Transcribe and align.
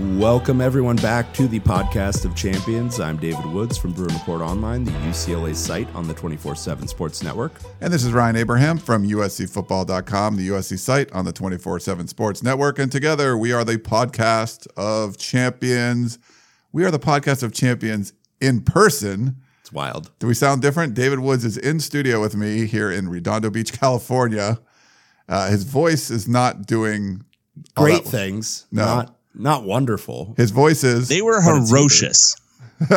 Welcome, 0.00 0.62
everyone, 0.62 0.96
back 0.96 1.34
to 1.34 1.46
the 1.46 1.60
podcast 1.60 2.24
of 2.24 2.34
champions. 2.34 3.00
I'm 3.00 3.18
David 3.18 3.44
Woods 3.44 3.76
from 3.76 3.92
Bruin 3.92 4.14
Report 4.14 4.40
Online, 4.40 4.82
the 4.82 4.92
UCLA 4.92 5.54
site 5.54 5.94
on 5.94 6.08
the 6.08 6.14
24 6.14 6.56
7 6.56 6.88
Sports 6.88 7.22
Network. 7.22 7.52
And 7.82 7.92
this 7.92 8.02
is 8.02 8.12
Ryan 8.12 8.36
Abraham 8.36 8.78
from 8.78 9.06
USCFootball.com, 9.06 10.36
the 10.36 10.48
USC 10.48 10.78
site 10.78 11.12
on 11.12 11.26
the 11.26 11.34
24 11.34 11.80
7 11.80 12.08
Sports 12.08 12.42
Network. 12.42 12.78
And 12.78 12.90
together 12.90 13.36
we 13.36 13.52
are 13.52 13.62
the 13.62 13.76
podcast 13.76 14.66
of 14.74 15.18
champions. 15.18 16.18
We 16.72 16.86
are 16.86 16.90
the 16.90 16.98
podcast 16.98 17.42
of 17.42 17.52
champions 17.52 18.14
in 18.40 18.62
person. 18.62 19.36
It's 19.60 19.70
wild. 19.70 20.12
Do 20.18 20.26
we 20.26 20.34
sound 20.34 20.62
different? 20.62 20.94
David 20.94 21.18
Woods 21.18 21.44
is 21.44 21.58
in 21.58 21.78
studio 21.78 22.22
with 22.22 22.34
me 22.34 22.64
here 22.64 22.90
in 22.90 23.10
Redondo 23.10 23.50
Beach, 23.50 23.78
California. 23.78 24.60
Uh, 25.28 25.50
his 25.50 25.64
voice 25.64 26.10
is 26.10 26.26
not 26.26 26.64
doing 26.64 27.22
Great 27.74 28.04
things. 28.04 28.66
No. 28.72 28.84
Not, 28.84 29.16
not 29.34 29.64
wonderful. 29.64 30.34
His 30.36 30.50
voice 30.50 30.84
is 30.84 31.08
They 31.08 31.22
were 31.22 31.40
But 31.44 31.56
it's 31.62 31.70
ferocious. 31.70 32.36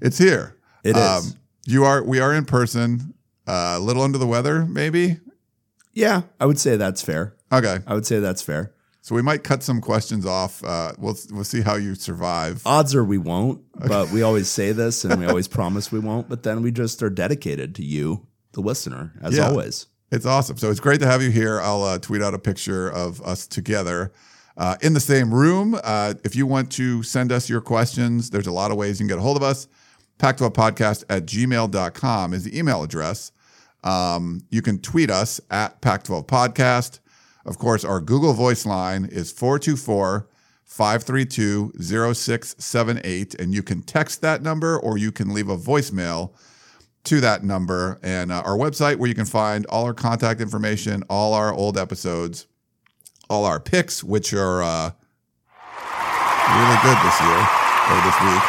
it's 0.00 0.18
here. 0.18 0.56
It 0.82 0.96
is. 0.96 1.36
you 1.66 1.84
are 1.84 2.02
we 2.02 2.20
are 2.20 2.32
in 2.34 2.44
person. 2.44 3.14
Uh, 3.46 3.74
a 3.76 3.78
little 3.78 4.02
under 4.02 4.16
the 4.18 4.26
weather, 4.26 4.64
maybe. 4.64 5.18
Yeah, 5.92 6.22
I 6.40 6.46
would 6.46 6.58
say 6.58 6.76
that's 6.76 7.02
fair. 7.02 7.34
Okay, 7.52 7.78
I 7.86 7.94
would 7.94 8.06
say 8.06 8.18
that's 8.18 8.40
fair. 8.42 8.72
so 9.02 9.14
we 9.14 9.20
might 9.22 9.44
cut 9.44 9.62
some 9.62 9.80
questions 9.80 10.24
off. 10.26 10.64
Uh, 10.64 10.92
we'll 10.98 11.16
we'll 11.30 11.44
see 11.44 11.60
how 11.60 11.76
you 11.76 11.94
survive. 11.94 12.62
Odds 12.66 12.94
are 12.94 13.04
we 13.04 13.18
won't, 13.18 13.60
but 13.86 14.10
we 14.10 14.22
always 14.22 14.48
say 14.58 14.72
this 14.72 15.04
and 15.04 15.20
we 15.20 15.26
always 15.26 15.46
promise 15.48 15.92
we 15.92 15.98
won't, 15.98 16.28
but 16.28 16.42
then 16.42 16.62
we 16.62 16.70
just 16.70 17.02
are 17.02 17.10
dedicated 17.10 17.74
to 17.76 17.84
you, 17.84 18.26
the 18.52 18.60
listener, 18.60 19.12
as 19.22 19.36
Yeah. 19.36 19.48
always. 19.48 19.86
It's 20.10 20.26
awesome. 20.26 20.56
So 20.58 20.70
it's 20.70 20.80
great 20.80 21.00
to 21.00 21.06
have 21.06 21.22
you 21.22 21.30
here. 21.30 21.60
I'll 21.60 21.82
uh, 21.82 21.98
tweet 21.98 22.22
out 22.22 22.34
a 22.34 22.38
picture 22.38 22.88
of 22.88 23.20
us 23.22 23.46
together 23.46 24.12
uh, 24.56 24.76
in 24.82 24.94
the 24.94 25.00
same 25.00 25.32
room. 25.32 25.78
Uh, 25.82 26.14
if 26.24 26.36
you 26.36 26.46
want 26.46 26.70
to 26.72 27.02
send 27.02 27.32
us 27.32 27.48
your 27.48 27.60
questions, 27.60 28.30
there's 28.30 28.46
a 28.46 28.52
lot 28.52 28.70
of 28.70 28.76
ways 28.76 29.00
you 29.00 29.04
can 29.04 29.08
get 29.08 29.18
a 29.18 29.22
hold 29.22 29.36
of 29.36 29.42
us. 29.42 29.68
Pac12podcast 30.18 31.04
at 31.10 31.26
gmail.com 31.26 32.32
is 32.32 32.44
the 32.44 32.56
email 32.56 32.82
address. 32.82 33.32
Um, 33.82 34.42
you 34.50 34.62
can 34.62 34.78
tweet 34.78 35.10
us 35.10 35.40
at 35.50 35.82
Pac12 35.82 36.26
Podcast. 36.26 37.00
Of 37.44 37.58
course, 37.58 37.84
our 37.84 38.00
Google 38.00 38.32
voice 38.32 38.64
line 38.64 39.04
is 39.04 39.30
424 39.32 40.28
532 40.64 41.72
0678. 41.78 43.34
And 43.34 43.54
you 43.54 43.62
can 43.62 43.82
text 43.82 44.22
that 44.22 44.42
number 44.42 44.78
or 44.78 44.96
you 44.96 45.12
can 45.12 45.34
leave 45.34 45.48
a 45.48 45.56
voicemail 45.56 46.32
to 47.04 47.20
that 47.20 47.44
number. 47.44 48.00
And 48.02 48.32
uh, 48.32 48.42
our 48.46 48.56
website 48.56 48.96
where 48.96 49.08
you 49.08 49.14
can 49.14 49.26
find 49.26 49.66
all 49.66 49.84
our 49.84 49.92
contact 49.92 50.40
information, 50.40 51.04
all 51.10 51.34
our 51.34 51.52
old 51.52 51.76
episodes, 51.76 52.46
all 53.28 53.44
our 53.44 53.60
picks, 53.60 54.04
which 54.04 54.32
are 54.32 54.62
uh, 54.62 54.90
really 56.54 56.78
good 56.82 56.98
this 57.04 57.20
year 57.20 57.46
or 57.90 58.00
this 58.02 58.18
week, 58.20 58.42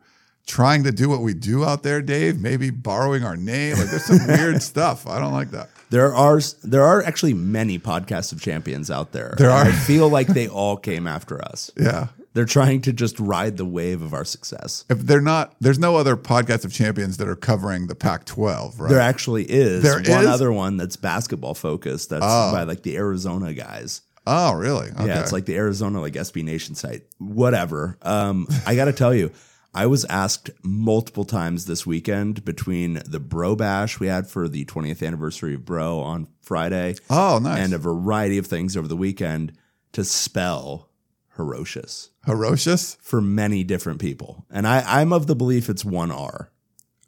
trying 0.48 0.84
to 0.84 0.92
do 0.92 1.08
what 1.10 1.22
we 1.22 1.34
do 1.34 1.64
out 1.64 1.84
there, 1.84 2.02
Dave. 2.02 2.40
Maybe 2.40 2.70
borrowing 2.72 3.24
our 3.24 3.36
name. 3.38 3.78
Like 3.78 3.90
there's 3.90 4.06
some 4.06 4.26
weird 4.28 4.62
stuff. 4.72 5.08
I 5.08 5.20
don't 5.20 5.34
like 5.34 5.52
that. 5.52 5.70
There 5.92 6.14
are 6.14 6.40
there 6.64 6.84
are 6.84 7.04
actually 7.04 7.34
many 7.34 7.80
podcasts 7.80 8.32
of 8.32 8.42
champions 8.42 8.92
out 8.92 9.12
there. 9.12 9.34
There 9.38 9.50
are. 9.50 9.66
I 9.66 9.72
feel 9.72 10.10
like 10.10 10.28
they 10.28 10.48
all 10.48 10.78
came 10.78 11.08
after 11.08 11.42
us. 11.44 11.72
Yeah. 11.80 12.08
They're 12.36 12.46
trying 12.46 12.82
to 12.82 12.94
just 12.94 13.20
ride 13.20 13.58
the 13.58 13.66
wave 13.66 14.04
of 14.04 14.14
our 14.14 14.24
success. 14.24 14.86
If 14.88 15.00
they're 15.00 15.20
not, 15.20 15.56
there's 15.60 15.80
no 15.80 15.96
other 15.96 16.16
podcast 16.16 16.64
of 16.64 16.72
champions 16.72 17.18
that 17.18 17.28
are 17.28 17.36
covering 17.36 17.88
the 17.88 17.96
Pac-12, 17.96 18.80
right? 18.80 18.88
There 18.88 19.00
actually 19.00 19.46
is 19.46 19.82
There 19.82 19.96
one 19.96 20.22
is? 20.24 20.28
other 20.28 20.52
one 20.52 20.78
that's 20.78 20.96
basketball 20.96 21.56
focused. 21.56 22.12
That's 22.12 22.22
by 22.24 22.64
like 22.64 22.84
the 22.84 22.98
Arizona 22.98 23.54
guys. 23.56 24.02
Oh, 24.28 24.54
really? 24.54 24.90
Okay. 24.92 25.08
Yeah, 25.08 25.22
it's 25.22 25.32
like 25.32 25.46
the 25.46 25.56
Arizona 25.56 26.00
like 26.02 26.14
SB 26.14 26.44
Nation 26.44 26.76
site. 26.76 27.04
Whatever. 27.18 27.98
Um, 28.02 28.48
I 28.66 28.76
got 28.76 28.86
to 28.86 28.94
tell 28.94 29.14
you, 29.14 29.32
I 29.74 29.86
was 29.86 30.06
asked 30.06 30.50
multiple 30.64 31.26
times 31.26 31.66
this 31.66 31.86
weekend 31.86 32.44
between 32.44 33.02
the 33.06 33.20
Bro 33.20 33.58
Bash 33.58 34.00
we 34.00 34.08
had 34.08 34.28
for 34.28 34.48
the 34.48 34.66
20th 34.66 35.06
anniversary 35.06 35.54
of 35.54 35.66
Bro 35.66 36.00
on 36.00 36.28
Friday, 36.42 36.96
oh, 37.10 37.40
nice. 37.42 37.60
and 37.60 37.74
a 37.74 37.78
variety 37.78 38.38
of 38.38 38.48
things 38.48 38.76
over 38.76 38.88
the 38.88 38.98
weekend 38.98 39.54
to 39.92 40.04
spell 40.04 40.90
ferocious 41.30 42.10
Herocious. 42.26 42.98
for 43.02 43.22
many 43.22 43.64
different 43.64 44.00
people. 44.00 44.46
And 44.50 44.68
I, 44.68 44.84
I'm 45.02 45.14
of 45.14 45.28
the 45.28 45.36
belief 45.36 45.70
it's 45.70 45.86
one 45.86 46.12
R. 46.12 46.52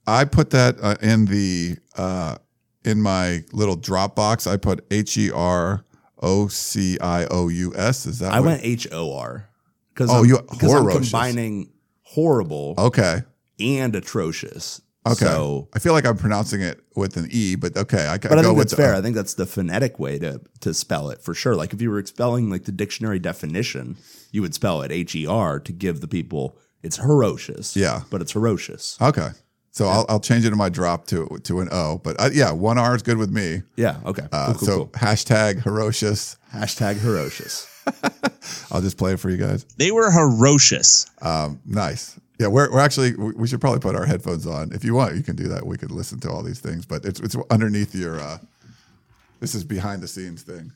I 0.07 0.25
put 0.25 0.51
that 0.51 0.77
uh, 0.81 0.95
in 1.01 1.25
the 1.25 1.77
uh, 1.97 2.37
in 2.83 3.01
my 3.01 3.43
little 3.51 3.77
Dropbox. 3.77 4.49
I 4.49 4.57
put 4.57 4.85
H 4.89 5.17
E 5.17 5.31
R 5.31 5.83
O 6.21 6.47
C 6.47 6.97
I 6.99 7.25
O 7.25 7.47
U 7.47 7.73
S. 7.75 8.05
Is 8.05 8.19
that? 8.19 8.31
I 8.33 8.39
what- 8.39 8.47
went 8.47 8.61
H 8.63 8.87
O 8.91 9.13
R 9.15 9.49
because 9.93 10.09
Oh, 10.09 10.19
I'm, 10.19 10.25
you- 10.25 10.37
I'm 10.37 10.57
combining 10.89 11.71
horrible 12.03 12.75
Okay. 12.77 13.21
and 13.59 13.95
atrocious. 13.95 14.81
Okay. 15.07 15.25
So 15.25 15.67
I 15.73 15.79
feel 15.79 15.93
like 15.93 16.05
I'm 16.05 16.17
pronouncing 16.17 16.61
it 16.61 16.79
with 16.95 17.17
an 17.17 17.27
E, 17.31 17.55
but 17.55 17.75
okay. 17.75 18.05
I, 18.05 18.19
But 18.19 18.33
I 18.37 18.43
go 18.43 18.49
think 18.49 18.57
that's 18.59 18.73
fair. 18.75 18.93
I 18.93 19.01
think 19.01 19.15
that's 19.15 19.33
the 19.33 19.47
phonetic 19.47 19.97
way 19.97 20.19
to 20.19 20.39
to 20.59 20.73
spell 20.75 21.09
it 21.09 21.23
for 21.23 21.33
sure. 21.33 21.55
Like 21.55 21.73
if 21.73 21.81
you 21.81 21.89
were 21.89 22.05
spelling 22.05 22.51
like 22.51 22.65
the 22.65 22.71
dictionary 22.71 23.17
definition, 23.17 23.97
you 24.31 24.43
would 24.43 24.53
spell 24.53 24.83
it 24.83 24.91
H 24.91 25.15
E 25.15 25.25
R 25.25 25.59
to 25.59 25.71
give 25.71 26.01
the 26.01 26.07
people 26.07 26.55
it's 26.83 26.97
ferocious. 26.97 27.75
Yeah. 27.75 28.01
but 28.11 28.21
it's 28.21 28.31
ferocious. 28.31 28.97
Okay. 29.01 29.29
So 29.73 29.87
I'll, 29.87 30.05
I'll 30.09 30.19
change 30.19 30.45
it 30.45 30.51
in 30.51 30.57
my 30.57 30.69
drop 30.69 31.07
to 31.07 31.39
to 31.43 31.61
an 31.61 31.69
O. 31.71 31.99
But 32.03 32.19
uh, 32.19 32.29
yeah, 32.33 32.51
one 32.51 32.77
R 32.77 32.95
is 32.95 33.01
good 33.01 33.17
with 33.17 33.31
me. 33.31 33.63
Yeah. 33.77 33.99
Okay. 34.05 34.23
Uh, 34.31 34.47
cool, 34.47 34.55
cool, 34.55 34.67
so 34.67 34.75
cool. 34.77 34.87
hashtag 34.89 35.63
ferocious. 35.63 36.37
Hashtag 36.53 36.97
ferocious. 36.97 37.67
I'll 38.71 38.81
just 38.81 38.97
play 38.97 39.13
it 39.13 39.19
for 39.19 39.29
you 39.29 39.37
guys. 39.37 39.65
They 39.77 39.91
were 39.91 40.11
ferocious. 40.11 41.09
Um, 41.21 41.61
nice. 41.65 42.19
Yeah, 42.37 42.47
we're, 42.47 42.71
we're 42.71 42.79
actually 42.79 43.15
we 43.15 43.31
we 43.31 43.47
should 43.47 43.61
probably 43.61 43.79
put 43.79 43.95
our 43.95 44.05
headphones 44.05 44.45
on 44.45 44.73
if 44.73 44.83
you 44.83 44.93
want. 44.93 45.15
You 45.15 45.23
can 45.23 45.35
do 45.35 45.47
that. 45.47 45.65
We 45.65 45.77
could 45.77 45.91
listen 45.91 46.19
to 46.21 46.29
all 46.29 46.43
these 46.43 46.59
things, 46.59 46.85
but 46.85 47.05
it's 47.05 47.19
it's 47.19 47.35
underneath 47.49 47.95
your. 47.95 48.19
Uh, 48.19 48.39
this 49.39 49.55
is 49.55 49.63
behind 49.63 50.01
the 50.01 50.07
scenes 50.07 50.43
thing. 50.43 50.71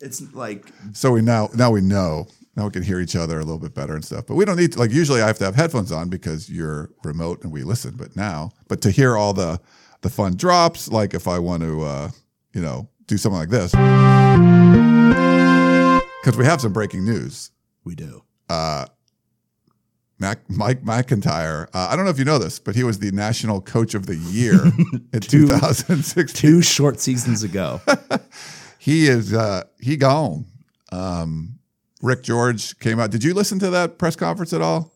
It's 0.00 0.22
like 0.32 0.72
So 0.92 1.12
we 1.12 1.22
now 1.22 1.48
now 1.54 1.70
we 1.70 1.80
know 1.80 2.28
now 2.56 2.64
we 2.64 2.70
can 2.70 2.82
hear 2.82 3.00
each 3.00 3.16
other 3.16 3.36
a 3.38 3.44
little 3.44 3.58
bit 3.58 3.74
better 3.74 3.94
and 3.94 4.04
stuff. 4.04 4.26
But 4.26 4.34
we 4.34 4.44
don't 4.44 4.56
need 4.56 4.72
to, 4.72 4.78
like 4.78 4.90
usually 4.90 5.22
I 5.22 5.26
have 5.26 5.38
to 5.38 5.44
have 5.44 5.54
headphones 5.54 5.90
on 5.92 6.08
because 6.08 6.50
you're 6.50 6.90
remote 7.04 7.42
and 7.42 7.52
we 7.52 7.62
listen. 7.62 7.94
But 7.96 8.16
now, 8.16 8.50
but 8.68 8.80
to 8.82 8.90
hear 8.90 9.16
all 9.16 9.32
the 9.32 9.60
the 10.02 10.10
fun 10.10 10.36
drops, 10.36 10.88
like 10.88 11.14
if 11.14 11.28
I 11.28 11.38
want 11.38 11.62
to, 11.62 11.82
uh, 11.82 12.10
you 12.54 12.60
know, 12.60 12.88
do 13.06 13.16
something 13.16 13.38
like 13.38 13.50
this, 13.50 13.70
because 16.22 16.36
we 16.36 16.44
have 16.44 16.60
some 16.60 16.72
breaking 16.72 17.04
news. 17.04 17.50
we 17.84 17.94
do. 17.94 18.22
Mac, 20.18 20.38
Mike 20.48 20.82
McIntyre. 20.84 21.66
Uh, 21.74 21.88
I 21.90 21.96
don't 21.96 22.04
know 22.04 22.10
if 22.10 22.18
you 22.18 22.24
know 22.24 22.38
this, 22.38 22.60
but 22.60 22.76
he 22.76 22.84
was 22.84 23.00
the 23.00 23.10
national 23.10 23.60
coach 23.60 23.94
of 23.94 24.06
the 24.06 24.14
year 24.16 24.54
in 25.12 25.20
2016. 25.20 26.26
Two 26.40 26.62
short 26.62 27.00
seasons 27.00 27.42
ago. 27.42 27.80
He 28.78 29.06
is 29.06 29.32
uh, 29.32 29.62
he 29.78 29.96
gone. 29.96 30.44
Um, 30.90 31.60
Rick 32.02 32.22
George 32.24 32.78
came 32.80 33.00
out. 33.00 33.10
Did 33.10 33.24
you 33.24 33.32
listen 33.32 33.58
to 33.60 33.70
that 33.70 33.96
press 33.96 34.16
conference 34.16 34.52
at 34.52 34.60
all? 34.60 34.92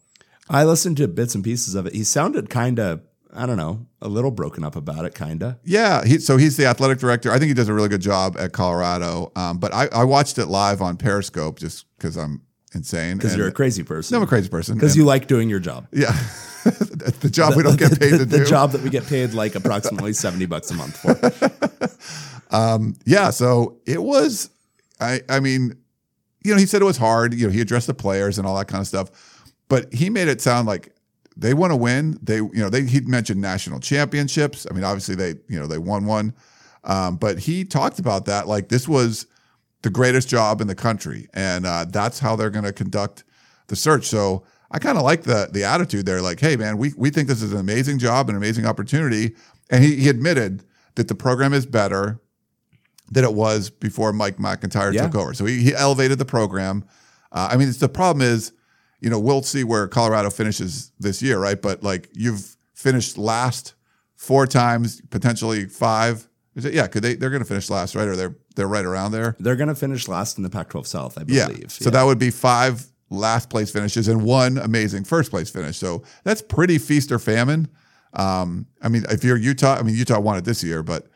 I 0.48 0.64
listened 0.64 0.96
to 0.98 1.08
bits 1.08 1.34
and 1.34 1.42
pieces 1.42 1.74
of 1.74 1.86
it. 1.86 1.94
He 1.94 2.04
sounded 2.04 2.50
kind 2.50 2.78
of, 2.78 3.00
I 3.32 3.46
don't 3.46 3.56
know, 3.56 3.86
a 4.02 4.08
little 4.08 4.30
broken 4.30 4.64
up 4.64 4.76
about 4.76 5.04
it, 5.04 5.14
kind 5.14 5.42
of. 5.42 5.56
Yeah, 5.64 6.04
he, 6.04 6.18
so 6.18 6.36
he's 6.36 6.56
the 6.56 6.66
athletic 6.66 6.98
director. 6.98 7.32
I 7.32 7.38
think 7.38 7.48
he 7.48 7.54
does 7.54 7.68
a 7.68 7.74
really 7.74 7.88
good 7.88 8.00
job 8.00 8.36
at 8.38 8.52
Colorado. 8.52 9.32
Um, 9.34 9.58
but 9.58 9.72
I, 9.72 9.88
I 9.92 10.04
watched 10.04 10.38
it 10.38 10.46
live 10.46 10.82
on 10.82 10.96
Periscope 10.96 11.58
just 11.58 11.86
because 11.96 12.16
I'm 12.16 12.42
insane. 12.74 13.16
Because 13.16 13.36
you're 13.36 13.48
a 13.48 13.52
crazy 13.52 13.82
person. 13.82 14.16
I'm 14.16 14.22
a 14.22 14.26
crazy 14.26 14.48
person. 14.48 14.74
Because 14.76 14.96
you 14.96 15.04
like 15.04 15.26
doing 15.26 15.48
your 15.48 15.60
job. 15.60 15.88
yeah, 15.92 16.12
the 16.64 17.30
job 17.30 17.54
we 17.56 17.62
don't 17.62 17.78
get 17.78 17.98
paid 17.98 18.12
the, 18.12 18.18
to 18.18 18.24
the 18.24 18.38
do. 18.38 18.44
job 18.44 18.72
that 18.72 18.82
we 18.82 18.90
get 18.90 19.06
paid 19.06 19.32
like 19.32 19.54
approximately 19.54 20.12
70 20.12 20.46
bucks 20.46 20.70
a 20.70 20.74
month 20.74 20.96
for. 20.96 21.96
um, 22.56 22.94
Yeah, 23.04 23.30
so 23.30 23.78
it 23.86 24.02
was. 24.02 24.50
I 25.00 25.20
I 25.28 25.40
mean, 25.40 25.76
you 26.46 26.54
know, 26.54 26.60
he 26.60 26.66
said 26.66 26.80
it 26.80 26.86
was 26.86 26.96
hard. 26.96 27.34
You 27.34 27.46
know, 27.46 27.52
he 27.52 27.60
addressed 27.60 27.88
the 27.88 27.94
players 27.94 28.38
and 28.38 28.46
all 28.46 28.56
that 28.56 28.68
kind 28.68 28.80
of 28.80 28.86
stuff, 28.86 29.42
but 29.68 29.92
he 29.92 30.10
made 30.10 30.28
it 30.28 30.40
sound 30.40 30.66
like 30.66 30.94
they 31.36 31.54
want 31.54 31.72
to 31.72 31.76
win. 31.76 32.18
They, 32.22 32.36
you 32.36 32.50
know, 32.54 32.70
they 32.70 32.84
he 32.84 33.00
mentioned 33.00 33.40
national 33.40 33.80
championships. 33.80 34.66
I 34.70 34.74
mean, 34.74 34.84
obviously 34.84 35.14
they, 35.14 35.34
you 35.48 35.58
know, 35.58 35.66
they 35.66 35.78
won 35.78 36.06
one, 36.06 36.34
um, 36.84 37.16
but 37.16 37.40
he 37.40 37.64
talked 37.64 37.98
about 37.98 38.26
that 38.26 38.46
like 38.46 38.68
this 38.68 38.88
was 38.88 39.26
the 39.82 39.90
greatest 39.90 40.28
job 40.28 40.60
in 40.60 40.66
the 40.66 40.74
country, 40.74 41.28
and 41.34 41.66
uh, 41.66 41.84
that's 41.88 42.20
how 42.20 42.36
they're 42.36 42.50
going 42.50 42.64
to 42.64 42.72
conduct 42.72 43.24
the 43.66 43.76
search. 43.76 44.06
So 44.06 44.44
I 44.70 44.78
kind 44.78 44.96
of 44.96 45.04
like 45.04 45.22
the 45.22 45.48
the 45.52 45.64
attitude 45.64 46.06
there. 46.06 46.22
Like, 46.22 46.40
hey, 46.40 46.56
man, 46.56 46.78
we 46.78 46.92
we 46.96 47.10
think 47.10 47.28
this 47.28 47.42
is 47.42 47.52
an 47.52 47.58
amazing 47.58 47.98
job, 47.98 48.28
and 48.28 48.36
an 48.36 48.42
amazing 48.42 48.66
opportunity, 48.66 49.34
and 49.68 49.82
he, 49.82 49.96
he 49.96 50.08
admitted 50.08 50.64
that 50.94 51.08
the 51.08 51.14
program 51.14 51.52
is 51.52 51.66
better 51.66 52.20
than 53.10 53.24
it 53.24 53.32
was 53.34 53.70
before 53.70 54.12
Mike 54.12 54.36
McIntyre 54.38 54.92
Yeah. 54.92 55.02
took 55.02 55.14
over. 55.14 55.34
So 55.34 55.44
he, 55.44 55.62
he 55.62 55.74
elevated 55.74 56.18
the 56.18 56.24
program. 56.24 56.84
Uh, 57.32 57.48
I 57.52 57.56
mean, 57.56 57.68
it's, 57.68 57.78
the 57.78 57.88
problem 57.88 58.26
is, 58.26 58.52
you 59.00 59.10
know, 59.10 59.18
we'll 59.20 59.42
see 59.42 59.62
where 59.64 59.86
Colorado 59.88 60.30
finishes 60.30 60.90
this 60.98 61.22
year, 61.22 61.38
right? 61.38 61.60
But 61.60 61.82
like 61.82 62.08
you've 62.12 62.56
finished 62.74 63.18
last 63.18 63.74
four 64.16 64.46
times, 64.46 65.00
potentially 65.10 65.66
five. 65.66 66.28
Is 66.54 66.64
it? 66.64 66.72
Yeah, 66.72 66.86
could 66.86 67.02
they? 67.02 67.14
They're 67.14 67.28
going 67.30 67.42
to 67.42 67.48
finish 67.48 67.68
last, 67.68 67.94
right? 67.94 68.08
Or 68.08 68.16
they're 68.16 68.34
they're 68.54 68.66
right 68.66 68.84
around 68.86 69.12
there. 69.12 69.36
They're 69.38 69.56
going 69.56 69.68
to 69.68 69.74
finish 69.74 70.08
last 70.08 70.38
in 70.38 70.42
the 70.42 70.48
Pac 70.50 70.70
12 70.70 70.86
South, 70.86 71.18
I 71.18 71.24
believe. 71.24 71.38
Yeah. 71.38 71.48
believe. 71.48 71.70
So 71.70 71.90
that 71.90 72.02
would 72.02 72.18
be 72.18 72.30
five 72.30 72.86
last 73.10 73.50
place 73.50 73.70
finishes 73.70 74.08
and 74.08 74.22
one 74.24 74.56
amazing 74.58 75.04
first 75.04 75.30
place 75.30 75.50
finish. 75.50 75.76
So 75.76 76.02
that's 76.24 76.40
pretty 76.40 76.78
feast 76.78 77.12
or 77.12 77.18
famine. 77.18 77.68
Um, 78.14 78.66
I 78.82 78.88
mean, 78.88 79.04
if 79.10 79.22
you're 79.22 79.36
Utah, 79.36 79.74
I 79.78 79.82
mean, 79.82 79.94
Utah 79.94 80.18
won 80.18 80.38
it 80.38 80.44
this 80.46 80.64
year, 80.64 80.82
but 80.82 81.06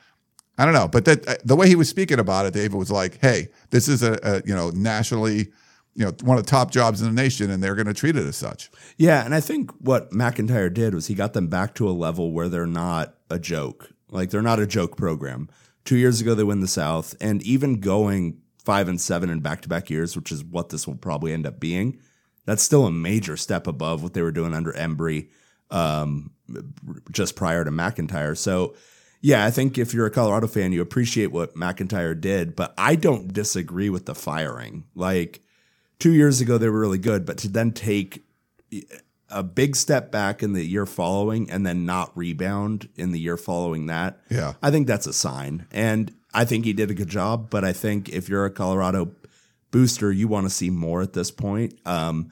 I 0.60 0.66
don't 0.66 0.74
know. 0.74 0.88
But 0.88 1.06
that 1.06 1.26
uh, 1.26 1.36
the 1.42 1.56
way 1.56 1.68
he 1.68 1.74
was 1.74 1.88
speaking 1.88 2.18
about 2.18 2.44
it, 2.44 2.52
David 2.52 2.74
was 2.74 2.90
like, 2.90 3.18
"Hey, 3.22 3.48
this 3.70 3.88
is 3.88 4.02
a, 4.02 4.18
a 4.22 4.42
you 4.44 4.54
know 4.54 4.68
nationally, 4.68 5.48
you 5.94 6.04
know, 6.04 6.12
one 6.22 6.36
of 6.36 6.44
the 6.44 6.50
top 6.50 6.70
jobs 6.70 7.00
in 7.00 7.08
the 7.08 7.22
nation, 7.22 7.50
and 7.50 7.62
they're 7.62 7.74
going 7.74 7.86
to 7.86 7.94
treat 7.94 8.14
it 8.14 8.26
as 8.26 8.36
such." 8.36 8.70
Yeah, 8.98 9.24
and 9.24 9.34
I 9.34 9.40
think 9.40 9.70
what 9.80 10.10
McIntyre 10.10 10.72
did 10.72 10.94
was 10.94 11.06
he 11.06 11.14
got 11.14 11.32
them 11.32 11.48
back 11.48 11.74
to 11.76 11.88
a 11.88 11.92
level 11.92 12.32
where 12.32 12.50
they're 12.50 12.66
not 12.66 13.14
a 13.30 13.38
joke. 13.38 13.90
Like 14.10 14.28
they're 14.28 14.42
not 14.42 14.60
a 14.60 14.66
joke 14.66 14.98
program. 14.98 15.48
Two 15.86 15.96
years 15.96 16.20
ago 16.20 16.34
they 16.34 16.44
win 16.44 16.60
the 16.60 16.68
South, 16.68 17.14
and 17.22 17.42
even 17.42 17.80
going 17.80 18.42
five 18.62 18.86
and 18.86 19.00
seven 19.00 19.30
in 19.30 19.40
back 19.40 19.62
to 19.62 19.68
back 19.70 19.88
years, 19.88 20.14
which 20.14 20.30
is 20.30 20.44
what 20.44 20.68
this 20.68 20.86
will 20.86 20.94
probably 20.94 21.32
end 21.32 21.46
up 21.46 21.58
being, 21.58 21.98
that's 22.44 22.62
still 22.62 22.84
a 22.84 22.92
major 22.92 23.38
step 23.38 23.66
above 23.66 24.02
what 24.02 24.12
they 24.12 24.20
were 24.20 24.30
doing 24.30 24.52
under 24.52 24.74
Embree 24.74 25.30
um, 25.70 26.32
just 27.10 27.34
prior 27.34 27.64
to 27.64 27.70
McIntyre. 27.70 28.36
So 28.36 28.74
yeah, 29.20 29.44
I 29.44 29.50
think 29.50 29.76
if 29.78 29.92
you're 29.92 30.06
a 30.06 30.10
Colorado 30.10 30.46
fan, 30.46 30.72
you 30.72 30.80
appreciate 30.80 31.30
what 31.32 31.54
McIntyre 31.54 32.18
did, 32.18 32.56
but 32.56 32.72
I 32.78 32.94
don't 32.96 33.32
disagree 33.32 33.90
with 33.90 34.06
the 34.06 34.14
firing. 34.14 34.84
Like 34.94 35.40
two 35.98 36.12
years 36.12 36.40
ago, 36.40 36.58
they 36.58 36.68
were 36.68 36.80
really 36.80 36.98
good, 36.98 37.26
but 37.26 37.38
to 37.38 37.48
then 37.48 37.72
take 37.72 38.24
a 39.28 39.42
big 39.42 39.76
step 39.76 40.10
back 40.10 40.42
in 40.42 40.54
the 40.54 40.64
year 40.64 40.86
following 40.86 41.50
and 41.50 41.64
then 41.64 41.84
not 41.84 42.16
rebound 42.16 42.88
in 42.96 43.12
the 43.12 43.20
year 43.20 43.36
following 43.36 43.86
that, 43.86 44.20
Yeah. 44.30 44.54
I 44.62 44.70
think 44.70 44.86
that's 44.86 45.06
a 45.06 45.12
sign. 45.12 45.66
And 45.70 46.12
I 46.34 46.44
think 46.44 46.64
he 46.64 46.72
did 46.72 46.90
a 46.90 46.94
good 46.94 47.08
job, 47.08 47.50
but 47.50 47.64
I 47.64 47.72
think 47.72 48.08
if 48.08 48.28
you're 48.28 48.44
a 48.44 48.50
Colorado 48.50 49.12
booster, 49.70 50.10
you 50.10 50.26
want 50.28 50.46
to 50.46 50.50
see 50.50 50.70
more 50.70 51.02
at 51.02 51.12
this 51.12 51.30
point. 51.30 51.74
Um, 51.84 52.30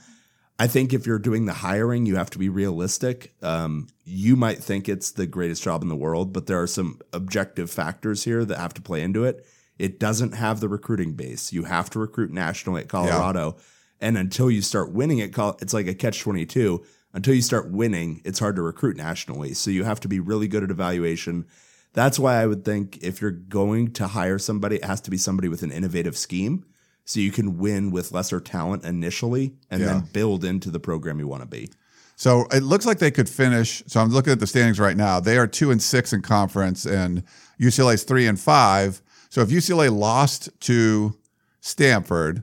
I 0.61 0.67
think 0.67 0.93
if 0.93 1.07
you're 1.07 1.21
doing 1.21 1.47
the 1.47 1.53
hiring, 1.53 2.05
you 2.05 2.17
have 2.17 2.31
to 2.31 2.39
be 2.39 2.49
realistic. 2.49 3.33
Um, 3.43 3.87
you 4.05 4.35
might 4.35 4.59
think 4.59 4.89
it's 4.89 5.13
the 5.13 5.27
greatest 5.27 5.63
job 5.63 5.83
in 5.83 5.89
the 5.89 5.97
world, 5.97 6.33
but 6.33 6.47
there 6.47 6.61
are 6.61 6.67
some 6.67 7.01
objective 7.13 7.71
factors 7.71 8.25
here 8.25 8.45
that 8.45 8.59
have 8.59 8.75
to 8.75 8.83
play 8.83 9.03
into 9.03 9.25
it. 9.25 9.47
It 9.79 10.01
doesn't 10.01 10.33
have 10.33 10.59
the 10.59 10.69
recruiting 10.69 11.13
base. 11.13 11.53
You 11.53 11.65
have 11.65 11.91
to 11.91 12.01
recruit 12.01 12.33
nationally 12.33 12.83
at 12.83 12.89
Colorado. 12.89 13.57
And 14.01 14.19
until 14.19 14.51
you 14.51 14.61
start 14.61 14.93
winning 14.93 15.21
at 15.21 15.33
Col- 15.33 15.59
it's 15.61 15.73
like 15.73 15.87
a 15.87 15.95
catch 15.95 16.21
22. 16.21 16.85
Until 17.15 17.35
you 17.35 17.43
start 17.43 17.71
winning, 17.71 18.21
it's 18.25 18.41
hard 18.41 18.57
to 18.57 18.63
recruit 18.63 18.97
nationally. 18.97 19.55
So 19.55 19.71
you 19.71 19.85
have 19.85 20.01
to 20.01 20.09
be 20.09 20.19
really 20.19 20.49
good 20.49 20.65
at 20.65 20.71
evaluation. 20.71 21.47
That's 21.93 22.19
why 22.19 22.43
I 22.43 22.47
would 22.47 22.65
think 22.65 22.99
if 22.99 23.21
you're 23.21 23.31
going 23.31 23.93
to 23.93 24.09
hire 24.09 24.39
somebody, 24.39 24.77
it 24.77 24.85
has 24.85 25.01
to 25.03 25.11
be 25.11 25.17
somebody 25.17 25.49
with 25.49 25.63
an 25.63 25.71
innovative 25.71 26.17
scheme 26.17 26.65
so 27.09 27.21
you 27.21 27.31
can 27.33 27.57
win 27.57 27.91
with 27.91 28.13
lesser 28.13 28.39
talent 28.39 28.85
initially 28.85 29.55
and 29.71 29.81
Yeah. 29.81 29.87
then 29.95 30.09
build 30.13 30.45
into 30.45 30.71
the 30.71 30.79
program 30.79 31.19
you 31.19 31.27
want 31.27 31.41
to 31.43 31.49
be. 31.49 31.71
So 32.17 32.45
it 32.53 32.63
looks 32.63 32.85
like 32.85 32.99
they 32.99 33.11
could 33.11 33.31
finish. 33.31 33.83
So 33.87 33.99
I'm 34.01 34.11
looking 34.11 34.31
at 34.33 34.41
the 34.41 34.47
standings 34.47 34.79
right 34.79 34.97
now. 34.97 35.19
They 35.19 35.39
are 35.39 35.47
two 35.47 35.71
and 35.71 35.81
six 35.83 36.13
in 36.13 36.21
conference, 36.21 36.85
and 36.85 37.23
UCLA's 37.59 38.03
three 38.03 38.27
and 38.27 38.39
five. 38.39 39.01
So 39.31 39.41
if 39.41 39.49
UCLA 39.49 39.89
lost 39.89 40.51
to 40.61 41.17
Stanford 41.63 42.43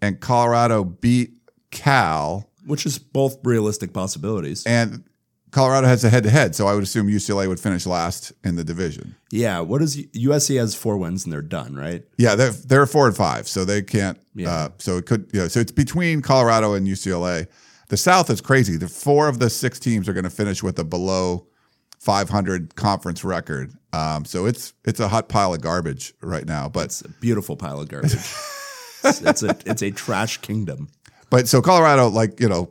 and 0.00 0.20
Colorado 0.20 0.84
beat 0.84 1.32
Cal, 1.72 2.48
Which 2.66 2.86
is 2.86 2.98
both 2.98 3.36
realistic 3.42 3.92
possibilities. 3.92 4.62
and 4.64 5.02
Colorado 5.50 5.86
has 5.86 6.04
a 6.04 6.10
head 6.10 6.22
to 6.24 6.30
head, 6.30 6.54
so 6.54 6.66
I 6.66 6.74
would 6.74 6.82
assume 6.82 7.08
UCLA 7.08 7.48
would 7.48 7.60
finish 7.60 7.86
last 7.86 8.32
in 8.44 8.56
the 8.56 8.64
division. 8.64 9.14
yeah, 9.30 9.60
what 9.60 9.82
is 9.82 9.96
USC 9.96 10.58
has 10.58 10.74
four 10.74 10.96
wins 10.96 11.24
and 11.24 11.32
they're 11.32 11.42
done, 11.42 11.74
right? 11.74 12.04
Yeah, 12.18 12.34
they're 12.34 12.50
they're 12.50 12.86
four 12.86 13.06
and 13.06 13.16
five, 13.16 13.48
so 13.48 13.64
they 13.64 13.82
can't. 13.82 14.18
Yeah. 14.34 14.50
Uh, 14.50 14.68
so 14.78 14.96
it 14.98 15.06
could. 15.06 15.28
You 15.32 15.40
know, 15.40 15.48
so 15.48 15.60
it's 15.60 15.72
between 15.72 16.22
Colorado 16.22 16.74
and 16.74 16.86
UCLA. 16.86 17.46
The 17.88 17.96
South 17.96 18.28
is 18.30 18.40
crazy. 18.40 18.76
The 18.76 18.88
four 18.88 19.28
of 19.28 19.38
the 19.38 19.48
six 19.48 19.78
teams 19.78 20.08
are 20.08 20.12
going 20.12 20.24
to 20.24 20.30
finish 20.30 20.62
with 20.62 20.78
a 20.78 20.84
below 20.84 21.46
500 22.00 22.74
conference 22.76 23.24
record. 23.24 23.72
Um, 23.92 24.24
so 24.24 24.46
it's 24.46 24.74
it's 24.84 25.00
a 25.00 25.08
hot 25.08 25.28
pile 25.28 25.54
of 25.54 25.60
garbage 25.60 26.14
right 26.20 26.46
now. 26.46 26.68
But 26.68 26.86
It's 26.86 27.00
a 27.02 27.08
beautiful 27.08 27.56
pile 27.56 27.80
of 27.80 27.88
garbage. 27.88 28.12
it's, 29.04 29.22
it's 29.22 29.42
a 29.42 29.56
it's 29.66 29.82
a 29.82 29.90
trash 29.90 30.38
kingdom. 30.38 30.88
but 31.30 31.48
so 31.48 31.62
Colorado, 31.62 32.08
like 32.08 32.38
you 32.40 32.48
know, 32.48 32.70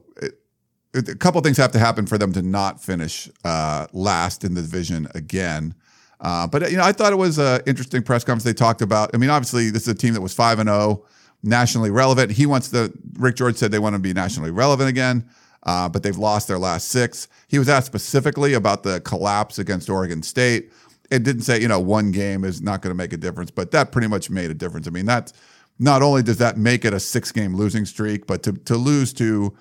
a 0.97 1.15
couple 1.15 1.41
things 1.41 1.57
have 1.57 1.71
to 1.73 1.79
happen 1.79 2.05
for 2.05 2.17
them 2.17 2.33
to 2.33 2.41
not 2.41 2.81
finish 2.81 3.29
uh, 3.43 3.87
last 3.93 4.43
in 4.43 4.53
the 4.53 4.61
division 4.61 5.07
again. 5.13 5.73
Uh, 6.19 6.47
but 6.47 6.71
you 6.71 6.77
know, 6.77 6.83
I 6.83 6.91
thought 6.91 7.13
it 7.13 7.17
was 7.17 7.37
an 7.37 7.61
interesting 7.67 8.01
press 8.01 8.23
conference. 8.23 8.43
They 8.43 8.53
talked 8.53 8.81
about. 8.81 9.11
I 9.13 9.17
mean, 9.17 9.29
obviously, 9.29 9.69
this 9.69 9.83
is 9.83 9.89
a 9.89 9.95
team 9.95 10.13
that 10.13 10.21
was 10.21 10.33
five 10.33 10.59
and 10.59 10.67
zero, 10.67 11.05
nationally 11.43 11.91
relevant. 11.91 12.31
He 12.31 12.45
wants 12.45 12.69
the. 12.69 12.91
Rick 13.17 13.35
George 13.35 13.55
said 13.55 13.71
they 13.71 13.79
want 13.79 13.93
to 13.93 13.99
be 13.99 14.13
nationally 14.13 14.51
relevant 14.51 14.89
again, 14.89 15.29
uh, 15.63 15.87
but 15.89 16.03
they've 16.03 16.17
lost 16.17 16.47
their 16.47 16.57
last 16.57 16.87
six. 16.87 17.27
He 17.47 17.59
was 17.59 17.69
asked 17.69 17.85
specifically 17.85 18.53
about 18.53 18.83
the 18.83 18.99
collapse 19.01 19.59
against 19.59 19.89
Oregon 19.89 20.23
State. 20.23 20.71
It 21.11 21.23
didn't 21.23 21.43
say 21.43 21.61
you 21.61 21.67
know 21.67 21.79
one 21.79 22.11
game 22.11 22.43
is 22.43 22.61
not 22.61 22.81
going 22.81 22.91
to 22.91 22.97
make 22.97 23.13
a 23.13 23.17
difference, 23.17 23.51
but 23.51 23.71
that 23.71 23.91
pretty 23.91 24.07
much 24.07 24.29
made 24.29 24.49
a 24.49 24.55
difference. 24.55 24.87
I 24.87 24.91
mean, 24.91 25.05
that's 25.05 25.33
not 25.77 26.01
only 26.01 26.23
does 26.23 26.37
that 26.37 26.57
make 26.57 26.83
it 26.83 26.93
a 26.93 26.99
six 26.99 27.31
game 27.31 27.55
losing 27.55 27.85
streak, 27.85 28.25
but 28.25 28.41
to 28.43 28.53
to 28.53 28.75
lose 28.75 29.13
to 29.13 29.55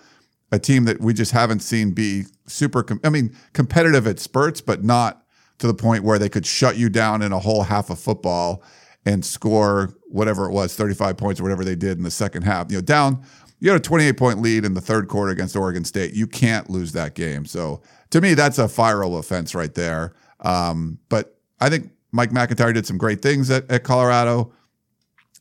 a 0.52 0.58
team 0.58 0.84
that 0.84 1.00
we 1.00 1.12
just 1.12 1.32
haven't 1.32 1.60
seen 1.60 1.92
be 1.92 2.24
super. 2.46 2.82
Com- 2.82 3.00
I 3.04 3.10
mean, 3.10 3.36
competitive 3.52 4.06
at 4.06 4.18
spurts, 4.18 4.60
but 4.60 4.84
not 4.84 5.24
to 5.58 5.66
the 5.66 5.74
point 5.74 6.04
where 6.04 6.18
they 6.18 6.28
could 6.28 6.46
shut 6.46 6.76
you 6.76 6.88
down 6.88 7.22
in 7.22 7.32
a 7.32 7.38
whole 7.38 7.62
half 7.62 7.90
of 7.90 7.98
football 7.98 8.62
and 9.04 9.24
score 9.24 9.94
whatever 10.08 10.46
it 10.46 10.52
was, 10.52 10.74
35 10.74 11.16
points 11.16 11.40
or 11.40 11.44
whatever 11.44 11.64
they 11.64 11.76
did 11.76 11.96
in 11.96 12.04
the 12.04 12.10
second 12.10 12.42
half. 12.42 12.70
You 12.70 12.78
know, 12.78 12.82
down, 12.82 13.22
you 13.60 13.70
had 13.70 13.80
a 13.80 13.82
28 13.82 14.12
point 14.16 14.42
lead 14.42 14.64
in 14.64 14.74
the 14.74 14.80
third 14.80 15.08
quarter 15.08 15.32
against 15.32 15.56
Oregon 15.56 15.84
State. 15.84 16.12
You 16.14 16.26
can't 16.26 16.68
lose 16.68 16.92
that 16.92 17.14
game. 17.14 17.44
So 17.46 17.82
to 18.10 18.20
me, 18.20 18.34
that's 18.34 18.58
a 18.58 18.64
fireable 18.64 19.18
offense 19.18 19.54
right 19.54 19.74
there. 19.74 20.14
Um, 20.40 20.98
but 21.08 21.38
I 21.60 21.70
think 21.70 21.90
Mike 22.12 22.30
McIntyre 22.30 22.74
did 22.74 22.86
some 22.86 22.98
great 22.98 23.22
things 23.22 23.50
at, 23.50 23.70
at 23.70 23.82
Colorado 23.82 24.52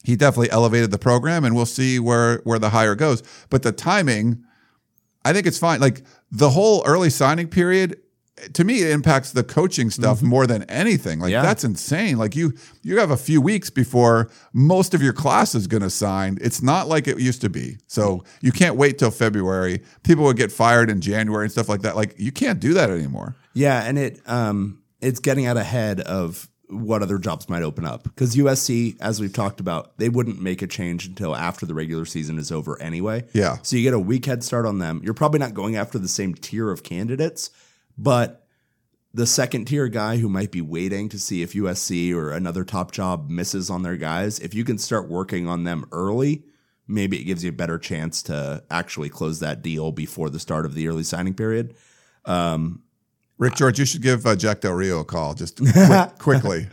he 0.05 0.15
definitely 0.15 0.51
elevated 0.51 0.91
the 0.91 0.99
program 0.99 1.43
and 1.43 1.55
we'll 1.55 1.65
see 1.65 1.99
where 1.99 2.37
where 2.43 2.59
the 2.59 2.69
hire 2.69 2.95
goes 2.95 3.23
but 3.49 3.63
the 3.63 3.71
timing 3.71 4.43
i 5.25 5.33
think 5.33 5.45
it's 5.45 5.57
fine 5.59 5.81
like 5.81 6.03
the 6.31 6.49
whole 6.49 6.81
early 6.85 7.09
signing 7.09 7.47
period 7.49 7.99
to 8.51 8.65
me 8.65 8.81
it 8.81 8.91
impacts 8.91 9.31
the 9.31 9.43
coaching 9.43 9.89
stuff 9.89 10.21
more 10.21 10.45
than 10.45 10.63
anything. 10.63 11.19
Like 11.21 11.31
Yeah. 11.31 11.41
that's 11.41 11.63
insane. 11.63 12.17
Like 12.17 12.35
you 12.35 12.51
you 12.81 12.99
have 12.99 13.09
a 13.09 13.15
few 13.15 13.39
weeks 13.39 13.69
before 13.69 14.29
most 14.51 14.93
of 14.93 15.01
your 15.01 15.13
class 15.13 15.55
is 15.55 15.67
going 15.67 15.83
to 15.83 15.89
sign. 15.89 16.37
It's 16.41 16.61
not 16.61 16.89
like 16.89 17.07
it 17.07 17.17
used 17.17 17.39
to 17.41 17.49
be. 17.49 17.77
So 17.87 18.25
you 18.41 18.51
can't 18.51 18.75
wait 18.75 18.97
till 18.99 19.09
February. 19.09 19.81
People 20.03 20.25
would 20.25 20.35
get 20.35 20.51
fired 20.51 20.89
in 20.89 20.99
January 20.99 21.45
and 21.45 21.51
stuff 21.51 21.69
like 21.69 21.81
that. 21.83 21.95
Like 21.95 22.13
you 22.17 22.33
can't 22.33 22.59
do 22.59 22.73
that 22.73 22.89
anymore. 22.89 23.37
Yeah, 23.53 23.81
and 23.87 23.97
it 23.97 24.19
um 24.27 24.81
it's 24.99 25.21
getting 25.21 25.45
out 25.45 25.55
ahead 25.55 26.01
of 26.01 26.49
what 26.69 27.01
other 27.01 27.17
jobs 27.17 27.47
might 27.47 27.63
open 27.63 27.85
up 27.85 28.03
because 28.03 28.35
USC, 28.35 28.97
as 28.99 29.19
we've 29.19 29.33
talked 29.33 29.59
about, 29.59 29.97
they 29.97 30.09
wouldn't 30.09 30.41
make 30.41 30.61
a 30.61 30.67
change 30.67 31.05
until 31.05 31.35
after 31.35 31.65
the 31.65 31.73
regular 31.73 32.05
season 32.05 32.37
is 32.37 32.51
over 32.51 32.81
anyway. 32.81 33.23
Yeah. 33.33 33.57
So 33.61 33.75
you 33.75 33.83
get 33.83 33.93
a 33.93 33.99
week 33.99 34.25
head 34.25 34.43
start 34.43 34.65
on 34.65 34.79
them. 34.79 35.01
You're 35.03 35.13
probably 35.13 35.39
not 35.39 35.53
going 35.53 35.75
after 35.75 35.99
the 35.99 36.07
same 36.07 36.33
tier 36.33 36.71
of 36.71 36.83
candidates, 36.83 37.51
but 37.97 38.47
the 39.13 39.25
second 39.25 39.65
tier 39.65 39.87
guy 39.87 40.17
who 40.17 40.27
might 40.27 40.51
be 40.51 40.61
waiting 40.61 41.07
to 41.09 41.19
see 41.19 41.41
if 41.41 41.53
USC 41.53 42.13
or 42.13 42.31
another 42.31 42.65
top 42.65 42.91
job 42.91 43.29
misses 43.29 43.69
on 43.69 43.83
their 43.83 43.95
guys, 43.95 44.39
if 44.39 44.53
you 44.53 44.65
can 44.65 44.77
start 44.77 45.07
working 45.07 45.47
on 45.47 45.63
them 45.63 45.85
early, 45.91 46.43
maybe 46.87 47.19
it 47.19 47.23
gives 47.23 47.43
you 47.43 47.49
a 47.49 47.53
better 47.53 47.77
chance 47.77 48.21
to 48.23 48.63
actually 48.69 49.09
close 49.09 49.39
that 49.39 49.61
deal 49.61 49.91
before 49.91 50.29
the 50.29 50.39
start 50.39 50.65
of 50.65 50.73
the 50.73 50.87
early 50.87 51.03
signing 51.03 51.33
period. 51.33 51.75
Um, 52.25 52.83
Rick 53.37 53.55
George, 53.55 53.79
you 53.79 53.85
should 53.85 54.01
give 54.01 54.25
uh, 54.25 54.35
Jack 54.35 54.61
Del 54.61 54.73
Rio 54.73 54.99
a 55.01 55.05
call 55.05 55.33
just 55.33 55.57
quick, 55.73 56.17
quickly. 56.19 56.67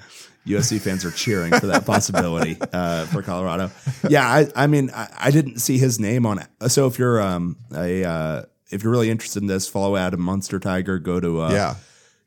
USC 0.47 0.81
fans 0.81 1.05
are 1.05 1.11
cheering 1.13 1.53
for 1.53 1.67
that 1.67 1.87
possibility 1.87 2.57
uh, 2.73 3.05
for 3.07 3.23
Colorado. 3.23 3.71
Yeah, 4.09 4.27
I, 4.29 4.49
I 4.57 4.67
mean, 4.67 4.91
I, 4.95 5.09
I 5.19 5.31
didn't 5.31 5.59
see 5.61 5.79
his 5.79 6.01
name 6.01 6.27
on 6.27 6.39
it. 6.41 6.49
So 6.71 6.87
if 6.89 6.99
you're 6.99 7.21
um 7.23 7.57
a 7.75 8.05
uh, 8.05 8.43
if 8.71 8.83
you're 8.83 8.91
really 8.93 9.11
interested 9.11 9.41
in 9.43 9.47
this, 9.47 9.69
follow 9.69 9.97
Adam 9.97 10.21
Munsterteiger. 10.21 11.01
Go 11.03 11.21
to 11.21 11.43
uh, 11.43 11.53
Yeah. 11.53 11.75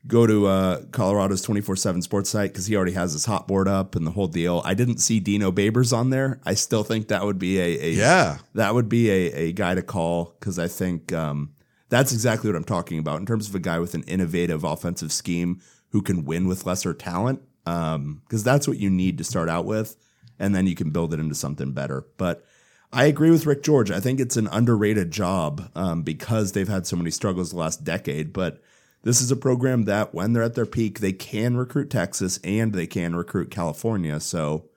go 0.06 0.26
to 0.26 0.46
uh, 0.46 0.80
Colorado's 0.92 1.42
twenty 1.42 1.60
four 1.60 1.76
seven 1.76 2.00
sports 2.00 2.30
site 2.30 2.52
because 2.52 2.64
he 2.66 2.74
already 2.74 2.92
has 2.92 3.12
his 3.12 3.26
hot 3.26 3.46
board 3.46 3.68
up 3.68 3.94
and 3.96 4.06
the 4.06 4.12
whole 4.12 4.28
deal. 4.28 4.62
I 4.64 4.72
didn't 4.72 4.98
see 4.98 5.20
Dino 5.20 5.52
Babers 5.52 5.94
on 5.94 6.08
there. 6.08 6.40
I 6.46 6.54
still 6.54 6.84
think 6.84 7.08
that 7.08 7.22
would 7.22 7.38
be 7.38 7.58
a, 7.58 7.80
a 7.84 7.90
Yeah. 7.92 8.38
that 8.54 8.72
would 8.74 8.88
be 8.88 9.10
a, 9.10 9.32
a 9.48 9.52
guy 9.52 9.74
to 9.74 9.82
call 9.82 10.34
because 10.40 10.58
I 10.58 10.68
think 10.68 11.12
um, 11.12 11.52
that's 11.88 12.12
exactly 12.12 12.50
what 12.50 12.56
I'm 12.56 12.64
talking 12.64 12.98
about 12.98 13.20
in 13.20 13.26
terms 13.26 13.48
of 13.48 13.54
a 13.54 13.60
guy 13.60 13.78
with 13.78 13.94
an 13.94 14.02
innovative 14.04 14.64
offensive 14.64 15.12
scheme 15.12 15.60
who 15.90 16.02
can 16.02 16.24
win 16.24 16.46
with 16.46 16.66
lesser 16.66 16.94
talent. 16.94 17.40
Because 17.64 18.44
that's 18.44 18.68
what 18.68 18.78
you 18.78 18.88
need 18.88 19.18
to 19.18 19.24
start 19.24 19.48
out 19.48 19.64
with, 19.64 19.96
and 20.38 20.54
then 20.54 20.68
you 20.68 20.76
can 20.76 20.90
build 20.90 21.12
it 21.12 21.18
into 21.18 21.34
something 21.34 21.72
better. 21.72 22.06
But 22.16 22.46
I 22.92 23.06
agree 23.06 23.28
with 23.28 23.44
Rick 23.44 23.64
George. 23.64 23.90
I 23.90 23.98
think 23.98 24.20
it's 24.20 24.36
an 24.36 24.46
underrated 24.52 25.10
job 25.10 25.68
um, 25.74 26.04
because 26.04 26.52
they've 26.52 26.68
had 26.68 26.86
so 26.86 26.94
many 26.94 27.10
struggles 27.10 27.50
the 27.50 27.56
last 27.56 27.82
decade. 27.82 28.32
But 28.32 28.62
this 29.02 29.20
is 29.20 29.32
a 29.32 29.36
program 29.36 29.82
that, 29.86 30.14
when 30.14 30.32
they're 30.32 30.44
at 30.44 30.54
their 30.54 30.64
peak, 30.64 31.00
they 31.00 31.12
can 31.12 31.56
recruit 31.56 31.90
Texas 31.90 32.38
and 32.44 32.72
they 32.72 32.86
can 32.86 33.16
recruit 33.16 33.50
California. 33.50 34.20
So 34.20 34.68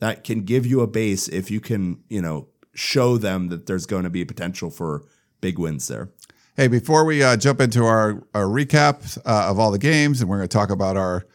that 0.00 0.22
can 0.22 0.42
give 0.42 0.66
you 0.66 0.82
a 0.82 0.86
base 0.86 1.28
if 1.28 1.50
you 1.50 1.60
can, 1.60 2.02
you 2.10 2.20
know, 2.20 2.48
show 2.74 3.16
them 3.16 3.48
that 3.48 3.64
there's 3.64 3.86
going 3.86 4.04
to 4.04 4.10
be 4.10 4.26
potential 4.26 4.68
for 4.68 5.04
big 5.40 5.58
wins 5.58 5.88
there. 5.88 6.10
Hey, 6.56 6.68
before 6.68 7.04
we 7.04 7.22
uh, 7.22 7.36
jump 7.36 7.60
into 7.60 7.84
our, 7.84 8.24
our 8.32 8.44
recap 8.44 9.18
uh, 9.26 9.50
of 9.50 9.58
all 9.58 9.70
the 9.70 9.78
games, 9.78 10.22
and 10.22 10.30
we're 10.30 10.38
going 10.38 10.48
to 10.48 10.56
talk 10.56 10.70
about 10.70 10.96
our 10.96 11.26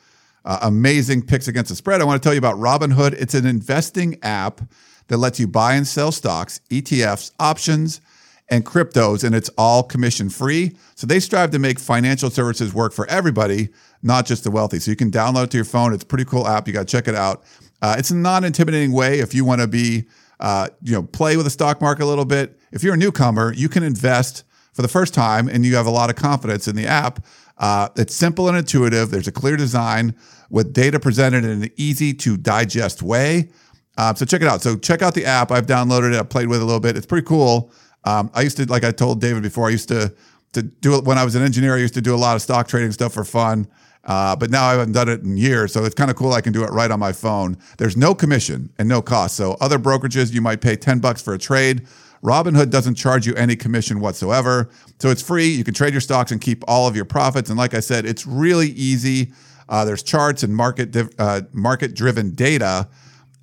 uh, 0.45 0.57
amazing 0.63 1.21
picks 1.21 1.47
against 1.47 1.69
the 1.69 1.75
spread, 1.75 2.01
I 2.01 2.05
want 2.05 2.19
to 2.19 2.25
tell 2.25 2.33
you 2.33 2.39
about 2.39 2.55
Robinhood. 2.55 3.13
It's 3.13 3.35
an 3.35 3.45
investing 3.45 4.17
app 4.23 4.61
that 5.09 5.17
lets 5.17 5.39
you 5.39 5.45
buy 5.45 5.75
and 5.75 5.87
sell 5.87 6.11
stocks, 6.11 6.59
ETFs, 6.71 7.33
options, 7.39 8.01
and 8.49 8.65
cryptos, 8.65 9.23
and 9.23 9.35
it's 9.35 9.51
all 9.59 9.83
commission 9.83 10.27
free. 10.31 10.75
So 10.95 11.05
they 11.05 11.19
strive 11.19 11.51
to 11.51 11.59
make 11.59 11.77
financial 11.77 12.31
services 12.31 12.73
work 12.73 12.91
for 12.91 13.05
everybody, 13.05 13.69
not 14.01 14.25
just 14.25 14.43
the 14.43 14.49
wealthy. 14.49 14.79
So 14.79 14.89
you 14.89 14.97
can 14.97 15.11
download 15.11 15.43
it 15.43 15.51
to 15.51 15.57
your 15.57 15.65
phone. 15.65 15.93
It's 15.93 16.03
a 16.03 16.07
pretty 16.07 16.25
cool 16.25 16.47
app. 16.47 16.67
You 16.67 16.73
got 16.73 16.87
to 16.87 16.91
check 16.91 17.07
it 17.07 17.13
out. 17.13 17.43
Uh, 17.79 17.93
it's 17.95 18.09
a 18.09 18.15
non-intimidating 18.15 18.91
way 18.91 19.19
if 19.19 19.35
you 19.35 19.45
want 19.45 19.61
to 19.61 19.67
be, 19.67 20.05
uh, 20.39 20.69
you 20.81 20.93
know, 20.93 21.03
play 21.03 21.37
with 21.37 21.45
the 21.45 21.51
stock 21.51 21.79
market 21.79 22.05
a 22.05 22.07
little 22.07 22.25
bit. 22.25 22.59
If 22.71 22.81
you're 22.81 22.95
a 22.95 22.97
newcomer, 22.97 23.53
you 23.53 23.69
can 23.69 23.83
invest 23.83 24.45
for 24.73 24.81
the 24.81 24.87
first 24.87 25.13
time 25.13 25.47
and 25.47 25.65
you 25.65 25.75
have 25.75 25.85
a 25.85 25.91
lot 25.91 26.09
of 26.09 26.15
confidence 26.15 26.67
in 26.67 26.75
the 26.75 26.87
app. 26.87 27.25
Uh, 27.57 27.89
it's 27.95 28.15
simple 28.15 28.47
and 28.47 28.57
intuitive. 28.57 29.11
There's 29.11 29.27
a 29.27 29.31
clear 29.31 29.57
design 29.57 30.15
with 30.49 30.73
data 30.73 30.99
presented 30.99 31.43
in 31.43 31.63
an 31.63 31.69
easy 31.77 32.13
to 32.13 32.37
digest 32.37 33.01
way. 33.03 33.49
Uh, 33.97 34.13
so 34.13 34.25
check 34.25 34.41
it 34.41 34.47
out. 34.47 34.61
So 34.61 34.77
check 34.77 35.01
out 35.01 35.13
the 35.13 35.25
app. 35.25 35.51
I've 35.51 35.67
downloaded 35.67 36.13
it. 36.13 36.19
I've 36.19 36.29
played 36.29 36.47
with 36.47 36.59
it 36.59 36.63
a 36.63 36.65
little 36.65 36.79
bit. 36.79 36.97
It's 36.97 37.05
pretty 37.05 37.27
cool. 37.27 37.71
Um, 38.03 38.31
I 38.33 38.41
used 38.41 38.57
to, 38.57 38.65
like 38.65 38.83
I 38.83 38.91
told 38.91 39.21
David 39.21 39.43
before, 39.43 39.67
I 39.67 39.71
used 39.71 39.89
to 39.89 40.13
to 40.53 40.63
do 40.63 40.95
it 40.95 41.05
when 41.05 41.17
I 41.17 41.23
was 41.23 41.35
an 41.35 41.43
engineer. 41.43 41.75
I 41.75 41.79
used 41.79 41.93
to 41.93 42.01
do 42.01 42.13
a 42.13 42.17
lot 42.17 42.35
of 42.35 42.41
stock 42.41 42.67
trading 42.67 42.91
stuff 42.91 43.13
for 43.13 43.23
fun. 43.23 43.67
Uh, 44.03 44.35
but 44.35 44.49
now 44.49 44.65
I 44.65 44.71
haven't 44.71 44.93
done 44.93 45.07
it 45.07 45.21
in 45.21 45.37
years, 45.37 45.71
so 45.71 45.85
it's 45.85 45.95
kind 45.95 46.09
of 46.09 46.17
cool. 46.17 46.33
I 46.33 46.41
can 46.41 46.51
do 46.51 46.63
it 46.63 46.71
right 46.71 46.89
on 46.89 46.99
my 46.99 47.11
phone. 47.13 47.57
There's 47.77 47.95
no 47.95 48.15
commission 48.15 48.73
and 48.79 48.89
no 48.89 49.01
cost. 49.01 49.35
So 49.35 49.55
other 49.61 49.77
brokerages, 49.77 50.33
you 50.33 50.41
might 50.41 50.59
pay 50.59 50.75
ten 50.75 50.99
bucks 50.99 51.21
for 51.21 51.33
a 51.33 51.37
trade. 51.37 51.87
Robinhood 52.23 52.69
doesn't 52.69 52.95
charge 52.95 53.25
you 53.25 53.33
any 53.35 53.55
commission 53.55 53.99
whatsoever. 53.99 54.69
So 54.99 55.09
it's 55.09 55.21
free. 55.21 55.47
You 55.47 55.63
can 55.63 55.73
trade 55.73 55.93
your 55.93 56.01
stocks 56.01 56.31
and 56.31 56.39
keep 56.39 56.63
all 56.67 56.87
of 56.87 56.95
your 56.95 57.05
profits. 57.05 57.49
And 57.49 57.57
like 57.57 57.73
I 57.73 57.79
said, 57.79 58.05
it's 58.05 58.27
really 58.27 58.69
easy. 58.69 59.33
Uh, 59.67 59.85
there's 59.85 60.03
charts 60.03 60.43
and 60.43 60.55
market 60.55 60.91
div- 60.91 61.13
uh, 61.17 61.41
market 61.51 61.95
driven 61.95 62.31
data. 62.35 62.87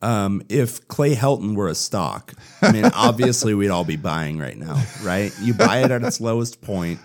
Um, 0.04 0.42
if 0.50 0.88
Clay 0.90 1.16
Helton 1.16 1.56
were 1.56 1.68
a 1.70 1.76
stock, 1.76 2.34
I 2.62 2.72
mean, 2.72 2.86
obviously 2.94 3.54
we'd 3.54 3.70
all 3.70 3.86
be 3.86 3.96
buying 3.96 4.38
right 4.38 4.58
now, 4.58 4.84
right? 5.04 5.32
You 5.42 5.54
buy 5.54 5.84
it 5.84 5.92
at 5.92 6.04
its 6.04 6.20
lowest 6.20 6.62
point, 6.62 7.00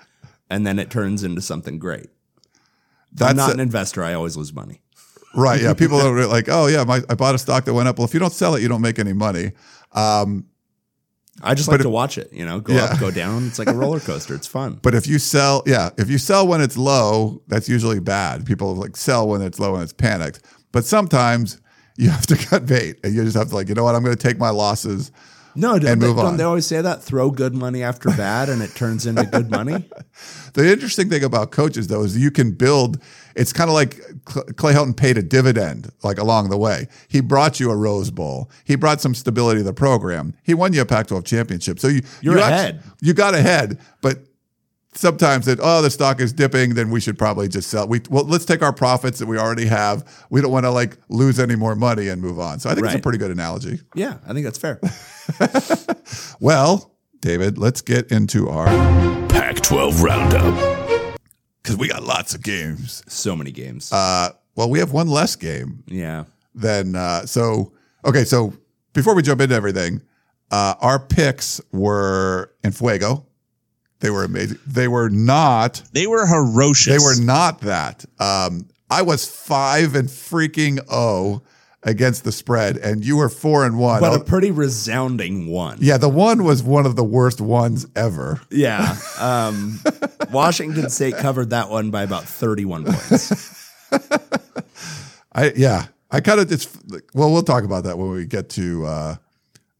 and 0.51 0.67
then 0.67 0.79
it 0.79 0.91
turns 0.91 1.23
into 1.23 1.41
something 1.41 1.79
great. 1.79 2.09
That's 3.13 3.31
I'm 3.31 3.37
not 3.37 3.51
a- 3.51 3.55
an 3.55 3.61
investor. 3.61 4.03
I 4.03 4.15
always 4.15 4.37
lose 4.37 4.53
money. 4.53 4.83
right. 5.35 5.61
Yeah. 5.63 5.75
People 5.75 5.99
are 6.07 6.27
like, 6.27 6.49
oh, 6.51 6.67
yeah, 6.67 6.83
my, 6.85 7.01
I 7.09 7.15
bought 7.15 7.35
a 7.35 7.39
stock 7.39 7.65
that 7.67 7.75
went 7.75 7.89
up. 7.89 7.99
Well, 7.99 8.05
if 8.07 8.15
you 8.15 8.21
don't 8.21 8.33
sell 8.33 8.55
it, 8.57 8.63
you 8.63 8.69
don't 8.69 8.83
make 8.83 8.99
any 8.99 9.13
money. 9.13 9.53
Um, 9.93 10.47
I 11.41 11.55
just 11.55 11.69
like 11.69 11.81
to 11.83 11.89
watch 11.89 12.19
it. 12.19 12.33
You 12.33 12.45
know, 12.45 12.59
go 12.59 12.75
Yeah. 12.75 12.85
up, 12.87 12.99
go 12.99 13.13
down. 13.13 13.47
It's 13.47 13.61
like 13.61 13.69
a 13.69 13.73
roller 13.75 14.01
coaster. 14.01 14.35
It's 14.35 14.49
fun. 14.49 14.75
But 14.83 14.97
if 14.97 15.07
you 15.07 15.21
sell, 15.21 15.63
yeah, 15.67 15.91
if 15.97 16.11
you 16.11 16.19
sell 16.19 16.49
when 16.49 16.61
it's 16.61 16.77
low, 16.77 17.43
that's 17.47 17.69
usually 17.69 18.01
bad. 18.01 18.45
People 18.45 18.75
like 18.75 18.97
sell 18.97 19.29
when 19.29 19.41
it's 19.43 19.61
low 19.61 19.75
and 19.75 19.85
it's 19.85 19.93
panicked. 19.93 20.41
But 20.73 20.85
sometimes 20.85 21.61
you 21.99 22.09
have 22.09 22.27
to 22.29 22.37
cut 22.37 22.65
bait 22.65 22.99
and 23.05 23.15
you 23.15 23.23
just 23.25 23.37
have 23.37 23.49
to 23.51 23.55
like, 23.55 23.69
you 23.69 23.75
know 23.75 23.85
what, 23.85 23.95
I'm 23.95 24.03
going 24.03 24.17
to 24.17 24.23
take 24.23 24.39
my 24.39 24.51
losses. 24.51 25.13
No, 25.55 25.77
don't, 25.79 25.91
And 25.91 26.01
they, 26.03 26.07
move 26.07 26.17
don't 26.19 26.27
on. 26.27 26.37
they 26.37 26.45
always 26.45 26.67
say 26.67 26.81
that? 26.81 27.03
Throw 27.03 27.31
good 27.33 27.53
money 27.55 27.83
after 27.83 28.11
bad, 28.11 28.49
and 28.49 28.63
it 28.63 28.75
turns 28.77 29.07
into 29.07 29.25
good 29.25 29.51
money. 29.51 29.85
The 30.55 30.73
interesting 30.73 31.09
thing 31.09 31.23
about 31.23 31.53
coaches 31.53 31.87
though 31.87 32.03
is 32.03 32.17
you 32.19 32.33
can 32.33 32.51
build. 32.53 33.01
It's 33.37 33.53
kind 33.53 33.71
of 33.71 33.75
like 33.75 34.01
Clay 34.57 34.73
Helton 34.73 34.97
paid 34.97 35.17
a 35.17 35.23
dividend 35.23 35.93
like 36.03 36.19
along 36.19 36.49
the 36.49 36.57
way. 36.57 36.89
He 37.07 37.21
brought 37.21 37.61
you 37.61 37.71
a 37.71 37.77
Rose 37.77 38.11
Bowl. 38.11 38.51
He 38.65 38.75
brought 38.75 39.01
some 39.01 39.15
stability 39.15 39.61
to 39.61 39.65
the 39.65 39.73
program. 39.73 40.35
He 40.43 40.55
won 40.55 40.73
you 40.73 40.81
a 40.81 40.87
Pac-12 40.87 41.25
championship. 41.25 41.79
So 41.79 41.87
you 41.87 42.01
You're 42.23 42.39
you 42.39 42.43
ahead. 42.43 42.83
you 43.01 43.15
got 43.15 43.35
ahead, 43.35 43.79
but 44.01 44.19
sometimes 44.95 45.47
that 45.47 45.59
oh 45.63 45.83
the 45.83 45.91
stock 45.91 46.21
is 46.21 46.33
dipping 46.33 46.75
then 46.75 46.91
we 46.91 46.99
should 47.01 47.19
probably 47.19 47.47
just 47.47 47.69
sell 47.71 47.87
we 47.87 48.01
well 48.11 48.25
let's 48.25 48.45
take 48.45 48.63
our 48.63 48.73
profits 48.73 49.19
that 49.19 49.27
we 49.27 49.39
already 49.39 49.67
have 49.67 50.03
we 50.31 50.41
don't 50.41 50.51
want 50.51 50.65
to 50.65 50.71
like 50.71 50.97
lose 51.09 51.39
any 51.39 51.55
more 51.55 51.75
money 51.77 52.09
and 52.09 52.21
move 52.23 52.39
on 52.41 52.59
so 52.59 52.69
i 52.71 52.75
think 52.75 52.87
it's 52.87 52.95
a 52.97 52.99
pretty 52.99 53.19
good 53.19 53.31
analogy 53.31 53.79
Yeah, 53.95 54.19
I 54.27 54.33
think 54.33 54.45
that's 54.45 54.59
fair. 54.59 54.81
well 56.41 56.95
david 57.21 57.59
let's 57.59 57.81
get 57.81 58.11
into 58.11 58.49
our 58.49 58.67
Pac 59.29 59.57
12 59.61 60.03
Roundup. 60.03 61.19
because 61.63 61.77
we 61.77 61.89
got 61.89 62.03
lots 62.03 62.35
of 62.35 62.43
games 62.43 63.03
So 63.09 63.37
many 63.37 63.53
games. 63.53 63.93
uh 63.93 64.31
well 64.57 64.71
we 64.71 64.79
have 64.79 64.93
one 64.93 65.09
less 65.09 65.37
game 65.37 65.85
yeah. 65.87 66.25
than 66.55 66.97
uh 66.97 67.27
so 67.27 67.73
okay 68.05 68.25
so 68.25 68.53
before 68.95 69.15
we 69.15 69.23
jump 69.23 69.41
into 69.41 69.55
everything 69.55 70.01
uh 70.51 70.75
our 70.81 70.99
picks 70.99 71.61
were 71.73 72.53
in 72.65 72.73
fuego 72.73 73.27
they 74.01 74.11
were 74.11 74.25
amazing 74.25 74.59
they 74.67 74.89
were 74.89 75.09
not 75.09 75.83
They 75.93 76.07
were 76.07 76.27
ferocious. 76.27 76.93
They 76.93 76.99
were 77.05 77.25
not 77.25 77.61
that. 77.63 78.05
Um, 78.19 78.69
I 78.91 79.03
was 79.03 79.27
five 79.27 79.95
and 79.95 80.09
freaking 80.09 80.81
oh 80.91 81.43
against 81.83 82.25
the 82.25 82.33
spread, 82.33 82.77
and 82.77 83.05
you 83.05 83.17
were 83.17 83.29
four 83.29 83.65
and 83.65 83.79
one. 83.79 84.01
but 84.01 84.21
a 84.21 84.25
pretty 84.25 84.51
resounding 84.51 85.47
one. 85.47 85.79
yeah, 85.81 85.97
the 85.97 86.09
one 86.09 86.45
was 86.45 86.63
one 86.63 86.87
of 86.87 86.97
the 86.97 87.05
worst 87.05 87.41
ones 87.41 87.87
ever. 87.95 88.41
Yeah. 88.51 88.97
Um, 89.19 89.81
Washington 90.33 90.91
State 90.91 91.17
covered 91.17 91.51
that 91.51 91.71
one 91.71 91.91
by 91.91 92.03
about 92.03 92.25
31 92.25 92.85
points. 92.85 93.71
I 95.33 95.53
yeah, 95.57 95.87
I 96.11 96.21
kind 96.21 96.41
of 96.41 96.51
it's 96.51 96.69
well, 97.15 97.31
we'll 97.33 97.43
talk 97.43 97.65
about 97.65 97.85
that 97.85 97.99
when 97.99 98.11
we 98.11 98.27
get 98.27 98.49
to 98.51 98.87
uh 98.87 99.17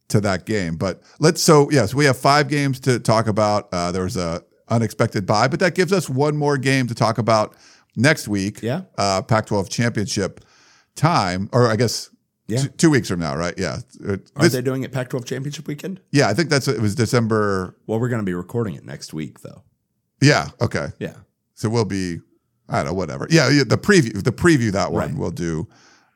to 0.09 0.21
that 0.21 0.45
game. 0.45 0.75
But 0.75 1.01
let's 1.19 1.41
so 1.41 1.69
yes, 1.71 1.93
we 1.93 2.05
have 2.05 2.17
five 2.17 2.47
games 2.49 2.79
to 2.81 2.99
talk 2.99 3.27
about. 3.27 3.69
Uh 3.71 3.91
there 3.91 4.03
was 4.03 4.17
a 4.17 4.43
unexpected 4.67 5.25
buy, 5.25 5.47
but 5.47 5.59
that 5.61 5.73
gives 5.75 5.91
us 5.91 6.09
one 6.09 6.37
more 6.37 6.57
game 6.57 6.85
to 6.87 6.93
talk 6.95 7.17
about 7.17 7.55
next 7.95 8.27
week. 8.27 8.61
Yeah. 8.61 8.81
Uh 8.97 9.21
Pac-12 9.21 9.69
championship 9.69 10.43
time, 10.95 11.49
or 11.53 11.67
I 11.67 11.75
guess 11.75 12.09
Yeah. 12.47 12.63
t- 12.63 12.67
two 12.77 12.89
weeks 12.89 13.07
from 13.07 13.19
now, 13.19 13.35
right? 13.35 13.53
Yeah. 13.57 13.79
Uh, 14.07 14.17
Are 14.35 14.49
they 14.49 14.61
doing 14.61 14.83
it 14.83 14.91
Pac 14.91 15.09
12 15.09 15.25
championship 15.25 15.67
weekend? 15.67 16.01
yeah, 16.11 16.27
I 16.27 16.33
think 16.33 16.49
that's 16.49 16.67
it 16.67 16.79
was 16.81 16.95
December. 16.95 17.75
Well, 17.87 17.99
we're 17.99 18.09
going 18.09 18.21
to 18.21 18.25
be 18.25 18.33
recording 18.33 18.75
it 18.75 18.85
next 18.85 19.13
week, 19.13 19.39
though. 19.41 19.63
Yeah. 20.21 20.49
Okay. 20.61 20.87
Yeah. 20.99 21.13
So 21.53 21.69
we'll 21.69 21.85
be, 21.85 22.19
I 22.67 22.77
don't 22.77 22.85
know, 22.87 22.93
whatever. 22.93 23.27
Yeah, 23.29 23.49
yeah, 23.49 23.63
the 23.65 23.77
preview, 23.77 24.21
the 24.23 24.31
preview 24.31 24.71
that 24.71 24.91
one 24.91 25.09
Right. 25.11 25.17
we'll 25.17 25.31
do. 25.31 25.67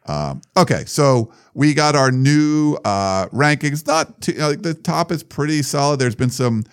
Um, 0.06 0.42
okay, 0.58 0.84
so 0.86 1.32
we 1.54 1.74
got 1.74 1.96
our 1.96 2.12
new 2.12 2.76
uh, 2.84 3.28
rankings. 3.28 3.86
Not 3.88 4.22
too, 4.22 4.34
like 4.34 4.62
the 4.62 4.74
top 4.74 5.12
is 5.12 5.24
pretty 5.24 5.62
solid. 5.62 6.00
There's 6.00 6.16
been 6.16 6.30
some 6.30 6.64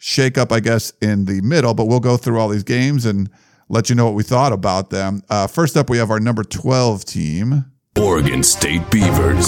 shakeup, 0.00 0.50
I 0.52 0.60
guess, 0.60 0.92
in 1.02 1.26
the 1.26 1.40
middle, 1.42 1.74
but 1.74 1.86
we'll 1.86 2.00
go 2.00 2.16
through 2.16 2.38
all 2.40 2.48
these 2.48 2.64
games 2.64 3.04
and 3.04 3.28
let 3.68 3.88
you 3.90 3.94
know 3.94 4.06
what 4.06 4.14
we 4.14 4.22
thought 4.22 4.52
about 4.52 4.90
them. 4.90 5.22
Uh, 5.28 5.46
first 5.46 5.76
up, 5.76 5.90
we 5.90 5.98
have 5.98 6.10
our 6.10 6.20
number 6.20 6.42
12 6.42 7.04
team. 7.04 7.66
Oregon 7.98 8.42
State 8.42 8.88
Beavers. 8.90 9.46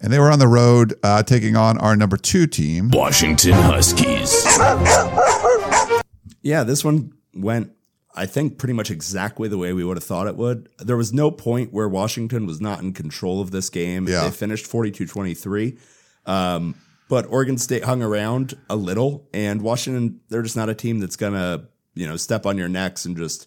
And 0.00 0.12
they 0.12 0.18
were 0.20 0.30
on 0.30 0.38
the 0.38 0.46
road 0.48 0.94
uh, 1.02 1.22
taking 1.22 1.56
on 1.56 1.76
our 1.78 1.96
number 1.96 2.16
two 2.16 2.46
team. 2.46 2.90
Washington 2.92 3.54
Huskies. 3.54 4.44
Yeah, 6.40 6.62
this 6.62 6.84
one 6.84 7.12
went, 7.34 7.72
I 8.14 8.26
think, 8.26 8.58
pretty 8.58 8.72
much 8.74 8.90
exactly 8.90 9.48
the 9.48 9.58
way 9.58 9.72
we 9.72 9.84
would 9.84 9.96
have 9.96 10.04
thought 10.04 10.26
it 10.26 10.36
would. 10.36 10.68
There 10.78 10.96
was 10.96 11.12
no 11.12 11.30
point 11.30 11.72
where 11.72 11.88
Washington 11.88 12.46
was 12.46 12.60
not 12.60 12.80
in 12.80 12.92
control 12.92 13.40
of 13.40 13.50
this 13.50 13.70
game. 13.70 14.08
Yeah. 14.08 14.24
They 14.24 14.30
finished 14.30 14.66
42 14.66 15.06
23. 15.06 15.76
Um, 16.26 16.74
but 17.08 17.26
Oregon 17.30 17.56
State 17.58 17.84
hung 17.84 18.02
around 18.02 18.54
a 18.68 18.76
little, 18.76 19.28
and 19.32 19.62
Washington, 19.62 20.20
they're 20.28 20.42
just 20.42 20.56
not 20.56 20.68
a 20.68 20.74
team 20.74 20.98
that's 20.98 21.16
going 21.16 21.32
to, 21.32 21.64
you 21.94 22.06
know, 22.06 22.16
step 22.16 22.44
on 22.44 22.58
your 22.58 22.68
necks 22.68 23.04
and 23.04 23.16
just 23.16 23.46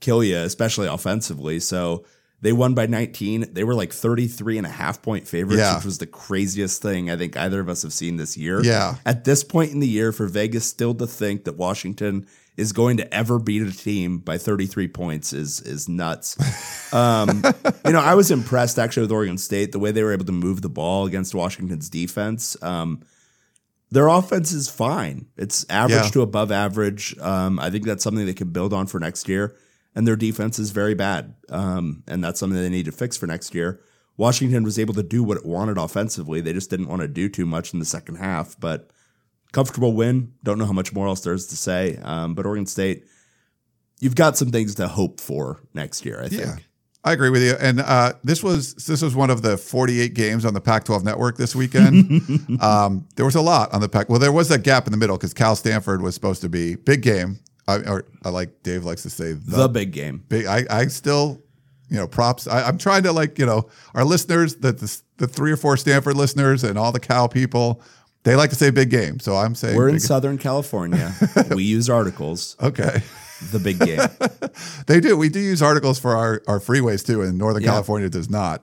kill 0.00 0.22
you, 0.22 0.36
especially 0.38 0.86
offensively. 0.86 1.58
So 1.58 2.04
they 2.40 2.52
won 2.52 2.74
by 2.74 2.86
19. 2.86 3.52
They 3.52 3.64
were 3.64 3.74
like 3.74 3.92
33 3.92 4.58
and 4.58 4.66
a 4.66 4.70
half 4.70 5.02
point 5.02 5.26
favorites, 5.26 5.58
Yeah. 5.58 5.76
which 5.76 5.84
was 5.84 5.98
the 5.98 6.06
craziest 6.06 6.80
thing 6.82 7.10
I 7.10 7.16
think 7.16 7.36
either 7.36 7.60
of 7.60 7.68
us 7.68 7.82
have 7.82 7.92
seen 7.92 8.16
this 8.16 8.36
year. 8.36 8.62
Yeah. 8.62 8.96
At 9.04 9.24
this 9.24 9.42
point 9.44 9.72
in 9.72 9.80
the 9.80 9.88
year, 9.88 10.12
for 10.12 10.26
Vegas 10.26 10.64
still 10.66 10.94
to 10.94 11.06
think 11.06 11.44
that 11.44 11.56
Washington 11.56 12.26
is 12.60 12.72
going 12.72 12.98
to 12.98 13.14
ever 13.14 13.38
beat 13.38 13.62
a 13.62 13.72
team 13.72 14.18
by 14.18 14.36
33 14.38 14.88
points 14.88 15.32
is 15.32 15.60
is 15.60 15.88
nuts. 15.88 16.36
Um, 16.92 17.44
you 17.86 17.92
know, 17.92 18.00
I 18.00 18.16
was 18.16 18.32
impressed 18.32 18.76
actually 18.76 19.02
with 19.02 19.12
Oregon 19.12 19.38
State 19.38 19.70
the 19.70 19.78
way 19.78 19.92
they 19.92 20.02
were 20.02 20.12
able 20.12 20.24
to 20.24 20.32
move 20.32 20.60
the 20.60 20.68
ball 20.68 21.06
against 21.06 21.36
Washington's 21.36 21.88
defense. 21.88 22.60
Um, 22.64 23.02
their 23.92 24.08
offense 24.08 24.50
is 24.50 24.68
fine; 24.68 25.26
it's 25.36 25.64
average 25.70 26.06
Yeah. 26.06 26.10
to 26.10 26.22
above 26.22 26.50
average. 26.50 27.16
Um, 27.20 27.60
I 27.60 27.70
think 27.70 27.84
that's 27.84 28.02
something 28.02 28.26
they 28.26 28.34
can 28.34 28.50
build 28.50 28.72
on 28.72 28.88
for 28.88 28.98
next 28.98 29.28
year. 29.28 29.54
And 29.94 30.04
their 30.04 30.16
defense 30.16 30.58
is 30.58 30.72
very 30.72 30.94
bad, 30.94 31.34
um, 31.48 32.02
and 32.08 32.24
that's 32.24 32.40
something 32.40 32.60
they 32.60 32.68
need 32.68 32.86
to 32.86 32.92
fix 32.92 33.16
for 33.16 33.28
next 33.28 33.54
year. 33.54 33.80
Washington 34.16 34.64
was 34.64 34.76
able 34.76 34.94
to 34.94 35.02
do 35.04 35.22
what 35.22 35.36
it 35.36 35.46
wanted 35.46 35.78
offensively; 35.78 36.40
they 36.40 36.52
just 36.52 36.70
didn't 36.70 36.88
want 36.88 37.02
to 37.02 37.08
do 37.08 37.28
too 37.28 37.46
much 37.46 37.72
in 37.72 37.78
the 37.78 37.84
second 37.84 38.16
half, 38.16 38.58
but 38.58 38.90
comfortable 39.52 39.92
win. 39.92 40.32
Don't 40.42 40.58
know 40.58 40.66
how 40.66 40.72
much 40.72 40.92
more 40.92 41.06
else 41.06 41.20
there 41.20 41.32
is 41.34 41.46
to 41.48 41.56
say. 41.56 41.98
Um, 42.02 42.34
but 42.34 42.46
Oregon 42.46 42.66
State, 42.66 43.04
you've 44.00 44.14
got 44.14 44.36
some 44.36 44.50
things 44.50 44.74
to 44.76 44.88
hope 44.88 45.20
for 45.20 45.60
next 45.74 46.04
year. 46.04 46.20
I 46.22 46.28
think. 46.28 46.42
Yeah. 46.42 46.56
I 47.02 47.12
agree 47.14 47.30
with 47.30 47.42
you. 47.42 47.54
And 47.58 47.80
uh, 47.80 48.12
this 48.22 48.42
was 48.42 48.74
this 48.74 49.00
was 49.00 49.14
one 49.16 49.30
of 49.30 49.40
the 49.40 49.56
48 49.56 50.12
games 50.12 50.44
on 50.44 50.52
the 50.52 50.60
Pac-12 50.60 51.02
network 51.02 51.38
this 51.38 51.54
weekend. 51.56 52.60
um, 52.60 53.08
there 53.16 53.24
was 53.24 53.36
a 53.36 53.40
lot 53.40 53.72
on 53.72 53.80
the 53.80 53.88
Pac. 53.88 54.10
Well, 54.10 54.18
there 54.18 54.32
was 54.32 54.50
that 54.50 54.64
gap 54.64 54.86
in 54.86 54.90
the 54.92 54.98
middle 54.98 55.16
because 55.16 55.32
Cal 55.32 55.56
Stanford 55.56 56.02
was 56.02 56.14
supposed 56.14 56.42
to 56.42 56.50
be 56.50 56.74
big 56.76 57.00
game. 57.00 57.38
I, 57.66 57.76
or 57.88 58.04
I 58.22 58.28
like 58.28 58.62
Dave 58.62 58.84
likes 58.84 59.02
to 59.04 59.10
say 59.10 59.32
the, 59.32 59.56
The 59.56 59.68
big 59.68 59.92
game. 59.92 60.24
big. 60.28 60.44
I, 60.44 60.64
I 60.68 60.86
still, 60.88 61.40
you 61.88 61.96
know, 61.96 62.06
props. 62.06 62.46
I, 62.46 62.64
I'm 62.64 62.76
trying 62.76 63.04
to 63.04 63.12
like 63.12 63.38
you 63.38 63.46
know 63.46 63.70
our 63.94 64.04
listeners, 64.04 64.56
that 64.56 64.78
the, 64.80 65.00
the 65.16 65.26
three 65.26 65.52
or 65.52 65.56
four 65.56 65.78
Stanford 65.78 66.16
listeners 66.16 66.64
and 66.64 66.76
all 66.78 66.92
the 66.92 67.00
Cal 67.00 67.30
people, 67.30 67.80
they 68.24 68.36
like 68.36 68.50
to 68.50 68.56
say 68.56 68.70
big 68.70 68.90
game. 68.90 69.18
So 69.20 69.36
I'm 69.36 69.54
saying 69.54 69.76
We're 69.76 69.88
in 69.88 69.94
big- 69.96 70.02
Southern 70.02 70.38
California. 70.38 71.12
we 71.54 71.64
use 71.64 71.88
articles. 71.90 72.56
okay. 72.62 73.02
The 73.52 73.58
big 73.58 73.78
game. 73.78 74.00
They 74.86 75.00
do. 75.00 75.16
We 75.16 75.28
do 75.30 75.38
use 75.40 75.62
articles 75.62 75.98
for 75.98 76.16
our, 76.16 76.42
our 76.48 76.58
freeways 76.58 77.06
too, 77.06 77.22
and 77.22 77.38
Northern 77.38 77.62
Yeah. 77.62 77.70
California 77.70 78.08
does 78.10 78.28
not. 78.28 78.62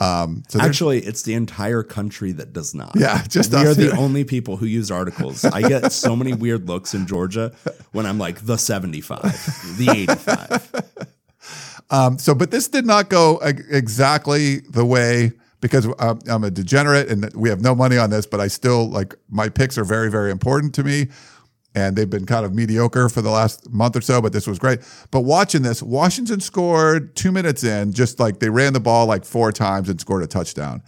Um, 0.00 0.42
so 0.48 0.60
Actually, 0.60 1.00
it's 1.00 1.22
the 1.22 1.34
entire 1.34 1.82
country 1.82 2.32
that 2.32 2.52
does 2.52 2.74
not. 2.74 2.92
Yeah, 2.96 3.22
just 3.28 3.52
we 3.52 3.58
us 3.58 3.66
are 3.66 3.74
the 3.74 3.96
only 3.96 4.24
people 4.24 4.56
who 4.56 4.66
use 4.66 4.90
articles. 4.90 5.44
I 5.44 5.62
get 5.62 5.92
so 5.92 6.16
many 6.16 6.32
weird 6.34 6.66
looks 6.68 6.92
in 6.94 7.06
Georgia 7.06 7.52
when 7.92 8.04
I'm 8.06 8.18
like 8.18 8.44
the 8.44 8.56
75, 8.58 9.22
the 9.78 9.88
85. 9.90 10.72
Um, 11.88 12.18
so, 12.18 12.34
but 12.34 12.50
this 12.50 12.66
did 12.66 12.84
not 12.84 13.08
go 13.08 13.38
exactly 13.70 14.56
the 14.70 14.84
way 14.84 15.30
because 15.60 15.86
I'm, 15.98 16.18
I'm 16.28 16.44
a 16.44 16.50
degenerate 16.50 17.08
and 17.08 17.32
we 17.34 17.48
have 17.48 17.60
no 17.60 17.74
money 17.74 17.98
on 17.98 18.10
this, 18.10 18.26
but 18.26 18.40
I 18.40 18.48
still 18.48 18.88
like 18.88 19.14
my 19.28 19.48
picks 19.48 19.78
are 19.78 19.84
very, 19.84 20.10
very 20.10 20.30
important 20.30 20.74
to 20.76 20.84
me. 20.84 21.08
And 21.74 21.94
they've 21.94 22.08
been 22.08 22.24
kind 22.24 22.46
of 22.46 22.54
mediocre 22.54 23.10
for 23.10 23.20
the 23.20 23.30
last 23.30 23.70
month 23.70 23.96
or 23.96 24.00
so, 24.00 24.22
but 24.22 24.32
this 24.32 24.46
was 24.46 24.58
great. 24.58 24.80
But 25.10 25.20
watching 25.20 25.60
this, 25.60 25.82
Washington 25.82 26.40
scored 26.40 27.14
two 27.14 27.30
minutes 27.30 27.64
in, 27.64 27.92
just 27.92 28.18
like 28.18 28.38
they 28.38 28.48
ran 28.48 28.72
the 28.72 28.80
ball 28.80 29.04
like 29.04 29.26
four 29.26 29.52
times 29.52 29.90
and 29.90 30.00
scored 30.00 30.22
a 30.22 30.26
touchdown. 30.26 30.82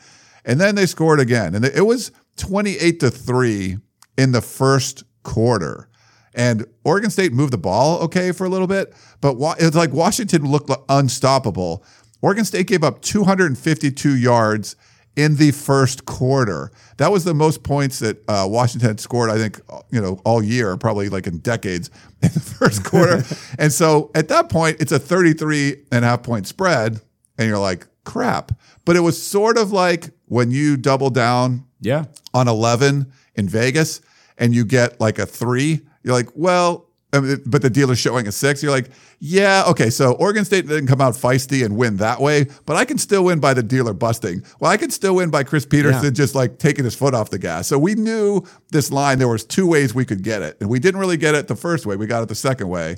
And 0.47 0.59
then 0.59 0.77
they 0.77 0.87
scored 0.87 1.21
again. 1.21 1.55
And 1.55 1.63
it 1.63 1.85
was 1.85 2.11
28 2.37 3.01
to 3.01 3.11
3 3.11 3.77
in 4.17 4.33
the 4.33 4.41
first 4.41 5.05
quarter. 5.25 5.89
And 6.35 6.67
Oregon 6.85 7.11
State 7.11 7.33
moved 7.33 7.53
the 7.53 7.59
ball 7.59 7.99
okay 8.03 8.33
for 8.33 8.45
a 8.45 8.49
little 8.49 8.67
bit, 8.67 8.95
but 9.21 9.37
it's 9.59 9.77
like 9.77 9.93
Washington 9.93 10.51
looked 10.51 10.71
unstoppable. 10.89 11.85
Oregon 12.21 12.45
State 12.45 12.67
gave 12.67 12.83
up 12.83 13.01
252 13.03 14.17
yards 14.17 14.77
in 15.17 15.37
the 15.37 15.51
first 15.51 16.05
quarter. 16.07 16.71
That 16.99 17.11
was 17.11 17.25
the 17.25 17.35
most 17.35 17.63
points 17.65 17.99
that 18.01 18.23
uh, 18.29 18.47
Washington 18.49 18.89
had 18.89 19.01
scored, 19.01 19.31
I 19.31 19.37
think, 19.37 19.61
you 19.91 20.01
know, 20.01 20.21
all 20.25 20.43
year, 20.43 20.77
probably 20.77 21.09
like 21.09 21.27
in 21.27 21.39
decades 21.39 21.91
in 22.23 22.31
the 22.33 22.41
first 22.41 22.85
quarter. 22.85 23.25
and 23.59 23.73
so 23.73 24.11
at 24.15 24.29
that 24.29 24.49
point, 24.49 24.77
it's 24.81 24.93
a 24.93 24.99
33 24.99 25.85
and 25.93 26.05
a 26.05 26.09
half 26.09 26.23
point 26.23 26.47
spread, 26.47 27.01
and 27.37 27.49
you're 27.49 27.59
like, 27.59 27.87
crap. 28.05 28.53
But 28.85 28.97
it 28.97 29.01
was 29.01 29.21
sort 29.21 29.59
of 29.59 29.73
like 29.73 30.11
when 30.27 30.51
you 30.51 30.77
double 30.77 31.11
down 31.11 31.67
Yeah. 31.81 32.05
on 32.33 32.49
11 32.49 33.13
in 33.35 33.49
Vegas 33.49 34.01
and 34.39 34.55
you 34.55 34.65
get 34.65 35.01
like 35.01 35.19
a 35.19 35.27
three, 35.27 35.81
you're 36.03 36.15
like, 36.15 36.29
well, 36.35 36.88
but 37.11 37.62
the 37.62 37.71
dealer's 37.71 37.99
showing 37.99 38.29
a 38.29 38.33
six. 38.33 38.62
You're 38.62 38.71
like, 38.73 38.90
yeah, 39.18 39.64
okay. 39.68 39.88
So 39.88 40.12
Oregon 40.12 40.44
State 40.44 40.66
didn't 40.68 40.88
come 40.88 41.01
out 41.01 41.14
feisty 41.14 41.64
and 41.64 41.77
win 41.77 41.97
that 41.97 42.21
way, 42.21 42.47
but 42.66 42.77
I 42.77 42.85
can 42.85 42.99
still 42.99 43.25
win 43.25 43.40
by 43.40 43.55
the 43.55 43.62
dealer 43.62 43.94
busting. 43.94 44.42
Well, 44.61 44.71
I 44.71 44.77
can 44.77 44.90
still 44.90 45.14
win 45.14 45.31
by 45.31 45.42
Chris 45.44 45.64
Petersen 45.64 46.05
Yeah. 46.05 46.11
just 46.11 46.35
like 46.35 46.59
taking 46.59 46.85
his 46.85 46.94
foot 46.94 47.14
off 47.14 47.31
the 47.31 47.38
gas. 47.38 47.66
So 47.66 47.79
we 47.79 47.94
knew 47.94 48.42
this 48.73 48.90
line. 48.92 49.18
There 49.18 49.29
was 49.29 49.44
two 49.44 49.66
ways 49.66 49.94
we 49.94 50.05
could 50.05 50.23
get 50.23 50.42
it, 50.42 50.59
and 50.61 50.68
we 50.68 50.79
didn't 50.79 51.01
really 51.01 51.16
get 51.16 51.35
it 51.35 51.49
the 51.49 51.57
first 51.57 51.87
way. 51.87 51.97
We 51.97 52.07
got 52.07 52.23
it 52.23 52.29
the 52.29 52.35
second 52.35 52.68
way. 52.68 52.97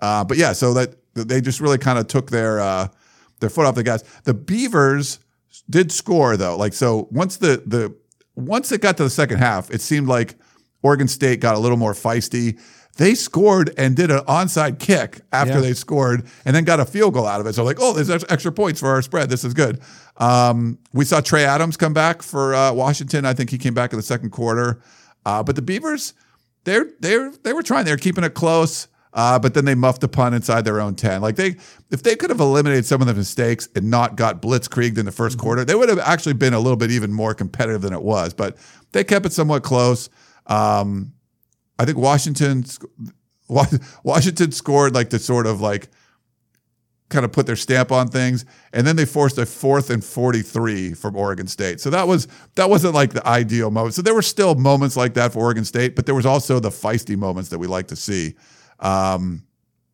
Uh, 0.00 0.24
but 0.24 0.38
yeah, 0.38 0.52
so 0.54 0.72
that 0.74 0.94
they 1.14 1.42
just 1.42 1.60
really 1.60 1.78
kind 1.78 1.98
of 1.98 2.06
took 2.08 2.30
their 2.30 2.60
uh, 2.60 2.88
their 3.40 3.50
foot 3.50 3.66
off 3.66 3.74
the 3.74 3.82
gas. 3.82 4.02
The 4.24 4.32
Beavers 4.32 5.18
did 5.68 5.92
score 5.92 6.38
though. 6.38 6.56
Like 6.56 6.72
so, 6.72 7.08
once 7.10 7.36
the 7.36 7.62
the 7.66 7.94
once 8.36 8.72
it 8.72 8.80
got 8.80 8.96
to 8.96 9.02
the 9.04 9.10
second 9.10 9.36
half, 9.38 9.70
it 9.70 9.82
seemed 9.82 10.08
like 10.08 10.36
Oregon 10.82 11.08
State 11.08 11.40
got 11.40 11.54
a 11.54 11.58
little 11.58 11.76
more 11.76 11.92
feisty. 11.92 12.58
They 13.00 13.14
scored 13.14 13.72
and 13.78 13.96
did 13.96 14.10
an 14.10 14.18
onside 14.28 14.78
kick 14.78 15.22
after 15.32 15.54
Yeah. 15.54 15.60
they 15.62 15.72
scored, 15.72 16.26
and 16.44 16.54
then 16.54 16.64
got 16.64 16.80
a 16.80 16.84
field 16.84 17.14
goal 17.14 17.26
out 17.26 17.40
of 17.40 17.46
it. 17.46 17.54
So 17.54 17.64
like, 17.64 17.78
oh, 17.80 17.94
there's 17.94 18.24
extra 18.28 18.52
points 18.52 18.78
for 18.78 18.90
our 18.90 19.00
spread. 19.00 19.30
This 19.30 19.42
is 19.42 19.54
good. 19.54 19.80
Um, 20.18 20.76
we 20.92 21.06
saw 21.06 21.22
Trey 21.22 21.46
Adams 21.46 21.78
come 21.78 21.94
back 21.94 22.20
for 22.22 22.54
uh, 22.54 22.74
Washington. 22.74 23.24
I 23.24 23.32
think 23.32 23.48
he 23.48 23.56
came 23.56 23.72
back 23.72 23.94
in 23.94 23.98
the 23.98 24.02
second 24.02 24.32
quarter. 24.32 24.82
Uh, 25.24 25.42
but 25.42 25.56
the 25.56 25.62
Beavers, 25.62 26.12
they're 26.64 26.90
they're 27.00 27.32
they 27.42 27.54
were 27.54 27.62
trying. 27.62 27.86
They're 27.86 27.96
keeping 27.96 28.22
it 28.22 28.34
close. 28.34 28.86
Uh, 29.14 29.38
but 29.38 29.54
then 29.54 29.64
they 29.64 29.74
muffed 29.74 30.04
a 30.04 30.08
punt 30.08 30.34
inside 30.34 30.66
their 30.66 30.78
own 30.78 30.94
10. 30.94 31.22
Like 31.22 31.36
they, 31.36 31.56
if 31.90 32.02
they 32.02 32.14
could 32.14 32.28
have 32.28 32.38
eliminated 32.38 32.84
some 32.84 33.00
of 33.00 33.06
the 33.06 33.14
mistakes 33.14 33.66
and 33.74 33.90
not 33.90 34.14
got 34.14 34.42
blitzkrieged 34.42 34.98
in 34.98 35.06
the 35.06 35.10
1st 35.10 35.38
quarter, 35.38 35.64
they 35.64 35.74
would 35.74 35.88
have 35.88 35.98
actually 35.98 36.34
been 36.34 36.52
a 36.54 36.60
little 36.60 36.76
bit 36.76 36.90
even 36.90 37.12
more 37.12 37.32
competitive 37.34 37.80
than 37.80 37.92
it 37.94 38.02
was. 38.02 38.34
But 38.34 38.58
they 38.92 39.04
kept 39.04 39.24
it 39.24 39.32
somewhat 39.32 39.62
close. 39.62 40.10
Um, 40.46 41.12
I 41.80 41.86
think 41.86 41.96
Washington, 41.96 42.64
Washington 44.04 44.52
scored 44.52 44.94
like 44.94 45.08
to 45.10 45.18
sort 45.18 45.46
of 45.46 45.62
like 45.62 45.88
kind 47.08 47.24
of 47.24 47.32
put 47.32 47.46
their 47.46 47.56
stamp 47.56 47.90
on 47.90 48.08
things, 48.08 48.44
and 48.74 48.86
then 48.86 48.96
they 48.96 49.06
forced 49.06 49.38
a 49.38 49.46
fourth 49.46 49.88
and 49.88 50.04
forty-three 50.04 50.92
from 50.92 51.16
Oregon 51.16 51.46
State. 51.46 51.80
So 51.80 51.88
that 51.88 52.06
was 52.06 52.28
that 52.56 52.68
wasn't 52.68 52.94
like 52.94 53.14
the 53.14 53.26
ideal 53.26 53.70
moment. 53.70 53.94
So 53.94 54.02
there 54.02 54.14
were 54.14 54.20
still 54.20 54.54
moments 54.54 54.94
like 54.94 55.14
that 55.14 55.32
for 55.32 55.38
Oregon 55.38 55.64
State, 55.64 55.96
but 55.96 56.04
there 56.04 56.14
was 56.14 56.26
also 56.26 56.60
the 56.60 56.68
feisty 56.68 57.16
moments 57.16 57.48
that 57.48 57.58
we 57.58 57.66
like 57.66 57.88
to 57.88 57.96
see. 57.96 58.34
Um, 58.78 59.44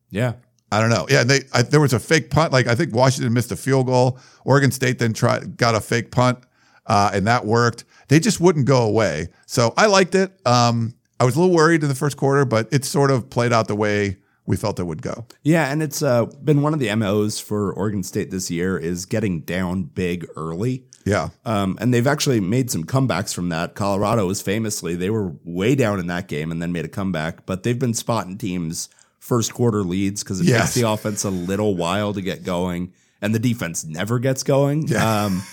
Yeah. 0.09 0.33
I 0.69 0.81
don't 0.81 0.89
know. 0.89 1.07
Yeah, 1.09 1.23
they 1.23 1.43
I, 1.53 1.61
there 1.61 1.79
was 1.79 1.93
a 1.93 1.99
fake 1.99 2.29
punt. 2.29 2.51
Like 2.51 2.67
I 2.67 2.75
think 2.75 2.93
Washington 2.93 3.31
missed 3.31 3.53
a 3.53 3.55
field 3.55 3.85
goal. 3.85 4.19
Oregon 4.43 4.71
State 4.71 4.99
then 4.99 5.13
tried 5.13 5.55
got 5.55 5.75
a 5.75 5.79
fake 5.79 6.11
punt, 6.11 6.39
uh, 6.85 7.11
and 7.13 7.25
that 7.27 7.45
worked. 7.45 7.85
They 8.09 8.19
just 8.19 8.41
wouldn't 8.41 8.65
go 8.65 8.81
away. 8.83 9.29
So 9.45 9.73
I 9.77 9.85
liked 9.85 10.13
it. 10.13 10.37
Um, 10.45 10.93
I 11.19 11.25
was 11.25 11.35
a 11.35 11.39
little 11.39 11.55
worried 11.55 11.81
in 11.83 11.89
the 11.89 11.95
first 11.95 12.17
quarter, 12.17 12.45
but 12.45 12.67
it 12.71 12.85
sort 12.85 13.11
of 13.11 13.29
played 13.29 13.51
out 13.53 13.67
the 13.67 13.75
way 13.75 14.17
we 14.45 14.55
felt 14.55 14.79
it 14.79 14.83
would 14.85 15.01
go. 15.01 15.25
Yeah, 15.43 15.69
and 15.71 15.83
it's 15.83 16.01
uh, 16.01 16.25
been 16.43 16.61
one 16.61 16.73
of 16.73 16.79
the 16.79 16.93
MOs 16.95 17.39
for 17.39 17.73
Oregon 17.73 18.01
State 18.03 18.31
this 18.31 18.49
year 18.49 18.77
is 18.77 19.05
getting 19.05 19.41
down 19.41 19.83
big 19.83 20.25
early. 20.35 20.85
Yeah, 21.05 21.29
Um, 21.45 21.77
and 21.79 21.93
they've 21.93 22.05
actually 22.07 22.39
made 22.41 22.69
some 22.69 22.83
comebacks 22.83 23.33
from 23.33 23.47
that. 23.49 23.75
Colorado 23.75 24.27
was 24.27 24.41
famously, 24.41 24.95
they 24.95 25.09
were 25.09 25.33
way 25.45 25.73
down 25.73 25.99
in 25.99 26.07
that 26.07 26.27
game 26.27 26.51
and 26.51 26.61
then 26.61 26.71
made 26.73 26.83
a 26.85 26.89
comeback, 26.89 27.45
but 27.45 27.63
they've 27.63 27.79
been 27.79 27.93
spotting 27.93 28.37
teams 28.37 28.89
first 29.19 29.53
quarter 29.53 29.83
leads 29.83 30.21
because 30.23 30.41
it 30.41 30.47
Yes. 30.47 30.73
takes 30.73 30.75
the 30.75 30.89
offense 30.89 31.23
a 31.23 31.29
little 31.29 31.75
while 31.75 32.13
to 32.13 32.21
get 32.21 32.43
going 32.43 32.91
and 33.21 33.33
the 33.33 33.39
defense 33.39 33.85
never 33.85 34.19
gets 34.19 34.43
going. 34.43 34.93
Um, 34.95 35.43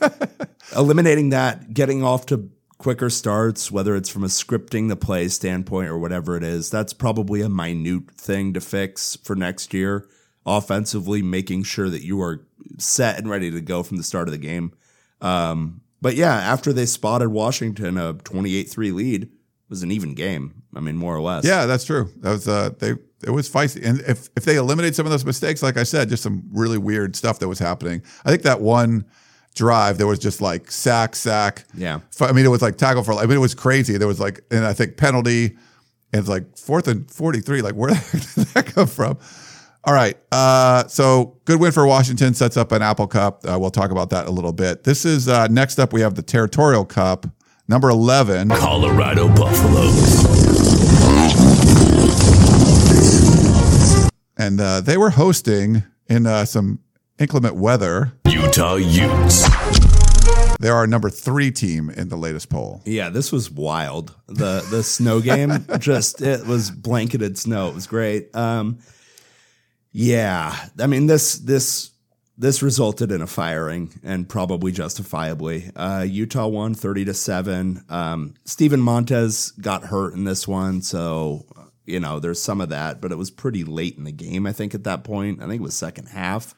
eliminating 0.76 1.30
that, 1.30 1.72
getting 1.74 2.02
off 2.02 2.26
to 2.26 2.48
quicker 2.82 3.08
starts, 3.08 3.70
whether 3.70 3.94
it's 3.94 4.08
from 4.08 4.24
a 4.24 4.28
scripting 4.28 4.88
the 4.88 4.96
play 4.96 5.28
standpoint 5.28 5.88
or 5.88 5.98
whatever 5.98 6.36
it 6.36 6.42
is, 6.42 6.68
that's 6.68 6.92
probably 6.92 7.40
a 7.40 7.48
minute 7.48 8.10
thing 8.10 8.52
to 8.52 8.60
fix 8.60 9.16
for 9.22 9.36
next 9.36 9.72
year. 9.72 10.08
Offensively, 10.44 11.22
making 11.22 11.62
sure 11.62 11.88
that 11.88 12.02
you 12.04 12.20
are 12.20 12.44
set 12.76 13.18
and 13.18 13.30
ready 13.30 13.52
to 13.52 13.60
go 13.60 13.84
from 13.84 13.98
the 13.98 14.02
start 14.02 14.26
of 14.26 14.32
the 14.32 14.38
game. 14.38 14.72
Um, 15.20 15.82
but 16.00 16.16
yeah, 16.16 16.34
after 16.34 16.72
they 16.72 16.84
spotted 16.84 17.28
Washington 17.28 17.96
a 17.96 18.14
28-3 18.14 18.92
lead, 18.92 19.22
it 19.22 19.30
was 19.70 19.84
an 19.84 19.92
even 19.92 20.14
game. 20.14 20.64
I 20.74 20.80
mean, 20.80 20.96
more 20.96 21.14
or 21.14 21.20
less. 21.20 21.44
yeah, 21.44 21.66
that's 21.66 21.84
true. 21.84 22.10
That 22.18 22.30
was 22.30 22.48
uh, 22.48 22.70
they. 22.78 22.94
It 23.24 23.30
was 23.30 23.48
feisty, 23.48 23.86
and 23.86 24.00
if 24.00 24.28
if 24.36 24.44
they 24.44 24.56
eliminate 24.56 24.96
some 24.96 25.06
of 25.06 25.12
those 25.12 25.24
mistakes, 25.24 25.62
like 25.62 25.76
I 25.76 25.84
said, 25.84 26.08
just 26.08 26.24
some 26.24 26.42
really 26.50 26.78
weird 26.78 27.14
stuff 27.14 27.38
that 27.38 27.46
was 27.46 27.60
happening. 27.60 28.02
I 28.24 28.30
think 28.30 28.42
that 28.42 28.60
one 28.60 29.04
drive 29.54 29.98
there 29.98 30.06
was 30.06 30.18
just 30.18 30.40
like 30.40 30.70
sack, 30.70 31.14
sack. 31.14 31.64
Yeah. 31.74 32.00
I 32.20 32.32
mean, 32.32 32.44
it 32.44 32.48
was 32.48 32.62
like 32.62 32.76
tackle 32.76 33.02
for. 33.02 33.12
I 33.14 33.22
mean, 33.26 33.36
it 33.36 33.40
was 33.40 33.54
crazy. 33.54 33.96
There 33.98 34.08
was 34.08 34.20
like, 34.20 34.40
and 34.50 34.64
I 34.64 34.72
think 34.72 34.96
penalty, 34.96 35.46
and 36.12 36.20
it's 36.20 36.28
like 36.28 36.56
fourth 36.56 36.88
and 36.88 37.10
forty 37.10 37.40
three. 37.40 37.62
Like, 37.62 37.74
where 37.74 37.90
the 37.94 37.96
heck 37.96 38.34
did 38.34 38.46
that 38.54 38.66
come 38.66 38.86
from? 38.86 39.18
All 39.84 39.92
right. 39.94 40.16
Uh, 40.30 40.86
so 40.86 41.38
good 41.44 41.58
win 41.60 41.72
for 41.72 41.86
Washington. 41.86 42.34
Sets 42.34 42.56
up 42.56 42.70
an 42.72 42.82
Apple 42.82 43.06
Cup. 43.08 43.44
Uh, 43.46 43.58
we'll 43.58 43.70
talk 43.70 43.90
about 43.90 44.10
that 44.10 44.26
a 44.26 44.30
little 44.30 44.52
bit. 44.52 44.84
This 44.84 45.04
is 45.04 45.28
uh, 45.28 45.48
next 45.48 45.78
up. 45.78 45.92
We 45.92 46.00
have 46.02 46.14
the 46.14 46.22
Territorial 46.22 46.84
Cup, 46.84 47.26
number 47.68 47.90
eleven. 47.90 48.48
Colorado 48.48 49.28
Buffaloes. 49.28 50.22
and 54.38 54.60
uh, 54.60 54.80
they 54.80 54.96
were 54.96 55.10
hosting 55.10 55.82
in 56.08 56.26
uh, 56.26 56.44
some 56.44 56.80
inclement 57.18 57.54
weather. 57.56 58.12
Utah 58.42 58.74
Utes. 58.74 59.48
They 60.58 60.68
are 60.68 60.78
our 60.78 60.86
number 60.88 61.08
three 61.08 61.52
team 61.52 61.90
in 61.90 62.08
the 62.08 62.16
latest 62.16 62.50
poll. 62.50 62.82
Yeah, 62.84 63.08
this 63.08 63.30
was 63.30 63.52
wild. 63.52 64.16
The 64.26 64.66
the 64.68 64.82
snow 64.82 65.20
game 65.20 65.64
just 65.78 66.20
it 66.20 66.44
was 66.44 66.72
blanketed 66.72 67.38
snow. 67.38 67.68
It 67.68 67.74
was 67.76 67.86
great. 67.86 68.34
Um 68.34 68.80
yeah, 69.92 70.56
I 70.80 70.88
mean 70.88 71.06
this 71.06 71.34
this 71.38 71.92
this 72.36 72.64
resulted 72.64 73.12
in 73.12 73.22
a 73.22 73.28
firing 73.28 73.92
and 74.02 74.28
probably 74.28 74.72
justifiably. 74.72 75.70
Uh 75.76 76.04
Utah 76.06 76.48
won 76.48 76.74
30 76.74 77.04
to 77.06 77.14
7. 77.14 77.84
Um 77.88 78.34
Steven 78.44 78.80
Montez 78.80 79.52
got 79.52 79.84
hurt 79.84 80.14
in 80.14 80.24
this 80.24 80.48
one, 80.48 80.82
so 80.82 81.46
you 81.86 82.00
know, 82.00 82.18
there's 82.18 82.42
some 82.42 82.60
of 82.60 82.70
that, 82.70 83.00
but 83.00 83.12
it 83.12 83.18
was 83.18 83.30
pretty 83.30 83.62
late 83.62 83.96
in 83.96 84.04
the 84.04 84.12
game 84.12 84.48
I 84.48 84.52
think 84.52 84.74
at 84.74 84.82
that 84.82 85.04
point. 85.04 85.40
I 85.40 85.46
think 85.46 85.60
it 85.60 85.64
was 85.64 85.76
second 85.76 86.06
half 86.06 86.56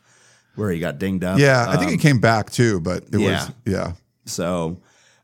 where 0.56 0.70
he 0.70 0.78
got 0.80 0.98
dinged 0.98 1.24
up. 1.24 1.38
Yeah, 1.38 1.66
I 1.68 1.76
think 1.76 1.92
it 1.92 2.00
came 2.00 2.20
back 2.20 2.50
too, 2.50 2.80
but 2.80 3.04
it 3.12 3.14
Um, 3.14 3.20
yeah. 3.20 3.44
was 3.46 3.52
yeah. 3.66 3.92
So, 4.26 4.80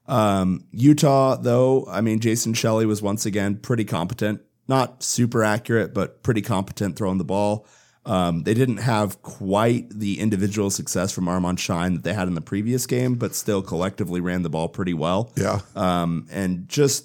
um, 0.06 0.64
Utah, 0.72 1.36
though, 1.36 1.86
I 1.88 2.00
mean, 2.00 2.20
Jason 2.20 2.54
Shelley 2.54 2.86
was 2.86 3.00
once 3.00 3.26
again 3.26 3.56
pretty 3.56 3.84
competent. 3.84 4.40
Not 4.68 5.02
super 5.02 5.42
accurate, 5.42 5.94
but 5.94 6.22
pretty 6.22 6.42
competent 6.42 6.96
throwing 6.96 7.18
the 7.18 7.24
ball. 7.24 7.66
Um, 8.06 8.44
they 8.44 8.54
didn't 8.54 8.78
have 8.78 9.20
quite 9.22 9.90
the 9.90 10.20
individual 10.20 10.70
success 10.70 11.12
from 11.12 11.28
Armand 11.28 11.60
Shyne 11.60 11.94
that 11.94 12.02
they 12.02 12.14
had 12.14 12.28
in 12.28 12.34
the 12.34 12.40
previous 12.40 12.86
game, 12.86 13.14
but 13.16 13.34
still 13.34 13.62
collectively 13.62 14.20
ran 14.20 14.42
the 14.42 14.48
ball 14.50 14.68
pretty 14.68 14.94
well. 14.94 15.32
Yeah. 15.36 15.60
Um, 15.76 16.26
and 16.30 16.68
just, 16.68 17.04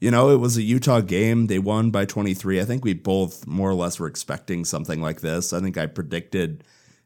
you 0.00 0.10
know, 0.10 0.30
it 0.30 0.36
was 0.38 0.56
a 0.56 0.62
Utah 0.62 1.00
game. 1.00 1.46
They 1.46 1.58
won 1.60 1.90
by 1.90 2.04
23. 2.04 2.60
I 2.60 2.64
think 2.64 2.84
we 2.84 2.94
both 2.94 3.46
more 3.46 3.70
or 3.70 3.74
less 3.74 3.98
were 4.00 4.08
expecting 4.08 4.64
something 4.64 5.00
like 5.00 5.20
this. 5.20 5.52
I 5.52 5.60
think 5.60 5.78
I 5.78 5.86
predicted 5.86 6.64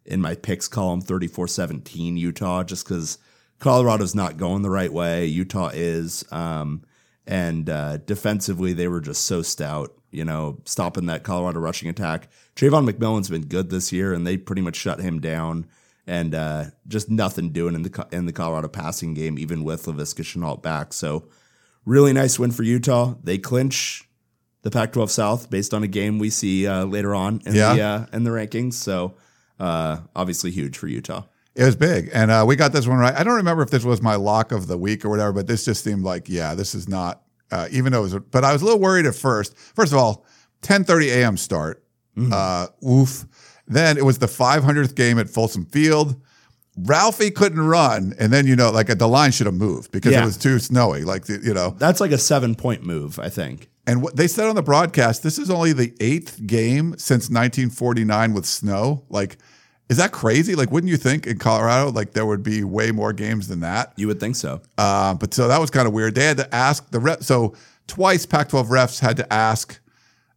in 0.08 0.20
my 0.20 0.34
picks 0.34 0.66
column 0.66 1.00
34 1.00 1.46
17 1.46 2.16
Utah 2.16 2.64
just 2.64 2.84
because 2.84 3.18
Colorado's 3.60 4.14
not 4.14 4.36
going 4.36 4.62
the 4.62 4.70
right 4.70 4.92
way. 4.92 5.26
Utah 5.26 5.70
is. 5.72 6.24
Um, 6.32 6.82
and 7.26 7.68
uh, 7.68 7.98
defensively, 7.98 8.72
they 8.72 8.88
were 8.88 9.00
just 9.02 9.26
so 9.26 9.42
stout, 9.42 9.92
you 10.10 10.24
know, 10.24 10.60
stopping 10.64 11.06
that 11.06 11.22
Colorado 11.24 11.60
rushing 11.60 11.88
attack. 11.90 12.28
Travon 12.56 12.88
McMillian's 12.88 13.28
been 13.28 13.46
good 13.46 13.68
this 13.68 13.92
year, 13.92 14.14
and 14.14 14.26
they 14.26 14.36
pretty 14.38 14.62
much 14.62 14.76
shut 14.76 15.00
him 15.00 15.20
down. 15.20 15.66
And 16.06 16.34
uh, 16.34 16.64
just 16.86 17.10
nothing 17.10 17.50
doing 17.50 17.74
in 17.74 17.82
the 17.82 18.06
in 18.10 18.24
the 18.24 18.32
Colorado 18.32 18.68
passing 18.68 19.12
game, 19.12 19.38
even 19.38 19.62
with 19.62 19.84
Laviska 19.84 20.22
Shenault 20.24 20.62
back. 20.62 20.94
So, 20.94 21.28
really 21.84 22.14
nice 22.14 22.38
win 22.38 22.50
for 22.50 22.62
Utah. 22.62 23.16
They 23.22 23.36
clinch 23.36 24.08
the 24.62 24.70
Pac-12 24.70 25.10
South 25.10 25.50
based 25.50 25.74
on 25.74 25.82
a 25.82 25.86
game 25.86 26.18
we 26.18 26.30
see 26.30 26.66
uh, 26.66 26.84
later 26.86 27.14
on 27.14 27.42
in 27.44 27.54
Yeah. 27.54 27.74
the 27.74 27.82
uh, 27.82 28.06
in 28.14 28.24
the 28.24 28.30
rankings. 28.30 28.72
So, 28.74 29.16
uh, 29.58 29.98
obviously 30.14 30.50
huge 30.50 30.76
for 30.78 30.86
Utah. 30.88 31.24
It 31.54 31.64
was 31.64 31.74
big, 31.76 32.10
and 32.12 32.30
uh, 32.30 32.44
we 32.46 32.54
got 32.54 32.72
this 32.72 32.86
one 32.86 32.98
right. 32.98 33.14
I 33.14 33.24
don't 33.24 33.34
remember 33.36 33.62
if 33.64 33.70
this 33.70 33.84
was 33.84 34.00
my 34.00 34.14
lock 34.14 34.52
of 34.52 34.68
the 34.68 34.78
week 34.78 35.04
or 35.04 35.08
whatever, 35.08 35.32
but 35.32 35.46
this 35.48 35.64
just 35.64 35.82
seemed 35.82 36.04
like, 36.04 36.28
yeah, 36.28 36.54
this 36.54 36.74
is 36.74 36.88
not. 36.88 37.22
Uh, 37.50 37.66
even 37.70 37.92
though 37.92 38.00
it 38.00 38.12
was, 38.12 38.14
but 38.30 38.44
I 38.44 38.52
was 38.52 38.60
a 38.62 38.64
little 38.66 38.78
worried 38.80 39.06
at 39.06 39.14
first. 39.14 39.56
First 39.56 39.92
of 39.92 39.98
all, 39.98 40.24
10:30 40.62 41.08
a.m. 41.16 41.36
start. 41.36 41.82
Uh, 42.32 42.66
oof. 42.86 43.24
Then 43.66 43.96
it 43.98 44.04
was 44.04 44.18
the 44.18 44.26
500th 44.26 44.94
game 44.94 45.18
at 45.18 45.30
Folsom 45.30 45.64
Field. 45.66 46.20
Ralphie 46.76 47.30
couldn't 47.30 47.60
run, 47.60 48.14
and 48.18 48.32
then 48.32 48.46
you 48.46 48.54
know, 48.54 48.70
like 48.70 48.86
the 48.86 49.08
line 49.08 49.32
should 49.32 49.46
have 49.46 49.54
moved 49.54 49.90
because 49.90 50.12
Yeah. 50.12 50.22
it 50.22 50.26
was 50.26 50.36
too 50.36 50.58
snowy. 50.58 51.02
Like 51.04 51.24
the- 51.26 51.40
you 51.42 51.54
know, 51.54 51.74
That's 51.78 52.00
like 52.00 52.12
a 52.12 52.18
seven 52.18 52.54
point 52.54 52.84
move, 52.84 53.18
I 53.18 53.28
think. 53.28 53.68
and 53.86 54.00
what 54.02 54.14
they 54.16 54.28
said 54.28 54.46
on 54.48 54.54
the 54.54 54.62
broadcast, 54.62 55.22
this 55.22 55.38
is 55.38 55.50
only 55.50 55.72
the 55.72 55.92
eighth 56.00 56.46
game 56.46 56.94
since 56.98 57.28
1949 57.30 58.32
with 58.32 58.46
snow. 58.46 59.04
Like, 59.08 59.38
is 59.88 59.96
that 59.96 60.12
crazy? 60.12 60.54
Like, 60.54 60.70
wouldn't 60.70 60.90
you 60.90 60.98
think 60.98 61.26
in 61.26 61.38
Colorado, 61.38 61.90
like 61.90 62.12
there 62.12 62.26
would 62.26 62.42
be 62.42 62.62
way 62.62 62.90
more 62.92 63.12
games 63.12 63.48
than 63.48 63.60
that? 63.60 63.92
You 63.96 64.06
would 64.08 64.20
think 64.20 64.36
so. 64.36 64.60
Uh, 64.76 65.14
but 65.14 65.32
so 65.32 65.48
that 65.48 65.60
was 65.60 65.70
kind 65.70 65.86
of 65.88 65.94
weird. 65.94 66.14
They 66.14 66.24
had 66.24 66.36
to 66.36 66.54
ask 66.54 66.90
the 66.90 67.00
ref. 67.00 67.22
So 67.22 67.54
twice 67.86 68.26
Pac-12 68.26 68.68
refs 68.68 69.00
had 69.00 69.16
to 69.16 69.32
ask 69.32 69.80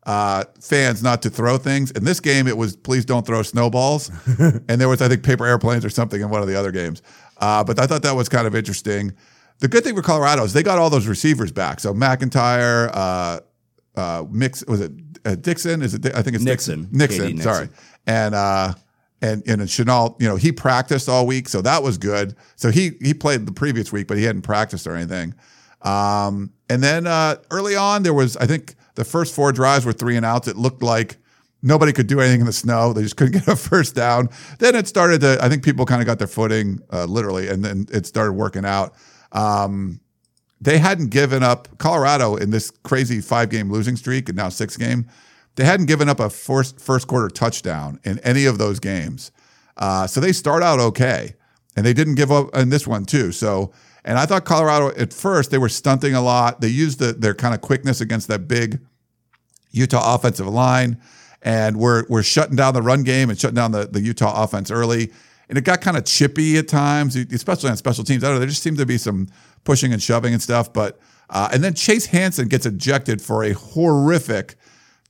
uh, 0.04 0.46
fans 0.60 1.04
not 1.04 1.22
to 1.24 1.30
throw 1.30 1.58
things. 1.58 1.92
In 1.92 2.04
this 2.06 2.20
game, 2.20 2.48
it 2.48 2.58
was 2.58 2.76
please 2.76 3.06
don't 3.06 3.26
throw 3.26 3.44
snowballs, 3.44 4.10
and 4.40 4.82
there 4.82 4.90
was 4.90 5.02
I 5.02 5.08
think 5.08 5.24
paper 5.24 5.46
airplanes 5.46 5.86
or 5.86 5.90
something 5.90 6.22
in 6.22 6.30
one 6.30 6.42
of 6.42 6.48
the 6.48 6.56
other 6.56 6.72
games. 6.72 7.02
Uh, 7.38 7.64
but 7.64 7.80
I 7.80 7.88
thought 7.88 8.04
that 8.04 8.16
was 8.16 8.30
kind 8.30 8.48
of 8.48 8.56
interesting. 8.56 9.14
The 9.60 9.68
good 9.68 9.84
thing 9.84 9.96
for 9.96 10.02
Colorado 10.02 10.44
is 10.44 10.54
they 10.54 10.64
got 10.64 10.80
all 10.80 10.90
those 10.90 11.08
receivers 11.08 11.52
back. 11.52 11.80
So 11.80 11.94
McIntyre, 11.94 12.90
uh, 12.94 13.40
uh, 13.96 14.26
Mix 14.32 14.66
was 14.66 14.82
it 14.82 14.92
uh, 15.26 15.36
Dixon? 15.36 15.82
Is 15.82 15.94
it? 15.94 16.06
I 16.16 16.22
think 16.24 16.36
it's 16.36 16.46
Nixon. 16.46 16.88
Nixon. 16.92 17.28
K.D. 17.28 17.42
Sorry, 17.42 17.70
and 18.08 18.34
uh, 18.34 18.74
and 19.22 19.44
and 19.48 19.62
Shenault, 19.62 20.20
you 20.20 20.28
know, 20.28 20.36
he 20.36 20.52
practiced 20.52 21.08
all 21.08 21.28
week, 21.28 21.48
so 21.48 21.62
that 21.62 21.84
was 21.84 21.98
good. 21.98 22.36
So 22.56 22.72
he 22.72 22.92
he 23.02 23.14
played 23.14 23.46
the 23.46 23.52
previous 23.52 23.92
week, 23.92 24.08
but 24.08 24.18
he 24.18 24.24
hadn't 24.24 24.42
practiced 24.42 24.88
or 24.88 24.96
anything. 24.96 25.36
Um, 25.82 26.54
and 26.70 26.84
then 26.84 27.08
uh, 27.08 27.36
early 27.52 27.76
on, 27.76 28.04
there 28.04 28.14
was 28.14 28.38
I 28.38 28.46
think 28.46 28.76
the 28.96 29.06
first 29.06 29.36
four 29.36 29.52
drives 29.52 29.86
were 29.86 29.94
three 29.94 30.18
and 30.18 30.26
outs. 30.26 30.48
It 30.48 30.58
looked 30.58 30.82
like 30.82 31.18
nobody 31.62 31.94
could 31.94 32.08
do 32.08 32.20
anything 32.20 32.42
in 32.42 32.46
the 32.46 32.54
snow. 32.54 32.94
They 32.94 33.04
just 33.04 33.18
couldn't 33.18 33.34
get 33.46 33.48
a 33.48 33.56
first 33.56 33.96
down. 33.96 34.30
Then 34.60 34.76
it 34.76 34.88
started 34.88 35.22
to. 35.22 35.38
I 35.42 35.50
think 35.50 35.64
people 35.64 35.86
kind 35.86 36.02
of 36.02 36.08
got 36.08 36.18
their 36.18 36.28
footing, 36.28 36.80
uh, 36.92 37.06
literally, 37.06 37.48
and 37.48 37.64
then 37.64 37.88
it 37.92 38.06
started 38.06 38.34
working 38.34 38.66
out. 38.66 38.96
Um, 39.32 40.00
they 40.60 40.78
hadn't 40.78 41.10
given 41.10 41.42
up 41.42 41.68
Colorado 41.80 42.36
in 42.36 42.52
this 42.52 42.72
crazy 42.84 43.20
five 43.22 43.50
game 43.50 43.72
losing 43.72 43.96
streak 43.96 44.30
and 44.30 44.36
now 44.36 44.50
six 44.50 44.78
game. 44.78 45.08
They 45.56 45.66
hadn't 45.66 45.88
given 45.88 46.10
up 46.10 46.20
a 46.20 46.30
first 46.30 46.80
first 46.80 47.08
quarter 47.08 47.28
touchdown 47.28 48.00
in 48.04 48.20
any 48.20 48.46
of 48.46 48.58
those 48.58 48.80
games. 48.80 49.32
Uh, 49.78 50.08
so 50.08 50.20
they 50.20 50.32
start 50.32 50.64
out 50.64 50.80
okay, 50.80 51.36
and 51.76 51.86
they 51.86 51.94
didn't 51.94 52.16
give 52.16 52.32
up 52.32 52.56
in 52.56 52.70
this 52.70 52.88
one 52.88 53.06
too. 53.06 53.32
So, 53.32 53.72
and 54.06 54.18
I 54.18 54.26
thought 54.26 54.46
Colorado 54.46 54.90
at 54.96 55.14
first 55.14 55.52
they 55.52 55.58
were 55.58 55.70
stunting 55.70 56.14
a 56.14 56.22
lot. 56.22 56.62
They 56.62 56.68
used 56.68 57.00
the, 57.00 57.14
their 57.14 57.34
kind 57.34 57.54
of 57.54 57.62
quickness 57.62 58.02
against 58.02 58.28
that 58.30 58.48
big 58.48 58.80
Utah 59.72 60.16
offensive 60.16 60.48
line, 60.48 61.02
and 61.42 61.78
we're 61.78 62.06
we're 62.10 62.24
shutting 62.24 62.56
down 62.56 62.74
the 62.74 62.82
run 62.82 63.04
game 63.04 63.30
and 63.30 63.40
shutting 63.40 63.56
down 63.56 63.72
the, 63.72 63.88
the 63.88 64.02
Utah 64.02 64.44
offense 64.44 64.72
early. 64.72 65.12
And 65.50 65.58
it 65.58 65.66
got 65.66 65.82
kind 65.82 65.98
of 65.98 66.06
chippy 66.06 66.58
at 66.58 66.70
times, 66.70 67.18
especially 67.18 67.70
on 67.70 67.76
special 67.76 68.06
teams. 68.06 68.24
I 68.24 68.28
don't 68.28 68.36
know. 68.36 68.40
There 68.40 68.48
just 68.48 68.64
seemed 68.64 68.78
to 68.78 68.86
be 68.86 68.98
some 68.98 69.28
pushing 69.66 69.92
and 69.92 70.02
shoving 70.02 70.32
and 70.32 70.42
stuff. 70.42 70.72
But 70.72 70.98
uh, 71.30 71.50
and 71.52 71.62
then 71.62 71.74
Chase 71.74 72.06
Hansen 72.06 72.48
gets 72.48 72.66
ejected 72.66 73.22
for 73.22 73.44
a 73.44 73.52
horrific 73.52 74.56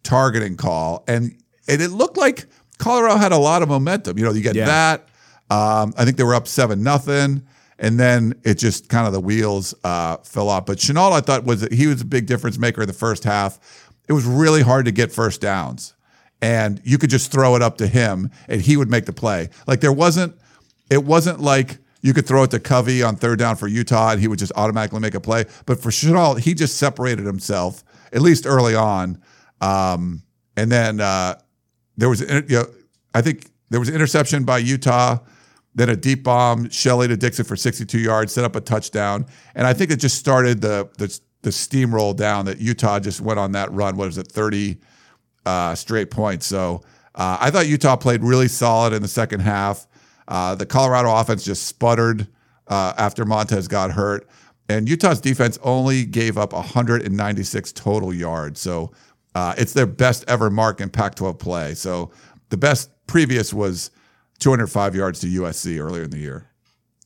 targeting 0.04 0.58
call, 0.58 1.04
and 1.08 1.36
and 1.68 1.82
it 1.82 1.90
looked 1.92 2.18
like 2.18 2.46
Colorado 2.78 3.18
had 3.18 3.32
a 3.32 3.38
lot 3.38 3.62
of 3.62 3.70
momentum. 3.70 4.18
You 4.18 4.26
know, 4.26 4.32
you 4.32 4.42
get 4.42 4.56
Yeah. 4.56 4.66
that. 4.66 5.08
Um, 5.50 5.94
I 5.98 6.06
think 6.06 6.18
they 6.18 6.24
were 6.24 6.34
up 6.36 6.48
seven 6.48 6.82
nothing, 6.82 7.44
and 7.78 8.00
then 8.00 8.34
it 8.44 8.56
just 8.56 8.90
kind 8.90 9.06
of 9.06 9.14
the 9.14 9.20
wheels 9.20 9.74
uh, 9.84 10.18
fell 10.18 10.50
off. 10.50 10.66
But 10.66 10.78
Shenault, 10.78 11.12
I 11.12 11.22
thought 11.22 11.44
was 11.44 11.68
he 11.72 11.88
was 11.88 12.02
a 12.02 12.06
big 12.06 12.26
difference 12.26 12.58
maker 12.58 12.82
in 12.82 12.88
the 12.88 12.94
first 12.94 13.24
half. 13.24 13.60
It 14.08 14.14
was 14.14 14.26
really 14.26 14.62
hard 14.62 14.86
to 14.86 14.92
get 14.92 15.12
first 15.12 15.42
downs, 15.42 15.94
and 16.42 16.82
you 16.84 16.98
could 16.98 17.10
just 17.10 17.32
throw 17.32 17.56
it 17.56 17.62
up 17.62 17.78
to 17.78 17.88
him, 17.88 18.32
and 18.48 18.62
he 18.62 18.78
would 18.78 18.90
make 18.90 19.06
the 19.06 19.14
play. 19.14 19.50
Like 19.68 19.82
there 19.82 19.92
wasn't, 19.94 20.36
it 20.90 21.04
wasn't 21.04 21.40
like 21.42 21.78
you 22.02 22.14
could 22.14 22.26
throw 22.26 22.44
it 22.44 22.52
to 22.52 22.60
Covey 22.60 23.04
on 23.04 23.16
third 23.16 23.38
down 23.40 23.56
for 23.58 23.68
Utah, 23.68 24.12
and 24.12 24.20
he 24.22 24.28
would 24.28 24.40
just 24.40 24.52
automatically 24.56 25.00
make 25.00 25.14
a 25.16 25.20
play. 25.20 25.46
But 25.66 25.80
for 25.82 25.90
Shenault, 25.92 26.40
he 26.40 26.54
just 26.54 26.78
separated 26.78 27.26
himself 27.26 27.84
at 28.14 28.22
least 28.22 28.46
early 28.48 28.74
on, 28.74 29.22
um, 29.62 30.24
and 30.58 30.72
then 30.72 31.00
uh, 31.00 31.36
there 31.96 32.10
was, 32.10 32.22
you 32.22 32.44
know, 32.50 32.66
I 33.14 33.22
think 33.22 33.50
there 33.70 33.80
was 33.80 33.90
an 33.90 33.96
interception 33.96 34.44
by 34.44 34.58
Utah, 34.58 35.20
then 35.74 35.90
a 35.90 35.96
deep 35.96 36.24
bomb, 36.24 36.70
Shelley 36.70 37.08
to 37.08 37.16
Dixon 37.16 37.46
for 37.46 37.56
62 37.56 37.98
yards, 37.98 38.34
set 38.34 38.44
up 38.44 38.56
a 38.56 38.62
touchdown, 38.62 39.26
and 39.56 39.66
I 39.66 39.74
think 39.74 39.92
it 39.92 39.98
just 39.98 40.18
started 40.18 40.62
the 40.62 40.90
the, 40.98 41.20
the 41.44 41.50
steamroll 41.52 42.16
down 42.16 42.46
that 42.46 42.60
Utah 42.60 43.00
just 43.00 43.22
went 43.22 43.40
on 43.40 43.54
that 43.54 43.72
run. 43.72 43.96
What 43.96 44.08
was 44.08 44.18
it, 44.18 44.28
30 44.28 44.78
uh, 45.46 45.76
straight 45.76 46.12
points? 46.12 46.46
So 46.46 46.82
uh, 47.16 47.38
I 47.40 47.52
thought 47.52 47.68
Utah 47.68 47.96
played 47.96 48.24
really 48.24 48.48
solid 48.48 48.94
in 48.94 49.02
the 49.02 49.08
second 49.08 49.42
half. 49.42 49.88
Uh, 50.28 50.56
the 50.56 50.66
Colorado 50.66 51.14
offense 51.14 51.44
just 51.44 51.64
sputtered 51.64 52.28
uh, 52.68 52.94
after 52.98 53.26
Montez 53.26 53.68
got 53.68 53.92
hurt, 53.92 54.28
and 54.70 54.88
Utah's 54.88 55.22
defense 55.22 55.60
only 55.62 56.06
gave 56.06 56.38
up 56.38 56.54
196 56.54 57.72
total 57.74 58.14
yards. 58.14 58.60
So 58.60 58.92
uh, 59.36 59.54
it's 59.58 59.74
their 59.74 59.86
best 59.86 60.26
ever 60.28 60.50
mark 60.50 60.82
in 60.82 60.90
Pac-12 60.90 61.40
play. 61.40 61.74
So 61.74 62.12
the 62.50 62.58
best 62.58 62.90
previous 63.08 63.54
was 63.54 63.92
205 64.40 64.96
yards 64.96 65.20
to 65.22 65.28
USC 65.28 65.80
earlier 65.80 66.04
in 66.04 66.10
the 66.10 66.18
year. 66.20 66.48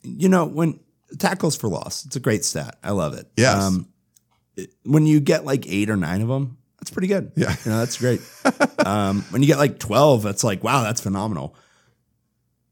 You 0.04 0.30
know, 0.30 0.46
when 0.46 0.80
tackles 1.20 1.56
for 1.56 1.68
loss, 1.68 2.06
it's 2.06 2.16
a 2.16 2.20
great 2.20 2.46
stat. 2.46 2.78
I 2.84 2.92
love 2.92 3.14
it. 3.14 3.28
Yes. 3.38 3.78
it- 4.56 4.74
when 4.84 5.06
you 5.06 5.20
get 5.20 5.44
like 5.46 5.68
eight 5.68 5.90
or 5.90 5.98
nine 5.98 6.22
of 6.22 6.28
them, 6.30 6.58
that's 6.80 6.92
pretty 6.92 7.08
good. 7.08 7.32
Yeah. 7.36 7.56
You 7.66 7.72
know, 7.72 7.80
that's 7.80 7.98
great. 7.98 8.22
um, 8.86 9.24
when 9.32 9.42
you 9.42 9.48
get 9.48 9.58
like 9.58 9.80
12, 9.80 10.24
that's 10.24 10.44
like, 10.44 10.64
wow, 10.64 10.84
that's 10.84 11.02
phenomenal. 11.02 11.56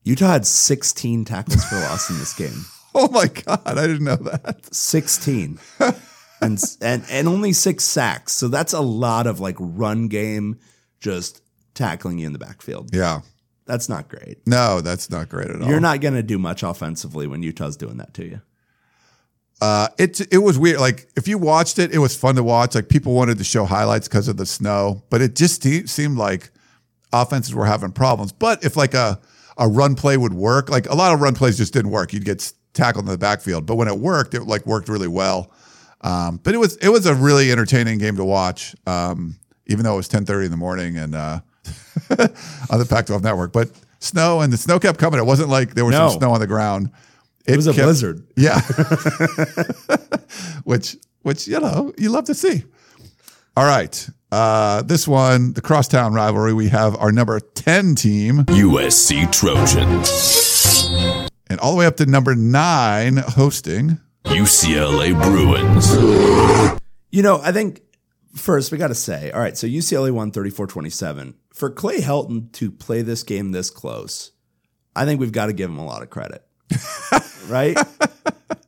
Utah 0.03 0.27
had 0.27 0.45
16 0.45 1.25
tackles 1.25 1.63
for 1.65 1.75
loss 1.75 2.09
in 2.09 2.17
this 2.17 2.33
game. 2.33 2.65
Oh 2.95 3.09
my 3.09 3.25
God, 3.25 3.59
I 3.65 3.87
didn't 3.87 4.03
know 4.03 4.17
that. 4.17 4.71
16. 4.71 5.57
and, 6.43 6.63
and 6.81 7.03
and 7.09 7.27
only 7.27 7.53
six 7.53 7.83
sacks. 7.83 8.33
So 8.33 8.47
that's 8.47 8.73
a 8.73 8.81
lot 8.81 9.27
of 9.27 9.39
like 9.39 9.55
run 9.59 10.07
game 10.07 10.59
just 10.99 11.41
tackling 11.73 12.19
you 12.19 12.27
in 12.27 12.33
the 12.33 12.39
backfield. 12.39 12.93
Yeah. 12.93 13.21
That's 13.65 13.87
not 13.87 14.09
great. 14.09 14.45
No, 14.45 14.81
that's 14.81 15.09
not 15.09 15.29
great 15.29 15.49
at 15.49 15.61
all. 15.61 15.69
You're 15.69 15.79
not 15.79 16.01
going 16.01 16.15
to 16.15 16.23
do 16.23 16.37
much 16.37 16.63
offensively 16.63 17.27
when 17.27 17.43
Utah's 17.43 17.77
doing 17.77 17.97
that 17.97 18.13
to 18.15 18.25
you. 18.25 18.41
Uh, 19.61 19.87
it 19.97 20.19
it 20.33 20.39
was 20.39 20.59
weird. 20.59 20.81
Like 20.81 21.07
if 21.15 21.27
you 21.27 21.37
watched 21.37 21.79
it, 21.79 21.93
it 21.93 21.99
was 21.99 22.15
fun 22.15 22.35
to 22.35 22.43
watch. 22.43 22.75
Like 22.75 22.89
people 22.89 23.13
wanted 23.13 23.37
to 23.37 23.45
show 23.45 23.63
highlights 23.63 24.09
because 24.09 24.27
of 24.27 24.35
the 24.35 24.45
snow, 24.45 25.03
but 25.09 25.21
it 25.21 25.35
just 25.35 25.63
se- 25.63 25.85
seemed 25.85 26.17
like 26.17 26.51
offenses 27.13 27.55
were 27.55 27.65
having 27.65 27.91
problems. 27.91 28.33
But 28.33 28.65
if 28.65 28.75
like 28.75 28.93
a 28.93 29.21
a 29.57 29.69
run 29.69 29.95
play 29.95 30.17
would 30.17 30.33
work, 30.33 30.69
like 30.69 30.89
a 30.89 30.95
lot 30.95 31.13
of 31.13 31.21
run 31.21 31.35
plays 31.35 31.57
just 31.57 31.71
didn't 31.71 31.91
work. 31.91 32.11
You'd 32.11 32.25
get 32.25 32.51
tackled 32.73 33.05
in 33.05 33.11
the 33.11 33.17
backfield, 33.17 33.65
but 33.65 33.75
when 33.75 33.87
it 33.87 33.97
worked, 33.97 34.33
it 34.33 34.43
like 34.43 34.65
worked 34.65 34.89
really 34.89 35.07
well. 35.07 35.51
Um, 36.03 36.39
but 36.43 36.53
it 36.53 36.57
was 36.57 36.75
it 36.77 36.89
was 36.89 37.05
a 37.05 37.15
really 37.15 37.51
entertaining 37.51 37.97
game 37.97 38.17
to 38.17 38.25
watch, 38.25 38.75
um, 38.85 39.37
even 39.67 39.83
though 39.85 39.93
it 39.93 39.97
was 39.97 40.07
ten 40.07 40.25
thirty 40.25 40.45
in 40.45 40.51
the 40.51 40.57
morning 40.57 40.97
and 40.97 41.15
uh, 41.15 41.39
on 42.09 42.79
the 42.79 42.85
Pac-12 42.89 43.23
network. 43.23 43.53
But 43.53 43.69
snow 43.99 44.41
and 44.41 44.51
the 44.51 44.57
snow 44.57 44.79
kept 44.79 44.99
coming. 44.99 45.19
It 45.19 45.25
wasn't 45.25 45.49
like 45.49 45.75
there 45.75 45.85
was 45.85 45.93
No. 45.93 46.09
some 46.09 46.19
snow 46.19 46.31
on 46.31 46.39
the 46.41 46.47
ground. 46.47 46.91
It 47.45 47.55
was 47.55 47.67
a 47.67 47.73
kept- 47.73 47.85
blizzard. 47.85 48.25
yeah. 48.35 48.59
which 50.63 50.97
which 51.21 51.47
you 51.47 51.59
know, 51.59 51.93
you 51.97 52.09
love 52.09 52.25
to 52.25 52.35
see. 52.35 52.63
All 53.55 53.65
right. 53.65 54.09
Uh, 54.31 54.81
this 54.81 55.07
one, 55.07 55.53
the 55.53 55.61
crosstown 55.61 56.11
rivalry, 56.13 56.53
we 56.53 56.67
have 56.69 56.95
our 56.97 57.11
number 57.11 57.39
10 57.39 57.93
team 57.93 58.37
USC 58.45 59.31
Trojans. 59.31 60.09
and 61.51 61.59
all 61.59 61.71
the 61.73 61.77
way 61.77 61.85
up 61.85 61.97
to 61.97 62.07
number 62.07 62.33
9 62.33 63.17
hosting. 63.17 63.99
UCLA 64.25 65.13
Bruins. 65.21 66.79
You 67.11 67.21
know, 67.21 67.39
I 67.41 67.51
think 67.51 67.81
first 68.35 68.71
we 68.71 68.77
got 68.77 68.87
to 68.87 68.95
say, 68.95 69.31
all 69.31 69.39
right, 69.39 69.57
so 69.57 69.67
UCLA 69.67 70.11
won 70.11 70.31
34 70.31 70.67
27. 70.67 71.35
For 71.53 71.69
Clay 71.69 71.99
Helton 71.99 72.51
to 72.53 72.71
play 72.71 73.01
this 73.01 73.23
game 73.23 73.51
this 73.51 73.69
close, 73.69 74.31
I 74.95 75.05
think 75.05 75.19
we've 75.19 75.31
got 75.31 75.47
to 75.47 75.53
give 75.53 75.69
him 75.69 75.77
a 75.77 75.85
lot 75.85 76.01
of 76.01 76.09
credit. 76.09 76.43
right? 77.47 77.77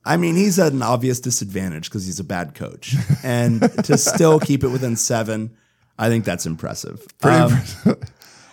I 0.04 0.18
mean, 0.18 0.36
he's 0.36 0.60
at 0.60 0.72
an 0.72 0.84
obvious 0.84 1.20
disadvantage 1.20 1.90
because 1.90 2.06
he's 2.06 2.20
a 2.20 2.24
bad 2.24 2.54
coach. 2.54 2.96
And 3.24 3.62
to 3.86 3.98
still 3.98 4.40
keep 4.40 4.64
it 4.64 4.68
within 4.68 4.96
seven, 4.96 5.58
I 5.98 6.10
think 6.10 6.26
that's 6.26 6.46
impressive. 6.46 7.06
Um, 7.24 7.52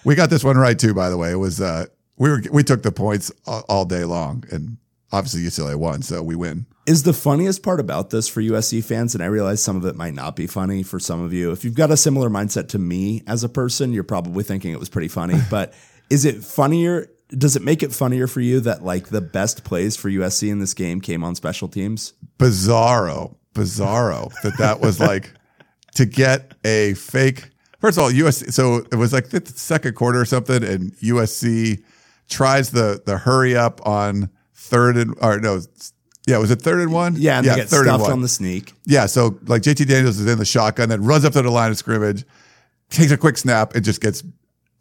We 0.04 0.14
got 0.14 0.30
this 0.30 0.42
one 0.42 0.56
right 0.56 0.78
too, 0.78 0.94
by 0.94 1.10
the 1.10 1.16
way. 1.16 1.30
It 1.30 1.36
was 1.36 1.60
uh 1.60 1.86
we 2.16 2.30
were 2.30 2.42
we 2.50 2.64
took 2.64 2.82
the 2.82 2.92
points 2.92 3.30
all, 3.46 3.64
all 3.68 3.84
day 3.84 4.04
long 4.04 4.44
and 4.50 4.78
obviously 5.12 5.42
UCLA 5.42 5.76
won, 5.76 6.02
so 6.02 6.22
we 6.22 6.34
win. 6.34 6.66
Is 6.87 7.05
the 7.05 7.12
funniest 7.12 7.62
part 7.62 7.81
about 7.81 8.11
this 8.11 8.29
for 8.29 8.40
USC 8.40 8.83
fans, 8.83 9.14
and 9.14 9.23
I 9.23 9.27
realize 9.27 9.62
some 9.62 9.77
of 9.77 9.85
it 9.85 9.95
might 9.95 10.14
not 10.14 10.35
be 10.35 10.47
funny 10.47 10.83
for 10.83 10.99
some 10.99 11.21
of 11.23 11.33
you. 11.33 11.53
If 11.53 11.64
you've 11.64 11.75
got 11.75 11.90
a 11.90 11.97
similar 11.97 12.29
mindset 12.29 12.68
to 12.68 12.79
me 12.79 13.23
as 13.27 13.45
a 13.45 13.49
person, 13.49 13.92
you're 13.92 14.03
probably 14.05 14.42
thinking 14.42 14.73
it 14.73 14.81
was 14.81 14.88
pretty 14.88 15.09
funny. 15.09 15.40
But 15.51 15.75
is 16.11 16.25
it 16.25 16.42
funnier? 16.42 17.09
Does 17.29 17.57
it 17.57 17.62
make 17.62 17.83
it 17.83 17.92
funnier 17.92 18.27
for 18.27 18.40
you 18.40 18.61
that 18.61 18.83
like 18.83 19.09
the 19.09 19.21
best 19.21 19.64
plays 19.64 19.97
for 19.97 20.09
USC 20.09 20.51
in 20.51 20.59
this 20.59 20.75
game 20.75 21.01
came 21.01 21.23
on 21.25 21.35
special 21.35 21.68
teams? 21.68 22.14
bizarro, 22.38 23.37
bizarro 23.55 24.33
that 24.42 24.57
that 24.59 24.81
was 24.81 24.99
like 25.11 25.33
to 25.95 26.07
get 26.07 26.55
a 26.64 26.95
fake. 26.95 27.51
First 27.81 27.99
of 27.99 28.05
all, 28.05 28.11
USC. 28.11 28.53
So 28.53 28.77
it 28.90 28.97
was 28.97 29.12
like 29.12 29.29
the 29.29 29.45
second 29.47 29.95
quarter 29.95 30.21
or 30.21 30.25
something, 30.25 30.62
and 30.62 30.95
USC 30.97 31.83
tries 32.29 32.71
the 32.71 33.03
the 33.05 33.18
hurry 33.18 33.57
up 33.57 33.87
on 33.87 34.31
third 34.55 34.97
and 34.97 35.14
or 35.21 35.38
no, 35.38 35.61
yeah, 36.26 36.38
was 36.38 36.50
it 36.50 36.62
third 36.62 36.80
and 36.80 36.92
one? 36.92 37.14
Yeah, 37.16 37.38
and 37.38 37.46
yeah, 37.46 37.54
they 37.54 37.61
get 37.61 37.68
third 37.68 37.87
and 37.87 37.94
stuffed 37.94 38.02
one. 38.02 38.12
on 38.12 38.20
the 38.22 38.28
sneak. 38.28 38.72
yeah, 38.87 39.06
so 39.06 39.38
like 39.46 39.62
JT 39.62 39.87
Daniels 39.87 40.18
is 40.20 40.26
in 40.26 40.38
the 40.38 40.44
shotgun, 40.44 40.88
then 40.88 41.04
runs 41.04 41.24
up 41.24 41.32
to 41.35 41.42
the 41.42 41.50
line 41.50 41.70
of 41.70 41.76
scrimmage, 41.78 42.24
takes 42.90 43.11
a 43.12 43.16
quick 43.16 43.37
snap, 43.37 43.74
and 43.74 43.85
just 43.85 44.00
gets 44.00 44.22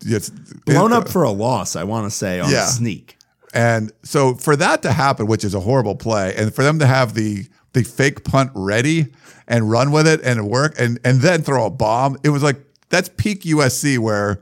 gets 0.08 0.30
Blown 0.66 0.94
uh, 0.94 1.00
up 1.00 1.10
for 1.10 1.24
a 1.24 1.32
loss, 1.32 1.76
I 1.76 1.84
want 1.84 2.06
to 2.06 2.12
say, 2.16 2.40
on 2.40 2.50
Yeah. 2.52 2.66
sneak. 2.66 3.18
And 3.54 3.92
so 4.04 4.34
for 4.36 4.56
that 4.56 4.82
to 4.84 4.92
happen, 4.92 5.28
which 5.28 5.44
is 5.44 5.54
a 5.54 5.60
horrible 5.60 5.96
play, 5.96 6.34
and 6.36 6.54
for 6.54 6.64
them 6.64 6.80
to 6.80 6.86
have 6.88 7.14
the 7.16 7.48
the 7.74 7.84
fake 7.84 8.24
punt 8.24 8.52
ready 8.54 9.08
and 9.48 9.70
run 9.70 9.92
with 9.92 10.08
it 10.08 10.22
and 10.24 10.48
work 10.48 10.76
and 10.80 11.00
and 11.04 11.22
then 11.22 11.42
throw 11.42 11.66
a 11.66 11.70
bomb, 11.70 12.18
it 12.24 12.30
was 12.30 12.44
like 12.44 12.58
that's 12.90 13.10
peak 13.18 13.42
USC 13.44 13.98
where 13.98 14.42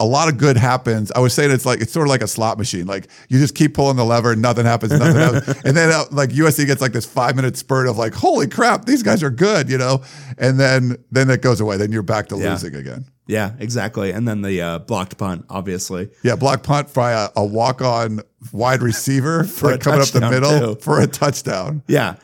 a 0.00 0.04
lot 0.04 0.28
of 0.28 0.38
good 0.38 0.56
happens. 0.56 1.10
I 1.12 1.18
was 1.18 1.34
saying 1.34 1.50
it's 1.50 1.66
like 1.66 1.80
it's 1.80 1.92
sort 1.92 2.06
of 2.06 2.10
like 2.10 2.22
a 2.22 2.28
slot 2.28 2.56
machine. 2.58 2.86
Like 2.86 3.08
you 3.28 3.38
just 3.38 3.54
keep 3.54 3.74
pulling 3.74 3.96
the 3.96 4.04
lever, 4.04 4.32
and 4.32 4.42
nothing 4.42 4.64
happens, 4.64 4.92
nothing 4.92 5.16
happens, 5.20 5.62
and 5.64 5.76
then 5.76 5.90
uh, 5.92 6.04
like 6.10 6.30
USC 6.30 6.66
gets 6.66 6.80
like 6.80 6.92
this 6.92 7.04
five 7.06 7.34
minute 7.36 7.56
spurt 7.56 7.86
of 7.88 7.98
like, 7.98 8.14
holy 8.14 8.46
crap, 8.48 8.84
these 8.84 9.02
guys 9.02 9.22
are 9.22 9.30
good, 9.30 9.68
you 9.70 9.78
know, 9.78 10.02
and 10.38 10.58
then 10.60 10.96
then 11.10 11.30
it 11.30 11.42
goes 11.42 11.60
away. 11.60 11.76
Then 11.76 11.90
you're 11.92 12.02
back 12.02 12.28
to 12.28 12.36
Yeah. 12.38 12.52
losing 12.52 12.74
again. 12.74 13.06
Yeah, 13.26 13.52
exactly. 13.58 14.10
And 14.10 14.26
then 14.26 14.40
the 14.40 14.62
uh, 14.62 14.78
blocked 14.78 15.18
punt, 15.18 15.44
obviously. 15.50 16.08
Yeah, 16.22 16.36
block 16.36 16.62
punt 16.62 16.94
by 16.94 17.12
a, 17.12 17.28
a 17.36 17.44
walk 17.44 17.82
on 17.82 18.20
wide 18.52 18.80
receiver 18.80 19.44
for 19.58 19.72
a 19.72 19.78
coming 19.78 20.00
up 20.00 20.08
the 20.08 20.20
middle 20.30 20.74
too. 20.76 20.80
for 20.80 20.98
a 21.00 21.06
touchdown. 21.06 21.82
Yeah. 21.88 22.14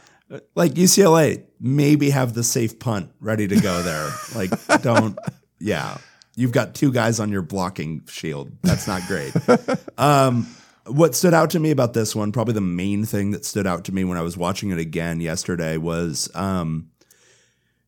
Like 0.55 0.73
UCLA, 0.73 1.45
maybe 1.61 2.09
have 2.11 2.33
the 2.33 2.43
safe 2.43 2.79
punt 2.79 3.11
ready 3.21 3.47
to 3.49 3.61
go 3.61 3.83
there. 3.83 4.11
like, 4.35 4.51
don't, 4.83 5.19
yeah. 5.61 5.99
You've 6.37 6.53
got 6.53 6.75
two 6.75 6.93
guys 6.93 7.21
on 7.21 7.31
your 7.31 7.43
blocking 7.43 8.03
shield. 8.09 8.51
That's 8.63 8.89
not 8.89 9.03
great. 9.07 9.33
um, 9.99 10.49
what 10.87 11.15
stood 11.15 11.35
out 11.35 11.51
to 11.51 11.61
me 11.61 11.71
about 11.71 11.95
this 11.95 12.15
one, 12.15 12.33
probably 12.33 12.55
the 12.55 12.61
main 12.61 13.05
thing 13.05 13.31
that 13.31 13.45
stood 13.45 13.67
out 13.67 13.85
to 13.85 13.93
me 13.93 14.05
when 14.05 14.19
I 14.19 14.23
was 14.23 14.37
watching 14.37 14.71
it 14.71 14.79
again 14.79 15.21
yesterday 15.21 15.77
was 15.77 16.29
um, 16.35 16.91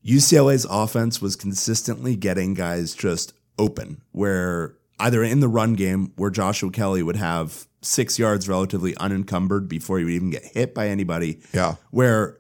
UCLA's 0.05 0.65
offense 0.65 1.21
was 1.21 1.37
consistently 1.37 2.17
getting 2.17 2.55
guys 2.55 2.95
just 2.95 3.33
open, 3.59 4.01
where 4.13 4.77
either 4.99 5.23
in 5.23 5.41
the 5.41 5.49
run 5.49 5.75
game, 5.75 6.13
where 6.17 6.31
Joshua 6.31 6.71
Kelly 6.71 7.03
would 7.03 7.17
have 7.17 7.67
six 7.83 8.19
yards 8.19 8.49
relatively 8.49 8.97
unencumbered 8.97 9.69
before 9.69 9.99
he 9.99 10.05
would 10.05 10.15
even 10.15 10.31
get 10.31 10.45
hit 10.45 10.75
by 10.75 10.89
anybody. 10.89 11.41
Yeah. 11.53 11.77
Where 11.91 12.39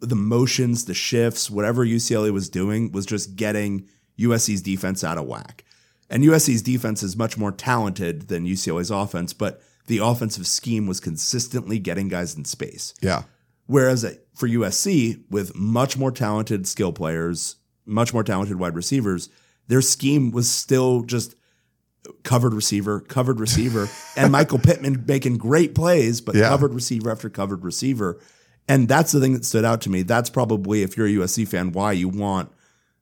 the 0.00 0.16
motions, 0.16 0.86
the 0.86 0.94
shifts, 0.94 1.50
whatever 1.50 1.84
UCLA 1.84 2.32
was 2.32 2.48
doing 2.48 2.92
was 2.92 3.06
just 3.06 3.36
getting 3.36 3.88
USC's 4.20 4.62
defense 4.62 5.02
out 5.02 5.18
of 5.18 5.26
whack. 5.26 5.64
And 6.08 6.22
USC's 6.24 6.62
defense 6.62 7.02
is 7.02 7.16
much 7.16 7.38
more 7.38 7.52
talented 7.52 8.28
than 8.28 8.44
UCLA's 8.46 8.90
offense, 8.90 9.32
but 9.32 9.62
the 9.86 9.98
offensive 9.98 10.46
scheme 10.46 10.86
was 10.86 11.00
consistently 11.00 11.78
getting 11.78 12.08
guys 12.08 12.34
in 12.36 12.44
space. 12.44 12.94
Yeah. 13.00 13.22
Whereas 13.66 14.04
for 14.34 14.48
USC, 14.48 15.22
with 15.30 15.54
much 15.54 15.96
more 15.96 16.10
talented 16.10 16.66
skill 16.66 16.92
players, 16.92 17.56
much 17.86 18.12
more 18.12 18.24
talented 18.24 18.58
wide 18.58 18.74
receivers, 18.74 19.28
their 19.68 19.80
scheme 19.80 20.32
was 20.32 20.50
still 20.50 21.02
just 21.02 21.36
covered 22.24 22.54
receiver, 22.54 23.00
covered 23.00 23.38
receiver, 23.38 23.88
and 24.16 24.32
Michael 24.32 24.58
Pittman 24.58 25.04
making 25.06 25.38
great 25.38 25.74
plays, 25.74 26.20
but 26.20 26.34
Yeah. 26.34 26.48
covered 26.48 26.74
receiver 26.74 27.10
after 27.10 27.30
covered 27.30 27.64
receiver. 27.64 28.18
And 28.68 28.88
that's 28.88 29.12
the 29.12 29.20
thing 29.20 29.32
that 29.34 29.44
stood 29.44 29.64
out 29.64 29.80
to 29.82 29.90
me. 29.90 30.02
That's 30.02 30.30
probably, 30.30 30.82
if 30.82 30.96
you're 30.96 31.06
a 31.06 31.10
USC 31.10 31.46
fan, 31.46 31.72
why 31.72 31.92
you 31.92 32.08
want, 32.08 32.50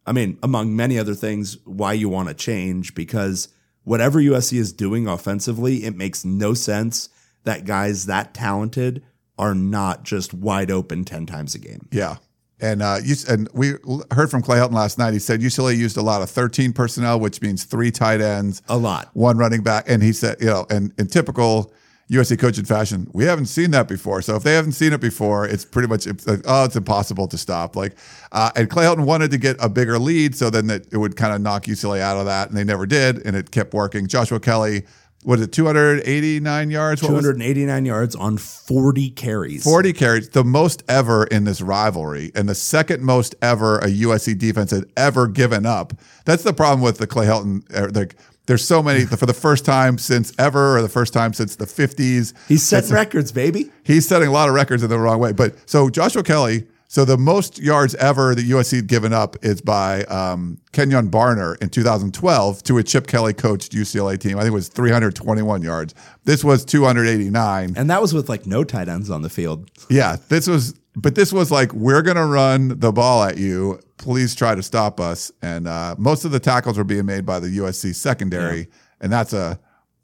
I 0.08 0.12
mean, 0.12 0.38
among 0.42 0.74
many 0.74 0.98
other 0.98 1.14
things, 1.14 1.58
why 1.64 1.92
you 1.92 2.08
want 2.08 2.28
to 2.28 2.34
change 2.34 2.94
because 2.94 3.48
whatever 3.84 4.20
USC 4.20 4.58
is 4.58 4.72
doing 4.72 5.06
offensively, 5.06 5.84
it 5.84 5.94
makes 5.96 6.24
no 6.24 6.54
sense 6.54 7.08
that 7.44 7.64
guys 7.64 8.06
that 8.06 8.34
talented 8.34 9.02
are 9.38 9.54
not 9.54 10.02
just 10.02 10.34
wide 10.34 10.70
open 10.70 11.04
10 11.04 11.26
times 11.26 11.54
a 11.54 11.58
game. 11.58 11.86
Yeah. 11.92 12.16
And 12.60 12.82
uh, 12.82 12.98
you, 13.04 13.14
and 13.28 13.48
we 13.54 13.74
heard 14.10 14.30
from 14.30 14.42
Clay 14.42 14.58
Helton 14.58 14.72
last 14.72 14.98
night. 14.98 15.12
He 15.12 15.20
said 15.20 15.40
UCLA 15.40 15.76
used 15.76 15.96
a 15.96 16.02
lot 16.02 16.22
of 16.22 16.30
13 16.30 16.72
personnel, 16.72 17.20
which 17.20 17.40
means 17.40 17.62
three 17.62 17.92
tight 17.92 18.20
ends, 18.20 18.62
A 18.68 18.76
lot. 18.76 19.10
one 19.14 19.38
running 19.38 19.62
back. 19.62 19.84
And 19.86 20.02
he 20.02 20.12
said, 20.12 20.38
you 20.40 20.46
know, 20.46 20.66
and 20.68 20.92
in 20.98 21.06
typical 21.06 21.72
USC 22.10 22.38
coaching 22.38 22.64
fashion, 22.64 23.06
we 23.12 23.24
haven't 23.24 23.46
seen 23.46 23.70
that 23.72 23.86
before. 23.86 24.22
So 24.22 24.34
if 24.36 24.42
they 24.42 24.54
haven't 24.54 24.72
seen 24.72 24.92
it 24.94 25.00
before, 25.00 25.46
it's 25.46 25.64
pretty 25.64 25.88
much, 25.88 26.06
it's 26.06 26.26
like, 26.26 26.40
oh, 26.46 26.64
it's 26.64 26.76
impossible 26.76 27.28
to 27.28 27.36
stop. 27.36 27.76
Like, 27.76 27.96
uh, 28.32 28.50
and 28.56 28.70
Clay 28.70 28.84
Helton 28.86 29.04
wanted 29.04 29.30
to 29.32 29.38
get 29.38 29.56
a 29.60 29.68
bigger 29.68 29.98
lead 29.98 30.34
so 30.34 30.48
then 30.48 30.68
that 30.68 30.90
it 30.90 30.96
would 30.96 31.16
kind 31.16 31.34
of 31.34 31.40
knock 31.42 31.64
UCLA 31.64 32.00
out 32.00 32.16
of 32.16 32.24
that. 32.24 32.48
And 32.48 32.56
they 32.56 32.64
never 32.64 32.86
did. 32.86 33.26
And 33.26 33.36
it 33.36 33.50
kept 33.50 33.74
working. 33.74 34.06
Joshua 34.06 34.40
Kelly, 34.40 34.84
what 35.24 35.38
is 35.38 35.44
it, 35.46 35.52
289 35.52 36.70
yards? 36.70 37.02
What 37.02 37.12
was 37.12 37.24
289 37.24 37.84
yards 37.84 38.14
on 38.16 38.38
40 38.38 39.10
carries. 39.10 39.64
40 39.64 39.92
carries, 39.92 40.28
the 40.30 40.44
most 40.44 40.84
ever 40.88 41.24
in 41.24 41.44
this 41.44 41.60
rivalry, 41.60 42.30
and 42.34 42.48
the 42.48 42.54
second 42.54 43.02
most 43.02 43.34
ever 43.42 43.78
a 43.80 43.88
USC 43.88 44.38
defense 44.38 44.70
had 44.70 44.84
ever 44.96 45.26
given 45.26 45.66
up. 45.66 45.92
That's 46.24 46.42
the 46.44 46.52
problem 46.52 46.80
with 46.80 46.98
the 46.98 47.06
Clay 47.06 47.26
Helton. 47.26 47.64
uh, 47.76 47.90
Like, 47.92 48.16
there's 48.48 48.64
so 48.64 48.82
many 48.82 49.04
for 49.04 49.26
the 49.26 49.34
first 49.34 49.66
time 49.66 49.98
since 49.98 50.32
ever, 50.38 50.78
or 50.78 50.82
the 50.82 50.88
first 50.88 51.12
time 51.12 51.34
since 51.34 51.54
the 51.56 51.66
50s. 51.66 52.32
He's 52.48 52.62
setting 52.62 52.92
records, 52.92 53.30
baby. 53.30 53.70
He's 53.84 54.08
setting 54.08 54.26
a 54.26 54.32
lot 54.32 54.48
of 54.48 54.54
records 54.54 54.82
in 54.82 54.88
the 54.88 54.98
wrong 54.98 55.18
way. 55.18 55.32
But 55.32 55.54
so 55.68 55.90
Joshua 55.90 56.22
Kelly, 56.22 56.66
so 56.90 57.04
the 57.04 57.18
most 57.18 57.58
yards 57.58 57.94
ever 57.96 58.34
that 58.34 58.46
USC 58.46 58.76
had 58.76 58.86
given 58.86 59.12
up 59.12 59.36
is 59.42 59.60
by 59.60 60.04
um, 60.04 60.58
Kenjon 60.72 61.10
Barner 61.10 61.60
in 61.60 61.68
2012 61.68 62.62
to 62.62 62.78
a 62.78 62.82
Chip 62.82 63.06
Kelly 63.06 63.34
coached 63.34 63.72
UCLA 63.72 64.18
team. 64.18 64.38
I 64.38 64.40
think 64.40 64.52
it 64.52 64.54
was 64.54 64.68
321 64.68 65.60
yards. 65.60 65.94
This 66.24 66.42
was 66.42 66.64
289. 66.64 67.74
And 67.76 67.90
that 67.90 68.00
was 68.00 68.14
with 68.14 68.30
like 68.30 68.46
no 68.46 68.64
tight 68.64 68.88
ends 68.88 69.10
on 69.10 69.20
the 69.20 69.28
field. 69.28 69.70
Yeah, 69.90 70.16
this 70.30 70.48
was, 70.48 70.72
but 70.96 71.14
this 71.14 71.30
was 71.30 71.50
like, 71.50 71.74
we're 71.74 72.00
going 72.00 72.16
to 72.16 72.24
run 72.24 72.80
the 72.80 72.90
ball 72.90 73.22
at 73.22 73.36
you. 73.36 73.80
Please 73.98 74.34
try 74.34 74.54
to 74.54 74.62
stop 74.62 74.98
us. 74.98 75.30
And 75.42 75.68
uh, 75.68 75.94
most 75.98 76.24
of 76.24 76.30
the 76.30 76.40
tackles 76.40 76.78
were 76.78 76.84
being 76.84 77.04
made 77.04 77.26
by 77.26 77.38
the 77.38 77.48
USC 77.48 77.94
secondary, 77.94 78.68
and 78.98 79.12
that's 79.12 79.34
a 79.34 79.60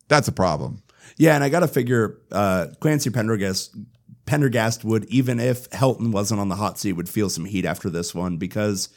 that's 0.08 0.28
a 0.28 0.32
problem. 0.32 0.82
Yeah, 1.16 1.34
and 1.34 1.44
I 1.44 1.48
got 1.48 1.60
to 1.60 1.68
figure 1.68 2.18
uh, 2.32 2.66
Clancy 2.80 3.10
Pendergast, 3.10 3.76
Pendergast 4.26 4.84
would, 4.84 5.04
even 5.06 5.38
if 5.38 5.68
Helton 5.70 6.12
wasn't 6.12 6.40
on 6.40 6.48
the 6.48 6.56
hot 6.56 6.78
seat, 6.78 6.94
would 6.94 7.08
feel 7.08 7.28
some 7.28 7.44
heat 7.44 7.64
after 7.64 7.90
this 7.90 8.14
one 8.14 8.36
because 8.36 8.88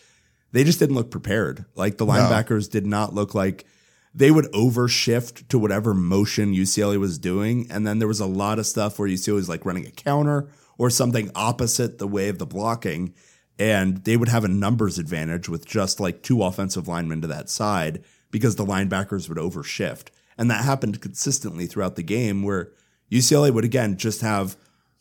they 0.51 0.63
just 0.63 0.79
didn't 0.79 0.95
look 0.95 1.11
prepared. 1.11 1.65
Like 1.75 1.97
the 1.97 2.05
linebackers 2.05 2.69
did 2.69 2.85
not 2.85 3.13
look 3.13 3.35
like 3.35 3.65
they 4.13 4.31
would 4.31 4.45
overshift 4.45 5.47
to 5.49 5.59
whatever 5.59 5.93
motion 5.93 6.53
UCLA 6.53 6.97
was 6.97 7.19
doing. 7.19 7.67
And 7.69 7.85
then 7.85 7.99
there 7.99 8.07
was 8.07 8.19
a 8.19 8.25
lot 8.25 8.57
of 8.57 8.65
stuff 8.65 8.97
where 8.97 9.07
UCLA 9.07 9.35
was 9.35 9.49
like 9.49 9.65
running 9.65 9.85
a 9.85 9.91
counter 9.91 10.49
or 10.77 10.89
something 10.89 11.29
opposite 11.35 11.99
the 11.99 12.07
way 12.07 12.29
of 12.29 12.39
the 12.39 12.45
blocking. 12.45 13.13
And 13.59 14.03
they 14.05 14.17
would 14.17 14.29
have 14.29 14.43
a 14.43 14.49
numbers 14.49 14.97
advantage 14.97 15.49
with 15.49 15.65
just 15.65 15.99
like 15.99 16.23
two 16.23 16.41
offensive 16.43 16.87
linemen 16.87 17.21
to 17.21 17.27
that 17.27 17.49
side 17.49 18.03
because 18.31 18.55
the 18.55 18.65
linebackers 18.65 19.27
would 19.29 19.37
overshift. 19.37 20.07
And 20.37 20.49
that 20.49 20.63
happened 20.63 21.01
consistently 21.01 21.65
throughout 21.65 21.95
the 21.95 22.03
game 22.03 22.43
where 22.43 22.71
UCLA 23.11 23.51
would 23.51 23.65
again 23.65 23.97
just 23.97 24.21
have 24.21 24.57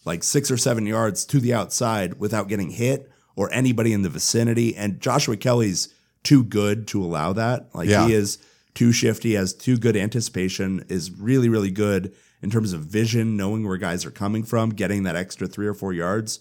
like 0.07 0.23
six 0.23 0.51
or 0.51 0.57
seven 0.57 0.87
yards 0.87 1.25
to 1.27 1.41
the 1.41 1.53
outside 1.53 2.19
without 2.19 2.49
getting 2.49 2.71
hit 2.71 3.11
or 3.35 3.53
anybody 3.53 3.93
in 3.93 4.03
the 4.03 4.09
vicinity. 4.09 4.75
And 4.77 5.01
Joshua 5.01 5.37
Kelly's 5.37 5.93
too 6.23 6.43
good 6.45 6.87
to 6.89 7.03
allow 7.05 7.33
that. 7.35 7.69
Like 7.75 7.89
Yeah. 7.89 8.07
he 8.07 8.15
is 8.15 8.39
too 8.75 8.93
shifty, 8.93 9.35
has 9.35 9.53
too 9.53 9.77
good 9.77 9.97
anticipation, 9.97 10.85
is 10.89 11.11
really, 11.11 11.49
really 11.49 11.71
good 11.71 12.15
in 12.43 12.51
terms 12.51 12.73
of 12.73 12.83
vision, 12.83 13.37
knowing 13.37 13.67
where 13.67 13.77
guys 13.77 14.05
are 14.07 14.11
coming 14.11 14.43
from, 14.45 14.71
getting 14.71 15.03
that 15.05 15.17
extra 15.17 15.47
three 15.47 15.67
or 15.67 15.75
four 15.75 15.93
yards. 15.93 16.41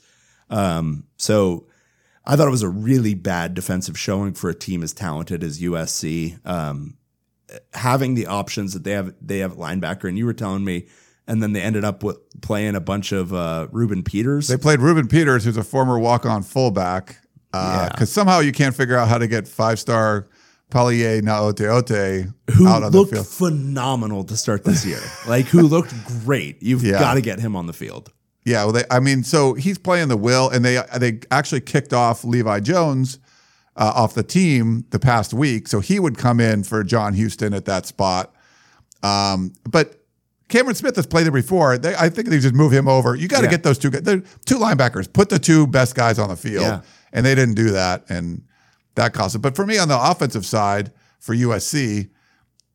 Um, 0.49 1.05
so 1.17 1.67
I 2.25 2.35
thought 2.35 2.47
it 2.47 2.51
was 2.51 2.61
a 2.63 2.69
really 2.69 3.13
bad 3.13 3.53
defensive 3.53 3.97
showing 3.97 4.33
for 4.33 4.49
a 4.49 4.55
team 4.55 4.83
as 4.83 4.93
talented 4.93 5.43
as 5.43 5.61
USC. 5.61 6.37
Um, 6.45 6.97
having 7.73 8.15
the 8.15 8.27
options 8.27 8.73
that 8.73 8.83
they 8.83 8.91
have, 8.91 9.13
they 9.21 9.39
have 9.39 9.53
linebacker, 9.55 10.09
and 10.09 10.17
you 10.17 10.25
were 10.25 10.33
telling 10.33 10.63
me, 10.65 10.87
and 11.27 11.41
then 11.41 11.53
they 11.53 11.61
ended 11.61 11.83
up 11.83 12.03
with 12.03 12.17
playing 12.41 12.75
a 12.75 12.79
bunch 12.81 13.11
of 13.11 13.33
uh, 13.33 13.67
Reuben 13.71 14.03
Peters. 14.03 14.47
They 14.47 14.57
played 14.57 14.79
Reuben 14.81 15.07
Peters, 15.07 15.43
who's 15.45 15.57
a 15.57 15.63
former 15.63 15.97
walk-on 15.99 16.43
fullback, 16.43 17.17
because 17.51 17.99
Yeah. 17.99 18.05
somehow 18.05 18.39
you 18.39 18.51
can't 18.51 18.75
figure 18.75 18.97
out 18.97 19.07
how 19.07 19.17
to 19.17 19.27
get 19.27 19.47
five-star 19.47 20.27
Palaie 20.71 21.21
Gaoteote 21.21 22.33
who 22.55 22.67
out 22.67 22.83
on 22.83 22.91
the 22.91 22.97
looked 22.97 23.13
field. 23.13 23.27
phenomenal 23.27 24.23
to 24.25 24.35
start 24.35 24.63
this 24.63 24.85
year. 24.85 24.99
like 25.27 25.45
who 25.45 25.61
looked 25.61 25.93
great. 26.25 26.61
You've 26.61 26.83
Yeah. 26.83 26.99
got 26.99 27.13
to 27.15 27.21
get 27.21 27.39
him 27.39 27.55
on 27.55 27.67
the 27.67 27.73
field. 27.73 28.11
Yeah, 28.45 28.63
well, 28.65 28.73
they, 28.73 28.83
I 28.91 28.99
mean, 28.99 29.23
so 29.23 29.53
he's 29.55 29.77
playing 29.79 30.07
the 30.09 30.17
will, 30.17 30.49
and 30.49 30.63
they 30.63 30.79
they 30.99 31.19
actually 31.31 31.61
kicked 31.61 31.93
off 31.93 32.23
Levi 32.23 32.59
Jones 32.59 33.17
uh, 33.75 33.91
off 33.95 34.13
the 34.13 34.21
team 34.23 34.85
the 34.91 34.99
past 34.99 35.33
week, 35.33 35.67
so 35.67 35.79
he 35.79 35.99
would 35.99 36.17
come 36.17 36.39
in 36.39 36.63
for 36.63 36.83
John 36.83 37.13
Houston 37.15 37.53
at 37.55 37.65
that 37.65 37.85
spot. 37.87 38.33
Um, 39.03 39.53
but 39.69 40.04
Cameron 40.47 40.75
Smith 40.75 40.95
has 40.95 41.07
played 41.07 41.23
there 41.25 41.31
before. 41.31 41.77
They, 41.77 41.95
I 41.95 42.09
think 42.09 42.29
they 42.29 42.39
just 42.39 42.53
move 42.55 42.71
him 42.71 42.87
over. 42.87 43.15
You 43.15 43.27
got 43.27 43.39
to 43.39 43.45
Yeah. 43.45 43.51
get 43.51 43.63
those 43.63 43.77
two 43.79 43.89
guys. 43.89 44.03
They're 44.03 44.21
two 44.45 44.57
linebackers. 44.57 45.11
Put 45.11 45.29
the 45.29 45.39
two 45.39 45.65
best 45.67 45.95
guys 45.95 46.19
on 46.19 46.29
the 46.29 46.35
field, 46.35 46.61
Yeah. 46.63 46.81
and 47.13 47.25
they 47.25 47.33
didn't 47.35 47.55
do 47.55 47.71
that, 47.71 48.05
and 48.09 48.43
that 48.95 49.13
cost 49.13 49.35
it. 49.35 49.39
But 49.39 49.55
for 49.55 49.65
me, 49.65 49.77
on 49.77 49.87
the 49.87 49.99
offensive 49.99 50.45
side 50.45 50.91
for 51.19 51.33
USC. 51.33 52.09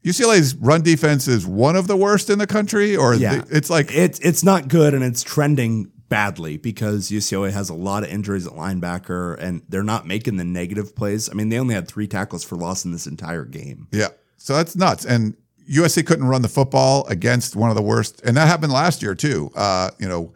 UCLA's 0.05 0.55
run 0.57 0.81
defense 0.83 1.29
is 1.29 1.47
one 1.47 1.77
of 1.77 1.87
the 1.87 1.97
worst 1.97 2.31
in 2.31 2.39
the 2.39 2.47
country, 2.47 2.97
or 2.97 3.15
Yeah. 3.15 3.37
the- 3.43 3.57
it's 3.57 3.69
like 3.69 3.93
It's 3.95 4.19
it's 4.21 4.43
not 4.43 4.69
good 4.69 4.95
and 4.95 5.05
it's 5.05 5.23
trending 5.23 5.91
badly 6.09 6.57
because 6.57 7.11
UCLA 7.11 7.51
has 7.53 7.69
a 7.69 7.75
lot 7.75 8.03
of 8.03 8.09
injuries 8.09 8.47
at 8.47 8.55
linebacker 8.55 9.37
and 9.39 9.61
they're 9.69 9.85
not 9.85 10.07
making 10.09 10.39
the 10.39 10.45
negative 10.45 10.97
plays. 10.97 11.29
I 11.31 11.35
mean, 11.35 11.51
they 11.51 11.59
only 11.59 11.75
had 11.75 11.87
three 11.87 12.07
tackles 12.09 12.43
for 12.43 12.57
loss 12.57 12.85
in 12.85 12.93
this 12.93 13.07
entire 13.07 13.45
game. 13.45 13.87
Yeah. 13.93 14.09
So 14.39 14.57
that's 14.57 14.75
nuts. 14.75 15.05
And 15.05 15.35
USC 15.69 16.07
couldn't 16.07 16.27
run 16.27 16.43
the 16.43 16.49
football 16.49 17.07
against 17.07 17.57
one 17.57 17.71
of 17.71 17.77
the 17.77 17.83
worst, 17.83 18.21
and 18.25 18.37
that 18.37 18.49
happened 18.49 18.73
last 18.73 19.03
year 19.03 19.15
too. 19.15 19.51
Uh, 19.55 19.91
you 19.99 20.09
know, 20.09 20.33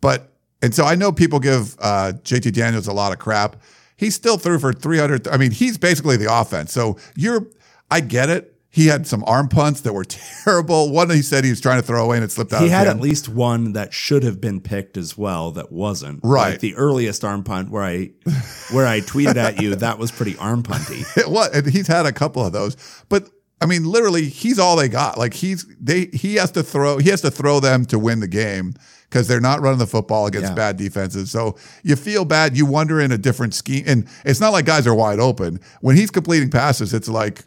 but 0.00 0.32
and 0.64 0.74
so 0.74 0.84
I 0.84 0.94
know 0.94 1.12
people 1.12 1.40
give 1.40 1.76
uh, 1.78 2.12
JT 2.22 2.52
Daniels 2.54 2.86
a 2.86 2.92
lot 2.92 3.12
of 3.12 3.18
crap. 3.18 3.56
He 3.96 4.10
still 4.10 4.38
threw 4.38 4.58
for 4.58 4.72
300. 4.72 5.28
I 5.28 5.36
mean, 5.36 5.50
he's 5.50 5.76
basically 5.76 6.16
the 6.16 6.34
offense. 6.34 6.72
So 6.72 6.96
you're, 7.14 7.46
I 7.90 8.00
get 8.00 8.30
it. 8.30 8.50
He 8.70 8.88
had 8.88 9.06
some 9.06 9.22
arm 9.24 9.48
punts 9.48 9.82
that 9.82 9.92
were 9.92 10.04
terrible. 10.44 10.90
One 10.90 11.08
he 11.10 11.22
said 11.22 11.44
he 11.44 11.50
was 11.50 11.60
trying 11.60 11.80
to 11.80 11.86
throw 11.86 12.02
away 12.02 12.16
and 12.16 12.24
it 12.24 12.32
slipped 12.32 12.52
out. 12.52 12.62
He 12.62 12.70
had 12.70 12.86
hand. 12.86 12.98
at 12.98 13.02
least 13.02 13.28
one 13.28 13.74
that 13.74 13.92
should 13.92 14.24
have 14.24 14.40
been 14.40 14.60
picked 14.60 14.96
as 14.96 15.16
well 15.16 15.52
that 15.52 15.70
wasn't. 15.70 16.20
Right. 16.24 16.52
Like 16.52 16.60
the 16.60 16.74
earliest 16.74 17.24
arm 17.24 17.44
punt 17.44 17.70
where 17.70 17.84
I 17.84 18.10
where 18.72 18.86
I 18.86 19.00
tweeted 19.00 19.36
at 19.36 19.62
you, 19.62 19.76
that 19.76 19.98
was 19.98 20.10
pretty 20.10 20.36
arm 20.38 20.64
punty. 20.64 21.04
what 21.30 21.54
and 21.54 21.66
he's 21.66 21.86
had 21.86 22.04
a 22.06 22.12
couple 22.12 22.44
of 22.44 22.52
those 22.52 22.76
but 23.08 23.30
i 23.60 23.66
mean 23.66 23.84
literally 23.84 24.24
he's 24.28 24.58
all 24.58 24.76
they 24.76 24.88
got. 24.88 25.16
Like 25.18 25.34
he's 25.34 25.64
they 25.80 26.06
he 26.12 26.34
has 26.36 26.50
to 26.52 26.62
throw 26.62 26.98
he 26.98 27.10
has 27.10 27.20
to 27.22 27.30
throw 27.30 27.60
them 27.60 27.84
to 27.86 27.98
win 27.98 28.20
the 28.20 28.28
game 28.28 28.74
because 29.08 29.28
they're 29.28 29.40
not 29.40 29.60
running 29.60 29.78
the 29.78 29.86
football 29.86 30.26
against 30.26 30.50
Yeah. 30.50 30.54
bad 30.54 30.76
defenses. 30.76 31.30
So 31.30 31.56
you 31.82 31.96
feel 31.96 32.24
bad 32.24 32.56
you 32.56 32.66
wonder 32.66 33.00
in 33.00 33.12
a 33.12 33.18
different 33.18 33.54
scheme 33.54 33.84
and 33.86 34.06
it's 34.24 34.40
not 34.40 34.52
like 34.52 34.64
guys 34.66 34.86
are 34.86 34.94
wide 34.94 35.20
open. 35.20 35.60
When 35.80 35.96
he's 35.96 36.10
completing 36.10 36.50
passes 36.50 36.92
it's 36.92 37.08
like 37.08 37.44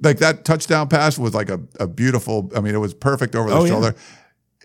like 0.00 0.18
that 0.18 0.44
touchdown 0.44 0.88
pass 0.88 1.18
was 1.18 1.32
like 1.34 1.48
a, 1.50 1.60
a 1.78 1.86
beautiful 1.86 2.50
i 2.56 2.60
mean 2.60 2.74
it 2.74 2.78
was 2.78 2.92
perfect 2.94 3.34
over 3.36 3.50
the 3.50 3.56
Oh, 3.56 3.64
yeah. 3.64 3.70
shoulder. 3.70 3.94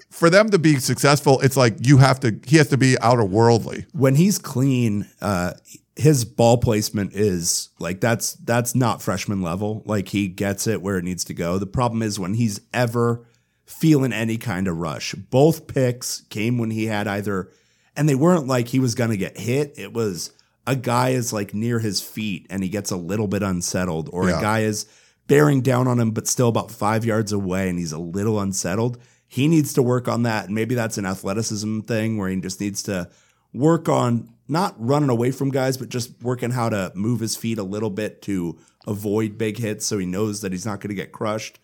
For 0.09 0.29
them 0.31 0.49
to 0.51 0.57
be 0.57 0.79
successful 0.79 1.39
it's 1.41 1.57
like 1.57 1.85
you 1.85 1.97
have 1.97 2.19
to 2.21 2.39
he 2.45 2.57
has 2.57 2.69
to 2.69 2.77
be 2.77 2.97
outer 3.01 3.25
worldly. 3.25 3.85
When 3.91 4.15
he's 4.15 4.39
clean, 4.39 5.05
uh, 5.21 5.53
his 5.97 6.25
ball 6.25 6.57
placement 6.57 7.13
is 7.13 7.69
like 7.79 7.99
that's 7.99 8.33
that's 8.33 8.75
not 8.75 9.01
freshman 9.01 9.41
level. 9.41 9.81
Like 9.85 10.09
he 10.09 10.27
gets 10.27 10.67
it 10.67 10.81
where 10.81 10.97
it 10.97 11.03
needs 11.03 11.23
to 11.25 11.33
go. 11.33 11.57
The 11.57 11.65
problem 11.65 12.01
is 12.03 12.19
when 12.19 12.35
he's 12.35 12.61
ever 12.73 13.25
feeling 13.65 14.13
any 14.13 14.37
kind 14.37 14.67
of 14.67 14.77
rush. 14.77 15.13
Both 15.15 15.67
picks 15.67 16.21
came 16.29 16.57
when 16.57 16.71
he 16.71 16.85
had 16.85 17.07
either, 17.07 17.51
and 17.95 18.07
they 18.07 18.15
weren't 18.15 18.47
like 18.47 18.67
he 18.69 18.79
was 18.79 18.95
going 18.95 19.09
to 19.09 19.17
get 19.17 19.37
hit. 19.37 19.73
It 19.77 19.91
was 19.91 20.31
a 20.65 20.75
guy 20.75 21.09
is 21.09 21.33
like 21.33 21.53
near 21.53 21.79
his 21.79 21.99
feet 22.01 22.45
and 22.49 22.61
he 22.63 22.69
gets 22.69 22.91
a 22.91 22.97
little 22.97 23.27
bit 23.27 23.41
unsettled, 23.43 24.09
or 24.13 24.29
Yeah. 24.29 24.37
a 24.37 24.41
guy 24.41 24.59
is 24.61 24.85
bearing 25.27 25.61
down 25.61 25.87
on 25.87 25.99
him 25.99 26.11
but 26.11 26.27
still 26.27 26.47
about 26.47 26.71
five 26.71 27.03
yards 27.03 27.31
away 27.33 27.67
and 27.69 27.77
he's 27.79 27.91
a 27.91 27.97
little 27.99 28.39
unsettled, 28.39 28.97
he 29.27 29.47
needs 29.47 29.73
to 29.73 29.81
work 29.81 30.07
on 30.07 30.23
that. 30.23 30.45
And 30.45 30.55
maybe 30.55 30.75
that's 30.75 30.97
an 30.97 31.05
athleticism 31.05 31.81
thing 31.81 32.17
where 32.17 32.29
he 32.29 32.39
just 32.39 32.61
needs 32.61 32.83
to 32.83 33.09
work 33.53 33.89
on 33.89 34.29
not 34.47 34.75
running 34.77 35.09
away 35.09 35.31
from 35.31 35.49
guys, 35.49 35.77
but 35.77 35.89
just 35.89 36.11
working 36.21 36.51
how 36.51 36.69
to 36.69 36.91
move 36.95 37.19
his 37.19 37.35
feet 37.35 37.57
a 37.57 37.63
little 37.63 37.89
bit 37.89 38.21
to 38.23 38.57
avoid 38.85 39.37
big 39.37 39.57
hits 39.57 39.85
so 39.85 39.97
he 39.97 40.05
knows 40.05 40.41
that 40.41 40.51
he's 40.51 40.65
not 40.65 40.79
going 40.79 40.89
to 40.89 40.95
get 40.95 41.11
crushed. 41.11 41.59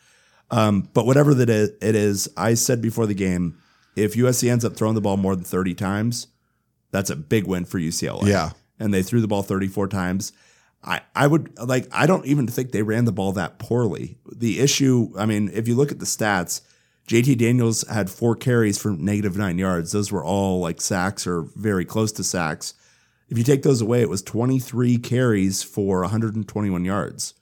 Um, 0.52 0.90
but 0.94 1.06
whatever 1.06 1.34
that 1.34 1.50
it 1.50 1.78
is, 1.82 2.30
I 2.36 2.54
said 2.54 2.82
before 2.82 3.08
the 3.08 3.14
game, 3.14 3.58
if 3.96 4.16
USC 4.16 4.52
ends 4.52 4.66
up 4.66 4.76
throwing 4.76 4.96
the 4.96 5.02
ball 5.02 5.18
more 5.18 5.36
than 5.36 5.46
30 5.46 5.74
times, 5.76 6.28
that's 6.92 7.10
a 7.10 7.16
big 7.16 7.48
win 7.48 7.66
for 7.66 7.80
UCLA. 7.80 8.28
Yeah. 8.28 8.52
And 8.80 8.94
they 8.94 9.04
threw 9.04 9.22
the 9.22 9.28
ball 9.28 9.44
34 9.44 9.88
times. 9.88 10.34
I, 10.84 11.02
I 11.16 11.28
would 11.28 11.58
like, 11.58 11.88
I 11.92 12.06
don't 12.06 12.26
even 12.26 12.46
think 12.48 12.72
they 12.72 12.82
ran 12.82 13.06
the 13.06 13.12
ball 13.14 13.32
that 13.34 13.58
poorly. 13.58 14.18
The 14.30 14.60
issue, 14.60 15.14
I 15.18 15.26
mean, 15.26 15.50
if 15.54 15.68
you 15.68 15.76
look 15.76 15.92
at 15.92 16.00
the 16.00 16.06
stats, 16.06 16.62
JT 17.08 17.38
Daniels 17.38 17.88
had 17.88 18.10
four 18.10 18.36
carries 18.36 18.78
for 18.78 18.92
negative 18.92 19.38
nine 19.38 19.58
yards. 19.58 19.92
Those 19.92 20.12
were 20.12 20.24
all 20.24 20.60
like 20.62 20.80
sacks 20.80 21.28
or 21.28 21.44
very 21.56 21.86
close 21.86 22.12
to 22.14 22.24
sacks. 22.24 22.74
If 23.30 23.38
you 23.38 23.44
take 23.44 23.64
those 23.64 23.82
away, 23.82 24.02
it 24.02 24.10
was 24.10 24.22
23 24.22 24.98
carries 25.00 25.64
for 25.64 26.02
121 26.02 26.86
yards. 26.86 27.34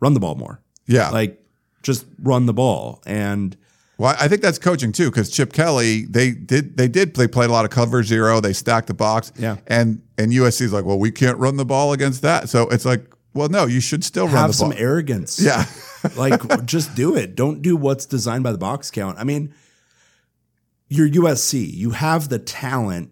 Run 0.00 0.14
the 0.14 0.20
ball 0.20 0.34
more. 0.34 0.62
Yeah. 0.86 1.10
Like, 1.10 1.42
just 1.82 2.06
run 2.22 2.46
the 2.46 2.54
ball. 2.54 3.02
And 3.06 3.56
Well, 3.98 4.14
I 4.18 4.28
think 4.28 4.40
that's 4.40 4.58
coaching 4.58 4.92
too, 4.92 5.10
because 5.10 5.30
Chip 5.30 5.52
Kelly, 5.52 6.04
they 6.06 6.30
did 6.30 6.76
they 6.76 6.88
did 6.88 7.14
they 7.14 7.26
played 7.26 7.50
a 7.50 7.52
lot 7.52 7.64
of 7.64 7.70
cover 7.70 8.02
zero, 8.02 8.40
they 8.40 8.52
stacked 8.52 8.86
the 8.86 8.94
box. 8.94 9.32
Yeah. 9.36 9.56
And 9.66 10.00
and 10.16 10.32
USC's 10.32 10.72
like, 10.72 10.84
well, 10.84 10.98
we 10.98 11.10
can't 11.10 11.38
run 11.38 11.56
the 11.56 11.64
ball 11.64 11.92
against 11.92 12.22
that. 12.22 12.48
So 12.48 12.68
it's 12.68 12.84
like, 12.84 13.04
well, 13.34 13.48
no, 13.48 13.66
you 13.66 13.80
should 13.80 14.04
still 14.04 14.26
run 14.26 14.36
have 14.36 14.52
the 14.52 14.58
ball. 14.58 14.70
Have 14.70 14.78
some 14.78 14.84
arrogance. 14.84 15.40
Yeah. 15.40 15.64
like 16.16 16.64
just 16.66 16.94
do 16.94 17.16
it. 17.16 17.34
Don't 17.34 17.62
do 17.62 17.76
what's 17.76 18.06
designed 18.06 18.44
by 18.44 18.52
the 18.52 18.58
box 18.58 18.90
count. 18.90 19.18
I 19.18 19.24
mean, 19.24 19.52
you're 20.88 21.08
USC. 21.08 21.72
You 21.72 21.90
have 21.90 22.28
the 22.28 22.38
talent 22.38 23.10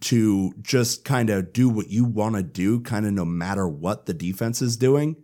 to 0.00 0.52
just 0.60 1.04
kind 1.04 1.30
of 1.30 1.52
do 1.52 1.68
what 1.68 1.88
you 1.88 2.04
want 2.04 2.34
to 2.36 2.42
do, 2.42 2.80
kind 2.80 3.06
of 3.06 3.12
no 3.12 3.24
matter 3.24 3.66
what 3.68 4.06
the 4.06 4.14
defense 4.14 4.60
is 4.60 4.76
doing 4.76 5.16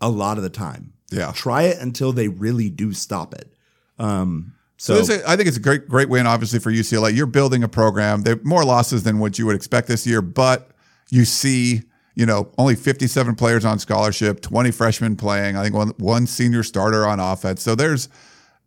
a 0.00 0.08
lot 0.08 0.36
of 0.36 0.42
the 0.42 0.50
time. 0.50 0.92
Yeah. 1.10 1.32
Try 1.32 1.62
it 1.64 1.78
until 1.78 2.12
they 2.12 2.28
really 2.28 2.70
do 2.70 2.92
stop 2.92 3.34
it. 3.34 3.52
Um, 3.98 4.54
So, 4.76 5.02
so, 5.02 5.14
is- 5.14 5.22
I 5.24 5.36
think 5.36 5.48
it's 5.48 5.56
a 5.58 5.60
great, 5.60 5.88
great 5.88 6.08
win, 6.08 6.26
obviously, 6.26 6.58
for 6.60 6.70
UCLA. 6.70 7.14
You're 7.14 7.26
building 7.26 7.62
a 7.64 7.68
program. 7.68 8.22
They're 8.22 8.40
more 8.44 8.64
losses 8.64 9.02
than 9.02 9.18
what 9.18 9.38
you 9.38 9.44
would 9.46 9.56
expect 9.56 9.88
this 9.88 10.06
year, 10.06 10.22
but 10.22 10.70
you 11.10 11.24
see, 11.26 11.82
you 12.20 12.26
know, 12.26 12.52
only 12.58 12.74
57 12.76 13.34
players 13.34 13.64
on 13.64 13.78
scholarship, 13.78 14.42
20 14.42 14.72
freshmen 14.72 15.16
playing. 15.16 15.56
I 15.56 15.62
think 15.62 15.74
one, 15.74 15.88
one 15.96 16.26
senior 16.26 16.62
starter 16.62 17.06
on 17.06 17.18
offense. 17.18 17.62
So 17.62 17.74
there's 17.74 18.10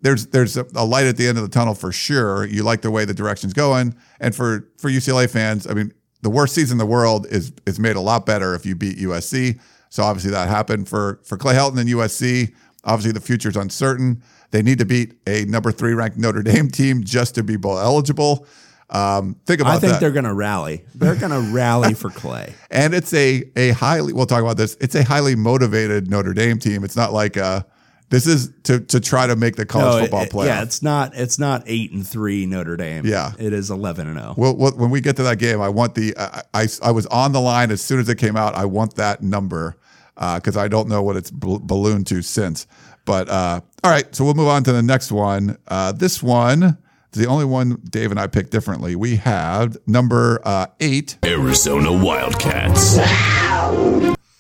there's 0.01 0.25
there's 0.27 0.57
a, 0.57 0.65
a 0.73 0.83
light 0.83 1.05
at 1.05 1.17
the 1.17 1.27
end 1.27 1.37
of 1.37 1.43
the 1.43 1.51
tunnel 1.51 1.75
for 1.75 1.91
sure. 1.91 2.47
You 2.47 2.63
like 2.63 2.81
the 2.81 2.89
way 2.89 3.05
the 3.05 3.13
direction's 3.13 3.53
going, 3.53 3.95
and 4.19 4.35
for 4.35 4.67
for 4.79 4.89
UCLA 4.89 5.29
fans, 5.29 5.67
I 5.67 5.75
mean, 5.75 5.93
the 6.23 6.31
worst 6.31 6.55
season 6.55 6.75
in 6.75 6.77
the 6.79 6.87
world 6.87 7.27
is 7.27 7.53
is 7.67 7.79
made 7.79 7.95
a 7.95 8.01
lot 8.01 8.25
better 8.25 8.55
if 8.55 8.65
you 8.65 8.75
beat 8.75 8.97
USC. 8.97 9.59
So 9.91 10.01
obviously 10.01 10.31
that 10.31 10.49
happened 10.49 10.89
for 10.89 11.19
for 11.23 11.37
Clay 11.37 11.53
Helton 11.53 11.79
and 11.79 11.87
USC. 11.87 12.55
Obviously 12.85 13.11
the 13.11 13.21
future's 13.21 13.55
uncertain. 13.55 14.23
They 14.49 14.63
need 14.63 14.79
to 14.79 14.85
beat 14.85 15.13
a 15.27 15.45
number 15.45 15.71
three 15.71 15.93
ranked 15.93 16.17
Notre 16.17 16.41
Dame 16.41 16.69
team 16.69 17.03
just 17.03 17.35
to 17.35 17.43
be 17.43 17.55
bowl 17.55 17.77
eligible. 17.77 18.47
Um, 18.93 19.35
think 19.45 19.59
about 19.59 19.77
I 19.77 19.79
think 19.79 19.93
that. 19.93 19.99
they're 19.99 20.11
going 20.11 20.25
to 20.25 20.33
rally. 20.33 20.85
They're 20.93 21.15
going 21.15 21.31
to 21.31 21.53
rally 21.53 21.95
for 21.95 22.09
Clay. 22.11 22.53
and 22.71 22.93
it's 22.93 23.13
a 23.13 23.43
a 23.55 23.71
highly 23.71 24.13
we'll 24.13 24.27
talk 24.27 24.41
about 24.41 24.57
this. 24.57 24.77
It's 24.79 24.95
a 24.95 25.03
highly 25.03 25.35
motivated 25.35 26.09
Notre 26.09 26.33
Dame 26.33 26.59
team. 26.59 26.83
It's 26.83 26.95
not 26.95 27.11
like 27.11 27.35
uh 27.35 27.63
this 28.09 28.27
is 28.27 28.51
to 28.63 28.79
to 28.79 28.99
try 28.99 29.25
to 29.25 29.35
make 29.35 29.55
the 29.55 29.65
college 29.65 29.95
No, 29.95 30.01
football 30.01 30.21
it- 30.21 30.31
playoff. 30.31 30.45
yeah, 30.45 30.61
it's 30.61 30.83
not. 30.83 31.15
It's 31.15 31.39
not 31.39 31.63
eight 31.65 31.91
and 31.91 32.07
three 32.07 32.45
Notre 32.45 32.77
Dame. 32.77 33.05
Yeah. 33.07 33.31
it 33.39 33.51
is 33.51 33.71
eleven 33.71 34.07
and 34.07 34.19
oh. 34.19 34.21
zero. 34.21 34.33
Well, 34.37 34.55
well, 34.55 34.71
when 34.73 34.91
we 34.91 35.01
get 35.01 35.15
to 35.15 35.23
that 35.23 35.39
game, 35.39 35.59
I 35.59 35.69
want 35.69 35.95
the 35.95 36.15
I, 36.15 36.43
I 36.53 36.67
I 36.83 36.91
was 36.91 37.07
on 37.07 37.31
the 37.31 37.41
line 37.41 37.71
as 37.71 37.81
soon 37.81 37.99
as 37.99 38.07
it 38.09 38.19
came 38.19 38.37
out. 38.37 38.53
I 38.53 38.65
want 38.65 38.95
that 38.97 39.23
number 39.23 39.75
because 40.15 40.55
I 40.55 40.67
don't 40.67 40.87
know 40.87 41.01
what 41.01 41.15
it's 41.15 41.31
bal- 41.31 41.59
ballooned 41.59 42.05
to 42.07 42.21
since. 42.21 42.67
But 43.05 43.27
uh, 43.29 43.61
all 43.83 43.91
right, 43.91 44.13
so 44.15 44.23
we'll 44.23 44.35
move 44.35 44.47
on 44.47 44.63
to 44.65 44.71
the 44.71 44.83
next 44.83 45.11
one. 45.11 45.57
Uh, 45.67 45.91
this 45.91 46.21
one 46.21 46.77
the 47.13 47.27
only 47.27 47.45
one 47.45 47.81
Dave 47.89 48.11
and 48.11 48.19
I 48.19 48.27
picked 48.27 48.51
differently. 48.51 48.95
We 48.95 49.17
have 49.17 49.77
number 49.87 50.41
uh, 50.43 50.67
eight. 50.79 51.17
Arizona 51.25 51.91
Wildcats. 51.91 52.97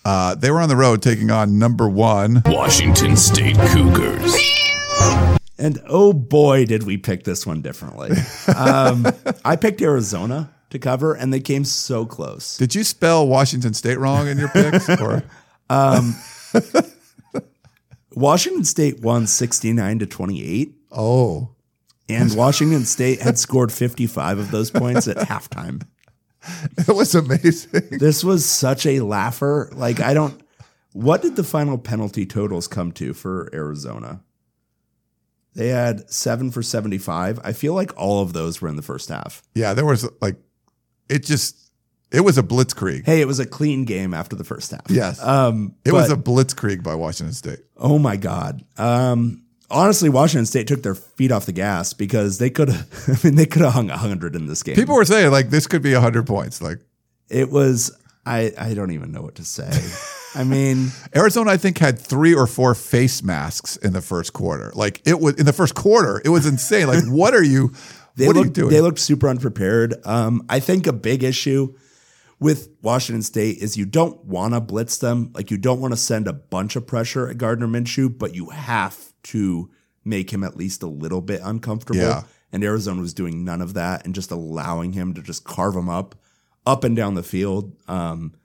Uh, 0.05 0.35
they 0.35 0.51
were 0.51 0.59
on 0.59 0.69
the 0.69 0.75
road 0.75 1.01
taking 1.01 1.31
on 1.31 1.57
number 1.57 1.87
one. 1.87 2.41
Washington 2.45 3.15
State 3.15 3.57
Cougars. 3.69 4.35
And 5.57 5.79
oh 5.87 6.11
boy, 6.11 6.65
did 6.65 6.83
we 6.83 6.97
pick 6.97 7.23
this 7.23 7.45
one 7.45 7.61
differently. 7.61 8.11
Um, 8.53 9.07
I 9.45 9.55
picked 9.55 9.81
Arizona 9.81 10.53
to 10.71 10.79
cover, 10.79 11.13
and 11.13 11.31
they 11.31 11.39
came 11.39 11.63
so 11.63 12.05
close. 12.05 12.57
Did 12.57 12.75
you 12.75 12.83
spell 12.83 13.27
Washington 13.27 13.73
State 13.73 13.99
wrong 13.99 14.27
in 14.27 14.37
your 14.37 14.49
picks? 14.49 14.89
or 14.89 15.23
Washington 18.15 18.65
State 18.65 18.99
won 19.01 19.27
69 19.27 19.99
to 19.99 20.05
28, 20.05 20.75
oh, 20.91 21.52
and 22.09 22.33
Washington 22.35 22.85
State 22.85 23.21
had 23.21 23.37
scored 23.37 23.71
55 23.71 24.39
of 24.39 24.51
those 24.51 24.71
points 24.71 25.07
at 25.07 25.17
halftime. 25.17 25.85
it 26.77 26.93
was 26.95 27.15
amazing. 27.15 27.83
This 27.91 28.23
was 28.23 28.45
such 28.45 28.85
a 28.85 28.99
laugher. 28.99 29.69
Like, 29.73 29.99
I 30.01 30.13
don't. 30.13 30.41
What 30.91 31.21
did 31.21 31.35
the 31.35 31.43
final 31.43 31.77
penalty 31.77 32.25
totals 32.25 32.67
come 32.67 32.91
to 32.93 33.13
for 33.13 33.49
Arizona? 33.53 34.21
They 35.55 35.69
had 35.69 36.09
seven 36.09 36.51
for 36.51 36.61
75. 36.63 37.39
I 37.43 37.53
feel 37.53 37.73
like 37.73 37.91
all 37.95 38.21
of 38.21 38.33
those 38.33 38.61
were 38.61 38.67
in 38.69 38.75
the 38.75 38.81
first 38.81 39.09
half. 39.09 39.43
Yeah, 39.53 39.73
there 39.73 39.85
was 39.85 40.07
like 40.19 40.35
it 41.09 41.23
just 41.23 41.71
it 42.11 42.21
was 42.21 42.37
a 42.37 42.43
blitzkrieg. 42.43 43.05
Hey, 43.05 43.21
it 43.21 43.27
was 43.27 43.39
a 43.39 43.45
clean 43.45 43.85
game 43.85 44.13
after 44.13 44.35
the 44.35 44.43
first 44.43 44.71
half. 44.71 44.85
Yes. 44.89 45.21
Um, 45.21 45.75
It 45.85 45.93
was 45.93 46.11
a 46.11 46.15
blitzkrieg 46.15 46.83
by 46.83 46.95
Washington 46.95 47.33
State. 47.33 47.59
Oh 47.77 47.97
my 47.99 48.17
God. 48.17 48.63
Um, 48.77 49.42
honestly, 49.69 50.09
Washington 50.09 50.45
State 50.45 50.67
took 50.67 50.83
their 50.83 50.95
feet 50.95 51.31
off 51.31 51.45
the 51.45 51.51
gas 51.51 51.93
because 51.93 52.37
they 52.37 52.49
could 52.49 52.69
have. 52.69 53.19
I 53.23 53.27
mean, 53.27 53.35
they 53.35 53.45
could 53.45 53.61
have 53.61 53.73
hung 53.73 53.89
hundred 53.89 54.35
in 54.35 54.47
this 54.47 54.63
game. 54.63 54.75
People 54.75 54.95
were 54.95 55.05
saying 55.05 55.31
like 55.31 55.49
this 55.49 55.67
could 55.67 55.81
be 55.81 55.93
hundred 55.93 56.27
points. 56.27 56.61
Like 56.61 56.79
it 57.29 57.49
was. 57.49 57.95
I 58.25 58.53
I 58.57 58.73
don't 58.73 58.91
even 58.91 59.11
know 59.11 59.21
what 59.21 59.35
to 59.35 59.43
say. 59.43 59.69
I 60.35 60.43
mean, 60.43 60.87
Arizona, 61.15 61.51
I 61.51 61.57
think 61.57 61.77
had 61.77 61.99
three 61.99 62.33
or 62.33 62.47
four 62.47 62.73
face 62.73 63.21
masks 63.21 63.77
in 63.77 63.93
the 63.93 64.01
first 64.01 64.33
quarter. 64.33 64.71
Like 64.73 65.01
it 65.05 65.19
was 65.19 65.35
in 65.35 65.45
the 65.45 65.53
first 65.53 65.75
quarter, 65.75 66.21
it 66.23 66.29
was 66.29 66.45
insane. 66.45 66.87
Like 66.87 67.03
what 67.07 67.33
are 67.33 67.43
you? 67.43 67.73
they 68.15 68.27
what 68.27 68.35
are 68.35 68.39
you 68.39 68.43
looked 68.45 68.55
doing? 68.55 68.69
they 68.69 68.81
looked 68.81 68.99
super 68.99 69.27
unprepared. 69.27 69.95
Um, 70.05 70.45
I 70.49 70.59
think 70.59 70.87
a 70.87 70.93
big 70.93 71.23
issue 71.23 71.75
with 72.39 72.69
Washington 72.81 73.21
State 73.21 73.57
is 73.59 73.77
you 73.77 73.85
don't 73.85 74.23
want 74.25 74.53
to 74.53 74.61
blitz 74.61 74.97
them. 74.97 75.31
Like 75.33 75.51
you 75.51 75.57
don't 75.57 75.79
want 75.79 75.93
to 75.93 75.97
send 75.97 76.27
a 76.27 76.33
bunch 76.33 76.75
of 76.75 76.87
pressure 76.87 77.29
at 77.29 77.37
Gardner 77.37 77.67
Minshew, 77.67 78.17
but 78.17 78.35
you 78.35 78.49
have 78.49 79.12
to 79.23 79.69
make 80.03 80.31
him 80.31 80.43
at 80.43 80.57
least 80.57 80.83
a 80.83 80.87
little 80.87 81.21
bit 81.21 81.41
uncomfortable. 81.43 81.99
Yeah. 81.99 82.23
And 82.51 82.63
Arizona 82.63 83.01
was 83.01 83.13
doing 83.13 83.43
none 83.43 83.61
of 83.61 83.73
that 83.73 84.05
and 84.05 84.13
just 84.13 84.31
allowing 84.31 84.93
him 84.93 85.13
to 85.15 85.21
just 85.21 85.43
carve 85.43 85.75
him 85.75 85.89
up, 85.89 86.15
up 86.65 86.83
and 86.83 86.95
down 86.95 87.15
the 87.15 87.23
field. 87.23 87.75
Um, 87.87 88.35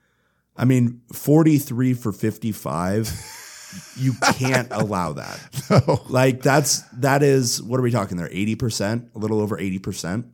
I 0.57 0.65
mean, 0.65 1.01
43 1.13 1.93
for 1.93 2.11
55. 2.11 3.11
you 3.97 4.13
can't 4.33 4.67
allow 4.71 5.13
that. 5.13 5.39
Like 6.09 6.41
that's 6.41 6.81
that 6.93 7.21
is 7.21 7.61
what 7.61 7.79
are 7.79 7.83
we 7.83 7.91
talking 7.91 8.17
there? 8.17 8.27
80%, 8.27 9.15
a 9.15 9.19
little 9.19 9.39
over 9.39 9.57
80%. 9.57 10.27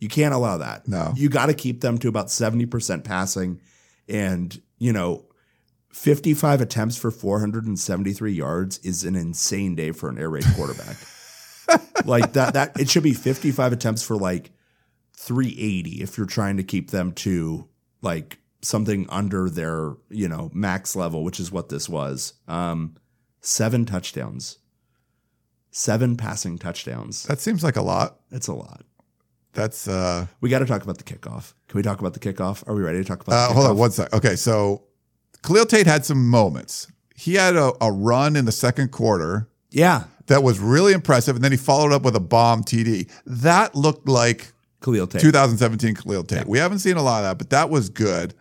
You 0.00 0.08
can't 0.08 0.34
allow 0.34 0.56
that. 0.56 0.88
No. 0.88 1.12
You 1.14 1.28
got 1.28 1.46
to 1.46 1.54
keep 1.54 1.80
them 1.80 1.98
to 1.98 2.08
about 2.08 2.26
70% 2.26 3.04
passing 3.04 3.60
and, 4.08 4.60
you 4.78 4.92
know, 4.92 5.24
55 5.92 6.60
attempts 6.60 6.96
for 6.96 7.10
473 7.10 8.32
yards 8.32 8.78
is 8.78 9.04
an 9.04 9.16
insane 9.16 9.74
day 9.74 9.92
for 9.92 10.08
an 10.08 10.18
air 10.18 10.30
raid 10.30 10.44
quarterback. 10.54 10.96
like 12.04 12.32
that 12.32 12.54
that 12.54 12.80
it 12.80 12.88
should 12.88 13.02
be 13.02 13.12
55 13.12 13.72
attempts 13.72 14.02
for 14.02 14.16
like 14.16 14.50
380 15.16 16.02
if 16.02 16.16
you're 16.16 16.26
trying 16.26 16.56
to 16.56 16.62
keep 16.62 16.90
them 16.90 17.12
to 17.12 17.68
like 18.02 18.38
something 18.62 19.06
under 19.08 19.50
their, 19.50 19.94
you 20.08 20.28
know, 20.28 20.50
max 20.52 20.94
level, 20.94 21.24
which 21.24 21.40
is 21.40 21.50
what 21.50 21.68
this 21.68 21.88
was. 21.88 22.34
Um 22.46 22.96
seven 23.40 23.84
touchdowns. 23.84 24.58
Seven 25.72 26.16
passing 26.16 26.58
touchdowns. 26.58 27.24
that 27.24 27.38
seems 27.40 27.62
like 27.62 27.76
a 27.76 27.82
lot. 27.82 28.20
It's 28.30 28.48
a 28.48 28.54
lot. 28.54 28.82
That's 29.52 29.88
uh, 29.88 30.26
We 30.40 30.48
got 30.48 30.60
to 30.60 30.66
talk 30.66 30.82
about 30.82 30.98
the 30.98 31.04
kickoff. 31.04 31.54
Can 31.68 31.78
we 31.78 31.82
talk 31.82 31.98
about 31.98 32.14
the 32.14 32.20
kickoff? 32.20 32.66
Are 32.68 32.74
we 32.74 32.82
ready 32.82 32.98
to 32.98 33.04
talk 33.04 33.20
about 33.22 33.50
uh 33.50 33.52
hold 33.52 33.66
on 33.66 33.76
one 33.76 33.90
sec. 33.90 34.12
Okay, 34.12 34.36
so 34.36 34.84
Khalil 35.42 35.66
Tate 35.66 35.86
had 35.86 36.04
some 36.04 36.28
moments. 36.28 36.86
He 37.14 37.34
had 37.34 37.56
a, 37.56 37.72
a 37.80 37.90
run 37.92 38.36
in 38.36 38.44
the 38.44 38.52
second 38.52 38.90
quarter 38.92 39.48
Yeah. 39.70 40.04
that 40.26 40.42
was 40.42 40.58
really 40.58 40.92
impressive, 40.92 41.36
and 41.36 41.44
then 41.44 41.52
he 41.52 41.58
followed 41.58 41.92
up 41.92 42.02
with 42.02 42.16
a 42.16 42.20
bomb 42.20 42.62
TD. 42.64 43.10
That 43.26 43.74
looked 43.74 44.08
like 44.08 44.52
Khalil 44.82 45.06
Tate. 45.06 45.20
2017 45.20 45.94
Khalil 45.96 46.24
Tate. 46.24 46.46
We 46.46 46.58
haven't 46.58 46.78
seen 46.80 46.96
a 46.96 47.02
lot 47.02 47.18
of 47.24 47.30
that, 47.30 47.38
but 47.38 47.50
that 47.50 47.68
was 47.70 47.88
good. 47.90 48.34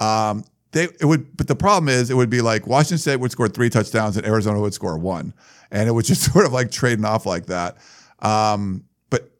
Um, 0.00 0.44
they 0.72 0.84
it 1.00 1.04
would, 1.06 1.34
but 1.36 1.46
the 1.48 1.56
problem 1.56 1.88
is 1.88 2.10
it 2.10 2.14
would 2.14 2.28
be 2.28 2.42
like 2.42 2.66
Washington 2.66 2.98
State 2.98 3.16
would 3.16 3.30
score 3.30 3.48
three 3.48 3.70
touchdowns 3.70 4.16
and 4.18 4.26
Arizona 4.26 4.60
would 4.60 4.74
score 4.74 4.98
one, 4.98 5.32
and 5.70 5.88
it 5.88 5.92
was 5.92 6.06
just 6.08 6.30
sort 6.32 6.44
of 6.44 6.52
like 6.52 6.70
trading 6.70 7.04
off 7.06 7.24
like 7.24 7.46
that. 7.46 7.78
Um, 8.20 8.84
but 9.08 9.30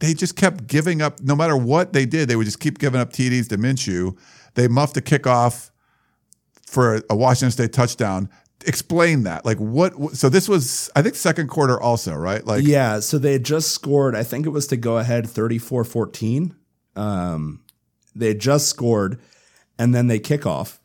they 0.00 0.14
just 0.14 0.34
kept 0.36 0.66
giving 0.66 1.00
up. 1.02 1.20
No 1.20 1.36
matter 1.36 1.56
what 1.56 1.92
they 1.92 2.06
did, 2.06 2.28
they 2.28 2.34
would 2.36 2.46
just 2.46 2.58
keep 2.60 2.78
giving 2.78 3.00
up 3.00 3.12
TDs 3.12 3.48
to 3.50 3.58
Minshew. 3.58 4.16
They 4.54 4.66
muffed 4.66 4.96
a 4.96 5.00
kickoff 5.00 5.70
for 6.74 7.02
a 7.08 7.16
Washington 7.16 7.52
State 7.52 7.72
touchdown. 7.72 8.28
Explain 8.66 9.22
that. 9.24 9.44
Like 9.44 9.58
what? 9.58 10.16
So 10.16 10.28
this 10.28 10.48
was, 10.48 10.90
I 10.96 11.02
think, 11.02 11.14
second 11.14 11.48
quarter 11.48 11.80
also, 11.80 12.14
right? 12.14 12.44
Like 12.44 12.64
Yeah, 12.64 13.00
so 13.00 13.18
they 13.18 13.32
had 13.32 13.44
just 13.44 13.70
scored, 13.70 14.14
I 14.14 14.22
think 14.22 14.46
it 14.46 14.50
was 14.50 14.66
to 14.68 14.76
go 14.76 14.98
ahead 14.98 15.28
34 15.28 15.84
14. 15.84 16.54
Um, 16.96 17.62
they 18.14 18.28
had 18.28 18.40
just 18.40 18.68
scored, 18.68 19.20
and 19.78 19.94
then 19.94 20.06
they 20.06 20.18
kick 20.18 20.46
off, 20.46 20.80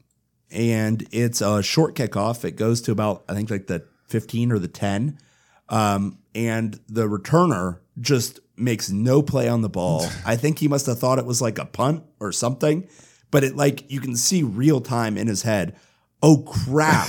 and 0.51 1.07
it's 1.11 1.41
a 1.41 1.61
short 1.61 1.95
kickoff. 1.95 2.43
It 2.43 2.55
goes 2.55 2.81
to 2.81 2.91
about, 2.91 3.23
I 3.29 3.33
think, 3.33 3.49
like 3.49 3.67
the 3.67 3.85
15 4.07 4.51
or 4.51 4.59
the 4.59 4.67
10. 4.67 5.19
Um, 5.69 6.17
and 6.33 6.79
the 6.87 7.07
returner 7.07 7.79
just 7.99 8.39
makes 8.57 8.89
no 8.89 9.21
play 9.21 9.47
on 9.47 9.61
the 9.61 9.69
ball. 9.69 10.07
I 10.25 10.35
think 10.35 10.59
he 10.59 10.67
must 10.67 10.85
have 10.87 10.99
thought 10.99 11.19
it 11.19 11.25
was 11.25 11.41
like 11.41 11.59
a 11.59 11.65
punt 11.65 12.03
or 12.19 12.31
something, 12.31 12.87
but 13.31 13.43
it 13.43 13.55
like 13.55 13.89
you 13.91 13.99
can 13.99 14.15
see 14.15 14.43
real 14.43 14.81
time 14.81 15.17
in 15.17 15.27
his 15.27 15.43
head. 15.43 15.75
Oh 16.21 16.37
crap. 16.43 17.07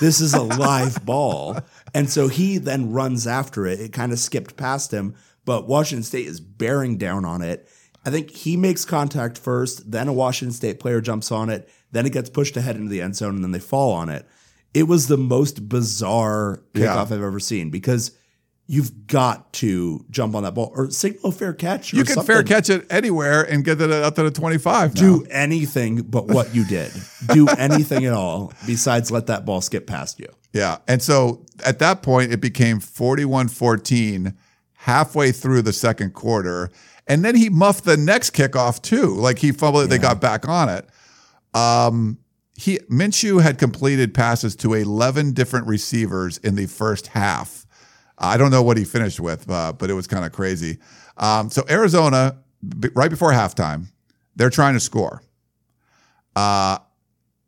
this 0.00 0.20
is 0.20 0.34
a 0.34 0.42
live 0.58 1.04
ball. 1.04 1.58
And 1.94 2.08
so 2.10 2.28
he 2.28 2.58
then 2.58 2.92
runs 2.92 3.26
after 3.26 3.66
it. 3.66 3.80
It 3.80 3.92
kind 3.92 4.12
of 4.12 4.18
skipped 4.18 4.56
past 4.56 4.92
him, 4.92 5.14
but 5.44 5.68
Washington 5.68 6.02
State 6.04 6.26
is 6.26 6.40
bearing 6.40 6.96
down 6.98 7.24
on 7.24 7.42
it. 7.42 7.68
I 8.04 8.10
think 8.10 8.30
he 8.30 8.56
makes 8.56 8.84
contact 8.84 9.38
first, 9.38 9.90
then 9.92 10.08
a 10.08 10.12
Washington 10.12 10.52
State 10.54 10.80
player 10.80 11.00
jumps 11.00 11.30
on 11.30 11.50
it, 11.50 11.68
then 11.92 12.04
it 12.04 12.12
gets 12.12 12.30
pushed 12.30 12.56
ahead 12.56 12.74
into 12.76 12.88
the 12.88 13.00
end 13.00 13.14
zone, 13.14 13.36
and 13.36 13.44
then 13.44 13.52
they 13.52 13.60
fall 13.60 13.92
on 13.92 14.08
it. 14.08 14.26
It 14.74 14.84
was 14.84 15.06
the 15.06 15.18
most 15.18 15.68
bizarre 15.68 16.62
kickoff 16.74 16.80
Yeah. 16.80 17.00
I've 17.00 17.12
ever 17.12 17.38
seen 17.38 17.70
because 17.70 18.10
you've 18.66 19.06
got 19.06 19.52
to 19.52 20.04
jump 20.10 20.34
on 20.34 20.44
that 20.44 20.54
ball 20.54 20.72
or 20.74 20.90
signal 20.90 21.30
a 21.30 21.32
fair 21.32 21.52
catch. 21.52 21.92
or 21.92 21.96
you 21.96 22.04
can 22.04 22.22
fair 22.22 22.42
catch 22.42 22.70
it 22.70 22.86
anywhere 22.90 23.42
and 23.42 23.64
get 23.64 23.80
it 23.80 23.90
up 23.90 24.14
to 24.14 24.22
the 24.22 24.30
25 24.30 24.94
now. 24.94 25.00
Do 25.00 25.26
anything 25.30 26.02
but 26.02 26.26
what 26.28 26.54
you 26.54 26.64
did. 26.64 26.92
Do 27.32 27.48
anything 27.58 28.04
at 28.04 28.12
all 28.12 28.52
besides 28.66 29.10
let 29.10 29.26
that 29.26 29.44
ball 29.44 29.60
skip 29.60 29.86
past 29.86 30.18
you. 30.20 30.28
Yeah. 30.52 30.78
And 30.86 31.02
so 31.02 31.44
at 31.64 31.78
that 31.80 32.02
point, 32.02 32.32
it 32.32 32.40
became 32.40 32.80
41 32.80 33.48
14 33.48 34.34
halfway 34.74 35.32
through 35.32 35.62
the 35.62 35.72
second 35.72 36.12
quarter. 36.12 36.70
And 37.06 37.24
then 37.24 37.34
he 37.34 37.48
muffed 37.48 37.84
the 37.84 37.96
next 37.96 38.30
kickoff 38.30 38.80
too. 38.80 39.14
Like 39.14 39.38
he 39.38 39.52
fumbled 39.52 39.84
it, 39.84 39.86
they 39.88 39.98
got 39.98 40.20
back 40.20 40.48
on 40.48 40.68
it. 40.68 40.88
Um, 41.54 42.18
he 42.54 42.78
Minshew 42.90 43.42
had 43.42 43.58
completed 43.58 44.14
passes 44.14 44.54
to 44.56 44.74
11 44.74 45.32
different 45.32 45.66
receivers 45.66 46.38
in 46.38 46.54
the 46.54 46.66
first 46.66 47.08
half. 47.08 47.61
I 48.22 48.36
don't 48.36 48.50
know 48.50 48.62
what 48.62 48.76
he 48.78 48.84
finished 48.84 49.20
with, 49.20 49.50
uh, 49.50 49.72
but 49.72 49.90
it 49.90 49.94
was 49.94 50.06
kind 50.06 50.24
of 50.24 50.32
crazy. 50.32 50.78
Um, 51.16 51.50
so 51.50 51.64
Arizona, 51.68 52.38
b- 52.78 52.88
right 52.94 53.10
before 53.10 53.32
halftime, 53.32 53.86
they're 54.36 54.50
trying 54.50 54.74
to 54.74 54.80
score. 54.80 55.22
Uh, 56.34 56.78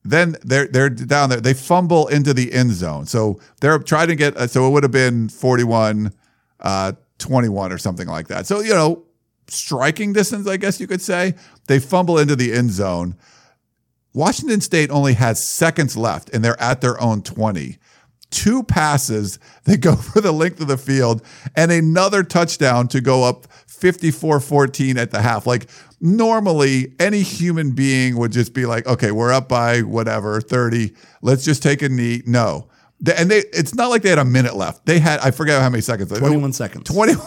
then 0.05 0.37
they're 0.43 0.67
they're 0.67 0.91
down 0.91 1.31
there. 1.31 1.41
They 1.41 1.55
fumble 1.55 2.09
into 2.09 2.35
the 2.35 2.53
end 2.53 2.73
zone. 2.73 3.07
So 3.07 3.41
they're 3.61 3.79
trying 3.79 4.09
to 4.09 4.17
get. 4.17 4.37
uh, 4.37 4.47
So 4.47 4.67
it 4.67 4.71
would 4.71 4.83
have 4.83 4.93
been 4.93 5.29
41, 5.31 6.13
uh, 6.61 6.93
21 7.19 7.73
or 7.73 7.79
something 7.79 8.07
like 8.09 8.29
that. 8.29 8.47
So 8.47 8.61
you 8.61 8.75
know, 8.75 9.05
striking 9.49 10.13
distance, 10.13 10.47
I 10.47 10.59
guess 10.59 10.79
you 10.81 10.87
could 10.87 11.01
say. 11.01 11.35
They 11.69 11.79
fumble 11.79 12.19
into 12.19 12.37
the 12.37 12.53
end 12.53 12.73
zone. 12.73 13.17
Washington 14.13 14.61
State 14.61 14.91
only 14.91 15.15
has 15.15 15.43
seconds 15.43 15.97
left, 15.97 16.29
and 16.35 16.45
they're 16.45 16.61
at 16.61 16.81
their 16.83 17.01
own 17.01 17.23
20. 17.23 17.79
Two 18.35 18.65
passes, 18.65 19.39
they 19.63 19.77
go 19.77 19.95
for 20.13 20.21
the 20.21 20.33
length 20.33 20.61
of 20.61 20.67
the 20.67 20.77
field, 20.77 21.23
and 21.57 21.71
another 21.71 22.25
touchdown 22.25 22.89
to 22.89 23.01
go 23.01 23.23
up 23.23 23.47
54 23.69 24.41
14 24.41 24.99
at 24.99 25.13
the 25.13 25.23
half. 25.23 25.47
Like, 25.47 25.69
normally, 26.01 26.95
any 26.99 27.23
human 27.23 27.71
being 27.71 28.17
would 28.17 28.33
just 28.33 28.53
be 28.53 28.67
like, 28.67 28.87
okay, 28.89 29.13
we're 29.13 29.33
up 29.33 29.49
by 29.49 29.83
whatever, 29.83 30.41
30. 30.41 30.93
Let's 31.23 31.45
just 31.45 31.63
take 31.63 31.81
a 31.83 31.89
knee. 31.89 32.23
No. 32.27 32.69
And 33.17 33.31
they, 33.31 33.39
it's 33.53 33.75
not 33.75 33.91
like 33.91 34.03
they 34.03 34.09
had 34.09 34.19
a 34.19 34.25
minute 34.25 34.57
left. 34.57 34.85
They 34.85 34.99
had, 34.99 35.21
I 35.21 35.31
forget 35.31 35.63
how 35.63 35.71
many 35.71 35.83
seconds. 35.83 36.11
21 36.11 36.53
seconds. 36.55 36.85
21 36.91 37.25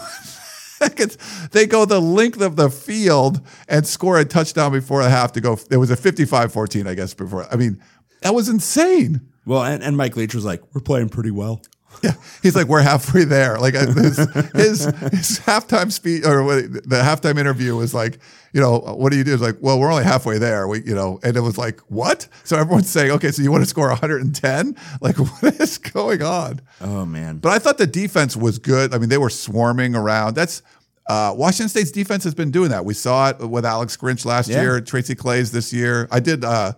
seconds. 0.78 1.16
They 1.52 1.66
go 1.66 1.86
the 1.86 2.00
length 2.00 2.42
of 2.42 2.56
the 2.56 2.68
field 2.68 3.40
and 3.66 3.86
score 3.86 4.18
a 4.18 4.26
touchdown 4.26 4.72
before 4.72 5.02
the 5.02 5.08
half 5.08 5.32
to 5.32 5.40
go. 5.40 5.58
It 5.70 5.78
was 5.78 5.90
a 5.90 5.96
55 5.96 6.52
14, 6.52 6.86
I 6.86 6.94
guess, 6.94 7.14
before. 7.14 7.46
I 7.50 7.56
mean, 7.56 7.80
that 8.20 8.34
was 8.34 8.48
insane. 8.50 9.22
Well, 9.48 9.64
and, 9.64 9.82
and 9.82 9.96
Mike 9.96 10.16
Leach 10.16 10.34
was 10.34 10.44
like, 10.44 10.62
we're 10.74 10.80
playing 10.82 11.08
pretty 11.08 11.30
well. 11.32 11.62
Yeah. 12.02 12.12
He's 12.42 12.54
like, 12.54 12.66
we're 12.68 12.82
halfway 12.82 13.24
there. 13.24 13.58
Like 13.58 13.74
uh, 13.74 13.86
his, 13.86 14.18
his, 14.54 14.84
his 14.84 15.40
halftime 15.40 15.90
speech 15.90 16.24
or 16.24 16.44
what, 16.44 16.62
the 16.72 17.00
halftime 17.02 17.38
interview 17.40 17.74
was 17.74 17.92
like, 17.92 18.20
you 18.52 18.60
know, 18.60 18.78
what 18.78 19.10
do 19.10 19.18
you 19.18 19.24
do? 19.24 19.32
It's 19.32 19.42
like, 19.42 19.56
well, 19.60 19.80
we're 19.80 19.90
only 19.90 20.04
halfway 20.04 20.38
there. 20.38 20.68
We, 20.68 20.84
you 20.84 20.94
know, 20.94 21.18
and 21.24 21.36
it 21.36 21.40
was 21.40 21.58
like, 21.58 21.80
what? 21.88 22.28
So 22.44 22.56
everyone's 22.56 22.88
saying, 22.90 23.10
okay, 23.12 23.32
so 23.32 23.42
you 23.42 23.50
want 23.50 23.64
to 23.64 23.68
score 23.68 23.88
110? 23.88 24.76
Like, 25.00 25.16
what 25.42 25.60
is 25.60 25.78
going 25.78 26.22
on? 26.22 26.60
Oh, 26.80 27.04
man. 27.04 27.38
But 27.38 27.50
I 27.52 27.58
thought 27.58 27.78
the 27.78 27.86
defense 27.86 28.36
was 28.36 28.58
good. 28.58 28.94
I 28.94 28.98
mean, 28.98 29.08
they 29.08 29.18
were 29.18 29.30
swarming 29.30 29.96
around. 29.96 30.34
That's 30.36 30.62
uh, 31.08 31.34
Washington 31.36 31.68
State's 31.70 31.90
defense 31.90 32.22
has 32.22 32.34
been 32.34 32.52
doing 32.52 32.68
that. 32.70 32.84
We 32.84 32.94
saw 32.94 33.30
it 33.30 33.38
with 33.40 33.64
Alex 33.64 33.96
Grinch 33.96 34.24
last 34.24 34.48
Yeah. 34.50 34.60
year, 34.60 34.80
Tracy 34.82 35.16
Claeys 35.16 35.50
this 35.50 35.72
year. 35.72 36.06
I 36.12 36.20
did 36.20 36.44
uh, 36.44 36.74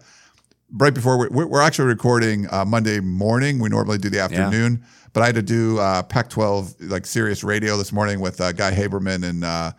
right 0.72 0.94
before 0.94 1.18
we, 1.18 1.28
we're, 1.28 1.46
we're 1.46 1.60
actually 1.60 1.86
recording 1.86 2.46
uh, 2.52 2.64
Monday 2.64 3.00
morning. 3.00 3.58
We 3.58 3.68
normally 3.68 3.98
do 3.98 4.10
the 4.10 4.20
afternoon, 4.20 4.84
but 5.12 5.22
I 5.22 5.26
had 5.26 5.34
to 5.36 5.42
do 5.42 5.78
uh, 5.78 6.02
Pac-12 6.02 6.90
like 6.90 7.06
Sirius 7.06 7.42
radio 7.44 7.76
this 7.76 7.92
morning 7.92 8.20
with 8.20 8.40
uh, 8.40 8.52
Guy 8.52 8.72
Haberman 8.72 9.28
and 9.28 9.44
uh, 9.44 9.72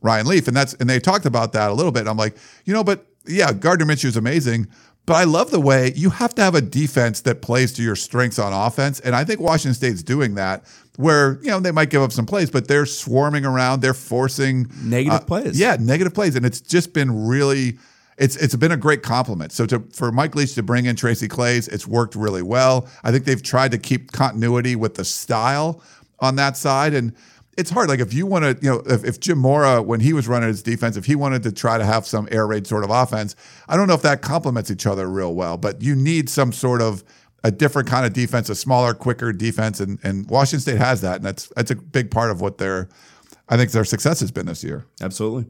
Ryan 0.00 0.26
Leaf, 0.26 0.48
and 0.48 0.56
that's 0.56 0.74
and 0.74 0.88
they 0.88 1.00
talked 1.00 1.26
about 1.26 1.52
that 1.52 1.70
a 1.70 1.74
little 1.74 1.92
bit. 1.92 2.00
And 2.00 2.08
I'm 2.08 2.16
like, 2.16 2.36
you 2.64 2.72
know, 2.72 2.84
but 2.84 3.06
yeah, 3.26 3.52
Gardner 3.52 3.86
Minshew 3.86 4.06
is 4.06 4.16
amazing. 4.16 4.68
But 5.08 5.14
I 5.14 5.24
love 5.24 5.50
the 5.50 5.58
way 5.58 5.94
you 5.96 6.10
have 6.10 6.34
to 6.34 6.42
have 6.42 6.54
a 6.54 6.60
defense 6.60 7.22
that 7.22 7.40
plays 7.40 7.72
to 7.72 7.82
your 7.82 7.96
strengths 7.96 8.38
on 8.38 8.52
offense. 8.52 9.00
And 9.00 9.16
I 9.16 9.24
think 9.24 9.40
Washington 9.40 9.72
State's 9.72 10.02
doing 10.02 10.34
that 10.34 10.66
where, 10.96 11.38
you 11.40 11.48
know, 11.48 11.60
they 11.60 11.70
might 11.70 11.88
give 11.88 12.02
up 12.02 12.12
some 12.12 12.26
plays, 12.26 12.50
but 12.50 12.68
they're 12.68 12.84
swarming 12.84 13.46
around. 13.46 13.80
They're 13.80 13.94
forcing 13.94 14.70
Negative 14.82 15.20
uh, 15.20 15.24
plays. 15.24 15.58
Yeah, 15.58 15.78
negative 15.80 16.12
plays. 16.12 16.36
And 16.36 16.44
it's 16.44 16.60
just 16.60 16.92
been 16.92 17.26
really, 17.26 17.78
it's 18.18 18.36
it's 18.36 18.56
been 18.56 18.72
a 18.72 18.76
great 18.76 19.02
compliment. 19.02 19.52
So 19.52 19.64
to 19.66 19.80
for 19.92 20.10
Mike 20.12 20.34
Leach 20.34 20.54
to 20.54 20.62
bring 20.62 20.86
in 20.86 20.96
Tracy 20.96 21.28
Claeys, 21.28 21.68
it's 21.68 21.86
worked 21.86 22.14
really 22.14 22.42
well. 22.42 22.88
I 23.04 23.12
think 23.12 23.24
they've 23.24 23.42
tried 23.42 23.70
to 23.70 23.78
keep 23.78 24.12
continuity 24.12 24.76
with 24.76 24.96
the 24.96 25.04
style 25.04 25.82
on 26.20 26.36
that 26.36 26.56
side. 26.56 26.94
And 26.94 27.14
it's 27.56 27.70
hard. 27.70 27.88
Like 27.88 28.00
if 28.00 28.12
you 28.12 28.26
want 28.26 28.44
to, 28.44 28.64
you 28.64 28.70
know, 28.70 28.82
if, 28.86 29.04
if 29.04 29.20
Jim 29.20 29.38
Mora, 29.38 29.82
when 29.82 30.00
he 30.00 30.12
was 30.12 30.28
running 30.28 30.48
his 30.48 30.62
defense, 30.62 30.96
if 30.96 31.06
he 31.06 31.14
wanted 31.14 31.42
to 31.44 31.52
try 31.52 31.78
to 31.78 31.84
have 31.84 32.06
some 32.06 32.28
air 32.30 32.46
raid 32.46 32.66
sort 32.66 32.84
of 32.84 32.90
offense, 32.90 33.36
I 33.68 33.76
don't 33.76 33.88
know 33.88 33.94
if 33.94 34.02
that 34.02 34.20
complements 34.22 34.70
each 34.70 34.86
other 34.86 35.08
real 35.08 35.34
well, 35.34 35.56
but 35.56 35.82
you 35.82 35.94
need 35.94 36.28
some 36.28 36.52
sort 36.52 36.82
of 36.82 37.04
a 37.44 37.50
different 37.52 37.88
kind 37.88 38.04
of 38.04 38.12
defense, 38.12 38.48
a 38.48 38.54
smaller, 38.54 38.94
quicker 38.94 39.32
defense. 39.32 39.80
And, 39.80 39.98
and 40.02 40.28
Washington 40.28 40.60
State 40.60 40.78
has 40.78 41.00
that. 41.02 41.16
And 41.16 41.24
that's, 41.24 41.48
that's 41.54 41.70
a 41.70 41.76
big 41.76 42.10
part 42.10 42.30
of 42.30 42.40
what 42.40 42.58
their, 42.58 42.88
I 43.48 43.56
think 43.56 43.70
their 43.70 43.84
success 43.84 44.18
has 44.20 44.32
been 44.32 44.46
this 44.46 44.64
year. 44.64 44.86
Absolutely. 45.00 45.46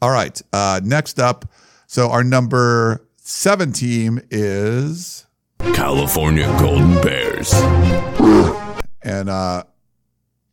All 0.00 0.10
right. 0.10 0.40
Uh, 0.52 0.80
next 0.82 1.20
up, 1.20 1.46
so 1.86 2.10
our 2.10 2.24
number 2.24 3.06
seven 3.16 3.72
team 3.72 4.20
is, 4.30 5.26
California 5.74 6.46
Golden 6.58 6.94
Bears. 7.02 7.52
and 9.02 9.28
uh, 9.28 9.64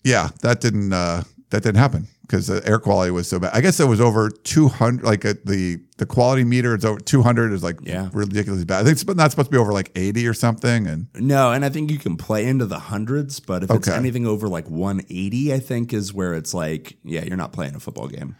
yeah, 0.03 0.29
that 0.41 0.61
didn't 0.61 0.93
uh, 0.93 1.23
that 1.49 1.63
didn't 1.63 1.77
happen 1.79 2.07
because 2.21 2.47
the 2.47 2.65
air 2.65 2.79
quality 2.79 3.11
was 3.11 3.27
so 3.27 3.39
bad. 3.39 3.51
I 3.53 3.59
guess 3.61 3.79
it 3.79 3.87
was 3.87 3.99
over 4.01 4.29
two 4.29 4.67
hundred. 4.67 5.05
Like 5.05 5.25
uh, 5.25 5.33
the 5.45 5.79
the 5.97 6.05
quality 6.05 6.43
meter 6.43 6.75
is 6.75 6.85
over 6.85 6.99
two 6.99 7.21
hundred 7.21 7.51
is 7.53 7.61
like 7.63 7.77
Yeah. 7.83 8.09
ridiculously 8.13 8.65
bad. 8.65 8.81
I 8.81 8.83
think 8.85 8.93
it's 9.01 9.05
not 9.15 9.31
supposed 9.31 9.47
to 9.49 9.51
be 9.51 9.57
over 9.57 9.73
like 9.73 9.91
eighty 9.95 10.25
or 10.27 10.33
something. 10.33 10.87
And 10.87 11.07
No, 11.15 11.51
and 11.51 11.63
I 11.65 11.69
think 11.69 11.91
you 11.91 11.99
can 11.99 12.15
play 12.17 12.47
into 12.47 12.65
the 12.65 12.79
hundreds, 12.79 13.39
but 13.39 13.63
if 13.63 13.69
it's 13.71 13.87
Okay. 13.87 13.97
anything 13.97 14.25
over 14.25 14.47
like 14.47 14.67
180, 14.69 15.53
I 15.53 15.59
think 15.59 15.93
is 15.93 16.13
where 16.13 16.33
it's 16.33 16.53
like, 16.53 16.97
yeah, 17.03 17.23
you're 17.23 17.37
not 17.37 17.51
playing 17.53 17.75
a 17.75 17.79
football 17.79 18.07
game. 18.07 18.35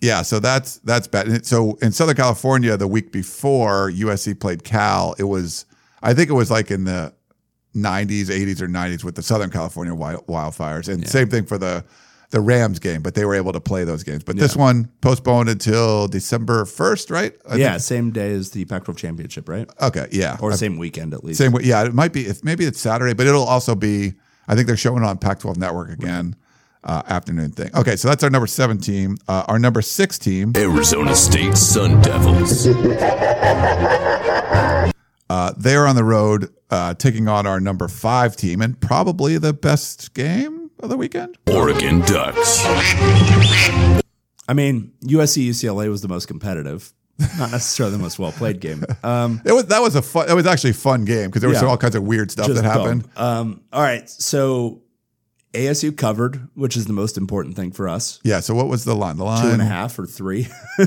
Yeah, 0.00 0.22
so 0.22 0.38
that's 0.40 0.78
that's 0.78 1.06
bad. 1.06 1.44
So 1.44 1.76
in 1.82 1.92
Southern 1.92 2.16
California, 2.16 2.76
the 2.76 2.88
week 2.88 3.12
before 3.12 3.90
USC 3.90 4.38
played 4.38 4.64
Cal, 4.64 5.14
it 5.18 5.24
was 5.24 5.64
I 6.02 6.14
think 6.14 6.30
it 6.30 6.34
was 6.34 6.50
like 6.50 6.70
in 6.70 6.84
the 6.84 7.12
90s, 7.74 8.26
80s, 8.26 8.60
or 8.60 8.68
90s 8.68 9.04
with 9.04 9.14
the 9.14 9.22
Southern 9.22 9.50
California 9.50 9.94
wild, 9.94 10.26
wildfires, 10.26 10.92
and 10.92 11.06
same 11.08 11.28
thing 11.28 11.44
for 11.46 11.58
the 11.58 11.84
the 12.30 12.40
Rams 12.40 12.78
game. 12.78 13.02
But 13.02 13.14
they 13.14 13.24
were 13.24 13.34
able 13.34 13.52
to 13.52 13.60
play 13.60 13.84
those 13.84 14.02
games. 14.04 14.22
But 14.22 14.36
this 14.36 14.56
one 14.56 14.90
postponed 15.00 15.48
until 15.48 16.08
December 16.08 16.64
1st, 16.64 17.10
right? 17.10 17.34
I 17.48 17.56
yeah, 17.56 17.70
think- 17.70 17.82
same 17.82 18.10
day 18.10 18.32
as 18.32 18.50
the 18.50 18.64
Pac-12 18.66 18.96
championship, 18.96 19.48
right? 19.48 19.68
okay. 19.80 20.08
Yeah. 20.12 20.36
Or 20.40 20.52
same 20.52 20.76
weekend 20.78 21.14
at 21.14 21.24
least. 21.24 21.38
Same. 21.38 21.54
Yeah, 21.60 21.84
it 21.84 21.94
might 21.94 22.12
be. 22.12 22.26
If 22.26 22.44
maybe 22.44 22.64
it's 22.64 22.80
Saturday, 22.80 23.14
but 23.14 23.26
it'll 23.26 23.44
also 23.44 23.74
be. 23.74 24.14
I 24.46 24.54
think 24.54 24.66
they're 24.66 24.78
showing 24.78 25.02
it 25.02 25.06
on 25.06 25.18
Pac-12 25.18 25.58
Network 25.58 25.90
again. 25.90 26.34
Uh, 26.84 27.02
afternoon 27.08 27.50
thing. 27.52 27.70
Okay, 27.74 27.96
so 27.96 28.08
that's 28.08 28.22
our 28.24 28.30
number 28.30 28.46
seven 28.46 28.78
team. 28.78 29.16
Uh, 29.26 29.44
our 29.48 29.58
number 29.58 29.82
six 29.82 30.18
team, 30.18 30.52
Arizona 30.56 31.14
State 31.14 31.56
Sun 31.56 32.00
Devils. 32.02 32.66
uh, 35.30 35.52
they 35.56 35.74
are 35.74 35.86
on 35.86 35.96
the 35.96 36.04
road 36.04 36.52
uh, 36.70 36.94
taking 36.94 37.28
on 37.28 37.46
our 37.46 37.60
number 37.60 37.88
five 37.88 38.36
team, 38.36 38.60
and 38.62 38.80
probably 38.80 39.38
the 39.38 39.52
best 39.52 40.14
game 40.14 40.70
of 40.80 40.88
the 40.88 40.96
weekend. 40.96 41.36
Oregon 41.50 42.00
Ducks. 42.00 42.64
I 44.50 44.54
mean, 44.54 44.92
USC 45.04 45.46
UCLA 45.48 45.90
was 45.90 46.00
the 46.00 46.08
most 46.08 46.26
competitive, 46.26 46.92
not 47.38 47.50
necessarily 47.50 47.96
the 47.96 48.02
most 48.02 48.18
well 48.18 48.32
played 48.32 48.60
game. 48.60 48.84
Um, 49.02 49.42
It 49.44 49.52
was 49.52 49.66
that 49.66 49.80
was 49.82 49.94
a 49.94 50.02
fun. 50.02 50.30
It 50.30 50.34
was 50.34 50.46
actually 50.46 50.70
a 50.70 50.74
fun 50.74 51.04
game 51.04 51.26
because 51.26 51.40
there 51.42 51.50
was 51.50 51.60
Yeah. 51.60 51.68
all 51.68 51.76
kinds 51.76 51.94
of 51.96 52.02
weird 52.04 52.30
stuff 52.30 52.46
just 52.46 52.62
that 52.62 52.68
happened. 52.68 53.06
Um, 53.16 53.62
all 53.72 53.82
right, 53.82 54.08
so 54.08 54.80
ASU 55.58 55.96
covered, 55.96 56.48
which 56.54 56.76
is 56.76 56.86
the 56.86 56.92
most 56.92 57.16
important 57.18 57.56
thing 57.56 57.72
for 57.72 57.88
us. 57.88 58.20
Yeah. 58.22 58.40
So 58.40 58.54
what 58.54 58.68
was 58.68 58.84
the 58.84 58.94
line? 58.94 59.16
The 59.16 59.24
line 59.24 59.42
Two 59.44 59.50
and 59.50 59.62
a 59.62 59.64
half 59.66 59.98
or 59.98 60.06
three. 60.06 60.46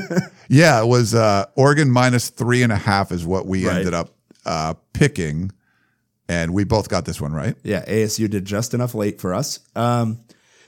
Yeah, 0.49 0.81
it 0.81 0.87
was 0.87 1.15
uh, 1.15 1.45
Oregon 1.55 1.89
minus 1.89 2.29
three 2.29 2.61
and 2.61 2.73
a 2.73 2.77
half 2.77 3.13
is 3.13 3.25
what 3.25 3.45
we 3.45 3.65
Right. 3.65 3.77
ended 3.77 3.93
up 3.93 4.13
uh, 4.45 4.73
picking, 4.91 5.51
and 6.27 6.53
we 6.53 6.65
both 6.65 6.89
got 6.89 7.05
this 7.05 7.21
one 7.21 7.31
right. 7.31 7.55
Yeah, 7.63 7.85
ASU 7.85 8.29
did 8.29 8.43
just 8.43 8.73
enough 8.73 8.93
late 8.93 9.21
for 9.21 9.33
us. 9.33 9.59
Um, 9.77 10.19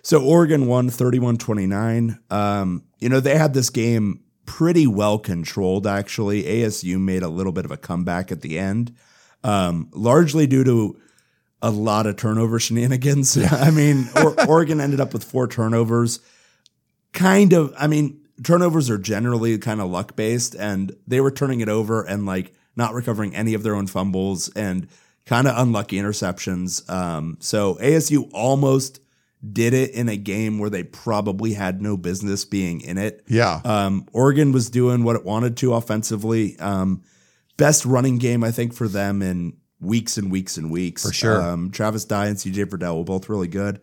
so 0.01 0.23
Oregon 0.23 0.67
won 0.67 0.89
31 0.89 1.37
29. 1.37 2.17
Um, 2.29 2.83
you 2.99 3.09
know, 3.09 3.19
they 3.19 3.37
had 3.37 3.53
this 3.53 3.69
game 3.69 4.21
pretty 4.45 4.87
well 4.87 5.19
controlled, 5.19 5.85
actually. 5.85 6.43
ASU 6.43 6.97
made 6.97 7.23
a 7.23 7.27
little 7.29 7.51
bit 7.51 7.65
of 7.65 7.71
a 7.71 7.77
comeback 7.77 8.31
at 8.31 8.39
the 8.41 8.57
end, 8.59 8.95
um, 9.43 9.89
largely 9.91 10.47
due 10.47 10.63
to 10.63 10.97
a 11.63 11.71
lot 11.71 12.05
of 12.05 12.15
turnover 12.17 12.59
shenanigans. 12.59 13.35
I 13.51 13.71
mean, 13.71 14.07
or- 14.15 14.39
Oregon 14.47 14.79
ended 14.79 14.99
up 14.99 15.13
with 15.13 15.23
four 15.23 15.47
turnovers. 15.47 16.19
Kind 17.13 17.53
of, 17.53 17.73
I 17.77 17.87
mean, 17.87 18.19
turnovers 18.43 18.89
are 18.89 18.97
generally 18.97 19.57
kind 19.57 19.79
of 19.81 19.89
luck 19.89 20.15
based, 20.15 20.55
and 20.55 20.95
they 21.07 21.21
were 21.21 21.31
turning 21.31 21.61
it 21.61 21.69
over 21.69 22.03
and 22.03 22.25
like 22.25 22.53
not 22.75 22.93
recovering 22.93 23.35
any 23.35 23.53
of 23.53 23.63
their 23.63 23.75
own 23.75 23.87
fumbles 23.87 24.49
and 24.49 24.87
kind 25.25 25.47
of 25.47 25.57
unlucky 25.57 25.97
interceptions. 25.97 26.87
Um, 26.89 27.37
so 27.39 27.75
ASU 27.75 28.29
almost 28.33 28.99
did 29.51 29.73
it 29.73 29.91
in 29.91 30.09
a 30.09 30.17
game 30.17 30.57
where 30.57 30.69
they 30.69 30.83
probably 30.83 31.53
had 31.53 31.81
no 31.81 31.97
business 31.97 32.45
being 32.45 32.81
in 32.81 32.97
it. 32.97 33.23
Yeah, 33.27 33.61
Um, 33.63 34.07
Oregon 34.11 34.51
was 34.51 34.69
doing 34.69 35.03
what 35.03 35.15
it 35.15 35.23
wanted 35.23 35.55
to 35.57 35.73
offensively. 35.75 36.57
Um, 36.59 37.03
best 37.57 37.85
running 37.85 38.17
game, 38.17 38.43
I 38.43 38.51
think, 38.51 38.73
for 38.73 38.87
them 38.87 39.21
in 39.21 39.53
weeks 39.83 40.17
and 40.17 40.31
weeks 40.31 40.57
and 40.57 40.71
weeks. 40.71 41.03
For 41.05 41.13
sure. 41.13 41.41
Um, 41.41 41.71
Travis 41.71 42.05
Dye 42.05 42.27
and 42.27 42.37
CJ 42.37 42.65
Verdell 42.65 42.97
were 42.97 43.03
both 43.03 43.29
really 43.29 43.47
good. 43.47 43.81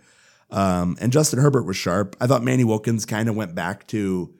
Um, 0.50 0.96
and 1.00 1.12
Justin 1.12 1.38
Herbert 1.38 1.62
was 1.64 1.76
sharp. 1.76 2.16
I 2.20 2.26
thought 2.26 2.42
Manny 2.42 2.64
Wilkins 2.64 3.06
kind 3.06 3.28
of 3.28 3.36
went 3.36 3.54
back 3.54 3.86
to 3.88 4.34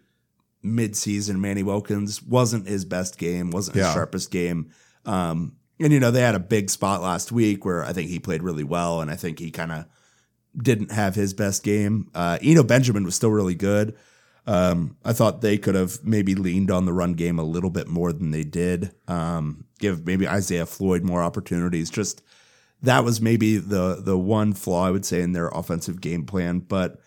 mid-season. 0.62 1.40
Manny 1.40 1.62
Wilkins 1.62 2.22
wasn't 2.22 2.66
his 2.68 2.84
best 2.84 3.18
game, 3.18 3.50
wasn't 3.50 3.76
Yeah. 3.76 3.84
his 3.86 3.94
sharpest 3.94 4.30
game. 4.30 4.70
Um, 5.06 5.56
and 5.78 5.92
you 5.92 6.00
know 6.00 6.10
they 6.10 6.20
had 6.20 6.34
a 6.34 6.38
big 6.40 6.68
spot 6.68 7.00
last 7.00 7.32
week 7.32 7.64
where 7.64 7.84
I 7.84 7.92
think 7.92 8.10
he 8.10 8.18
played 8.18 8.42
really 8.42 8.64
well, 8.64 9.00
and 9.00 9.10
I 9.10 9.16
think 9.16 9.38
he 9.38 9.50
kind 9.50 9.72
of 9.72 9.86
didn't 10.60 10.90
have 10.92 11.14
his 11.14 11.32
best 11.32 11.62
game. 11.62 12.10
Uh, 12.14 12.38
Eno 12.42 12.62
Benjamin 12.62 13.04
was 13.04 13.14
still 13.14 13.30
really 13.30 13.54
good. 13.54 13.94
Um, 14.46 14.96
I 15.04 15.12
thought 15.12 15.40
they 15.40 15.58
could 15.58 15.74
have 15.74 16.04
maybe 16.04 16.34
leaned 16.34 16.70
on 16.70 16.86
the 16.86 16.92
run 16.92 17.14
game 17.14 17.38
a 17.38 17.44
little 17.44 17.70
bit 17.70 17.88
more 17.88 18.12
than 18.12 18.30
they 18.30 18.44
did. 18.44 18.92
Um, 19.06 19.66
give 19.78 20.06
maybe 20.06 20.28
Isaiah 20.28 20.66
Floyd 20.66 21.02
more 21.02 21.22
opportunities. 21.22 21.90
Just 21.90 22.22
that 22.82 23.04
was 23.04 23.20
maybe 23.20 23.58
the 23.58 24.00
the 24.00 24.18
one 24.18 24.52
flaw 24.52 24.86
I 24.86 24.90
would 24.90 25.04
say 25.04 25.20
in 25.22 25.32
their 25.32 25.48
offensive 25.48 26.00
game 26.00 26.24
plan. 26.24 26.60
But 26.60 27.00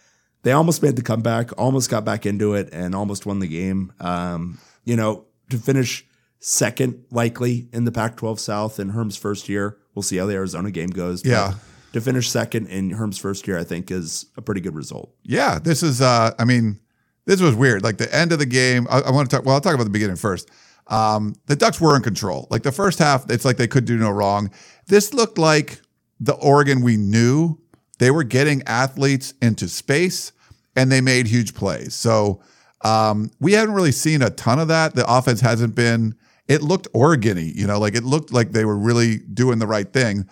they 0.44 0.52
almost 0.52 0.84
made 0.84 0.96
the 0.96 1.02
comeback, 1.02 1.58
almost 1.58 1.90
got 1.90 2.06
back 2.06 2.26
into 2.26 2.54
it, 2.54 2.70
and 2.72 2.94
almost 2.94 3.26
won 3.26 3.40
the 3.40 3.48
game. 3.48 3.94
Um, 4.00 4.60
you 4.84 4.96
know, 4.96 5.26
to 5.50 5.58
finish 5.58 6.06
second 6.40 7.06
likely 7.10 7.70
in 7.72 7.86
the 7.86 7.92
Pac-12 7.92 8.38
South 8.38 8.80
in 8.80 8.90
Herm's 8.90 9.16
first 9.16 9.48
year. 9.48 9.78
We'll 9.96 10.04
see 10.04 10.18
how 10.18 10.26
the 10.26 10.34
Arizona 10.34 10.72
game 10.72 10.90
goes. 10.90 11.26
Yeah. 11.26 11.54
To 11.94 12.02
finish 12.02 12.30
second 12.30 12.68
in 12.68 12.90
Herm's 12.90 13.18
first 13.18 13.48
year, 13.48 13.58
I 13.58 13.64
think 13.64 13.92
is 13.92 14.26
a 14.36 14.42
pretty 14.42 14.60
good 14.62 14.76
result. 14.76 15.14
yeah. 15.24 15.60
This 15.60 15.84
is. 15.84 16.02
Uh, 16.02 16.32
I 16.38 16.44
mean, 16.46 16.80
this 17.26 17.42
was 17.42 17.56
weird. 17.56 17.84
Like 17.84 17.98
the 17.98 18.14
end 18.14 18.32
of 18.32 18.40
the 18.40 18.46
game. 18.46 18.88
I, 18.90 19.02
I 19.02 19.12
want 19.12 19.30
to 19.30 19.36
talk. 19.36 19.46
Well, 19.46 19.56
I'll 19.56 19.62
talk 19.62 19.74
about 19.74 19.86
the 19.86 19.90
beginning 19.90 20.16
first. 20.16 20.50
Um, 20.88 21.36
the 21.46 21.56
Ducks 21.56 21.80
were 21.80 21.96
in 21.96 22.02
control. 22.02 22.48
Like 22.50 22.64
the 22.64 22.72
first 22.72 23.00
half, 23.00 23.30
it's 23.30 23.46
like 23.46 23.58
they 23.58 23.68
could 23.68 23.86
do 23.86 23.98
no 23.98 24.10
wrong. 24.10 24.52
This 24.88 25.14
looked 25.14 25.38
like 25.38 25.82
the 26.20 26.34
Oregon 26.34 26.82
we 26.82 26.98
knew. 26.98 27.58
They 28.00 28.12
were 28.12 28.24
getting 28.24 28.64
athletes 28.64 29.34
into 29.42 29.68
space 29.70 30.34
and 30.76 30.92
they 30.92 31.02
made 31.02 31.28
huge 31.28 31.54
plays. 31.54 31.96
So 31.96 32.42
um, 32.82 33.32
we 33.40 33.54
haven't 33.54 33.76
really 33.76 33.92
seen 33.92 34.22
a 34.22 34.30
ton 34.30 34.60
of 34.60 34.68
that. 34.68 34.96
The 34.96 35.10
offense 35.10 35.40
hasn't 35.42 35.76
been. 35.76 36.16
It 36.48 36.62
looked 36.62 36.88
Oregon-y, 36.94 37.54
you 37.56 37.66
know, 37.66 37.80
like 37.80 37.96
it 37.96 38.04
looked 38.04 38.34
like 38.34 38.52
they 38.52 38.66
were 38.66 38.78
really 38.78 39.20
doing 39.20 39.60
the 39.60 39.68
right 39.68 39.92
thing. 39.92 40.28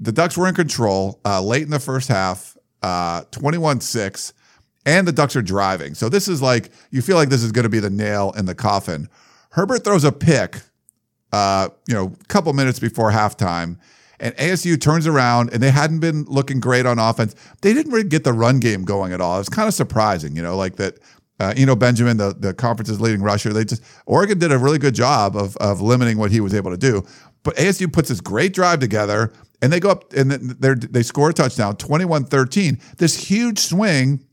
The 0.00 0.12
Ducks 0.12 0.36
were 0.36 0.48
in 0.48 0.54
control 0.54 1.20
uh, 1.24 1.42
late 1.42 1.62
in 1.62 1.70
the 1.70 1.78
first 1.78 2.08
half, 2.08 2.56
uh, 2.82 3.22
21-6, 3.24 4.32
and 4.84 5.06
the 5.06 5.12
Ducks 5.12 5.36
are 5.36 5.42
driving. 5.42 5.94
So 5.94 6.08
this 6.08 6.28
is 6.28 6.42
like 6.42 6.70
you 6.90 7.02
feel 7.02 7.16
like 7.16 7.28
this 7.28 7.42
is 7.42 7.52
going 7.52 7.64
to 7.64 7.68
be 7.68 7.80
the 7.80 7.90
nail 7.90 8.32
in 8.36 8.46
the 8.46 8.54
coffin. 8.54 9.08
Herbert 9.50 9.84
throws 9.84 10.04
a 10.04 10.12
pick, 10.12 10.60
uh, 11.32 11.68
you 11.86 11.94
know, 11.94 12.12
a 12.20 12.24
couple 12.24 12.52
minutes 12.52 12.78
before 12.78 13.10
halftime, 13.10 13.78
and 14.18 14.34
ASU 14.36 14.80
turns 14.80 15.06
around 15.06 15.52
and 15.52 15.62
they 15.62 15.70
hadn't 15.70 16.00
been 16.00 16.24
looking 16.24 16.60
great 16.60 16.86
on 16.86 16.98
offense. 16.98 17.34
They 17.60 17.74
didn't 17.74 17.92
really 17.92 18.08
get 18.08 18.24
the 18.24 18.32
run 18.32 18.60
game 18.60 18.84
going 18.84 19.12
at 19.12 19.20
all. 19.20 19.36
It 19.36 19.40
was 19.40 19.48
kind 19.48 19.68
of 19.68 19.74
surprising, 19.74 20.36
you 20.36 20.42
know, 20.42 20.56
like 20.56 20.76
that. 20.76 20.98
Uh, 21.40 21.52
Eno 21.56 21.74
Benjamin, 21.74 22.18
the, 22.18 22.32
the 22.38 22.54
conference's 22.54 23.00
leading 23.00 23.20
rusher, 23.20 23.52
they 23.52 23.64
just 23.64 23.82
Oregon 24.06 24.38
did 24.38 24.52
a 24.52 24.58
really 24.58 24.78
good 24.78 24.94
job 24.94 25.34
of 25.34 25.56
of 25.56 25.80
limiting 25.80 26.16
what 26.16 26.30
he 26.30 26.40
was 26.40 26.54
able 26.54 26.70
to 26.70 26.76
do. 26.76 27.04
But 27.42 27.56
ASU 27.56 27.92
puts 27.92 28.10
this 28.10 28.20
great 28.20 28.54
drive 28.54 28.78
together 28.78 29.32
and 29.60 29.72
they 29.72 29.80
go 29.80 29.90
up 29.90 30.12
and 30.12 30.30
they 30.30 30.74
they 30.74 31.02
score 31.02 31.30
a 31.30 31.32
touchdown, 31.32 31.76
21-13. 31.76 32.96
This 32.98 33.16
huge 33.16 33.58
swing 33.58 34.24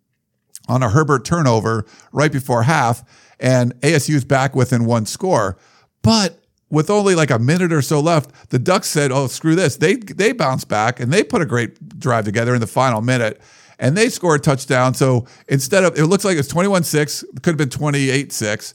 on 0.70 0.84
a 0.84 0.89
Herbert 0.89 1.26
turnover 1.26 1.86
right 2.11 2.32
before 2.32 2.63
half, 2.63 3.03
and 3.39 3.74
ASU's 3.82 4.24
back 4.24 4.55
within 4.55 4.86
one 4.86 5.05
score. 5.05 5.57
But 6.01 6.39
with 6.70 6.89
only 6.89 7.15
like 7.15 7.32
a 7.32 7.39
minute 7.39 7.74
or 7.74 7.82
so 7.82 7.99
left, 7.99 8.49
the 8.51 8.59
Ducks 8.59 8.88
said, 8.88 9.11
"Oh, 9.11 9.28
screw 9.28 9.55
this." 9.55 9.76
They 9.76 9.95
they 9.95 10.32
bounced 10.32 10.67
back 10.67 10.99
and 10.99 11.11
they 11.11 11.24
put 11.24 11.41
a 11.41 11.45
great 11.45 11.99
drive 11.99 12.26
together 12.26 12.53
in 12.53 12.61
the 12.61 12.67
final 12.67 13.01
minute, 13.01 13.41
and 13.80 13.97
they 13.97 14.09
score 14.09 14.36
a 14.36 14.39
touchdown. 14.39 14.93
So 14.93 15.26
instead 15.47 15.84
of 15.84 15.97
it 15.97 16.05
looks 16.05 16.24
like 16.24 16.38
it's 16.38 16.51
21-6, 16.51 17.24
it 17.24 17.41
could 17.41 17.59
have 17.59 17.70
been 17.70 17.70
28-6. 17.70 18.74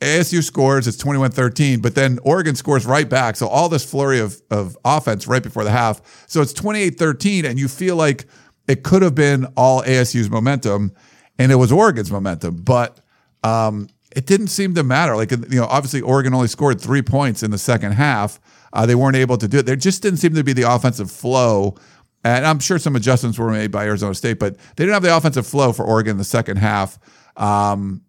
ASU 0.00 0.44
scores, 0.44 0.86
it's 0.86 0.96
21 0.96 1.32
13, 1.32 1.80
but 1.80 1.94
then 1.96 2.20
Oregon 2.22 2.54
scores 2.54 2.86
right 2.86 3.08
back. 3.08 3.34
So 3.34 3.48
all 3.48 3.68
this 3.68 3.88
flurry 3.88 4.20
of, 4.20 4.40
of 4.50 4.78
offense 4.84 5.26
right 5.26 5.42
before 5.42 5.64
the 5.64 5.72
half. 5.72 6.00
So 6.28 6.40
it's 6.40 6.52
28 6.52 6.90
13, 6.98 7.44
and 7.44 7.58
you 7.58 7.66
feel 7.68 7.96
like 7.96 8.26
it 8.68 8.84
could 8.84 9.02
have 9.02 9.14
been 9.14 9.46
all 9.56 9.82
ASU's 9.82 10.30
momentum, 10.30 10.92
and 11.38 11.50
it 11.50 11.56
was 11.56 11.72
Oregon's 11.72 12.12
momentum, 12.12 12.56
but 12.56 13.00
um, 13.42 13.88
it 14.14 14.26
didn't 14.26 14.48
seem 14.48 14.74
to 14.74 14.82
matter. 14.82 15.16
Like, 15.16 15.30
you 15.30 15.38
know, 15.50 15.66
obviously 15.66 16.00
Oregon 16.02 16.34
only 16.34 16.48
scored 16.48 16.80
three 16.80 17.02
points 17.02 17.42
in 17.42 17.50
the 17.50 17.58
second 17.58 17.92
half. 17.92 18.38
Uh, 18.72 18.84
they 18.84 18.94
weren't 18.94 19.16
able 19.16 19.38
to 19.38 19.48
do 19.48 19.58
it. 19.58 19.66
There 19.66 19.76
just 19.76 20.02
didn't 20.02 20.18
seem 20.18 20.34
to 20.34 20.44
be 20.44 20.52
the 20.52 20.70
offensive 20.70 21.10
flow. 21.10 21.76
And 22.24 22.44
I'm 22.44 22.58
sure 22.58 22.78
some 22.78 22.96
adjustments 22.96 23.38
were 23.38 23.50
made 23.50 23.70
by 23.70 23.86
Arizona 23.86 24.14
State, 24.14 24.38
but 24.38 24.56
they 24.56 24.84
didn't 24.84 24.94
have 24.94 25.02
the 25.02 25.16
offensive 25.16 25.46
flow 25.46 25.72
for 25.72 25.84
Oregon 25.84 26.12
in 26.12 26.18
the 26.18 26.24
second 26.24 26.58
half. 26.58 26.98
Um, 27.36 28.02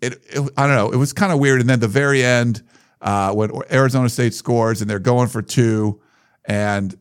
it, 0.00 0.22
it 0.28 0.50
I 0.56 0.66
don't 0.66 0.76
know. 0.76 0.90
It 0.90 0.96
was 0.96 1.12
kind 1.12 1.32
of 1.32 1.40
weird. 1.40 1.60
And 1.60 1.68
then 1.68 1.80
the 1.80 1.88
very 1.88 2.22
end, 2.22 2.62
uh, 3.00 3.32
when 3.32 3.50
Arizona 3.70 4.08
State 4.08 4.34
scores 4.34 4.80
and 4.80 4.88
they're 4.88 4.98
going 4.98 5.28
for 5.28 5.42
two, 5.42 6.00
and 6.44 6.96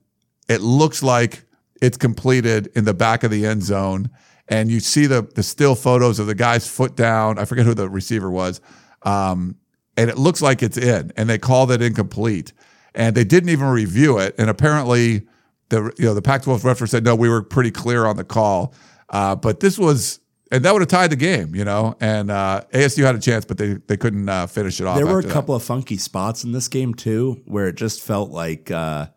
it 0.47 0.61
looks 0.61 1.03
like 1.03 1.43
it's 1.81 1.97
completed 1.97 2.69
in 2.75 2.85
the 2.85 2.93
back 2.93 3.23
of 3.23 3.31
the 3.31 3.45
end 3.45 3.63
zone, 3.63 4.09
and 4.47 4.69
you 4.69 4.79
see 4.79 5.05
the 5.05 5.23
the 5.35 5.43
still 5.43 5.75
photos 5.75 6.19
of 6.19 6.27
the 6.27 6.35
guy's 6.35 6.67
foot 6.67 6.95
down. 6.95 7.39
I 7.39 7.45
forget 7.45 7.65
who 7.65 7.73
the 7.73 7.89
receiver 7.89 8.29
was, 8.29 8.61
um, 9.03 9.55
and 9.95 10.09
it 10.09 10.17
looks 10.17 10.41
like 10.41 10.63
it's 10.63 10.77
in, 10.77 11.11
and 11.17 11.29
they 11.29 11.37
called 11.37 11.71
it 11.71 11.81
incomplete, 11.81 12.53
and 12.95 13.15
they 13.15 13.23
didn't 13.23 13.49
even 13.49 13.67
review 13.67 14.17
it, 14.19 14.35
and 14.37 14.49
apparently 14.49 15.23
the 15.69 15.93
you 15.97 16.05
know 16.05 16.13
the 16.13 16.21
Pac-12 16.21 16.63
referee 16.63 16.87
said 16.87 17.03
no, 17.03 17.15
we 17.15 17.29
were 17.29 17.43
pretty 17.43 17.71
clear 17.71 18.05
on 18.05 18.17
the 18.17 18.23
call, 18.23 18.73
uh, 19.09 19.35
but 19.35 19.59
this 19.59 19.77
was 19.77 20.19
and 20.51 20.63
that 20.63 20.71
would 20.71 20.81
have 20.81 20.89
tied 20.89 21.09
the 21.09 21.17
game, 21.17 21.55
you 21.55 21.65
know. 21.65 21.95
And 21.99 22.31
uh, 22.31 22.61
ASU 22.73 23.03
had 23.03 23.15
a 23.15 23.19
chance, 23.19 23.45
but 23.45 23.57
they 23.57 23.73
they 23.87 23.97
couldn't 23.97 24.27
uh, 24.27 24.47
finish 24.47 24.79
it 24.79 24.87
off. 24.87 24.97
There 24.97 25.05
were 25.05 25.13
a 25.13 25.17
after 25.17 25.27
that. 25.27 25.33
couple 25.33 25.55
of 25.55 25.63
funky 25.63 25.97
spots 25.97 26.43
in 26.43 26.51
this 26.51 26.67
game 26.67 26.93
too, 26.93 27.41
where 27.45 27.67
it 27.67 27.75
just 27.75 28.01
felt 28.01 28.31
like 28.31 28.71
uh, 28.71 29.07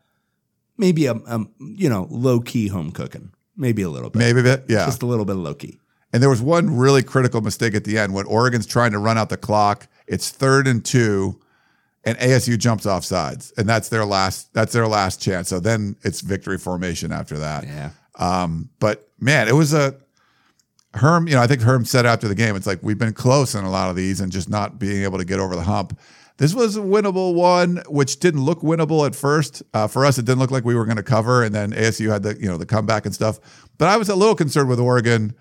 maybe 0.81 1.07
a, 1.07 1.13
a 1.13 1.47
you 1.61 1.89
know 1.89 2.09
low 2.11 2.41
key 2.41 2.67
home 2.67 2.91
cooking, 2.91 3.31
maybe 3.57 3.83
a 3.83 3.89
little 3.89 4.11
bit, 4.11 4.19
maybe 4.19 4.41
a 4.41 4.43
bit, 4.43 4.65
yeah. 4.69 4.87
just 4.87 5.03
a 5.03 5.07
little 5.07 5.25
bit 5.25 5.35
low 5.35 5.55
key. 5.55 5.79
And 6.13 6.21
there 6.21 6.31
was 6.31 6.43
one 6.43 6.77
really 6.77 7.05
critical 7.05 7.41
mistake 7.41 7.75
at 7.75 7.85
the 7.85 7.97
end 7.97 8.13
when 8.15 8.27
Oregon's 8.27 8.67
trying 8.67 8.91
to 8.93 8.99
run 8.99 9.17
out 9.17 9.29
the 9.29 9.37
clock. 9.37 9.87
It's 10.09 10.31
third 10.31 10.67
and 10.67 10.85
two, 10.85 11.39
and 12.03 12.19
ASU 12.19 12.59
jumps 12.59 12.87
off 12.87 13.05
sides, 13.05 13.53
and 13.57 13.69
that's 13.69 13.91
their 13.91 14.05
last 14.05 14.53
that's 14.53 14.73
their 14.73 14.89
last 14.89 15.23
chance. 15.23 15.49
So 15.49 15.61
then 15.61 15.95
it's 16.03 16.23
victory 16.23 16.59
formation 16.59 17.13
after 17.13 17.39
that. 17.39 17.65
Yeah. 17.65 17.91
Um, 18.17 18.71
but 18.81 19.09
man, 19.21 19.47
it 19.47 19.55
was 19.55 19.73
a 19.73 19.95
Herm. 20.95 21.29
You 21.29 21.35
know, 21.35 21.43
I 21.43 21.47
think 21.47 21.61
Herm 21.61 21.85
said 21.85 22.07
after 22.07 22.27
the 22.27 22.35
game, 22.35 22.57
it's 22.57 22.67
like 22.67 22.81
we've 22.83 22.99
been 22.99 23.13
close 23.13 23.55
in 23.55 23.65
a 23.65 23.71
lot 23.71 23.91
of 23.91 23.97
these 23.97 24.21
and 24.21 24.33
just 24.33 24.49
not 24.49 24.79
being 24.79 25.05
able 25.05 25.19
to 25.19 25.25
get 25.25 25.39
over 25.39 25.55
the 25.55 25.63
hump. 25.63 25.99
This 26.41 26.55
was 26.55 26.75
a 26.75 26.81
winnable 26.81 27.35
one, 27.35 27.83
which 27.87 28.19
didn't 28.19 28.43
look 28.43 28.63
winnable 28.63 29.07
at 29.07 29.15
first. 29.15 29.63
Uh, 29.75 29.87
for 29.87 30.07
us, 30.07 30.17
it 30.17 30.25
didn't 30.25 30.39
look 30.39 30.51
like 30.51 30.65
we 30.65 30.75
were 30.75 30.87
going 30.87 30.97
to 30.97 31.03
cover, 31.03 31.43
and 31.43 31.55
then 31.55 31.73
ASU 31.73 32.11
had 32.11 32.23
the 32.23 32.35
you 32.41 32.49
know 32.49 32.57
the 32.57 32.65
comeback 32.65 33.05
and 33.05 33.15
stuff. 33.15 33.39
But 33.77 33.89
I 33.89 33.99
was 33.99 34.09
a 34.09 34.17
little 34.17 34.35
concerned 34.35 34.71
with 34.71 34.81
Oregon. 34.81 35.35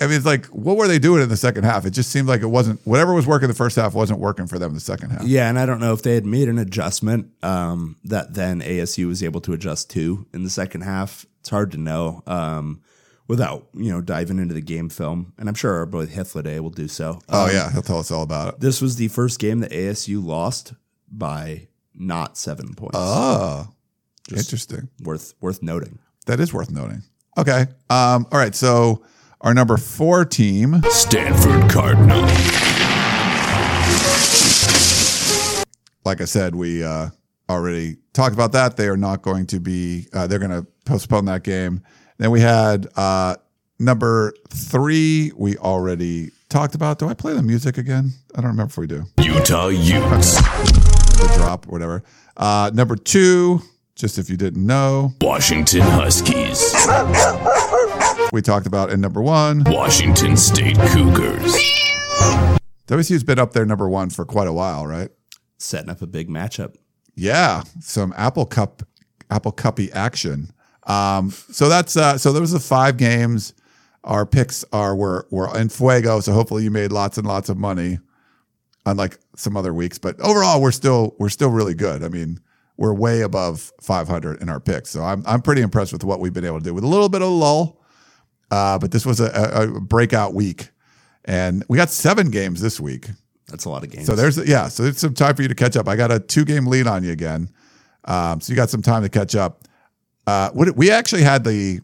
I 0.00 0.06
mean, 0.06 0.16
it's 0.16 0.24
like, 0.24 0.46
what 0.46 0.78
were 0.78 0.88
they 0.88 0.98
doing 0.98 1.22
in 1.22 1.28
the 1.28 1.36
second 1.36 1.64
half? 1.64 1.84
It 1.84 1.90
just 1.90 2.10
seemed 2.10 2.28
like 2.28 2.40
it 2.40 2.46
wasn't 2.46 2.80
whatever 2.86 3.12
was 3.12 3.26
working 3.26 3.46
the 3.46 3.54
first 3.54 3.76
half 3.76 3.92
wasn't 3.92 4.20
working 4.20 4.46
for 4.46 4.58
them 4.58 4.70
in 4.70 4.74
the 4.74 4.80
second 4.80 5.10
half. 5.10 5.24
Yeah, 5.24 5.50
and 5.50 5.58
I 5.58 5.66
don't 5.66 5.80
know 5.80 5.92
if 5.92 6.02
they 6.02 6.14
had 6.14 6.24
made 6.24 6.48
an 6.48 6.56
adjustment 6.56 7.30
um, 7.42 7.98
that 8.04 8.32
then 8.32 8.62
ASU 8.62 9.06
was 9.06 9.22
able 9.22 9.42
to 9.42 9.52
adjust 9.52 9.90
to 9.90 10.26
in 10.32 10.44
the 10.44 10.50
second 10.50 10.80
half. 10.80 11.26
It's 11.40 11.50
hard 11.50 11.72
to 11.72 11.76
know 11.76 12.22
um, 12.26 12.80
without 13.28 13.66
you 13.74 13.90
know 13.90 14.00
diving 14.00 14.38
into 14.38 14.54
the 14.54 14.60
game 14.60 14.88
film, 14.88 15.32
and 15.38 15.48
I'm 15.48 15.54
sure 15.54 15.74
our 15.74 15.86
boy 15.86 16.06
Hithliday 16.06 16.60
will 16.60 16.70
do 16.70 16.88
so. 16.88 17.20
Oh 17.28 17.44
Um, 17.46 17.50
yeah, 17.52 17.70
he'll 17.72 17.82
tell 17.82 17.98
us 17.98 18.10
all 18.10 18.22
about 18.22 18.54
it. 18.54 18.60
this 18.60 18.80
was 18.82 18.96
the 18.96 19.08
first 19.08 19.38
game 19.38 19.60
that 19.60 19.70
ASU 19.70 20.24
lost 20.24 20.74
by 21.10 21.68
not 21.94 22.36
seven 22.38 22.74
points. 22.74 22.96
Oh, 22.98 23.68
interesting. 24.30 24.88
worth 25.02 25.34
worth 25.40 25.62
noting. 25.62 25.98
That 26.26 26.40
is 26.40 26.52
worth 26.52 26.70
noting. 26.70 27.02
Okay. 27.36 27.62
Um, 27.90 28.26
all 28.30 28.38
right. 28.38 28.54
So 28.54 29.02
our 29.40 29.54
number 29.54 29.76
four 29.76 30.24
team, 30.24 30.82
Stanford 30.90 31.70
Cardinal. 31.70 32.22
like 36.04 36.20
I 36.20 36.24
said, 36.24 36.54
we 36.54 36.82
uh, 36.84 37.10
already 37.48 37.96
talked 38.12 38.34
about 38.34 38.52
that. 38.52 38.76
They 38.76 38.88
are 38.88 38.96
not 38.96 39.22
going 39.22 39.46
to 39.48 39.60
be. 39.60 40.06
Uh, 40.12 40.26
they're 40.26 40.38
going 40.38 40.50
to 40.50 40.66
postpone 40.84 41.26
that 41.26 41.42
game. 41.44 41.82
Then 42.22 42.30
we 42.30 42.40
had 42.40 42.86
uh, 42.94 43.34
number 43.80 44.32
three. 44.48 45.32
We 45.34 45.56
already 45.56 46.30
talked 46.48 46.76
about. 46.76 47.00
Do 47.00 47.08
I 47.08 47.14
play 47.14 47.32
the 47.32 47.42
music 47.42 47.78
again? 47.78 48.12
I 48.36 48.40
don't 48.40 48.52
remember 48.52 48.70
if 48.70 48.78
we 48.78 48.86
do. 48.86 49.06
Utah 49.18 49.66
Utes. 49.66 50.36
The 50.36 51.32
drop, 51.36 51.66
or 51.66 51.72
whatever. 51.72 52.04
Uh, 52.36 52.70
number 52.72 52.94
two. 52.94 53.60
Just 53.96 54.18
if 54.18 54.30
you 54.30 54.36
didn't 54.36 54.64
know, 54.64 55.14
Washington 55.20 55.80
Huskies. 55.80 56.72
we 58.32 58.40
talked 58.40 58.68
about 58.68 58.90
in 58.90 59.00
number 59.00 59.20
one. 59.20 59.64
Washington 59.66 60.36
State 60.36 60.78
Cougars. 60.92 61.56
WCU's 62.86 63.24
been 63.24 63.40
up 63.40 63.52
there 63.52 63.66
number 63.66 63.88
one 63.88 64.10
for 64.10 64.24
quite 64.24 64.46
a 64.46 64.52
while, 64.52 64.86
right? 64.86 65.10
Setting 65.58 65.90
up 65.90 66.00
a 66.00 66.06
big 66.06 66.28
matchup. 66.28 66.76
Yeah, 67.16 67.64
some 67.80 68.14
Apple 68.16 68.46
Cup, 68.46 68.84
Apple 69.28 69.52
Cuppy 69.52 69.90
action. 69.92 70.52
Um, 70.84 71.30
so 71.30 71.68
that's 71.68 71.96
uh, 71.96 72.18
so 72.18 72.32
those 72.32 72.54
are 72.54 72.58
five 72.58 72.96
games. 72.96 73.54
Our 74.04 74.26
picks 74.26 74.64
are 74.72 74.96
were 74.96 75.26
were 75.30 75.56
in 75.56 75.68
fuego. 75.68 76.20
So 76.20 76.32
hopefully 76.32 76.64
you 76.64 76.70
made 76.70 76.92
lots 76.92 77.18
and 77.18 77.26
lots 77.26 77.48
of 77.48 77.56
money, 77.56 77.98
unlike 78.84 79.18
some 79.36 79.56
other 79.56 79.72
weeks. 79.72 79.98
But 79.98 80.20
overall, 80.20 80.60
we're 80.60 80.72
still 80.72 81.14
we're 81.18 81.28
still 81.28 81.50
really 81.50 81.74
good. 81.74 82.02
I 82.02 82.08
mean, 82.08 82.40
we're 82.76 82.94
way 82.94 83.20
above 83.20 83.72
500 83.80 84.42
in 84.42 84.48
our 84.48 84.58
picks. 84.60 84.90
So 84.90 85.02
I'm 85.02 85.22
I'm 85.26 85.40
pretty 85.42 85.62
impressed 85.62 85.92
with 85.92 86.04
what 86.04 86.20
we've 86.20 86.32
been 86.32 86.44
able 86.44 86.58
to 86.58 86.64
do 86.64 86.74
with 86.74 86.84
a 86.84 86.88
little 86.88 87.08
bit 87.08 87.22
of 87.22 87.28
lull. 87.28 87.80
Uh, 88.50 88.78
but 88.78 88.90
this 88.90 89.06
was 89.06 89.18
a, 89.20 89.26
a, 89.26 89.76
a 89.76 89.80
breakout 89.80 90.34
week, 90.34 90.70
and 91.24 91.64
we 91.68 91.78
got 91.78 91.88
seven 91.88 92.30
games 92.30 92.60
this 92.60 92.78
week. 92.78 93.08
That's 93.48 93.64
a 93.64 93.70
lot 93.70 93.82
of 93.82 93.90
games. 93.90 94.06
So 94.06 94.14
there's 94.14 94.36
yeah, 94.46 94.68
so 94.68 94.82
it's 94.82 95.00
some 95.00 95.14
time 95.14 95.36
for 95.36 95.42
you 95.42 95.48
to 95.48 95.54
catch 95.54 95.76
up. 95.76 95.88
I 95.88 95.96
got 95.96 96.10
a 96.10 96.20
two 96.20 96.44
game 96.44 96.66
lead 96.66 96.86
on 96.86 97.02
you 97.02 97.12
again, 97.12 97.48
um, 98.04 98.40
so 98.40 98.52
you 98.52 98.56
got 98.56 98.68
some 98.68 98.82
time 98.82 99.02
to 99.02 99.08
catch 99.08 99.34
up. 99.34 99.62
Uh, 100.26 100.50
we 100.54 100.90
actually 100.90 101.22
had 101.22 101.44
the 101.44 101.80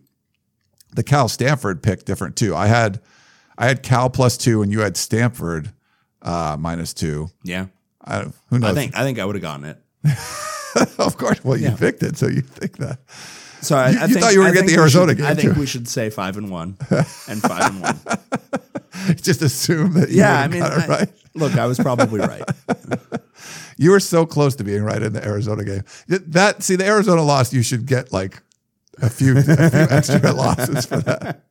the 0.94 1.02
Cal 1.02 1.28
Stanford 1.28 1.82
pick 1.82 2.04
different 2.04 2.36
too. 2.36 2.54
I 2.54 2.66
had 2.66 3.00
I 3.56 3.66
had 3.66 3.82
Cal 3.82 4.08
plus 4.10 4.36
two, 4.36 4.62
and 4.62 4.70
you 4.72 4.80
had 4.80 4.96
Stanford 4.96 5.72
uh, 6.22 6.56
minus 6.58 6.94
two. 6.94 7.28
yeah. 7.42 7.66
I, 8.04 8.26
who 8.48 8.58
knows? 8.58 8.70
I 8.70 8.74
think 8.74 8.96
I 8.96 9.02
think 9.02 9.18
I 9.18 9.24
would 9.24 9.34
have 9.34 9.42
gotten 9.42 9.64
it. 9.66 9.78
of 10.98 11.16
course. 11.18 11.44
Well, 11.44 11.58
you 11.58 11.70
picked 11.72 12.02
it, 12.02 12.16
so 12.16 12.26
you 12.26 12.40
think 12.40 12.78
that. 12.78 13.00
So 13.60 13.76
I, 13.76 13.90
You- 13.90 13.98
I 13.98 14.02
you 14.02 14.08
think, 14.14 14.20
thought 14.20 14.32
you 14.32 14.38
were 14.38 14.44
gonna 14.46 14.60
get 14.60 14.66
the 14.66 14.76
Arizona 14.76 15.10
should- 15.12 15.18
game, 15.18 15.26
I 15.26 15.34
think 15.34 15.54
too. 15.54 15.60
we 15.60 15.66
should 15.66 15.88
say 15.88 16.08
five 16.08 16.36
and 16.36 16.48
one 16.50 16.76
and 16.90 17.42
five 17.42 17.66
and 17.74 17.82
one. 17.82 19.16
Just 19.16 19.42
assume 19.42 19.94
that. 19.94 20.10
You 20.10 20.18
Yeah, 20.18 20.40
I 20.40 20.48
mean, 20.48 20.62
I- 20.62 20.86
right. 20.86 21.08
look, 21.34 21.56
I 21.56 21.66
was 21.66 21.78
probably 21.78 22.20
right. 22.20 22.44
You 23.78 23.92
were 23.92 24.00
so 24.00 24.26
close 24.26 24.54
to 24.56 24.64
being 24.64 24.82
right 24.82 25.02
in 25.02 25.12
the 25.12 25.24
Arizona 25.24 25.64
game. 25.64 25.84
That 26.08 26.62
see 26.62 26.76
the 26.76 26.84
Arizona 26.84 27.22
loss, 27.22 27.52
you 27.52 27.62
should 27.62 27.86
get 27.86 28.12
like 28.12 28.42
a 29.00 29.08
few, 29.08 29.38
a 29.38 29.42
few 29.42 29.54
extra 29.90 30.32
losses 30.32 30.84
for 30.84 30.98
that, 30.98 31.44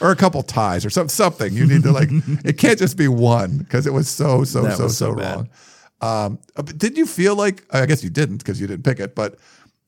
or 0.00 0.12
a 0.12 0.16
couple 0.16 0.42
ties 0.42 0.86
or 0.86 0.90
some 0.90 1.08
something. 1.08 1.52
You 1.52 1.66
need 1.66 1.82
to 1.82 1.92
like. 1.92 2.08
it 2.44 2.58
can't 2.58 2.78
just 2.78 2.96
be 2.96 3.08
one 3.08 3.58
because 3.58 3.86
it 3.86 3.92
was 3.92 4.08
so 4.08 4.44
so 4.44 4.62
That 4.62 4.76
so 4.76 4.84
was 4.84 4.96
so, 4.96 5.06
so 5.06 5.12
wrong. 5.12 5.48
Um, 6.00 6.38
uh, 6.56 6.62
but 6.62 6.78
did 6.78 6.96
you 6.96 7.06
feel 7.06 7.34
like 7.34 7.64
I 7.74 7.86
guess 7.86 8.04
you 8.04 8.10
didn't 8.10 8.38
because 8.38 8.60
you 8.60 8.66
didn't 8.66 8.84
pick 8.84 9.00
it, 9.00 9.14
but 9.14 9.36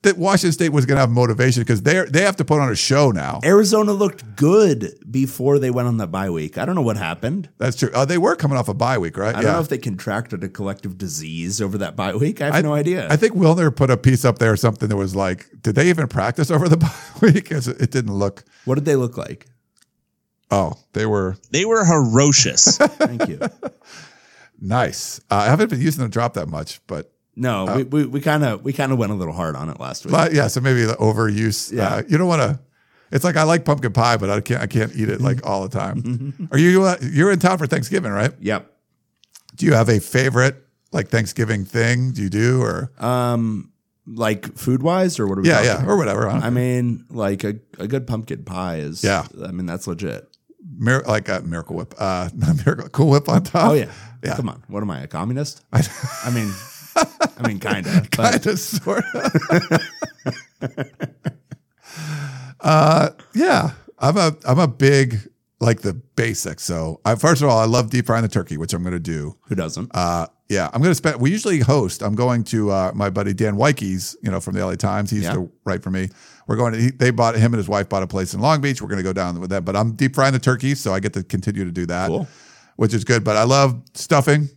that 0.06 0.18
Washington 0.18 0.52
State 0.52 0.70
was 0.72 0.86
going 0.86 0.96
to 0.96 1.00
have 1.00 1.10
motivation 1.10 1.62
because 1.62 1.82
they 1.82 2.04
they 2.06 2.22
have 2.22 2.36
to 2.36 2.44
put 2.44 2.60
on 2.60 2.70
a 2.70 2.74
show 2.74 3.10
now. 3.10 3.40
Arizona 3.44 3.92
looked 3.92 4.36
good 4.36 4.94
before 5.10 5.58
they 5.58 5.70
went 5.70 5.86
on 5.88 5.98
the 5.98 6.06
bye 6.06 6.30
week. 6.30 6.58
I 6.58 6.64
don't 6.64 6.74
know 6.74 6.82
what 6.82 6.96
happened. 6.96 7.48
That's 7.58 7.76
true. 7.76 7.90
Uh, 7.94 8.04
they 8.04 8.18
were 8.18 8.34
coming 8.36 8.56
off 8.58 8.68
a 8.68 8.74
bye 8.74 8.98
week, 8.98 9.16
right? 9.16 9.34
I 9.34 9.42
don't 9.42 9.52
know 9.52 9.60
if 9.60 9.68
they 9.68 9.78
contracted 9.78 10.42
a 10.42 10.48
collective 10.48 10.96
disease 10.98 11.60
over 11.60 11.78
that 11.78 11.94
bye 11.94 12.14
week. 12.16 12.40
I 12.40 12.50
have 12.54 12.64
no 12.64 12.72
idea. 12.74 13.06
I 13.10 13.16
think 13.16 13.34
Wilner 13.34 13.74
put 13.74 13.90
a 13.90 13.96
piece 13.96 14.24
up 14.24 14.38
there 14.38 14.52
or 14.52 14.56
something 14.56 14.88
that 14.88 14.96
was 14.96 15.14
like, 15.14 15.46
did 15.60 15.74
they 15.74 15.88
even 15.88 16.08
practice 16.08 16.50
over 16.50 16.68
the 16.68 16.76
bye 16.78 16.90
week? 17.20 17.50
'Cause 17.50 17.68
It 17.68 17.90
didn't 17.90 18.14
look. 18.14 18.44
what 18.64 18.76
did 18.76 18.84
they 18.86 18.96
look 18.96 19.16
like? 19.16 19.46
Oh, 20.50 20.74
they 20.92 21.06
were 21.06 21.36
They 21.50 21.64
were 21.64 21.84
ferocious. 21.84 22.78
Thank 22.78 23.28
you. 23.28 23.40
nice. 24.60 25.18
Uh, 25.30 25.36
I 25.36 25.46
haven't 25.46 25.70
been 25.70 25.80
using 25.80 26.04
the 26.04 26.08
drop 26.08 26.34
that 26.34 26.48
much, 26.48 26.80
but 26.86 27.12
No, 27.36 27.76
we 27.76 27.82
we 27.84 28.06
we 28.06 28.20
kind 28.20 28.42
of 28.44 28.62
we 28.64 28.72
kind 28.72 28.92
of 28.92 28.98
went 28.98 29.12
a 29.12 29.14
little 29.14 29.34
hard 29.34 29.56
on 29.56 29.68
it 29.68 29.78
last 29.78 30.04
week. 30.06 30.12
but 30.12 30.32
yeah. 30.32 30.48
So 30.48 30.60
maybe 30.60 30.84
the 30.84 30.94
overuse. 30.94 31.70
Yeah. 31.72 31.96
Uh, 31.96 32.02
you 32.08 32.16
don't 32.18 32.28
want 32.28 32.40
to. 32.42 32.58
It's 33.12 33.24
like 33.24 33.36
I 33.36 33.42
like 33.44 33.64
pumpkin 33.64 33.92
pie, 33.92 34.16
but 34.16 34.30
I 34.30 34.40
can't. 34.40 34.62
I 34.62 34.66
can't 34.66 34.94
eat 34.96 35.08
it 35.08 35.20
like 35.20 35.46
all 35.46 35.62
the 35.62 35.68
time. 35.78 36.48
Are 36.50 36.58
you? 36.58 36.84
Uh, 36.84 36.96
you're 37.02 37.30
in 37.30 37.38
town 37.38 37.58
for 37.58 37.66
Thanksgiving, 37.66 38.10
right? 38.10 38.32
yep. 38.40 38.72
Do 39.54 39.64
you 39.66 39.74
have 39.74 39.88
a 39.88 40.00
favorite 40.00 40.56
like 40.92 41.08
Thanksgiving 41.08 41.64
thing? 41.64 42.12
Do 42.12 42.22
you 42.22 42.28
do 42.30 42.62
or 42.62 42.90
Um, 42.98 43.70
like 44.06 44.56
food 44.56 44.82
wise, 44.82 45.18
or 45.20 45.26
what 45.26 45.38
are 45.38 45.42
we? 45.42 45.48
yeah, 45.48 45.62
yeah, 45.62 45.76
about? 45.78 45.88
or 45.88 45.96
whatever? 45.96 46.28
I 46.28 46.38
I 46.46 46.50
mean, 46.50 47.04
like 47.10 47.44
a, 47.44 47.56
a 47.78 47.86
good 47.86 48.06
pumpkin 48.06 48.44
pie 48.44 48.76
is. 48.78 49.04
Yeah. 49.04 49.26
I 49.44 49.50
mean 49.52 49.66
that's 49.66 49.86
legit. 49.86 50.28
Mir- 50.78 51.04
like 51.06 51.28
a 51.28 51.40
Miracle 51.42 51.76
Whip, 51.76 51.94
uh, 51.98 52.28
not 52.34 52.64
Miracle 52.66 52.88
Cool 52.88 53.10
Whip 53.10 53.28
on 53.28 53.42
top. 53.44 53.70
Oh 53.70 53.74
yeah. 53.74 53.90
yeah. 54.24 54.36
Come 54.36 54.48
on. 54.48 54.62
What 54.68 54.82
am 54.82 54.90
I, 54.90 55.00
a 55.02 55.06
communist? 55.06 55.62
I 55.72 56.30
mean, 56.34 56.52
I 57.38 57.46
mean, 57.48 57.58
kind 57.60 57.86
of. 57.86 58.10
kind 58.10 58.46
of 58.46 58.58
sort 58.58 59.04
of. 59.14 59.82
uh, 62.60 63.10
yeah, 63.34 63.70
I'm 63.98 64.16
a 64.16 64.36
I'm 64.46 64.58
a 64.58 64.68
big 64.68 65.18
like 65.60 65.80
the 65.82 65.94
basics. 65.94 66.62
So 66.64 67.00
I, 67.04 67.14
first 67.14 67.42
of 67.42 67.48
all, 67.48 67.58
I 67.58 67.64
love 67.64 67.90
deep 67.90 68.06
frying 68.06 68.22
the 68.22 68.28
turkey, 68.28 68.56
which 68.56 68.72
I'm 68.74 68.82
going 68.82 68.92
to 68.92 68.98
do. 69.00 69.36
Who 69.48 69.54
doesn't? 69.54 69.90
Uh, 69.94 70.26
yeah, 70.48 70.66
I'm 70.72 70.80
going 70.80 70.90
to 70.90 70.94
spend. 70.94 71.20
We 71.20 71.30
usually 71.30 71.60
host. 71.60 72.02
I'm 72.02 72.14
going 72.14 72.44
to 72.44 72.70
uh, 72.70 72.92
my 72.94 73.10
buddy 73.10 73.32
Dan 73.34 73.56
Wykes, 73.56 74.14
you 74.22 74.30
know, 74.30 74.40
from 74.40 74.54
the 74.54 74.64
LA 74.64 74.74
Times. 74.76 75.10
He 75.10 75.16
used 75.16 75.28
Yeah. 75.28 75.34
to 75.34 75.50
write 75.64 75.82
for 75.82 75.90
me. 75.90 76.08
We're 76.46 76.56
going 76.56 76.72
to. 76.74 76.78
He, 76.80 76.90
they 76.90 77.10
bought 77.10 77.34
him 77.36 77.52
and 77.52 77.56
his 77.56 77.68
wife 77.68 77.88
bought 77.88 78.02
a 78.02 78.06
place 78.06 78.32
in 78.34 78.40
Long 78.40 78.60
Beach. 78.60 78.80
We're 78.80 78.88
going 78.88 78.98
to 78.98 79.02
go 79.04 79.12
down 79.12 79.40
with 79.40 79.50
them. 79.50 79.64
But 79.64 79.76
I'm 79.76 79.92
deep 79.92 80.14
frying 80.14 80.32
the 80.32 80.38
turkey, 80.38 80.74
so 80.74 80.92
I 80.94 81.00
get 81.00 81.12
to 81.14 81.22
continue 81.24 81.64
to 81.64 81.72
do 81.72 81.86
that, 81.86 82.08
Cool. 82.08 82.28
which 82.76 82.94
is 82.94 83.02
good. 83.04 83.24
But 83.24 83.36
I 83.36 83.42
love 83.44 83.80
stuffing. 83.94 84.48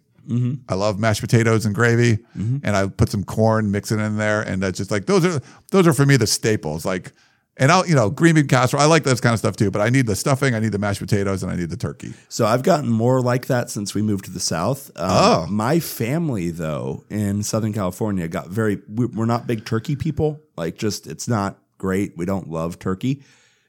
I 0.70 0.76
love 0.76 1.00
mashed 1.00 1.22
potatoes 1.22 1.66
and 1.66 1.74
gravy, 1.74 2.20
and 2.36 2.68
I 2.76 2.88
put 2.88 3.10
some 3.10 3.24
corn, 3.24 3.72
mix 3.72 3.92
it 3.92 4.00
in 4.00 4.18
there, 4.18 4.42
and 4.42 4.62
that's 4.62 4.78
just 4.78 4.92
like 4.92 5.06
those 5.06 5.26
are 5.26 5.42
those 5.72 5.88
are 5.88 5.94
for 5.94 6.06
me 6.06 6.18
the 6.18 6.28
staples. 6.28 6.86
Like, 6.86 7.12
and 7.58 7.72
I'll 7.72 7.86
you 7.88 7.96
know 7.96 8.10
green 8.10 8.36
bean 8.36 8.48
casserole. 8.48 8.82
I 8.84 8.86
like 8.86 9.04
those 9.04 9.20
kind 9.22 9.34
of 9.34 9.40
stuff 9.40 9.56
too. 9.56 9.72
But 9.72 9.82
I 9.82 9.90
need 9.90 10.06
the 10.06 10.16
stuffing, 10.16 10.54
I 10.56 10.60
need 10.60 10.72
the 10.72 10.78
mashed 10.78 11.00
potatoes, 11.02 11.42
and 11.44 11.52
I 11.52 11.56
need 11.56 11.70
the 11.70 11.78
turkey. 11.78 12.14
So 12.30 12.46
I've 12.46 12.64
gotten 12.64 12.90
more 12.90 13.22
like 13.22 13.48
that 13.48 13.70
since 13.70 13.96
we 13.96 14.02
moved 14.02 14.26
to 14.26 14.32
the 14.32 14.40
South. 14.40 14.92
Um, 14.96 15.10
Oh. 15.12 15.46
My 15.50 15.80
family, 15.80 16.52
though, 16.52 17.04
in 17.10 17.42
Southern 17.44 17.74
California, 17.74 18.28
got 18.28 18.48
very, 18.50 18.80
we're 18.88 19.26
not 19.26 19.48
big 19.48 19.66
turkey 19.66 19.96
people. 19.96 20.40
Like, 20.56 20.78
just, 20.78 21.08
it's 21.08 21.28
not 21.28 21.58
great. 21.78 22.16
We 22.16 22.26
don't 22.26 22.50
love 22.50 22.78
turkey. 22.80 23.24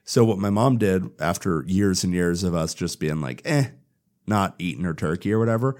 So, 0.05 0.25
what 0.25 0.39
my 0.39 0.51
mom 0.51 0.77
did 0.79 1.11
after 1.21 1.65
years 1.67 2.05
and 2.05 2.13
years 2.13 2.43
of 2.45 2.55
us 2.55 2.75
just 2.75 3.01
being 3.01 3.21
like, 3.21 3.43
eh, 3.45 3.69
not 4.27 4.55
eating 4.59 4.85
her 4.85 4.95
turkey 4.95 5.33
or 5.33 5.39
whatever, 5.39 5.77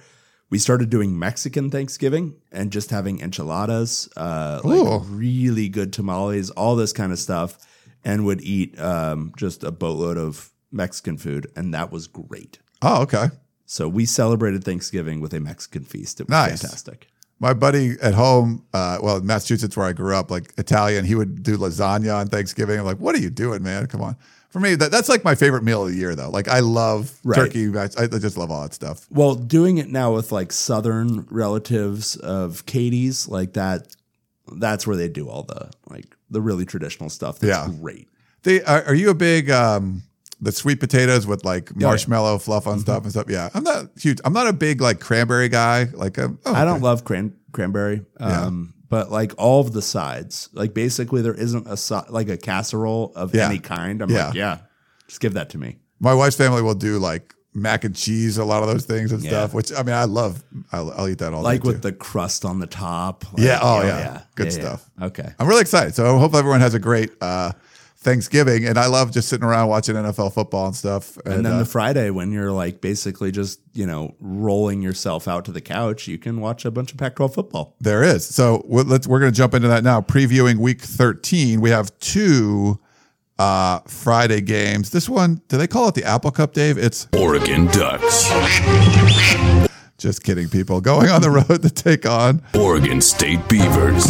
we 0.51 0.59
started 0.59 0.91
doing 0.91 1.19
Mexican 1.19 1.71
Thanksgiving 1.71 2.35
and 2.53 2.71
just 2.73 2.91
having 2.91 3.21
enchiladas, 3.21 4.09
uh, 4.17 4.61
like 4.65 5.03
really 5.09 5.69
good 5.69 5.93
tamales, 5.93 6.51
all 6.51 6.77
this 6.77 6.93
kind 6.93 7.13
of 7.13 7.19
stuff, 7.19 7.59
and 8.05 8.25
would 8.27 8.41
eat 8.43 8.79
um, 8.81 9.33
just 9.37 9.63
a 9.65 9.71
boatload 9.71 10.19
of 10.19 10.51
Mexican 10.73 11.17
food. 11.17 11.47
And 11.57 11.73
that 11.75 11.91
was 11.93 12.07
great. 12.09 12.59
Oh, 12.83 13.03
okay. 13.03 13.27
So 13.67 13.89
we 13.89 14.05
celebrated 14.07 14.65
Thanksgiving 14.65 15.21
with 15.21 15.33
a 15.35 15.41
Mexican 15.41 15.85
feast. 15.85 16.21
It 16.21 16.25
was 16.25 16.31
Nice. 16.33 16.63
fantastic. 16.63 17.07
my 17.39 17.55
buddy 17.55 17.97
at 18.03 18.15
home, 18.15 18.65
uh, 18.75 18.99
well, 19.03 19.19
in 19.19 19.27
Massachusetts 19.27 19.77
where 19.77 19.87
I 19.87 19.93
grew 19.93 20.15
up, 20.17 20.31
like 20.31 20.53
Italian, 20.59 21.05
he 21.05 21.15
would 21.15 21.43
do 21.43 21.57
lasagna 21.57 22.17
on 22.17 22.27
Thanksgiving. 22.27 22.79
I'm 22.81 22.85
like, 22.85 22.99
what 22.99 23.15
are 23.15 23.19
you 23.21 23.31
doing, 23.31 23.63
man? 23.63 23.87
Come 23.87 24.01
on. 24.03 24.17
For 24.51 24.59
me, 24.61 24.75
that, 24.75 24.91
that's 24.91 25.09
like 25.09 25.23
my 25.25 25.35
favorite 25.35 25.63
meal 25.63 25.85
of 25.85 25.93
the 25.93 25.97
year, 25.97 26.15
though. 26.17 26.29
Like, 26.31 26.49
I 26.49 26.59
love 26.61 27.17
Right. 27.25 27.37
turkey. 27.37 27.69
I, 27.79 27.85
I 27.99 28.07
just 28.19 28.37
love 28.37 28.51
all 28.51 28.63
that 28.63 28.75
stuff. 28.75 29.07
Well, 29.11 29.35
doing 29.37 29.79
it 29.79 29.89
now 29.89 30.13
with 30.15 30.33
like 30.33 30.53
southern 30.53 31.27
relatives 31.31 32.17
of 32.17 32.67
Katie's, 32.67 33.29
like 33.29 33.53
that, 33.53 33.87
that's 34.53 34.87
where 34.87 34.97
they 34.97 35.09
do 35.09 35.29
all 35.29 35.45
the 35.45 35.71
like 35.89 36.17
the 36.31 36.41
really 36.41 36.65
traditional 36.65 37.11
stuff. 37.11 37.39
That's 37.39 37.69
Yeah. 37.69 37.75
great. 37.81 38.09
They, 38.43 38.63
are, 38.63 38.83
are 38.85 38.95
you 38.95 39.11
a 39.11 39.15
big 39.15 39.51
um, 39.51 40.03
the 40.41 40.51
sweet 40.51 40.81
potatoes 40.81 41.27
with 41.27 41.45
like 41.45 41.71
yeah. 41.77 41.87
marshmallow 41.89 42.39
fluff 42.39 42.67
on 42.67 42.81
stuff 42.81 43.03
and 43.05 43.13
stuff? 43.13 43.27
Yeah, 43.29 43.51
I'm 43.55 43.63
not 43.63 43.91
huge. 43.97 44.19
I'm 44.25 44.33
not 44.33 44.49
a 44.49 44.53
big 44.53 44.81
like 44.81 44.99
cranberry 44.99 45.49
guy. 45.49 45.85
Like, 45.93 46.19
oh, 46.19 46.37
I 46.47 46.65
don't 46.65 46.77
okay. 46.77 46.83
love 46.83 47.05
cran- 47.05 47.37
cranberry, 47.53 48.05
um, 48.19 48.75
but 48.91 49.11
like 49.11 49.33
all 49.39 49.61
of 49.63 49.73
the 49.73 49.81
sides, 49.81 50.51
like 50.53 50.75
basically 50.75 51.23
there 51.23 51.33
isn't 51.35 51.67
a 51.67 51.77
si- 51.79 52.09
like 52.11 52.29
a 52.29 52.37
casserole 52.37 53.13
of 53.17 53.35
Yeah. 53.35 53.47
any 53.47 53.59
kind. 53.59 54.03
I'm 54.03 54.11
Yeah. 54.11 54.27
like, 54.27 54.35
yeah, 54.35 54.59
just 55.09 55.21
give 55.21 55.33
that 55.35 55.49
to 55.51 55.59
me. 55.59 55.79
My 56.01 56.13
wife's 56.13 56.37
family 56.37 56.61
will 56.61 56.75
do 56.75 56.99
like 56.99 57.35
mac 57.55 57.83
and 57.85 57.97
cheese, 57.97 58.37
a 58.39 58.45
lot 58.45 58.63
of 58.63 58.69
those 58.69 58.85
things 58.85 59.11
and 59.13 59.23
Yeah. 59.23 59.31
stuff. 59.31 59.55
Which 59.55 59.73
I 59.73 59.83
mean, 59.83 59.95
I 59.95 60.05
love. 60.05 60.45
I'll, 60.73 60.91
I'll 60.93 61.09
eat 61.09 61.19
that 61.19 61.33
all 61.35 61.43
Like 61.43 61.63
day 61.63 61.67
with 61.69 61.77
too. 61.83 61.89
the 61.91 61.93
crust 61.93 62.45
on 62.45 62.61
the 62.61 62.67
top. 62.67 63.25
Yeah, 63.37 63.55
Like, 63.55 63.63
oh, 63.63 63.87
yeah. 63.87 64.21
Good 64.37 64.53
stuff. 64.53 64.89
Okay. 65.01 65.29
I'm 65.39 65.47
really 65.49 65.61
excited. 65.63 65.95
So 65.95 66.05
I 66.05 66.19
hope 66.19 66.35
everyone 66.35 66.61
has 66.61 66.75
a 66.75 66.79
great 66.79 67.11
uh, 67.21 67.53
Thanksgiving. 68.03 68.67
And 68.67 68.79
I 68.79 68.87
love 68.87 69.13
just 69.13 69.29
sitting 69.29 69.45
around 69.47 69.69
watching 69.69 69.95
NFL 69.95 70.33
football 70.33 70.67
and 70.67 70.75
stuff. 70.75 71.19
And 71.27 71.45
then 71.45 71.53
uh, 71.55 71.59
the 71.59 71.65
Friday 71.67 72.09
when 72.11 72.33
you're 72.33 72.51
like 72.51 72.81
basically 72.81 73.31
just, 73.31 73.61
you 73.75 73.87
know, 73.87 74.15
rolling 74.21 74.81
yourself 74.81 75.29
out 75.29 75.45
to 75.45 75.53
the 75.53 75.61
couch, 75.61 76.09
you 76.09 76.17
can 76.17 76.41
watch 76.41 76.65
a 76.65 76.71
bunch 76.71 76.93
of 76.93 76.99
Pac 76.99 77.17
12 77.17 77.35
football. 77.35 77.77
there 77.81 78.03
is. 78.03 78.27
So 78.27 78.65
we- 78.67 78.83
let's 78.85 79.07
we're 79.07 79.21
going 79.21 79.33
to 79.33 79.37
jump 79.37 79.53
into 79.53 79.69
that 79.69 79.85
now. 79.85 80.01
Previewing 80.01 80.57
Week 80.57 80.81
13, 80.81 81.61
we 81.61 81.69
have 81.71 81.97
two 81.99 82.81
uh, 83.39 83.81
Friday 83.87 84.41
games. 84.41 84.91
This 84.91 85.09
one, 85.09 85.43
do 85.49 85.59
they 85.59 85.67
call 85.67 85.89
it 85.89 85.95
the 85.95 86.05
Apple 86.05 86.31
Cup, 86.31 86.55
Dave? 86.55 86.79
It's 86.79 87.07
Oregon 87.15 87.67
Ducks. 87.67 88.31
just 89.99 90.23
kidding, 90.25 90.49
people. 90.49 90.81
Going 90.81 91.11
on 91.11 91.21
the 91.21 91.31
road 91.31 91.61
to 91.63 91.71
take 91.71 92.07
on 92.07 92.43
Oregon 92.55 93.01
State 93.03 93.47
Beavers. 93.49 94.07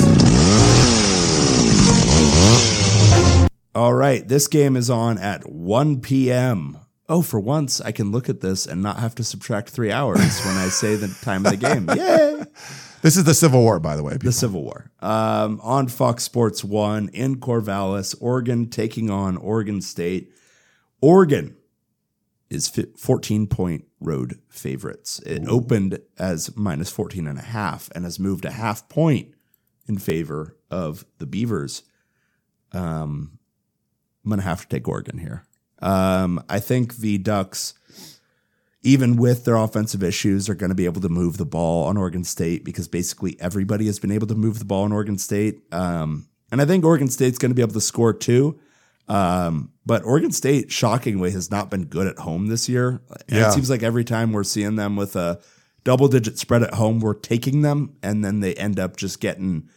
All 3.74 3.94
right. 3.94 4.26
This 4.26 4.48
game 4.48 4.76
is 4.76 4.90
on 4.90 5.18
at 5.18 5.48
1 5.48 6.00
p.m. 6.00 6.78
Oh, 7.08 7.22
for 7.22 7.38
once, 7.40 7.80
I 7.80 7.92
can 7.92 8.10
look 8.10 8.28
at 8.28 8.40
this 8.40 8.66
and 8.66 8.82
not 8.82 8.98
have 8.98 9.14
to 9.16 9.24
subtract 9.24 9.70
three 9.70 9.92
hours 9.92 10.40
when 10.44 10.56
I 10.56 10.68
say 10.68 10.96
the 10.96 11.08
time 11.22 11.44
of 11.44 11.52
the 11.52 11.56
game. 11.56 11.88
Yay! 11.96 12.44
this 13.02 13.16
is 13.16 13.24
the 13.24 13.34
Civil 13.34 13.62
War, 13.62 13.80
by 13.80 13.96
the 13.96 14.02
way. 14.02 14.16
The 14.16 14.32
Civil 14.32 14.62
War. 14.62 14.90
Um, 15.00 15.60
on 15.62 15.88
Fox 15.88 16.22
Sports 16.24 16.64
1 16.64 17.10
in 17.10 17.36
Corvallis, 17.36 18.14
Oregon 18.20 18.70
taking 18.70 19.10
on 19.10 19.36
Oregon 19.36 19.80
State. 19.80 20.32
Oregon 21.00 21.56
is 22.48 22.68
14 22.68 23.46
point 23.46 23.86
road 24.00 24.40
favorites. 24.48 25.20
It 25.20 25.46
opened 25.48 26.00
as 26.18 26.56
minus 26.56 26.90
14 26.90 27.26
and 27.26 27.38
a 27.38 27.42
half 27.42 27.88
and 27.94 28.04
has 28.04 28.18
moved 28.18 28.44
a 28.44 28.50
half 28.50 28.88
point 28.88 29.34
in 29.86 29.98
favor 29.98 30.56
of 30.70 31.04
the 31.18 31.26
Beavers. 31.26 31.82
Um, 32.72 33.39
I'm 34.24 34.30
going 34.30 34.40
to 34.40 34.46
have 34.46 34.62
to 34.62 34.68
take 34.68 34.88
Oregon 34.88 35.18
here. 35.18 35.44
Um, 35.80 36.42
I 36.48 36.60
think 36.60 36.96
the 36.96 37.18
Ducks, 37.18 37.74
even 38.82 39.16
with 39.16 39.44
their 39.44 39.56
offensive 39.56 40.02
issues, 40.02 40.48
are 40.48 40.54
going 40.54 40.70
to 40.70 40.74
be 40.74 40.84
able 40.84 41.00
to 41.00 41.08
move 41.08 41.38
the 41.38 41.46
ball 41.46 41.86
on 41.86 41.96
Oregon 41.96 42.24
State 42.24 42.64
because 42.64 42.88
basically 42.88 43.36
everybody 43.40 43.86
has 43.86 43.98
been 43.98 44.12
able 44.12 44.26
to 44.26 44.34
move 44.34 44.58
the 44.58 44.64
ball 44.64 44.84
on 44.84 44.92
Oregon 44.92 45.18
State. 45.18 45.62
Um, 45.72 46.28
and 46.52 46.60
I 46.60 46.64
think 46.66 46.84
Oregon 46.84 47.08
State's 47.08 47.38
going 47.38 47.50
to 47.50 47.54
be 47.54 47.62
able 47.62 47.72
to 47.72 47.80
score 47.80 48.12
too. 48.12 48.58
Um, 49.08 49.72
but 49.84 50.04
Oregon 50.04 50.30
State, 50.30 50.70
shockingly, 50.70 51.32
has 51.32 51.50
not 51.50 51.68
been 51.70 51.86
good 51.86 52.06
at 52.06 52.18
home 52.18 52.46
this 52.46 52.68
year. 52.68 53.02
Yeah. 53.28 53.48
It 53.48 53.52
seems 53.52 53.68
like 53.68 53.82
every 53.82 54.04
time 54.04 54.32
we're 54.32 54.44
seeing 54.44 54.76
them 54.76 54.94
with 54.94 55.16
a 55.16 55.40
double 55.82 56.08
digit 56.08 56.38
spread 56.38 56.62
at 56.62 56.74
home, 56.74 57.00
we're 57.00 57.14
taking 57.14 57.62
them, 57.62 57.96
and 58.02 58.24
then 58.24 58.40
they 58.40 58.54
end 58.54 58.78
up 58.78 58.96
just 58.96 59.20
getting 59.20 59.68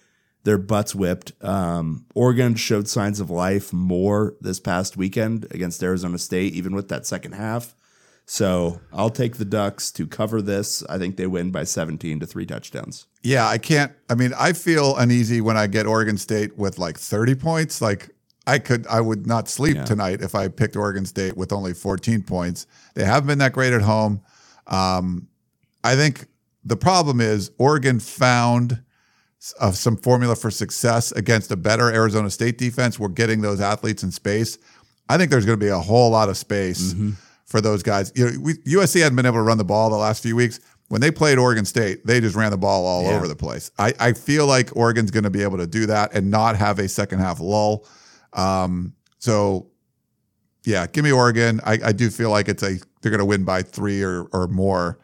their 0.43 0.57
butts 0.57 0.93
whipped. 0.93 1.31
Um, 1.43 2.05
Oregon 2.15 2.55
showed 2.55 2.87
signs 2.87 3.19
of 3.19 3.29
life 3.29 3.71
more 3.73 4.35
this 4.41 4.59
past 4.59 4.97
weekend 4.97 5.47
against 5.51 5.81
Arizona 5.83 6.17
State, 6.17 6.53
even 6.53 6.75
with 6.75 6.89
that 6.89 7.05
second 7.05 7.33
half. 7.33 7.75
So 8.25 8.79
I'll 8.93 9.09
take 9.09 9.35
the 9.35 9.45
Ducks 9.45 9.91
to 9.93 10.07
cover 10.07 10.41
this. 10.41 10.83
I 10.87 10.97
think 10.97 11.17
they 11.17 11.27
win 11.27 11.51
by 11.51 11.65
17 11.65 12.21
to 12.21 12.25
three 12.25 12.45
touchdowns. 12.45 13.05
Yeah, 13.21 13.47
I 13.47 13.57
can't. 13.57 13.91
I 14.09 14.15
mean, 14.15 14.31
I 14.39 14.53
feel 14.53 14.95
uneasy 14.95 15.41
when 15.41 15.57
I 15.57 15.67
get 15.67 15.85
Oregon 15.85 16.17
State 16.17 16.57
with 16.57 16.79
like 16.79 16.97
30 16.97 17.35
points. 17.35 17.81
Like, 17.81 18.09
I 18.47 18.59
could, 18.59 18.87
I 18.87 19.01
would 19.01 19.27
not 19.27 19.49
sleep 19.49 19.75
Yeah. 19.75 19.83
tonight 19.85 20.21
if 20.21 20.35
I 20.35 20.47
picked 20.47 20.75
Oregon 20.75 21.05
State 21.05 21.35
with 21.37 21.51
only 21.53 21.73
14 21.73 22.23
points. 22.23 22.65
They 22.95 23.03
haven't 23.05 23.27
been 23.27 23.39
that 23.39 23.53
great 23.53 23.73
at 23.73 23.81
home. 23.81 24.21
Um, 24.67 25.27
I 25.83 25.95
think 25.95 26.27
the 26.63 26.77
problem 26.77 27.19
is 27.19 27.51
Oregon 27.57 27.99
found 27.99 28.81
uh, 29.59 29.71
some 29.71 29.97
formula 29.97 30.35
for 30.35 30.49
success 30.51 31.11
against 31.11 31.51
a 31.51 31.55
better 31.55 31.91
Arizona 31.91 32.29
State 32.29 32.57
defense. 32.57 32.97
We're 32.99 33.09
getting 33.09 33.41
those 33.41 33.59
athletes 33.61 34.03
in 34.03 34.11
space. 34.11 34.57
I 35.09 35.17
think 35.17 35.31
there's 35.31 35.45
going 35.45 35.59
to 35.59 35.63
be 35.65 35.69
a 35.69 35.79
whole 35.79 36.09
lot 36.11 36.29
of 36.29 36.37
space 36.37 36.95
for 37.45 37.59
those 37.61 37.83
guys. 37.83 38.11
You 38.15 38.31
know, 38.31 38.39
we, 38.39 38.53
USC 38.53 39.01
hadn't 39.01 39.15
been 39.17 39.25
able 39.25 39.37
to 39.37 39.41
run 39.43 39.57
the 39.57 39.65
ball 39.65 39.89
the 39.89 39.97
last 39.97 40.23
few 40.23 40.35
weeks. 40.35 40.59
When 40.87 41.01
they 41.01 41.11
played 41.11 41.37
Oregon 41.37 41.65
State, 41.65 42.05
they 42.05 42.21
just 42.21 42.35
ran 42.35 42.51
the 42.51 42.57
ball 42.57 42.85
all 42.85 43.03
Yeah. 43.03 43.15
over 43.15 43.27
the 43.27 43.35
place. 43.35 43.71
I, 43.79 43.93
I 43.99 44.13
feel 44.13 44.45
like 44.47 44.75
Oregon's 44.75 45.11
going 45.11 45.23
to 45.23 45.29
be 45.29 45.41
able 45.43 45.57
to 45.57 45.67
do 45.67 45.85
that 45.87 46.13
and 46.13 46.29
not 46.31 46.55
have 46.55 46.79
a 46.79 46.87
second 46.87 47.19
half 47.19 47.39
lull. 47.39 47.85
Um, 48.33 48.93
so, 49.19 49.67
yeah, 50.65 50.87
give 50.87 51.03
me 51.03 51.11
Oregon. 51.11 51.59
I, 51.65 51.79
I 51.85 51.91
do 51.91 52.09
feel 52.09 52.29
like 52.29 52.47
it's 52.47 52.63
a 52.63 52.77
they're 53.01 53.11
going 53.11 53.19
to 53.19 53.25
win 53.25 53.43
by 53.43 53.61
three 53.63 54.01
or 54.03 54.23
or 54.31 54.47
more 54.47 54.99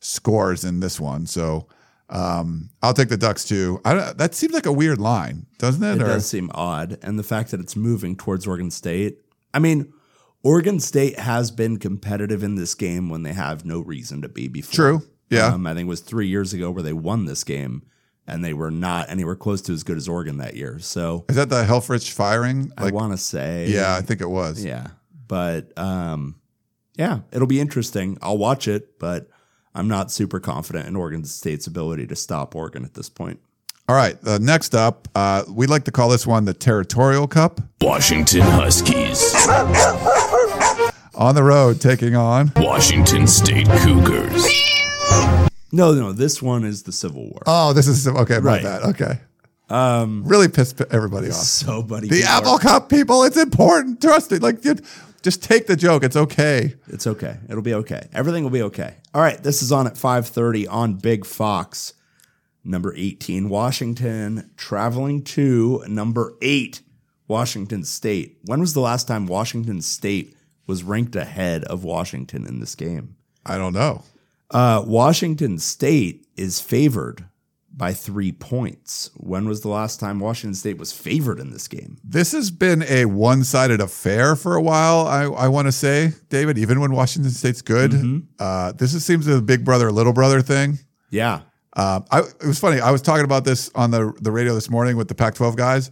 scores 0.00 0.64
in 0.64 0.80
this 0.80 1.00
one. 1.00 1.26
So, 1.26 1.66
um, 2.10 2.70
I'll 2.82 2.92
take 2.94 3.08
the 3.08 3.16
Ducks 3.16 3.44
too. 3.44 3.80
I 3.84 3.94
don't, 3.94 4.18
that 4.18 4.34
seems 4.34 4.52
like 4.52 4.66
a 4.66 4.72
weird 4.72 4.98
line, 4.98 5.46
doesn't 5.58 5.82
it? 5.82 5.96
It 5.96 6.02
Or- 6.02 6.06
does 6.06 6.26
seem 6.28 6.50
odd. 6.54 6.98
And 7.02 7.18
the 7.18 7.22
fact 7.22 7.50
that 7.52 7.60
it's 7.60 7.76
moving 7.76 8.16
towards 8.16 8.46
Oregon 8.46 8.70
State. 8.70 9.18
I 9.54 9.58
mean, 9.58 9.92
Oregon 10.42 10.80
State 10.80 11.18
has 11.18 11.50
been 11.50 11.78
competitive 11.78 12.42
in 12.42 12.54
this 12.56 12.74
game 12.74 13.08
when 13.08 13.22
they 13.22 13.32
have 13.32 13.64
no 13.64 13.80
reason 13.80 14.22
to 14.22 14.28
be 14.28 14.48
before. 14.48 14.74
True. 14.74 15.02
Yeah. 15.28 15.46
Um, 15.54 15.66
I 15.66 15.74
think 15.74 15.86
it 15.86 15.88
was 15.88 16.00
three 16.00 16.26
years 16.28 16.52
ago 16.52 16.70
where 16.70 16.82
they 16.82 16.92
won 16.92 17.24
this 17.26 17.44
game 17.44 17.82
and 18.26 18.44
they 18.44 18.52
were 18.54 18.70
not 18.70 19.08
anywhere 19.10 19.36
close 19.36 19.60
to 19.62 19.72
as 19.72 19.82
good 19.84 19.96
as 19.96 20.08
Oregon 20.08 20.38
that 20.38 20.54
year. 20.56 20.78
So 20.80 21.24
Is 21.28 21.36
that 21.36 21.50
the 21.50 21.64
Helfrich 21.64 22.10
firing? 22.10 22.72
I 22.76 22.90
want 22.90 23.12
to 23.12 23.18
say. 23.18 23.68
yeah, 23.68 23.94
I 23.96 24.00
think 24.00 24.20
it 24.20 24.28
was. 24.28 24.64
Yeah. 24.64 24.88
But 25.28 25.76
um, 25.78 26.40
yeah, 26.96 27.20
it'll 27.32 27.46
be 27.46 27.60
interesting. 27.60 28.18
I'll 28.22 28.38
watch 28.38 28.66
it, 28.66 28.98
but 28.98 29.28
I'm 29.74 29.88
not 29.88 30.10
super 30.10 30.40
confident 30.40 30.86
in 30.88 30.96
Oregon 30.96 31.24
State's 31.24 31.66
ability 31.66 32.06
to 32.08 32.16
stop 32.16 32.54
Oregon 32.56 32.84
at 32.84 32.94
this 32.94 33.08
point. 33.08 33.38
All 33.88 33.96
right. 33.96 34.16
Uh, 34.26 34.38
next 34.40 34.74
up, 34.74 35.08
uh, 35.14 35.44
we 35.48 35.66
like 35.66 35.84
to 35.84 35.90
call 35.92 36.08
this 36.08 36.26
one 36.26 36.44
the 36.44 36.54
Territorial 36.54 37.26
Cup 37.26 37.60
Washington 37.80 38.42
Huskies. 38.42 39.34
on 41.14 41.34
the 41.34 41.42
road, 41.42 41.80
taking 41.80 42.14
on. 42.16 42.52
Washington 42.56 43.26
State 43.26 43.68
Cougars. 43.80 44.44
No, 45.72 45.92
no, 45.92 46.12
this 46.12 46.42
one 46.42 46.64
is 46.64 46.82
the 46.82 46.92
Civil 46.92 47.30
War. 47.30 47.42
Oh, 47.46 47.72
this 47.72 47.86
is 47.86 48.06
okay. 48.08 48.38
My 48.38 48.54
Right. 48.54 48.62
bad. 48.62 48.82
Okay. 48.82 49.20
Um, 49.68 50.24
really 50.24 50.48
pissed 50.48 50.80
everybody 50.90 51.28
off. 51.28 51.34
so, 51.34 51.80
buddy, 51.82 52.08
The 52.08 52.24
Apple 52.24 52.52
are- 52.54 52.58
Cup 52.58 52.88
people, 52.88 53.22
it's 53.22 53.36
important. 53.36 54.00
Trust 54.00 54.32
it. 54.32 54.42
Like, 54.42 54.64
you- 54.64 54.76
just 55.22 55.42
take 55.42 55.66
the 55.66 55.76
joke. 55.76 56.02
It's 56.02 56.16
okay. 56.16 56.74
It's 56.88 57.06
okay. 57.06 57.38
It'll 57.48 57.62
be 57.62 57.74
okay. 57.74 58.08
Everything 58.12 58.42
will 58.42 58.50
be 58.50 58.62
okay. 58.62 58.96
All 59.14 59.22
right, 59.22 59.42
this 59.42 59.62
is 59.62 59.72
on 59.72 59.86
at 59.86 59.94
5:30 59.94 60.66
on 60.68 60.94
Big 60.94 61.24
Fox. 61.24 61.94
Number 62.62 62.94
18 62.94 63.48
Washington 63.48 64.50
traveling 64.56 65.22
to 65.24 65.82
number 65.88 66.34
8 66.42 66.82
Washington 67.26 67.84
State. 67.84 68.38
When 68.44 68.60
was 68.60 68.74
the 68.74 68.80
last 68.80 69.08
time 69.08 69.26
Washington 69.26 69.80
State 69.80 70.36
was 70.66 70.84
ranked 70.84 71.16
ahead 71.16 71.64
of 71.64 71.84
Washington 71.84 72.46
in 72.46 72.60
this 72.60 72.74
game? 72.74 73.16
I 73.46 73.56
don't 73.56 73.72
know. 73.72 74.04
Uh, 74.50 74.84
Washington 74.86 75.58
State 75.58 76.26
is 76.36 76.60
favored 76.60 77.24
by 77.74 77.92
3 77.94 78.32
points. 78.32 79.10
When 79.16 79.46
was 79.48 79.60
the 79.60 79.68
last 79.68 80.00
time 80.00 80.18
Washington 80.20 80.54
State 80.54 80.76
was 80.78 80.92
favored 80.92 81.38
in 81.38 81.50
this 81.50 81.68
game? 81.68 81.98
This 82.04 82.32
has 82.32 82.50
been 82.50 82.82
a 82.88 83.04
one-sided 83.06 83.80
affair 83.80 84.36
for 84.36 84.56
a 84.56 84.62
while. 84.62 85.06
I, 85.06 85.22
I 85.24 85.48
want 85.48 85.66
to 85.68 85.72
say, 85.72 86.12
David, 86.28 86.58
even 86.58 86.80
when 86.80 86.92
Washington 86.92 87.30
State's 87.30 87.62
good, 87.62 87.92
Mm-hmm. 87.92 88.18
uh, 88.38 88.72
this 88.72 88.92
is, 88.94 89.04
seems 89.04 89.26
a 89.28 89.40
big 89.40 89.64
brother, 89.64 89.90
little 89.92 90.12
brother 90.12 90.42
thing. 90.42 90.78
Yeah. 91.10 91.42
Um, 91.76 92.04
I, 92.10 92.20
it 92.20 92.46
was 92.46 92.58
funny. 92.58 92.80
I 92.80 92.90
was 92.90 93.00
talking 93.02 93.24
about 93.24 93.44
this 93.44 93.70
on 93.76 93.92
the 93.92 94.12
the 94.20 94.32
radio 94.32 94.54
this 94.54 94.68
morning 94.68 94.96
with 94.96 95.06
the 95.06 95.14
Pac-12 95.14 95.54
guys. 95.56 95.90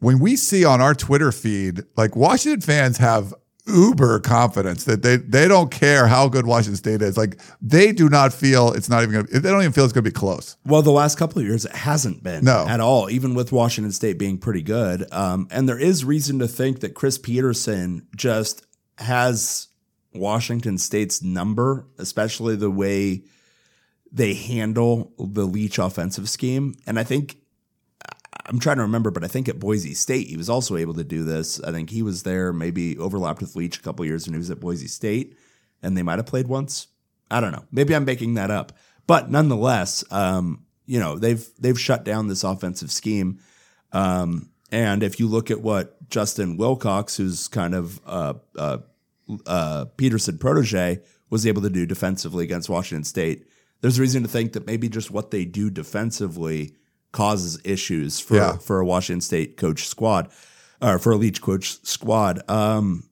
When 0.00 0.18
we 0.18 0.34
see 0.36 0.64
on 0.64 0.80
our 0.80 0.94
Twitter 0.94 1.30
feed, 1.32 1.82
like 1.96 2.16
Washington 2.16 2.62
fans 2.62 2.96
have 2.98 3.34
uber 3.66 4.20
confidence 4.20 4.84
that 4.84 5.02
they 5.02 5.16
they 5.16 5.48
don't 5.48 5.70
care 5.70 6.06
how 6.06 6.28
good 6.28 6.46
Washington 6.46 6.76
State 6.76 7.00
is. 7.00 7.16
Like 7.16 7.40
they 7.62 7.92
do 7.92 8.08
not 8.08 8.32
feel 8.32 8.72
it's 8.72 8.88
not 8.90 9.02
even 9.02 9.14
gonna. 9.14 9.40
They 9.40 9.50
don't 9.50 9.60
even 9.62 9.72
feel 9.72 9.84
it's 9.84 9.92
going 9.92 10.04
to 10.04 10.10
be 10.10 10.14
close. 10.14 10.56
Well, 10.66 10.82
the 10.82 10.90
last 10.90 11.16
couple 11.18 11.38
of 11.40 11.46
years, 11.46 11.64
it 11.64 11.72
hasn't 11.74 12.22
been 12.22 12.44
No. 12.44 12.66
at 12.68 12.80
all, 12.80 13.08
even 13.10 13.34
with 13.34 13.52
Washington 13.52 13.92
State 13.92 14.18
being 14.18 14.36
pretty 14.38 14.62
good. 14.62 15.06
Um, 15.12 15.48
and 15.50 15.68
there 15.68 15.78
is 15.78 16.04
reason 16.04 16.38
to 16.40 16.48
think 16.48 16.80
that 16.80 16.94
Chris 16.94 17.16
Petersen 17.16 18.06
just 18.14 18.66
has 18.98 19.68
Washington 20.12 20.76
State's 20.78 21.22
number, 21.22 21.86
especially 21.98 22.56
the 22.56 22.70
way 22.70 23.22
they 24.12 24.34
handle 24.34 25.12
the 25.18 25.44
Leach 25.46 25.78
offensive 25.78 26.28
scheme. 26.28 26.74
And 26.86 26.98
I 26.98 27.02
think 27.04 27.36
I'm 28.46 28.58
trying 28.58 28.76
to 28.76 28.82
remember, 28.82 29.10
but 29.10 29.24
I 29.24 29.28
think 29.28 29.48
at 29.48 29.58
Boise 29.58 29.94
State 29.94 30.28
he 30.28 30.36
was 30.36 30.50
also 30.50 30.76
able 30.76 30.94
to 30.94 31.04
do 31.04 31.24
this. 31.24 31.60
I 31.62 31.72
think 31.72 31.90
he 31.90 32.02
was 32.02 32.22
there, 32.22 32.52
maybe 32.52 32.98
overlapped 32.98 33.40
with 33.40 33.56
Leach 33.56 33.78
a 33.78 33.82
couple 33.82 34.04
years 34.04 34.26
when 34.26 34.34
he 34.34 34.38
was 34.38 34.50
at 34.50 34.60
Boise 34.60 34.88
State, 34.88 35.36
and 35.82 35.96
they 35.96 36.02
might 36.02 36.18
have 36.18 36.26
played 36.26 36.48
once. 36.48 36.88
I 37.30 37.40
don't 37.40 37.52
know. 37.52 37.64
Maybe 37.72 37.94
I'm 37.94 38.04
making 38.04 38.34
that 38.34 38.50
up, 38.50 38.72
but 39.06 39.30
nonetheless, 39.30 40.04
um, 40.10 40.64
you 40.86 41.00
know 41.00 41.18
they've 41.18 41.46
they've 41.58 41.80
shut 41.80 42.04
down 42.04 42.28
this 42.28 42.44
offensive 42.44 42.90
scheme. 42.90 43.38
Um, 43.92 44.50
and 44.70 45.02
if 45.02 45.20
you 45.20 45.28
look 45.28 45.50
at 45.50 45.60
what 45.60 46.08
Justin 46.10 46.56
Wilcox, 46.56 47.16
who's 47.16 47.48
kind 47.48 47.74
of 47.74 48.00
uh, 48.04 48.34
uh, 48.58 48.78
uh, 49.46 49.84
Petersen 49.96 50.38
protege, 50.38 51.00
was 51.30 51.46
able 51.46 51.62
to 51.62 51.70
do 51.70 51.86
defensively 51.86 52.44
against 52.44 52.68
Washington 52.68 53.04
State, 53.04 53.46
there's 53.80 54.00
reason 54.00 54.22
to 54.22 54.28
think 54.28 54.52
that 54.52 54.66
maybe 54.66 54.88
just 54.88 55.10
what 55.10 55.30
they 55.30 55.44
do 55.44 55.70
defensively 55.70 56.74
causes 57.14 57.58
issues 57.64 58.20
for 58.20 58.36
Yeah. 58.36 58.56
for 58.58 58.80
a 58.80 58.84
Washington 58.84 59.22
State 59.22 59.56
coach 59.56 59.88
squad 59.88 60.28
or 60.82 60.98
for 60.98 61.12
a 61.12 61.16
Leach 61.16 61.40
coach 61.40 61.78
squad. 61.82 62.42
Um, 62.50 63.04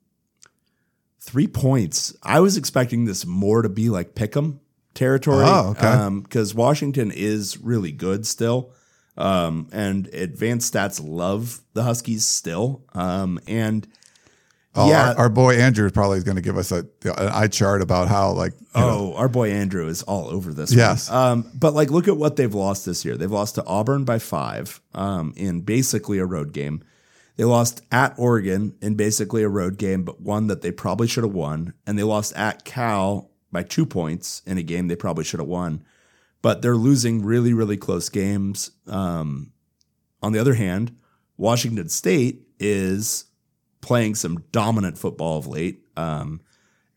three 1.21 1.47
points. 1.47 2.15
I 2.23 2.41
was 2.41 2.57
expecting 2.59 3.07
this 3.07 3.25
more 3.25 3.63
to 3.63 3.69
be 3.71 3.89
like 3.89 4.15
Pick'em 4.15 4.59
territory. 4.93 5.45
Oh, 5.47 5.75
okay. 5.79 6.21
Because 6.23 6.55
Washington 6.55 7.11
is 7.11 7.59
really 7.59 7.93
good 7.93 8.27
still. 8.27 8.73
Um, 9.17 9.69
and 9.73 10.09
advanced 10.09 10.73
stats 10.75 11.01
love 11.03 11.61
the 11.75 11.83
Huskies 11.85 12.25
still. 12.25 12.83
Um, 12.95 13.39
and 13.47 13.87
Oh, 14.75 14.89
Yeah. 14.89 15.11
our, 15.11 15.19
our 15.19 15.29
boy 15.29 15.57
Andrew 15.57 15.85
is 15.87 15.93
probably 15.93 16.23
going 16.23 16.37
to 16.37 16.43
give 16.43 16.57
us 16.57 16.73
a 16.73 16.79
an 17.05 17.13
eye 17.19 17.49
chart 17.49 17.83
about 17.83 18.09
how 18.09 18.33
like 18.33 18.53
you 18.75 18.81
know, 18.81 19.13
Oh, 19.13 19.15
our 19.17 19.29
boy 19.29 19.51
Andrew 19.51 19.87
is 19.87 20.03
all 20.03 20.29
over 20.29 20.53
this. 20.55 20.73
Yes. 20.73 21.11
Um, 21.11 21.51
but 21.55 21.75
like, 21.75 21.91
look 21.91 22.09
at 22.09 22.17
what 22.17 22.37
they've 22.37 22.55
lost 22.55 22.87
this 22.87 23.05
year. 23.05 23.17
They've 23.17 23.31
lost 23.31 23.57
to 23.57 23.65
Auburn 23.67 24.05
by 24.05 24.19
five 24.19 24.81
um, 24.95 25.35
in 25.37 25.61
basically 25.61 26.19
a 26.19 26.25
road 26.25 26.53
game. 26.53 26.83
They 27.37 27.45
lost 27.45 27.83
at 27.91 28.15
Oregon 28.19 28.75
in 28.83 28.95
basically 28.95 29.43
a 29.43 29.49
road 29.49 29.77
game, 29.79 30.05
but 30.05 30.21
one 30.21 30.47
that 30.49 30.63
they 30.63 30.71
probably 30.71 31.07
should 31.09 31.25
have 31.25 31.33
won. 31.33 31.75
And 31.87 31.99
they 31.99 32.03
lost 32.03 32.35
at 32.37 32.65
Cal 32.65 33.31
by 33.51 33.63
two 33.63 33.85
points 33.87 34.43
in 34.47 34.59
a 34.59 34.63
game 34.63 34.89
they 34.89 34.97
probably 34.97 35.25
should 35.25 35.41
have 35.41 35.49
won. 35.49 35.83
But 36.43 36.61
they're 36.63 36.77
losing 36.77 37.23
really, 37.25 37.53
really 37.53 37.77
close 37.77 38.09
games. 38.09 38.71
Um, 38.87 39.53
on 40.23 40.33
the 40.33 40.39
other 40.39 40.55
hand, 40.55 40.97
Washington 41.37 41.89
State 41.89 42.43
is 42.59 43.25
playing 43.83 44.15
some 44.15 44.45
dominant 44.53 44.97
football 44.97 45.39
of 45.39 45.47
late. 45.47 45.83
Um, 45.97 46.41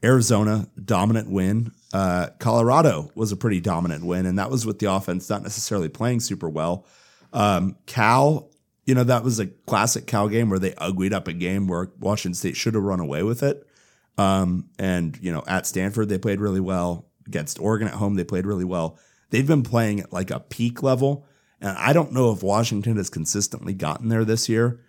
Arizona, 0.04 0.68
dominant 0.84 1.30
win. 1.30 1.72
Uh, 1.92 2.28
Colorado 2.40 3.12
was 3.16 3.32
a 3.32 3.38
pretty 3.38 3.60
dominant 3.60 4.06
win, 4.06 4.26
and 4.26 4.40
that 4.40 4.50
was 4.50 4.66
with 4.66 4.80
the 4.80 4.92
offense 4.92 5.30
not 5.30 5.44
necessarily 5.44 5.90
playing 5.90 6.22
super 6.22 6.48
well. 6.48 6.86
Um, 7.34 7.76
Cal, 7.88 8.50
you 8.86 8.94
know, 8.96 9.04
that 9.04 9.24
was 9.24 9.40
a 9.40 9.48
classic 9.48 10.06
Cal 10.06 10.30
game 10.30 10.50
where 10.50 10.60
they 10.60 10.76
uglied 10.76 11.14
up 11.14 11.28
a 11.28 11.34
game 11.34 11.68
where 11.68 11.92
Washington 12.00 12.36
State 12.36 12.56
should 12.56 12.76
have 12.76 12.84
run 12.84 13.00
away 13.00 13.24
with 13.24 13.44
it. 13.44 13.68
Um, 14.18 14.70
and, 14.80 15.18
you 15.22 15.34
know, 15.34 15.44
at 15.48 15.66
Stanford, 15.66 16.08
they 16.08 16.18
played 16.18 16.40
really 16.40 16.62
well. 16.62 17.08
Against 17.28 17.60
Oregon 17.60 17.88
at 17.88 17.96
home, 17.96 18.14
they 18.16 18.24
played 18.24 18.46
really 18.46 18.64
well. 18.64 19.00
They've 19.32 19.48
been 19.48 19.64
playing 19.64 20.02
at 20.02 20.14
like 20.14 20.30
a 20.30 20.40
peak 20.40 20.84
level. 20.84 21.26
And 21.60 21.76
I 21.78 21.92
don't 21.94 22.14
know 22.14 22.32
if 22.32 22.44
Washington 22.44 22.98
has 22.98 23.10
consistently 23.10 23.74
gotten 23.74 24.10
there 24.10 24.24
this 24.24 24.48
year. 24.48 24.80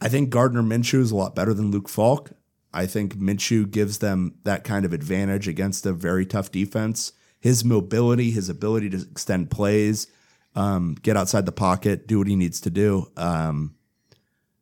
I 0.00 0.08
think 0.08 0.30
Gardner 0.30 0.62
Minshew 0.62 1.00
is 1.00 1.10
a 1.10 1.16
lot 1.16 1.34
better 1.34 1.52
than 1.52 1.70
Luke 1.70 1.88
Falk. 1.88 2.32
I 2.72 2.86
think 2.86 3.16
Minshew 3.16 3.70
gives 3.70 3.98
them 3.98 4.36
that 4.44 4.64
kind 4.64 4.84
of 4.84 4.92
advantage 4.92 5.48
against 5.48 5.84
a 5.86 5.92
very 5.92 6.24
tough 6.24 6.50
defense. 6.50 7.12
His 7.40 7.64
mobility, 7.64 8.30
his 8.30 8.48
ability 8.48 8.90
to 8.90 9.00
extend 9.00 9.50
plays, 9.50 10.06
um, 10.54 10.96
get 11.02 11.16
outside 11.16 11.46
the 11.46 11.52
pocket, 11.52 12.06
do 12.06 12.18
what 12.18 12.28
he 12.28 12.36
needs 12.36 12.60
to 12.62 12.70
do. 12.70 13.10
Um, 13.16 13.74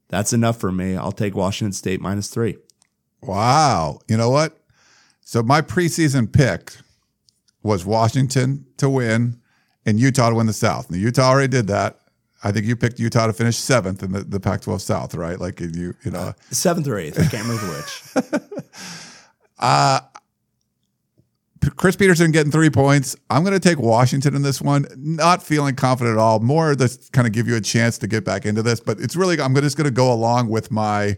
that's 0.09 0.33
enough 0.33 0.59
for 0.59 0.73
me. 0.73 0.97
I'll 0.97 1.13
take 1.13 1.35
Washington 1.35 1.73
State 1.73 2.01
minus 2.01 2.29
three. 2.29 2.57
wow. 3.21 4.01
You 4.09 4.17
know 4.17 4.31
what? 4.31 4.59
So 5.21 5.43
my 5.43 5.61
preseason 5.61 6.33
pick 6.33 6.73
was 7.63 7.85
Washington 7.85 8.65
to 8.79 8.89
win 8.89 9.41
and 9.85 10.01
Utah 10.01 10.31
to 10.31 10.37
win 10.37 10.47
the 10.47 10.53
South. 10.53 10.91
Now 10.91 10.97
Utah 10.97 11.29
already 11.29 11.49
did 11.49 11.67
that. 11.67 12.01
I 12.45 12.53
think 12.53 12.67
you 12.67 12.77
picked 12.77 13.01
Utah 13.01 13.27
to 13.27 13.33
finish 13.33 13.57
seventh 13.57 14.03
in 14.03 14.13
the, 14.13 14.21
the 14.21 14.39
Pac-12 14.39 14.81
South, 14.81 15.15
right? 15.15 15.41
Like 15.41 15.61
you, 15.61 15.95
you 16.05 16.11
know, 16.11 16.19
uh, 16.19 16.33
Seventh 16.51 16.87
or 16.87 16.99
eighth. 16.99 17.19
I 17.19 17.27
can't 17.27 17.47
remember 17.47 17.77
which. 17.77 18.25
Uh, 19.59 20.01
P- 21.61 21.71
Chris 21.71 21.97
Petersen 21.97 22.31
getting 22.31 22.53
three 22.53 22.71
points. 22.71 23.17
I'm 23.29 23.43
going 23.43 23.59
to 23.59 23.61
take 23.61 23.79
Washington 23.79 24.35
in 24.37 24.43
this 24.43 24.63
one. 24.63 24.87
Not 24.97 25.43
feeling 25.43 25.75
confident 25.75 26.17
at 26.17 26.21
all. 26.21 26.41
More 26.41 26.75
to 26.75 26.99
kind 27.13 27.27
of 27.27 27.33
give 27.33 27.49
you 27.49 27.57
a 27.57 27.61
chance 27.61 27.99
to 27.99 28.07
get 28.07 28.25
back 28.25 28.47
into 28.47 28.63
this, 28.63 28.81
but 28.81 29.01
it's 29.01 29.17
really 29.17 29.41
I'm 29.41 29.55
just 29.57 29.77
going 29.77 29.87
to 29.87 29.91
go 29.91 30.13
along 30.13 30.49
with 30.49 30.71
my 30.71 31.17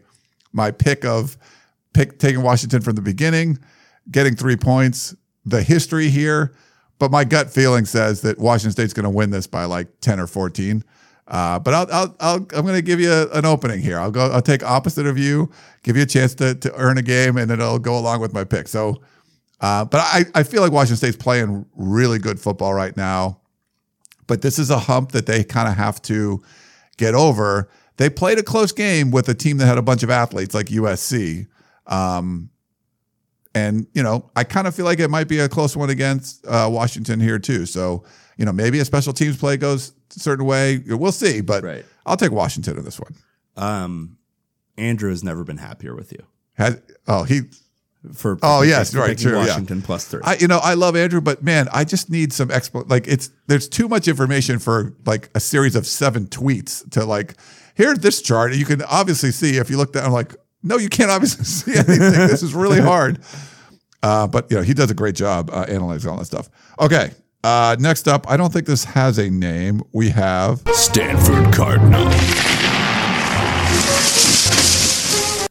my 0.53 0.71
pick 0.71 1.05
of 1.05 1.37
pick 1.93 2.19
taking 2.19 2.43
Washington 2.43 2.81
from 2.81 2.95
the 2.95 3.03
beginning, 3.03 3.59
getting 4.11 4.37
three 4.37 4.57
points. 4.57 5.15
The 5.47 5.63
history 5.63 6.11
here, 6.11 6.55
but 6.99 7.11
my 7.11 7.25
gut 7.25 7.51
feeling 7.51 7.87
says 7.87 8.21
that 8.23 8.39
Washington 8.39 8.73
State's 8.73 8.93
going 8.93 9.05
to 9.05 9.11
win 9.11 9.31
this 9.31 9.47
by 9.47 9.65
like 9.65 9.89
10 10.01 10.21
or 10.21 10.27
14. 10.27 10.85
Uh, 11.31 11.61
but 11.61 11.73
I'll, 11.73 11.87
I'll, 11.93 12.17
I'll, 12.19 12.37
I'm 12.37 12.67
going 12.67 12.75
to 12.75 12.83
give 12.83 13.01
you 13.01 13.29
an 13.33 13.47
opening 13.47 13.81
here. 13.81 13.99
I'll 13.99 14.11
go. 14.11 14.31
I'll 14.31 14.43
take 14.43 14.65
opposite 14.65 15.07
of 15.07 15.17
you, 15.17 15.51
give 15.85 15.97
you 15.97 16.03
a 16.03 16.07
chance 16.07 16.35
to 16.37 16.57
to 16.57 16.75
earn 16.75 16.99
a 16.99 17.03
game, 17.03 17.37
and 17.37 17.49
then 17.49 17.63
I'll 17.63 17.79
go 17.79 17.97
along 17.97 18.21
with 18.21 18.33
my 18.35 18.45
pick. 18.45 18.69
So. 18.69 19.01
Uh, 19.63 19.85
but 19.85 20.01
I, 20.01 20.25
I 20.35 20.43
feel 20.43 20.63
like 20.63 20.73
Washington 20.73 20.97
State's 20.97 21.23
playing 21.23 21.67
really 21.77 22.19
good 22.19 22.41
football 22.41 22.73
right 22.73 22.97
now. 22.97 23.41
But 24.27 24.41
this 24.41 24.59
is 24.59 24.71
a 24.71 24.79
hump 24.79 25.13
that 25.13 25.27
they 25.27 25.45
kind 25.45 25.69
of 25.69 25.77
have 25.77 26.01
to 26.03 26.43
get 26.97 27.15
over. 27.15 27.69
They 27.99 28.09
played 28.09 28.39
a 28.39 28.43
close 28.43 28.73
game 28.73 29.11
with 29.11 29.29
a 29.29 29.35
team 29.35 29.59
that 29.59 29.67
had 29.67 29.77
a 29.77 29.83
bunch 29.83 30.03
of 30.03 30.09
athletes 30.09 30.55
like 30.55 30.69
USC. 30.69 31.47
Um, 31.87 32.49
and, 33.55 33.87
you 33.93 34.03
know, 34.03 34.31
I 34.35 34.45
kind 34.45 34.67
of 34.67 34.75
feel 34.75 34.87
like 34.87 35.01
it 35.01 35.09
might 35.09 35.29
be 35.29 35.41
a 35.41 35.49
close 35.49 35.77
one 35.77 35.91
against 35.91 36.47
uh, 36.47 36.69
Washington 36.73 37.21
here, 37.21 37.39
too. 37.39 37.67
So, 37.67 38.05
you 38.39 38.47
know, 38.47 38.53
maybe 38.53 38.79
a 38.79 38.85
special 38.87 39.13
teams 39.13 39.37
play 39.37 39.59
goes 39.59 39.93
certain 40.19 40.45
way. 40.45 40.83
We'll 40.87 41.13
see. 41.13 41.41
But 41.41 41.63
Right. 41.65 41.85
I'll 42.07 42.17
take 42.17 42.33
Washington 42.33 42.79
in 42.79 42.85
this 42.85 42.99
one. 42.99 43.15
Um, 43.57 44.17
Andrew 44.77 45.11
has 45.11 45.23
never 45.23 45.45
been 45.45 45.59
happier 45.59 45.95
with 45.95 46.13
you. 46.13 46.25
Has, 46.55 46.81
oh, 47.07 47.25
he 47.25 47.43
For, 48.15 48.39
Oh, 48.43 48.63
yes, 48.63 48.95
right, 48.95 49.09
picking 49.11 49.23
sure, 49.25 49.33
yeah. 49.35 49.47
Washington 49.47 49.83
plus 49.83 50.07
three. 50.07 50.21
I, 50.25 50.37
you 50.37 50.49
know, 50.49 50.59
I 50.59 50.75
love 50.75 50.97
Andrew, 50.97 51.21
but 51.21 51.43
man, 51.43 51.69
I 51.73 51.85
just 51.85 52.09
need 52.11 52.33
some 52.33 52.49
expo. 52.49 52.89
Like, 52.89 53.07
it's 53.07 53.31
there's 53.47 53.69
too 53.69 53.89
much 53.89 54.09
information 54.09 54.59
for 54.59 54.95
like 55.05 55.29
a 55.35 55.41
series 55.41 55.77
of 55.77 55.87
seven 55.87 56.27
tweets 56.27 56.89
to 56.93 57.05
like. 57.05 57.35
Here's 57.75 57.99
this 57.99 58.21
chart. 58.23 58.55
You 58.55 58.65
can 58.65 58.83
obviously 58.83 59.31
see 59.33 59.57
if 59.59 59.69
you 59.71 59.77
look 59.77 59.93
down. 59.93 60.07
I'm 60.07 60.13
Like, 60.13 60.35
no, 60.63 60.77
you 60.79 60.89
can't 60.89 61.11
obviously 61.11 61.45
see 61.75 61.75
anything. 61.75 62.13
this 62.13 62.43
is 62.43 62.55
really 62.55 62.81
hard. 62.93 63.21
Uh, 64.03 64.27
but 64.27 64.51
you 64.51 64.57
know, 64.57 64.63
he 64.63 64.73
does 64.75 64.91
a 64.91 64.95
great 64.95 65.15
job 65.15 65.51
uh, 65.51 65.67
analyzing 65.69 66.11
all 66.11 66.17
that 66.19 66.25
stuff. 66.25 66.49
Okay, 66.79 67.13
uh, 67.45 67.77
next 67.79 68.07
up, 68.09 68.29
I 68.31 68.37
don't 68.37 68.53
think 68.53 68.67
this 68.67 68.85
has 68.85 69.19
a 69.19 69.31
name. 69.31 69.83
We 69.93 70.11
have, 70.11 70.63
Stanford 70.73 71.53
Cardinal. 71.55 72.07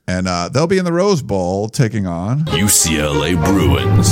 and 0.07 0.27
uh, 0.27 0.49
they'll 0.49 0.67
be 0.67 0.77
in 0.77 0.85
the 0.85 0.93
Rose 0.93 1.21
Bowl 1.21 1.69
taking 1.69 2.07
on. 2.07 2.45
UCLA 2.45 3.35
Bruins. 3.43 4.09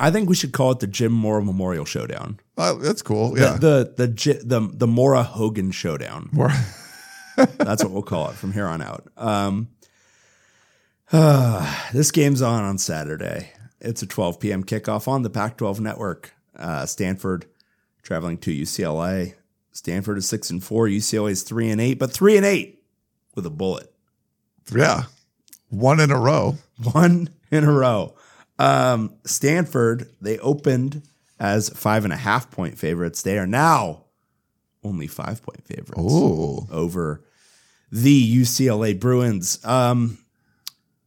I 0.00 0.10
think 0.10 0.28
we 0.28 0.34
should 0.34 0.52
call 0.52 0.72
it 0.72 0.80
the 0.80 0.86
Jim 0.86 1.12
Mora 1.12 1.42
Memorial 1.44 1.84
Showdown. 1.84 2.40
Oh, 2.56 2.78
that's 2.78 3.02
cool. 3.02 3.38
Yeah. 3.38 3.56
The 3.58 3.92
the 3.96 4.08
Ji- 4.08 4.40
the 4.42 4.68
the 4.72 4.86
Mora 4.86 5.22
Hogan 5.22 5.70
Showdown. 5.72 6.28
More- 6.32 6.52
That's 7.36 7.82
what 7.82 7.90
we'll 7.92 8.02
call 8.04 8.30
it 8.30 8.36
from 8.36 8.52
here 8.52 8.66
on 8.66 8.80
out. 8.80 9.08
Um, 9.16 9.68
this 11.92 12.12
game's 12.12 12.42
on 12.42 12.62
on 12.62 12.78
Saturday. 12.78 13.50
It's 13.80 14.02
a 14.02 14.06
12 14.06 14.38
p.m. 14.38 14.62
kickoff 14.62 15.08
on 15.08 15.22
the 15.22 15.30
Pac-12 15.30 15.80
network. 15.80 16.33
Uh, 16.56 16.86
Stanford 16.86 17.46
traveling 18.02 18.38
to 18.38 18.52
UCLA. 18.52 19.34
Stanford 19.72 20.18
is 20.18 20.28
six 20.28 20.50
and 20.50 20.62
four. 20.62 20.86
UCLA 20.86 21.30
is 21.32 21.42
three 21.42 21.70
and 21.70 21.80
eight, 21.80 21.98
but 21.98 22.12
three 22.12 22.36
and 22.36 22.46
eight 22.46 22.82
with 23.34 23.46
a 23.46 23.50
bullet. 23.50 23.92
yeah, 24.74 25.04
one 25.68 26.00
in 26.00 26.10
a 26.10 26.18
row. 26.18 26.56
One 26.92 27.28
in 27.52 27.62
a 27.62 27.72
row. 27.72 28.16
Um, 28.58 29.14
Stanford, 29.24 30.10
they 30.20 30.38
opened 30.38 31.02
as 31.38 31.68
five 31.68 32.02
and 32.02 32.12
a 32.12 32.16
half 32.16 32.50
point 32.50 32.78
favorites. 32.78 33.22
They 33.22 33.38
are 33.38 33.46
now 33.46 34.04
only 34.82 35.06
five 35.06 35.42
point 35.42 35.64
favorites 35.64 36.12
Ooh. 36.12 36.66
over 36.70 37.24
the 37.90 38.36
UCLA 38.40 38.98
Bruins. 38.98 39.64
Um, 39.64 40.18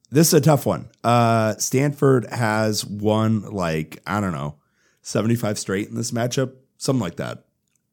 this 0.09 0.27
is 0.27 0.35
a 0.35 0.41
tough 0.41 0.65
one. 0.65 0.87
Uh, 1.03 1.55
Stanford 1.55 2.25
has 2.27 2.85
won 2.85 3.41
like 3.41 4.01
I 4.07 4.21
don't 4.21 4.33
know, 4.33 4.55
seventy 5.07 5.35
five 5.35 5.57
straight 5.57 5.87
in 5.87 5.95
this 5.95 6.11
matchup, 6.11 6.53
something 6.77 7.01
like 7.01 7.15
that. 7.15 7.45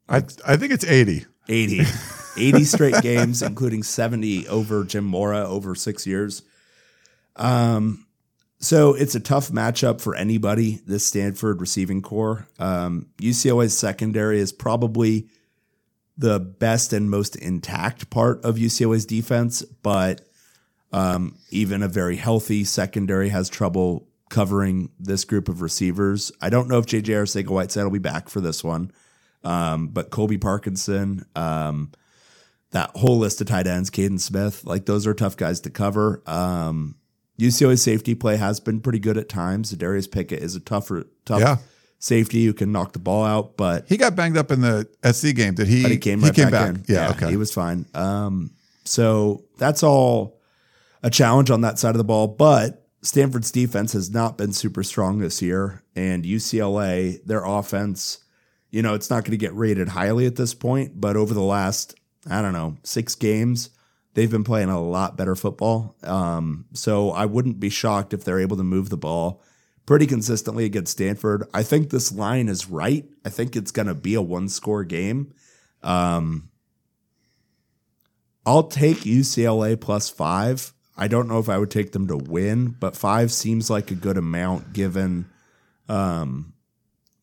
I 0.09 0.19
I 0.47 0.57
think 0.57 0.73
it's 0.73 0.85
80. 0.85 1.27
80. 1.49 1.81
80 2.37 2.65
straight 2.65 3.01
games, 3.01 3.43
including 3.43 3.85
70 3.85 4.49
over 4.49 4.85
Jim 4.85 5.05
Mora 5.05 5.49
over 5.49 5.75
six 5.75 6.07
years. 6.07 6.43
Um, 7.37 8.07
so 8.59 8.95
it's 8.95 9.15
a 9.15 9.21
tough 9.21 9.51
matchup 9.51 10.01
for 10.01 10.17
anybody, 10.17 10.81
this 10.87 11.07
Stanford 11.07 11.61
receiving 11.61 12.03
core. 12.03 12.49
Um, 12.59 13.07
UCLA's 13.19 13.77
secondary 13.77 14.41
is 14.41 14.53
probably 14.53 15.29
the 16.17 16.41
best 16.41 16.93
and 16.93 17.11
most 17.11 17.37
intact 17.37 18.11
part 18.11 18.45
of 18.45 18.57
UCLA's 18.57 19.07
defense, 19.07 19.63
but 19.63 20.23
um, 20.93 21.37
even 21.51 21.83
a 21.83 21.89
very 21.89 22.17
healthy 22.17 22.65
secondary 22.65 23.29
has 23.29 23.49
trouble 23.49 24.09
covering 24.35 24.91
this 24.99 25.25
group 25.25 25.49
of 25.49 25.63
receivers. 25.63 26.33
I 26.41 26.51
don't 26.51 26.69
know 26.69 26.79
if 26.79 26.87
JJ 26.87 27.05
Arcega 27.05 27.49
Whiteside 27.49 27.85
will 27.85 27.91
be 27.91 27.99
back 28.01 28.29
for 28.29 28.41
this 28.41 28.65
one. 28.65 28.91
Um, 29.45 29.89
but 29.89 30.11
Colby 30.11 30.39
Parkinson, 30.39 31.25
um, 31.37 31.93
that 32.73 32.91
whole 32.97 33.19
list 33.19 33.41
of 33.41 33.47
tight 33.47 33.67
ends, 33.69 33.91
Kaden 33.91 34.19
Smith, 34.19 34.65
like 34.65 34.87
those 34.87 35.07
are 35.07 35.15
tough 35.15 35.37
guys 35.37 35.61
to 35.61 35.71
cover. 35.71 36.23
Um, 36.27 36.97
UCLA's 37.39 37.83
safety 37.83 38.15
play 38.15 38.37
has 38.37 38.59
been 38.59 38.81
pretty 38.81 38.99
good 38.99 39.17
at 39.17 39.29
times. 39.29 39.71
Darius 39.71 40.07
Pickett 40.09 40.43
is 40.43 40.57
a 40.57 40.61
tougher, 40.61 41.05
tough 41.25 41.41
Yeah. 41.41 41.57
safety 42.01 42.45
who 42.47 42.53
can 42.55 42.73
knock 42.73 42.93
the 42.93 42.99
ball 42.99 43.25
out, 43.25 43.57
but 43.57 43.87
He 43.89 43.97
got 43.97 44.17
banged 44.17 44.37
up 44.37 44.51
in 44.51 44.61
the 44.63 44.89
SC 45.05 45.33
game. 45.35 45.55
Did 45.55 45.69
he? 45.69 45.83
he 45.85 45.97
came 45.99 46.21
right 46.21 46.35
back, 46.51 46.69
in. 46.71 46.85
Yeah, 46.89 47.11
okay. 47.11 47.31
he 47.31 47.37
was 47.37 47.53
fine. 47.53 47.87
Um, 47.95 48.51
so 48.85 49.45
that's 49.59 49.83
all 49.83 50.41
a 51.03 51.11
challenge 51.11 51.51
on 51.51 51.61
that 51.61 51.79
side 51.79 51.91
of 51.91 51.99
the 51.99 52.05
ball. 52.05 52.27
But 52.29 52.84
Stanford's 53.05 53.51
defense 53.51 53.93
has 53.93 54.11
not 54.11 54.39
been 54.39 54.55
super 54.55 54.83
strong 54.83 55.19
this 55.19 55.43
year, 55.43 55.83
and 55.95 56.25
UCLA, 56.25 57.23
their 57.25 57.45
offense, 57.45 58.25
you 58.71 58.81
know, 58.81 58.95
it's 58.95 59.11
not 59.11 59.25
going 59.25 59.33
to 59.33 59.37
get 59.37 59.55
rated 59.55 59.89
highly 59.89 60.25
at 60.25 60.37
this 60.37 60.55
point. 60.55 60.99
But 60.99 61.15
over 61.15 61.35
the 61.35 61.43
last, 61.43 61.95
I 62.29 62.41
don't 62.41 62.55
know, 62.55 62.79
six 62.83 63.15
games, 63.15 63.69
they've 64.15 64.31
been 64.31 64.43
playing 64.43 64.71
a 64.71 64.81
lot 64.81 65.19
better 65.19 65.37
football. 65.37 65.97
Um, 66.03 66.65
so 66.73 67.11
I 67.11 67.27
wouldn't 67.27 67.61
be 67.61 67.69
shocked 67.69 68.15
if 68.15 68.25
they're 68.25 68.41
able 68.41 68.57
to 68.57 68.65
move 68.65 68.89
the 68.89 68.97
ball 68.97 69.43
pretty 69.85 70.07
consistently 70.07 70.65
against 70.65 70.93
Stanford. 70.93 71.47
I 71.53 71.63
think 71.63 71.91
this 71.91 72.11
line 72.11 72.49
is 72.49 72.71
right. 72.71 73.05
I 73.23 73.29
think 73.29 73.55
it's 73.55 73.71
going 73.71 73.89
to 73.89 73.95
be 73.95 74.15
a 74.15 74.23
one 74.23 74.49
score 74.49 74.83
game. 74.83 75.35
Um, 75.83 76.49
I'll 78.47 78.69
take 78.69 78.99
UCLA 79.01 79.79
plus 79.79 80.09
five. 80.09 80.74
I 80.97 81.09
don't 81.09 81.29
know 81.29 81.39
if 81.39 81.49
I 81.49 81.59
would 81.59 81.71
take 81.71 81.93
them 81.93 82.07
to 82.09 82.17
win, 82.17 82.69
but 82.69 82.97
five 82.97 83.33
seems 83.33 83.69
like 83.69 83.91
a 83.91 83.95
good 83.95 84.17
amount 84.17 84.73
given 84.73 85.27
um, 85.89 86.55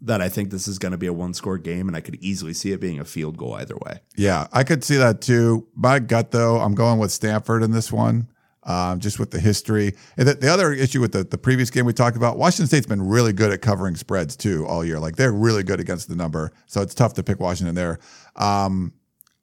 that 0.02 0.22
I 0.22 0.30
think 0.30 0.50
this 0.50 0.68
is 0.68 0.78
going 0.78 0.92
to 0.92 0.98
be 0.98 1.08
a 1.08 1.14
one 1.14 1.34
score 1.34 1.58
game, 1.58 1.88
and 1.88 1.96
I 1.96 2.02
could 2.02 2.16
easily 2.16 2.54
see 2.54 2.72
it 2.72 2.82
being 2.82 3.00
a 3.00 3.06
field 3.06 3.38
goal 3.38 3.54
either 3.54 3.76
way. 3.86 4.00
Yeah, 4.16 4.48
I 4.52 4.64
could 4.64 4.84
see 4.84 4.98
that 4.98 5.22
too. 5.22 5.68
My 5.76 6.00
gut, 6.00 6.32
though, 6.32 6.60
I'm 6.60 6.76
going 6.76 7.00
with 7.00 7.12
Stanford 7.12 7.64
in 7.64 7.72
this 7.72 7.92
one, 7.92 8.28
um, 8.64 9.00
just 9.00 9.20
with 9.20 9.32
the 9.32 9.40
history. 9.40 9.94
And 10.18 10.28
the, 10.28 10.34
the 10.34 10.50
other 10.52 10.74
issue 10.74 11.00
with 11.00 11.14
the, 11.14 11.24
the 11.24 11.38
previous 11.38 11.70
game 11.70 11.86
we 11.86 11.94
talked 11.94 12.18
about, 12.18 12.38
Washington 12.38 12.68
State's 12.68 12.88
been 12.88 13.08
really 13.08 13.32
good 13.32 13.52
at 13.52 13.62
covering 13.62 13.96
spreads 13.96 14.36
too 14.36 14.66
all 14.68 14.84
year. 14.84 15.00
Like 15.00 15.16
they're 15.16 15.32
really 15.32 15.64
good 15.64 15.80
against 15.80 16.10
the 16.10 16.16
number, 16.16 16.52
so 16.66 16.82
it's 16.82 16.94
tough 16.94 17.14
to 17.14 17.24
pick 17.24 17.40
Washington 17.40 17.76
there. 17.76 18.00
Um, 18.36 18.94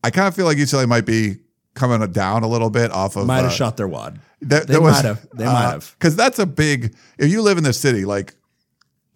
I 0.04 0.10
kind 0.10 0.28
of 0.28 0.34
feel 0.34 0.44
like 0.44 0.58
UCLA 0.58 0.86
might 0.86 1.06
be 1.06 1.36
coming 1.78 2.06
down 2.12 2.42
a 2.42 2.48
little 2.48 2.70
bit 2.70 2.90
off 2.90 3.16
of 3.16 3.26
Might 3.26 3.36
have 3.36 3.46
uh, 3.46 3.50
shot 3.50 3.76
their 3.76 3.88
wad. 3.88 4.20
That, 4.42 4.66
They 4.66 4.78
might 4.78 5.04
have. 5.04 5.26
They 5.32 5.44
might 5.44 5.70
have. 5.70 5.94
Because 5.98 6.16
that's 6.16 6.38
a 6.38 6.46
big. 6.46 6.94
If 7.18 7.30
you 7.30 7.42
live 7.42 7.58
in 7.58 7.64
the 7.64 7.72
city, 7.72 8.04
like 8.04 8.34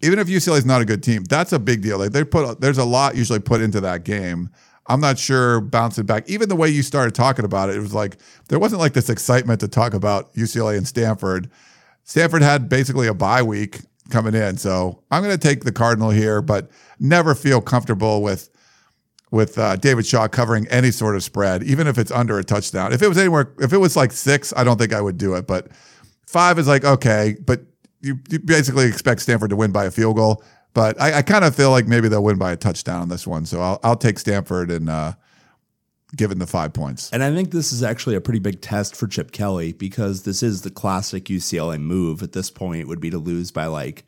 even 0.01 0.19
if 0.19 0.27
UCLA 0.27 0.57
is 0.57 0.65
not 0.65 0.81
a 0.81 0.85
good 0.85 1.03
team, 1.03 1.23
that's 1.23 1.53
a 1.53 1.59
big 1.59 1.81
deal. 1.81 1.97
Like 1.97 2.11
they 2.11 2.23
put, 2.23 2.59
there's 2.59 2.77
a 2.77 2.83
lot 2.83 3.15
usually 3.15 3.39
put 3.39 3.61
into 3.61 3.81
that 3.81 4.03
game. 4.03 4.49
I'm 4.87 4.99
not 4.99 5.17
sure 5.17 5.61
bouncing 5.61 6.05
back. 6.05 6.29
Even 6.29 6.49
the 6.49 6.57
way 6.57 6.67
you 6.67 6.83
started 6.83 7.15
talking 7.15 7.45
about 7.45 7.69
it, 7.69 7.77
it 7.77 7.79
was 7.79 7.93
like 7.93 8.17
there 8.49 8.59
wasn't 8.59 8.81
like 8.81 8.93
this 8.93 9.09
excitement 9.09 9.61
to 9.61 9.67
talk 9.67 9.93
about 9.93 10.33
UCLA 10.33 10.77
and 10.77 10.87
Stanford. 10.87 11.49
Stanford 12.03 12.41
had 12.41 12.67
basically 12.67 13.07
a 13.07 13.13
bye 13.13 13.43
week 13.43 13.79
coming 14.09 14.35
in, 14.35 14.57
so 14.57 15.01
I'm 15.09 15.23
going 15.23 15.37
to 15.37 15.47
take 15.47 15.63
the 15.63 15.71
Cardinal 15.71 16.09
here, 16.09 16.41
but 16.41 16.69
never 16.99 17.33
feel 17.33 17.61
comfortable 17.61 18.21
with 18.21 18.49
with 19.33 19.57
uh, 19.57 19.75
David 19.75 20.05
Shaw 20.05 20.27
covering 20.27 20.67
any 20.67 20.91
sort 20.91 21.15
of 21.15 21.23
spread, 21.23 21.63
even 21.63 21.87
if 21.87 21.97
it's 21.97 22.11
under 22.11 22.37
a 22.37 22.43
touchdown. 22.43 22.93
If 22.93 23.01
it 23.01 23.07
was 23.09 23.17
anywhere, 23.17 23.51
if 23.59 23.73
it 23.73 23.79
was 23.79 23.97
like 23.97 24.11
six, 24.11 24.53
I 24.55 24.63
don't 24.63 24.77
think 24.77 24.93
I 24.93 25.01
would 25.01 25.17
do 25.17 25.33
it. 25.33 25.47
But 25.47 25.69
five 26.27 26.59
is 26.59 26.67
like 26.67 26.85
okay, 26.85 27.35
but 27.43 27.61
you, 28.01 28.19
you 28.29 28.39
basically 28.39 28.85
expect 28.85 29.21
Stanford 29.21 29.49
to 29.49 29.55
win 29.55 29.71
by 29.71 29.85
a 29.85 29.91
field 29.91 30.17
goal. 30.17 30.43
But 30.75 31.01
I, 31.01 31.15
I 31.17 31.21
kind 31.23 31.43
of 31.43 31.55
feel 31.55 31.71
like 31.71 31.87
maybe 31.87 32.07
they'll 32.07 32.23
win 32.23 32.37
by 32.37 32.51
a 32.51 32.55
touchdown 32.55 33.01
on 33.01 33.09
this 33.09 33.25
one, 33.25 33.45
so 33.45 33.59
I'll 33.59 33.79
I'll 33.83 33.97
take 33.97 34.19
Stanford 34.19 34.69
and 34.69 34.87
uh, 34.87 35.13
give 36.15 36.29
it 36.29 36.37
the 36.37 36.45
five 36.45 36.71
points. 36.71 37.09
And 37.11 37.23
I 37.23 37.33
think 37.33 37.49
this 37.49 37.73
is 37.73 37.81
actually 37.81 38.15
a 38.15 38.21
pretty 38.21 38.39
big 38.39 38.61
test 38.61 38.95
for 38.95 39.07
Chip 39.07 39.31
Kelly 39.31 39.73
because 39.73 40.23
this 40.23 40.43
is 40.43 40.61
the 40.61 40.69
classic 40.69 41.25
UCLA 41.25 41.81
move 41.81 42.21
at 42.21 42.33
this 42.33 42.51
point 42.51 42.87
would 42.87 43.01
be 43.01 43.09
to 43.09 43.17
lose 43.17 43.49
by 43.49 43.65
like 43.65 44.05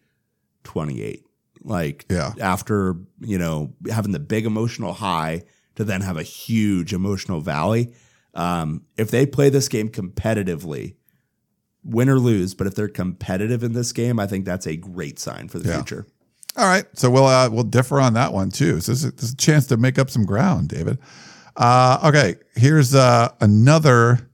28. 0.66 1.26
Like 1.68 2.06
Yeah. 2.10 2.34
after, 2.40 2.96
you 3.20 3.38
know, 3.40 3.74
having 3.92 4.12
the 4.12 4.20
big 4.20 4.46
emotional 4.46 4.94
high 4.94 5.44
to 5.76 5.84
then 5.84 6.02
have 6.02 6.16
a 6.16 6.24
huge 6.24 6.94
emotional 6.94 7.42
valley. 7.42 7.92
Um, 8.36 8.84
if 8.98 9.10
they 9.12 9.26
play 9.26 9.50
this 9.50 9.68
game 9.68 9.90
competitively, 9.90 10.96
win 11.84 12.08
or 12.10 12.20
lose, 12.20 12.54
but 12.54 12.68
if 12.68 12.76
they're 12.76 12.88
competitive 12.88 13.64
in 13.64 13.74
this 13.74 13.92
game, 13.92 14.20
I 14.20 14.28
think 14.28 14.46
that's 14.46 14.68
a 14.68 14.76
great 14.76 15.20
sign 15.20 15.48
for 15.50 15.58
the 15.60 15.70
Yeah. 15.70 15.76
future. 15.78 16.06
All 16.58 16.66
right, 16.66 16.86
so 16.94 17.10
we'll 17.10 17.26
uh, 17.26 17.50
we'll 17.50 17.64
differ 17.66 18.00
on 18.00 18.14
that 18.14 18.32
one 18.32 18.50
too. 18.50 18.80
So 18.80 18.94
this 18.94 19.04
is, 19.04 19.12
this 19.14 19.24
is 19.26 19.34
a 19.34 19.36
chance 19.36 19.68
to 19.68 19.76
make 19.78 20.00
up 20.00 20.10
some 20.10 20.26
ground, 20.26 20.70
David. 20.70 21.00
Uh, 21.58 22.00
okay, 22.06 22.36
here's 22.56 22.96
uh, 22.96 23.30
another 23.42 24.30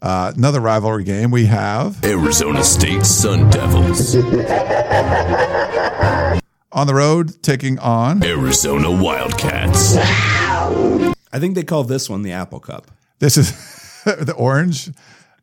uh, 0.00 0.32
another 0.36 0.60
rivalry 0.60 1.04
game 1.04 1.30
we 1.30 1.46
have 1.46 2.04
Arizona 2.04 2.64
State 2.64 3.06
Sun 3.06 3.50
Devils. 3.50 4.16
on 6.72 6.86
the 6.86 6.94
road, 6.94 7.42
taking 7.42 7.78
on 7.78 8.22
Arizona 8.24 8.90
Wildcats. 8.90 9.96
I 9.96 11.38
think 11.38 11.54
they 11.54 11.64
call 11.64 11.84
this 11.84 12.08
one 12.10 12.22
the 12.22 12.32
Apple 12.32 12.60
Cup. 12.60 12.90
this 13.18 13.36
is 13.36 13.52
the 14.04 14.34
orange, 14.36 14.90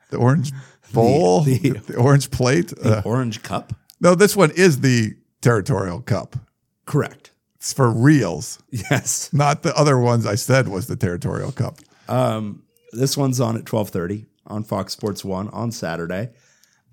the 0.10 0.18
orange 0.18 0.52
bowl, 0.94 1.42
the, 1.42 1.58
the- 1.58 1.96
orange 1.98 2.32
plate. 2.32 2.74
Uh, 2.84 3.02
Orange 3.06 3.42
Cup? 3.44 3.74
no, 4.00 4.16
this 4.16 4.36
one 4.36 4.52
is 4.52 4.82
the 4.82 5.16
territorial 5.42 6.02
cup. 6.02 6.36
Correct. 6.86 7.32
It's 7.56 7.74
for 7.74 7.90
reals, 7.92 8.60
Yes. 8.72 9.30
not 9.34 9.64
the 9.64 9.76
other 9.76 9.98
ones 10.00 10.26
I 10.26 10.36
said 10.36 10.68
was 10.68 10.88
the 10.88 10.96
territorial 10.96 11.52
cup. 11.52 11.80
This 12.92 13.16
one's 13.18 13.40
on 13.40 13.56
at 13.58 13.66
12:30 13.66 14.26
on 14.48 14.64
Fox 14.64 14.94
Sports 14.94 15.24
1 15.24 15.50
on 15.50 15.72
Saturday. 15.72 16.30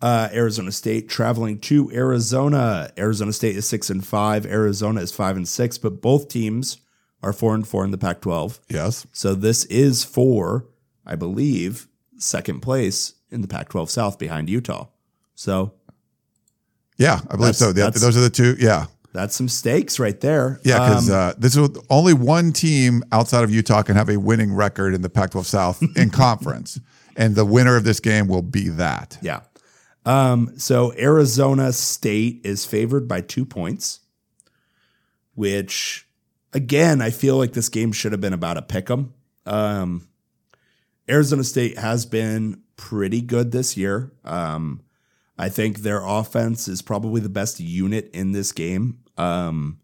Uh, 0.03 0.29
Arizona 0.33 0.71
State 0.73 1.09
traveling 1.09 1.59
to 1.61 1.91
Arizona. 1.93 2.91
Arizona 2.99 3.33
State 3.33 3.57
is 3.57 3.67
6 3.69 3.91
and 3.91 4.07
5, 4.07 4.47
Arizona 4.47 5.01
is 5.01 5.11
5 5.13 5.37
and 5.37 5.49
6, 5.49 5.79
but 5.79 6.03
both 6.03 6.29
teams 6.29 6.79
are 7.23 7.33
4 7.33 7.55
and 7.55 7.67
4 7.67 7.85
in 7.87 7.91
the 7.93 7.99
Pac-12. 7.99 8.61
Yes, 8.69 9.07
So 9.13 9.35
this 9.35 9.65
is 9.67 10.05
for 10.05 10.67
I 11.07 11.15
believe 11.15 11.89
second 12.19 12.61
place 12.61 13.15
in 13.31 13.41
the 13.41 13.49
Pac-12 13.49 13.89
South 13.89 14.19
behind 14.19 14.51
Utah. 14.51 14.89
So 15.35 15.73
yeah, 16.99 17.21
I 17.31 17.37
believe 17.37 17.57
so. 17.57 17.73
Those 17.73 18.17
are 18.17 18.21
the 18.21 18.31
two. 18.31 18.57
Yeah, 18.59 18.87
that's 19.13 19.37
some 19.37 19.49
stakes 19.49 19.99
right 19.99 20.19
there. 20.21 20.61
Yeah, 20.65 20.79
because 20.89 21.11
Um, 21.11 21.17
uh, 21.17 21.33
this 21.39 21.57
is 21.57 21.69
only 21.91 22.15
one 22.15 22.53
team 22.53 23.03
outside 23.13 23.45
of 23.45 23.51
Utah 23.51 23.83
can 23.83 23.97
have 23.97 24.09
a 24.09 24.17
winning 24.19 24.55
record 24.55 24.95
in 24.95 25.03
the 25.03 25.11
Pac-12 25.11 25.45
South 25.45 25.83
in 25.97 26.11
conference, 26.25 26.81
and 27.17 27.35
the 27.35 27.45
winner 27.45 27.77
of 27.77 27.85
this 27.85 28.01
game 28.01 28.29
will 28.29 28.43
be 28.43 28.69
that. 28.71 29.19
Yeah. 29.21 29.41
Um, 30.07 30.53
so 30.57 30.95
Arizona 30.97 31.73
State 31.73 32.41
is 32.45 32.65
favored 32.65 33.07
by 33.09 33.21
two 33.21 33.45
points, 33.45 34.01
which 35.35 36.09
again, 36.53 37.03
I 37.03 37.11
feel 37.11 37.37
like 37.37 37.53
this 37.53 37.69
game 37.69 37.93
should 37.93 38.13
have 38.13 38.21
been 38.21 38.33
about 38.33 38.57
a 38.57 38.63
pick 38.63 38.91
'em. 38.91 39.13
Um, 39.45 40.09
Arizona 41.11 41.45
State 41.45 41.77
has 41.79 42.07
been 42.07 42.63
pretty 42.77 43.21
good 43.21 43.53
this 43.53 43.77
year. 43.77 44.13
Um, 44.25 44.83
I 45.39 45.49
think 45.49 45.79
their 45.79 46.03
offense 46.05 46.69
is 46.69 46.83
probably 46.83 47.21
the 47.21 47.29
best 47.29 47.61
unit 47.61 48.11
in 48.15 48.33
this 48.33 48.53
game. 48.53 48.99
Um, 49.19 49.81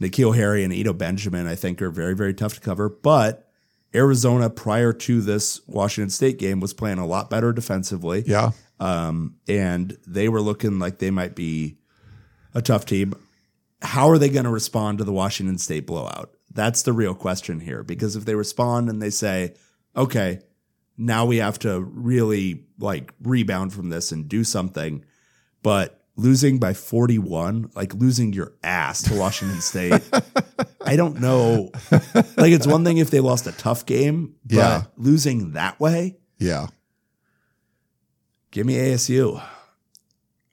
N'Keal 0.00 0.36
Harry 0.36 0.62
and 0.62 0.72
Eno 0.72 0.92
Benjamin, 0.92 1.46
I 1.46 1.54
think, 1.54 1.80
are 1.82 1.90
very, 1.90 2.14
very 2.14 2.34
tough 2.34 2.54
to 2.54 2.60
cover. 2.60 2.88
But 2.88 3.48
Arizona, 3.94 4.50
prior 4.50 4.92
to 4.92 5.20
this 5.20 5.60
Washington 5.66 6.10
State 6.10 6.38
game, 6.38 6.60
was 6.60 6.74
playing 6.74 6.98
a 6.98 7.06
lot 7.06 7.30
better 7.30 7.52
defensively. 7.52 8.22
Yeah, 8.26 8.50
Um, 8.78 9.36
and 9.48 9.96
they 10.06 10.28
were 10.28 10.40
looking 10.42 10.78
like 10.78 10.98
they 10.98 11.10
might 11.10 11.34
be 11.34 11.78
a 12.54 12.60
tough 12.62 12.84
team. 12.86 13.14
How 13.82 14.08
are 14.10 14.18
they 14.18 14.28
going 14.28 14.44
to 14.44 14.50
respond 14.50 14.98
to 14.98 15.04
the 15.04 15.12
Washington 15.12 15.58
State 15.58 15.86
blowout? 15.86 16.30
That's 16.52 16.82
the 16.82 16.92
real 16.92 17.14
question 17.14 17.60
here. 17.60 17.82
Because 17.82 18.16
if 18.16 18.24
they 18.24 18.34
respond 18.34 18.88
and 18.88 19.00
they 19.00 19.10
say, 19.10 19.54
okay, 19.94 20.40
now 20.96 21.26
we 21.26 21.36
have 21.38 21.58
to 21.60 21.80
really 21.80 22.64
like 22.78 23.12
rebound 23.22 23.72
from 23.72 23.90
this 23.90 24.12
and 24.12 24.28
do 24.28 24.44
something. 24.44 25.04
But 25.62 26.02
losing 26.16 26.58
by 26.58 26.72
41, 26.72 27.70
like 27.74 27.94
losing 27.94 28.32
your 28.32 28.54
ass 28.62 29.02
to 29.02 29.18
Washington 29.18 29.60
State, 29.60 30.00
I 30.84 30.96
don't 30.96 31.20
know. 31.20 31.70
Like 31.90 32.52
it's 32.52 32.66
one 32.66 32.84
thing 32.84 32.96
if 32.98 33.10
they 33.10 33.20
lost 33.20 33.46
a 33.46 33.52
tough 33.52 33.84
game, 33.84 34.34
but 34.44 34.54
Yeah. 34.56 34.82
losing 34.96 35.52
that 35.52 35.78
way, 35.80 36.16
Yeah. 36.38 36.68
Give 38.56 38.64
me 38.64 38.76
ASU. 38.76 39.38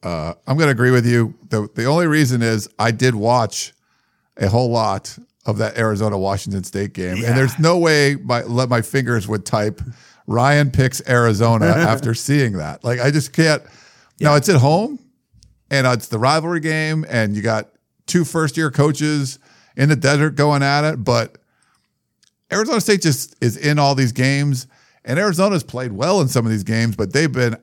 Uh, 0.04 0.34
I'm 0.46 0.58
going 0.58 0.68
to 0.68 0.72
agree 0.72 0.92
with 0.92 1.06
you. 1.06 1.36
The, 1.48 1.70
the 1.74 1.86
only 1.86 2.06
reason 2.06 2.42
is 2.42 2.68
I 2.78 2.92
did 2.92 3.16
watch 3.16 3.72
a 4.36 4.50
whole 4.50 4.70
lot 4.70 5.18
of 5.46 5.60
that 5.60 5.78
Arizona 5.78 6.18
Washington 6.18 6.66
State 6.66 6.92
game, 6.92 7.24
and 7.24 7.38
there's 7.38 7.58
no 7.60 7.78
way 7.78 8.16
my 8.16 8.42
let 8.44 8.68
my 8.68 8.82
fingers 8.82 9.26
would 9.30 9.46
type 9.46 9.82
Ryan 10.28 10.70
picks 10.70 11.02
Arizona 11.08 11.66
after 11.68 12.14
seeing 12.14 12.54
that. 12.54 12.84
Like 12.84 13.00
I 13.00 13.10
just 13.10 13.32
can't. 13.32 13.64
Now 14.20 14.36
it's 14.36 14.50
at 14.50 14.58
home, 14.58 15.00
and 15.72 15.88
it's 15.88 16.10
the 16.10 16.20
rivalry 16.20 16.60
game, 16.60 17.06
and 17.08 17.38
you 17.38 17.42
got 17.42 17.70
two 18.06 18.26
first 18.26 18.58
year 18.58 18.70
coaches 18.70 19.40
in 19.78 19.88
the 19.88 19.96
desert 19.96 20.36
going 20.36 20.62
at 20.62 20.84
it, 20.84 21.04
but 21.04 21.38
Arizona 22.52 22.82
State 22.82 23.02
just 23.02 23.36
is 23.42 23.56
in 23.56 23.80
all 23.80 23.96
these 23.96 24.12
games, 24.12 24.68
and 25.06 25.20
Arizona's 25.20 25.64
played 25.64 25.94
well 25.94 26.20
in 26.20 26.28
some 26.28 26.46
of 26.46 26.52
these 26.52 26.64
games, 26.64 26.98
but 26.98 27.14
they've 27.14 27.32
been 27.32 27.58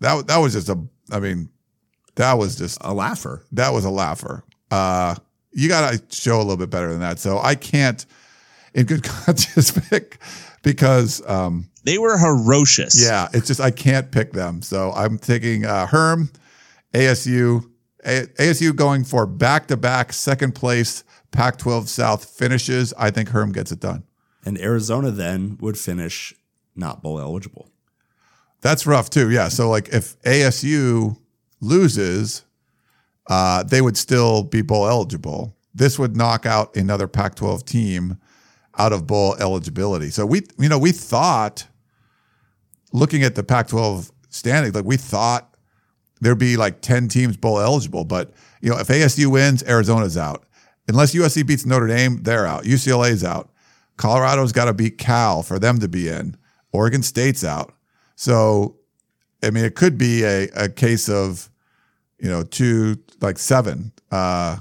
that 0.00 0.26
that 0.28 0.38
was 0.38 0.52
just 0.54 0.68
a. 0.68 0.78
I 1.10 1.20
mean, 1.20 1.48
that 2.16 2.34
was 2.34 2.56
just 2.56 2.78
A 2.82 2.92
laugher. 2.92 3.44
that 3.52 3.72
was 3.72 3.84
a 3.84 3.90
laugher. 3.90 4.44
Uh, 4.70 5.14
you 5.52 5.68
got 5.68 5.92
to 5.92 6.02
show 6.14 6.36
a 6.36 6.42
little 6.44 6.56
bit 6.58 6.68
better 6.70 6.90
than 6.90 7.00
that. 7.00 7.18
So 7.18 7.38
I 7.38 7.54
can't, 7.54 8.04
in 8.74 8.84
good 8.86 9.02
conscience, 9.04 9.70
pick 9.70 10.18
because, 10.62 11.22
um, 11.26 11.70
They 11.84 11.96
were 11.96 12.18
ferocious. 12.18 13.02
yeah, 13.02 13.28
it's 13.32 13.46
just 13.46 13.60
I 13.60 13.70
can't 13.70 14.10
pick 14.12 14.32
them. 14.32 14.60
So 14.62 14.92
I'm 14.92 15.16
taking 15.18 15.64
uh, 15.64 15.86
Herm, 15.86 16.30
ASU, 16.92 17.64
A- 18.04 18.26
ASU 18.38 18.74
going 18.76 19.04
for 19.04 19.26
back 19.26 19.66
to 19.68 19.76
back 19.76 20.12
second 20.12 20.54
place 20.54 21.04
Pac-12 21.30 21.88
South 21.88 22.24
finishes. 22.24 22.92
I 22.98 23.10
think 23.10 23.30
Herm 23.30 23.52
gets 23.52 23.72
it 23.72 23.80
done. 23.80 24.04
And 24.44 24.60
Arizona 24.60 25.10
then 25.10 25.56
would 25.60 25.78
finish 25.78 26.34
not 26.76 27.02
bowl 27.02 27.18
eligible. 27.20 27.70
That's 28.60 28.86
rough 28.86 29.10
too. 29.10 29.30
Yeah. 29.30 29.48
So 29.48 29.70
like 29.70 29.88
if 29.88 30.20
ASU 30.22 31.16
loses, 31.60 32.44
uh, 33.28 33.62
they 33.62 33.80
would 33.80 33.96
still 33.96 34.42
be 34.42 34.62
bowl 34.62 34.88
eligible. 34.88 35.56
This 35.74 35.98
would 35.98 36.16
knock 36.16 36.46
out 36.46 36.74
another 36.76 37.06
Pac-12 37.06 37.64
team 37.64 38.18
out 38.76 38.92
of 38.92 39.06
bowl 39.06 39.36
eligibility. 39.36 40.10
So 40.10 40.24
we, 40.26 40.42
you 40.58 40.68
know, 40.68 40.78
we 40.78 40.92
thought 40.92 41.66
looking 42.92 43.22
at 43.22 43.34
the 43.34 43.44
Pac-12 43.44 44.10
standings, 44.30 44.74
like 44.74 44.84
we 44.84 44.96
thought 44.96 45.56
there'd 46.20 46.38
be 46.38 46.56
like 46.56 46.80
10 46.80 47.08
teams 47.08 47.36
bowl 47.36 47.60
eligible, 47.60 48.04
but 48.04 48.32
you 48.60 48.70
know, 48.70 48.78
if 48.78 48.88
ASU 48.88 49.26
wins, 49.26 49.62
Arizona's 49.64 50.16
out. 50.16 50.44
Unless 50.88 51.14
USC 51.14 51.46
beats 51.46 51.66
Notre 51.66 51.86
Dame, 51.86 52.22
they're 52.22 52.46
out. 52.46 52.64
UCLA's 52.64 53.22
out. 53.22 53.50
Colorado's 53.98 54.52
got 54.52 54.64
to 54.66 54.72
beat 54.74 54.96
Cal 54.96 55.42
for 55.42 55.58
them 55.58 55.78
to 55.80 55.88
be 55.88 56.08
in. 56.08 56.36
Oregon 56.72 57.02
State's 57.02 57.44
out. 57.44 57.74
So, 58.18 58.74
I 59.44 59.50
mean, 59.50 59.64
it 59.64 59.76
could 59.76 59.96
be 59.96 60.24
a, 60.24 60.48
a 60.56 60.68
case 60.68 61.08
of, 61.08 61.48
you 62.18 62.28
know, 62.28 62.42
two, 62.42 62.98
like 63.20 63.38
seven, 63.38 63.92
uh, 64.10 64.56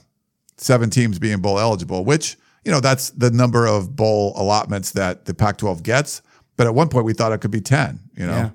seven 0.58 0.92
teams 0.92 1.18
being 1.18 1.42
bowl 1.42 1.60
eligible, 1.60 2.06
which, 2.06 2.38
you 2.64 2.72
know, 2.72 2.80
that's 2.80 3.10
the 3.10 3.32
number 3.32 3.66
of 3.66 3.96
bowl 3.96 4.34
allotments 4.36 4.92
that 4.92 5.26
the 5.26 5.34
Pac 5.34 5.58
12 5.58 5.82
gets. 5.82 6.22
But 6.56 6.68
at 6.68 6.76
one 6.76 6.88
point, 6.88 7.06
we 7.06 7.14
thought 7.14 7.32
it 7.32 7.42
could 7.42 7.50
be 7.50 7.60
10, 7.60 8.00
you 8.16 8.28
know. 8.28 8.54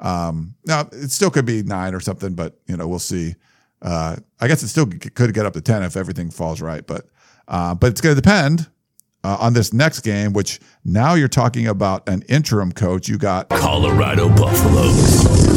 Um, 0.00 0.56
now, 0.66 0.80
it 0.90 1.12
still 1.12 1.30
could 1.30 1.46
be 1.46 1.62
nine 1.62 1.94
or 1.94 2.00
something, 2.00 2.34
but, 2.34 2.58
you 2.66 2.76
know, 2.76 2.88
we'll 2.88 2.98
see. 2.98 3.36
Uh, 3.80 4.16
I 4.40 4.48
guess 4.48 4.64
it 4.64 4.68
still 4.68 4.86
could 4.86 5.32
get 5.32 5.46
up 5.46 5.52
to 5.52 5.60
10 5.60 5.84
if 5.84 5.96
everything 5.96 6.28
falls 6.28 6.60
right. 6.60 6.84
But, 6.84 7.06
uh, 7.46 7.76
but 7.76 7.92
it's 7.92 8.00
going 8.00 8.16
to 8.16 8.20
depend 8.20 8.68
uh, 9.24 9.36
on 9.40 9.52
this 9.52 9.72
next 9.72 10.00
game, 10.00 10.32
which 10.32 10.60
now 10.84 11.14
you're 11.14 11.28
talking 11.28 11.66
about 11.66 12.08
an 12.08 12.22
interim 12.28 12.72
coach. 12.72 13.08
You 13.08 13.18
got 13.18 13.48
Colorado 13.50 14.28
Buffaloes. 14.28 15.50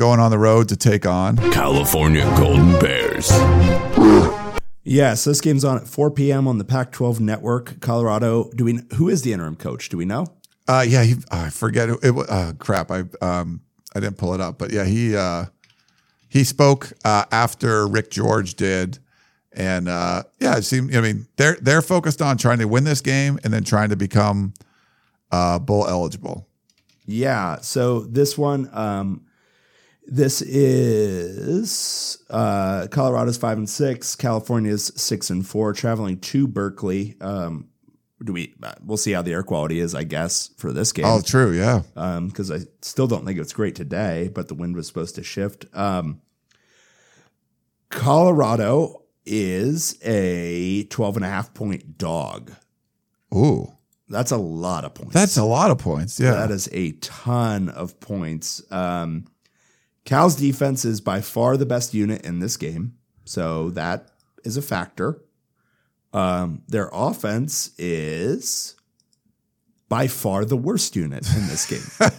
going 0.00 0.18
on 0.18 0.30
the 0.30 0.38
road 0.38 0.66
to 0.66 0.76
take 0.76 1.04
on. 1.04 1.36
California 1.52 2.24
Golden 2.38 2.78
Bears. 2.80 3.30
Yes, 4.82 5.24
this 5.24 5.42
game's 5.42 5.62
on 5.62 5.76
at 5.76 5.86
4 5.86 6.10
p.m. 6.10 6.48
on 6.48 6.56
the 6.56 6.64
Pac-12 6.64 7.20
network. 7.20 7.80
Colorado. 7.80 8.50
Do 8.56 8.64
we? 8.64 8.80
Who 8.94 9.10
is 9.10 9.20
the 9.22 9.34
interim 9.34 9.56
coach? 9.56 9.90
Do 9.90 9.98
we 9.98 10.06
know? 10.06 10.26
Uh, 10.66 10.84
yeah, 10.88 11.04
he, 11.04 11.16
I 11.30 11.50
forget 11.50 11.90
it. 11.90 11.98
it 12.02 12.14
uh, 12.30 12.54
crap, 12.58 12.90
I 12.90 13.04
um, 13.20 13.60
I 13.94 14.00
didn't 14.00 14.16
pull 14.16 14.32
it 14.34 14.40
up, 14.40 14.58
but 14.58 14.72
yeah, 14.72 14.84
he 14.84 15.14
uh, 15.14 15.46
he 16.28 16.44
spoke 16.44 16.92
uh, 17.04 17.26
after 17.30 17.86
Rick 17.86 18.10
George 18.10 18.54
did, 18.54 18.98
and 19.52 19.88
uh, 19.88 20.22
yeah, 20.38 20.56
it 20.56 20.62
seemed. 20.62 20.94
I 20.94 21.00
mean, 21.00 21.26
they're 21.36 21.56
they're 21.60 21.82
focused 21.82 22.22
on 22.22 22.36
trying 22.36 22.58
to 22.58 22.66
win 22.66 22.84
this 22.84 23.00
game 23.00 23.38
and 23.42 23.52
then 23.52 23.64
trying 23.64 23.88
to 23.90 23.96
become 23.96 24.54
uh, 25.30 25.58
bowl 25.58 25.86
eligible. 25.86 26.46
Yeah. 27.06 27.58
So 27.60 28.00
this 28.00 28.38
one, 28.38 28.70
um, 28.72 29.26
this 30.06 30.42
is 30.42 32.18
uh, 32.30 32.86
Colorado's 32.90 33.38
five 33.38 33.58
and 33.58 33.68
six. 33.68 34.14
California's 34.14 34.92
six 34.94 35.30
and 35.30 35.46
four. 35.46 35.72
Traveling 35.72 36.20
to 36.20 36.46
Berkeley. 36.46 37.16
Um, 37.20 37.68
do 38.22 38.32
we? 38.32 38.54
Uh, 38.62 38.74
we'll 38.84 38.98
see 38.98 39.12
how 39.12 39.22
the 39.22 39.32
air 39.32 39.42
quality 39.42 39.80
is, 39.80 39.94
I 39.94 40.04
guess, 40.04 40.50
for 40.58 40.72
this 40.72 40.92
game. 40.92 41.06
Oh, 41.06 41.22
true, 41.22 41.52
yeah. 41.52 41.82
because 41.94 42.50
I 42.50 42.60
still 42.82 43.06
don't 43.06 43.24
think 43.24 43.40
it's 43.40 43.54
great 43.54 43.74
today, 43.74 44.30
but 44.32 44.46
the 44.46 44.54
wind 44.54 44.76
was 44.76 44.86
supposed 44.86 45.14
to 45.16 45.22
shift. 45.22 45.64
Um, 45.72 46.20
Colorado 47.88 48.99
is 49.30 49.96
a 50.02 50.84
12 50.84 51.16
and 51.16 51.24
a 51.24 51.28
half 51.28 51.54
point 51.54 51.96
dog. 51.96 52.52
Ooh, 53.34 53.72
That's 54.08 54.32
a 54.32 54.36
lot 54.36 54.84
of 54.84 54.92
points. 54.94 55.14
that's 55.14 55.36
a 55.36 55.44
lot 55.44 55.70
of 55.70 55.78
points. 55.78 56.18
Yeah, 56.18 56.32
That 56.32 56.50
is 56.50 56.68
a 56.72 56.92
ton 56.92 57.68
of 57.68 57.98
points. 58.00 58.60
Um, 58.72 59.26
Cal's 60.04 60.34
defense 60.34 60.84
is 60.84 61.00
by 61.00 61.20
far 61.20 61.56
the 61.56 61.66
best 61.66 61.94
unit 61.94 62.24
in 62.26 62.40
this 62.40 62.56
game, 62.56 62.94
so 63.24 63.70
that 63.70 64.10
is 64.44 64.56
a 64.56 64.62
factor. 64.62 65.22
Um, 66.12 66.62
their 66.66 66.90
offense 66.92 67.70
is 67.78 68.74
by 69.88 70.08
far 70.08 70.44
the 70.44 70.56
worst 70.56 70.96
unit 70.96 71.24
in 71.36 71.46
this 71.46 71.66
game, 71.66 72.10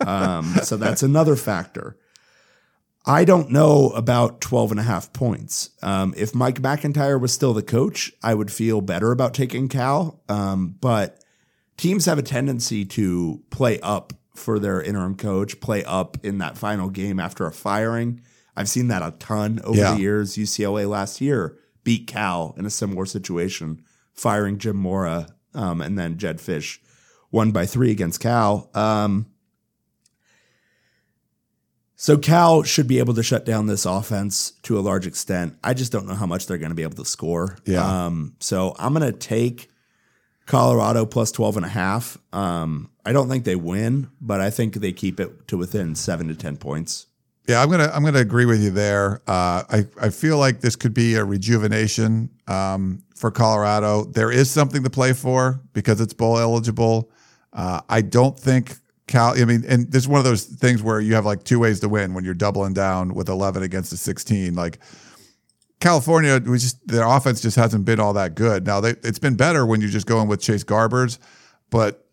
um, 0.06 0.54
so 0.62 0.76
that's 0.76 1.02
another 1.02 1.34
factor. 1.34 1.96
I 3.06 3.24
don't 3.24 3.50
know 3.50 3.90
about 3.90 4.40
12 4.40 4.72
and 4.72 4.80
a 4.80 4.84
half 4.84 5.12
points. 5.12 5.70
Um, 5.82 6.12
if 6.16 6.34
Mike 6.34 6.60
McIntyre 6.60 7.18
was 7.20 7.32
still 7.32 7.54
the 7.54 7.62
coach, 7.62 8.12
I 8.22 8.34
would 8.34 8.52
feel 8.52 8.80
better 8.82 9.10
about 9.10 9.32
taking 9.34 9.68
Cal. 9.68 10.20
Um, 10.28 10.76
but 10.80 11.22
teams 11.78 12.04
have 12.04 12.18
a 12.18 12.22
tendency 12.22 12.84
to 12.84 13.42
play 13.50 13.80
up 13.80 14.12
for 14.34 14.58
their 14.58 14.82
interim 14.82 15.16
coach, 15.16 15.60
play 15.60 15.82
up 15.84 16.18
in 16.22 16.38
that 16.38 16.58
final 16.58 16.90
game 16.90 17.18
after 17.18 17.46
a 17.46 17.52
firing. 17.52 18.20
I've 18.54 18.68
seen 18.68 18.88
that 18.88 19.02
a 19.02 19.12
ton 19.18 19.60
over 19.64 19.78
Yeah. 19.78 19.94
the 19.94 20.00
years. 20.00 20.36
UCLA 20.36 20.86
last 20.88 21.20
year 21.22 21.56
beat 21.84 22.06
Cal 22.06 22.54
in 22.58 22.66
a 22.66 22.70
similar 22.70 23.06
situation, 23.06 23.80
firing 24.12 24.58
Jim 24.58 24.76
Mora, 24.76 25.28
um, 25.54 25.80
and 25.80 25.98
then 25.98 26.18
Jedd 26.18 26.38
Fisch 26.38 26.78
won 27.32 27.50
by 27.50 27.64
three 27.64 27.90
against 27.90 28.20
Cal. 28.20 28.68
Um, 28.74 29.26
so 32.00 32.16
Cal 32.16 32.62
should 32.62 32.86
be 32.88 32.98
able 32.98 33.12
to 33.12 33.22
shut 33.22 33.44
down 33.44 33.66
this 33.66 33.84
offense 33.84 34.52
to 34.62 34.78
a 34.78 34.80
large 34.80 35.06
extent. 35.06 35.58
I 35.62 35.74
just 35.74 35.92
don't 35.92 36.06
know 36.06 36.14
how 36.14 36.24
much 36.24 36.46
they're 36.46 36.56
going 36.56 36.70
to 36.70 36.74
be 36.74 36.82
able 36.82 36.96
to 36.96 37.04
score. 37.04 37.58
Yeah. 37.66 38.06
Um, 38.06 38.36
so 38.40 38.74
I'm 38.78 38.94
going 38.94 39.12
to 39.12 39.18
take 39.18 39.68
Colorado 40.46 41.04
plus 41.04 41.30
12 41.30 41.58
and 41.58 41.66
a 41.66 41.68
half. 41.68 42.16
Um, 42.32 42.90
I 43.04 43.12
don't 43.12 43.28
think 43.28 43.44
they 43.44 43.54
win, 43.54 44.08
but 44.18 44.40
I 44.40 44.48
think 44.48 44.76
they 44.76 44.92
keep 44.92 45.20
it 45.20 45.46
to 45.48 45.58
within 45.58 45.94
seven 45.94 46.28
to 46.28 46.34
10 46.34 46.56
points. 46.56 47.06
Yeah, 47.46 47.62
I'm 47.62 47.70
gonna 47.70 47.90
I'm 47.92 48.04
gonna 48.04 48.20
agree 48.20 48.44
with 48.46 48.62
you 48.62 48.70
there. 48.70 49.22
Uh, 49.26 49.64
I 49.68 49.86
I 50.00 50.10
feel 50.10 50.38
like 50.38 50.60
this 50.60 50.76
could 50.76 50.94
be 50.94 51.16
a 51.16 51.24
rejuvenation 51.24 52.30
um, 52.46 53.02
for 53.16 53.32
Colorado. 53.32 54.04
There 54.04 54.30
is 54.30 54.48
something 54.50 54.84
to 54.84 54.90
play 54.90 55.14
for 55.14 55.60
because 55.72 56.00
it's 56.00 56.12
bowl 56.12 56.38
eligible. 56.38 57.10
Uh, 57.52 57.80
I 57.88 58.02
don't 58.02 58.38
think 58.38 58.76
Cal. 59.10 59.38
I 59.38 59.44
mean, 59.44 59.64
and 59.68 59.90
this 59.90 60.04
is 60.04 60.08
one 60.08 60.18
of 60.18 60.24
those 60.24 60.44
things 60.44 60.82
where 60.82 61.00
you 61.00 61.14
have 61.14 61.26
like 61.26 61.44
two 61.44 61.58
ways 61.58 61.80
to 61.80 61.88
win 61.88 62.14
when 62.14 62.24
you're 62.24 62.32
doubling 62.32 62.72
down 62.72 63.12
with 63.12 63.28
11 63.28 63.62
against 63.62 63.90
the 63.90 63.96
16. 63.96 64.54
Like 64.54 64.78
California, 65.80 66.40
we 66.46 66.58
just 66.58 66.86
their 66.86 67.06
offense 67.06 67.42
just 67.42 67.56
hasn't 67.56 67.84
been 67.84 68.00
all 68.00 68.14
that 68.14 68.34
good. 68.34 68.66
Now 68.66 68.80
they, 68.80 68.90
it's 69.02 69.18
been 69.18 69.34
better 69.34 69.66
when 69.66 69.80
you're 69.80 69.90
just 69.90 70.06
going 70.06 70.28
with 70.28 70.40
Chase 70.40 70.64
Garbers, 70.64 71.18
but 71.68 72.06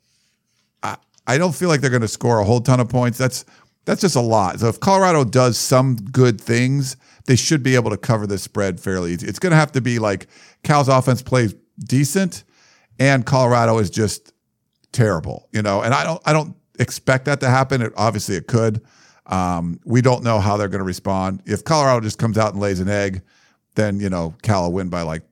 I, 0.83 0.97
I 1.25 1.37
don't 1.37 1.55
feel 1.55 1.69
like 1.69 1.81
they're 1.81 1.89
going 1.89 2.01
to 2.01 2.07
score 2.07 2.39
a 2.39 2.43
whole 2.43 2.61
ton 2.61 2.79
of 2.79 2.89
points. 2.89 3.17
That's 3.17 3.45
that's 3.85 4.01
just 4.01 4.15
a 4.15 4.21
lot. 4.21 4.59
So 4.59 4.67
if 4.67 4.79
Colorado 4.79 5.23
does 5.23 5.57
some 5.57 5.95
good 5.95 6.41
things, 6.41 6.97
they 7.25 7.37
should 7.37 7.63
be 7.63 7.75
able 7.75 7.91
to 7.91 7.97
cover 7.97 8.27
this 8.27 8.41
spread 8.41 8.79
fairly 8.79 9.13
easy. 9.13 9.27
It's 9.27 9.39
going 9.39 9.51
to 9.51 9.57
have 9.57 9.71
to 9.73 9.81
be 9.81 9.99
like 9.99 10.27
Cal's 10.63 10.89
offense 10.89 11.21
plays 11.21 11.53
decent, 11.79 12.43
and 12.99 13.25
Colorado 13.25 13.77
is 13.77 13.89
just 13.89 14.33
terrible, 14.91 15.47
you 15.53 15.61
know. 15.61 15.81
And 15.81 15.93
I 15.93 16.03
don't 16.03 16.21
I 16.25 16.33
don't 16.33 16.55
expect 16.79 17.25
that 17.25 17.39
to 17.41 17.49
happen. 17.49 17.81
It, 17.81 17.93
obviously, 17.97 18.35
it 18.35 18.47
could. 18.47 18.81
Um, 19.25 19.79
we 19.85 20.01
don't 20.01 20.23
know 20.23 20.39
how 20.39 20.55
they're 20.57 20.69
going 20.69 20.79
to 20.79 20.85
respond. 20.85 21.43
If 21.45 21.63
Colorado 21.63 22.01
just 22.01 22.17
comes 22.17 22.37
out 22.37 22.53
and 22.53 22.61
lays 22.61 22.79
an 22.79 22.87
egg, 22.89 23.21
then 23.75 23.99
you 23.99 24.09
know 24.09 24.35
Cal 24.41 24.63
will 24.63 24.73
win 24.73 24.89
by 24.89 25.01
like 25.01 25.23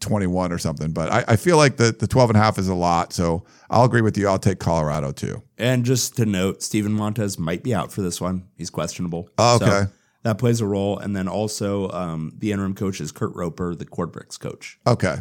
21 0.00 0.52
or 0.52 0.58
something. 0.58 0.92
But 0.92 1.10
I, 1.12 1.24
I 1.28 1.36
feel 1.36 1.56
like 1.56 1.76
the 1.76 1.92
the 1.92 2.06
12 2.06 2.30
and 2.30 2.36
a 2.36 2.40
half 2.40 2.58
is 2.58 2.68
a 2.68 2.74
lot, 2.74 3.12
so 3.12 3.44
I'll 3.70 3.84
agree 3.84 4.00
with 4.00 4.18
you. 4.18 4.28
I'll 4.28 4.38
take 4.38 4.58
Colorado 4.58 5.12
too. 5.12 5.42
And 5.56 5.84
just 5.84 6.16
to 6.16 6.26
note, 6.26 6.62
Steven 6.62 6.92
Montez 6.92 7.38
might 7.38 7.62
be 7.62 7.74
out 7.74 7.92
for 7.92 8.02
this 8.02 8.20
one. 8.20 8.48
He's 8.56 8.70
questionable. 8.70 9.28
Oh, 9.38 9.58
So 9.58 9.66
okay. 9.66 9.92
that 10.22 10.38
plays 10.38 10.60
a 10.60 10.66
role. 10.66 10.98
And 10.98 11.14
then 11.16 11.28
also 11.28 11.90
um, 11.90 12.32
the 12.38 12.52
interim 12.52 12.74
coach 12.74 13.00
is 13.00 13.12
Kurt 13.12 13.34
Roper, 13.34 13.74
the 13.74 13.84
quarterbacks 13.86 14.38
coach. 14.38 14.78
Okay. 14.86 15.16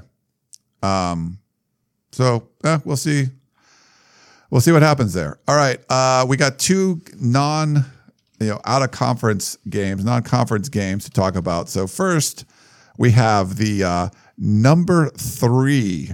Um, 0.84 1.40
so 2.12 2.48
eh, 2.64 2.80
we'll 2.86 2.98
see. 2.98 3.28
We'll 4.50 4.62
see 4.62 4.72
what 4.72 4.82
happens 4.82 5.14
there. 5.14 5.40
All 5.48 5.56
right. 5.56 5.80
Uh, 5.90 6.26
we 6.28 6.38
got 6.38 6.58
two 6.60 7.02
non, 7.20 7.86
you 8.40 8.48
know, 8.48 8.60
out 8.66 8.82
of 8.82 8.92
conference 8.92 9.58
games, 9.70 10.06
non 10.06 10.24
conference 10.24 10.70
games 10.70 11.04
to 11.06 11.12
talk 11.12 11.36
about. 11.36 11.70
So 11.70 11.86
first, 11.88 12.46
we 12.98 13.12
have 13.12 13.58
the 13.58 13.84
uh, 13.84 14.10
number 14.38 15.10
three 15.10 16.12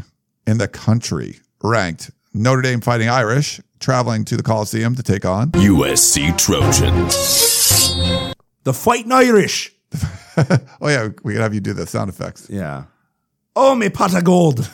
in 0.48 0.58
the 0.58 0.68
country 0.68 1.40
ranked 1.62 2.12
Notre 2.34 2.62
Dame 2.62 2.82
Fighting 2.82 3.10
Irish 3.10 3.62
traveling 3.80 4.26
to 4.26 4.38
the 4.38 4.44
Coliseum 4.44 4.96
to 4.96 5.04
take 5.04 5.26
on. 5.26 5.52
USC 5.52 6.36
Trojans. 6.38 7.14
The 8.64 8.74
Fighting 8.74 9.12
Irish. 9.12 9.72
Oh 10.82 10.90
yeah, 10.90 11.10
we 11.24 11.34
can 11.34 11.44
have 11.44 11.54
you 11.54 11.60
do 11.60 11.74
the 11.74 11.86
sound 11.86 12.10
effects. 12.10 12.48
Yeah. 12.50 12.86
Oh, 13.56 13.76
me 13.76 13.90
pot 13.90 14.16
of 14.18 14.24
gold. 14.24 14.68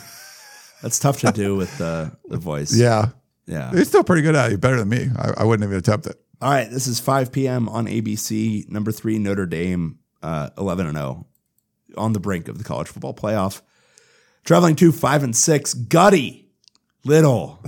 That's 0.81 0.97
tough 0.99 1.19
to 1.19 1.33
do 1.33 1.57
with 1.57 1.77
the, 1.77 2.13
the 2.29 2.37
voice. 2.37 2.73
Yeah, 2.73 3.09
Yeah. 3.49 3.71
he's 3.71 3.87
still 3.87 4.03
pretty 4.03 4.21
good 4.21 4.35
at 4.35 4.51
it. 4.51 4.61
Better 4.61 4.77
than 4.77 4.89
me. 4.89 5.09
I, 5.17 5.33
I 5.37 5.43
wouldn't 5.43 5.67
even 5.67 5.77
attempt 5.77 6.05
it. 6.05 6.15
All 6.41 6.51
right. 6.51 6.69
This 6.69 6.87
is 6.87 6.99
5 6.99 7.31
p.m. 7.31 7.67
on 7.67 7.87
ABC. 7.87 8.69
Number 8.69 8.91
three, 8.91 9.17
Notre 9.17 9.47
Dame, 9.47 9.99
uh, 10.21 10.51
11 10.57 10.85
and 10.85 10.95
0, 10.95 11.25
on 11.97 12.13
the 12.13 12.19
brink 12.19 12.47
of 12.47 12.57
the 12.57 12.63
college 12.63 12.87
football 12.87 13.13
playoff. 13.13 13.61
Traveling 14.45 14.75
to 14.77 14.91
five 14.91 15.23
and 15.23 15.35
six, 15.35 15.73
gutty 15.73 16.49
little 17.03 17.59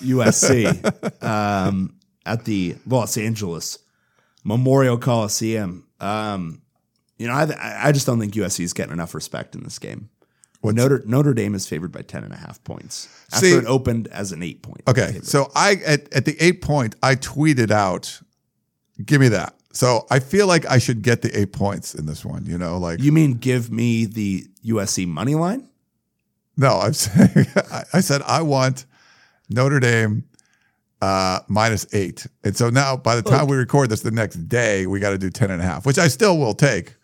USC 0.00 1.22
um, 1.22 1.94
at 2.26 2.44
the 2.44 2.76
Los 2.86 3.16
Angeles 3.16 3.78
Memorial 4.42 4.98
Coliseum. 4.98 5.86
Um, 6.00 6.62
you 7.18 7.26
know, 7.26 7.34
I, 7.34 7.88
I 7.88 7.92
just 7.92 8.06
don't 8.06 8.18
think 8.18 8.34
USC 8.34 8.64
is 8.64 8.72
getting 8.72 8.92
enough 8.92 9.14
respect 9.14 9.54
in 9.54 9.62
this 9.62 9.78
game. 9.78 10.08
Notre 10.62 11.02
Notre 11.06 11.32
Dame 11.34 11.54
is 11.54 11.66
favored 11.66 11.90
by 11.92 12.02
10 12.02 12.24
and 12.24 12.32
a 12.32 12.36
half 12.36 12.62
points 12.64 13.08
after 13.32 13.46
See- 13.46 13.54
it 13.54 13.64
opened 13.66 14.08
as 14.08 14.32
an 14.32 14.42
eight 14.42 14.62
point. 14.62 14.82
Okay, 14.88 15.06
favorite. 15.06 15.26
so 15.26 15.50
I 15.54 15.76
at, 15.86 16.12
at 16.12 16.24
the 16.26 16.36
eight 16.38 16.60
point, 16.62 16.96
I 17.02 17.14
tweeted 17.16 17.70
out, 17.70 18.20
"Give 19.04 19.20
me 19.20 19.28
that." 19.28 19.54
So 19.72 20.06
I 20.10 20.18
feel 20.18 20.46
like 20.46 20.66
I 20.66 20.78
should 20.78 21.02
get 21.02 21.22
the 21.22 21.38
eight 21.38 21.52
points 21.52 21.94
in 21.94 22.04
this 22.06 22.24
one. 22.24 22.44
You 22.44 22.58
know, 22.58 22.76
like 22.78 23.00
You 23.00 23.12
mean 23.12 23.34
give 23.34 23.70
me 23.70 24.04
the 24.04 24.46
USC 24.66 25.06
money 25.06 25.34
line? 25.34 25.68
no, 26.56 26.78
I'm 26.80 26.92
saying 27.04 27.46
I, 27.72 27.84
I 27.94 28.00
said 28.00 28.20
I 28.26 28.42
want 28.42 28.84
Notre 29.48 29.80
Dame 29.80 30.24
uh, 31.00 31.40
minus 31.48 31.86
eight, 31.94 32.26
and 32.44 32.54
so 32.56 32.68
now 32.68 32.96
by 32.96 33.16
the 33.16 33.22
time 33.22 33.46
we 33.46 33.56
record 33.56 33.88
this 33.90 34.00
the 34.02 34.10
next 34.10 34.48
day, 34.48 34.86
we 34.86 35.00
got 35.00 35.10
to 35.10 35.18
do 35.18 35.30
10 35.30 35.50
and 35.50 35.62
a 35.62 35.64
half, 35.64 35.86
which 35.86 35.98
I 35.98 36.08
still 36.08 36.36
will 36.36 36.52
take. 36.52 36.96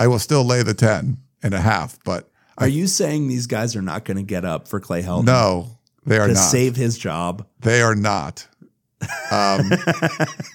I 0.00 0.08
will 0.08 0.18
still 0.18 0.42
lay 0.44 0.62
the 0.64 0.74
10 0.74 1.18
and 1.42 1.54
a 1.54 1.60
half, 1.60 1.98
but 2.04 2.29
Are 2.60 2.68
you 2.68 2.86
saying 2.86 3.28
these 3.28 3.46
guys 3.46 3.74
are 3.76 3.82
not 3.82 4.04
going 4.04 4.16
to 4.16 4.22
get 4.22 4.44
up 4.44 4.68
for 4.68 4.80
Clay 4.80 5.02
Helton 5.02 5.24
no, 5.24 5.78
they 6.04 6.18
are 6.18 6.26
to 6.28 6.34
not. 6.34 6.40
save 6.40 6.76
his 6.76 6.98
job? 6.98 7.46
They 7.60 7.82
are 7.82 7.94
not. 7.94 8.46
Um, 9.30 9.70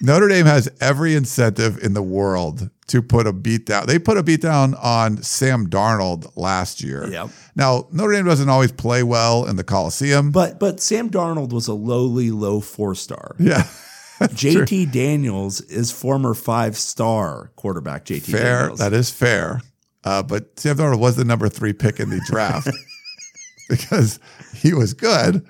Notre 0.00 0.28
Dame 0.28 0.46
has 0.46 0.68
every 0.80 1.14
incentive 1.16 1.78
in 1.78 1.94
the 1.94 2.02
world 2.02 2.70
to 2.88 3.02
put 3.02 3.26
a 3.26 3.32
beat 3.32 3.66
down. 3.66 3.86
They 3.86 3.98
put 3.98 4.16
a 4.16 4.22
beat 4.22 4.40
down 4.40 4.74
on 4.74 5.22
Sam 5.22 5.68
Darnold 5.68 6.30
last 6.36 6.82
year. 6.82 7.08
Yep. 7.08 7.30
Now, 7.56 7.88
Notre 7.90 8.12
Dame 8.12 8.24
doesn't 8.26 8.48
always 8.48 8.70
play 8.70 9.02
well 9.02 9.46
in 9.46 9.56
the 9.56 9.64
Coliseum. 9.64 10.30
But 10.30 10.60
but 10.60 10.80
Sam 10.80 11.10
Darnold 11.10 11.52
was 11.52 11.66
a 11.66 11.74
lowly 11.74 12.30
low 12.30 12.60
four 12.60 12.94
star. 12.94 13.34
yeah, 13.40 13.62
JT 14.20 14.92
Daniels 14.92 15.60
is 15.62 15.90
former 15.90 16.34
five 16.34 16.76
star 16.76 17.50
quarterback. 17.56 18.04
JT 18.04 18.30
fair. 18.30 18.58
Daniels. 18.60 18.78
That 18.78 18.92
is 18.92 19.10
fair. 19.10 19.60
Uh, 20.06 20.22
but 20.22 20.58
Sam 20.58 20.76
Darnold 20.76 21.00
was 21.00 21.16
the 21.16 21.24
number 21.24 21.48
three 21.48 21.72
pick 21.72 21.98
in 22.00 22.10
the 22.10 22.20
draft 22.26 22.70
because 23.68 24.20
he 24.54 24.72
was 24.72 24.94
good. 24.94 25.44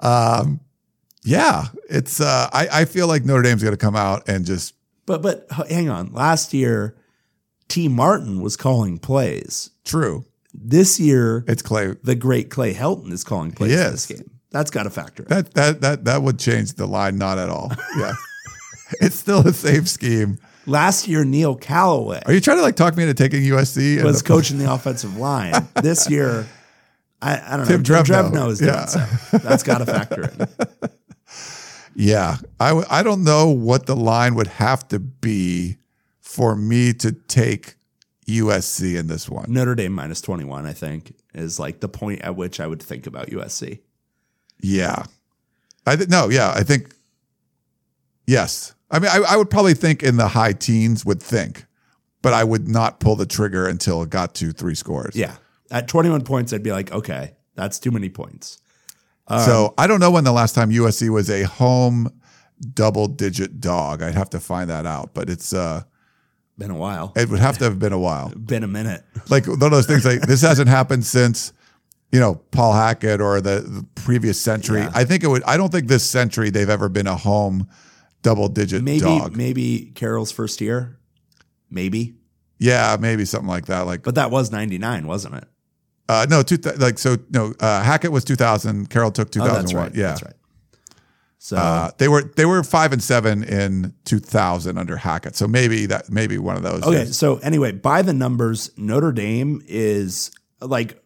Um, 0.00 0.60
yeah, 1.22 1.66
it's. 1.88 2.20
Uh, 2.20 2.48
I, 2.52 2.68
I 2.80 2.84
feel 2.84 3.06
like 3.06 3.24
Notre 3.24 3.42
Dame's 3.42 3.62
going 3.62 3.72
to 3.72 3.78
come 3.78 3.96
out 3.96 4.28
and 4.28 4.44
just 4.44 4.74
but 5.06 5.22
but 5.22 5.46
hang 5.70 5.88
on. 5.88 6.12
Last 6.12 6.52
year, 6.52 6.96
Tee 7.68 7.88
Martin 7.88 8.40
was 8.42 8.56
calling 8.56 8.98
plays. 8.98 9.70
true. 9.84 10.24
This 10.56 11.00
year, 11.00 11.44
It's 11.48 11.62
Clay. 11.62 11.94
the 12.04 12.14
great 12.14 12.48
Clay 12.48 12.74
Helton 12.74 13.10
is 13.12 13.24
calling 13.24 13.50
plays 13.52 13.72
in 13.72 13.90
this 13.90 14.06
game. 14.06 14.30
That's 14.52 14.70
got 14.70 14.84
to 14.84 14.90
factor. 14.90 15.22
in. 15.24 15.28
That 15.28 15.54
that 15.54 15.80
that 15.80 16.04
that 16.04 16.22
would 16.22 16.38
change 16.38 16.74
the 16.74 16.86
line 16.86 17.16
not 17.18 17.38
at 17.38 17.48
all. 17.48 17.72
Yeah. 17.96 18.12
it's 19.00 19.16
still 19.16 19.42
the 19.42 19.52
same 19.52 19.86
scheme. 19.86 20.38
Last 20.66 21.06
year, 21.08 21.24
Neil 21.24 21.54
Callaway. 21.56 22.22
Are 22.26 22.32
you 22.32 22.40
trying 22.40 22.56
to 22.58 22.62
like 22.62 22.76
talk 22.76 22.96
me 22.96 23.02
into 23.02 23.14
taking 23.14 23.42
USC? 23.42 23.96
and 23.96 24.04
was 24.04 24.22
the- 24.22 24.28
coaching 24.28 24.58
the 24.58 24.72
offensive 24.72 25.16
line. 25.16 25.52
This 25.82 26.08
year, 26.10 26.46
I, 27.20 27.40
I 27.54 27.56
don't 27.56 27.66
Tim 27.66 27.82
know. 27.82 28.02
Drevno. 28.02 28.30
Drevno 28.30 28.50
is 28.50 28.60
Yeah. 28.60 28.86
so. 28.86 28.98
That's 29.38 29.62
got 29.62 29.78
to 29.78 29.86
factor 29.86 30.22
in. 30.30 30.90
Yeah. 31.96 32.38
I 32.58 32.68
w- 32.70 32.86
I 32.90 33.04
don't 33.04 33.22
know 33.22 33.48
what 33.50 33.86
the 33.86 33.94
line 33.94 34.34
would 34.34 34.48
have 34.48 34.88
to 34.88 34.98
be 34.98 35.76
for 36.20 36.56
me 36.56 36.92
to 36.94 37.12
take 37.12 37.76
USC 38.26 38.98
in 38.98 39.06
this 39.06 39.28
one. 39.28 39.44
Notre 39.48 39.76
Dame 39.76 39.92
minus 39.92 40.20
21, 40.20 40.66
I 40.66 40.72
think, 40.72 41.14
is 41.34 41.60
like 41.60 41.78
the 41.78 41.88
point 41.88 42.22
at 42.22 42.34
which 42.34 42.58
I 42.58 42.66
would 42.66 42.82
think 42.82 43.06
about 43.06 43.28
USC. 43.28 43.78
Yeah. 44.60 45.04
I 45.86 45.94
th- 45.94 46.08
no, 46.08 46.30
yeah, 46.30 46.50
I 46.50 46.64
think 46.64 46.92
yes. 48.26 48.74
I 48.90 48.98
mean, 48.98 49.10
I, 49.10 49.18
I 49.30 49.36
would 49.36 49.50
probably 49.50 49.74
think 49.74 50.02
in 50.02 50.16
the 50.16 50.28
high 50.28 50.52
teens 50.52 51.04
would 51.04 51.22
think, 51.22 51.66
but 52.22 52.32
I 52.32 52.44
would 52.44 52.68
not 52.68 53.00
pull 53.00 53.16
the 53.16 53.26
trigger 53.26 53.66
until 53.66 54.02
it 54.02 54.10
got 54.10 54.34
to 54.36 54.52
three 54.52 54.74
scores. 54.74 55.16
Yeah. 55.16 55.36
At 55.70 55.88
21 55.88 56.22
points, 56.24 56.52
I'd 56.52 56.62
be 56.62 56.72
like, 56.72 56.92
okay, 56.92 57.34
that's 57.54 57.78
too 57.78 57.90
many 57.90 58.08
points. 58.08 58.58
so 59.28 59.72
I 59.78 59.86
don't 59.86 60.00
know 60.00 60.10
when 60.10 60.24
the 60.24 60.32
last 60.32 60.54
time 60.54 60.70
USC 60.70 61.08
was 61.08 61.30
a 61.30 61.44
home 61.44 62.10
double 62.74 63.08
digit 63.08 63.60
dog. 63.60 64.02
I'd 64.02 64.14
have 64.14 64.30
to 64.30 64.40
find 64.40 64.70
that 64.70 64.86
out, 64.86 65.14
but 65.14 65.28
it's 65.30 65.52
uh 65.52 65.82
Been 66.58 66.70
a 66.70 66.76
while. 66.76 67.12
it 67.16 67.28
would 67.30 67.40
have 67.40 67.58
to 67.58 67.64
have 67.64 67.78
been 67.78 67.92
a 67.92 67.98
while. 67.98 68.28
Been 68.36 68.62
a 68.62 68.68
minute. 68.68 69.02
Like 69.30 69.46
one 69.46 69.62
of 69.62 69.70
those 69.70 69.86
things 69.86 70.04
like 70.04 70.20
this 70.20 70.42
hasn't 70.42 70.68
happened 70.68 71.04
since 71.04 71.52
you 72.12 72.20
know 72.20 72.36
Paul 72.52 72.74
Hackett 72.74 73.20
or 73.20 73.40
the, 73.40 73.60
the 73.60 73.86
previous 73.96 74.38
century. 74.40 74.80
Yeah. 74.80 74.92
I 74.94 75.04
think 75.04 75.24
it 75.24 75.28
would 75.28 75.42
I 75.44 75.56
don't 75.56 75.72
think 75.72 75.88
this 75.88 76.04
century 76.04 76.50
they've 76.50 76.68
ever 76.70 76.88
been 76.88 77.06
a 77.08 77.16
home 77.16 77.66
double 78.24 78.48
digit 78.48 78.82
Maybe 78.82 78.98
dog. 79.00 79.36
maybe 79.36 79.92
Carroll's 79.94 80.32
first 80.32 80.60
year. 80.60 80.98
Maybe. 81.70 82.16
Yeah, 82.58 82.96
maybe 82.98 83.24
something 83.24 83.48
like 83.48 83.66
that. 83.66 83.82
Like 83.86 84.02
But 84.02 84.16
that 84.16 84.30
was 84.32 84.50
99, 84.50 85.06
wasn't 85.06 85.36
it? 85.36 85.44
uh 86.08 86.26
no, 86.28 86.42
two, 86.42 86.56
th- 86.58 86.78
like 86.78 86.98
so 86.98 87.16
no, 87.30 87.54
uh 87.60 87.82
Hackett 87.82 88.10
was 88.12 88.24
2000, 88.24 88.90
Carroll 88.90 89.10
took 89.12 89.28
Oh, 89.28 89.30
2001. 89.30 89.62
that's 89.62 89.74
right. 89.74 89.94
Yeah. 89.94 90.08
That's 90.08 90.22
right. 90.24 90.34
So 91.38 91.56
Uh, 91.58 91.90
they 91.98 92.08
were 92.08 92.22
they 92.36 92.46
were 92.46 92.62
five 92.64 92.92
and 92.94 93.02
seven 93.02 93.44
in 93.44 93.92
2000 94.06 94.78
under 94.78 94.96
Hackett, 94.96 95.36
so 95.36 95.46
maybe 95.46 95.84
that 95.86 96.10
maybe 96.10 96.38
one 96.38 96.56
of 96.56 96.62
those. 96.62 96.82
Okay, 96.82 97.02
is- 97.02 97.18
so 97.18 97.36
anyway, 97.36 97.72
by 97.72 98.00
the 98.02 98.14
numbers, 98.14 98.70
Notre 98.78 99.12
Dame 99.12 99.62
is 99.68 100.30
like 100.62 101.02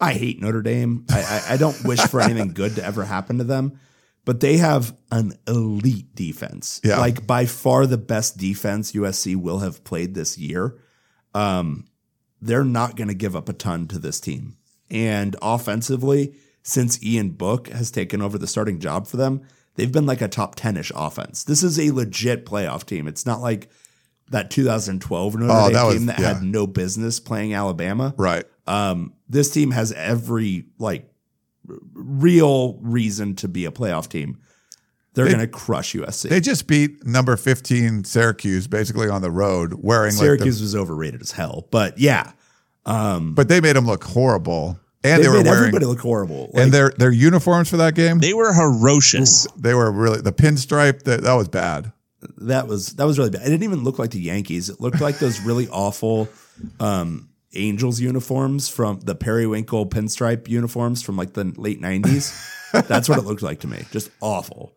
I 0.00 0.12
hate 0.14 0.40
Notre 0.40 0.60
Dame. 0.62 1.06
I, 1.08 1.20
I, 1.22 1.54
I 1.54 1.56
don't 1.56 1.84
wish 1.84 2.00
for 2.00 2.20
anything 2.20 2.52
good 2.52 2.74
to 2.76 2.84
ever 2.84 3.04
happen 3.04 3.38
to 3.38 3.44
them, 3.44 3.78
but 4.24 4.40
they 4.40 4.56
have 4.58 4.96
an 5.10 5.32
elite 5.46 6.14
defense. 6.14 6.80
Yeah. 6.84 6.98
Like 6.98 7.26
by 7.26 7.46
far 7.46 7.86
the 7.86 7.98
best 7.98 8.36
defense 8.38 8.92
USC 8.92 9.36
will 9.36 9.58
have 9.60 9.84
played 9.84 10.14
this 10.14 10.38
year. 10.38 10.78
Um, 11.34 11.86
they're 12.40 12.64
not 12.64 12.96
going 12.96 13.08
to 13.08 13.14
give 13.14 13.34
up 13.36 13.48
a 13.48 13.52
ton 13.52 13.86
to 13.88 13.98
this 13.98 14.20
team. 14.20 14.56
And 14.90 15.34
offensively, 15.42 16.34
since 16.62 17.02
Ian 17.02 17.30
Book 17.30 17.68
has 17.68 17.90
taken 17.90 18.20
over 18.22 18.38
the 18.38 18.46
starting 18.46 18.78
job 18.80 19.06
for 19.06 19.16
them, 19.16 19.42
they've 19.76 19.90
been 19.92 20.06
like 20.06 20.20
a 20.20 20.28
top 20.28 20.54
10 20.54 20.76
ish 20.76 20.92
offense. 20.94 21.44
This 21.44 21.62
is 21.62 21.78
a 21.80 21.90
legit 21.90 22.46
playoff 22.46 22.84
team. 22.84 23.08
It's 23.08 23.26
not 23.26 23.40
like 23.40 23.68
that 24.30 24.50
2012 24.50 25.36
Notre 25.36 25.52
Oh, 25.52 25.64
Dame 25.64 25.72
that 25.74 25.84
was- 25.84 25.94
team 25.96 26.06
that 26.06 26.18
yeah. 26.20 26.34
had 26.34 26.42
no 26.42 26.66
business 26.66 27.20
playing 27.20 27.54
Alabama. 27.54 28.14
right. 28.16 28.44
Um, 28.66 29.12
this 29.28 29.50
team 29.50 29.72
has 29.72 29.92
every 29.92 30.64
like 30.78 31.10
real 31.94 32.78
reason 32.82 33.34
to 33.36 33.48
be 33.48 33.64
a 33.64 33.70
playoff 33.70 34.08
team. 34.08 34.38
They're 35.14 35.26
They- 35.26 35.32
going 35.32 35.46
to 35.46 35.52
crush 35.52 35.94
USC. 35.94 36.28
They 36.28 36.40
just 36.40 36.66
beat 36.66 37.06
number 37.06 37.36
15 37.36 38.04
Syracuse 38.04 38.66
basically 38.66 39.08
on 39.08 39.22
the 39.22 39.30
road 39.30 39.74
wearing 39.74 40.10
Syracuse 40.12 40.56
like 40.58 40.62
was 40.62 40.74
overrated 40.74 41.22
as 41.22 41.30
hell, 41.32 41.68
but 41.70 41.98
yeah, 41.98 42.32
the, 42.84 43.34
but 43.34 43.48
they 43.48 43.60
made 43.60 43.76
them 43.76 43.86
look 43.86 44.02
horrible 44.04 44.78
And 45.04 45.20
they, 45.20 45.22
they 45.22 45.28
were 45.28 45.34
wearing 45.42 45.48
everybody 45.58 45.86
look 45.86 46.00
horrible. 46.00 46.50
Like, 46.52 46.64
and 46.64 46.72
their 46.72 46.90
their 46.98 47.12
uniforms 47.12 47.68
for 47.70 47.76
that 47.78 47.94
game, 47.94 48.18
They 48.18 48.34
were 48.34 48.52
ferocious. 48.52 49.46
they 49.56 49.72
were 49.74 49.90
really 49.92 50.20
the 50.20 50.32
pinstripe. 50.32 51.04
That 51.04 51.22
that 51.22 51.34
was 51.34 51.48
bad. 51.48 51.92
that 52.38 52.66
was 52.66 52.88
that 52.96 53.06
was 53.06 53.16
really 53.18 53.30
bad. 53.30 53.42
It 53.42 53.50
didn't 53.50 53.62
even 53.62 53.84
look 53.84 53.98
like 54.00 54.10
the 54.10 54.20
Yankees. 54.20 54.68
It 54.68 54.80
looked 54.80 55.00
like 55.00 55.18
those 55.18 55.40
really 55.40 55.68
awful 55.68 56.28
um, 56.80 57.28
Angels 57.56 58.00
uniforms 58.00 58.68
from 58.68 59.00
the 59.00 59.14
Periwinkle 59.14 59.86
pinstripe 59.86 60.48
uniforms 60.48 61.02
from 61.02 61.16
like 61.16 61.34
the 61.34 61.44
late 61.56 61.80
nineties. 61.80 62.32
That's 62.72 63.08
what 63.08 63.18
it 63.18 63.24
looked 63.24 63.42
like 63.42 63.60
to 63.60 63.66
me. 63.66 63.84
Just 63.90 64.10
awful. 64.20 64.76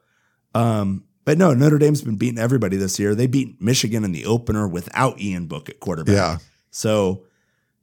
Um, 0.54 1.04
but 1.26 1.38
no, 1.38 1.54
Notre 1.54 1.78
Dame's 1.78 2.02
been 2.02 2.16
beating 2.16 2.40
everybody 2.40 2.78
this 2.78 3.00
year. 3.00 3.14
They 3.16 3.28
beat 3.28 3.62
Michigan 3.62 4.04
in 4.04 4.12
the 4.12 4.26
opener 4.26 4.68
without 4.68 5.20
Ian 5.20 5.48
Book 5.48 5.70
at 5.70 5.80
quarterback. 5.80 6.16
Yeah. 6.16 6.38
So 6.72 7.24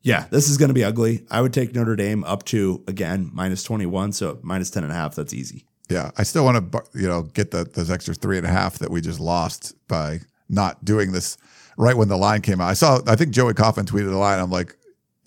yeah, 0.03 0.27
this 0.31 0.49
is 0.49 0.57
going 0.57 0.69
to 0.69 0.75
be 0.75 0.85
ugly. 0.85 1.27
I 1.31 1.41
would 1.41 1.53
take 1.53 1.75
Notre 1.75 1.97
Dame 1.97 2.25
up 2.25 2.45
to 2.47 2.83
again 2.87 3.31
minus 3.33 3.63
twenty 3.63 3.87
one, 3.87 4.13
so 4.13 4.39
minus 4.43 4.71
ten 4.71 4.83
and 4.83 4.93
a 4.93 4.97
half. 4.97 5.15
That's 5.15 5.35
easy. 5.35 5.67
Yeah, 5.91 6.11
I 6.17 6.23
still 6.23 6.45
want 6.45 6.73
to, 6.73 6.83
you 6.95 7.07
know, 7.07 7.23
get 7.23 7.51
the 7.51 7.65
those 7.65 7.91
extra 7.91 8.15
three 8.15 8.39
and 8.39 8.47
a 8.47 8.51
half 8.51 8.79
that 8.79 8.91
we 8.91 9.01
just 9.01 9.21
lost 9.21 9.75
by 9.89 10.21
not 10.49 10.85
doing 10.85 11.13
this 11.13 11.37
right 11.77 11.97
when 11.97 12.09
the 12.09 12.17
line 12.17 12.41
came 12.41 12.61
out. 12.61 12.69
I 12.69 12.75
saw, 12.75 13.01
I 13.07 13.17
think 13.17 13.33
Joey 13.33 13.55
Coffin 13.55 13.87
tweeted 13.87 14.13
a 14.13 14.17
line. 14.17 14.39
I'm 14.39 14.51
like, 14.51 14.77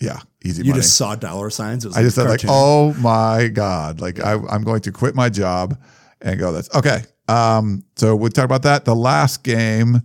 yeah, 0.00 0.20
easy 0.44 0.62
You 0.62 0.70
money. 0.72 0.82
just 0.82 0.96
saw 0.96 1.14
dollar 1.14 1.50
signs. 1.50 1.84
It 1.84 1.88
was 1.88 1.96
I 1.96 2.02
just 2.02 2.16
a 2.18 2.20
said 2.22 2.30
like, 2.30 2.40
oh 2.48 2.94
my 2.94 3.48
god, 3.48 4.00
like 4.00 4.20
I, 4.20 4.34
I'm 4.50 4.62
going 4.62 4.80
to 4.82 4.92
quit 4.92 5.14
my 5.14 5.28
job 5.28 5.78
and 6.20 6.38
go 6.38 6.52
this. 6.52 6.68
Okay, 6.74 7.02
um, 7.28 7.84
so 7.96 8.14
we'll 8.16 8.30
talk 8.30 8.44
about 8.44 8.62
that. 8.62 8.84
The 8.84 8.94
last 8.94 9.42
game, 9.42 10.02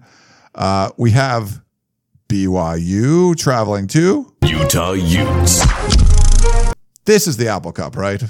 uh, 0.55 0.89
we 0.97 1.11
have 1.11 1.61
BYU 2.27 3.35
traveling 3.37 3.87
to. 3.87 4.33
Utah 4.43 4.93
Utes. 4.93 5.63
This 7.05 7.27
is 7.27 7.37
the 7.37 7.47
Apple 7.49 7.71
Cup, 7.71 7.95
right? 7.95 8.23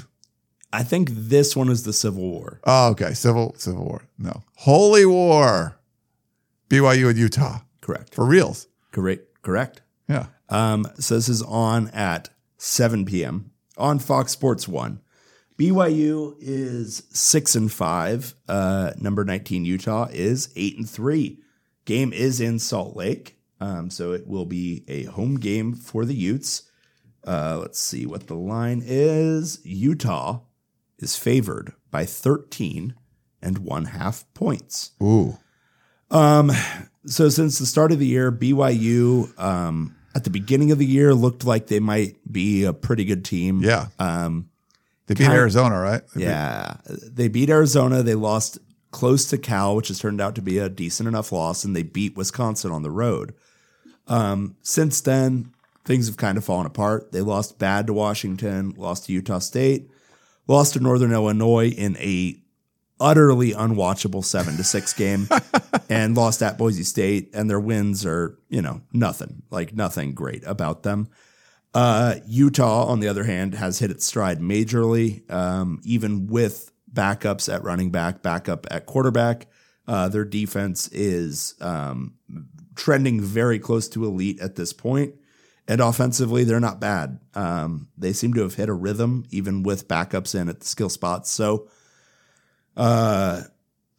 I 0.72 0.82
think 0.82 1.08
this 1.12 1.54
one 1.54 1.68
is 1.68 1.84
the 1.84 1.92
Civil 1.92 2.28
War. 2.28 2.60
Oh, 2.64 2.88
okay, 2.90 3.14
civil 3.14 3.54
civil 3.56 3.84
war. 3.84 4.02
No, 4.18 4.42
holy 4.56 5.06
war. 5.06 5.78
BYU 6.68 7.10
and 7.10 7.18
Utah 7.18 7.60
Correct. 7.80 8.14
for 8.14 8.24
reals. 8.24 8.66
Correct. 8.90 9.22
Correct. 9.42 9.82
Yeah. 10.08 10.26
Um, 10.48 10.86
so 10.98 11.14
this 11.14 11.28
is 11.28 11.42
on 11.42 11.88
at 11.88 12.28
7 12.58 13.04
p.m. 13.04 13.50
on 13.76 13.98
Fox 13.98 14.32
Sports 14.32 14.68
One. 14.68 15.00
BYU 15.58 16.34
is 16.40 17.04
six 17.10 17.54
and 17.54 17.70
five. 17.70 18.34
Uh, 18.48 18.92
number 18.98 19.24
19 19.24 19.64
Utah 19.64 20.08
is 20.10 20.52
eight 20.56 20.76
and 20.76 20.88
three. 20.88 21.40
Game 21.84 22.12
is 22.12 22.40
in 22.40 22.58
Salt 22.58 22.96
Lake, 22.96 23.38
um, 23.60 23.90
so 23.90 24.12
it 24.12 24.26
will 24.26 24.46
be 24.46 24.84
a 24.88 25.04
home 25.04 25.36
game 25.36 25.74
for 25.74 26.04
the 26.04 26.14
Utes. 26.14 26.62
Uh, 27.26 27.58
let's 27.60 27.78
see 27.78 28.04
what 28.04 28.26
the 28.26 28.34
line 28.34 28.82
is. 28.84 29.60
Utah 29.64 30.40
is 30.98 31.16
favored 31.16 31.72
by 31.90 32.04
13 32.04 32.94
and 33.42 33.58
one 33.58 33.86
half 33.86 34.24
points. 34.34 34.92
Ooh. 35.02 35.38
Um, 36.10 36.50
so 37.06 37.28
since 37.28 37.58
the 37.58 37.66
start 37.66 37.92
of 37.92 37.98
the 37.98 38.06
year, 38.06 38.32
BYU 38.32 39.38
um, 39.38 39.93
at 40.14 40.24
the 40.24 40.30
beginning 40.30 40.70
of 40.70 40.78
the 40.78 40.86
year 40.86 41.14
looked 41.14 41.44
like 41.44 41.66
they 41.66 41.80
might 41.80 42.16
be 42.30 42.64
a 42.64 42.72
pretty 42.72 43.04
good 43.04 43.24
team. 43.24 43.60
Yeah. 43.62 43.86
Um, 43.98 44.48
They 45.06 45.14
beat 45.14 45.24
kind- 45.26 45.36
Arizona, 45.38 45.78
right? 45.80 46.02
They 46.14 46.20
beat- 46.20 46.26
yeah, 46.26 46.76
they 46.88 47.28
beat 47.28 47.50
Arizona. 47.50 48.02
They 48.02 48.14
lost 48.14 48.58
close 48.90 49.24
to 49.26 49.38
Cal, 49.38 49.74
which 49.76 49.88
has 49.88 49.98
turned 49.98 50.20
out 50.20 50.34
to 50.36 50.42
be 50.42 50.58
a 50.58 50.68
decent 50.68 51.08
enough 51.08 51.32
loss, 51.32 51.64
and 51.64 51.74
they 51.74 51.82
beat 51.82 52.16
Wisconsin 52.16 52.70
on 52.70 52.82
the 52.82 52.90
road. 52.90 53.34
Um, 54.06 54.54
since 54.62 55.00
then, 55.00 55.50
things 55.84 56.06
have 56.06 56.16
kind 56.16 56.38
of 56.38 56.44
fallen 56.44 56.66
apart. 56.66 57.10
They 57.12 57.20
lost 57.20 57.58
bad 57.58 57.86
to 57.88 57.92
Washington, 57.92 58.72
lost 58.76 59.06
to 59.06 59.12
Utah 59.12 59.40
State, 59.40 59.90
lost 60.46 60.74
to 60.74 60.80
Northern 60.80 61.12
Illinois 61.12 61.68
in 61.70 61.96
a 61.96 62.36
utterly 63.04 63.52
unwatchable 63.52 64.24
seven 64.24 64.56
to 64.56 64.64
six 64.64 64.94
game, 64.94 65.28
and 65.90 66.16
lost 66.16 66.42
at 66.42 66.56
Boise 66.56 66.82
State. 66.82 67.30
And 67.34 67.50
their 67.50 67.60
wins 67.60 68.06
are, 68.06 68.38
you 68.48 68.62
know, 68.62 68.80
nothing 68.92 69.42
like 69.50 69.74
nothing 69.74 70.14
great 70.14 70.42
about 70.46 70.82
them. 70.82 71.08
Uh, 71.74 72.16
Utah, 72.26 72.86
on 72.86 73.00
the 73.00 73.08
other 73.08 73.24
hand, 73.24 73.54
has 73.54 73.78
hit 73.78 73.90
its 73.90 74.06
stride 74.06 74.40
majorly, 74.40 75.30
um, 75.30 75.80
even 75.84 76.28
with 76.28 76.72
backups 76.90 77.52
at 77.52 77.62
running 77.62 77.90
back, 77.90 78.22
backup 78.22 78.66
at 78.70 78.86
quarterback. 78.86 79.48
Uh, 79.86 80.08
their 80.08 80.24
defense 80.24 80.88
is 80.88 81.54
um, 81.60 82.14
trending 82.74 83.20
very 83.20 83.58
close 83.58 83.88
to 83.88 84.04
elite 84.04 84.40
at 84.40 84.56
this 84.56 84.72
point. 84.72 85.14
And 85.66 85.80
offensively, 85.80 86.44
they're 86.44 86.60
not 86.60 86.80
bad. 86.80 87.18
Um, 87.34 87.88
they 87.98 88.12
seem 88.12 88.34
to 88.34 88.42
have 88.42 88.54
hit 88.54 88.68
a 88.68 88.74
rhythm, 88.74 89.24
even 89.30 89.62
with 89.62 89.88
backups 89.88 90.38
in 90.38 90.48
at 90.48 90.60
the 90.60 90.66
skill 90.66 90.90
spots. 90.90 91.30
So, 91.30 91.68
uh, 92.76 93.42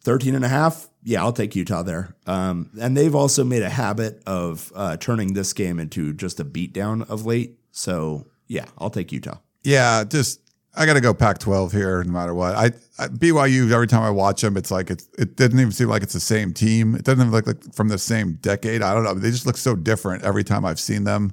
13 0.02 0.34
and 0.34 0.44
a 0.44 0.48
half. 0.48 0.88
Yeah, 1.02 1.22
I'll 1.22 1.32
take 1.32 1.54
Utah 1.54 1.82
there. 1.82 2.16
Um, 2.26 2.70
and 2.80 2.96
they've 2.96 3.14
also 3.14 3.44
made 3.44 3.62
a 3.62 3.70
habit 3.70 4.22
of 4.26 4.72
uh, 4.74 4.96
turning 4.96 5.34
this 5.34 5.52
game 5.52 5.78
into 5.78 6.12
just 6.12 6.40
a 6.40 6.44
beatdown 6.44 7.08
of 7.08 7.26
late. 7.26 7.58
So, 7.70 8.26
yeah, 8.48 8.66
I'll 8.78 8.90
take 8.90 9.12
Utah. 9.12 9.38
Yeah, 9.62 10.04
just 10.04 10.40
I 10.76 10.84
got 10.84 10.94
to 10.94 11.00
go 11.00 11.14
Pac-12 11.14 11.72
here, 11.72 12.04
no 12.04 12.12
matter 12.12 12.34
what. 12.34 12.54
I, 12.54 12.66
I 12.98 13.08
BYU 13.08 13.70
every 13.72 13.86
time 13.86 14.02
I 14.02 14.10
watch 14.10 14.42
them, 14.42 14.56
it's 14.56 14.70
like 14.70 14.90
it's 14.90 15.08
it 15.18 15.36
doesn't 15.36 15.58
even 15.58 15.72
seem 15.72 15.88
like 15.88 16.02
it's 16.02 16.12
the 16.12 16.20
same 16.20 16.52
team. 16.52 16.94
It 16.94 17.04
doesn't 17.04 17.20
even 17.20 17.32
look 17.32 17.46
like 17.46 17.74
from 17.74 17.88
the 17.88 17.98
same 17.98 18.34
decade. 18.34 18.82
I 18.82 18.92
don't 18.92 19.02
know. 19.02 19.14
They 19.14 19.30
just 19.30 19.46
look 19.46 19.56
so 19.56 19.74
different 19.74 20.22
every 20.22 20.44
time 20.44 20.64
I've 20.64 20.80
seen 20.80 21.04
them. 21.04 21.32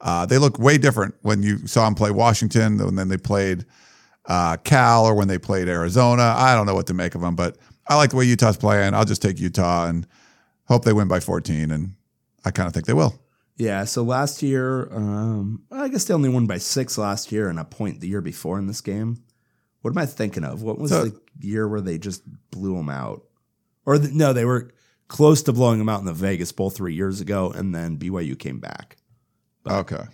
Uh, 0.00 0.26
they 0.26 0.38
look 0.38 0.58
way 0.58 0.76
different 0.76 1.14
when 1.22 1.42
you 1.42 1.66
saw 1.66 1.84
them 1.84 1.94
play 1.94 2.10
Washington, 2.10 2.80
and 2.80 2.98
then 2.98 3.08
they 3.08 3.16
played 3.16 3.64
uh, 4.26 4.56
Cal, 4.58 5.04
or 5.06 5.14
when 5.14 5.28
they 5.28 5.38
played 5.38 5.68
Arizona. 5.68 6.34
I 6.36 6.54
don't 6.54 6.66
know 6.66 6.74
what 6.74 6.86
to 6.88 6.94
make 6.94 7.14
of 7.14 7.20
them, 7.20 7.34
but 7.36 7.56
I 7.88 7.96
like 7.96 8.10
the 8.10 8.16
way 8.16 8.24
Utah's 8.24 8.56
playing. 8.56 8.94
I'll 8.94 9.04
just 9.04 9.22
take 9.22 9.38
Utah 9.40 9.86
and 9.86 10.06
hope 10.66 10.84
they 10.84 10.92
win 10.92 11.08
by 11.08 11.20
14, 11.20 11.70
and 11.70 11.94
I 12.44 12.50
kind 12.50 12.66
of 12.66 12.72
think 12.74 12.86
they 12.86 12.92
will. 12.92 13.14
Yeah, 13.56 13.84
so 13.84 14.02
last 14.02 14.42
year, 14.42 14.88
um, 14.94 15.64
I 15.70 15.88
guess 15.88 16.04
they 16.04 16.14
only 16.14 16.28
won 16.30 16.46
by 16.46 16.58
six 16.58 16.96
last 16.96 17.30
year 17.30 17.48
and 17.50 17.58
a 17.58 17.64
point 17.64 18.00
the 18.00 18.08
year 18.08 18.22
before 18.22 18.58
in 18.58 18.66
this 18.66 18.80
game. 18.80 19.22
What 19.82 19.90
am 19.90 19.98
I 19.98 20.06
thinking 20.06 20.44
of? 20.44 20.62
What 20.62 20.78
was 20.78 20.90
So- 20.90 21.04
the 21.06 21.20
year 21.40 21.68
where 21.68 21.80
they 21.80 21.98
just 21.98 22.22
blew 22.50 22.76
them 22.76 22.88
out? 22.88 23.24
Or 23.84 23.98
the, 23.98 24.10
no, 24.12 24.32
they 24.32 24.44
were 24.44 24.70
close 25.08 25.42
to 25.42 25.52
blowing 25.52 25.78
them 25.78 25.88
out 25.88 26.00
in 26.00 26.06
the 26.06 26.12
Vegas 26.14 26.52
Bowl 26.52 26.70
three 26.70 26.94
years 26.94 27.20
ago, 27.20 27.50
and 27.50 27.74
then 27.74 27.96
BYU 27.98 28.38
came 28.38 28.60
back. 28.60 28.96
Okay. 29.68 30.04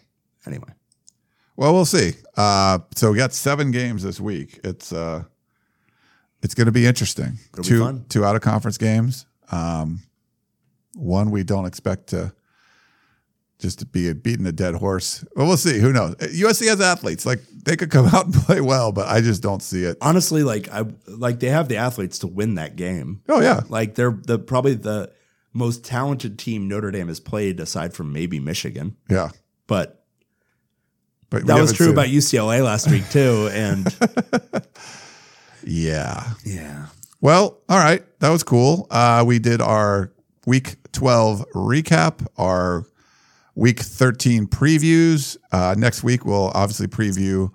Anyway, 0.46 0.70
Well, 1.56 1.72
we'll 1.72 1.84
see. 1.86 2.12
Uh, 2.36 2.80
so 2.94 3.10
we 3.12 3.16
got 3.18 3.32
seven 3.32 3.70
games 3.70 4.02
this 4.02 4.20
week. 4.20 4.60
It's 4.64 4.92
uh, 4.92 5.24
it's 6.42 6.54
going 6.54 6.66
to 6.66 6.72
be 6.72 6.86
interesting. 6.86 7.38
It'll 7.52 7.62
be 7.62 7.68
two 7.68 7.80
fun. 7.80 8.04
two 8.08 8.24
out 8.24 8.36
of 8.36 8.42
conference 8.42 8.78
games. 8.78 9.26
Um, 9.50 10.00
one 10.94 11.30
we 11.30 11.44
don't 11.44 11.66
expect 11.66 12.08
to 12.08 12.32
just 13.58 13.78
to 13.78 13.86
be 13.86 14.10
a, 14.10 14.14
beating 14.14 14.46
a 14.46 14.52
dead 14.52 14.74
horse. 14.74 15.24
Well, 15.34 15.46
we'll 15.46 15.56
see. 15.56 15.78
Who 15.78 15.90
knows? 15.92 16.14
USC 16.16 16.68
has 16.68 16.80
athletes. 16.80 17.24
Like 17.24 17.40
they 17.64 17.74
could 17.76 17.90
come 17.90 18.06
out 18.14 18.26
and 18.26 18.34
play 18.34 18.60
well, 18.60 18.92
but 18.92 19.08
I 19.08 19.20
just 19.22 19.42
don't 19.42 19.62
see 19.62 19.82
it. 19.84 19.96
honestly, 20.02 20.42
like 20.42 20.68
I 20.70 20.84
like 21.06 21.40
they 21.40 21.48
have 21.48 21.68
the 21.68 21.76
athletes 21.76 22.18
to 22.20 22.26
win 22.26 22.56
that 22.56 22.76
game. 22.76 23.22
Oh 23.28 23.40
yeah, 23.40 23.62
Like 23.70 23.94
they're 23.94 24.10
the 24.26 24.38
probably 24.38 24.74
the 24.74 25.10
most 25.54 25.84
talented 25.84 26.38
team 26.38 26.68
Notre 26.68 26.90
Dame 26.90 27.08
has 27.08 27.18
played 27.18 27.60
aside 27.60 27.94
from 27.94 28.12
maybe 28.12 28.38
Michigan. 28.40 28.94
yeah. 29.08 29.30
But 29.66 29.95
But 31.30 31.46
that 31.46 31.60
was 31.60 31.72
true 31.72 31.90
about 31.90 32.06
UCLA 32.06 32.62
last 32.64 32.90
week 32.90 33.08
too. 33.10 33.48
And 33.52 33.86
Yeah. 35.64 36.32
yeah. 36.44 36.86
Well, 37.20 37.58
all 37.68 37.78
right. 37.78 38.02
That 38.20 38.30
was 38.30 38.42
cool. 38.42 38.86
Uh, 38.90 39.24
we 39.26 39.38
did 39.38 39.60
our 39.60 40.12
week 40.46 40.76
12 40.92 41.44
recap, 41.54 42.24
our 42.38 42.84
week 43.54 43.80
13 43.80 44.46
previews. 44.46 45.36
Uh, 45.50 45.74
next 45.76 46.04
week, 46.04 46.24
we'll 46.24 46.52
obviously 46.54 46.86
preview 46.86 47.50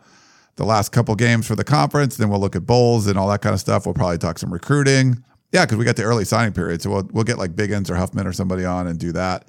the 0.58 0.66
last 0.66 0.92
couple 0.92 1.16
games 1.16 1.48
for 1.48 1.56
the 1.56 1.64
conference. 1.64 2.18
Then 2.18 2.30
we'll 2.30 2.40
look 2.42 2.56
at 2.56 2.66
bowls 2.66 3.08
and 3.08 3.18
all 3.18 3.30
that 3.30 3.42
kind 3.42 3.54
of 3.54 3.60
stuff. 3.60 3.86
We'll 3.86 3.96
probably 3.96 4.18
talk 4.18 4.38
some 4.40 4.52
recruiting. 4.52 5.24
Yeah, 5.54 5.66
because 5.66 5.78
we 5.78 5.86
got 5.86 5.96
the 5.96 6.04
early 6.04 6.26
signing 6.26 6.54
period. 6.54 6.82
So 6.82 6.90
we'll, 6.90 7.10
we'll 7.12 7.24
get 7.24 7.38
like 7.38 7.52
Biggins 7.56 7.90
or 7.90 7.96
Huffman 7.96 8.28
or 8.28 8.34
somebody 8.34 8.66
on 8.66 8.88
and 8.88 9.00
do 9.00 9.12
that. 9.14 9.48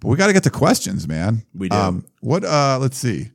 But 0.00 0.08
we 0.08 0.16
got 0.16 0.26
to 0.28 0.32
get 0.32 0.42
to 0.44 0.50
questions, 0.50 1.08
man. 1.08 1.42
We 1.54 1.68
do. 1.70 2.04
what, 2.20 2.44
uh, 2.44 2.78
let's 2.80 2.98
see. 2.98 3.30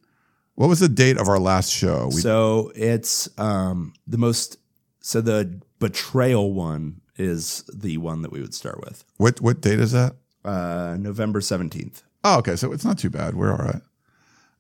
What 0.56 0.68
was 0.68 0.80
the 0.80 0.90
date 0.90 1.18
of 1.18 1.28
our 1.28 1.40
last 1.40 1.72
show? 1.72 2.08
We, 2.14 2.22
so 2.22 2.72
it's 2.76 3.30
um 3.40 3.94
the 4.08 4.18
most 4.18 4.58
so 5.00 5.22
the 5.22 5.60
betrayal 5.80 6.54
one 6.54 7.02
is 7.18 7.64
the 7.74 7.98
one 7.98 8.22
that 8.22 8.32
we 8.32 8.42
would 8.42 8.54
start 8.54 8.80
with. 8.82 9.04
what, 9.18 9.42
what 9.42 9.62
date 9.62 9.80
is 9.80 9.92
that? 9.92 10.16
Uh 10.46 10.98
November 11.00 11.40
17th. 11.40 12.04
Oh, 12.24 12.38
okay. 12.40 12.56
So 12.56 12.72
it's 12.72 12.86
not 12.86 12.98
too 13.00 13.10
bad. 13.10 13.36
We're 13.36 13.52
all 13.52 13.58
right. 13.66 13.82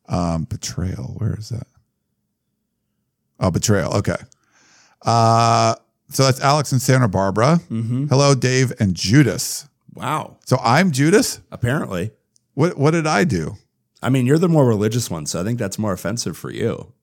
Um, 0.09 0.45
betrayal. 0.45 1.13
Where 1.17 1.35
is 1.37 1.49
that? 1.49 1.67
Oh, 3.39 3.51
betrayal. 3.51 3.93
Okay. 3.97 4.15
Uh, 5.03 5.75
so 6.09 6.23
that's 6.23 6.41
Alex 6.41 6.71
and 6.71 6.81
Santa 6.81 7.07
Barbara. 7.07 7.59
Hello, 7.69 8.35
Dave 8.35 8.73
and 8.79 8.95
Judas. 8.95 9.67
Wow. 9.93 10.37
So 10.45 10.57
I'm 10.61 10.91
Judas. 10.91 11.39
Apparently. 11.51 12.11
What 12.55 12.77
what 12.77 12.91
did 12.91 13.07
I 13.07 13.23
do? 13.23 13.55
I 14.01 14.09
mean, 14.09 14.25
you're 14.25 14.37
the 14.37 14.49
more 14.49 14.65
religious 14.65 15.09
one, 15.09 15.25
so 15.25 15.41
I 15.41 15.43
think 15.43 15.59
that's 15.59 15.77
more 15.77 15.93
offensive 15.93 16.37
for 16.37 16.51
you. 16.51 16.93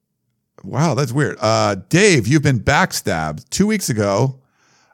Wow, 0.65 0.95
that's 0.95 1.13
weird. 1.13 1.37
Uh, 1.41 1.77
Dave, 1.89 2.27
you've 2.27 2.43
been 2.43 2.61
backstabbed. 2.61 3.49
Two 3.51 3.67
weeks 3.67 3.89
ago, 3.89 4.41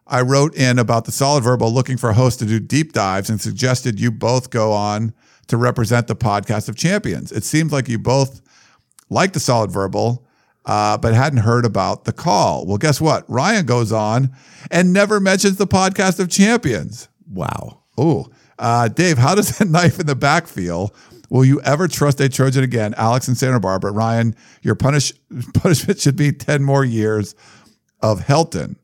I 0.07 0.21
wrote 0.21 0.55
in 0.55 0.79
about 0.79 1.07
the 1.07 1.13
solid 1.13 1.45
verbal 1.45 1.73
looking 1.73 1.97
for 1.97 2.11
a 2.11 2.15
host 2.15 2.39
to 2.41 2.47
do 2.47 2.61
deep 2.61 2.93
dives 2.93 3.31
and 3.31 3.41
suggested 3.41 3.99
you 3.99 4.11
both 4.11 4.51
go 4.51 4.73
on 4.73 5.15
to 5.47 5.57
represent 5.57 6.07
the 6.07 6.17
podcast 6.17 6.69
of 6.69 6.77
champions. 6.77 7.33
It 7.33 7.45
seems 7.45 7.73
like 7.73 7.89
you 7.89 7.99
both 7.99 8.43
like 9.09 9.33
the 9.33 9.41
solid 9.41 9.71
verbal, 9.71 10.27
uh, 10.67 10.99
but 10.99 11.15
hadn't 11.15 11.41
heard 11.41 11.65
about 11.65 12.05
the 12.05 12.13
call. 12.13 12.67
Well, 12.67 12.79
guess 12.79 13.01
what? 13.01 13.29
Ryan 13.29 13.65
goes 13.65 13.93
on 13.93 14.35
and 14.71 14.93
never 14.93 15.21
mentions 15.21 15.57
the 15.57 15.67
podcast 15.67 16.21
of 16.21 16.29
champions. 16.29 17.09
Wow. 17.31 17.81
Oh, 17.97 18.27
uh, 18.59 18.89
Dave, 18.89 19.19
how 19.19 19.35
does 19.35 19.59
that 19.59 19.69
knife 19.69 19.99
in 19.99 20.07
the 20.07 20.17
back 20.17 20.47
feel? 20.47 20.95
Will 21.31 21.45
you 21.45 21.61
ever 21.63 21.89
trust 21.89 22.21
a 22.21 22.29
Trojan 22.29 22.65
again? 22.65 22.95
Alex 22.97 23.29
in 23.29 23.35
Santa 23.35 23.61
Barbara. 23.61 23.93
Ryan, 23.93 24.35
your 24.63 24.75
punish, 24.75 25.13
punishment 25.55 26.01
should 26.01 26.17
be 26.17 26.33
10 26.33 26.63
more 26.63 26.85
years 26.85 27.35
of 28.01 28.21
Helton. 28.21 28.77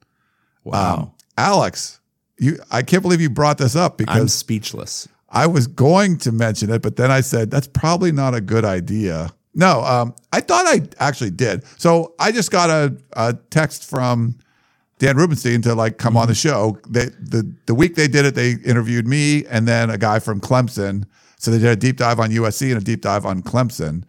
Wow. 0.65 0.95
Um, 0.95 1.13
Alex, 1.37 2.01
you 2.39 2.59
I 2.71 2.83
can't 2.83 3.03
believe 3.03 3.21
you 3.21 3.31
brought 3.31 3.59
this 3.59 3.77
up 3.77 3.99
because 3.99 4.21
I'm 4.21 4.29
speechless. 4.29 5.09
I 5.29 5.47
was 5.47 5.67
going 5.67 6.19
to 6.19 6.33
mention 6.33 6.71
it, 6.71 6.83
but 6.83 6.97
then 6.97 7.11
I 7.11 7.21
said 7.21 7.51
that's 7.51 7.69
probably 7.69 8.13
not 8.13 8.35
a 8.35 8.41
good 8.41 8.65
idea. 8.65 9.31
No, 9.55 9.83
um, 9.83 10.15
I 10.33 10.41
thought 10.41 10.67
I 10.67 10.83
actually 10.99 11.31
did. 11.31 11.65
So 11.79 12.15
I 12.19 12.33
just 12.33 12.51
got 12.51 12.71
a, 12.71 12.97
a 13.15 13.35
text 13.51 13.89
from 13.89 14.37
Dan 14.99 15.17
Rubenstein 15.17 15.63
to 15.63 15.75
like 15.75 15.99
come 15.99 16.17
on 16.17 16.29
the 16.29 16.35
show. 16.35 16.79
They, 16.89 17.07
the 17.07 17.53
the 17.67 17.75
week 17.75 17.95
they 17.95 18.09
did 18.09 18.27
it, 18.27 18.35
they 18.35 18.53
interviewed 18.53 19.07
me 19.07 19.45
and 19.47 19.67
then 19.67 19.91
a 19.91 19.99
guy 19.99 20.19
from 20.19 20.41
Clemson. 20.41 21.05
So 21.41 21.51
they 21.51 21.59
did 21.59 21.69
a 21.69 21.77
deep 21.77 21.97
dive 21.97 22.21
on 22.21 22.31
USC 22.31 22.71
and 22.71 22.81
a 22.81 22.85
deep 22.85 23.01
dive 23.01 23.25
on 23.25 23.43
Clemson. 23.43 24.05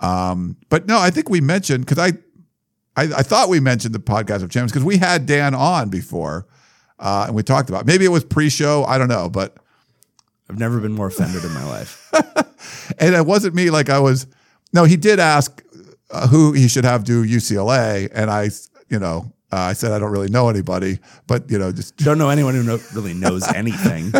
Um, 0.00 0.56
but 0.68 0.88
no, 0.88 0.98
I 0.98 1.10
think 1.10 1.30
we 1.30 1.40
mentioned 1.40 1.86
because 1.86 1.98
I, 1.98 2.08
I 3.00 3.04
I 3.18 3.22
thought 3.22 3.48
we 3.48 3.60
mentioned 3.60 3.94
the 3.94 4.00
podcast 4.00 4.42
of 4.42 4.50
champions 4.50 4.72
because 4.72 4.84
we 4.84 4.96
had 4.96 5.24
Dan 5.24 5.54
on 5.54 5.90
before, 5.90 6.48
uh, 6.98 7.26
and 7.28 7.36
we 7.36 7.44
talked 7.44 7.70
about 7.70 7.86
maybe 7.86 8.04
it 8.04 8.08
was 8.08 8.24
pre-show. 8.24 8.82
I 8.84 8.98
don't 8.98 9.08
know, 9.08 9.30
but 9.30 9.56
I've 10.50 10.58
never 10.58 10.80
been 10.80 10.92
more 10.92 11.06
offended 11.06 11.44
in 11.44 11.54
my 11.54 11.64
life. 11.64 12.12
and 12.98 13.14
it 13.14 13.24
wasn't 13.24 13.54
me 13.54 13.70
like 13.70 13.88
I 13.88 14.00
was. 14.00 14.26
No, 14.72 14.82
he 14.82 14.96
did 14.96 15.20
ask 15.20 15.62
uh, 16.10 16.26
who 16.26 16.52
he 16.52 16.66
should 16.66 16.84
have 16.84 17.04
do 17.04 17.24
UCLA, 17.24 18.10
and 18.12 18.28
I, 18.28 18.50
you 18.88 18.98
know, 18.98 19.32
uh, 19.52 19.58
I 19.58 19.72
said 19.74 19.92
I 19.92 20.00
don't 20.00 20.10
really 20.10 20.30
know 20.30 20.48
anybody, 20.48 20.98
but 21.28 21.48
you 21.48 21.58
know, 21.58 21.70
just 21.70 21.96
Don't 21.98 22.18
know 22.18 22.30
anyone 22.30 22.54
who 22.54 22.64
know, 22.64 22.80
really 22.92 23.14
knows 23.14 23.46
anything. 23.54 24.12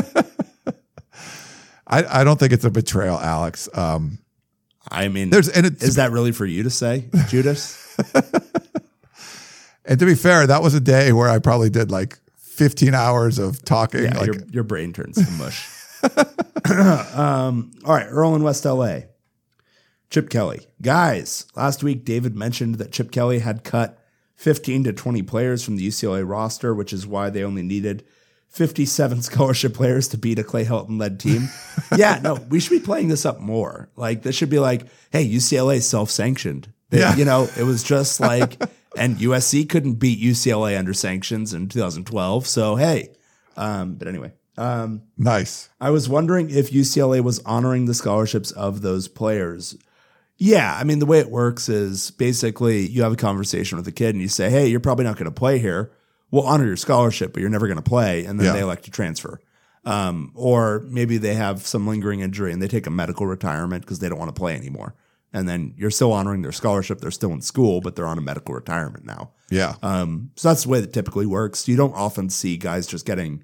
I, 1.93 2.21
I 2.21 2.25
don't 2.25 2.41
think 2.41 2.55
it's 2.55 2.65
a 2.65 2.71
betrayal, 2.71 3.19
Alex. 3.19 3.69
Um, 3.75 4.19
I 4.91 5.09
mean, 5.09 5.29
there's 5.29 5.51
and 5.51 5.67
it's 5.67 5.85
is 5.85 5.97
that 5.97 6.11
really 6.11 6.33
for 6.33 6.47
you 6.47 6.63
to 6.63 6.71
say, 6.71 7.11
Judas? 7.29 7.79
and 9.85 10.01
to 10.01 10.07
be 10.07 10.15
fair, 10.15 10.47
that 10.47 10.63
was 10.63 10.75
a 10.75 10.81
day 10.81 11.13
where 11.13 11.29
I 11.29 11.39
probably 11.39 11.69
did 11.69 11.91
like 11.91 12.19
15 12.39 12.95
hours 12.95 13.39
of 13.39 13.63
talking. 13.63 14.05
Yeah, 14.05 14.19
like, 14.19 14.27
your, 14.27 14.37
your 14.51 14.65
brain 14.65 14.95
turns 14.95 15.17
to 15.17 15.31
mush. 15.33 15.69
um, 17.15 17.73
all 17.85 17.95
right, 17.95 18.07
Earl 18.09 18.35
in 18.37 18.43
West 18.43 18.65
LA. 18.65 19.01
Chip 20.09 20.31
Kelly. 20.31 20.67
Guys, 20.81 21.47
last 21.57 21.83
week 21.83 22.05
David 22.05 22.35
mentioned 22.35 22.77
that 22.77 22.91
Chip 22.91 23.13
Kelly 23.13 23.41
had 23.41 23.65
cut 23.65 23.99
15 24.37 24.85
to 24.85 24.93
20 24.93 25.23
players 25.23 25.63
from 25.63 25.77
the 25.77 25.87
UCLA 25.87 26.29
roster, 26.29 26.75
which 26.75 26.93
is 26.93 27.07
why 27.07 27.31
they 27.31 27.45
only 27.45 27.63
needed 27.63 28.05
57 28.53 29.23
scholarship 29.23 29.75
players 29.75 30.09
to 30.09 30.19
beat 30.19 30.39
a 30.39 30.45
Clay 30.45 30.65
Helton 30.65 31.01
led 31.01 31.19
team. 31.19 31.49
yeah, 31.97 32.21
no, 32.23 32.35
we 32.35 32.61
should 32.61 32.71
be 32.71 32.85
playing 32.85 33.09
this 33.09 33.25
up 33.25 33.41
more. 33.41 33.89
Like, 33.97 34.23
this 34.23 34.37
should 34.37 34.51
be 34.51 34.59
like, 34.59 34.87
hey, 35.11 35.27
UCLA 35.27 35.83
self 35.83 36.11
sanctioned. 36.11 36.73
Yeah. 36.91 37.17
You 37.17 37.25
know, 37.25 37.49
it 37.59 37.65
was 37.65 37.83
just 37.83 38.21
like, 38.21 38.63
and 38.97 39.17
USC 39.17 39.69
couldn't 39.69 39.95
beat 39.95 40.21
UCLA 40.21 40.79
under 40.79 40.93
sanctions 40.93 41.55
in 41.55 41.69
2012. 41.69 42.47
So, 42.47 42.77
hey, 42.77 43.15
um, 43.57 43.95
but 43.95 44.07
anyway, 44.07 44.33
um, 44.59 45.03
nice. 45.17 45.71
I 45.81 45.89
was 45.89 46.09
wondering 46.09 46.51
if 46.51 46.71
UCLA 46.71 47.23
was 47.23 47.39
honoring 47.41 47.87
the 47.87 47.95
scholarships 47.95 48.51
of 48.51 48.83
those 48.83 49.09
players. 49.09 49.77
Yeah, 50.37 50.77
I 50.79 50.85
mean, 50.85 50.99
the 50.99 51.07
way 51.07 51.21
it 51.21 51.31
works 51.31 51.69
is 51.69 52.11
basically 52.11 52.87
you 52.87 53.03
have 53.03 53.13
a 53.13 53.17
conversation 53.17 53.79
with 53.79 53.87
a 53.87 53.93
kid 53.93 54.15
and 54.15 54.21
you 54.21 54.29
say, 54.29 54.51
hey, 54.51 54.67
you're 54.67 54.81
probably 54.81 55.05
not 55.05 55.17
going 55.17 55.27
to 55.27 55.31
play 55.31 55.59
here. 55.59 55.93
We'll 56.33 56.43
honor 56.47 56.67
your 56.67 56.77
scholarship, 56.77 57.33
but 57.33 57.41
you're 57.41 57.51
never 57.51 57.69
going 57.69 57.77
to 57.77 57.83
play. 57.83 58.25
And 58.25 58.41
then 58.41 58.47
Yeah. 58.47 58.53
they 58.55 58.61
elect 58.61 58.85
to 58.87 58.91
transfer. 58.91 59.39
Um, 59.85 60.33
or 60.35 60.85
maybe 60.89 61.19
they 61.19 61.35
have 61.35 61.65
some 61.67 61.87
lingering 61.87 62.21
injury 62.21 62.53
and 62.53 62.61
they 62.63 62.69
take 62.69 62.87
a 62.87 62.91
medical 62.91 63.27
retirement 63.27 63.85
because 63.85 63.99
they 64.01 64.09
don't 64.09 64.19
want 64.19 64.35
to 64.35 64.39
play 64.39 64.57
anymore. 64.57 64.95
And 65.33 65.49
then 65.49 65.75
you're 65.77 65.91
still 65.91 66.13
honoring 66.13 66.43
their 66.43 66.53
scholarship. 66.53 67.01
They're 67.01 67.11
still 67.11 67.33
in 67.33 67.41
school, 67.41 67.81
but 67.81 67.97
they're 67.97 68.07
on 68.07 68.19
a 68.19 68.21
medical 68.23 68.55
retirement 68.55 69.05
now. 69.05 69.31
Yeah. 69.51 69.75
Um, 69.83 70.31
so 70.37 70.49
that's 70.49 70.65
the 70.65 70.69
way 70.69 70.81
that 70.81 70.93
typically 70.93 71.27
works. 71.27 71.67
You 71.69 71.77
don't 71.77 71.95
often 71.95 72.29
see 72.31 72.57
guys 72.57 72.87
just 72.87 73.07
getting 73.07 73.43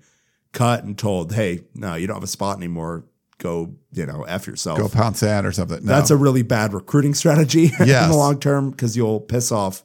cut 0.52 0.84
and 0.84 0.96
told, 0.98 1.32
"Hey, 1.32 1.64
no, 1.74 1.94
you 1.94 2.06
don't 2.06 2.16
have 2.16 2.22
a 2.22 2.26
spot 2.26 2.56
anymore. 2.58 3.04
Go, 3.38 3.74
you 3.92 4.04
know, 4.06 4.22
f 4.24 4.46
yourself." 4.46 4.78
Go 4.78 4.88
pound 4.88 5.16
sand 5.16 5.46
or 5.46 5.52
something. 5.52 5.84
No. 5.84 5.92
That's 5.92 6.10
a 6.10 6.16
really 6.16 6.42
bad 6.42 6.72
recruiting 6.74 7.14
strategy 7.22 7.72
in 7.80 7.86
the 7.88 8.14
long 8.16 8.38
term 8.38 8.70
because 8.70 8.96
you'll 8.96 9.20
piss 9.20 9.50
off 9.50 9.82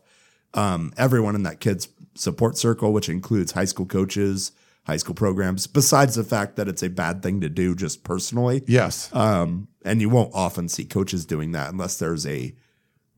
um, 0.54 0.94
everyone 0.98 1.36
in 1.36 1.44
that 1.44 1.60
kid's 1.62 1.88
support 2.16 2.58
circle, 2.58 2.94
which 2.94 3.10
includes 3.10 3.52
high 3.52 3.66
school 3.66 3.86
coaches, 3.86 4.52
high 4.86 4.98
school 4.98 5.16
programs. 5.16 5.68
Besides 5.68 6.16
the 6.16 6.24
fact 6.24 6.56
that 6.56 6.68
it's 6.68 6.84
a 6.84 6.90
bad 6.90 7.24
thing 7.24 7.42
to 7.42 7.50
do 7.50 7.76
just 7.76 8.04
personally, 8.04 8.64
yes. 8.68 9.14
um, 9.14 9.68
and 9.84 10.02
you 10.02 10.10
won't 10.10 10.32
often 10.34 10.70
see 10.70 10.86
coaches 10.86 11.26
doing 11.26 11.52
that 11.54 11.72
unless 11.72 11.98
there's 11.98 12.26
a 12.26 12.54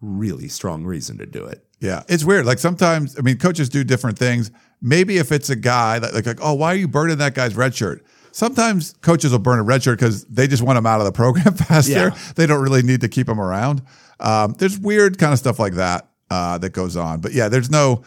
really 0.01 0.47
strong 0.47 0.83
reason 0.83 1.17
to 1.17 1.25
do 1.25 1.45
it. 1.45 1.65
Yeah, 1.79 2.03
it's 2.07 2.23
weird. 2.23 2.45
Like 2.45 2.59
sometimes, 2.59 3.17
I 3.17 3.21
mean, 3.21 3.37
coaches 3.37 3.69
do 3.69 3.83
different 3.83 4.17
things. 4.17 4.51
Maybe 4.81 5.17
if 5.17 5.31
it's 5.31 5.49
a 5.49 5.55
guy 5.55 5.99
that 5.99 6.13
like, 6.13 6.25
like 6.25 6.39
oh, 6.41 6.53
why 6.53 6.73
are 6.73 6.77
you 6.77 6.87
burning 6.87 7.17
that 7.17 7.33
guy's 7.33 7.55
red 7.55 7.75
shirt? 7.75 8.05
Sometimes 8.31 8.93
coaches 9.01 9.31
will 9.31 9.39
burn 9.39 9.59
a 9.59 9.63
red 9.63 9.81
shirt 9.83 9.99
because 9.99 10.25
they 10.25 10.47
just 10.47 10.61
want 10.61 10.77
him 10.77 10.85
out 10.85 10.99
of 10.99 11.05
the 11.05 11.11
program 11.11 11.53
faster. 11.55 11.91
Yeah. 11.91 12.17
They 12.35 12.45
don't 12.45 12.61
really 12.61 12.83
need 12.83 13.01
to 13.01 13.07
keep 13.07 13.29
him 13.29 13.39
around. 13.39 13.81
Um, 14.19 14.55
there's 14.57 14.77
weird 14.77 15.17
kind 15.17 15.33
of 15.33 15.39
stuff 15.39 15.59
like 15.59 15.73
that 15.75 16.09
uh, 16.29 16.57
that 16.57 16.71
goes 16.71 16.97
on. 16.97 17.21
But 17.21 17.33
yeah, 17.33 17.49
there's 17.49 17.69
no 17.69 18.03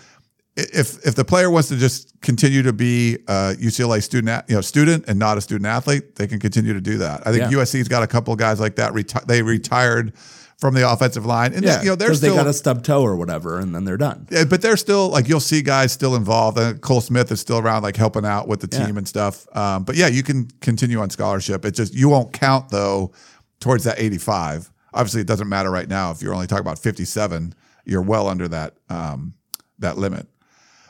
if 0.58 1.06
if 1.06 1.14
the 1.14 1.24
player 1.24 1.50
wants 1.50 1.68
to 1.68 1.76
just 1.76 2.20
continue 2.20 2.62
to 2.62 2.72
be 2.72 3.14
a 3.28 3.54
UCLA 3.58 4.02
student, 4.02 4.44
you 4.48 4.54
know, 4.56 4.60
student 4.60 5.04
and 5.08 5.18
not 5.18 5.38
a 5.38 5.40
student 5.40 5.66
athlete, 5.66 6.16
they 6.16 6.26
can 6.26 6.38
continue 6.40 6.72
to 6.74 6.80
do 6.80 6.98
that. 6.98 7.26
I 7.26 7.30
think 7.32 7.50
Yeah. 7.50 7.58
USC's 7.58 7.88
got 7.88 8.02
a 8.02 8.06
couple 8.06 8.32
of 8.32 8.38
guys 8.38 8.58
like 8.60 8.76
that. 8.76 8.92
Reti- 8.92 9.24
they 9.26 9.42
retired 9.42 10.12
from 10.58 10.74
the 10.74 10.90
offensive 10.90 11.24
line, 11.24 11.52
and 11.54 11.64
Yeah, 11.64 11.80
you 11.82 11.88
know 11.90 11.94
they're 11.94 12.12
still 12.14 12.34
they 12.34 12.36
got 12.42 12.48
a 12.48 12.52
stub 12.52 12.82
toe 12.82 13.02
or 13.02 13.14
whatever, 13.14 13.60
and 13.60 13.72
then 13.72 13.84
they're 13.84 13.96
done. 13.96 14.26
yeah, 14.30 14.42
but 14.44 14.60
they're 14.60 14.76
still 14.76 15.08
like 15.08 15.28
you'll 15.28 15.38
see 15.38 15.62
guys 15.62 15.92
still 15.92 16.16
involved. 16.16 16.58
Uh, 16.58 16.74
Cole 16.74 17.00
Smith 17.00 17.30
is 17.30 17.38
still 17.40 17.58
around, 17.58 17.82
like 17.84 17.96
helping 17.96 18.24
out 18.26 18.48
with 18.48 18.58
the 18.60 18.66
team 18.66 18.80
Yeah. 18.94 18.98
and 18.98 19.06
stuff. 19.08 19.46
Um, 19.56 19.84
but 19.84 19.94
yeah, 19.94 20.08
you 20.08 20.24
can 20.24 20.48
continue 20.60 20.98
on 21.00 21.10
scholarship. 21.10 21.64
It 21.64 21.72
just 21.76 21.94
you 21.94 22.08
won't 22.08 22.32
count 22.32 22.70
though 22.70 23.12
towards 23.60 23.84
that 23.84 24.00
85. 24.00 24.72
Obviously, 24.92 25.20
it 25.20 25.26
doesn't 25.28 25.48
matter 25.48 25.70
right 25.70 25.88
now 25.88 26.10
if 26.10 26.22
you're 26.22 26.34
only 26.34 26.46
talking 26.48 26.62
about 26.66 26.78
57. 26.80 27.54
You're 27.84 28.02
well 28.02 28.26
under 28.26 28.48
that 28.48 28.74
um, 28.90 29.34
that 29.78 29.96
limit. 29.96 30.26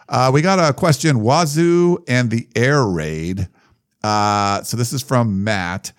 Uh, 0.08 0.30
we 0.32 0.42
got 0.42 0.58
a 0.58 0.72
question: 0.72 1.20
Wazoo 1.20 1.98
and 2.08 2.30
the 2.30 2.48
air 2.56 2.84
raid. 2.84 3.48
Uh, 4.02 4.62
so 4.62 4.76
this 4.76 4.92
is 4.92 5.02
from 5.02 5.44
Matt. 5.44 5.92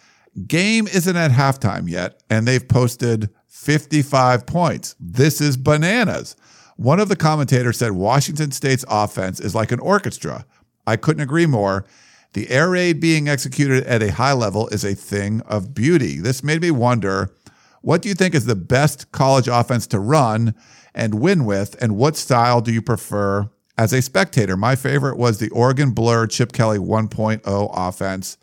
Game 0.48 0.88
isn't 0.88 1.16
at 1.16 1.32
halftime 1.32 1.90
yet, 1.90 2.22
and 2.30 2.48
they've 2.48 2.68
posted 2.68 3.30
55 3.48 4.46
points. 4.46 4.96
This 5.00 5.42
is 5.42 5.58
bananas. 5.58 6.36
One 6.78 7.00
of 7.00 7.10
the 7.10 7.16
commentators 7.16 7.78
said 7.78 7.92
Washington 7.92 8.52
State's 8.52 8.86
offense 8.88 9.40
is 9.40 9.54
like 9.54 9.72
an 9.72 9.80
orchestra. 9.80 10.46
I 10.88 10.96
couldn't 10.96 11.24
agree 11.24 11.46
more. 11.46 11.86
The 12.34 12.50
air 12.50 12.70
raid 12.70 13.02
being 13.02 13.28
executed 13.28 13.86
at 13.86 14.02
a 14.02 14.14
high 14.14 14.34
level 14.34 14.70
is 14.70 14.86
a 14.86 14.96
thing 14.96 15.42
of 15.42 15.74
beauty. 15.74 16.20
This 16.20 16.44
made 16.44 16.62
me 16.62 16.72
wonder 16.72 17.34
what 17.82 18.02
do 18.02 18.10
you 18.10 18.16
think 18.16 18.34
is 18.34 18.46
the 18.46 18.56
best 18.56 19.12
college 19.12 19.48
offense 19.48 19.88
to 19.88 20.00
run 20.00 20.56
and 20.94 21.16
win 21.16 21.46
with, 21.46 21.76
and 21.82 21.98
what 21.98 22.16
style 22.16 22.62
do 22.62 22.72
you 22.72 22.82
prefer 22.82 23.50
as 23.80 23.94
a 23.94 24.02
spectator? 24.02 24.58
My 24.58 24.76
favorite 24.76 25.18
was 25.18 25.40
the 25.40 25.50
Oregon 25.52 25.92
Blur 25.92 26.28
Chip 26.28 26.52
Kelly 26.52 26.78
1.0 26.78 27.42
offense. 27.74 28.38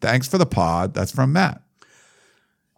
Thanks 0.00 0.26
for 0.26 0.38
the 0.38 0.46
pod. 0.46 0.94
That's 0.94 1.12
from 1.12 1.32
Matt. 1.32 1.62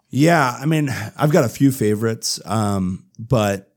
Yeah, 0.09 0.57
I 0.61 0.67
mean, 0.67 0.91
I've 1.17 1.31
got 1.31 1.45
a 1.45 1.49
few 1.49 1.71
favorites, 1.71 2.41
um, 2.45 3.07
but 3.17 3.73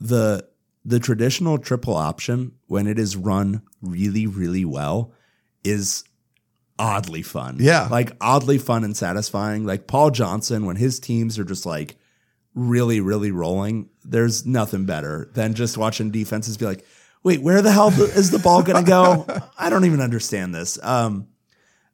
the 0.00 0.48
the 0.84 0.98
traditional 0.98 1.58
triple 1.58 1.94
option 1.94 2.52
when 2.66 2.88
it 2.88 2.98
is 2.98 3.16
run 3.16 3.62
really, 3.80 4.26
really 4.26 4.64
well 4.64 5.12
is 5.62 6.02
oddly 6.78 7.22
fun. 7.22 7.58
Yeah. 7.60 7.86
like 7.88 8.16
oddly 8.20 8.58
fun 8.58 8.82
and 8.82 8.96
satisfying. 8.96 9.64
Like 9.64 9.86
Paul 9.86 10.10
Johnson, 10.10 10.64
when 10.64 10.76
his 10.76 10.98
teams 10.98 11.38
are 11.38 11.44
just 11.44 11.66
like 11.66 11.98
really, 12.54 13.00
really 13.00 13.30
rolling, 13.30 13.90
there's 14.02 14.44
nothing 14.46 14.86
better 14.86 15.30
than 15.34 15.54
just 15.54 15.78
watching 15.78 16.10
defenses 16.10 16.56
be 16.56 16.64
like, 16.64 16.84
"Wait, 17.22 17.42
where 17.42 17.62
the 17.62 17.72
hell 17.72 17.88
is 17.88 18.30
the 18.30 18.38
ball 18.38 18.62
going 18.62 18.84
to 18.84 18.88
go? 18.88 19.26
I 19.58 19.70
don't 19.70 19.84
even 19.84 20.00
understand 20.00 20.54
this." 20.54 20.78
Um, 20.82 21.28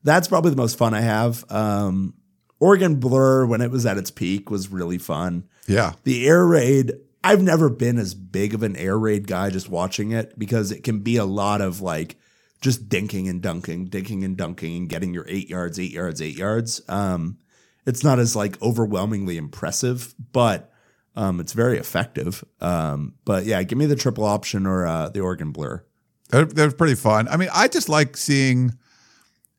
that's 0.03 0.29
probably 0.29 0.51
the 0.51 0.57
most 0.57 0.79
fun 0.79 0.95
I 0.95 1.01
have. 1.01 1.45
Um, 1.51 2.15
Oregon 2.61 2.97
Blur, 2.97 3.45
when 3.47 3.61
it 3.61 3.71
was 3.71 3.85
at 3.87 3.99
its 3.99 4.11
peak, 4.11 4.51
was 4.51 4.69
really 4.69 4.99
fun. 4.99 5.49
Yeah. 5.67 5.93
The 6.05 6.27
air 6.27 6.47
raid, 6.47 6.93
I've 7.23 7.43
never 7.43 7.69
been 7.69 7.99
as 7.99 8.15
big 8.15 8.55
of 8.55 8.63
an 8.63 8.77
air 8.77 8.99
raid 8.99 9.27
guy 9.27 9.51
just 9.51 9.69
watching 9.69 10.13
it 10.13 10.39
because 10.39 10.71
it 10.71 10.85
can 10.85 11.01
be 11.01 11.17
a 11.17 11.25
lot 11.25 11.61
of 11.61 11.81
like 11.81 12.17
just 12.61 12.89
dinking 12.89 13.29
and 13.29 13.43
dunking, 13.43 13.89
dinking 13.89 14.25
and 14.25 14.37
dunking, 14.37 14.77
and 14.77 14.89
getting 14.89 15.13
your 15.13 15.27
eight 15.29 15.51
yards, 15.51 15.79
eight 15.79 15.93
yards, 15.93 16.23
eight 16.23 16.37
yards. 16.37 16.81
Um, 16.89 17.39
it's 17.85 18.03
not 18.03 18.19
as 18.19 18.35
like 18.35 18.61
overwhelmingly 18.63 19.37
impressive, 19.37 20.15
but 20.33 20.73
um, 21.17 21.41
it's 21.41 21.53
very 21.53 21.79
effective. 21.79 22.45
Um, 22.61 23.15
but 23.25 23.47
yeah, 23.47 23.63
give 23.63 23.79
me 23.79 23.87
the 23.87 23.97
triple 23.97 24.25
option 24.25 24.67
or 24.67 24.87
uh, 24.87 25.09
the 25.09 25.21
Oregon 25.21 25.51
blur. 25.51 25.83
They're, 26.29 26.45
they're 26.45 26.71
pretty 26.71 26.95
fun. 26.95 27.29
I 27.29 27.37
mean, 27.37 27.49
I 27.53 27.69
just 27.69 27.89
like 27.89 28.17
seeing. 28.17 28.73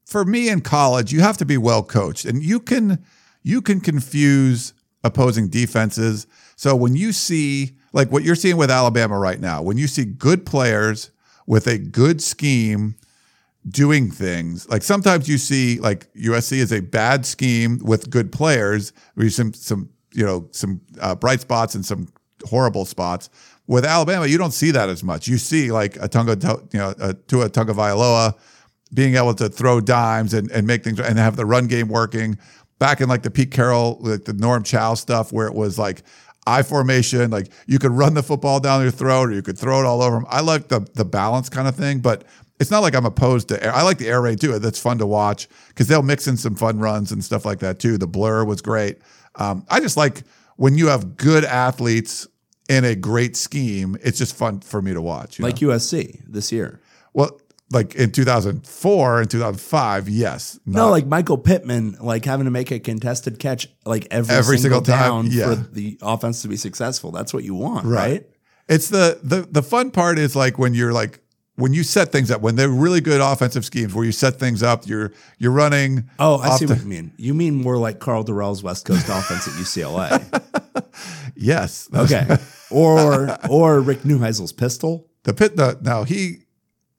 For 0.05 0.23
me 0.23 0.47
in 0.47 0.61
college, 0.61 1.11
you 1.11 1.19
have 1.19 1.35
to 1.39 1.45
be 1.45 1.57
well 1.57 1.84
coached, 1.84 2.23
and 2.23 2.41
you 2.41 2.61
can 2.61 3.03
you 3.43 3.61
can 3.61 3.81
confuse 3.81 4.73
opposing 5.03 5.49
defenses. 5.49 6.27
So 6.55 6.77
when 6.77 6.95
you 6.95 7.11
see 7.11 7.75
like 7.91 8.09
what 8.09 8.23
you're 8.23 8.35
seeing 8.35 8.55
with 8.55 8.71
Alabama 8.71 9.19
right 9.19 9.39
now, 9.39 9.61
when 9.61 9.77
you 9.77 9.85
see 9.85 10.05
good 10.05 10.45
players 10.45 11.11
with 11.45 11.67
a 11.67 11.77
good 11.77 12.21
scheme 12.21 12.95
doing 13.67 14.09
things, 14.09 14.69
like 14.69 14.81
sometimes 14.81 15.27
you 15.27 15.38
see 15.38 15.77
like 15.81 16.07
USC 16.13 16.53
is 16.59 16.71
a 16.71 16.81
bad 16.81 17.25
scheme 17.25 17.79
with 17.84 18.09
good 18.09 18.31
players, 18.31 18.93
where 19.15 19.25
you 19.25 19.29
some 19.29 19.53
you 20.18 20.26
know 20.26 20.49
some 20.52 20.81
uh, 20.99 21.15
bright 21.15 21.39
spots 21.39 21.76
and 21.76 21.85
some 21.85 22.07
horrible 22.44 22.85
spots. 22.85 23.30
With 23.68 23.85
Alabama, 23.85 24.26
you 24.26 24.38
don't 24.38 24.52
see 24.52 24.72
that 24.72 24.89
as 24.89 25.03
much. 25.03 25.27
You 25.27 25.38
see 25.38 25.72
like 25.72 25.95
a 25.98 26.07
Tunga, 26.07 26.38
you 26.73 26.80
know, 26.80 26.94
a 26.99 27.14
Tua 27.14 27.49
Tagovailoa 27.49 28.34
being 28.94 29.15
able 29.15 29.34
to 29.35 29.49
throw 29.49 29.80
dimes 29.80 30.34
and, 30.34 30.49
and 30.52 30.65
make 30.65 30.84
things 30.84 30.99
and 30.99 31.19
have 31.19 31.35
the 31.35 31.45
run 31.45 31.68
game 31.68 31.88
working. 31.88 32.38
Back 32.80 33.02
in 33.02 33.10
like 33.10 33.23
the 33.23 33.31
Pete 33.31 33.52
Carroll, 33.52 33.98
like 34.02 34.26
the 34.26 34.34
Norm 34.34 34.64
Chow 34.64 34.94
stuff, 34.95 35.31
where 35.31 35.48
it 35.48 35.53
was 35.53 35.77
like 35.77 36.03
I 36.48 36.64
formation, 36.64 37.30
like 37.30 37.52
you 37.68 37.77
could 37.77 37.91
run 37.91 38.14
the 38.14 38.23
football 38.23 38.60
down 38.60 38.81
your 38.81 38.91
throat 38.91 39.30
or 39.30 39.34
you 39.34 39.41
could 39.41 39.57
throw 39.57 39.81
it 39.81 39.85
all 39.85 40.02
over 40.02 40.15
them. 40.15 40.26
I 40.30 40.41
like 40.41 40.69
the 40.69 40.88
the 40.94 41.06
balance 41.06 41.49
kind 41.49 41.68
of 41.68 41.76
thing, 41.76 41.99
but 41.99 42.23
it's 42.60 42.72
not 42.72 42.80
like 42.80 42.95
I'm 42.95 43.06
opposed 43.06 43.49
to 43.49 43.64
air. 43.64 43.73
I 43.73 43.84
like 43.84 43.98
the 43.99 44.07
air 44.07 44.22
raid 44.22 44.39
too. 44.41 44.57
That's 44.57 44.80
fun 44.80 44.98
to 44.99 45.06
watch 45.06 45.48
because 45.68 45.88
they'll 45.88 46.02
mix 46.02 46.27
in 46.27 46.38
some 46.38 46.56
fun 46.56 46.80
runs 46.80 47.11
and 47.11 47.23
stuff 47.23 47.45
like 47.45 47.60
that 47.60 47.80
too. 47.80 47.98
The 47.98 48.07
blur 48.07 48.45
was 48.45 48.61
great. 48.61 48.98
Um, 49.38 49.65
I 49.69 49.80
just 49.80 49.95
like 49.97 50.23
when 50.57 50.77
you 50.77 50.88
have 50.88 51.15
good 51.15 51.45
athletes 51.45 52.27
in 52.69 52.84
a 52.85 52.95
great 52.95 53.35
scheme. 53.35 53.97
It's 54.01 54.18
just 54.18 54.35
fun 54.35 54.59
for 54.59 54.81
me 54.81 54.93
to 54.93 55.01
watch. 55.01 55.39
Like 55.39 55.61
know? 55.61 55.69
USC 55.69 56.23
this 56.27 56.51
year. 56.51 56.81
well, 57.14 57.39
like 57.69 57.95
in 57.95 58.11
2004 58.14 59.22
and 59.22 59.30
2005, 59.30 60.07
yes. 60.07 60.57
No, 60.65 60.89
like 60.89 61.05
Michael 61.05 61.38
Pittman, 61.38 61.97
like 61.99 62.23
having 62.23 62.45
to 62.45 62.51
make 62.51 62.72
a 62.72 62.80
contested 62.80 63.39
catch 63.39 63.68
like 63.85 64.07
every, 64.09 64.34
Every 64.34 64.57
single, 64.57 64.84
single 64.85 64.97
time, 64.97 65.26
down 65.26 65.31
yeah. 65.31 65.49
for 65.49 65.55
the 65.55 65.97
offense 66.01 66.41
to 66.43 66.47
be 66.47 66.55
successful. 66.55 67.11
That's 67.11 67.34
what 67.34 67.43
you 67.43 67.55
want, 67.55 67.85
right? 67.85 68.26
It's 68.69 68.88
the 68.88 69.19
the 69.22 69.41
the 69.51 69.61
fun 69.61 69.91
part 69.91 70.18
is 70.18 70.34
like 70.34 70.57
when 70.57 70.73
you're 70.73 70.93
like 70.93 71.19
when 71.57 71.73
you 71.73 71.84
set 71.84 72.11
things 72.11 72.31
up 72.31 72.41
when 72.41 72.55
they're 72.55 72.69
really 72.69 73.01
good 73.01 73.19
offensive 73.19 73.65
schemes 73.65 73.93
where 73.93 74.05
you 74.05 74.11
set 74.11 74.39
things 74.39 74.63
up. 74.63 74.88
You're 74.88 75.11
you're 75.38 75.51
running. 75.51 76.09
Oh, 76.17 76.38
I 76.38 76.55
see 76.55 76.65
the- 76.65 76.73
what 76.75 76.84
you 76.84 76.88
mean. 76.89 77.11
You 77.17 77.34
mean 77.34 77.55
more 77.55 77.77
like 77.77 77.99
Karl 77.99 78.23
Dorrell's 78.23 78.63
West 78.63 78.85
Coast 78.85 79.07
offense 79.09 79.47
at 79.47 79.53
UCLA. 79.55 80.43
Yes. 81.35 81.88
Okay. 81.93 82.25
or 82.71 83.38
or 83.49 83.79
Rick 83.81 83.99
Neuheisel's 83.99 84.51
pistol. 84.51 85.07
The 85.23 85.34
pit. 85.34 85.55
The, 85.55 85.77
now 85.81 86.03
he. 86.03 86.39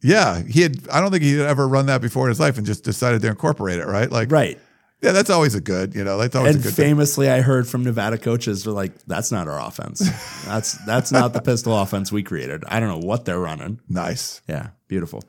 Yeah, 0.01 0.43
he 0.43 0.63
had. 0.63 0.89
I 0.93 1.01
don't 1.01 1.11
think 1.11 1.25
he 1.25 1.37
had 1.39 1.49
ever 1.49 1.67
run 1.67 1.87
that 1.87 2.01
before 2.01 2.27
in 2.27 2.29
his 2.29 2.39
life, 2.39 2.57
and 2.57 2.65
just 2.67 2.85
decided 2.85 3.21
to 3.23 3.29
incorporate 3.29 3.81
it. 3.81 3.87
Right, 3.87 4.09
like 4.11 4.31
Right. 4.31 4.59
Yeah, 5.01 5.13
that's 5.13 5.31
always 5.31 5.55
a 5.55 5.61
good. 5.61 5.95
You 5.95 6.03
know, 6.03 6.19
that's 6.19 6.35
always 6.35 6.57
And 6.57 6.65
a 6.65 6.67
good. 6.69 6.75
thing. 6.75 6.87
famously, 6.87 7.31
I 7.31 7.41
heard 7.41 7.69
from 7.69 7.85
Nevada 7.85 8.19
coaches 8.19 8.65
they're 8.65 8.73
like, 8.73 8.93
"That's 9.07 9.31
not 9.31 9.47
our 9.47 9.61
offense. 9.61 10.01
That's 10.45 10.73
that's 10.87 11.13
not 11.13 11.33
the 11.33 11.41
pistol 11.41 11.79
offense 11.79 12.11
we 12.11 12.23
created. 12.25 12.65
I 12.67 12.81
don't 12.81 12.89
know 12.89 13.07
what 13.07 13.25
they're 13.25 13.39
running." 13.39 13.81
Nice, 13.89 14.43
Yeah, 14.49 14.71
beautiful. 14.89 15.23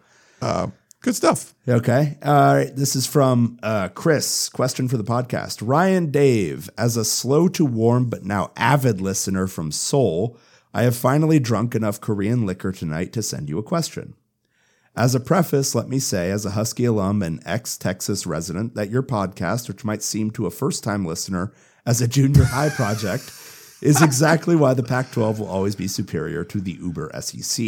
good 1.01 1.15
stuff. 1.15 1.53
Okay. 1.67 2.17
All 2.23 2.55
right. 2.55 2.75
This 2.75 2.95
is 2.95 3.05
from 3.05 3.59
uh, 3.63 3.89
Chris. 3.89 4.49
Question 4.49 4.87
for 4.87 4.97
the 4.97 5.03
podcast. 5.03 5.59
Ryan 5.61 6.09
Dave, 6.11 6.69
as 6.77 6.97
a 6.97 7.05
slow 7.05 7.47
to 7.49 7.63
warm 7.65 8.09
but 8.09 8.25
now 8.25 8.51
avid 8.57 8.99
listener 9.01 9.45
from 9.47 9.71
Seoul, 9.71 10.35
I 10.73 10.83
have 10.83 10.95
finally 10.95 11.39
drunk 11.39 11.75
enough 11.75 12.01
Korean 12.01 12.45
liquor 12.45 12.71
tonight 12.71 13.13
to 13.13 13.21
send 13.23 13.49
you 13.49 13.57
a 13.59 13.63
question. 13.63 14.15
As 14.99 15.15
a 15.15 15.21
preface, 15.21 15.75
let 15.75 15.87
me 15.87 15.97
say, 15.97 16.29
as 16.29 16.45
a 16.45 16.49
Husky 16.49 16.83
alum 16.83 17.21
and 17.21 17.41
ex 17.45 17.77
Texas 17.77 18.27
resident, 18.27 18.75
that 18.75 18.89
your 18.89 19.01
podcast, 19.01 19.69
which 19.69 19.85
might 19.85 20.03
seem 20.03 20.29
to 20.31 20.45
a 20.45 20.51
first 20.51 20.83
time 20.83 21.05
listener 21.05 21.53
as 21.85 22.01
a 22.01 22.07
junior 22.07 22.43
high 22.43 22.67
project, 22.67 23.31
is 23.81 24.01
exactly 24.01 24.57
why 24.57 24.73
the 24.73 24.83
Pac 24.83 25.09
12 25.13 25.39
will 25.39 25.47
always 25.47 25.73
be 25.73 25.87
superior 25.87 26.43
to 26.43 26.59
the 26.59 26.73
Uber 26.73 27.11
SEC. 27.21 27.65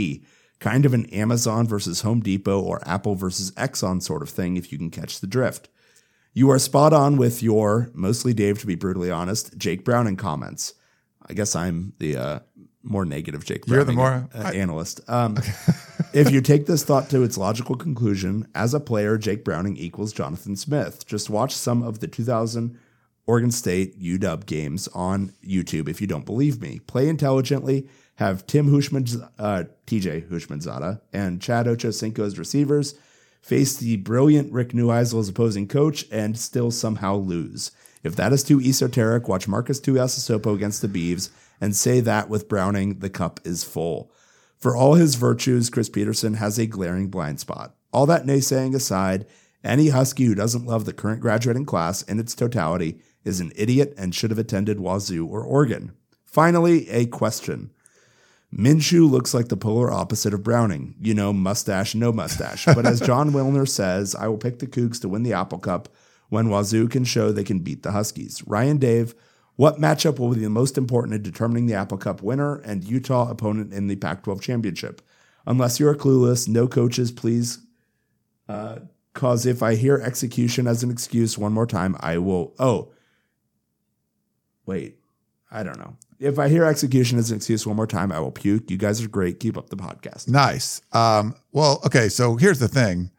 Kind 0.59 0.85
of 0.85 0.93
an 0.93 1.05
Amazon 1.05 1.65
versus 1.65 2.01
Home 2.01 2.19
Depot 2.19 2.59
or 2.59 2.85
Apple 2.85 3.15
versus 3.15 3.51
Exxon 3.51 4.03
sort 4.03 4.23
of 4.23 4.29
thing, 4.29 4.57
if 4.57 4.73
you 4.73 4.77
can 4.77 4.91
catch 4.91 5.21
the 5.21 5.25
drift. 5.25 5.69
You 6.33 6.49
are 6.51 6.59
spot 6.59 6.91
on 6.91 7.15
with 7.15 7.41
your, 7.41 7.91
mostly 7.93 8.33
Dave, 8.33 8.59
to 8.59 8.67
be 8.67 8.75
brutally 8.75 9.09
honest, 9.09 9.57
Jake 9.57 9.85
Browning 9.85 10.17
comments. 10.17 10.73
I 11.29 11.33
guess 11.33 11.55
I'm 11.55 11.93
the 11.97 12.17
uh, 12.17 12.39
more 12.83 13.05
negative 13.05 13.45
Jake 13.45 13.67
You're 13.67 13.85
the 13.85 13.93
more- 13.93 14.27
uh, 14.33 14.51
analyst. 14.53 14.99
Um, 15.07 15.37
if 16.13 16.31
you 16.31 16.41
take 16.41 16.65
this 16.65 16.83
thought 16.83 17.09
to 17.09 17.23
its 17.23 17.37
logical 17.37 17.75
conclusion, 17.75 18.47
as 18.53 18.73
a 18.73 18.79
player, 18.79 19.17
Jake 19.17 19.43
Browning 19.43 19.77
equals 19.77 20.13
Jonathan 20.13 20.55
Smith. 20.55 21.05
Just 21.05 21.29
watch 21.29 21.53
some 21.53 21.83
of 21.83 21.99
the 21.99 22.07
2000 22.07 22.77
Oregon 23.27 23.51
State 23.51 23.99
UW 24.01 24.45
games 24.45 24.87
on 24.89 25.33
YouTube 25.45 25.87
if 25.87 26.01
you 26.01 26.07
don't 26.07 26.25
believe 26.25 26.61
me. 26.61 26.79
Play 26.79 27.07
intelligently. 27.07 27.87
Have 28.15 28.45
Tim 28.45 28.71
Hushman, 28.71 29.05
uh, 29.39 29.63
TJ 29.87 30.29
Houshmandzadeh, 30.29 31.01
and 31.13 31.41
Chad 31.41 31.65
Ochocinco 31.65 32.19
as 32.19 32.37
receivers. 32.37 32.95
Face 33.41 33.77
the 33.77 33.97
brilliant 33.97 34.51
Rick 34.51 34.69
Neuheisel 34.69 35.19
as 35.19 35.29
opposing 35.29 35.67
coach 35.67 36.05
and 36.11 36.37
still 36.37 36.69
somehow 36.69 37.15
lose. 37.15 37.71
If 38.03 38.15
that 38.15 38.33
is 38.33 38.43
too 38.43 38.59
esoteric, 38.59 39.27
watch 39.27 39.47
Marcus 39.47 39.79
Tuiasosopo 39.79 40.53
against 40.53 40.81
the 40.81 40.87
Beavs 40.87 41.29
and 41.59 41.75
say 41.75 41.99
that 42.01 42.29
with 42.29 42.49
Browning, 42.49 42.99
the 42.99 43.09
cup 43.09 43.39
is 43.43 43.63
full. 43.63 44.11
For 44.61 44.75
all 44.77 44.93
his 44.93 45.15
virtues, 45.15 45.71
Chris 45.71 45.89
Petersen 45.89 46.35
has 46.35 46.59
a 46.59 46.67
glaring 46.67 47.07
blind 47.07 47.39
spot. 47.39 47.75
All 47.91 48.05
that 48.05 48.25
naysaying 48.25 48.75
aside, 48.75 49.25
any 49.63 49.89
Husky 49.89 50.25
who 50.25 50.35
doesn't 50.35 50.67
love 50.67 50.85
the 50.85 50.93
current 50.93 51.19
graduating 51.19 51.65
class 51.65 52.03
in 52.03 52.19
its 52.19 52.35
totality 52.35 52.99
is 53.25 53.39
an 53.39 53.51
idiot 53.55 53.95
and 53.97 54.13
should 54.13 54.29
have 54.29 54.37
attended 54.37 54.79
Wazoo 54.79 55.25
or 55.25 55.43
Oregon. 55.43 55.93
Finally, 56.25 56.87
a 56.89 57.07
question. 57.07 57.71
Minshew 58.55 59.09
looks 59.09 59.33
like 59.33 59.47
the 59.47 59.57
polar 59.57 59.91
opposite 59.91 60.33
of 60.33 60.43
Browning. 60.43 60.93
You 61.01 61.15
know, 61.15 61.33
mustache, 61.33 61.95
no 61.95 62.11
mustache. 62.11 62.65
But 62.65 62.85
as 62.85 62.99
Jon 63.01 63.31
Wilner 63.33 63.67
says, 63.67 64.13
I 64.13 64.27
will 64.27 64.37
pick 64.37 64.59
the 64.59 64.67
Cougs 64.67 65.01
to 65.01 65.09
win 65.09 65.23
the 65.23 65.33
Apple 65.33 65.59
Cup 65.59 65.89
when 66.29 66.49
Wazoo 66.49 66.87
can 66.87 67.03
show 67.03 67.31
they 67.31 67.43
can 67.43 67.59
beat 67.59 67.81
the 67.81 67.91
Huskies. 67.91 68.43
Ryan 68.45 68.77
Dave, 68.77 69.15
what 69.61 69.77
matchup 69.77 70.17
will 70.17 70.33
be 70.33 70.39
the 70.39 70.49
most 70.49 70.75
important 70.75 71.13
in 71.13 71.21
determining 71.21 71.67
the 71.67 71.75
Apple 71.75 71.99
Cup 71.99 72.23
winner 72.23 72.55
and 72.61 72.83
Utah 72.83 73.29
opponent 73.29 73.71
in 73.71 73.85
the 73.85 73.95
Pac 73.95 74.23
12 74.23 74.41
championship? 74.41 75.03
Unless 75.45 75.79
you 75.79 75.87
are 75.87 75.93
clueless, 75.93 76.47
no 76.47 76.67
coaches, 76.67 77.11
please. 77.11 77.59
Because 78.47 79.45
if 79.45 79.61
I 79.61 79.75
hear 79.75 80.01
execution 80.01 80.65
as 80.65 80.81
an 80.81 80.89
excuse 80.89 81.37
one 81.37 81.53
more 81.53 81.67
time, 81.67 81.95
I 81.99 82.17
will. 82.17 82.55
Oh, 82.57 82.91
wait. 84.65 84.97
I 85.51 85.61
don't 85.61 85.77
know. 85.77 85.95
If 86.17 86.39
I 86.39 86.49
hear 86.49 86.65
execution 86.65 87.19
as 87.19 87.29
an 87.29 87.37
excuse 87.37 87.67
one 87.67 87.75
more 87.75 87.85
time, 87.85 88.11
I 88.11 88.19
will 88.19 88.31
puke. 88.31 88.71
You 88.71 88.77
guys 88.77 88.99
are 89.03 89.09
great. 89.09 89.39
Keep 89.39 89.59
up 89.59 89.69
the 89.69 89.77
podcast. 89.77 90.27
Nice. 90.27 90.81
Um, 90.91 91.35
well, 91.51 91.81
okay. 91.85 92.09
So 92.09 92.35
here's 92.35 92.57
the 92.57 92.67
thing. 92.67 93.11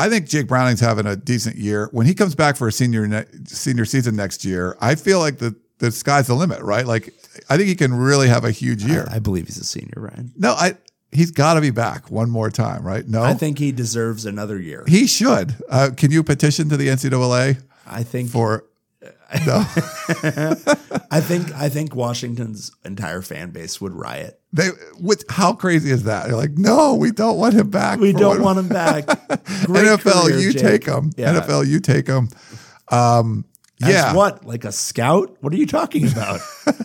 I 0.00 0.08
think 0.08 0.26
Jake 0.26 0.48
Browning's 0.48 0.80
having 0.80 1.06
a 1.06 1.14
decent 1.14 1.54
year. 1.56 1.88
When 1.92 2.06
he 2.06 2.14
comes 2.14 2.34
back 2.34 2.56
for 2.56 2.66
a 2.66 2.72
senior 2.72 3.06
ne- 3.06 3.24
senior 3.44 3.84
season 3.84 4.16
next 4.16 4.44
year, 4.44 4.76
I 4.80 4.96
feel 4.96 5.20
like 5.20 5.38
the 5.38 5.54
the 5.78 5.90
sky's 5.90 6.26
the 6.26 6.34
limit, 6.34 6.62
right? 6.62 6.86
Like 6.86 7.12
I 7.50 7.56
think 7.56 7.68
he 7.68 7.74
can 7.74 7.94
really 7.94 8.28
have 8.28 8.44
a 8.44 8.50
huge 8.50 8.82
year. 8.84 9.06
I 9.10 9.18
believe 9.18 9.46
he's 9.46 9.58
a 9.58 9.64
senior, 9.64 9.94
Ryan. 9.96 10.32
no, 10.36 10.52
I 10.52 10.76
he's 11.12 11.30
got 11.30 11.54
to 11.54 11.60
be 11.60 11.70
back 11.70 12.10
one 12.10 12.30
more 12.30 12.50
time, 12.50 12.82
right? 12.86 13.06
No, 13.06 13.22
I 13.22 13.34
think 13.34 13.58
he 13.58 13.72
deserves 13.72 14.26
another 14.26 14.58
year. 14.60 14.84
he 14.86 15.06
should. 15.06 15.54
Uh, 15.68 15.90
can 15.96 16.10
you 16.10 16.22
petition 16.22 16.68
to 16.70 16.76
the 16.76 16.88
NCAA 16.88 17.62
I 17.86 18.02
think 18.02 18.30
for? 18.30 18.64
No, 19.44 19.56
I 21.10 21.20
think 21.20 21.52
I 21.52 21.68
think 21.68 21.94
Washington's 21.96 22.70
entire 22.84 23.22
fan 23.22 23.50
base 23.50 23.80
would 23.80 23.92
riot. 23.92 24.40
they. 24.52 24.68
What? 24.98 25.24
How 25.28 25.52
crazy 25.52 25.90
is 25.90 26.04
that? 26.04 26.26
They're 26.28 26.36
like, 26.36 26.52
no, 26.52 26.94
we 26.94 27.10
don't 27.10 27.36
want 27.36 27.54
him 27.54 27.68
back. 27.68 27.98
We 27.98 28.12
don't 28.12 28.40
want 28.40 28.58
him 28.60 28.68
back. 28.68 29.04
NFL. 29.06 30.26
career, 30.26 30.38
you 30.38 30.52
Jake. 30.52 30.62
take 30.62 30.84
him. 30.86 31.10
Yeah. 31.16 31.34
NFL. 31.40 31.66
You 31.66 31.80
take 31.80 32.06
him. 32.06 32.28
Um, 32.88 33.44
As 33.82 33.90
yeah. 33.90 34.14
what? 34.14 34.44
Like 34.44 34.64
a 34.64 34.72
scout? 34.72 35.36
What 35.40 35.52
are 35.52 35.56
you 35.56 35.66
talking 35.66 36.06
about? 36.10 36.40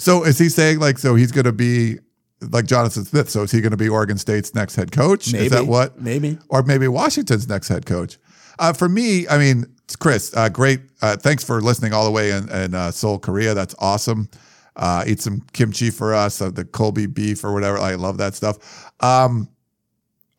So 0.00 0.24
is 0.24 0.38
he 0.38 0.48
saying 0.48 0.80
like 0.80 0.98
so 0.98 1.14
he's 1.14 1.30
going 1.30 1.44
to 1.44 1.52
be 1.52 1.98
like 2.40 2.64
Jonathan 2.64 3.04
Smith? 3.04 3.28
So 3.28 3.42
is 3.42 3.50
he 3.50 3.60
going 3.60 3.72
to 3.72 3.76
be 3.76 3.90
Oregon 3.90 4.16
State's 4.16 4.54
next 4.54 4.74
head 4.74 4.92
coach? 4.92 5.30
Maybe. 5.30 5.44
Is 5.44 5.52
that 5.52 5.66
what? 5.66 6.00
Maybe. 6.00 6.38
Or 6.48 6.62
maybe 6.62 6.88
Washington's 6.88 7.46
next 7.46 7.68
head 7.68 7.84
coach. 7.84 8.18
Uh, 8.58 8.72
for 8.72 8.88
me, 8.88 9.28
I 9.28 9.36
mean, 9.36 9.66
Chris, 9.98 10.34
uh, 10.34 10.48
great. 10.48 10.80
Uh, 11.02 11.16
thanks 11.16 11.44
for 11.44 11.60
listening 11.60 11.92
all 11.92 12.06
the 12.06 12.10
way 12.10 12.30
in, 12.30 12.48
in 12.50 12.74
uh, 12.74 12.90
Seoul, 12.90 13.18
Korea. 13.18 13.52
That's 13.52 13.74
awesome. 13.78 14.30
Uh, 14.74 15.04
eat 15.06 15.20
some 15.20 15.42
kimchi 15.52 15.90
for 15.90 16.14
us, 16.14 16.40
uh, 16.40 16.50
the 16.50 16.64
kalbi 16.64 17.12
beef 17.12 17.44
or 17.44 17.52
whatever. 17.52 17.76
I 17.76 17.96
love 17.96 18.16
that 18.18 18.34
stuff. 18.34 18.90
Um, 19.00 19.50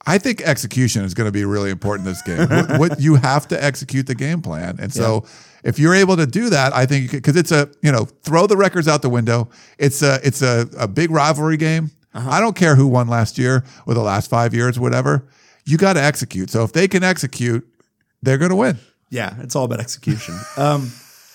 I 0.07 0.17
think 0.17 0.41
execution 0.41 1.03
is 1.03 1.13
going 1.13 1.27
to 1.27 1.31
be 1.31 1.45
really 1.45 1.69
important 1.69 2.07
in 2.07 2.13
this 2.13 2.21
game. 2.23 2.49
what, 2.79 2.79
what 2.79 2.99
you 2.99 3.13
have 3.13 3.47
to 3.49 3.63
execute 3.63 4.07
the 4.07 4.15
game 4.15 4.41
plan, 4.41 4.77
and 4.79 4.91
so 4.91 5.25
if 5.63 5.79
you're 5.79 5.93
able 5.93 6.17
to 6.17 6.25
do 6.25 6.49
that, 6.49 6.73
I 6.73 6.85
think 6.85 7.11
because 7.11 7.35
it's 7.35 7.51
a 7.51 7.69
you 7.81 7.91
know 7.91 8.05
throw 8.05 8.47
the 8.47 8.57
records 8.57 8.87
out 8.87 9.01
the 9.01 9.09
window. 9.09 9.49
It's 9.77 10.01
a 10.01 10.19
it's 10.23 10.41
a, 10.41 10.67
a 10.77 10.87
big 10.87 11.11
rivalry 11.11 11.57
game. 11.57 11.91
I 12.13 12.41
don't 12.41 12.55
care 12.55 12.75
who 12.75 12.87
won 12.87 13.07
last 13.07 13.37
year 13.37 13.63
or 13.85 13.93
the 13.93 14.01
last 14.01 14.29
five 14.29 14.53
years, 14.53 14.77
whatever. 14.77 15.27
You 15.65 15.77
got 15.77 15.93
to 15.93 16.03
execute. 16.03 16.49
So 16.49 16.63
if 16.63 16.73
they 16.73 16.87
can 16.87 17.03
execute, 17.03 17.65
they're 18.21 18.37
going 18.37 18.49
to 18.49 18.55
win. 18.55 18.79
Yeah, 19.09 19.35
it's 19.39 19.55
all 19.55 19.65
about 19.65 19.79
execution. 19.79 20.35
Um, 20.57 20.91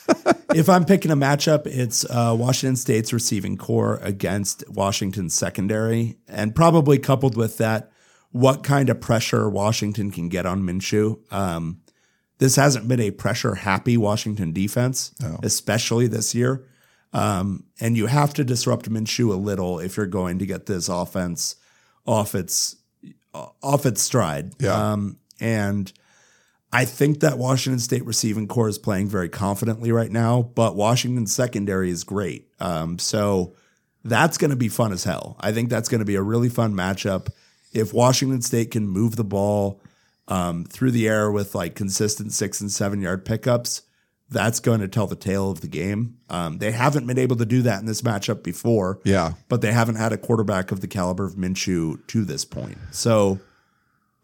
if 0.55 0.69
I'm 0.69 0.85
picking 0.85 1.11
a 1.11 1.17
matchup, 1.17 1.67
it's 1.67 2.05
uh, 2.05 2.35
Washington 2.39 2.77
State's 2.77 3.13
receiving 3.13 3.57
corps 3.57 3.99
against 4.03 4.69
Washington's 4.69 5.35
secondary, 5.35 6.19
and 6.29 6.55
probably 6.55 6.99
coupled 6.99 7.37
with 7.37 7.59
that, 7.59 7.91
what 8.31 8.63
kind 8.63 8.89
of 8.89 9.01
pressure 9.01 9.49
Washington 9.49 10.11
can 10.11 10.29
get 10.29 10.47
on 10.47 10.63
Minshew. 10.63 11.21
Um, 11.33 11.81
this 12.39 12.57
hasn't 12.57 12.89
been 12.89 13.01
a 13.01 13.11
pressure 13.11 13.55
happy 13.55 13.97
Washington 13.97 14.53
defense, 14.53 15.15
especially 15.43 16.07
this 16.07 16.35
year. 16.35 16.65
Um, 17.13 17.65
and 17.81 17.97
you 17.97 18.07
have 18.07 18.35
to 18.35 18.45
disrupt 18.45 18.91
Minshew 18.91 19.31
a 19.31 19.37
little 19.37 19.79
if 19.79 19.97
you're 19.97 20.07
going 20.07 20.39
to 20.41 20.47
get 20.47 20.67
this 20.67 20.89
offense 20.89 21.57
off 22.07 22.35
its 22.35 22.77
off 23.63 23.87
its 23.87 24.03
stride. 24.03 24.53
Yeah. 24.61 24.93
Um, 24.93 25.19
and 25.41 25.93
I 26.73 26.85
think 26.85 27.21
that 27.21 27.39
Washington 27.39 27.79
State 27.79 28.05
receiving 28.05 28.49
corps 28.49 28.69
is 28.69 28.79
playing 28.79 29.09
very 29.09 29.29
confidently 29.29 29.93
right 29.93 30.11
now, 30.11 30.43
but 30.43 30.77
Washington's 30.77 31.35
secondary 31.35 31.91
is 31.91 32.05
great. 32.05 32.49
Um, 32.61 32.99
so 32.99 33.55
that's 34.05 34.39
going 34.39 34.51
to 34.51 34.57
be 34.57 34.69
fun 34.69 34.93
as 34.93 35.05
hell. 35.05 35.37
I 35.41 35.53
think 35.53 35.71
that's 35.71 35.89
going 35.89 36.01
to 36.01 36.05
be 36.05 36.17
a 36.17 36.23
really 36.23 36.49
fun 36.49 36.75
matchup. 36.75 37.29
If 37.73 37.93
Washington 37.93 38.43
State 38.43 38.71
can 38.71 38.89
move 38.89 39.17
the 39.17 39.25
ball 39.25 39.81
um, 40.29 40.65
through 40.65 40.91
the 40.91 41.09
air 41.09 41.31
with 41.31 41.55
like 41.55 41.75
consistent 41.75 42.33
six 42.33 42.61
and 42.61 42.71
seven 42.71 43.01
yard 43.01 43.25
pickups, 43.25 43.83
that's 44.29 44.59
going 44.59 44.81
to 44.81 44.89
tell 44.89 45.07
the 45.07 45.15
tale 45.17 45.51
of 45.51 45.61
the 45.61 45.69
game. 45.69 46.17
Um, 46.29 46.59
they 46.59 46.73
haven't 46.73 47.07
been 47.07 47.19
able 47.19 47.37
to 47.37 47.47
do 47.47 47.63
that 47.63 47.79
in 47.79 47.87
this 47.87 48.03
matchup 48.03 48.43
before 48.43 49.01
Yeah. 49.05 49.35
but 49.49 49.61
they 49.61 49.71
haven't 49.73 49.95
had 49.97 50.13
a 50.13 50.17
quarterback 50.19 50.73
of 50.73 50.81
the 50.81 50.89
caliber 50.89 51.25
of 51.25 51.35
Minshew 51.37 52.05
to 52.09 52.25
this 52.25 52.45
point. 52.45 52.77
So 52.91 53.39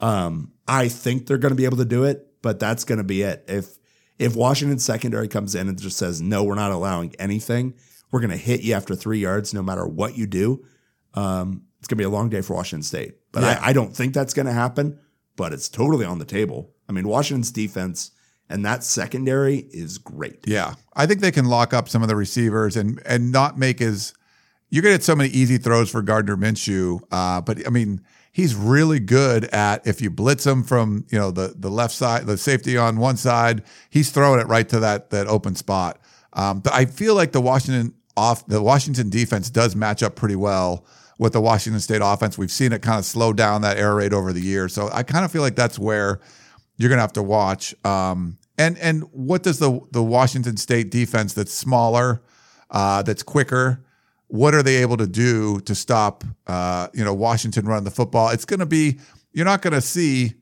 um, 0.01 0.53
I 0.67 0.89
think 0.89 1.27
they're 1.27 1.39
going 1.39 1.53
to 1.53 1.57
be 1.57 1.65
able 1.65 1.77
to 1.79 1.85
do 1.85 2.05
it, 2.05 2.27
but 2.43 2.59
that's 2.59 2.85
going 2.85 2.99
to 2.99 3.05
be 3.05 3.23
it. 3.23 3.45
If 3.49 3.79
if 4.19 4.37
Washington's 4.37 4.85
secondary 4.85 5.27
comes 5.29 5.55
in 5.55 5.69
and 5.69 5.81
just 5.81 5.97
says, 5.99 6.21
no, 6.21 6.45
we're 6.45 6.55
not 6.55 6.71
allowing 6.71 7.15
anything, 7.19 7.75
we're 8.11 8.21
going 8.21 8.31
to 8.31 8.37
hit 8.37 8.61
you 8.61 8.75
after 8.75 8.95
three 8.95 9.19
yards 9.19 9.53
no 9.55 9.63
matter 9.63 9.87
what 9.87 10.17
you 10.17 10.27
do, 10.27 10.65
um, 11.15 11.63
it's 11.79 11.89
going 11.89 11.97
to 11.97 12.03
be 12.03 12.05
a 12.05 12.11
long 12.11 12.29
day 12.29 12.41
for 12.41 12.55
Washington 12.55 12.83
State. 12.83 13.15
But 13.33 13.43
Yeah. 13.43 13.59
I, 13.63 13.71
I 13.71 13.73
don't 13.73 13.97
think 13.97 14.15
that's 14.15 14.35
going 14.35 14.47
to 14.47 14.53
happen, 14.53 14.99
but 15.37 15.53
it's 15.53 15.69
totally 15.69 16.05
on 16.05 16.19
the 16.19 16.25
table. 16.25 16.73
I 16.89 16.93
mean, 16.93 17.09
Washington's 17.09 17.51
defense 17.51 18.11
and 18.49 18.65
that 18.67 18.85
secondary 18.85 19.67
is 19.71 19.99
great. 19.99 20.47
Yeah, 20.47 20.75
I 20.95 21.07
think 21.07 21.21
they 21.21 21.31
can 21.31 21.47
lock 21.47 21.73
up 21.73 21.89
some 21.89 22.03
of 22.03 22.09
the 22.09 22.17
receivers 22.17 22.77
and 22.77 23.01
and 23.07 23.33
not 23.33 23.59
make 23.59 23.81
as 23.81 24.13
you're 24.69 24.83
gonna 24.83 24.95
get 24.95 25.03
so 25.03 25.17
many 25.17 25.31
easy 25.31 25.59
throws 25.59 25.91
for 25.91 26.03
Gardner 26.03 26.37
Minshew. 26.37 27.01
Uh, 27.11 27.41
but 27.41 27.67
I 27.67 27.71
mean, 27.71 28.03
he's 28.31 28.55
really 28.55 29.01
good 29.01 29.45
at 29.47 29.87
if 29.87 30.01
you 30.03 30.11
blitz 30.11 30.47
him 30.47 30.65
from 30.65 31.07
you 31.11 31.19
know 31.19 31.31
the 31.31 31.55
the 31.57 31.71
left 31.71 31.95
side, 31.95 32.27
the 32.27 32.37
safety 32.37 32.77
on 32.77 32.99
one 32.99 33.17
side, 33.17 33.63
he's 33.89 34.11
throwing 34.11 34.41
it 34.41 34.47
right 34.49 34.69
to 34.69 34.81
that 34.81 35.11
that 35.11 35.27
open 35.29 35.55
spot. 35.55 35.99
Um, 36.35 36.61
but 36.61 36.75
I 36.75 36.87
feel 36.87 37.15
like 37.15 37.33
the 37.33 37.41
Washington 37.41 37.95
off 38.17 38.47
the 38.47 38.63
Washington 38.63 39.09
defense 39.09 39.49
does 39.49 39.75
match 39.75 40.03
up 40.03 40.15
pretty 40.15 40.37
well 40.37 40.85
with 41.23 41.33
the 41.33 41.41
Washington 41.41 41.81
State 41.81 42.03
offense. 42.03 42.37
We've 42.37 42.51
seen 42.51 42.73
it 42.73 42.83
kind 42.83 42.99
of 42.99 43.05
slow 43.05 43.33
down 43.33 43.63
that 43.63 43.79
Air 43.79 43.95
Raid 43.95 44.13
over 44.13 44.33
the 44.33 44.41
years, 44.41 44.75
so 44.75 44.91
I 44.93 45.05
kind 45.05 45.25
of 45.25 45.31
feel 45.31 45.41
like 45.41 45.55
that's 45.55 45.79
where 45.79 46.21
you're 46.77 46.91
gonna 46.91 47.01
have 47.01 47.13
to 47.15 47.23
watch. 47.23 47.75
Um, 47.85 48.39
and 48.59 48.77
and 48.79 49.05
what 49.13 49.43
does 49.43 49.59
the 49.59 49.81
the 49.93 50.03
Washington 50.03 50.57
State 50.57 50.91
defense 50.91 51.33
that's 51.33 51.53
smaller, 51.53 52.23
uh, 52.71 53.03
that's 53.03 53.23
quicker? 53.23 53.85
What 54.27 54.55
are 54.55 54.63
they 54.63 54.77
able 54.77 54.97
to 54.97 55.07
do 55.07 55.61
to 55.61 55.75
stop 55.75 56.25
uh, 56.47 56.89
you 56.93 57.05
know 57.05 57.15
Washington 57.15 57.67
running 57.67 57.85
the 57.85 57.91
football? 57.91 58.31
It's 58.31 58.45
going 58.45 58.61
to 58.61 58.67
be 58.67 58.99
you're 59.33 59.47
not 59.47 59.63
going 59.63 59.75
to 59.75 59.81
see 59.81 60.35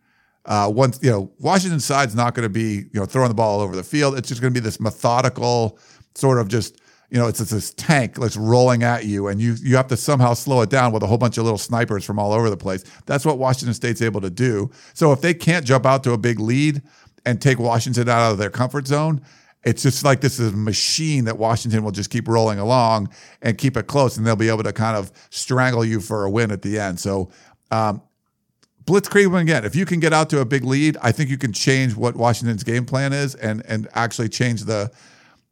uh, 0.47 0.71
once 0.75 0.99
you 1.03 1.11
know 1.11 1.31
Washington 1.39 1.81
side's 1.81 2.15
not 2.15 2.35
going 2.35 2.45
to 2.45 2.53
be 2.53 2.87
you 2.93 3.01
know 3.01 3.05
throwing 3.05 3.29
the 3.29 3.35
ball 3.35 3.59
all 3.59 3.61
over 3.61 3.77
the 3.77 3.85
field. 3.85 4.17
It's 4.17 4.29
just 4.29 4.41
going 4.41 4.53
to 4.53 4.59
be 4.59 4.65
this 4.65 4.81
methodical 4.81 5.79
sort 6.15 6.39
of 6.39 6.49
just 6.49 6.81
you 7.11 7.19
know 7.19 7.27
it's 7.27 7.39
just 7.39 7.51
this 7.51 7.75
tank 7.75 8.17
that's 8.17 8.37
rolling 8.37 8.83
at 8.83 9.05
you, 9.05 9.29
and 9.29 9.41
you 9.41 9.57
you 9.63 9.77
have 9.77 9.89
to 9.89 9.97
somehow 9.97 10.35
slow 10.35 10.63
it 10.63 10.71
down 10.71 10.93
with 10.93 11.03
a 11.03 11.07
whole 11.07 11.19
bunch 11.19 11.39
of 11.39 11.45
little 11.45 11.59
snipers 11.59 12.05
from 12.05 12.19
all 12.19 12.33
over 12.33 12.49
the 12.49 12.57
place. 12.57 12.85
That's 13.07 13.25
what 13.25 13.39
Washington 13.39 13.75
State's 13.75 14.03
able 14.03 14.21
to 14.21 14.31
do. 14.31 14.71
So 14.95 15.13
if 15.13 15.21
they 15.21 15.35
can't 15.35 15.65
jump 15.67 15.87
out 15.87 16.05
to 16.05 16.13
a 16.13 16.19
big 16.19 16.39
lead 16.39 16.83
and 17.27 17.41
take 17.41 17.59
Washington 17.59 18.09
out 18.09 18.33
of 18.33 18.39
their 18.39 18.51
comfort 18.51 18.87
zone. 18.87 19.21
It's 19.63 19.83
just 19.83 20.05
like 20.05 20.23
this 20.23 20.41
is 20.41 20.55
a 20.55 20.57
machine 20.57 21.27
that 21.27 21.37
Washington 21.37 21.85
will 21.85 21.91
just 21.91 22.09
keep 22.09 22.29
rolling 22.29 22.59
along 22.59 23.11
and 23.43 23.59
keep 23.59 23.77
it 23.77 23.87
close, 23.87 24.17
and 24.17 24.27
they'll 24.27 24.37
be 24.37 24.49
able 24.49 24.63
to 24.63 24.73
kind 24.73 24.97
of 24.97 25.13
strangle 25.29 25.85
you 25.85 26.01
for 26.01 26.25
a 26.25 26.31
win 26.31 26.51
at 26.51 26.63
the 26.63 26.79
end. 26.79 26.99
So, 26.99 27.31
um, 27.71 28.01
blitzkrieg 28.85 29.39
again. 29.39 29.67
If 29.67 29.77
you 29.77 29.85
can 29.85 30.01
get 30.01 30.15
out 30.15 30.31
to 30.31 30.41
a 30.41 30.47
big 30.47 30.65
lead, 30.65 30.97
I 31.03 31.13
think 31.13 31.29
you 31.29 31.37
can 31.37 31.53
change 31.53 31.95
what 31.95 32.17
Washington's 32.17 32.65
game 32.65 32.87
plan 32.87 33.13
is, 33.13 33.35
and 33.35 33.63
and 33.67 33.87
actually 33.93 34.31
change 34.31 34.65
the 34.65 34.91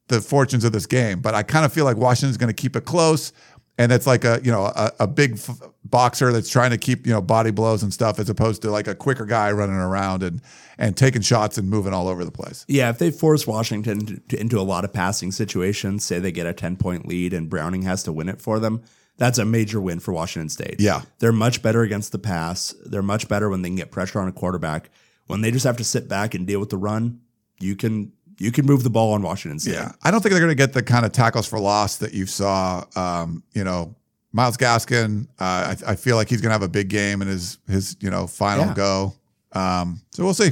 the 0.08 0.20
fortunes 0.20 0.64
of 0.64 0.72
this 0.72 0.86
game. 0.86 1.20
But 1.20 1.34
I 1.34 1.42
kind 1.42 1.64
of 1.64 1.72
feel 1.72 1.84
like 1.84 1.96
Washington's 1.96 2.36
going 2.36 2.52
to 2.54 2.60
keep 2.62 2.76
it 2.76 2.84
close, 2.84 3.32
and 3.78 3.92
it's 3.92 4.06
like 4.06 4.24
a 4.24 4.40
you 4.42 4.50
know 4.50 4.64
a, 4.64 4.92
a 5.00 5.06
big 5.06 5.34
f- 5.34 5.60
boxer 5.84 6.32
that's 6.32 6.50
trying 6.50 6.70
to 6.70 6.78
keep 6.78 7.06
you 7.06 7.12
know 7.12 7.20
body 7.22 7.50
blows 7.50 7.82
and 7.82 7.92
stuff, 7.92 8.18
as 8.18 8.28
opposed 8.28 8.62
to 8.62 8.70
like 8.70 8.88
a 8.88 8.94
quicker 8.94 9.24
guy 9.24 9.52
running 9.52 9.76
around 9.76 10.22
and 10.22 10.40
and 10.78 10.96
taking 10.96 11.22
shots 11.22 11.58
and 11.58 11.68
moving 11.68 11.92
all 11.92 12.08
over 12.08 12.24
the 12.24 12.30
place. 12.30 12.64
Yeah, 12.68 12.88
if 12.90 12.98
they 12.98 13.10
force 13.10 13.46
Washington 13.46 14.06
to, 14.06 14.16
to- 14.28 14.40
into 14.40 14.58
a 14.58 14.62
lot 14.62 14.84
of 14.84 14.92
passing 14.92 15.32
situations, 15.32 16.04
say 16.04 16.18
they 16.18 16.32
get 16.32 16.46
a 16.46 16.52
10 16.52 16.76
point 16.76 17.06
lead 17.06 17.32
and 17.32 17.48
Browning 17.50 17.82
has 17.82 18.02
to 18.04 18.12
win 18.12 18.28
it 18.28 18.40
for 18.40 18.58
them, 18.60 18.82
that's 19.16 19.38
a 19.38 19.44
major 19.44 19.80
win 19.80 19.98
for 19.98 20.12
Washington 20.14 20.48
State. 20.48 20.76
Yeah. 20.80 21.02
They're 21.18 21.32
much 21.32 21.62
better 21.62 21.82
against 21.82 22.12
the 22.12 22.18
pass. 22.20 22.74
They're 22.86 23.02
much 23.02 23.26
better 23.28 23.48
when 23.50 23.62
they 23.62 23.68
can 23.70 23.76
get 23.76 23.90
pressure 23.90 24.20
on 24.20 24.28
a 24.28 24.32
quarterback. 24.32 24.90
When 25.26 25.40
they 25.40 25.50
just 25.50 25.64
have 25.66 25.76
to 25.78 25.84
sit 25.84 26.08
back 26.08 26.34
and 26.34 26.46
deal 26.46 26.60
with 26.60 26.70
the 26.70 26.76
run, 26.78 27.20
you 27.60 27.74
can 27.74 28.12
you 28.38 28.52
can 28.52 28.66
move 28.66 28.82
the 28.84 28.90
ball 28.90 29.12
on 29.12 29.22
Washington 29.22 29.58
State. 29.58 29.74
Yeah, 29.74 29.92
I 30.02 30.10
don't 30.10 30.20
think 30.20 30.30
they're 30.32 30.40
going 30.40 30.50
to 30.50 30.54
get 30.54 30.72
the 30.72 30.82
kind 30.82 31.04
of 31.04 31.12
tackles 31.12 31.46
for 31.46 31.58
loss 31.58 31.96
that 31.96 32.12
you 32.14 32.26
saw. 32.26 32.84
Um, 32.96 33.42
you 33.52 33.64
know, 33.64 33.94
Myles 34.32 34.56
Gaskin. 34.56 35.26
Uh, 35.38 35.74
I, 35.86 35.92
I 35.92 35.96
feel 35.96 36.16
like 36.16 36.28
he's 36.28 36.40
going 36.40 36.50
to 36.50 36.54
have 36.54 36.62
a 36.62 36.68
big 36.68 36.88
game 36.88 37.22
in 37.22 37.28
his 37.28 37.58
his 37.68 37.96
you 38.00 38.10
know 38.10 38.26
final 38.26 38.66
Yeah. 38.66 38.74
go. 38.74 39.14
Um, 39.52 40.00
so 40.10 40.24
we'll 40.24 40.34
see. 40.34 40.50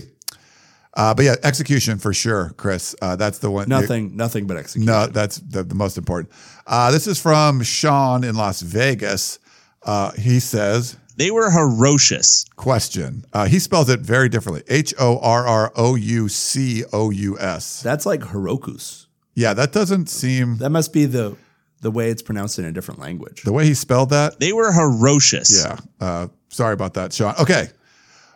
Uh, 0.95 1.13
but 1.13 1.27
yeah, 1.27 1.35
execution 1.43 1.99
for 1.99 2.15
sure, 2.15 2.55
Chris. 2.57 2.97
Uh, 3.03 3.17
that's 3.17 3.39
the 3.39 3.51
one. 3.51 3.69
Nothing 3.69 4.17
nothing 4.17 4.47
but 4.47 4.57
execution. 4.57 4.87
No, 4.87 5.07
that's 5.07 5.37
the, 5.37 5.63
the 5.63 5.75
most 5.75 5.99
important. 5.99 6.33
Uh, 6.67 6.91
this 6.91 7.07
is 7.07 7.21
from 7.21 7.63
Sean 7.63 8.25
in 8.25 8.35
Las 8.35 8.63
Vegas. 8.63 9.39
Uh, 9.83 10.11
he 10.13 10.41
says, 10.41 10.97
They 11.17 11.31
were 11.31 11.51
ferocious. 11.51 12.45
question. 12.57 13.25
Uh, 13.33 13.47
he 13.47 13.59
spells 13.59 13.89
it 13.89 14.01
very 14.01 14.29
differently. 14.29 14.63
H 14.69 14.93
O 14.99 15.19
R 15.19 15.47
R 15.47 15.73
O 15.77 15.95
U 15.95 16.29
C 16.29 16.85
O 16.93 17.11
U 17.11 17.39
S. 17.39 17.83
That's 17.83 18.05
like 18.07 18.21
Herokus. 18.21 19.07
Yeah, 19.35 19.55
that 19.55 19.73
doesn't 19.73 20.09
seem 20.09 20.59
That 20.59 20.71
must 20.71 20.93
be 20.93 21.05
the 21.07 21.37
the 21.83 21.91
way 21.91 22.11
it's 22.11 22.23
pronounced 22.23 22.59
in 22.59 22.65
a 22.65 22.73
different 22.73 23.01
language. 23.01 23.43
the 23.43 23.53
way 23.53 23.65
he 23.67 23.75
spelled 23.75 24.11
that. 24.11 24.41
They 24.41 24.53
were 24.53 24.73
ferocious. 24.73 25.63
Yeah. 25.65 25.79
Uh, 26.01 26.29
sorry 26.49 26.73
about 26.73 26.95
that, 26.95 27.13
Sean. 27.13 27.35
Okay. 27.41 27.69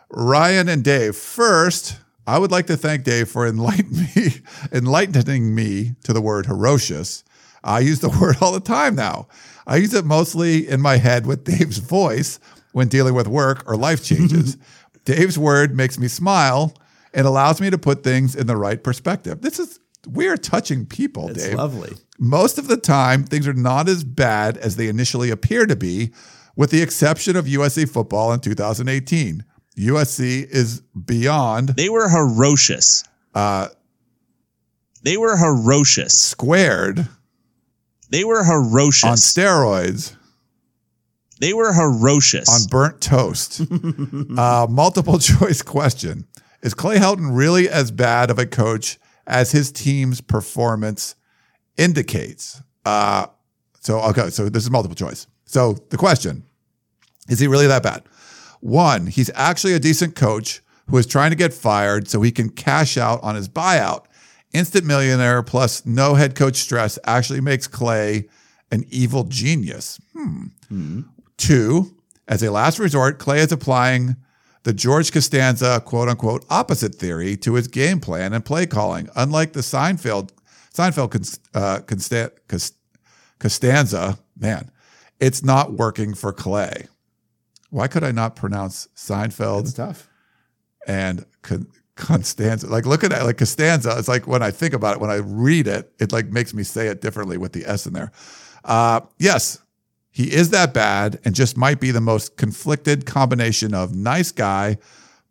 Ryan 0.09 0.69
and 0.69 0.83
Dave. 0.83 1.15
First, 1.15 1.97
I 2.27 2.37
would 2.37 2.51
like 2.51 2.67
to 2.67 2.77
thank 2.77 3.03
Dave 3.03 3.29
for 3.29 3.47
enlightening 3.47 4.07
me, 4.15 4.31
enlightening 4.71 5.53
me 5.55 5.95
to 6.03 6.13
the 6.13 6.21
word 6.21 6.45
ferocious. 6.45 7.23
I 7.63 7.79
use 7.79 7.99
the 7.99 8.09
word 8.21 8.37
all 8.41 8.51
the 8.51 8.59
time 8.59 8.95
now. 8.95 9.27
I 9.67 9.77
use 9.77 9.93
it 9.93 10.05
mostly 10.05 10.67
in 10.67 10.81
my 10.81 10.97
head 10.97 11.25
with 11.25 11.43
Dave's 11.43 11.77
voice 11.79 12.39
when 12.73 12.87
dealing 12.87 13.13
with 13.13 13.27
work 13.27 13.63
or 13.67 13.75
life 13.75 14.03
changes. 14.03 14.57
Dave's 15.05 15.37
word 15.37 15.75
makes 15.75 15.97
me 15.99 16.07
smile 16.07 16.73
and 17.13 17.25
allows 17.27 17.59
me 17.59 17.69
to 17.69 17.77
put 17.77 18.03
things 18.03 18.35
in 18.35 18.47
the 18.47 18.55
right 18.55 18.81
perspective. 18.83 19.41
This 19.41 19.59
is 19.59 19.79
we 20.07 20.27
are 20.27 20.37
touching 20.37 20.85
people, 20.85 21.29
It's 21.29 21.43
Dave 21.43 21.55
lovely. 21.57 21.93
most 22.19 22.57
of 22.57 22.67
the 22.67 22.77
time, 22.77 23.23
things 23.23 23.47
are 23.47 23.53
not 23.53 23.87
as 23.89 24.03
bad 24.03 24.57
as 24.57 24.75
they 24.75 24.87
initially 24.87 25.29
appear 25.29 25.65
to 25.67 25.75
be, 25.75 26.11
with 26.55 26.71
the 26.71 26.81
exception 26.81 27.35
of 27.35 27.45
USC 27.45 27.87
football 27.89 28.31
in 28.33 28.39
2018. 28.39 29.43
USC 29.77 30.45
is 30.49 30.81
beyond 31.05 31.69
They 31.69 31.89
were 31.89 32.09
ferocious. 32.09 33.03
uh, 33.35 33.67
They 35.03 35.17
were 35.17 35.37
ferocious. 35.37 36.13
squared 36.19 37.07
They 38.09 38.23
were 38.23 38.43
ferocious. 38.43 39.03
on 39.03 39.17
steroids 39.17 40.15
they 41.41 41.53
were 41.53 41.73
ferocious. 41.73 42.47
on 42.49 42.69
burnt 42.69 43.01
toast. 43.01 43.61
uh, 44.37 44.67
multiple 44.69 45.19
choice 45.31 45.61
question 45.61 46.25
Is 46.63 46.73
Clay 46.73 46.97
Helton 46.97 47.35
really 47.35 47.67
as 47.67 47.91
bad 47.91 48.29
of 48.31 48.39
a 48.39 48.45
coach 48.45 48.97
as 49.27 49.51
his 49.51 49.71
team's 49.71 50.21
performance 50.21 51.15
indicates? 51.77 52.61
Uh, 52.85 53.27
So 53.81 53.99
okay, 54.11 54.29
so 54.29 54.49
this 54.49 54.63
is 54.63 54.69
multiple 54.71 54.95
choice. 54.95 55.27
So 55.45 55.73
the 55.89 55.97
question 55.97 56.43
is 57.29 57.39
he 57.39 57.47
really 57.47 57.67
that 57.67 57.83
bad? 57.83 58.03
One, 58.61 59.07
he's 59.07 59.31
actually 59.33 59.73
a 59.73 59.79
decent 59.79 60.15
coach 60.15 60.61
who 60.87 60.97
is 60.97 61.07
trying 61.07 61.31
to 61.31 61.35
get 61.37 61.53
fired 61.53 62.07
so 62.07 62.21
he 62.21 62.31
can 62.31 62.49
cash 62.49 62.97
out 62.97 63.19
on 63.23 63.35
his 63.35 63.47
buyout. 63.49 64.05
Instant 64.53 64.85
millionaire 64.85 65.41
plus 65.43 65.85
no 65.85 66.13
head 66.15 66.35
coach 66.35 66.57
stress 66.57 66.99
actually 67.05 67.41
makes 67.41 67.67
Clay 67.67 68.27
an 68.71 68.85
evil 68.89 69.23
genius. 69.23 69.99
Hmm. 70.13 71.01
Two, 71.41 71.95
as 72.27 72.43
a 72.43 72.51
last 72.51 72.77
resort, 72.77 73.17
Clay 73.17 73.39
is 73.39 73.51
applying 73.51 74.15
the 74.61 74.73
George 74.73 75.11
Costanza 75.11 75.81
quote 75.83 76.07
unquote 76.07 76.45
opposite 76.51 76.93
theory 76.93 77.35
to 77.37 77.55
his 77.55 77.67
game 77.67 77.99
plan 77.99 78.31
and 78.31 78.45
play 78.45 78.67
calling. 78.67 79.09
Unlike 79.15 79.53
the 79.53 79.61
Seinfeld 79.61 80.29
Seinfeld 80.71 81.39
uh, 81.55 81.79
Consta- 81.79 82.31
Costanza, 83.39 84.19
man, 84.37 84.69
it's 85.19 85.43
not 85.43 85.73
working 85.73 86.13
for 86.13 86.31
Clay. 86.31 86.87
Why 87.71 87.87
could 87.87 88.03
I 88.03 88.11
not 88.11 88.35
pronounce 88.35 88.87
Seinfeld 88.95 89.75
tough. 89.75 90.07
and 90.85 91.25
Constanza? 91.95 92.67
Like, 92.67 92.85
look 92.85 93.03
at 93.03 93.09
that. 93.09 93.25
Like 93.25 93.37
Costanza. 93.39 93.95
It's 93.97 94.07
like 94.07 94.27
when 94.27 94.43
I 94.43 94.51
think 94.51 94.75
about 94.75 94.97
it, 94.97 95.01
when 95.01 95.09
I 95.09 95.15
read 95.15 95.67
it, 95.67 95.91
it 95.99 96.11
like 96.11 96.27
makes 96.27 96.53
me 96.53 96.61
say 96.61 96.87
it 96.87 97.01
differently 97.01 97.37
with 97.37 97.53
the 97.53 97.65
S 97.65 97.87
in 97.87 97.93
there. 97.93 98.11
Uh, 98.63 99.01
yes, 99.17 99.57
he 100.11 100.33
is 100.33 100.49
that 100.49 100.73
bad 100.73 101.19
and 101.25 101.33
just 101.33 101.55
might 101.57 101.79
be 101.79 101.91
the 101.91 102.01
most 102.01 102.35
conflicted 102.37 103.05
combination 103.05 103.73
of 103.73 103.95
nice 103.95 104.31
guy 104.31 104.77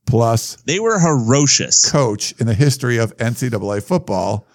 plus 0.06 0.56
They 0.64 0.80
were 0.80 0.98
ferocious. 0.98 1.90
coach 1.90 2.32
in 2.40 2.46
the 2.46 2.54
history 2.54 2.96
of 2.98 3.16
NCAA 3.18 3.82
football. 3.82 4.46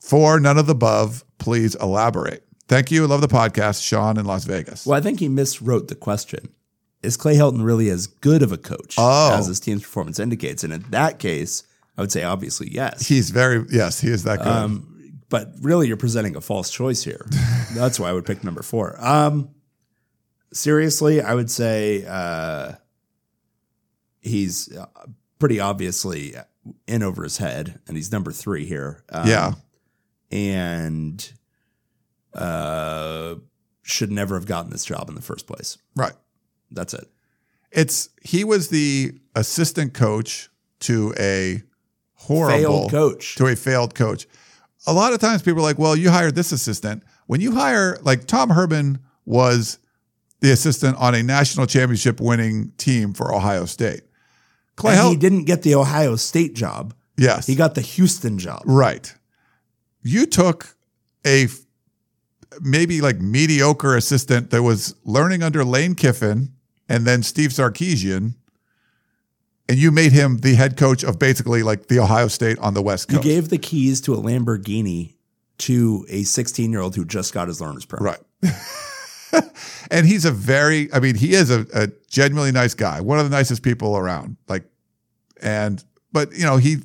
For 0.00 0.40
none 0.40 0.58
of 0.58 0.66
the 0.66 0.72
above, 0.72 1.24
please 1.38 1.74
elaborate. 1.76 2.44
Thank 2.66 2.90
you. 2.90 3.06
Love 3.06 3.20
the 3.20 3.28
podcast, 3.28 3.82
Sean 3.86 4.16
in 4.16 4.24
Las 4.24 4.44
Vegas. 4.44 4.86
Well, 4.86 4.96
I 4.98 5.02
think 5.02 5.20
he 5.20 5.28
miswrote 5.28 5.88
the 5.88 5.94
question. 5.94 6.48
Is 7.02 7.16
Clay 7.16 7.34
Helton 7.36 7.64
really 7.64 7.88
as 7.90 8.06
good 8.06 8.42
of 8.42 8.52
a 8.52 8.58
coach 8.58 8.94
Oh. 8.98 9.34
as 9.38 9.46
his 9.46 9.60
team's 9.60 9.82
performance 9.82 10.18
indicates? 10.18 10.64
And 10.64 10.72
in 10.72 10.84
that 10.90 11.18
case, 11.18 11.62
I 11.96 12.00
would 12.02 12.12
say 12.12 12.22
obviously 12.24 12.70
yes. 12.72 13.06
He's 13.06 13.30
very 13.30 13.64
yes, 13.70 14.00
he 14.00 14.08
is 14.08 14.22
that 14.24 14.38
good. 14.38 14.48
Um, 14.48 14.99
but 15.30 15.52
really, 15.62 15.88
you're 15.88 15.96
presenting 15.96 16.36
a 16.36 16.40
false 16.40 16.70
choice 16.70 17.02
here. 17.02 17.26
That's 17.74 17.98
why 17.98 18.10
I 18.10 18.12
would 18.12 18.26
pick 18.26 18.44
number 18.44 18.62
four. 18.62 18.96
Um, 19.04 19.50
seriously, 20.52 21.22
I 21.22 21.34
would 21.34 21.50
say 21.50 22.04
uh, 22.06 22.72
he's 24.20 24.76
uh, 24.76 24.86
pretty 25.38 25.60
obviously 25.60 26.34
in 26.86 27.02
over 27.02 27.22
his 27.22 27.38
head, 27.38 27.80
and 27.88 27.96
he's 27.96 28.12
number 28.12 28.32
three 28.32 28.66
here. 28.66 29.02
Um, 29.08 29.26
yeah, 29.28 29.52
and 30.30 31.32
uh, 32.34 33.36
should 33.82 34.10
never 34.12 34.34
have 34.34 34.46
gotten 34.46 34.70
this 34.70 34.84
job 34.84 35.08
in 35.08 35.14
the 35.14 35.22
first 35.22 35.46
place. 35.46 35.78
right. 35.96 36.12
That's 36.72 36.94
it. 36.94 37.08
It's 37.72 38.10
he 38.22 38.44
was 38.44 38.68
the 38.68 39.12
assistant 39.34 39.92
coach 39.92 40.48
to 40.80 41.12
a 41.18 41.62
horrible 42.14 42.58
Failed 42.58 42.90
coach. 42.90 43.34
to 43.36 43.46
a 43.46 43.56
failed 43.56 43.94
coach. 43.94 44.28
A 44.86 44.92
lot 44.92 45.12
of 45.12 45.20
times 45.20 45.42
people 45.42 45.60
are 45.60 45.62
like, 45.62 45.78
"Well, 45.78 45.94
you 45.96 46.10
hired 46.10 46.34
this 46.34 46.52
assistant." 46.52 47.02
When 47.26 47.40
you 47.40 47.52
hire 47.52 47.98
like 48.02 48.26
Tom 48.26 48.50
Herman 48.50 48.98
was 49.24 49.78
the 50.40 50.50
assistant 50.50 50.96
on 50.96 51.14
a 51.14 51.22
national 51.22 51.66
championship 51.66 52.20
winning 52.20 52.72
team 52.78 53.12
for 53.12 53.34
Ohio 53.34 53.66
State. 53.66 54.00
Clay 54.76 54.96
And 54.96 55.08
he 55.10 55.16
didn't 55.16 55.44
get 55.44 55.62
the 55.62 55.74
Ohio 55.74 56.16
State 56.16 56.54
job. 56.54 56.94
yes, 57.18 57.46
He 57.46 57.54
got 57.54 57.74
the 57.74 57.82
Houston 57.82 58.38
job. 58.38 58.62
Right. 58.64 59.14
You 60.02 60.24
took 60.24 60.74
a 61.26 61.44
f- 61.44 61.58
maybe 62.62 63.02
like 63.02 63.20
mediocre 63.20 63.94
assistant 63.94 64.50
that 64.50 64.62
was 64.62 64.94
learning 65.04 65.42
under 65.42 65.62
Lane 65.62 65.94
Kiffin 65.94 66.52
and 66.88 67.04
then 67.06 67.22
Steve 67.22 67.50
Sarkisian, 67.50 68.34
and 69.70 69.78
you 69.78 69.92
made 69.92 70.10
him 70.10 70.38
the 70.38 70.56
head 70.56 70.76
coach 70.76 71.04
of 71.04 71.20
basically 71.20 71.62
like 71.62 71.86
the 71.86 72.00
Ohio 72.00 72.26
State 72.26 72.58
on 72.58 72.74
the 72.74 72.82
West 72.82 73.06
Coast. 73.06 73.24
You 73.24 73.30
gave 73.30 73.50
the 73.50 73.58
keys 73.58 74.00
to 74.00 74.14
a 74.14 74.16
Lamborghini 74.16 75.14
to 75.58 76.04
a 76.08 76.24
16 76.24 76.72
year 76.72 76.80
old 76.80 76.96
who 76.96 77.04
just 77.04 77.32
got 77.32 77.46
his 77.46 77.60
learner's 77.60 77.84
permit. 77.84 78.20
right. 78.42 78.52
and 79.92 80.08
he's 80.08 80.24
a 80.24 80.32
very, 80.32 80.92
I 80.92 80.98
mean, 80.98 81.14
he 81.14 81.34
is 81.34 81.52
a, 81.52 81.66
a 81.72 81.86
genuinely 82.08 82.50
nice 82.50 82.74
guy, 82.74 83.00
one 83.00 83.20
of 83.20 83.30
the 83.30 83.36
nicest 83.36 83.62
people 83.62 83.96
around. 83.96 84.36
Like, 84.48 84.64
and, 85.40 85.84
but, 86.10 86.32
you 86.32 86.42
know, 86.42 86.56
he, 86.56 86.78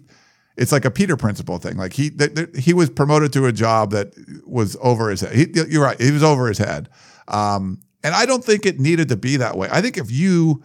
it's 0.55 0.71
like 0.71 0.85
a 0.85 0.91
Peter 0.91 1.17
principle 1.17 1.57
thing. 1.57 1.77
Like 1.77 1.93
he, 1.93 2.11
th- 2.11 2.35
th- 2.35 2.49
he 2.55 2.75
was 2.75 2.91
promoted 2.91 3.33
to 3.33 3.47
a 3.47 3.51
job 3.51 3.93
that 3.93 4.13
was 4.45 4.77
over 4.79 5.09
his 5.09 5.21
head. 5.21 5.33
He, 5.33 5.47
you're 5.69 5.81
right. 5.81 5.99
He 5.99 6.11
was 6.11 6.21
over 6.21 6.47
his 6.47 6.59
head. 6.59 6.89
Um, 7.29 7.81
and 8.03 8.13
I 8.13 8.27
don't 8.27 8.43
think 8.43 8.67
it 8.67 8.79
needed 8.79 9.09
to 9.09 9.17
be 9.17 9.37
that 9.37 9.57
way. 9.57 9.69
I 9.71 9.81
think 9.81 9.97
if 9.97 10.11
you, 10.11 10.61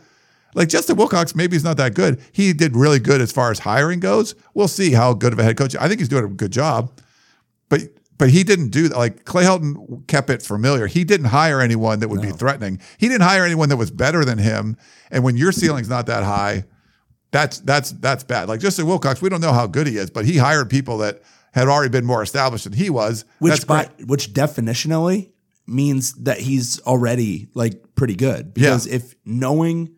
like 0.54 0.68
Justin 0.68 0.96
Wilcox, 0.96 1.34
maybe 1.34 1.54
he's 1.56 1.64
not 1.64 1.76
that 1.76 1.94
good. 1.94 2.20
He 2.32 2.52
did 2.52 2.76
really 2.76 2.98
good 2.98 3.20
as 3.20 3.30
far 3.32 3.50
as 3.50 3.60
hiring 3.60 4.00
goes. 4.00 4.34
We'll 4.54 4.68
see 4.68 4.92
how 4.92 5.14
good 5.14 5.32
of 5.32 5.38
a 5.38 5.42
head 5.44 5.56
coach. 5.56 5.76
I 5.76 5.88
think 5.88 6.00
he's 6.00 6.08
doing 6.08 6.24
a 6.24 6.28
good 6.28 6.50
job, 6.52 6.90
but 7.68 7.82
but 8.18 8.30
he 8.30 8.44
didn't 8.44 8.68
do 8.68 8.88
that. 8.88 8.98
Like 8.98 9.24
Clay 9.24 9.44
Helton 9.44 10.06
kept 10.06 10.28
it 10.28 10.42
familiar. 10.42 10.86
He 10.86 11.04
didn't 11.04 11.26
hire 11.26 11.60
anyone 11.60 12.00
that 12.00 12.08
would 12.08 12.20
be 12.20 12.32
threatening. 12.32 12.80
He 12.98 13.08
didn't 13.08 13.22
hire 13.22 13.44
anyone 13.44 13.68
that 13.70 13.78
was 13.78 13.90
better 13.90 14.24
than 14.26 14.36
him. 14.38 14.76
And 15.10 15.24
when 15.24 15.36
your 15.36 15.52
ceiling's 15.52 15.88
not 15.88 16.06
that 16.06 16.22
high, 16.24 16.64
that's 17.30 17.60
that's 17.60 17.92
that's 17.92 18.24
bad. 18.24 18.48
Like 18.48 18.60
Justin 18.60 18.86
Wilcox, 18.86 19.22
we 19.22 19.28
don't 19.28 19.40
know 19.40 19.52
how 19.52 19.66
good 19.66 19.86
he 19.86 19.96
is, 19.96 20.10
but 20.10 20.24
he 20.26 20.36
hired 20.36 20.68
people 20.68 20.98
that 20.98 21.22
had 21.52 21.66
already 21.68 21.88
been 21.90 22.04
more 22.04 22.22
established 22.22 22.64
than 22.64 22.72
he 22.74 22.90
was. 22.90 23.24
Which, 23.38 23.52
that's 23.52 23.64
great. 23.64 23.96
by, 23.98 24.04
which 24.04 24.32
definitionally 24.32 25.30
means 25.66 26.12
that 26.24 26.38
he's 26.40 26.80
already 26.82 27.48
like 27.54 27.80
pretty 27.94 28.16
good. 28.16 28.52
Because 28.52 28.86
Yeah. 28.86 28.96
if 28.96 29.14
knowing 29.24 29.96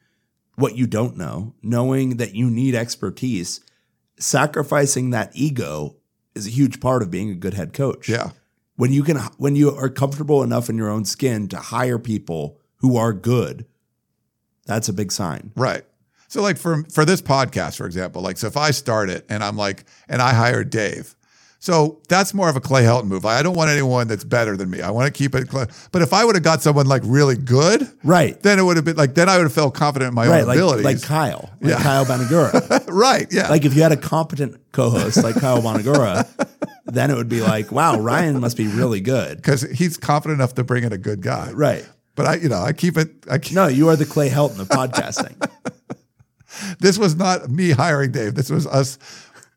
what 0.57 0.77
you 0.77 0.87
don't 0.87 1.17
know, 1.17 1.55
knowing 1.63 2.17
that 2.19 2.35
you 2.35 2.51
need 2.51 2.75
expertise, 2.75 3.61
sacrificing 4.19 5.11
that 5.11 5.31
ego 5.35 5.97
is 6.35 6.47
a 6.47 6.51
huge 6.51 6.81
part 6.81 7.03
of 7.03 7.11
being 7.11 7.31
a 7.31 7.35
good 7.35 7.55
head 7.55 7.73
coach. 7.73 8.09
Yeah. 8.09 8.31
When 8.77 8.93
you 8.93 9.03
can, 9.03 9.19
when 9.39 9.57
you 9.57 9.75
are 9.75 9.89
comfortable 9.89 10.43
enough 10.43 10.69
in 10.69 10.77
your 10.77 10.91
own 10.91 11.05
skin 11.05 11.49
to 11.49 11.57
hire 11.57 11.99
people 11.99 12.59
who 12.77 12.97
are 12.97 13.13
good, 13.13 13.67
that's 14.67 14.89
a 14.89 14.93
big 14.93 15.13
sign. 15.13 15.53
Right. 15.57 15.85
So 16.29 16.41
like 16.41 16.57
for 16.57 16.85
for 16.85 17.05
this 17.05 17.21
podcast, 17.21 17.77
for 17.77 17.85
example, 17.85 18.23
like 18.23 18.39
so 18.39 18.47
if 18.47 18.57
I 18.57 18.71
start 18.71 19.11
it 19.11 19.27
and 19.29 19.45
I'm 19.45 19.57
like, 19.57 19.85
and 20.09 20.23
I 20.23 20.33
hired 20.33 20.71
Dave. 20.71 21.15
So 21.63 22.01
that's 22.09 22.35
more 22.35 22.49
of 22.49 22.57
a 22.57 22.61
Clay 22.61 22.83
Helton 22.83 23.05
move. 23.05 23.25
I 23.25 23.41
don't 23.41 23.55
want 23.55 23.71
anyone 23.71 24.09
that's 24.09 24.25
better 24.25 24.57
than 24.57 24.69
me. 24.69 24.81
I 24.83 24.91
want 24.91 25.07
to 25.07 25.17
keep 25.17 25.33
it. 25.37 25.49
Clay. 25.49 25.67
But 25.93 26.03
if 26.03 26.13
I 26.13 26.25
would 26.25 26.35
have 26.35 26.43
got 26.43 26.61
someone 26.61 26.87
like 26.87 27.03
really 27.05 27.37
good, 27.37 27.89
Right. 28.03 28.43
then 28.43 28.59
it 28.59 28.63
would 28.65 28.75
have 28.77 28.85
been 28.85 28.97
like 28.97 29.15
then 29.15 29.29
I 29.29 29.37
would 29.37 29.45
have 29.45 29.53
felt 29.53 29.73
confident 29.73 30.09
in 30.09 30.15
my 30.17 30.27
Right. 30.27 30.41
own 30.41 30.49
Like, 30.49 30.57
abilities. 30.59 30.85
like 30.85 31.03
Kyle, 31.03 31.51
like 31.61 31.71
Yeah. 31.71 31.81
Kyle 31.81 32.05
Bonagura. 32.05 32.85
right. 32.89 33.29
Yeah. 33.31 33.49
like 33.49 33.65
if 33.65 33.77
you 33.77 33.83
had 33.83 33.93
a 33.93 33.97
competent 33.97 34.57
co-host 34.73 35.23
like 35.23 35.37
Kyle 35.37 35.63
Bonagura, 35.63 36.27
then 36.87 37.13
it 37.13 37.17
would 37.17 37.29
be 37.29 37.41
like, 37.43 37.71
wow, 37.71 37.97
Ryan 38.01 38.41
must 38.41 38.57
be 38.57 38.67
really 38.67 39.01
good. 39.01 39.37
because 39.37 39.63
he's 39.63 39.97
confident 39.97 40.41
enough 40.41 40.57
to 40.57 40.65
bring 40.65 40.83
in 40.83 40.93
a 40.93 40.99
good 40.99 41.21
guy. 41.23 41.53
Right. 41.53 41.87
But 42.17 42.27
I, 42.27 42.35
you 42.35 42.49
know, 42.49 42.61
I 42.61 42.73
keep 42.73 42.97
it. 42.99 43.11
I 43.31 43.39
keep, 43.39 43.55
No, 43.55 43.69
you 43.69 43.89
are 43.89 43.95
the 43.95 44.05
Clay 44.05 44.29
Helton 44.31 44.59
of 44.59 44.69
podcasting. 44.69 45.37
this 46.81 46.99
was 46.99 47.15
not 47.15 47.49
me 47.51 47.71
hiring 47.71 48.11
Dave. 48.11 48.35
This 48.35 48.51
was 48.51 48.67
us. 48.67 48.99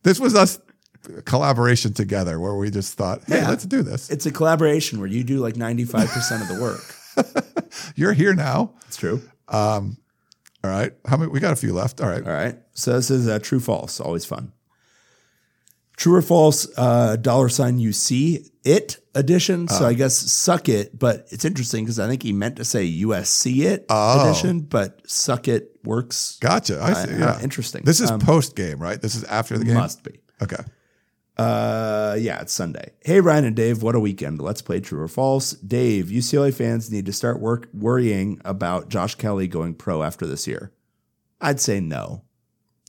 This 0.04 0.20
was 0.20 0.36
us 0.36 0.60
collaboration 1.26 1.94
together 1.94 2.40
where 2.40 2.56
we 2.56 2.70
just 2.72 2.96
thought, 2.98 3.24
hey, 3.28 3.38
Yeah. 3.42 3.50
let's 3.50 3.66
do 3.66 3.82
this. 3.84 4.10
It's 4.10 4.26
a 4.26 4.32
collaboration 4.32 5.00
where 5.00 5.08
you 5.08 5.24
do 5.24 5.38
like 5.40 5.56
95% 5.56 6.42
of 6.42 6.48
the 6.48 6.62
work. 6.62 7.56
You're 7.96 8.14
here 8.14 8.34
now. 8.34 8.74
It's 8.88 8.98
true. 8.98 9.22
All 9.50 10.72
right. 10.72 10.94
How 11.08 11.18
many? 11.18 11.32
We 11.32 11.40
got 11.40 11.54
a 11.54 11.56
few 11.56 11.74
left. 11.74 12.02
All 12.02 12.08
right. 12.10 12.26
All 12.26 12.34
right. 12.34 12.58
So 12.74 12.94
this 12.94 13.12
is 13.12 13.28
uh, 13.28 13.40
true 13.40 13.60
false. 13.60 14.00
Always 14.00 14.26
fun. 14.26 14.52
True 15.96 16.16
or 16.16 16.22
false? 16.22 16.68
Uh, 16.78 17.16
dollar 17.16 17.48
sign 17.50 17.80
you 17.80 17.94
see 17.94 18.50
it 18.66 18.98
edition. 19.14 19.68
So 19.70 19.86
I 19.86 19.94
guess 19.94 20.18
suck 20.18 20.68
it, 20.68 20.98
but 20.98 21.28
it's 21.32 21.46
interesting 21.46 21.86
because 21.86 22.00
I 22.00 22.08
think 22.08 22.24
he 22.24 22.34
meant 22.34 22.58
to 22.58 22.66
say 22.66 22.86
USC 23.02 23.64
it 23.64 23.86
edition, 23.90 24.62
but 24.62 25.10
suck 25.10 25.48
it 25.48 25.70
works. 25.86 26.38
Gotcha. 26.42 26.82
I 26.82 26.94
see. 26.94 27.14
Uh, 27.14 27.18
yeah. 27.18 27.42
interesting. 27.42 27.84
This 27.86 28.02
is 28.02 28.12
Um, 28.12 28.20
post 28.20 28.56
game, 28.58 28.80
right? 28.80 29.02
This 29.02 29.16
is 29.16 29.24
after 29.26 29.58
the 29.58 29.64
game. 29.66 29.76
Must 29.76 30.04
be. 30.04 30.20
Okay. 30.42 30.62
Uh, 31.38 32.16
yeah, 32.18 32.42
it's 32.42 32.54
Sunday. 32.54 32.92
Hey, 33.04 33.20
Ryan 33.20 33.46
and 33.46 33.56
Dave, 33.56 33.84
what 33.84 33.96
a 33.96 34.00
weekend. 34.00 34.42
Let's 34.42 34.62
play 34.62 34.80
true 34.80 35.02
or 35.02 35.08
false. 35.08 35.52
Dave, 35.52 36.06
UCLA 36.06 36.54
fans 36.54 36.92
need 36.92 37.06
to 37.08 37.14
start 37.14 37.42
work 37.42 37.68
worrying 37.74 38.40
about 38.46 38.90
Josh 38.90 39.16
Kelley 39.16 39.48
going 39.48 39.74
pro 39.74 40.02
after 40.02 40.26
this 40.26 40.48
year. 40.48 40.72
I'd 41.42 41.60
say 41.60 41.80
no. 41.82 42.24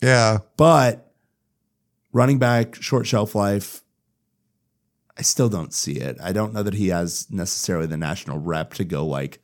Yeah. 0.01 0.39
But 0.57 1.13
running 2.13 2.39
back, 2.39 2.77
short 2.77 3.07
shelf 3.07 3.35
life, 3.35 3.83
I 5.19 5.23
still 5.23 5.49
don't 5.49 5.73
see 5.73 5.95
it. 5.95 6.17
I 6.23 6.33
don't 6.33 6.53
know 6.53 6.63
that 6.63 6.75
he 6.75 6.89
has 6.89 7.27
necessarily 7.31 7.87
the 7.87 7.97
national 7.97 8.39
rep 8.39 8.75
to 8.75 8.85
go 8.85 9.05
like 9.07 9.41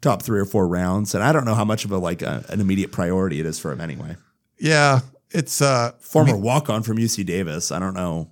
top 0.00 0.22
three 0.22 0.38
or 0.38 0.44
four 0.44 0.68
rounds. 0.68 1.14
And 1.14 1.24
I 1.24 1.32
don't 1.32 1.44
know 1.44 1.54
how 1.54 1.64
much 1.64 1.84
of 1.84 1.90
a 1.90 1.98
like 1.98 2.22
a, 2.22 2.44
an 2.48 2.60
immediate 2.60 2.92
priority 2.92 3.40
it 3.40 3.46
is 3.46 3.58
for 3.58 3.72
him 3.72 3.80
anyway. 3.80 4.16
Yeah. 4.58 5.00
It's 5.32 5.60
uh 5.60 5.92
Former 6.00 6.36
walk 6.36 6.70
on 6.70 6.82
from 6.82 6.98
UC 6.98 7.26
Davis. 7.26 7.72
I 7.72 7.78
don't 7.78 7.94
know. 7.94 8.30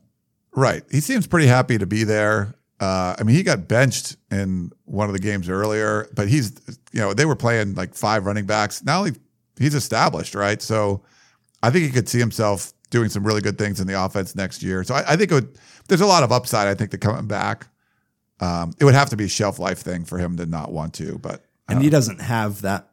right. 0.54 0.82
He 0.90 1.00
seems 1.00 1.26
pretty 1.26 1.46
happy 1.46 1.78
to 1.78 1.86
be 1.86 2.04
there. 2.04 2.54
Uh, 2.78 3.14
I 3.18 3.24
mean, 3.24 3.36
he 3.36 3.42
got 3.42 3.68
benched 3.68 4.16
in 4.30 4.72
one 4.86 5.08
of 5.08 5.12
the 5.12 5.18
games 5.18 5.50
earlier, 5.50 6.08
but 6.14 6.28
he's, 6.28 6.58
you 6.92 7.00
know, 7.00 7.12
they 7.12 7.26
were 7.26 7.36
playing 7.36 7.74
like 7.74 7.94
five 7.94 8.24
running 8.24 8.46
backs. 8.46 8.82
Now 8.82 9.04
he, 9.04 9.12
he's 9.58 9.74
established, 9.74 10.34
right? 10.34 10.62
So 10.62 11.02
I 11.62 11.68
think 11.68 11.84
he 11.84 11.90
could 11.90 12.08
see 12.08 12.18
himself 12.18 12.72
doing 12.88 13.10
some 13.10 13.22
really 13.26 13.42
good 13.42 13.58
things 13.58 13.80
in 13.80 13.86
the 13.86 14.02
offense 14.02 14.34
next 14.34 14.62
year. 14.62 14.82
So 14.82 14.94
I, 14.94 15.12
I 15.12 15.16
think 15.16 15.30
it 15.30 15.34
would, 15.34 15.58
there's 15.88 16.00
a 16.00 16.06
lot 16.06 16.22
of 16.22 16.32
upside, 16.32 16.68
I 16.68 16.74
think, 16.74 16.90
to 16.92 16.98
coming 16.98 17.26
back. 17.26 17.66
Um, 18.40 18.72
it 18.80 18.86
would 18.86 18.94
have 18.94 19.10
to 19.10 19.16
be 19.16 19.24
a 19.24 19.28
shelf 19.28 19.58
life 19.58 19.80
thing 19.80 20.06
for 20.06 20.16
him 20.16 20.38
to 20.38 20.46
not 20.46 20.72
want 20.72 20.94
to, 20.94 21.18
but 21.18 21.44
And 21.68 21.82
he 21.82 21.90
doesn't 21.90 22.22
have 22.22 22.62
that. 22.62 22.88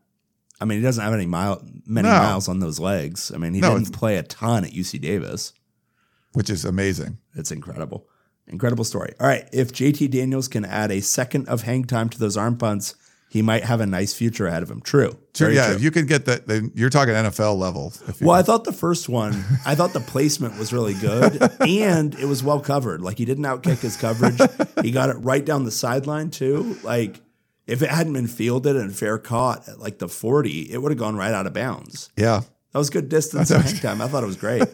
I 0.60 0.66
mean, 0.66 0.80
he 0.80 0.84
doesn't 0.84 1.04
have 1.04 1.14
any 1.14 1.26
mile, 1.28 1.62
many 1.86 2.08
No. 2.10 2.16
miles 2.16 2.48
on 2.48 2.60
those 2.60 2.80
legs. 2.80 3.32
I 3.34 3.38
mean, 3.38 3.54
he 3.54 3.60
No, 3.62 3.70
didn't 3.70 3.88
it's- 3.88 4.00
play 4.00 4.18
a 4.18 4.24
ton 4.24 4.64
at 4.66 4.74
UC 4.74 4.98
Davis. 5.00 5.54
which 6.34 6.50
is 6.52 6.66
amazing. 6.66 7.18
It's 7.36 7.52
incredible. 7.52 8.06
Incredible 8.48 8.84
story. 8.84 9.14
All 9.20 9.26
right. 9.28 9.48
If 9.52 9.72
JT 9.74 10.08
Daniels 10.12 10.48
can 10.48 10.66
add 10.66 10.92
a 10.92 11.02
second 11.02 11.48
of 11.48 11.64
hang 11.64 11.84
time 11.86 12.10
to 12.10 12.20
those 12.20 12.38
arm 12.38 12.58
punts, 12.58 12.94
he 13.30 13.42
might 13.42 13.64
have 13.64 13.82
a 13.82 13.86
nice 13.88 14.14
future 14.14 14.46
ahead 14.48 14.62
of 14.64 14.70
him. 14.70 14.80
True. 14.82 15.18
Sure, 15.36 15.48
Very 15.48 15.56
yeah, 15.56 15.68
true. 15.68 15.76
if 15.78 15.82
you 15.82 15.90
can 15.92 16.06
get 16.06 16.26
that, 16.26 16.48
then 16.48 16.72
you're 16.76 16.90
talking 16.92 17.14
NFL 17.16 17.58
level. 17.58 17.92
If 18.08 18.22
you 18.22 18.28
Well, 18.28 18.36
I 18.38 18.44
thought 18.44 18.64
the 18.66 18.72
first 18.74 19.10
one, 19.10 19.44
I 19.66 19.74
thought 19.76 19.94
the 19.94 20.00
placement 20.00 20.58
was 20.60 20.72
really 20.72 20.94
good 20.94 21.42
and 21.62 22.14
it 22.16 22.26
was 22.26 22.44
well 22.44 22.60
covered. 22.60 23.02
Like 23.02 23.18
he 23.18 23.26
didn't 23.26 23.44
outkick 23.46 23.80
his 23.80 23.98
coverage. 23.98 24.40
he 24.84 24.92
got 24.92 25.10
it 25.10 25.18
right 25.18 25.44
down 25.44 25.66
the 25.66 25.72
sideline 25.72 26.30
too. 26.30 26.78
Like 26.84 27.20
if 27.68 27.82
it 27.82 27.90
hadn't 27.90 28.14
been 28.14 28.28
fielded 28.28 28.76
and 28.76 28.96
fair 28.96 29.18
caught 29.18 29.68
at 29.68 29.80
like 29.80 30.00
the 30.00 30.08
40, 30.08 30.72
it 30.72 30.82
would 30.82 30.92
have 30.92 30.98
gone 31.00 31.16
right 31.16 31.34
out 31.34 31.46
of 31.46 31.54
bounds. 31.54 32.10
yeah, 32.18 32.42
That 32.72 32.80
was 32.80 32.90
good 32.90 33.10
distance 33.10 33.52
and 33.52 33.64
hang 33.64 33.76
time. 33.76 34.02
I 34.02 34.08
thought 34.08 34.24
it 34.24 34.28
was 34.28 34.38
great. 34.38 34.64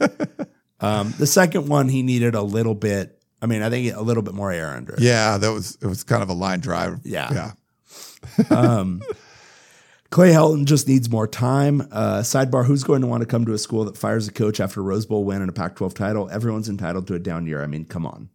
Um, 0.79 1.13
the 1.17 1.27
second 1.27 1.69
one, 1.69 1.87
he 1.87 2.03
needed 2.03 2.35
a 2.35 2.41
little 2.41 2.75
bit. 2.75 3.17
I 3.41 3.45
mean, 3.45 3.61
I 3.61 3.69
think 3.69 3.95
a 3.95 4.01
little 4.01 4.21
bit 4.21 4.33
more 4.33 4.51
air 4.51 4.67
under 4.67 4.95
it. 4.95 4.99
yeah, 4.99 5.37
that 5.37 5.49
was 5.49 5.77
it 5.81 5.87
was 5.87 6.03
kind 6.03 6.21
of 6.21 6.27
a 6.29 6.33
line 6.33 6.59
drive. 6.59 6.99
Yeah. 7.05 7.53
yeah. 8.49 8.83
Clay 10.09 10.31
Helton 10.31 10.65
just 10.65 10.87
needs 10.87 11.09
more 11.09 11.25
time. 11.27 11.87
Uh, 11.91 12.19
sidebar: 12.19 12.65
Who's 12.65 12.83
going 12.83 12.99
to 13.01 13.07
want 13.07 13.21
to 13.21 13.25
come 13.25 13.45
to 13.45 13.53
a 13.53 13.57
school 13.57 13.85
that 13.85 13.97
fires 13.97 14.27
a 14.27 14.31
coach 14.33 14.59
after 14.59 14.81
a 14.81 14.83
Rose 14.83 15.05
Bowl 15.05 15.23
win 15.23 15.41
and 15.41 15.49
a 15.49 15.53
Pac-12 15.53 15.93
title? 15.95 16.29
Everyone's 16.29 16.67
entitled 16.69 17.07
to 17.07 17.15
a 17.15 17.19
down 17.19 17.47
year. 17.47 17.63
I 17.63 17.67
mean, 17.67 17.85
come 17.85 18.05
on. 18.05 18.29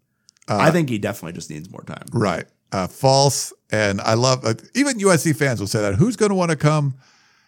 I 0.49 0.71
think 0.71 0.89
he 0.89 0.97
definitely 0.97 1.35
just 1.35 1.51
needs 1.51 1.71
more 1.71 1.83
time. 1.83 2.07
Right. 2.13 2.47
Uh, 2.73 2.87
false. 2.87 3.53
And 3.71 4.01
I 4.01 4.15
love, 4.15 4.45
uh, 4.45 4.55
even 4.75 4.99
USC 4.99 5.35
fans 5.37 5.61
will 5.61 5.67
say 5.67 5.81
that. 5.81 5.95
Who's 5.95 6.17
going 6.17 6.31
to 6.31 6.35
want 6.35 6.51
to 6.51 6.57
come? 6.57 6.95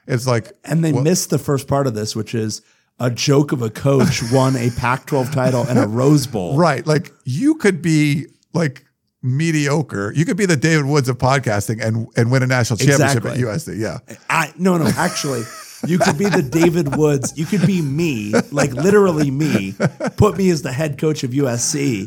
It's 0.06 0.26
like, 0.26 0.52
And 0.64 0.84
they 0.84 0.92
missed 0.92 1.30
the 1.30 1.38
first 1.38 1.68
part 1.68 1.86
of 1.86 1.94
this, 1.94 2.14
which 2.16 2.34
is 2.34 2.62
a 2.98 3.10
joke 3.10 3.52
of 3.52 3.62
a 3.62 3.70
coach 3.70 4.22
won 4.32 4.56
a 4.56 4.70
Pac-12 4.70 5.32
title 5.32 5.64
and 5.68 5.78
a 5.78 5.86
Rose 5.86 6.26
Bowl. 6.26 6.56
right. 6.56 6.86
Like 6.86 7.12
you 7.24 7.55
could 7.56 7.80
be 7.80 8.26
like 8.52 8.84
mediocre. 9.22 10.12
You 10.14 10.24
could 10.24 10.36
be 10.36 10.47
the 10.47 10.56
David 10.56 10.86
Woods 10.86 11.09
of 11.09 11.18
podcasting 11.18 11.82
and, 11.82 12.09
and 12.16 12.30
win 12.30 12.42
a 12.42 12.47
national 12.47 12.78
championship 12.78 13.24
Exactly. 13.24 13.42
at 13.42 13.48
USC. 13.48 13.78
Yeah. 13.78 13.98
I 14.28 14.52
no 14.59 14.76
no 14.78 14.86
actually 14.97 15.42
you 15.86 15.98
could 15.98 16.18
be 16.18 16.24
the 16.28 16.42
David 16.42 16.97
Woods 16.97 17.32
you 17.38 17.47
could 17.47 17.66
be 17.66 17.80
me 17.82 18.32
like 18.51 18.72
literally 18.72 19.30
me 19.30 19.74
put 20.16 20.36
me 20.36 20.51
as 20.51 20.62
the 20.62 20.72
head 20.72 20.98
coach 20.98 21.22
of 21.24 21.30
USC 21.30 22.02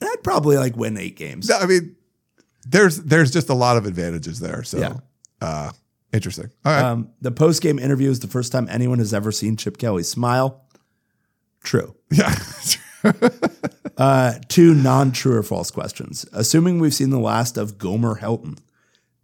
and 0.00 0.10
I'd 0.10 0.22
probably 0.22 0.56
like 0.58 0.76
win 0.76 0.96
eight 0.98 1.16
games 1.16 1.50
I 1.50 1.66
mean, 1.66 1.95
there's, 2.68 2.98
there's 2.98 3.30
just 3.30 3.48
a 3.48 3.54
lot 3.54 3.76
of 3.76 3.86
advantages 3.86 4.40
there. 4.40 4.62
So, 4.62 4.78
Yeah. 4.78 4.96
uh, 5.40 5.70
interesting. 6.12 6.50
All 6.64 6.72
right. 6.72 6.84
um, 6.84 7.10
the 7.20 7.30
post 7.30 7.62
game 7.62 7.78
interview 7.78 8.10
is 8.10 8.20
the 8.20 8.28
first 8.28 8.52
time 8.52 8.66
anyone 8.70 8.98
has 8.98 9.12
ever 9.14 9.30
seen 9.32 9.56
Chip 9.56 9.78
Kelly 9.78 10.02
smile 10.02 10.62
true 11.62 11.96
yeah. 12.12 12.32
uh, 13.96 14.34
two 14.48 14.72
non 14.72 15.10
true 15.10 15.36
or 15.36 15.42
false 15.42 15.70
questions 15.70 16.24
assuming 16.32 16.78
we've 16.78 16.94
seen 16.94 17.10
the 17.10 17.18
last 17.18 17.56
of 17.56 17.76
Gomer 17.76 18.20
Helton 18.20 18.58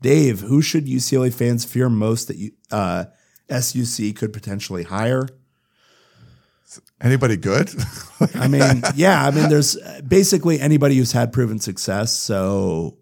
Dave 0.00 0.40
who 0.40 0.60
should 0.60 0.86
UCLA 0.86 1.32
fans 1.32 1.64
fear 1.64 1.88
most 1.88 2.26
that 2.26 2.36
you, 2.36 2.50
uh, 2.72 3.04
SUC 3.48 4.14
could 4.16 4.32
potentially 4.32 4.82
hire 4.82 5.28
Anybody 7.00 7.36
good? 7.36 7.70
I 8.34 8.48
mean, 8.48 8.82
yeah, 8.94 9.26
I 9.26 9.30
mean, 9.30 9.50
there's 9.50 9.76
basically 10.06 10.58
anybody 10.60 10.96
who's 10.96 11.12
had 11.12 11.32
proven 11.32 11.58
success. 11.58 12.12
So 12.12 12.96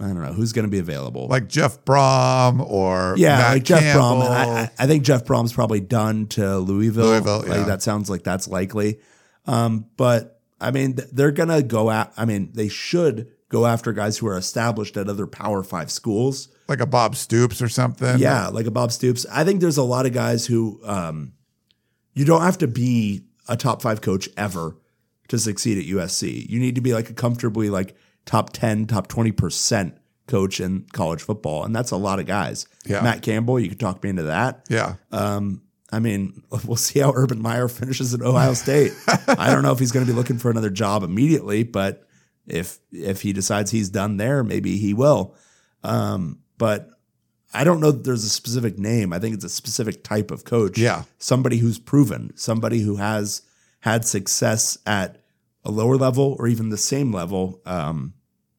I 0.00 0.06
don't 0.06 0.22
know 0.22 0.32
who's 0.32 0.52
going 0.52 0.64
to 0.64 0.70
be 0.70 0.78
available. 0.78 1.28
like 1.28 1.48
Jeff 1.48 1.84
Brohm 1.84 2.64
or 2.68 3.14
yeah, 3.18 3.36
Matt 3.38 3.52
like 3.52 3.62
Jeff 3.64 3.82
Brohm. 3.82 4.20
Campbell. 4.20 4.22
And 4.22 4.58
I, 4.58 4.70
I- 4.78 4.86
think 4.86 5.04
Jeff 5.04 5.24
Brohm's 5.24 5.52
probably 5.52 5.80
done 5.80 6.26
to 6.28 6.58
Louisville. 6.58 7.06
Louisville, 7.06 7.38
like 7.40 7.48
yeah. 7.48 7.64
that 7.64 7.82
sounds 7.82 8.08
like 8.10 8.24
that's 8.24 8.48
likely. 8.48 8.98
Um, 9.46 9.86
but 9.96 10.40
I 10.60 10.70
mean, 10.70 10.96
they're 11.12 11.30
going 11.32 11.48
to 11.50 11.62
go 11.62 11.90
at. 11.90 12.12
I 12.16 12.24
mean, 12.24 12.50
they 12.54 12.68
should 12.68 13.28
go 13.48 13.66
after 13.66 13.92
guys 13.92 14.16
who 14.18 14.26
are 14.28 14.38
established 14.38 14.96
at 14.96 15.08
other 15.08 15.26
Power 15.26 15.62
Five 15.62 15.90
schools. 15.90 16.48
like 16.68 16.80
a 16.80 16.86
Bob 16.86 17.14
Stoops 17.16 17.60
or 17.60 17.68
something. 17.68 18.18
Yeah, 18.18 18.48
like 18.48 18.66
a 18.66 18.70
Bob 18.70 18.92
Stoops. 18.92 19.26
I 19.30 19.44
think 19.44 19.60
there's 19.60 19.76
a 19.76 19.82
lot 19.82 20.06
of 20.06 20.12
guys 20.14 20.46
who 20.46 20.80
um, 20.84 21.32
you 22.14 22.24
don't 22.24 22.42
have 22.42 22.58
to 22.58 22.66
be 22.66 23.24
a 23.48 23.56
top 23.56 23.82
five 23.82 24.00
coach 24.00 24.28
ever 24.36 24.76
to 25.28 25.38
succeed 25.38 25.78
at 25.78 25.84
USC. 25.84 26.48
You 26.48 26.60
need 26.60 26.76
to 26.76 26.80
be 26.80 26.94
like 26.94 27.10
a 27.10 27.14
comfortably 27.14 27.68
like 27.68 27.96
top 28.24 28.52
10, 28.52 28.86
top 28.86 29.08
20% 29.08 29.96
coach 30.26 30.60
in 30.60 30.86
college 30.92 31.22
football. 31.22 31.64
And 31.64 31.74
that's 31.74 31.90
a 31.90 31.96
lot 31.96 32.18
of 32.20 32.26
guys. 32.26 32.66
Yeah. 32.86 33.02
Matt 33.02 33.22
Campbell, 33.22 33.58
you 33.60 33.68
could 33.68 33.80
talk 33.80 34.02
me 34.02 34.10
into 34.10 34.24
that. 34.24 34.66
Yeah. 34.68 34.94
Um, 35.10 35.62
I 35.92 35.98
mean, 35.98 36.42
we'll 36.64 36.76
see 36.76 37.00
how 37.00 37.12
Urban 37.14 37.40
Meyer 37.40 37.68
finishes 37.68 38.14
at 38.14 38.22
Ohio 38.22 38.54
State. 38.54 38.92
I 39.28 39.50
don't 39.50 39.62
know 39.62 39.72
if 39.72 39.78
he's 39.78 39.92
going 39.92 40.06
to 40.06 40.12
be 40.12 40.16
looking 40.16 40.38
for 40.38 40.50
another 40.50 40.70
job 40.70 41.02
immediately, 41.02 41.64
but 41.64 42.06
if 42.46 42.78
if 42.90 43.22
he 43.22 43.32
decides 43.32 43.70
he's 43.70 43.90
done 43.90 44.16
there, 44.16 44.42
maybe 44.42 44.76
he 44.76 44.94
will. 44.94 45.36
Um, 45.84 46.40
but 46.58 46.88
I 47.54 47.64
don't 47.64 47.80
know 47.80 47.90
that 47.90 48.04
there's 48.04 48.24
a 48.24 48.28
specific 48.30 48.78
name. 48.78 49.12
I 49.12 49.18
think 49.18 49.34
it's 49.34 49.44
a 49.44 49.48
specific 49.48 50.02
type 50.02 50.30
of 50.30 50.44
coach. 50.44 50.78
Yeah. 50.78 51.04
somebody 51.18 51.58
who's 51.58 51.78
proven, 51.78 52.32
somebody 52.36 52.80
who 52.80 52.96
has 52.96 53.42
had 53.80 54.04
success 54.06 54.78
at 54.86 55.21
a 55.64 55.70
lower 55.70 55.96
level 55.96 56.36
or 56.38 56.46
even 56.48 56.68
the 56.70 56.76
same 56.76 57.12
level. 57.12 57.60
Um, 57.66 58.14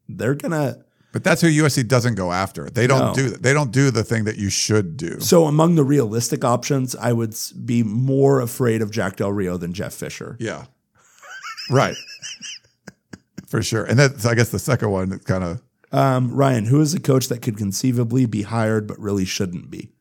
they're 0.07 0.35
gonna. 0.35 0.83
But 1.11 1.23
that's 1.23 1.41
who 1.41 1.47
USC 1.47 1.87
doesn't 1.87 2.15
go 2.15 2.31
after. 2.31 2.69
They 2.71 2.87
don't 2.87 3.09
No. 3.09 3.13
do 3.13 3.29
that. 3.29 3.43
They 3.43 3.53
don't 3.53 3.71
do 3.71 3.91
the 3.91 4.03
thing 4.03 4.23
that 4.23 4.37
you 4.37 4.49
should 4.49 4.97
do. 4.97 5.19
So 5.19 5.45
among 5.45 5.75
the 5.75 5.83
realistic 5.83 6.43
options, 6.43 6.95
I 6.95 7.13
would 7.13 7.35
be 7.63 7.83
more 7.83 8.41
afraid 8.41 8.81
of 8.81 8.89
Jack 8.89 9.17
Del 9.17 9.31
Rio 9.31 9.57
than 9.57 9.73
Jeff 9.73 9.93
Fisher. 9.93 10.35
Yeah. 10.39 10.65
right. 11.69 11.95
For 13.47 13.61
sure. 13.61 13.83
And 13.85 13.99
that's 13.99 14.25
I 14.25 14.33
guess 14.35 14.49
the 14.49 14.59
second 14.59 14.89
one 14.89 15.19
kind 15.19 15.43
of 15.43 15.61
Um, 15.91 16.33
Ryan, 16.33 16.65
who 16.65 16.81
is 16.81 16.93
a 16.95 16.99
coach 16.99 17.27
that 17.29 17.41
could 17.43 17.57
conceivably 17.57 18.25
be 18.25 18.41
hired 18.41 18.87
but 18.87 18.97
really 18.99 19.25
shouldn't 19.25 19.69
be? 19.69 19.91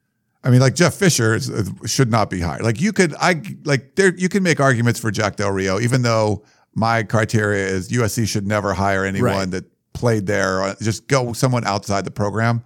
I 0.43 0.51
mean, 0.51 0.61
like 0.61 0.75
Jeff 0.75 0.95
Fisher 0.95 1.35
is, 1.35 1.53
should 1.87 2.11
not 2.11 2.31
be 2.31 2.41
hired. 2.41 2.63
Like 2.63 2.81
you 2.81 2.93
could, 2.93 3.15
I 3.21 3.43
like 3.65 3.95
there. 3.97 4.13
You 4.17 4.29
can 4.31 4.43
make 4.43 4.59
arguments 4.59 4.99
for 4.99 5.11
Jack 5.11 5.37
Del 5.37 5.53
Rio, 5.53 5.79
even 5.79 6.03
though 6.03 6.43
my 6.75 7.03
criteria 7.03 7.67
is 7.67 7.91
USC 7.91 8.27
should 8.27 8.47
never 8.47 8.73
hire 8.75 9.05
anyone 9.05 9.31
Right. 9.33 9.51
that 9.51 9.65
played 9.93 10.27
there. 10.27 10.63
Or 10.63 10.75
just 10.81 11.07
go 11.09 11.33
someone 11.33 11.65
outside 11.65 12.05
the 12.05 12.11
program. 12.11 12.63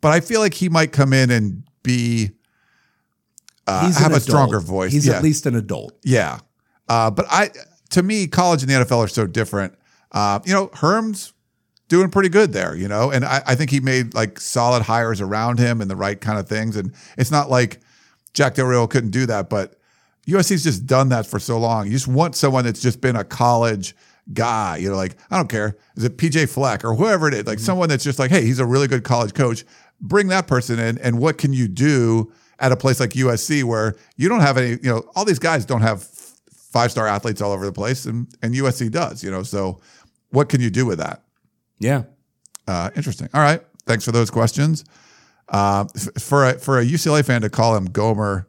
But 0.00 0.12
I 0.12 0.20
feel 0.20 0.40
like 0.40 0.54
he 0.54 0.68
might 0.68 0.92
come 0.92 1.12
in 1.12 1.30
and 1.30 1.62
be 1.82 2.30
uh, 3.66 3.86
He's 3.86 3.96
have 3.98 4.12
a 4.12 4.16
adult. 4.16 4.22
stronger 4.22 4.60
voice. 4.60 4.92
He's 4.92 5.06
yeah. 5.06 5.14
at 5.14 5.22
least 5.22 5.46
an 5.46 5.54
adult. 5.54 5.94
Yeah. 6.04 6.40
Uh, 6.88 7.10
but 7.10 7.24
I, 7.30 7.50
to 7.90 8.02
me, 8.02 8.26
college 8.26 8.62
and 8.62 8.70
the 8.70 8.74
NFL 8.76 8.98
are 9.04 9.08
so 9.08 9.26
different. 9.26 9.74
Uh, 10.12 10.40
you 10.44 10.52
know, 10.52 10.70
Herm's 10.74 11.32
doing 11.88 12.10
pretty 12.10 12.28
good 12.28 12.52
there, 12.52 12.74
you 12.74 12.88
know, 12.88 13.10
and 13.10 13.24
I, 13.24 13.42
I 13.46 13.54
think 13.54 13.70
he 13.70 13.80
made 13.80 14.14
like 14.14 14.38
solid 14.40 14.82
hires 14.82 15.20
around 15.20 15.58
him 15.58 15.80
and 15.80 15.90
the 15.90 15.96
right 15.96 16.20
kind 16.20 16.38
of 16.38 16.48
things. 16.48 16.76
And 16.76 16.92
it's 17.16 17.30
not 17.30 17.48
like 17.50 17.80
Jack 18.34 18.54
Del 18.54 18.66
Rio 18.66 18.86
couldn't 18.86 19.10
do 19.10 19.26
that, 19.26 19.48
but 19.48 19.76
USC's 20.26 20.62
just 20.62 20.86
done 20.86 21.10
that 21.10 21.26
for 21.26 21.38
so 21.38 21.58
long. 21.58 21.86
You 21.86 21.92
just 21.92 22.08
want 22.08 22.34
someone 22.34 22.64
that's 22.64 22.80
just 22.80 23.00
been 23.00 23.16
a 23.16 23.24
college 23.24 23.94
guy, 24.32 24.78
you 24.78 24.88
know, 24.88 24.96
like, 24.96 25.16
I 25.30 25.36
don't 25.36 25.48
care. 25.48 25.76
Is 25.96 26.04
it 26.04 26.16
PJ 26.16 26.48
Fleck 26.48 26.84
or 26.84 26.94
whoever 26.94 27.28
it 27.28 27.34
is? 27.34 27.46
Like 27.46 27.58
someone 27.58 27.88
that's 27.88 28.04
just 28.04 28.18
like, 28.18 28.30
hey, 28.30 28.42
he's 28.42 28.58
a 28.58 28.66
really 28.66 28.86
good 28.86 29.04
college 29.04 29.34
coach. 29.34 29.64
Bring 30.00 30.28
that 30.28 30.46
person 30.46 30.78
in. 30.78 30.98
And 30.98 31.18
what 31.18 31.38
can 31.38 31.52
you 31.52 31.68
do 31.68 32.32
at 32.58 32.72
a 32.72 32.76
place 32.76 33.00
like 33.00 33.10
USC 33.10 33.64
where 33.64 33.96
you 34.16 34.28
don't 34.28 34.40
have 34.40 34.56
any, 34.56 34.70
you 34.70 34.90
know, 34.90 35.02
all 35.14 35.24
these 35.24 35.38
guys 35.38 35.66
don't 35.66 35.82
have 35.82 36.02
five 36.02 36.90
star 36.90 37.06
athletes 37.06 37.40
all 37.40 37.52
over 37.52 37.66
the 37.66 37.72
place 37.72 38.06
and, 38.06 38.26
and 38.42 38.54
USC 38.54 38.90
does, 38.90 39.22
you 39.22 39.30
know, 39.30 39.42
so 39.42 39.80
what 40.30 40.48
can 40.48 40.60
you 40.60 40.70
do 40.70 40.86
with 40.86 40.98
that? 40.98 41.22
Yeah. 41.78 42.04
Uh, 42.66 42.90
interesting. 42.96 43.28
All 43.34 43.42
right. 43.42 43.62
Thanks 43.86 44.04
for 44.04 44.12
those 44.12 44.30
questions. 44.30 44.84
Uh, 45.48 45.84
f- 45.94 46.22
for 46.22 46.48
a, 46.48 46.54
for 46.54 46.78
a 46.78 46.84
UCLA 46.84 47.24
fan 47.24 47.42
to 47.42 47.50
call 47.50 47.76
him 47.76 47.84
Gomer 47.84 48.48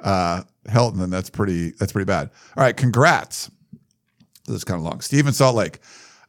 uh, 0.00 0.42
Helton, 0.70 0.98
then 0.98 1.10
that's 1.10 1.30
pretty 1.30 1.70
that's 1.72 1.92
pretty 1.92 2.06
bad. 2.06 2.30
All 2.56 2.62
right. 2.64 2.76
Congrats. 2.76 3.50
This 4.46 4.56
is 4.56 4.64
kind 4.64 4.78
of 4.78 4.84
long. 4.84 5.00
Steve 5.00 5.26
in 5.26 5.32
Salt 5.32 5.54
Lake. 5.56 5.78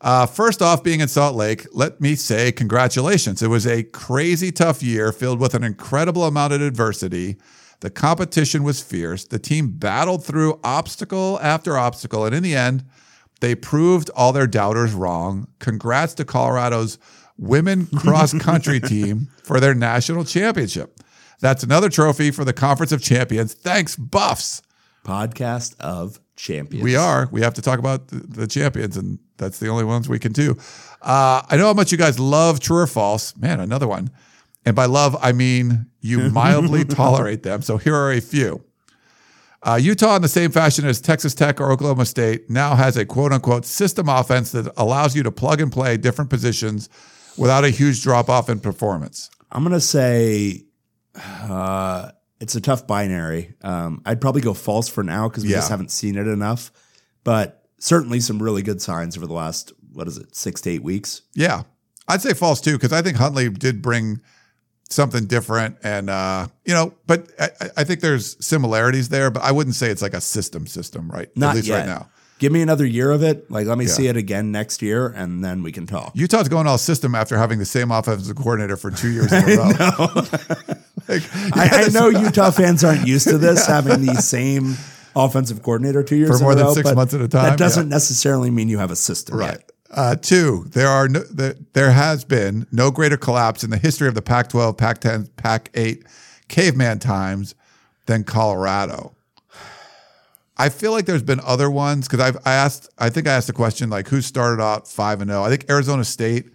Uh, 0.01 0.25
first 0.25 0.61
off, 0.61 0.83
being 0.83 0.99
in 0.99 1.07
Salt 1.07 1.35
Lake, 1.35 1.67
let 1.73 2.01
me 2.01 2.15
say 2.15 2.51
congratulations. 2.51 3.41
It 3.41 3.47
was 3.47 3.67
a 3.67 3.83
crazy 3.83 4.51
tough 4.51 4.81
year 4.81 5.11
filled 5.11 5.39
with 5.39 5.53
an 5.53 5.63
incredible 5.63 6.23
amount 6.25 6.53
of 6.53 6.61
adversity. 6.61 7.37
The 7.81 7.89
competition 7.89 8.63
was 8.63 8.81
fierce. 8.81 9.25
The 9.25 9.39
team 9.39 9.71
battled 9.77 10.25
through 10.25 10.59
obstacle 10.63 11.39
after 11.41 11.77
obstacle, 11.77 12.25
and 12.25 12.35
in 12.35 12.43
the 12.43 12.55
end, 12.55 12.83
They 13.41 13.55
proved 13.55 14.11
all 14.15 14.33
their 14.33 14.45
doubters 14.47 14.93
wrong. 14.93 15.47
Congrats 15.59 16.13
to 16.15 16.25
Colorado's 16.25 16.99
women 17.37 17.87
cross 17.87 18.33
country 18.37 18.79
team 18.93 19.29
for 19.43 19.59
their 19.59 19.73
national 19.73 20.25
championship. 20.25 20.99
That's 21.41 21.63
another 21.63 21.89
trophy 21.89 22.31
for 22.31 22.45
the 22.45 22.53
Conference 22.53 22.91
of 22.91 23.01
Champions. 23.01 23.53
Thanks, 23.53 23.95
Buffs. 23.95 24.61
Podcast 25.03 25.75
of 25.79 26.19
champions. 26.35 26.83
We 26.83 26.95
are. 26.95 27.27
We 27.31 27.41
have 27.41 27.55
to 27.55 27.61
talk 27.61 27.79
about 27.79 28.07
the, 28.09 28.45
champions, 28.45 28.95
and 28.95 29.17
that's 29.37 29.57
the 29.57 29.67
only 29.67 29.83
ones 29.83 30.07
we 30.07 30.19
can 30.19 30.31
do. 30.31 30.55
Uh, 31.01 31.41
I 31.49 31.57
know 31.57 31.65
how 31.65 31.73
much 31.73 31.91
you 31.91 31.97
guys 31.97 32.19
love 32.19 32.59
true 32.59 32.77
or 32.77 32.87
false. 32.87 33.35
Man, 33.35 33.59
another 33.59 33.87
one. 33.87 34.11
And 34.63 34.75
by 34.75 34.85
love, 34.85 35.17
I 35.19 35.31
mean 35.31 35.87
you 35.99 36.29
mildly 36.31 36.85
tolerate 36.85 37.41
them. 37.41 37.63
So 37.63 37.77
here 37.77 37.95
are 37.95 38.11
a 38.11 38.21
few. 38.21 38.63
Uh, 39.63 39.79
Utah, 39.81 40.15
in 40.15 40.21
the 40.21 40.27
same 40.27 40.51
fashion 40.51 40.85
as 40.85 41.01
Texas 41.01 41.35
Tech 41.35 41.59
or 41.61 41.71
Oklahoma 41.71 42.05
State, 42.05 42.49
now 42.49 42.75
has 42.75 42.97
a 42.97 43.05
quote 43.05 43.31
unquote 43.31 43.65
system 43.65 44.09
offense 44.09 44.51
that 44.51 44.71
allows 44.77 45.15
you 45.15 45.23
to 45.23 45.31
plug 45.31 45.61
and 45.61 45.71
play 45.71 45.97
different 45.97 46.29
positions 46.29 46.89
without 47.37 47.63
a 47.63 47.69
huge 47.69 48.01
drop 48.03 48.29
off 48.29 48.49
in 48.49 48.59
performance. 48.59 49.29
I'm 49.51 49.63
gonna 49.63 49.79
say 49.79 50.63
uh, 51.15 52.11
it's 52.39 52.55
a 52.55 52.61
tough 52.61 52.87
binary. 52.87 53.53
Um, 53.61 54.01
I'd 54.05 54.21
probably 54.21 54.41
go 54.41 54.53
false 54.53 54.87
for 54.87 55.03
now 55.03 55.27
because 55.29 55.43
we 55.43 55.49
Yeah. 55.51 55.57
just 55.57 55.69
haven't 55.69 55.91
seen 55.91 56.15
it 56.17 56.27
enough. 56.27 56.71
But 57.23 57.63
certainly 57.79 58.19
some 58.19 58.41
really 58.41 58.61
good 58.61 58.81
signs 58.81 59.17
over 59.17 59.27
the 59.27 59.33
last 59.33 59.73
what 59.93 60.07
is 60.07 60.17
it 60.17 60.35
six 60.35 60.61
to 60.61 60.69
eight 60.69 60.83
weeks. 60.83 61.21
Yeah, 61.35 61.63
I'd 62.07 62.21
say 62.21 62.33
false 62.33 62.61
too 62.61 62.73
because 62.73 62.93
I 62.93 63.01
think 63.01 63.17
Huntley 63.17 63.49
did 63.49 63.81
bring 63.81 64.21
something 64.89 65.25
different, 65.25 65.77
and 65.83 66.09
uh, 66.09 66.47
you 66.65 66.73
know, 66.73 66.93
but 67.07 67.29
I, 67.39 67.49
I- 67.77 67.83
think 67.83 67.99
there's 68.01 68.43
similarities 68.45 69.09
there, 69.09 69.29
but 69.29 69.43
I 69.43 69.51
wouldn't 69.51 69.75
say 69.75 69.89
it's 69.91 70.01
like 70.01 70.13
a 70.13 70.21
system 70.21 70.65
system, 70.67 71.09
right? 71.11 71.29
Not 71.37 71.51
At 71.51 71.55
least 71.57 71.67
yet. 71.67 71.77
right 71.79 71.85
now. 71.85 72.09
Give 72.39 72.51
me 72.51 72.61
another 72.63 72.85
year 72.87 73.11
of 73.11 73.21
it. 73.21 73.51
Like 73.51 73.67
let 73.67 73.77
me 73.77 73.85
Yeah. 73.85 73.91
see 73.91 74.07
it 74.07 74.17
again 74.17 74.51
next 74.51 74.81
year, 74.81 75.07
and 75.07 75.43
then 75.43 75.61
we 75.61 75.71
can 75.71 75.85
talk. 75.85 76.11
Utah's 76.15 76.47
going 76.49 76.65
all 76.67 76.77
system 76.79 77.13
after 77.13 77.37
having 77.37 77.59
the 77.59 77.65
same 77.65 77.91
offensive 77.91 78.35
coordinator 78.35 78.77
for 78.77 78.89
two 78.89 79.11
years 79.11 79.31
in 79.31 79.43
a 79.43 79.55
row. 79.99 80.75
Like, 81.11 81.23
I, 81.57 81.85
I 81.85 81.87
know 81.89 82.09
Utah 82.09 82.51
fans 82.51 82.83
aren't 82.83 83.07
used 83.07 83.27
to 83.27 83.37
this 83.37 83.65
having 83.75 84.05
the 84.05 84.15
same 84.15 84.75
offensive 85.15 85.61
coordinator 85.61 86.03
two 86.03 86.15
years 86.15 86.29
For 86.29 86.35
in 86.37 86.41
a 86.41 86.43
more 86.43 86.55
than 86.55 86.65
row, 86.65 86.73
six 86.73 86.93
months 86.95 87.13
at 87.13 87.21
a 87.21 87.27
time, 87.27 87.43
That 87.43 87.57
doesn't 87.59 87.87
yeah. 87.87 87.95
necessarily 87.95 88.49
mean 88.49 88.69
you 88.69 88.77
have 88.77 88.91
a 88.91 88.95
system, 88.95 89.37
Right. 89.37 89.51
yet. 89.51 89.71
Uh, 89.93 90.15
two, 90.15 90.65
there 90.69 90.87
are 90.87 91.09
no, 91.09 91.19
there, 91.19 91.55
there 91.73 91.91
has 91.91 92.23
been 92.23 92.65
no 92.71 92.91
greater 92.91 93.17
collapse 93.17 93.61
in 93.63 93.69
the 93.71 93.77
history 93.77 94.07
of 94.07 94.15
the 94.15 94.21
Pac-12, 94.21 94.77
Pac-10, 94.77 95.29
Pac-8 95.35 96.05
caveman 96.47 96.99
times 96.99 97.55
than 98.05 98.23
Colorado. 98.23 99.13
I 100.57 100.69
feel 100.69 100.91
like 100.91 101.05
there's 101.05 101.23
been 101.23 101.41
other 101.43 101.69
ones 101.71 102.07
because 102.07 102.19
I've 102.19 102.37
I 102.45 102.53
asked 102.53 102.87
I 102.99 103.09
think 103.09 103.27
I 103.27 103.33
asked 103.33 103.47
the 103.47 103.53
question 103.53 103.89
like 103.89 104.07
who 104.09 104.21
started 104.21 104.61
out 104.61 104.87
five 104.87 105.19
and 105.19 105.31
zero. 105.31 105.43
I 105.43 105.49
think 105.49 105.65
Arizona 105.69 106.03
State 106.03 106.51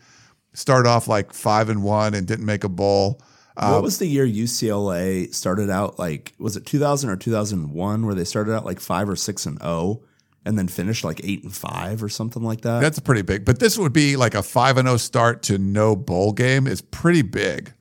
started 0.55 0.89
off 0.89 1.09
like 1.09 1.33
five 1.33 1.69
and 1.69 1.83
one 1.83 2.15
and 2.15 2.25
didn't 2.27 2.47
make 2.47 2.63
a 2.63 2.69
bowl. 2.69 3.21
Uh, 3.57 3.71
what 3.73 3.83
was 3.83 3.99
the 3.99 4.07
year 4.07 4.27
UCLA 4.27 5.33
started 5.35 5.71
out 5.71 5.99
like? 5.99 6.35
Was 6.39 6.57
it 6.57 6.67
2000 6.67 7.09
or 7.11 7.17
2001 7.17 8.05
where 8.07 8.15
they 8.15 8.25
started 8.25 8.55
out 8.55 8.65
like 8.65 8.81
five 8.81 9.09
or 9.09 9.17
six 9.17 9.47
and 9.47 9.59
zero, 9.61 10.03
and 10.45 10.59
then 10.59 10.69
finished 10.69 11.05
like 11.05 11.21
eight 11.25 11.43
and 11.43 11.55
five 11.55 12.03
or 12.03 12.09
something 12.09 12.43
like 12.43 12.61
that? 12.63 12.81
That's 12.81 12.99
pretty 12.99 13.23
big. 13.23 13.45
But 13.45 13.59
this 13.59 13.79
would 13.79 13.93
be 13.93 14.17
like 14.17 14.35
a 14.35 14.43
five 14.43 14.77
and 14.77 14.87
zero 14.87 14.97
start 14.99 15.43
to 15.45 15.57
no 15.59 15.97
bowl 15.97 16.33
game 16.33 16.67
is 16.67 16.83
pretty 16.83 17.23
big. 17.23 17.73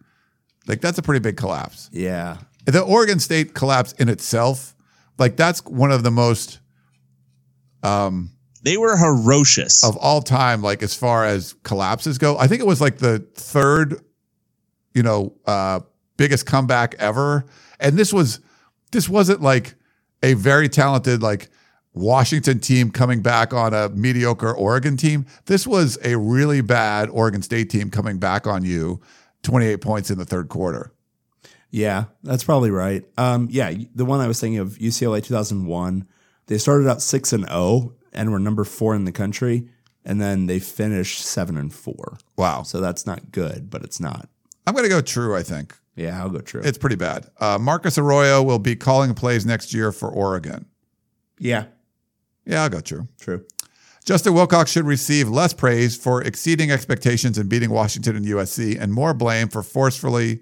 Like 0.67 0.81
that's 0.81 0.97
a 0.97 1.01
pretty 1.01 1.19
big 1.19 1.35
collapse. 1.37 1.89
yeah, 1.91 2.37
the 2.65 2.81
Oregon 2.81 3.19
State 3.19 3.53
collapse 3.53 3.91
in 3.93 4.09
itself, 4.09 4.75
like 5.19 5.35
that's 5.35 5.63
one 5.65 5.91
of 5.91 6.03
the 6.03 6.09
most 6.11 6.59
Um, 7.83 8.31
They 8.63 8.77
were 8.77 8.97
ferocious. 8.97 9.83
of 9.83 9.95
all 9.97 10.21
time, 10.21 10.61
like 10.61 10.81
as 10.81 10.95
far 10.95 11.25
as 11.25 11.53
collapses 11.63 12.17
go. 12.17 12.37
I 12.37 12.47
think 12.47 12.61
it 12.61 12.65
was 12.67 12.81
like 12.81 12.97
the 12.97 13.19
third, 13.35 14.01
you 14.95 15.03
know, 15.03 15.33
uh, 15.45 15.81
biggest 16.17 16.47
comeback 16.47 16.95
ever. 16.97 17.45
And 17.79 17.97
this 17.97 18.11
was, 18.11 18.39
this 18.91 19.07
wasn't 19.07 19.41
like 19.41 19.75
a 20.23 20.33
very 20.33 20.69
talented, 20.69 21.21
like 21.21 21.49
Washington 21.93 22.59
team 22.59 22.89
coming 22.89 23.21
back 23.21 23.53
on 23.53 23.73
a 23.73 23.89
mediocre 23.89 24.53
Oregon 24.53 24.97
team. 24.97 25.25
This 25.45 25.67
was 25.67 25.97
a 26.03 26.17
really 26.17 26.61
bad 26.61 27.09
Oregon 27.09 27.41
State 27.41 27.69
team 27.69 27.89
coming 27.89 28.17
back 28.17 28.47
on 28.47 28.65
you 28.65 29.01
28 29.43 29.81
points 29.81 30.09
in 30.09 30.17
the 30.17 30.25
third 30.25 30.49
quarter. 30.49 30.91
yeah, 31.71 32.05
that's 32.23 32.43
probably 32.43 32.71
right. 32.71 33.03
Um, 33.17 33.47
yeah, 33.51 33.73
the 33.93 34.05
one 34.05 34.19
I 34.21 34.27
was 34.27 34.39
thinking 34.39 34.59
of 34.59 34.77
UCLA 34.77 35.23
2001. 35.23 36.07
They 36.47 36.57
started 36.57 36.87
out 36.87 37.01
six 37.01 37.33
and 37.33 37.45
zero 37.47 37.93
and 38.13 38.31
were 38.31 38.39
number 38.39 38.63
four 38.63 38.95
in 38.95 39.05
the 39.05 39.11
country, 39.11 39.67
and 40.05 40.21
then 40.21 40.45
they 40.45 40.59
finished 40.59 41.19
seven 41.19 41.57
and 41.57 41.73
four. 41.73 42.17
Wow. 42.37 42.63
So 42.63 42.79
that's 42.79 43.05
not 43.05 43.31
good, 43.31 43.69
but 43.69 43.83
it's 43.83 43.99
not. 43.99 44.29
I'm 44.67 44.73
going 44.73 44.83
to 44.83 44.89
go 44.89 45.01
true, 45.01 45.35
I 45.35 45.43
think. 45.43 45.75
Yeah, 45.95 46.19
I'll 46.21 46.29
go 46.29 46.39
true. 46.39 46.61
It's 46.63 46.77
pretty 46.77 46.95
bad. 46.97 47.27
Uh, 47.39 47.57
Marcus 47.59 47.97
Arroyo 47.97 48.43
will 48.43 48.59
be 48.59 48.75
calling 48.75 49.13
plays 49.13 49.45
next 49.45 49.73
year 49.73 49.91
for 49.91 50.09
Oregon. 50.09 50.65
yeah, 51.39 51.65
Yeah, 52.45 52.63
I'll 52.63 52.69
go 52.69 52.81
true. 52.81 53.07
true. 53.19 53.45
Justin 54.03 54.33
Wilcox 54.35 54.69
should 54.71 54.85
receive 54.85 55.29
less 55.29 55.51
praise 55.53 55.95
for 55.97 56.21
exceeding 56.21 56.69
expectations 56.69 57.37
and 57.39 57.49
beating 57.49 57.71
Washington 57.71 58.15
and 58.15 58.25
USC, 58.25 58.79
and 58.79 58.93
more 58.93 59.13
blame 59.15 59.47
for 59.47 59.63
forcefully 59.63 60.41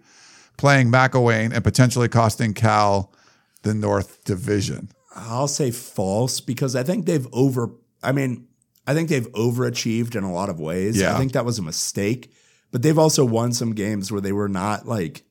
playing 0.58 0.92
McIlwain 0.92 1.54
and 1.54 1.64
potentially 1.64 2.10
costing 2.10 2.54
Cal 2.54 3.14
the 3.62 3.74
North 3.74 4.24
Division. 4.26 4.90
I'll 5.16 5.48
say 5.48 5.72
false 5.72 6.42
because 6.42 6.76
I 6.76 6.84
think 6.84 7.06
they've 7.06 7.28
over. 7.32 7.70
I 8.02 8.12
mean, 8.12 8.48
I 8.86 8.94
think 8.94 9.08
they've 9.08 9.32
overachieved 9.32 10.16
in 10.16 10.24
a 10.26 10.34
lot 10.34 10.50
of 10.50 10.60
ways. 10.60 11.00
Yeah. 11.00 11.16
I 11.16 11.18
think 11.18 11.32
that 11.32 11.46
was 11.46 11.58
a 11.58 11.62
mistake, 11.62 12.34
but 12.74 12.82
they've 12.82 12.98
also 12.98 13.24
won 13.24 13.54
some 13.54 13.74
games 13.74 14.12
where 14.12 14.20
they 14.20 14.34
were 14.34 14.50
not 14.50 14.86
like. 14.86 15.24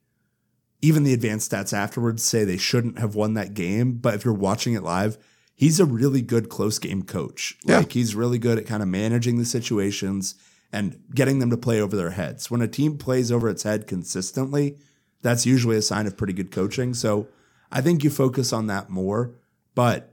Even 0.81 1.05
the 1.05 1.13
advanced 1.13 1.53
stats 1.53 1.73
afterwards 1.73 2.23
say 2.25 2.45
they 2.45 2.57
shouldn't 2.57 2.99
have 2.99 3.15
won 3.15 3.35
that 3.35 3.53
game. 3.55 3.93
But 3.99 4.15
if 4.15 4.25
you're 4.25 4.35
watching 4.35 4.75
it 4.75 4.83
live, 4.83 5.17
he's 5.55 5.79
a 5.79 5.85
really 5.85 6.23
good 6.23 6.49
close 6.49 6.79
game 6.81 7.03
coach. 7.03 7.57
Yeah. 7.65 7.79
Like 7.79 7.93
he's 7.93 8.15
really 8.17 8.39
good 8.39 8.59
at 8.59 8.67
kind 8.67 8.83
of 8.83 8.89
managing 8.89 9.39
the 9.39 9.45
situations 9.45 10.35
and 10.73 10.99
getting 11.15 11.39
them 11.39 11.51
to 11.51 11.57
play 11.57 11.81
over 11.81 11.97
their 11.97 12.11
heads. 12.11 12.51
When 12.51 12.63
a 12.63 12.67
team 12.69 12.97
plays 12.99 13.31
over 13.31 13.49
its 13.49 13.63
head 13.63 13.87
consistently, 13.87 14.77
that's 15.21 15.47
usually 15.47 15.77
a 15.77 15.83
sign 15.83 16.07
of 16.09 16.17
pretty 16.17 16.33
good 16.33 16.51
coaching. 16.51 16.95
So 16.95 17.29
I 17.71 17.81
think 17.81 18.03
you 18.03 18.11
focus 18.11 18.53
on 18.53 18.67
that 18.67 18.91
more, 18.91 19.35
but 19.77 20.13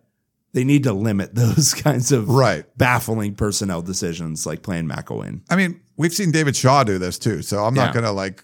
they 0.53 0.63
need 0.63 0.83
to 0.83 0.93
limit 0.93 1.33
those 1.35 1.73
kinds 1.73 2.11
of 2.11 2.29
Right. 2.29 2.65
baffling 2.77 3.33
personnel 3.35 3.81
decisions 3.81 4.45
like 4.45 4.61
playing 4.61 4.87
McIlwain. 4.87 5.41
I 5.49 5.55
mean, 5.55 5.79
we've 5.99 6.13
seen 6.13 6.31
David 6.31 6.55
Shaw 6.55 6.83
do 6.83 6.97
this 6.97 7.19
too, 7.19 7.43
so 7.43 7.63
I'm 7.65 7.75
not 7.75 7.87
Yeah. 7.89 7.93
going 7.93 8.05
to 8.05 8.11
like. 8.11 8.43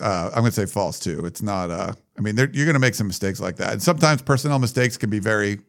Uh, 0.00 0.26
I'm 0.34 0.40
going 0.40 0.46
to 0.46 0.52
say 0.52 0.66
false 0.66 0.98
too. 0.98 1.24
It's 1.24 1.40
not. 1.42 1.70
Uh, 1.70 1.92
I 2.18 2.20
mean, 2.20 2.36
you're 2.36 2.48
going 2.66 2.72
to 2.74 2.78
make 2.80 2.94
some 2.94 3.06
mistakes 3.06 3.38
like 3.38 3.56
that, 3.56 3.72
and 3.72 3.82
sometimes 3.82 4.20
personnel 4.22 4.58
mistakes 4.58 4.96
can 4.96 5.08
be 5.10 5.18
very 5.20 5.60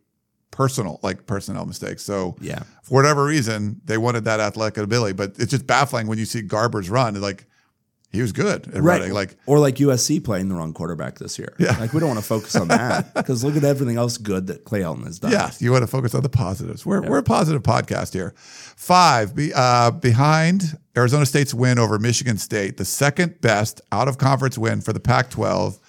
personal, 0.51 0.99
like 1.03 1.25
personnel 1.27 1.65
mistakes. 1.65 2.01
So 2.03 2.35
Yeah. 2.41 2.63
for 2.83 2.95
whatever 2.95 3.23
reason, 3.25 3.79
they 3.85 3.97
wanted 3.97 4.23
that 4.25 4.39
athletic 4.39 4.77
ability, 4.79 5.13
but 5.13 5.33
it's 5.37 5.51
just 5.51 5.67
baffling 5.67 6.07
when 6.07 6.17
you 6.17 6.25
see 6.25 6.41
Garber's 6.41 6.89
run. 6.89 7.19
Like 7.21 7.45
he 8.09 8.21
was 8.21 8.31
good 8.31 8.67
at 8.73 8.81
running. 8.81 9.11
Like 9.11 9.35
or 9.45 9.59
like 9.59 9.75
USC 9.75 10.23
playing 10.23 10.47
the 10.49 10.55
wrong 10.55 10.73
quarterback 10.73 11.19
this 11.19 11.37
year. 11.37 11.53
Yeah. 11.59 11.77
Like 11.77 11.93
we 11.93 11.99
don't 11.99 12.09
want 12.09 12.19
to 12.19 12.25
focus 12.25 12.55
on 12.55 12.69
that 12.69 13.13
because 13.15 13.43
look 13.43 13.55
at 13.55 13.63
everything 13.63 13.97
else 13.97 14.17
good 14.17 14.47
that 14.47 14.63
Clay 14.63 14.81
Helton 14.81 15.05
has 15.05 15.19
done. 15.19 15.31
Yeah, 15.31 15.51
you 15.59 15.71
want 15.71 15.83
to 15.83 15.87
focus 15.87 16.15
on 16.15 16.23
the 16.23 16.29
positives. 16.29 16.85
We're, 16.85 17.01
we're 17.01 17.19
a 17.19 17.23
positive 17.23 17.63
podcast 17.63 18.13
here. 18.13 18.33
Five, 18.37 19.35
be, 19.35 19.51
uh, 19.53 19.91
behind 19.91 20.77
Arizona 20.95 21.25
State's 21.25 21.53
win 21.53 21.79
over 21.79 21.99
Michigan 21.99 22.37
State, 22.37 22.77
the 22.77 22.85
second 22.85 23.41
best 23.41 23.81
out 23.91 24.07
of 24.07 24.17
conference 24.17 24.57
win 24.57 24.81
for 24.81 24.93
the 24.93 24.99
Pac 24.99 25.29
12 25.29 25.79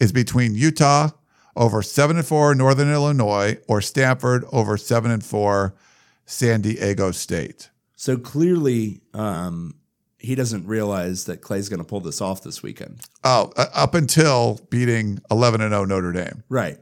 is 0.00 0.12
between 0.12 0.54
Utah 0.54 1.10
over 1.56 1.82
7 1.82 2.16
and 2.16 2.26
4 2.26 2.54
Northern 2.54 2.92
Illinois 2.92 3.58
or 3.68 3.80
Stanford 3.80 4.44
over 4.52 4.76
7 4.76 5.10
and 5.10 5.24
4 5.24 5.74
San 6.26 6.60
Diego 6.60 7.10
State. 7.10 7.70
So 7.96 8.16
clearly, 8.16 9.00
um, 9.12 9.74
he 10.24 10.34
doesn't 10.34 10.66
realize 10.66 11.24
that 11.26 11.40
Clay's 11.42 11.68
going 11.68 11.78
to 11.78 11.84
pull 11.84 12.00
this 12.00 12.20
off 12.20 12.42
this 12.42 12.62
weekend. 12.62 13.00
Oh, 13.22 13.52
uh, 13.56 13.66
up 13.74 13.94
until 13.94 14.58
beating 14.70 15.18
11 15.30 15.60
and 15.60 15.72
0 15.72 15.84
Notre 15.84 16.12
Dame. 16.12 16.42
Right. 16.48 16.78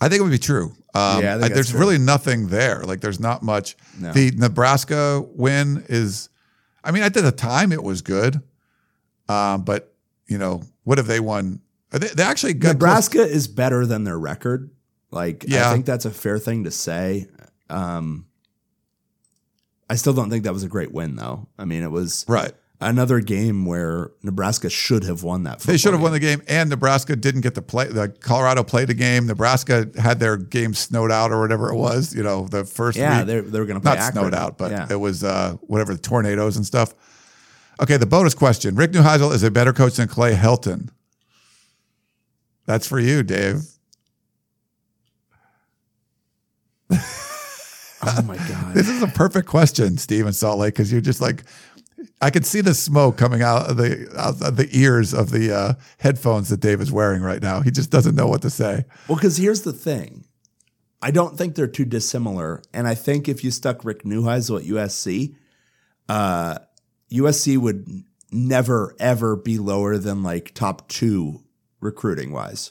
I 0.00 0.08
think 0.08 0.20
it 0.20 0.22
would 0.22 0.30
be 0.32 0.38
true. 0.38 0.72
Um, 0.94 1.22
Yeah, 1.22 1.34
I 1.34 1.38
that's 1.38 1.54
there's 1.54 1.70
true. 1.70 1.80
really 1.80 1.98
nothing 1.98 2.48
there. 2.48 2.82
Like, 2.82 3.00
there's 3.00 3.20
not 3.20 3.42
much. 3.42 3.76
No. 3.98 4.12
The 4.12 4.32
Nebraska 4.32 5.24
win 5.34 5.84
is, 5.88 6.28
I 6.84 6.90
mean, 6.90 7.02
at 7.02 7.14
the 7.14 7.30
time 7.32 7.72
it 7.72 7.82
was 7.82 8.02
good, 8.02 8.40
um, 9.28 9.62
but 9.64 9.94
you 10.26 10.38
know, 10.38 10.62
what 10.84 10.98
have 10.98 11.06
they 11.06 11.20
won? 11.20 11.60
They, 11.90 12.08
they 12.08 12.22
actually 12.22 12.54
got 12.54 12.72
Nebraska 12.74 13.20
is 13.22 13.46
better 13.48 13.86
than 13.86 14.04
their 14.04 14.18
record. 14.18 14.70
Like, 15.10 15.44
Yeah. 15.46 15.68
I 15.70 15.72
think 15.72 15.86
that's 15.86 16.04
a 16.04 16.10
fair 16.10 16.38
thing 16.38 16.64
to 16.64 16.70
say. 16.70 17.28
Um, 17.70 18.26
I 19.92 19.96
still 19.96 20.14
don't 20.14 20.30
think 20.30 20.44
that 20.44 20.52
was 20.54 20.62
a 20.64 20.68
great 20.68 20.90
win, 20.92 21.16
though. 21.16 21.48
I 21.58 21.66
mean, 21.66 21.82
it 21.82 21.90
was 21.90 22.24
right. 22.26 22.52
another 22.80 23.20
game 23.20 23.66
where 23.66 24.10
Nebraska 24.22 24.70
should 24.70 25.04
have 25.04 25.22
won 25.22 25.42
that. 25.42 25.60
They 25.60 25.76
should 25.76 25.92
have 25.92 26.00
won 26.00 26.12
the 26.12 26.18
game, 26.18 26.40
and 26.48 26.70
Nebraska 26.70 27.14
didn't 27.14 27.42
get 27.42 27.54
to 27.56 27.62
play. 27.62 27.88
The 27.88 28.08
Colorado 28.08 28.64
played 28.64 28.88
a 28.88 28.94
game. 28.94 29.26
Nebraska 29.26 29.90
had 30.00 30.18
their 30.18 30.38
game 30.38 30.72
snowed 30.72 31.12
out 31.12 31.30
or 31.30 31.40
whatever 31.40 31.70
it 31.70 31.76
was. 31.76 32.14
You 32.14 32.22
know, 32.22 32.48
the 32.48 32.64
first 32.64 32.96
Yeah, 32.96 33.18
week. 33.18 33.26
they 33.26 33.40
they 33.40 33.60
were 33.60 33.66
going 33.66 33.80
to 33.80 33.82
play 33.82 33.96
not 33.96 33.98
Akron. 33.98 34.22
snowed 34.30 34.34
out, 34.34 34.56
but 34.56 34.70
yeah. 34.70 34.86
it 34.90 34.96
was 34.96 35.22
uh, 35.22 35.56
whatever 35.60 35.92
the 35.94 36.00
tornadoes 36.00 36.56
and 36.56 36.64
stuff. 36.64 36.94
Okay, 37.82 37.98
the 37.98 38.06
bonus 38.06 38.34
question: 38.34 38.74
Rick 38.76 38.92
Neuheisel 38.92 39.32
is 39.34 39.42
a 39.42 39.50
better 39.50 39.72
coach 39.74 39.96
than 39.96 40.08
Clay 40.08 40.34
Helton. 40.34 40.88
That's 42.64 42.86
for 42.86 42.98
you, 42.98 43.22
Dave. 43.22 43.62
Oh 48.02 48.22
my 48.22 48.36
god. 48.36 48.74
This 48.74 48.88
is 48.88 49.02
a 49.02 49.06
perfect 49.08 49.48
question, 49.48 49.98
Steve 49.98 50.26
in 50.26 50.32
Salt 50.32 50.58
Lake, 50.58 50.74
because 50.74 50.90
you're 50.90 51.00
just 51.00 51.20
like, 51.20 51.44
I 52.20 52.30
can 52.30 52.42
see 52.42 52.60
the 52.60 52.74
smoke 52.74 53.16
coming 53.16 53.42
out 53.42 53.70
of 53.70 53.76
the 53.76 54.08
out 54.18 54.42
of 54.42 54.56
the 54.56 54.68
ears 54.72 55.14
of 55.14 55.30
the 55.30 55.54
uh, 55.54 55.74
headphones 55.98 56.48
that 56.48 56.60
Dave 56.60 56.80
is 56.80 56.92
wearing 56.92 57.22
right 57.22 57.42
now. 57.42 57.60
He 57.60 57.70
just 57.70 57.90
doesn't 57.90 58.14
know 58.14 58.26
what 58.26 58.42
to 58.42 58.50
say. 58.50 58.84
Well, 59.08 59.16
because 59.16 59.36
here's 59.36 59.62
the 59.62 59.72
thing. 59.72 60.24
I 61.02 61.10
don't 61.10 61.36
think 61.36 61.56
they're 61.56 61.66
too 61.66 61.84
dissimilar. 61.84 62.62
And 62.72 62.86
I 62.86 62.94
think 62.94 63.28
if 63.28 63.42
you 63.42 63.50
stuck 63.50 63.84
Rick 63.84 64.04
Neuheisel 64.04 64.60
at 64.60 64.66
USC, 64.66 65.34
uh, 66.08 66.58
USC 67.10 67.58
would 67.58 68.04
never, 68.30 68.94
ever 69.00 69.34
be 69.34 69.58
lower 69.58 69.98
than 69.98 70.22
like 70.22 70.54
top 70.54 70.88
two 70.88 71.42
recruiting 71.80 72.32
wise. 72.32 72.70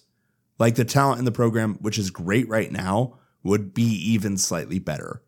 Like 0.57 0.75
the 0.75 0.85
talent 0.85 1.19
in 1.19 1.25
the 1.25 1.31
program, 1.31 1.75
which 1.81 1.97
is 1.97 2.09
great 2.09 2.47
right 2.47 2.71
now, 2.71 3.19
would 3.43 3.73
be 3.73 3.83
even 3.83 4.37
slightly 4.37 4.79
better. 4.79 5.21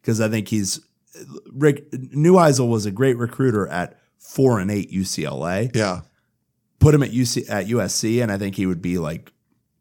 Because 0.00 0.20
I 0.20 0.28
think 0.28 0.48
he's 0.48 0.80
Rick 1.52 1.90
Neuheisel 1.92 2.68
was 2.68 2.86
a 2.86 2.90
great 2.90 3.16
recruiter 3.16 3.68
at 3.68 3.98
four 4.18 4.58
and 4.58 4.70
eight 4.70 4.90
UCLA 4.90 5.74
Yeah, 5.74 6.00
put 6.78 6.94
him 6.94 7.02
at 7.02 7.10
UC 7.10 7.48
at 7.48 7.66
USC, 7.66 8.22
and 8.22 8.32
I 8.32 8.38
think 8.38 8.56
he 8.56 8.66
would 8.66 8.82
be 8.82 8.98
like 8.98 9.32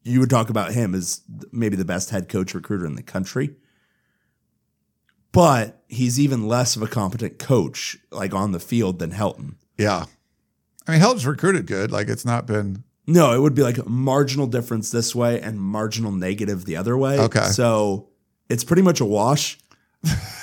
you 0.03 0.20
would 0.20 0.30
talk 0.30 0.49
about 0.49 0.74
him 0.74 0.95
as 0.95 1.22
maybe 1.52 1.76
the 1.76 1.86
best 1.86 2.10
head 2.10 2.28
coach 2.30 2.53
recruiter 2.53 2.86
in 2.86 2.95
the 2.95 3.03
country. 3.03 3.56
But 5.32 5.82
he's 5.88 6.20
even 6.20 6.48
less 6.48 6.76
of 6.76 6.82
a 6.82 6.88
competent 6.88 7.40
coach, 7.40 7.98
like 8.12 8.34
on 8.34 8.52
the 8.52 8.60
field, 8.60 8.99
than 8.99 9.12
Helton. 9.12 9.56
yeah. 9.78 10.06
I 10.88 10.94
mean, 10.94 10.99
Helton's 10.99 11.28
recruited 11.28 11.68
good. 11.68 11.91
Like 11.91 12.10
it's 12.10 12.26
not 12.26 12.48
been. 12.48 12.84
No, 13.11 13.33
it 13.33 13.39
would 13.39 13.55
be 13.55 13.61
like 13.61 13.85
marginal 13.85 14.47
difference 14.47 14.89
this 14.89 15.13
way 15.13 15.41
and 15.41 15.59
marginal 15.59 16.11
negative 16.11 16.65
the 16.65 16.77
other 16.77 16.97
way. 16.97 17.19
Okay. 17.19 17.43
So 17.43 18.09
it's 18.49 18.63
pretty 18.63 18.81
much 18.81 19.01
a 19.01 19.05
wash. 19.05 19.59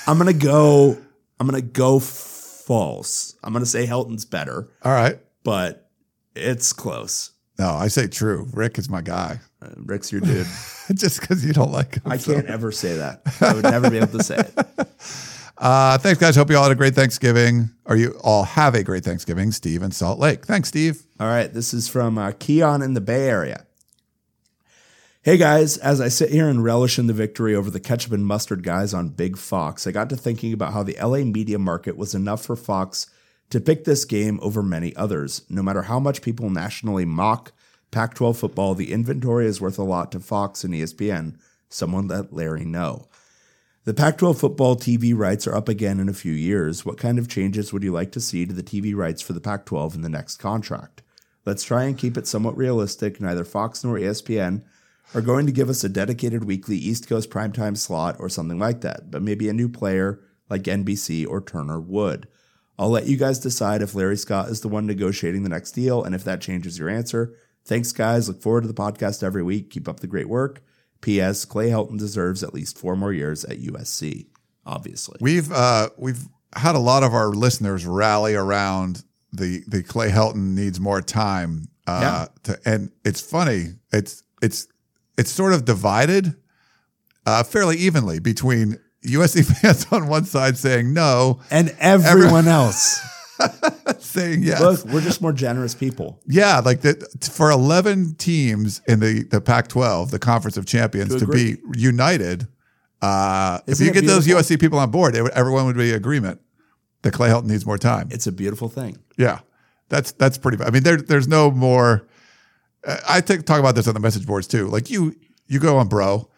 I'm 0.07 0.19
gonna 0.19 0.33
go. 0.33 0.97
I'm 1.41 1.47
gonna 1.47 1.63
go 1.63 1.99
false. 1.99 3.35
I'm 3.43 3.53
gonna 3.53 3.67
say 3.67 3.87
Helton's 3.87 4.25
better, 4.25 4.69
All 4.83 4.93
right. 4.93 5.19
but 5.45 5.91
it's 6.35 6.73
close. 6.73 7.33
No, 7.59 7.71
I 7.71 7.89
say 7.89 8.07
true. 8.07 8.49
Rick 8.53 8.79
is 8.79 8.89
my 8.89 9.01
guy. 9.01 9.41
Uh, 9.61 9.71
Rick's 9.77 10.13
your 10.13 10.21
dude. 10.21 10.47
just 10.95 11.21
because 11.21 11.45
you 11.45 11.53
don't 11.53 11.73
like 11.73 11.97
him. 11.97 12.03
I 12.07 12.17
so. 12.19 12.35
can't 12.35 12.47
ever 12.47 12.71
say 12.71 12.97
that. 12.97 13.23
I 13.41 13.55
would 13.55 13.65
never 13.65 13.91
be 13.91 13.97
able 13.97 14.19
to 14.19 14.23
say 14.23 14.39
it. 14.39 14.89
Uh, 15.59 15.99
thanks, 15.99 16.21
guys. 16.21 16.37
Hope 16.37 16.51
you 16.51 16.57
all 16.57 16.63
had 16.63 16.73
a 16.73 16.77
great 16.77 16.95
Thanksgiving, 16.95 17.71
or 17.85 17.97
you 17.97 18.19
all 18.23 18.45
have 18.45 18.75
a 18.75 18.85
great 18.85 19.05
Thanksgiving. 19.05 19.51
Steve 19.51 19.83
in 19.83 19.91
Salt 19.91 20.19
Lake. 20.19 20.47
Thanks, 20.47 20.69
Steve. 20.69 21.03
All 21.19 21.27
right, 21.27 21.53
this 21.53 21.75
is 21.75 21.89
from 21.89 22.17
uh, 22.17 22.33
Keon 22.39 22.81
in 22.81 22.95
the 22.95 23.01
Bay 23.01 23.29
Area. 23.29 23.65
Hey 25.21 25.37
guys, 25.37 25.77
as 25.77 26.01
I 26.01 26.09
sit 26.09 26.31
here 26.31 26.49
and 26.49 26.65
relish 26.65 26.99
in 26.99 27.09
the 27.09 27.13
victory 27.13 27.55
over 27.55 27.71
the 27.71 27.81
ketchup 27.81 28.13
and 28.13 28.25
mustard 28.25 28.63
guys 28.63 28.95
on 28.95 29.11
Big 29.11 29.37
Fox, 29.37 29.87
I 29.87 29.91
got 29.91 30.09
to 30.11 30.17
thinking 30.17 30.53
about 30.53 30.73
how 30.73 30.85
the 30.85 30.97
LA 31.03 31.19
media 31.19 31.59
market 31.59 31.99
was 31.99 32.15
enough 32.15 32.47
for 32.47 32.57
Fox 32.57 33.09
to 33.51 33.61
pick 33.61 33.85
this 33.85 34.05
game 34.05 34.39
over 34.41 34.63
many 34.63 34.95
others. 34.95 35.43
No 35.51 35.63
matter 35.63 35.83
how 35.83 35.99
much 35.99 36.23
people 36.23 36.49
nationally 36.49 37.05
mock 37.05 37.53
Pac 37.91 38.15
12 38.15 38.39
football, 38.39 38.75
the 38.75 38.93
inventory 38.93 39.47
is 39.47 39.61
worth 39.61 39.79
a 39.79 39.83
lot 39.83 40.13
to 40.13 40.21
Fox 40.21 40.63
and 40.63 40.73
ESPN. 40.73 41.37
Someone 41.69 42.09
let 42.09 42.33
Larry 42.33 42.65
know. 42.65 43.09
The 43.89 43.95
Pac 43.95 44.19
12 44.19 44.39
football 44.39 44.77
TV 44.77 45.17
rights 45.17 45.47
are 45.47 45.55
up 45.55 45.67
again 45.67 45.99
in 45.99 46.11
a 46.11 46.13
few 46.13 46.35
years. 46.35 46.85
What 46.85 46.99
kind 46.99 47.19
of 47.19 47.27
changes 47.27 47.73
would 47.73 47.83
you 47.83 47.91
like 47.91 48.13
to 48.13 48.21
see 48.21 48.45
to 48.45 48.53
the 48.53 48.63
TV 48.63 48.95
rights 48.95 49.23
for 49.23 49.33
the 49.33 49.41
Pac 49.41 49.65
12 49.65 49.95
in 49.95 50.03
the 50.03 50.11
next 50.11 50.37
contract? 50.37 51.01
Let's 51.47 51.65
try 51.65 51.85
and 51.85 51.97
keep 51.97 52.19
it 52.19 52.27
somewhat 52.27 52.55
realistic. 52.55 53.19
Neither 53.19 53.47
Fox 53.47 53.83
nor 53.83 53.97
ESPN 53.97 54.63
are 55.15 55.23
going 55.23 55.47
to 55.47 55.53
give 55.53 55.71
us 55.71 55.85
a 55.85 55.89
dedicated 55.89 56.45
weekly 56.45 56.77
East 56.77 57.09
Coast 57.09 57.31
primetime 57.31 57.79
slot 57.79 58.17
or 58.19 58.29
something 58.29 58.59
like 58.59 58.83
that, 58.83 59.11
but 59.11 59.23
maybe 59.23 59.49
a 59.49 59.55
new 59.55 59.71
player 59.71 60.21
like 60.51 60.65
NBC 60.65 61.27
or 61.27 61.41
Turner 61.41 61.81
would. 61.81 62.29
I'll 62.79 62.91
let 62.91 63.07
you 63.07 63.17
guys 63.17 63.39
decide 63.39 63.81
if 63.81 63.95
Larry 63.95 64.19
Scott 64.19 64.51
is 64.51 64.61
the 64.61 64.69
one 64.69 64.85
negotiating 64.85 65.45
the 65.45 65.49
next 65.49 65.73
deal 65.73 66.05
and 66.05 66.15
if 66.15 66.25
that 66.25 66.43
changes 66.43 66.79
your 66.79 66.91
answer. 66.91 67.35
Thanks, 67.65 67.93
guys. 67.93 68.29
Look 68.29 68.43
forward 68.43 68.65
to 68.65 68.69
the 68.69 68.75
podcast 68.75 69.23
every 69.23 69.43
week. 69.43 69.71
Keep 69.71 69.89
up 69.89 70.01
the 70.01 70.07
great 70.07 70.29
work. 70.29 70.63
P.S. 71.01 71.45
Clay 71.45 71.71
Helton 71.71 71.99
deserves 71.99 72.43
at 72.43 72.55
least 72.55 72.79
four 72.79 72.97
more 72.97 73.13
years 73.13 73.45
at 73.45 73.61
USC, 73.61 74.27
obviously. 74.67 75.19
We've 75.21 75.51
uh, 75.53 75.91
we've 75.97 76.29
had 76.55 76.75
a 76.75 76.81
lot 76.81 77.03
of 77.03 77.15
our 77.15 77.29
listeners 77.29 77.87
rally 77.87 78.35
around 78.35 79.05
the 79.33 79.63
the 79.67 79.83
Clay 79.83 80.11
Helton 80.11 80.55
needs 80.55 80.81
more 80.81 81.01
time. 81.01 81.69
Uh, 81.87 82.27
to, 82.43 82.59
and 82.67 82.91
it's 83.05 83.21
funny. 83.21 83.75
It's 83.93 84.23
it's 84.43 84.69
it's 85.17 85.31
sort 85.31 85.53
of 85.53 85.65
divided 85.65 86.35
uh, 87.25 87.43
fairly 87.43 87.77
evenly 87.77 88.19
between 88.19 88.79
USC 89.05 89.45
fans 89.61 89.87
on 89.91 90.09
one 90.09 90.25
side 90.25 90.57
saying 90.57 90.93
no, 90.93 91.41
and 91.51 91.75
everyone 91.79 92.49
else. 92.49 93.01
saying 93.99 94.43
yes. 94.43 94.61
Look, 94.61 94.85
we're 94.87 95.01
just 95.01 95.21
more 95.23 95.33
generous 95.33 95.75
people. 95.75 96.21
Yeah, 96.27 96.61
like 96.61 96.81
that 96.83 97.25
for 97.25 97.51
eleven 97.51 98.15
teams 98.17 98.81
in 98.89 99.01
the 99.01 99.25
the 99.25 99.41
Pac-12, 99.41 100.11
the 100.11 100.19
Conference 100.19 100.57
of 100.57 100.67
Champions, 100.67 101.13
To 101.15 101.21
to, 101.21 101.27
be 101.27 101.57
united. 101.75 102.49
Uh, 103.01 103.61
if 103.67 103.81
you 103.81 103.93
get 103.93 104.07
those? 104.07 104.27
USC 104.27 104.59
people 104.61 104.79
on 104.79 104.91
board, 104.91 105.15
it, 105.15 105.23
would- 105.23 105.33
everyone 105.33 105.67
would 105.67 105.77
be 105.77 105.91
in 105.91 105.95
agreement 105.97 106.41
that 107.03 107.13
Clay 107.13 107.29
Helton 107.29 107.45
needs 107.47 107.65
more 107.65 107.79
time. 107.79 108.09
It's 108.11 108.27
a 108.27 108.33
beautiful 108.33 108.69
thing. 108.69 108.99
Yeah, 109.17 109.41
that's 109.89 110.13
that's 110.13 110.37
pretty. 110.39 110.63
I 110.65 110.71
mean, 110.71 110.83
there 110.83 110.97
there's 110.97 111.29
no 111.29 111.51
more. 111.51 112.09
uh, 112.87 112.97
I 113.09 113.21
think 113.21 113.47
talk 113.47 113.61
about 113.61 113.75
this 113.77 113.87
on 113.87 113.95
the 113.95 114.01
message 114.01 114.27
boards 114.27 114.47
too. 114.49 114.67
Like 114.67 114.91
you 114.91 115.15
you 115.47 115.61
go 115.61 115.79
on, 115.79 115.89
bro. 115.89 116.29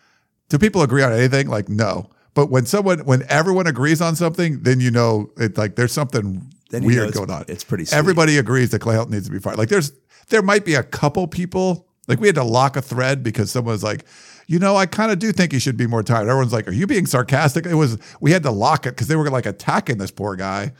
Do 0.51 0.59
people 0.59 0.83
agree 0.83 1.03
on 1.03 1.13
anything? 1.13 1.49
Like 1.49 1.69
no. 1.69 2.11
But 2.35 2.51
when 2.51 2.67
someone 2.67 3.01
when 3.07 3.25
everyone 3.29 3.67
agrees 3.67 4.01
on 4.01 4.15
something, 4.15 4.63
then 4.63 4.81
you 4.81 4.91
know 4.91 5.31
it 5.39 5.57
like 5.57 5.77
there's 5.77 5.93
something 5.93 6.53
Then 6.71 6.85
weird 6.85 7.13
going 7.13 7.31
on. 7.31 7.45
it's 7.49 7.65
pretty 7.65 7.85
sweet. 7.85 7.97
Everybody 7.97 8.39
agrees 8.39 8.71
that 8.71 8.81
Clay 8.81 8.95
Helton 8.97 9.11
needs 9.11 9.27
to 9.27 9.33
be 9.33 9.39
fired. 9.39 9.59
Like 9.59 9.69
there's 9.69 9.93
there 10.29 10.43
might 10.43 10.65
be 10.65 10.75
a 10.75 10.83
couple 10.83 11.27
people 11.27 11.87
like 12.09 12.21
we 12.21 12.29
had 12.29 12.37
to 12.37 12.45
lock 12.45 12.77
a 12.77 12.83
thread 12.83 13.23
because 13.23 13.51
someone 13.51 13.73
was 13.73 13.83
like, 13.83 14.05
you 14.47 14.59
know, 14.59 14.77
I 14.77 14.87
kind 14.87 15.13
of 15.13 15.19
do 15.19 15.33
think 15.33 15.53
he 15.53 15.59
should 15.59 15.77
be 15.77 15.87
more 15.87 16.03
tired. 16.03 16.29
Everyone's 16.29 16.53
like, 16.53 16.67
are 16.69 16.73
you 16.73 16.87
being 16.87 17.07
sarcastic? 17.07 17.67
It 17.67 17.75
was 17.75 17.99
we 18.21 18.33
had 18.33 18.43
to 18.45 18.51
lock 18.51 18.87
it 18.87 18.91
because 18.91 19.09
they 19.09 19.17
were 19.17 19.31
like 19.31 19.47
attacking 19.47 19.99
this 19.99 20.11
poor 20.11 20.37
guy. 20.37 20.73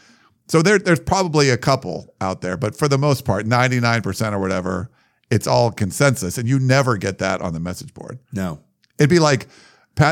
So 0.49 0.63
there, 0.63 0.81
there's 0.81 0.99
probably 1.01 1.51
a 1.51 1.57
couple 1.57 2.13
out 2.21 2.41
there, 2.41 2.57
but 2.57 2.77
for 2.77 2.89
the 2.89 2.99
most 2.99 3.25
part, 3.25 3.47
99% 3.47 4.33
or 4.33 4.41
whatever, 4.41 4.91
it's 5.31 5.47
all 5.47 5.71
consensus. 5.71 6.39
And 6.39 6.49
you 6.49 6.59
never 6.59 6.97
get 6.97 7.19
that 7.19 7.41
on 7.41 7.53
the 7.53 7.61
message 7.61 7.95
board. 7.95 8.19
No. 8.33 8.59
It'd 8.99 9.09
be 9.11 9.21
like, 9.21 9.47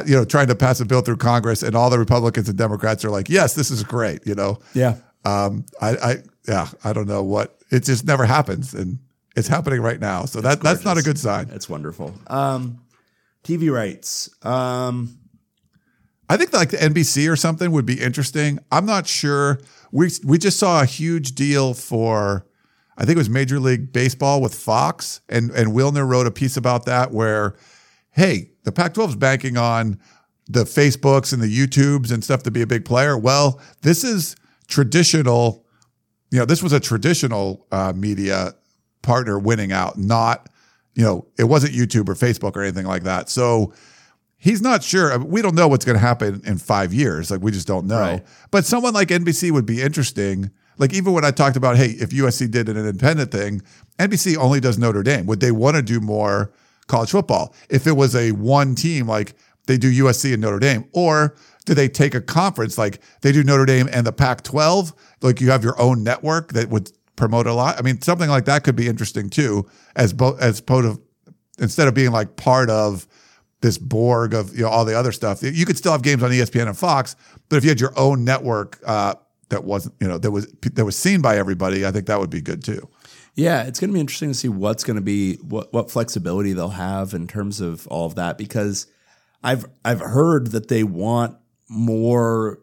you 0.07 0.15
know, 0.15 0.25
trying 0.25 0.47
to 0.47 0.55
pass 0.55 0.79
a 0.81 0.85
bill 0.85 1.01
through 1.01 1.17
Congress, 1.17 1.63
and 1.63 1.75
all 1.75 1.91
the 1.91 1.99
Republicans 1.99 2.49
and 2.49 2.57
Democrats 2.59 3.05
are 3.05 3.11
like, 3.11 3.29
"Yes, 3.31 3.55
this 3.55 3.71
is 3.71 3.83
great." 3.83 4.27
You 4.27 4.35
know, 4.35 4.59
Yeah. 4.75 4.97
Um, 5.25 5.67
I, 5.81 5.91
I, 5.97 6.17
yeah, 6.47 6.69
I 6.85 6.93
don't 6.93 7.09
know 7.09 7.23
what 7.23 7.59
it 7.71 7.85
just 7.85 8.05
never 8.05 8.25
happens, 8.25 8.75
and 8.75 8.99
it's 9.37 9.49
happening 9.49 9.81
right 9.81 10.01
now. 10.01 10.25
So 10.25 10.41
that 10.41 10.61
that's 10.61 10.85
not 10.85 10.99
a 10.99 11.03
good 11.03 11.19
sign. 11.19 11.51
It's 11.53 11.69
wonderful. 11.69 12.15
Um, 12.27 12.81
TV 13.45 13.73
rights. 13.73 14.31
Um, 14.45 15.19
I 16.29 16.37
think 16.37 16.53
like 16.53 16.71
the 16.71 16.77
NBC 16.77 17.31
or 17.31 17.37
something 17.37 17.71
would 17.73 17.87
be 17.87 18.01
interesting. 18.01 18.59
I'm 18.71 18.87
not 18.87 19.07
sure. 19.07 19.61
We 19.93 20.11
we 20.25 20.39
just 20.39 20.59
saw 20.59 20.83
a 20.83 20.87
huge 20.87 21.35
deal 21.35 21.73
for, 21.73 22.47
I 22.99 23.05
think 23.05 23.17
it 23.17 23.19
was 23.19 23.31
Major 23.31 23.59
League 23.59 23.93
Baseball 23.93 24.43
with 24.43 24.55
Fox, 24.55 25.21
and 25.29 25.51
and 25.53 25.73
Wilner 25.73 26.07
wrote 26.07 26.27
a 26.27 26.31
piece 26.31 26.57
about 26.57 26.85
that 26.85 27.13
where, 27.13 27.57
hey, 28.11 28.51
the 28.65 28.73
Pac-12 28.73 29.09
is 29.09 29.17
banking 29.17 29.57
on 29.57 29.99
the 30.47 30.65
Facebooks 30.65 31.33
and 31.33 31.43
the 31.43 31.47
YouTubes 31.47 32.11
and 32.11 32.25
stuff 32.25 32.43
to 32.43 32.51
be 32.51 32.63
a 32.63 32.67
big 32.67 32.85
player. 32.85 33.17
Well, 33.17 33.61
this 33.83 34.05
is 34.05 34.37
traditional. 34.69 35.65
You 36.31 36.39
know, 36.39 36.45
this 36.45 36.63
was 36.63 36.73
a 36.73 36.81
traditional 36.81 37.67
uh, 37.73 37.93
media 37.97 38.55
partner 39.03 39.39
winning 39.39 39.73
out, 39.73 39.99
not 39.99 40.49
you 40.99 41.05
know, 41.05 41.25
it 41.39 41.45
wasn't 41.45 41.73
YouTube 41.73 42.09
or 42.09 42.15
Facebook 42.15 42.57
or 42.57 42.63
anything 42.63 42.85
like 42.85 43.05
that. 43.05 43.29
So 43.29 43.73
he's 44.37 44.61
not 44.61 44.83
sure. 44.83 45.13
I 45.13 45.19
mean, 45.19 45.29
we 45.29 45.43
don't 45.43 45.55
know 45.55 45.69
what's 45.69 45.85
going 45.85 45.95
to 45.95 46.01
happen 46.01 46.43
in 46.45 46.59
five 46.59 46.93
years. 46.93 47.31
Like 47.31 47.41
we 47.41 47.53
just 47.53 47.69
don't 47.69 47.87
know. 47.87 48.01
Right. 48.01 48.27
But 48.51 48.67
someone 48.67 48.95
like 48.95 49.07
NBC 49.07 49.53
would 49.53 49.65
be 49.65 49.81
interesting. 49.81 50.51
Like 50.77 50.93
even 50.93 51.13
when 51.13 51.25
I 51.25 51.31
talked 51.31 51.57
about, 51.57 51.77
hey, 51.77 51.91
if 51.91 52.11
USC 52.11 52.51
did 52.51 52.69
an 52.69 52.77
independent 52.77 53.31
thing, 53.31 53.63
NBC 54.01 54.37
only 54.37 54.59
does 54.59 54.77
Notre 54.77 55.05
Dame. 55.05 55.27
Would 55.27 55.39
they 55.39 55.53
want 55.53 55.77
to 55.77 55.83
do 55.83 56.01
more 56.01 56.51
college 56.89 57.13
football? 57.13 57.55
If 57.71 57.87
it 57.87 57.93
was 57.93 58.17
a 58.17 58.33
one 58.33 58.75
team, 58.75 59.07
like 59.07 59.35
they 59.67 59.79
do 59.79 60.05
USC 60.05 60.33
and 60.33 60.43
Notre 60.43 60.59
Dame, 60.59 60.89
or 60.93 61.37
do 61.69 61.75
they 61.75 61.89
take 61.89 62.15
a 62.15 62.21
conference 62.23 62.79
like 62.79 63.03
they 63.21 63.31
do 63.31 63.45
Notre 63.45 63.67
Dame 63.67 63.91
and 63.93 64.07
the 64.07 64.13
Pac-12? 64.13 64.95
Like 65.21 65.39
you 65.43 65.51
have 65.51 65.63
your 65.63 65.79
own 65.79 66.03
network 66.03 66.55
that 66.55 66.71
would 66.71 66.91
promote 67.15 67.47
a 67.47 67.53
lot. 67.53 67.79
I 67.79 67.83
mean, 67.83 68.01
something 68.01 68.31
like 68.31 68.47
that 68.47 68.65
could 68.65 68.75
be 68.75 68.89
interesting 68.89 69.29
too, 69.29 69.69
as 69.95 70.15
both 70.15 70.41
as 70.41 70.63
part 70.63 70.87
of 70.87 70.99
instead 71.59 71.87
of 71.87 71.93
being 71.93 72.11
like 72.11 72.37
part 72.37 72.71
of 72.71 73.07
this 73.61 73.77
Borg 73.77 74.33
of 74.33 74.57
you 74.57 74.63
know 74.63 74.71
all 74.71 74.87
the 74.87 74.99
other 74.99 75.13
stuff. 75.13 75.43
You 75.43 75.67
could 75.67 75.77
still 75.77 75.93
have 75.93 76.01
games 76.03 76.23
on 76.23 76.31
ESPN 76.31 76.69
and 76.69 76.79
Fox, 76.79 77.17
but 77.51 77.57
if 77.57 77.65
you 77.65 77.69
had 77.69 77.81
your 77.81 77.93
own 77.99 78.25
network 78.25 78.81
uh, 78.87 79.17
that 79.51 79.65
wasn't 79.65 79.95
you 80.01 80.09
know 80.09 80.17
that 80.17 80.31
was 80.31 80.47
that 80.47 80.87
was 80.87 80.97
seen 80.97 81.21
by 81.21 81.37
everybody, 81.37 81.85
I 81.85 81.91
think 81.91 82.07
that 82.07 82.19
would 82.19 82.31
be 82.31 82.41
good 82.41 82.65
too. 82.65 82.89
Yeah, 83.35 83.65
it's 83.65 83.79
going 83.79 83.91
to 83.91 83.95
be 83.95 84.01
interesting 84.01 84.31
to 84.31 84.35
see 84.35 84.49
what's 84.49 84.85
going 84.85 84.97
to 84.97 85.03
be 85.03 85.35
what 85.37 85.71
what 85.71 85.91
flexibility 85.91 86.55
they'll 86.55 86.71
have 86.71 87.13
in 87.13 87.27
terms 87.27 87.61
of 87.61 87.87
all 87.89 88.07
of 88.07 88.15
that 88.15 88.39
because 88.39 88.87
I've 89.43 89.67
I've 89.85 90.01
heard 90.01 90.49
that 90.49 90.69
they 90.69 90.83
want 90.83 91.37
more 91.69 92.61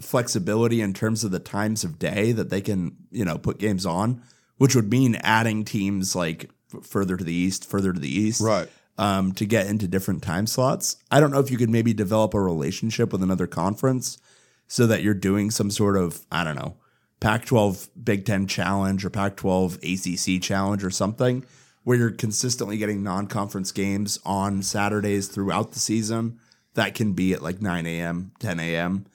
flexibility 0.00 0.80
in 0.80 0.92
terms 0.92 1.24
of 1.24 1.30
the 1.30 1.38
times 1.38 1.84
of 1.84 1.98
day 1.98 2.32
that 2.32 2.50
they 2.50 2.60
can, 2.60 2.96
you 3.10 3.24
know, 3.24 3.38
put 3.38 3.58
games 3.58 3.86
on, 3.86 4.22
which 4.58 4.74
would 4.74 4.90
mean 4.90 5.16
adding 5.16 5.64
teams 5.64 6.14
like 6.14 6.50
f- 6.74 6.84
further 6.84 7.16
to 7.16 7.24
the 7.24 7.32
east, 7.32 7.68
further 7.68 7.92
to 7.92 8.00
the 8.00 8.08
east. 8.08 8.40
Right. 8.40 8.68
Um, 8.96 9.30
to 9.34 9.46
get 9.46 9.68
into 9.68 9.86
different 9.86 10.24
time 10.24 10.48
slots. 10.48 10.96
I 11.08 11.20
don't 11.20 11.30
know 11.30 11.38
if 11.38 11.52
you 11.52 11.56
could 11.56 11.70
maybe 11.70 11.94
develop 11.94 12.34
a 12.34 12.40
relationship 12.40 13.12
with 13.12 13.22
another 13.22 13.46
conference 13.46 14.18
so 14.66 14.88
that 14.88 15.04
you're 15.04 15.14
doing 15.14 15.52
some 15.52 15.70
sort 15.70 15.96
of, 15.96 16.26
I 16.32 16.42
don't 16.42 16.56
know, 16.56 16.74
Pac 17.20 17.44
12 17.44 17.90
Big 18.02 18.24
Ten 18.24 18.48
challenge 18.48 19.04
or 19.04 19.10
Pac 19.10 19.36
12 19.36 19.78
ACC 19.84 20.42
challenge 20.42 20.82
or 20.82 20.90
something 20.90 21.44
where 21.84 21.96
you're 21.96 22.10
consistently 22.10 22.76
getting 22.76 23.02
non 23.02 23.26
conference 23.26 23.72
games 23.72 24.18
on 24.24 24.62
Saturdays 24.62 25.28
throughout 25.28 25.72
the 25.72 25.78
season. 25.78 26.38
That 26.78 26.94
can 26.94 27.12
be 27.12 27.32
at 27.32 27.42
like 27.42 27.60
9 27.60 27.86
a.m., 27.86 28.30
10 28.38 28.60
a.m. 28.60 29.06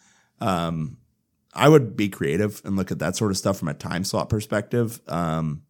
Um, 0.42 0.98
I 1.54 1.70
would 1.70 1.96
be 1.96 2.10
creative 2.10 2.62
and 2.66 2.76
look 2.76 2.92
at 2.92 3.00
that 3.00 3.16
sort 3.16 3.32
of 3.32 3.38
stuff 3.38 3.58
from 3.58 3.70
a 3.70 3.74
time 3.74 4.04
slot 4.04 4.28
perspective. 4.28 5.00
Um, 5.08 5.64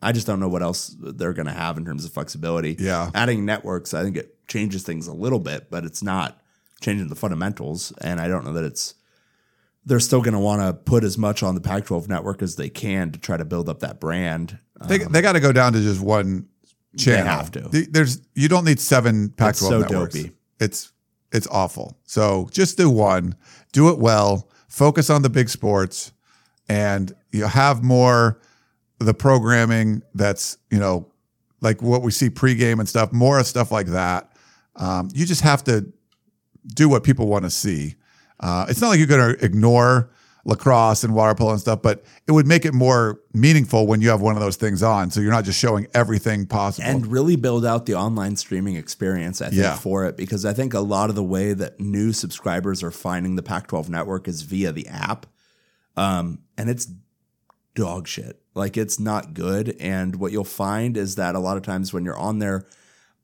I 0.00 0.12
just 0.12 0.24
don't 0.24 0.38
know 0.38 0.48
what 0.48 0.62
else 0.62 0.94
they're 0.96 1.32
going 1.32 1.48
to 1.48 1.52
have 1.52 1.78
in 1.78 1.84
terms 1.84 2.04
of 2.04 2.12
flexibility. 2.12 2.76
Yeah. 2.78 3.10
Adding 3.12 3.44
networks, 3.44 3.92
I 3.92 4.04
think 4.04 4.16
it 4.16 4.46
changes 4.46 4.84
things 4.84 5.08
a 5.08 5.12
little 5.12 5.40
bit, 5.40 5.68
but 5.68 5.84
it's 5.84 6.00
not 6.00 6.40
changing 6.80 7.08
the 7.08 7.16
fundamentals. 7.16 7.92
And 8.00 8.20
I 8.20 8.28
don't 8.28 8.44
know 8.44 8.52
that 8.52 8.62
it's, 8.62 8.94
they're 9.84 9.98
still 9.98 10.22
going 10.22 10.34
to 10.34 10.38
want 10.38 10.62
to 10.62 10.74
put 10.74 11.02
as 11.02 11.18
much 11.18 11.42
on 11.42 11.56
the 11.56 11.60
Pac 11.60 11.86
12 11.86 12.08
network 12.08 12.40
as 12.40 12.54
they 12.54 12.68
can 12.68 13.10
to 13.10 13.18
try 13.18 13.36
to 13.36 13.44
build 13.44 13.68
up 13.68 13.80
that 13.80 13.98
brand. 13.98 14.60
They, 14.86 14.98
they 14.98 15.22
got 15.22 15.32
to 15.32 15.40
go 15.40 15.50
down 15.50 15.72
to 15.72 15.80
just 15.80 16.00
one 16.00 16.46
channel. 16.96 17.26
have 17.26 17.50
to. 17.52 17.68
There's 17.90 18.20
you 18.34 18.48
don't 18.48 18.64
need 18.64 18.80
seven 18.80 19.30
Pac-12 19.30 19.56
so 19.56 19.80
networks. 19.80 20.14
dopey. 20.14 20.32
It's 20.60 20.92
it's 21.32 21.46
awful. 21.48 21.98
So 22.04 22.48
just 22.52 22.76
do 22.76 22.88
one. 22.90 23.34
Do 23.72 23.90
it 23.90 23.98
well. 23.98 24.48
Focus 24.68 25.10
on 25.10 25.22
the 25.22 25.30
big 25.30 25.48
sports, 25.48 26.12
and 26.68 27.12
you 27.30 27.46
have 27.46 27.82
more 27.82 28.40
the 28.98 29.14
programming 29.14 30.02
that's 30.14 30.58
you 30.70 30.78
know 30.78 31.06
like 31.60 31.82
what 31.82 32.02
we 32.02 32.10
see 32.10 32.30
pregame 32.30 32.78
and 32.78 32.88
stuff. 32.88 33.12
More 33.12 33.42
stuff 33.44 33.70
like 33.70 33.88
that. 33.88 34.32
Um, 34.76 35.08
you 35.12 35.26
just 35.26 35.42
have 35.42 35.64
to 35.64 35.92
do 36.74 36.88
what 36.88 37.02
people 37.04 37.26
want 37.26 37.44
to 37.44 37.50
see. 37.50 37.96
Uh, 38.40 38.66
it's 38.68 38.80
not 38.80 38.88
like 38.88 38.98
you're 38.98 39.08
going 39.08 39.34
to 39.34 39.44
ignore 39.44 40.10
lacrosse 40.48 41.04
and 41.04 41.14
water 41.14 41.34
polo 41.34 41.50
and 41.52 41.60
stuff, 41.60 41.82
but 41.82 42.02
it 42.26 42.32
would 42.32 42.46
make 42.46 42.64
it 42.64 42.72
more 42.72 43.20
meaningful 43.34 43.86
when 43.86 44.00
you 44.00 44.08
have 44.08 44.22
one 44.22 44.34
of 44.34 44.40
those 44.40 44.56
things 44.56 44.82
on. 44.82 45.10
So 45.10 45.20
you're 45.20 45.30
not 45.30 45.44
just 45.44 45.58
showing 45.58 45.86
everything 45.92 46.46
possible. 46.46 46.88
and 46.88 47.06
really 47.06 47.36
build 47.36 47.66
out 47.66 47.84
the 47.84 47.94
online 47.94 48.34
streaming 48.34 48.74
experience, 48.74 49.42
I 49.42 49.50
think, 49.50 49.60
Yeah. 49.60 49.76
for 49.76 50.06
it. 50.06 50.16
Because 50.16 50.46
I 50.46 50.54
think 50.54 50.72
a 50.72 50.80
lot 50.80 51.10
of 51.10 51.16
the 51.16 51.22
way 51.22 51.52
that 51.52 51.78
new 51.78 52.14
subscribers 52.14 52.82
are 52.82 52.90
finding 52.90 53.36
the 53.36 53.42
Pac 53.42 53.66
12 53.68 53.90
network 53.90 54.26
is 54.26 54.40
via 54.40 54.72
the 54.72 54.88
app. 54.88 55.26
Um, 55.98 56.38
and 56.56 56.70
it's 56.70 56.88
dog 57.74 58.08
shit. 58.08 58.40
Like 58.54 58.78
it's 58.78 58.98
not 58.98 59.34
good. 59.34 59.76
And 59.78 60.16
what 60.16 60.32
you'll 60.32 60.44
find 60.44 60.96
is 60.96 61.16
that 61.16 61.34
a 61.34 61.38
lot 61.40 61.58
of 61.58 61.62
times 61.62 61.92
when 61.92 62.04
you're 62.06 62.18
on 62.18 62.38
there, 62.38 62.64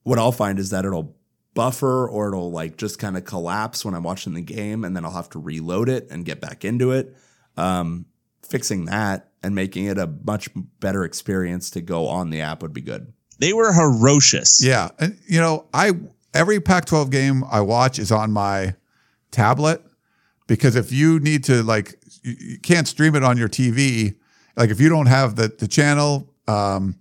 what 0.02 0.18
I'll 0.18 0.30
find 0.30 0.58
is 0.58 0.68
that 0.70 0.84
it'll 0.84 1.16
buffer 1.54 2.08
or 2.08 2.28
it'll 2.28 2.50
like 2.50 2.76
just 2.76 2.98
kind 2.98 3.16
of 3.16 3.24
collapse 3.24 3.84
when 3.84 3.94
I'm 3.94 4.02
watching 4.02 4.34
the 4.34 4.42
game 4.42 4.84
and 4.84 4.96
then 4.96 5.04
I'll 5.04 5.12
have 5.12 5.30
to 5.30 5.38
reload 5.38 5.88
it 5.88 6.08
and 6.10 6.24
get 6.24 6.40
back 6.40 6.64
into 6.64 6.90
it. 6.90 7.16
Um, 7.56 8.06
fixing 8.42 8.86
that 8.86 9.30
and 9.42 9.54
making 9.54 9.86
it 9.86 9.98
a 9.98 10.06
much 10.06 10.48
better 10.80 11.04
experience 11.04 11.70
to 11.70 11.80
go 11.80 12.08
on 12.08 12.30
the 12.30 12.40
app 12.40 12.62
would 12.62 12.72
be 12.72 12.80
good. 12.80 13.12
They 13.38 13.52
were 13.52 13.72
ferocious. 13.72 14.64
Yeah, 14.64 14.90
and 14.98 15.18
you 15.26 15.40
know, 15.40 15.66
I 15.72 15.92
every 16.32 16.60
Pac-12 16.60 17.10
game 17.10 17.44
I 17.50 17.60
watch 17.60 17.98
is 17.98 18.12
on 18.12 18.32
my 18.32 18.74
tablet 19.30 19.82
because 20.46 20.76
if 20.76 20.92
you 20.92 21.20
need 21.20 21.44
to 21.44 21.62
like, 21.62 21.98
you, 22.22 22.36
you 22.38 22.58
can't 22.58 22.86
stream 22.86 23.14
it 23.14 23.24
on 23.24 23.36
your 23.36 23.48
TV. 23.48 24.16
Like 24.56 24.70
if 24.70 24.80
you 24.80 24.88
don't 24.88 25.06
have 25.06 25.36
the 25.36 25.48
the 25.48 25.68
channel, 25.68 26.32
um, 26.46 26.96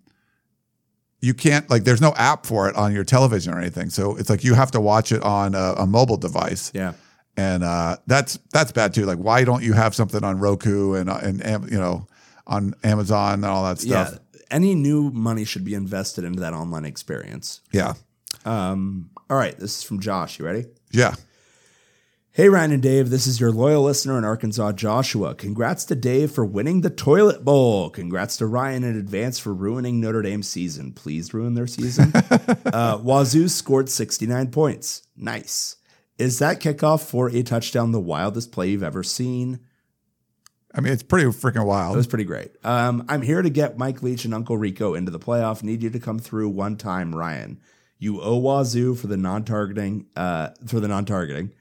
you 1.23 1.33
can't 1.33 1.69
like. 1.69 1.83
There's 1.85 2.01
no 2.01 2.13
app 2.17 2.45
for 2.45 2.67
it 2.69 2.75
on 2.75 2.93
your 2.93 3.03
television 3.05 3.53
or 3.53 3.59
anything. 3.59 3.89
So 3.89 4.15
it's 4.17 4.29
like 4.29 4.43
you 4.43 4.53
have 4.55 4.71
to 4.71 4.81
watch 4.81 5.11
it 5.11 5.23
on 5.23 5.55
a, 5.55 5.73
a 5.77 5.85
mobile 5.87 6.17
device. 6.17 6.71
Yeah. 6.75 6.93
and 7.37 7.63
uh, 7.63 7.97
that's 8.07 8.37
that's 8.51 8.71
bad 8.73 8.93
too. 8.93 9.05
Like, 9.05 9.17
why 9.19 9.43
don't 9.45 9.63
you 9.63 9.73
have 9.73 9.95
something 9.95 10.23
on 10.23 10.39
Roku 10.39 10.93
and 10.95 11.09
uh, 11.09 11.19
and 11.23 11.71
you 11.71 11.79
know 11.79 12.07
on 12.45 12.75
Amazon 12.83 13.35
and 13.35 13.45
all 13.45 13.63
that 13.63 13.79
stuff? 13.79 14.11
Yeah. 14.11 14.19
Any 14.51 14.75
new 14.75 15.09
money 15.11 15.45
should 15.45 15.63
be 15.63 15.73
invested 15.73 16.25
into 16.25 16.41
that 16.41 16.53
online 16.53 16.85
experience. 16.85 17.61
Yeah, 17.71 17.93
Um, 18.45 19.09
all 19.29 19.37
right. 19.37 19.57
This 19.57 19.77
is 19.77 19.83
from 19.83 19.99
Josh. 19.99 20.37
You 20.39 20.45
ready? 20.45 20.65
yeah. 20.91 21.15
Hey, 22.35 22.49
Ryan 22.49 22.71
and 22.71 22.81
Dave, 22.81 23.11
this 23.11 23.27
is 23.27 23.39
your 23.39 23.51
loyal 23.51 23.83
listener 23.83 24.17
in 24.17 24.23
Arkansas, 24.23 24.71
Joshua. 24.71 25.35
Congrats 25.35 25.85
to 25.85 25.93
Dave 25.93 26.31
for 26.31 26.43
winning 26.43 26.81
the 26.81 26.89
Toilet 26.89 27.45
Bowl. 27.45 27.91
Congrats 27.91 28.37
to 28.37 28.47
Ryan 28.47 28.83
in 28.83 28.97
advance 28.97 29.37
for 29.37 29.53
ruining 29.53 30.01
Notre 30.01 30.23
Dame's 30.23 30.47
season. 30.47 30.93
Please 30.93 31.31
ruin 31.31 31.53
their 31.53 31.67
season. 31.67 32.11
uh, 32.15 32.97
Wazoo 33.03 33.47
scored 33.47 33.87
69 33.87 34.49
points. 34.49 35.03
Nice. 35.15 35.75
Is 36.17 36.39
that 36.39 36.59
kickoff 36.59 37.07
for 37.07 37.29
a 37.29 37.43
touchdown 37.43 37.91
the 37.91 37.99
wildest 37.99 38.51
play 38.51 38.71
you've 38.71 38.81
ever 38.81 39.03
seen? 39.03 39.59
I 40.73 40.81
mean, 40.81 40.91
it's 40.91 41.03
pretty 41.03 41.27
freaking 41.27 41.67
wild. 41.67 41.93
It 41.93 41.97
was 41.97 42.07
pretty 42.07 42.23
great. 42.23 42.49
Um, 42.63 43.05
I'm 43.09 43.21
here 43.21 43.43
to 43.43 43.49
get 43.51 43.77
Mike 43.77 44.01
Leach 44.01 44.25
and 44.25 44.33
Uncle 44.33 44.57
Rico 44.57 44.95
into 44.95 45.11
the 45.11 45.19
playoff. 45.19 45.61
Need 45.61 45.83
you 45.83 45.91
to 45.91 45.99
come 45.99 46.17
through 46.17 46.49
one 46.49 46.77
time, 46.77 47.13
Ryan. 47.13 47.59
You 47.99 48.23
owe 48.23 48.39
Wazoo 48.39 48.95
for 48.95 49.05
the 49.05 49.17
non-targeting. 49.17 50.07
Uh, 50.15 50.49
for 50.65 50.79
the 50.79 50.87
non-targeting. 50.87 51.51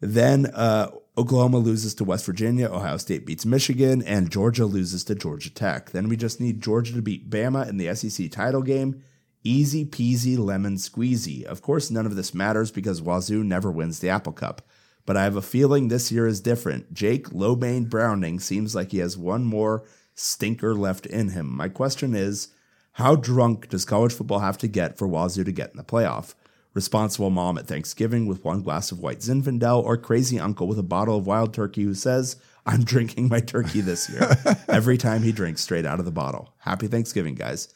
Then 0.00 0.46
uh, 0.46 0.90
Oklahoma 1.18 1.58
loses 1.58 1.94
to 1.96 2.04
West 2.04 2.24
Virginia. 2.24 2.68
Ohio 2.70 2.96
State 2.96 3.26
beats 3.26 3.44
Michigan, 3.44 4.02
and 4.02 4.30
Georgia 4.30 4.64
loses 4.64 5.04
to 5.04 5.14
Georgia 5.14 5.50
Tech. 5.50 5.90
Then 5.90 6.08
we 6.08 6.16
just 6.16 6.40
need 6.40 6.62
Georgia 6.62 6.94
to 6.94 7.02
beat 7.02 7.28
Bama 7.28 7.68
in 7.68 7.76
the 7.76 7.94
SEC 7.94 8.30
title 8.30 8.62
game. 8.62 9.02
Easy 9.42 9.84
peasy 9.84 10.38
lemon 10.38 10.76
squeezy. 10.76 11.44
Of 11.44 11.62
course, 11.62 11.90
none 11.90 12.06
of 12.06 12.16
this 12.16 12.34
matters 12.34 12.70
because 12.70 13.02
Wazoo 13.02 13.42
never 13.44 13.70
wins 13.70 13.98
the 13.98 14.08
Apple 14.08 14.32
Cup. 14.32 14.62
But 15.06 15.16
I 15.16 15.24
have 15.24 15.36
a 15.36 15.42
feeling 15.42 15.88
this 15.88 16.12
year 16.12 16.26
is 16.26 16.40
different. 16.40 16.92
Jake 16.92 17.30
Lobain 17.30 17.88
Browning 17.88 18.38
seems 18.38 18.74
like 18.74 18.92
he 18.92 18.98
has 18.98 19.16
one 19.16 19.44
more 19.44 19.84
stinker 20.14 20.74
left 20.74 21.06
in 21.06 21.30
him. 21.30 21.54
My 21.54 21.68
question 21.68 22.14
is 22.14 22.48
how 22.92 23.16
drunk 23.16 23.68
does 23.68 23.84
college 23.84 24.12
football 24.12 24.40
have 24.40 24.58
to 24.58 24.68
get 24.68 24.98
for 24.98 25.08
Wazoo 25.08 25.44
to 25.44 25.52
get 25.52 25.70
in 25.70 25.76
the 25.76 25.84
playoff? 25.84 26.34
Responsible 26.72 27.30
mom 27.30 27.58
at 27.58 27.66
Thanksgiving 27.66 28.26
with 28.26 28.44
one 28.44 28.62
glass 28.62 28.92
of 28.92 29.00
white 29.00 29.18
Zinfandel, 29.18 29.82
or 29.82 29.96
crazy 29.96 30.38
uncle 30.38 30.68
with 30.68 30.78
a 30.78 30.82
bottle 30.84 31.18
of 31.18 31.26
wild 31.26 31.52
turkey 31.52 31.82
who 31.82 31.94
says, 31.94 32.36
I'm 32.64 32.84
drinking 32.84 33.28
my 33.28 33.40
turkey 33.40 33.80
this 33.80 34.08
year 34.08 34.36
every 34.68 34.96
time 34.98 35.22
he 35.22 35.32
drinks 35.32 35.62
straight 35.62 35.84
out 35.86 35.98
of 35.98 36.04
the 36.04 36.12
bottle. 36.12 36.54
Happy 36.58 36.86
Thanksgiving, 36.86 37.34
guys. 37.34 37.72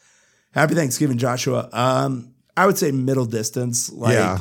Happy 0.52 0.74
Thanksgiving, 0.74 1.18
Joshua. 1.18 1.68
Um, 1.72 2.34
I 2.56 2.66
would 2.66 2.78
say 2.78 2.92
middle 2.92 3.24
distance. 3.26 3.90
Like, 3.90 4.12
Yeah. 4.14 4.38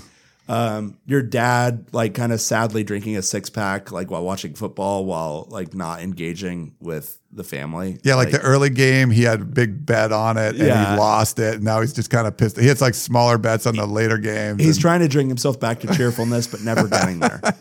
um, 0.47 0.99
your 1.07 1.23
dad, 1.23 1.87
like, 1.91 2.13
kind 2.13 2.31
of 2.31 2.39
sadly 2.39 2.83
drinking 2.83 3.17
a 3.17 3.23
six 3.23 3.49
pack, 3.49 3.91
like, 3.91 4.11
while 4.11 4.23
watching 4.23 4.53
football, 4.53 5.05
while, 5.05 5.47
like, 5.49 5.73
not 5.73 6.01
engaging 6.01 6.75
with 6.79 7.17
the 7.35 7.43
family. 7.43 7.97
Yeah, 8.03 8.15
like, 8.15 8.29
the 8.31 8.39
early 8.41 8.69
game, 8.69 9.09
he 9.09 9.23
had 9.23 9.41
a 9.41 9.45
big 9.45 9.85
bet 9.85 10.11
on 10.11 10.37
it 10.37 10.55
and 10.55 10.67
Yeah. 10.67 10.93
he 10.93 10.99
lost 10.99 11.39
it. 11.39 11.55
And 11.55 11.63
now 11.63 11.81
he's 11.81 11.91
just 11.93 12.09
kind 12.09 12.27
of 12.27 12.37
pissed. 12.37 12.57
He 12.59 12.65
hits 12.67 12.79
like 12.81 12.93
smaller 12.93 13.37
bets 13.37 13.65
on 13.65 13.75
the 13.75 13.85
later 13.87 14.17
games. 14.17 14.61
He's 14.61 14.75
and- 14.77 14.81
trying 14.81 14.99
to 14.99 15.07
drink 15.07 15.29
himself 15.29 15.59
back 15.59 15.79
to 15.79 15.87
cheerfulness, 15.95 16.45
but 16.47 16.61
never 16.61 16.87
getting 16.87 17.19
there. 17.19 17.41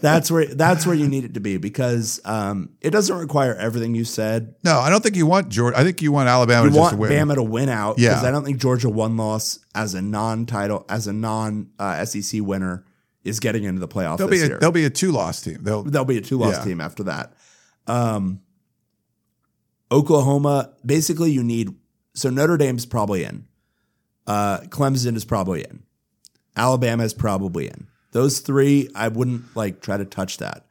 that's 0.00 0.30
where 0.30 0.46
that's 0.46 0.86
where 0.86 0.94
you 0.94 1.08
need 1.08 1.24
it 1.24 1.34
to 1.34 1.40
be 1.40 1.56
because 1.56 2.20
um, 2.24 2.70
it 2.80 2.90
doesn't 2.90 3.16
require 3.16 3.54
everything 3.54 3.94
you 3.94 4.04
said. 4.04 4.54
no, 4.64 4.78
I 4.78 4.90
don't 4.90 5.02
think 5.02 5.16
you 5.16 5.26
want 5.26 5.48
Georgia. 5.48 5.78
I 5.78 5.84
think 5.84 6.02
you 6.02 6.12
want 6.12 6.28
Alabama 6.28 6.64
You 6.66 6.72
to 6.72 6.78
want 6.78 6.90
just 6.92 7.00
win. 7.00 7.12
Bama 7.12 7.34
to 7.36 7.42
win 7.42 7.68
out 7.68 7.96
because 7.96 8.24
I 8.24 8.30
don't 8.30 8.44
think 8.44 8.58
Georgia 8.58 8.88
one 8.88 9.16
loss 9.16 9.60
as 9.74 9.94
a 9.94 10.02
non-title 10.02 10.84
as 10.88 11.06
a 11.06 11.12
non 11.12 11.70
uh, 11.78 12.04
SEC 12.04 12.40
winner 12.42 12.84
is 13.24 13.38
getting 13.38 13.62
into 13.64 13.78
the 13.80 13.86
playoff 13.88 14.18
They'll 14.18 14.26
be 14.28 14.40
a, 14.40 14.46
year. 14.46 14.58
they'll 14.58 14.72
be 14.72 14.84
a 14.84 14.90
two 14.90 15.12
loss 15.12 15.40
team. 15.42 15.58
They'll 15.62 15.84
They'll 15.84 16.04
be 16.04 16.16
a 16.18 16.20
two 16.20 16.38
loss 16.38 16.54
Yeah. 16.58 16.64
team 16.64 16.80
after 16.80 17.04
that. 17.04 17.32
Um, 17.86 18.40
Oklahoma, 19.90 20.72
basically, 20.84 21.32
you 21.32 21.42
need 21.42 21.74
so 22.14 22.30
Notre 22.30 22.56
Dame's 22.56 22.86
probably 22.86 23.24
in. 23.24 23.46
Uh, 24.26 24.58
Clemson 24.68 25.16
is 25.16 25.24
probably 25.24 25.62
in. 25.62 25.82
Alabama 26.56 27.04
is 27.04 27.14
probably 27.14 27.66
in. 27.68 27.86
Those 28.12 28.40
three, 28.40 28.88
I 28.94 29.08
wouldn't 29.08 29.56
like 29.56 29.80
try 29.80 29.96
to 29.96 30.04
touch 30.04 30.38
that. 30.38 30.66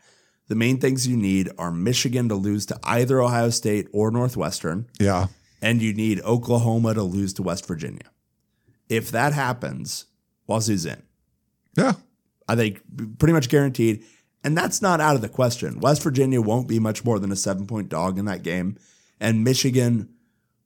The 0.47 0.55
main 0.55 0.77
things 0.79 1.07
you 1.07 1.17
need 1.17 1.49
are 1.57 1.71
Michigan 1.71 2.29
to 2.29 2.35
lose 2.35 2.65
to 2.67 2.79
either 2.83 3.21
Ohio 3.21 3.49
State 3.49 3.87
or 3.91 4.11
Northwestern, 4.11 4.85
Yeah. 4.99 5.27
and 5.61 5.81
you 5.81 5.93
need 5.93 6.21
Oklahoma 6.21 6.93
to 6.93 7.03
lose 7.03 7.33
to 7.35 7.43
West 7.43 7.65
Virginia. 7.67 8.11
If 8.89 9.11
that 9.11 9.33
happens, 9.33 10.05
Wazoo's 10.47 10.85
in. 10.85 11.01
Yeah. 11.77 11.93
I 12.47 12.55
think 12.55 12.81
pretty 13.17 13.33
much 13.33 13.49
guaranteed. 13.49 14.03
And 14.43 14.57
that's 14.57 14.81
not 14.81 14.99
out 14.99 15.15
of 15.15 15.21
the 15.21 15.29
question. 15.29 15.79
West 15.79 16.01
Virginia 16.01 16.41
won't 16.41 16.67
be 16.67 16.79
much 16.79 17.05
more 17.05 17.19
than 17.19 17.31
a 17.31 17.35
seven 17.35 17.67
point 17.67 17.89
dog 17.89 18.17
in 18.17 18.25
that 18.25 18.43
game. 18.43 18.77
And 19.19 19.43
Michigan 19.43 20.09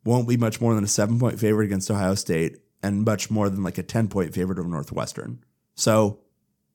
won't 0.06 0.28
be 0.28 0.38
much 0.38 0.62
more 0.62 0.74
than 0.74 0.84
a 0.84 0.88
seven 0.88 1.20
point 1.20 1.40
favorite 1.40 1.66
against 1.66 1.92
Ohio 1.92 2.16
State 2.16 2.58
and 2.82 3.04
much 3.04 3.32
more 3.32 3.50
than 3.50 3.64
like 3.64 3.78
a 3.78 3.84
10 3.84 4.08
point 4.08 4.34
favorite 4.34 4.60
of 4.60 4.68
Northwestern. 4.68 5.44
So 5.76 6.20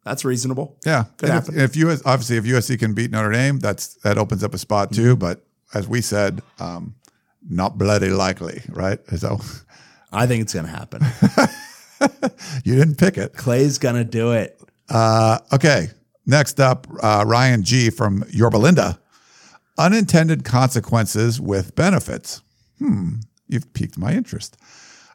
that's 0.04 0.24
reasonable. 0.24 0.78
Yeah. 0.84 1.04
Could 1.16 1.30
if, 1.30 1.56
if 1.56 1.76
US 1.76 2.02
obviously 2.04 2.36
if 2.36 2.44
USC 2.44 2.78
can 2.78 2.94
beat 2.94 3.10
Notre 3.10 3.32
Dame, 3.32 3.58
that's 3.60 3.94
that 4.02 4.18
opens 4.18 4.44
up 4.44 4.52
a 4.52 4.58
spot 4.58 4.92
too. 4.92 5.14
Mm-hmm. 5.14 5.20
But 5.20 5.44
as 5.72 5.88
we 5.88 6.00
said, 6.00 6.42
um, 6.58 6.96
not 7.48 7.78
bloody 7.78 8.10
likely, 8.10 8.62
right? 8.68 8.98
So 9.16 9.40
I 10.12 10.26
think 10.26 10.42
it's 10.42 10.54
going 10.54 10.66
to 10.66 10.72
happen. 10.72 11.02
you 12.64 12.74
didn't 12.74 12.96
pick 12.96 13.16
it. 13.16 13.34
Clay's 13.34 13.78
going 13.78 13.94
to 13.94 14.04
do 14.04 14.32
it. 14.32 14.60
Uh, 14.88 15.38
okay. 15.52 15.88
Next 16.30 16.60
up, 16.60 16.86
uh, 17.02 17.24
Ryan 17.26 17.64
G 17.64 17.90
from 17.90 18.22
Yorba 18.30 18.56
Linda. 18.56 19.00
Unintended 19.76 20.44
consequences 20.44 21.40
with 21.40 21.74
benefits. 21.74 22.40
Hmm, 22.78 23.16
you've 23.48 23.72
piqued 23.72 23.98
my 23.98 24.12
interest. 24.12 24.56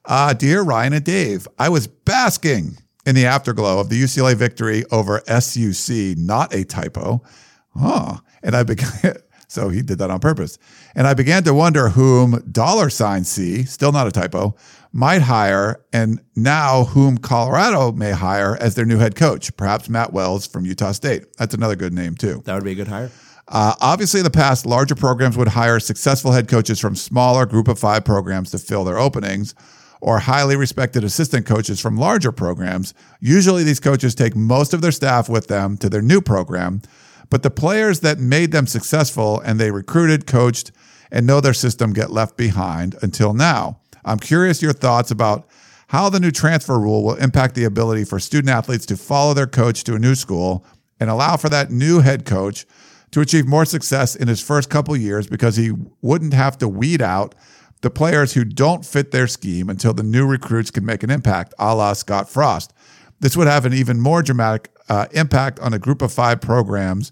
Uh, 0.03 0.33
dear 0.33 0.61
Ryan 0.61 0.91
and 0.91 1.05
Dave, 1.05 1.47
I 1.57 1.69
was 1.69 1.87
basking 1.87 2.79
in 3.05 3.15
the 3.15 3.27
afterglow 3.27 3.79
of 3.79 3.87
the 3.87 4.03
UCLA 4.03 4.35
victory 4.35 4.83
over 4.91 5.21
SUC, 5.25 6.17
not 6.17 6.53
a 6.53 6.65
typo. 6.65 7.23
Huh. 7.73 8.17
And 8.43 8.53
I 8.53 8.63
began, 8.63 9.15
so 9.47 9.69
he 9.69 9.81
did 9.81 9.99
that 9.99 10.11
on 10.11 10.19
purpose. 10.19 10.57
And 10.95 11.07
I 11.07 11.13
began 11.13 11.45
to 11.45 11.53
wonder 11.53 11.87
whom 11.87 12.43
dollar 12.51 12.89
sign 12.89 13.23
C, 13.23 13.63
still 13.63 13.93
not 13.93 14.05
a 14.05 14.11
typo, 14.11 14.53
might 14.95 15.21
hire, 15.21 15.83
and 15.91 16.21
now 16.37 16.85
whom 16.85 17.17
Colorado 17.17 17.91
may 17.91 18.11
hire 18.11 18.55
as 18.61 18.75
their 18.75 18.85
new 18.85 18.97
head 18.97 19.13
coach, 19.13 19.55
perhaps 19.57 19.89
Matt 19.89 20.13
Wells 20.13 20.47
from 20.47 20.65
Utah 20.65 20.93
State. 20.93 21.35
That's 21.37 21.53
another 21.53 21.75
good 21.75 21.91
name, 21.91 22.15
too. 22.15 22.41
That 22.45 22.55
would 22.55 22.63
be 22.63 22.71
a 22.71 22.75
good 22.75 22.87
hire. 22.87 23.11
Uh, 23.49 23.73
obviously, 23.81 24.21
in 24.21 24.23
the 24.23 24.29
past, 24.29 24.65
larger 24.65 24.95
programs 24.95 25.35
would 25.35 25.49
hire 25.49 25.81
successful 25.81 26.31
head 26.31 26.47
coaches 26.47 26.79
from 26.79 26.95
smaller 26.95 27.45
group 27.45 27.67
of 27.67 27.77
five 27.77 28.05
programs 28.05 28.51
to 28.51 28.57
fill 28.57 28.85
their 28.85 28.97
openings, 28.97 29.53
or 29.99 30.19
highly 30.19 30.55
respected 30.55 31.03
assistant 31.03 31.45
coaches 31.45 31.81
from 31.81 31.97
larger 31.97 32.31
programs. 32.31 32.93
Usually, 33.19 33.65
these 33.65 33.81
coaches 33.81 34.15
take 34.15 34.33
most 34.33 34.73
of 34.73 34.81
their 34.81 34.93
staff 34.93 35.27
with 35.27 35.47
them 35.47 35.75
to 35.79 35.89
their 35.89 36.01
new 36.01 36.21
program, 36.21 36.81
but 37.29 37.43
the 37.43 37.51
players 37.51 37.99
that 37.99 38.17
made 38.17 38.53
them 38.53 38.65
successful 38.65 39.41
and 39.41 39.59
they 39.59 39.71
recruited, 39.71 40.25
coached, 40.25 40.71
and 41.11 41.27
know 41.27 41.41
their 41.41 41.53
system 41.53 41.91
get 41.91 42.11
left 42.11 42.37
behind 42.37 42.95
until 43.01 43.33
now. 43.33 43.81
I'm 44.05 44.19
curious 44.19 44.61
your 44.61 44.73
thoughts 44.73 45.11
about 45.11 45.47
how 45.87 46.09
the 46.09 46.19
new 46.19 46.31
transfer 46.31 46.79
rule 46.79 47.03
will 47.03 47.15
impact 47.15 47.55
the 47.55 47.65
ability 47.65 48.05
for 48.05 48.19
student 48.19 48.49
athletes 48.49 48.85
to 48.87 48.97
follow 48.97 49.33
their 49.33 49.47
coach 49.47 49.83
to 49.85 49.95
a 49.95 49.99
new 49.99 50.15
school 50.15 50.65
and 50.99 51.09
allow 51.09 51.35
for 51.37 51.49
that 51.49 51.71
new 51.71 51.99
head 51.99 52.25
coach 52.25 52.65
to 53.11 53.21
achieve 53.21 53.47
more 53.47 53.65
success 53.65 54.15
in 54.15 54.27
his 54.27 54.41
first 54.41 54.69
couple 54.69 54.95
years 54.95 55.27
because 55.27 55.55
he 55.55 55.71
wouldn't 56.01 56.33
have 56.33 56.57
to 56.59 56.67
weed 56.67 57.01
out 57.01 57.35
the 57.81 57.89
players 57.89 58.33
who 58.33 58.43
don't 58.43 58.85
fit 58.85 59.11
their 59.11 59.27
scheme 59.27 59.69
until 59.69 59.93
the 59.93 60.03
new 60.03 60.25
recruits 60.25 60.71
can 60.71 60.85
make 60.85 61.03
an 61.03 61.11
impact, 61.11 61.53
a 61.59 61.75
la 61.75 61.93
Scott 61.93 62.29
Frost. 62.29 62.73
This 63.19 63.37
would 63.37 63.47
have 63.47 63.65
an 63.65 63.73
even 63.73 63.99
more 63.99 64.21
dramatic 64.21 64.71
uh, 64.89 65.07
impact 65.11 65.59
on 65.59 65.73
a 65.73 65.79
group 65.79 66.01
of 66.01 66.11
five 66.11 66.41
programs 66.41 67.11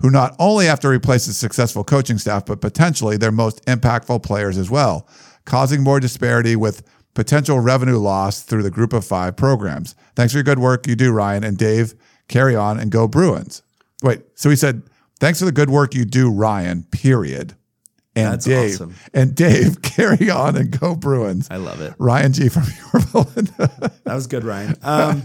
who 0.00 0.10
not 0.10 0.34
only 0.38 0.66
have 0.66 0.80
to 0.80 0.88
replace 0.88 1.26
a 1.26 1.34
successful 1.34 1.84
coaching 1.84 2.18
staff, 2.18 2.46
but 2.46 2.60
potentially 2.60 3.16
their 3.16 3.32
most 3.32 3.64
impactful 3.66 4.22
players 4.22 4.56
as 4.56 4.70
well, 4.70 5.08
causing 5.48 5.82
more 5.82 5.98
disparity 5.98 6.54
with 6.54 6.82
potential 7.14 7.58
revenue 7.58 7.96
loss 7.96 8.42
through 8.42 8.62
the 8.62 8.70
group 8.70 8.92
of 8.92 9.04
five 9.04 9.34
programs. 9.34 9.96
Thanks 10.14 10.32
for 10.32 10.38
your 10.38 10.44
good 10.44 10.58
work 10.58 10.86
you 10.86 10.94
do, 10.94 11.10
Ryan. 11.10 11.42
And 11.42 11.56
Dave, 11.56 11.94
carry 12.28 12.54
on 12.54 12.78
and 12.78 12.90
go 12.92 13.08
Bruins. 13.08 13.62
Wait, 14.02 14.22
so 14.34 14.50
he 14.50 14.56
said, 14.56 14.82
thanks 15.18 15.38
for 15.38 15.46
the 15.46 15.52
good 15.52 15.70
work 15.70 15.94
you 15.94 16.04
do, 16.04 16.30
Ryan, 16.30 16.84
period. 16.92 17.54
And 18.14 18.34
That's 18.34 18.44
Dave, 18.44 18.74
awesome. 18.74 18.94
and 19.14 19.34
Dave, 19.34 19.80
carry 19.82 20.28
on 20.28 20.54
and 20.56 20.78
go 20.78 20.94
Bruins. 20.94 21.48
I 21.50 21.56
love 21.56 21.80
it. 21.80 21.94
Ryan 21.98 22.32
G 22.34 22.48
from 22.50 22.64
Linda. 23.14 23.90
That 24.04 24.14
was 24.14 24.26
good, 24.26 24.44
Ryan. 24.44 24.76
Um, 24.82 25.24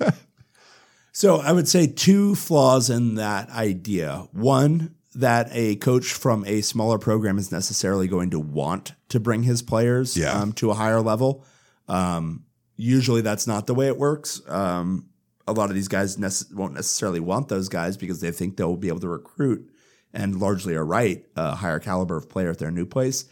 so 1.12 1.38
I 1.42 1.52
would 1.52 1.68
say 1.68 1.86
two 1.86 2.34
flaws 2.36 2.90
in 2.90 3.16
that 3.16 3.50
idea. 3.50 4.28
One, 4.32 4.96
that 5.16 5.50
a 5.52 5.76
coach 5.78 6.14
from 6.14 6.44
a 6.46 6.62
smaller 6.62 6.98
program 6.98 7.38
is 7.38 7.52
necessarily 7.52 8.08
going 8.08 8.30
to 8.32 8.40
want 8.40 8.94
to 9.10 9.20
bring 9.20 9.44
his 9.44 9.62
players 9.62 10.18
Yeah. 10.18 10.32
um, 10.40 10.54
to 10.54 10.72
a 10.72 10.74
higher 10.74 11.02
level. 11.02 11.46
Um, 11.88 12.46
usually 12.76 13.22
that's 13.22 13.46
not 13.48 13.68
the 13.68 13.74
way 13.74 13.88
it 13.88 13.98
works. 13.98 14.42
Um, 14.48 15.08
a 15.48 15.54
lot 15.54 15.70
of 15.70 15.76
these 15.76 15.88
guys 15.90 16.18
won't 16.54 16.74
necessarily 16.74 17.20
want 17.20 17.50
those 17.50 17.70
guys 17.70 17.98
because 17.98 18.22
they 18.22 18.32
think 18.32 18.56
they'll 18.58 18.78
be 18.78 18.88
able 18.88 19.02
to 19.02 19.10
recruit 19.10 19.70
and 20.14 20.40
largely 20.40 20.76
are 20.76 20.86
right 20.86 21.26
a 21.36 21.56
higher 21.56 21.80
caliber 21.80 22.16
of 22.18 22.30
player 22.30 22.52
at 22.52 22.60
their 22.60 22.72
new 22.72 22.86
place. 22.86 23.26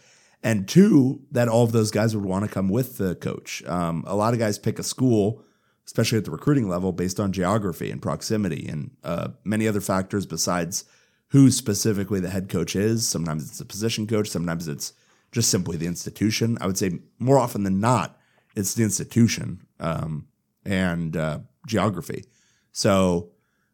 And 0.43 0.67
two, 0.67 1.21
that 1.31 1.47
all 1.47 1.63
of 1.63 1.71
those 1.71 1.91
guys 1.91 2.15
would 2.15 2.25
want 2.25 2.43
to 2.45 2.51
come 2.51 2.67
with 2.67 2.97
the 2.97 3.15
coach. 3.15 3.63
Um, 3.65 4.03
a 4.07 4.15
lot 4.15 4.33
of 4.33 4.39
guys 4.39 4.57
pick 4.57 4.79
a 4.79 4.83
school, 4.83 5.43
especially 5.85 6.17
at 6.17 6.25
the 6.25 6.31
recruiting 6.31 6.67
level, 6.67 6.91
based 6.91 7.19
on 7.19 7.31
geography 7.31 7.91
and 7.91 8.01
proximity 8.01 8.67
and 8.67 8.91
uh, 9.03 9.29
many 9.43 9.67
other 9.67 9.81
factors 9.81 10.25
besides 10.25 10.83
who 11.31 11.49
specifically 11.51 12.19
the 12.19 12.29
head 12.29 12.49
coach 12.49 12.75
is. 12.75 13.07
Sometimes 13.07 13.47
it's 13.49 13.59
a 13.59 13.65
position 13.65 14.07
coach, 14.07 14.29
sometimes 14.29 14.67
it's 14.67 14.93
just 15.31 15.49
simply 15.49 15.77
the 15.77 15.87
institution. 15.87 16.57
I 16.61 16.67
would 16.67 16.77
say 16.77 16.99
more 17.19 17.37
often 17.37 17.63
than 17.63 17.79
not, 17.79 18.17
it's 18.55 18.73
the 18.73 18.83
institution 18.83 19.65
um, 19.79 20.27
and 20.65 21.15
uh, 21.15 21.39
geography. 21.67 22.25
So 22.73 23.31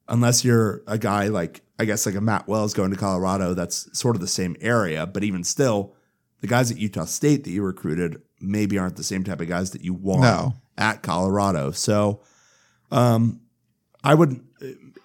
unless 0.08 0.46
you're 0.46 0.84
a 0.88 0.98
guy 0.98 1.28
like 1.28 1.62
I 1.80 1.86
guess 1.86 2.06
like 2.06 2.16
a 2.16 2.22
Matt 2.22 2.48
Wells 2.48 2.74
going 2.74 2.92
to 2.92 2.98
Colorado, 2.98 3.54
that's 3.54 3.88
sort 3.98 4.16
of 4.16 4.22
the 4.22 4.28
same 4.28 4.56
area, 4.62 5.06
but 5.06 5.24
even 5.24 5.44
still, 5.44 5.94
the 6.42 6.48
guys 6.48 6.72
at 6.72 6.78
Utah 6.78 7.06
State 7.06 7.44
that 7.44 7.52
you 7.52 7.62
recruited 7.64 8.22
maybe 8.40 8.78
aren't 8.80 8.96
the 8.96 9.04
same 9.04 9.24
type 9.24 9.42
of 9.42 9.48
guys 9.48 9.72
that 9.72 9.84
you 9.84 9.94
want 9.94 10.22
No. 10.22 10.54
at 10.78 11.02
Colorado. 11.04 11.72
So, 11.72 12.22
um, 12.92 13.42
I 14.04 14.14
would, 14.16 14.40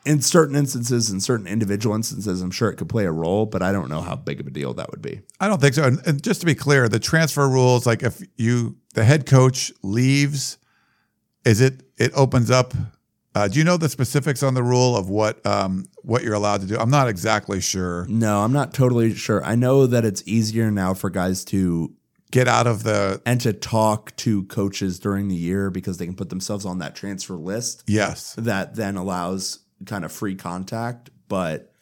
in 0.05 0.20
certain 0.20 0.57
instances, 0.57 1.11
in 1.11 1.20
certain 1.20 1.47
individual 1.47 1.95
instances, 1.95 2.43
I'm 2.43 2.51
sure 2.51 2.70
it 2.70 2.77
could 2.77 2.89
play 2.89 3.05
a 3.05 3.12
role, 3.12 3.47
but 3.47 3.62
I 3.62 3.73
don't 3.73 3.89
know 3.89 4.01
how 4.01 4.16
big 4.16 4.41
of 4.41 4.47
a 4.47 4.51
deal 4.51 4.74
that 4.74 4.91
would 4.91 5.03
be. 5.03 5.20
I 5.41 5.49
don't 5.49 5.61
think 5.61 5.74
so. 5.74 5.85
And, 5.85 6.05
and 6.07 6.23
just 6.23 6.41
to 6.41 6.47
be 6.47 6.55
clear, 6.55 6.89
the 6.89 6.99
transfer 6.99 7.49
rules, 7.49 7.87
like 7.87 8.03
if 8.03 8.23
you 8.37 8.77
the 8.95 9.05
head 9.05 9.27
coach 9.27 9.73
leaves, 9.83 10.59
is 11.45 11.61
it 11.61 11.83
it 11.97 12.12
opens 12.15 12.51
up? 12.51 12.74
Uh, 13.35 13.49
do 13.49 13.59
you 13.59 13.65
know 13.65 13.79
the 13.79 13.89
specifics 13.89 14.43
on 14.43 14.53
the 14.53 14.62
rule 14.62 14.97
of 14.97 15.09
what 15.09 15.45
um, 15.47 15.87
what 16.03 16.23
you're 16.23 16.35
allowed 16.35 16.61
to 16.62 16.66
do? 16.66 16.77
I'm 16.77 16.91
not 16.91 17.09
exactly 17.09 17.61
sure. 17.61 18.07
No, 18.09 18.41
I'm 18.41 18.53
not 18.53 18.74
totally 18.74 19.15
sure. 19.15 19.45
I 19.45 19.55
know 19.55 19.87
that 19.87 20.05
it's 20.05 20.23
easier 20.27 20.70
now 20.70 20.95
for 20.95 21.11
guys 21.11 21.45
to 21.47 21.95
Get 22.33 22.49
out 22.49 22.66
of 22.66 22.83
the 22.83 23.20
and 23.27 23.39
to 23.43 23.53
talk 23.53 24.16
to 24.16 24.45
coaches 24.45 24.99
during 24.99 25.29
the 25.29 25.37
year 25.37 25.69
because 25.69 25.99
they 25.99 26.07
can 26.07 26.16
put 26.16 26.31
themselves 26.31 26.65
on 26.65 26.79
that 26.79 26.95
transfer 26.95 27.35
list 27.35 27.85
yes. 27.87 28.35
that 28.39 28.74
then 28.74 28.97
allows 28.97 29.59
kind 29.86 30.04
of 30.04 30.12
free 30.12 30.34
contact. 30.34 31.10
But 31.28 31.72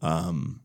um, 0.00 0.60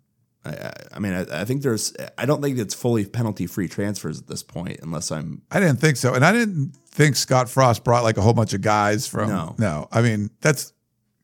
I- 0.46 0.72
I, 0.94 1.00
mean, 1.00 1.14
I, 1.14 1.42
I 1.42 1.46
think 1.46 1.62
there's, 1.62 1.94
I 2.18 2.26
don't 2.26 2.42
think 2.42 2.58
it's 2.58 2.74
fully 2.74 3.06
penalty 3.06 3.48
free 3.48 3.68
transfers 3.68 4.20
at 4.20 4.28
this 4.28 4.44
point, 4.44 4.80
unless 4.82 5.12
I'm 5.12 5.42
I 5.52 5.60
didn't 5.60 5.80
think 5.80 5.98
so, 5.98 6.14
and 6.14 6.24
I 6.26 6.32
didn't 6.32 6.72
think 6.90 7.16
Scott 7.16 7.50
Frost 7.50 7.84
brought 7.84 8.04
like 8.04 8.18
a 8.18 8.22
whole 8.22 8.34
bunch 8.34 8.54
of 8.54 8.62
guys 8.62 9.06
from. 9.08 9.30
No. 9.30 9.56
no. 9.58 9.88
I 9.92 10.02
mean 10.02 10.30
that's 10.42 10.74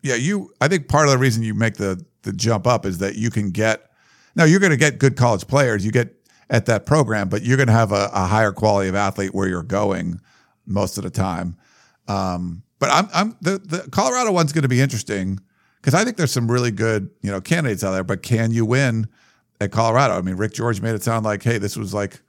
yeah. 0.02 0.16
You, 0.16 0.52
I 0.60 0.68
think 0.68 0.88
part 0.90 1.06
of 1.08 1.12
the 1.12 1.18
reason 1.18 1.44
you 1.44 1.54
make 1.54 1.76
the 1.76 2.04
the 2.24 2.34
jump 2.34 2.68
up 2.68 2.86
is 2.86 2.98
that 3.00 3.16
you 3.16 3.30
can 3.30 3.52
get. 3.52 3.90
Now 4.36 4.44
you're 4.46 4.60
going 4.60 4.72
to 4.72 4.78
get 4.78 4.98
good 5.00 5.16
college 5.16 5.48
players. 5.48 5.86
You 5.86 5.92
get 5.92 6.16
at 6.50 6.66
that 6.66 6.86
program, 6.86 7.30
but 7.30 7.44
you're 7.44 7.58
going 7.58 7.68
to 7.68 7.74
have 7.74 7.92
a, 7.92 8.10
a 8.14 8.26
higher 8.26 8.52
quality 8.52 8.90
of 8.90 8.96
athlete 8.96 9.34
where 9.34 9.48
you're 9.48 9.64
going 9.64 10.20
most 10.66 10.98
of 10.98 11.04
the 11.04 11.10
time. 11.10 11.56
Um, 12.08 12.64
but 12.80 12.90
I'm, 12.92 13.08
I'm 13.14 13.38
the 13.42 13.58
the 13.60 13.88
Colorado 13.92 14.32
one's 14.32 14.52
going 14.52 14.64
to 14.64 14.68
be 14.70 14.82
interesting 14.82 15.40
because 15.84 16.00
I 16.00 16.06
think 16.06 16.16
there's 16.16 16.32
some 16.32 16.50
really 16.50 16.72
good 16.72 17.10
you 17.22 17.30
know 17.30 17.42
candidates 17.42 17.84
out 17.84 17.92
there. 17.92 18.06
But 18.06 18.24
can 18.24 18.52
you 18.52 18.66
win 18.66 19.08
at 19.60 19.72
Colorado? 19.72 20.18
I 20.18 20.22
mean, 20.22 20.36
Rick 20.36 20.54
George 20.54 20.82
made 20.82 20.96
it 20.96 21.04
sound 21.04 21.26
like, 21.26 21.44
hey, 21.44 21.58
this 21.58 21.76
was 21.76 21.94
like 21.94 22.22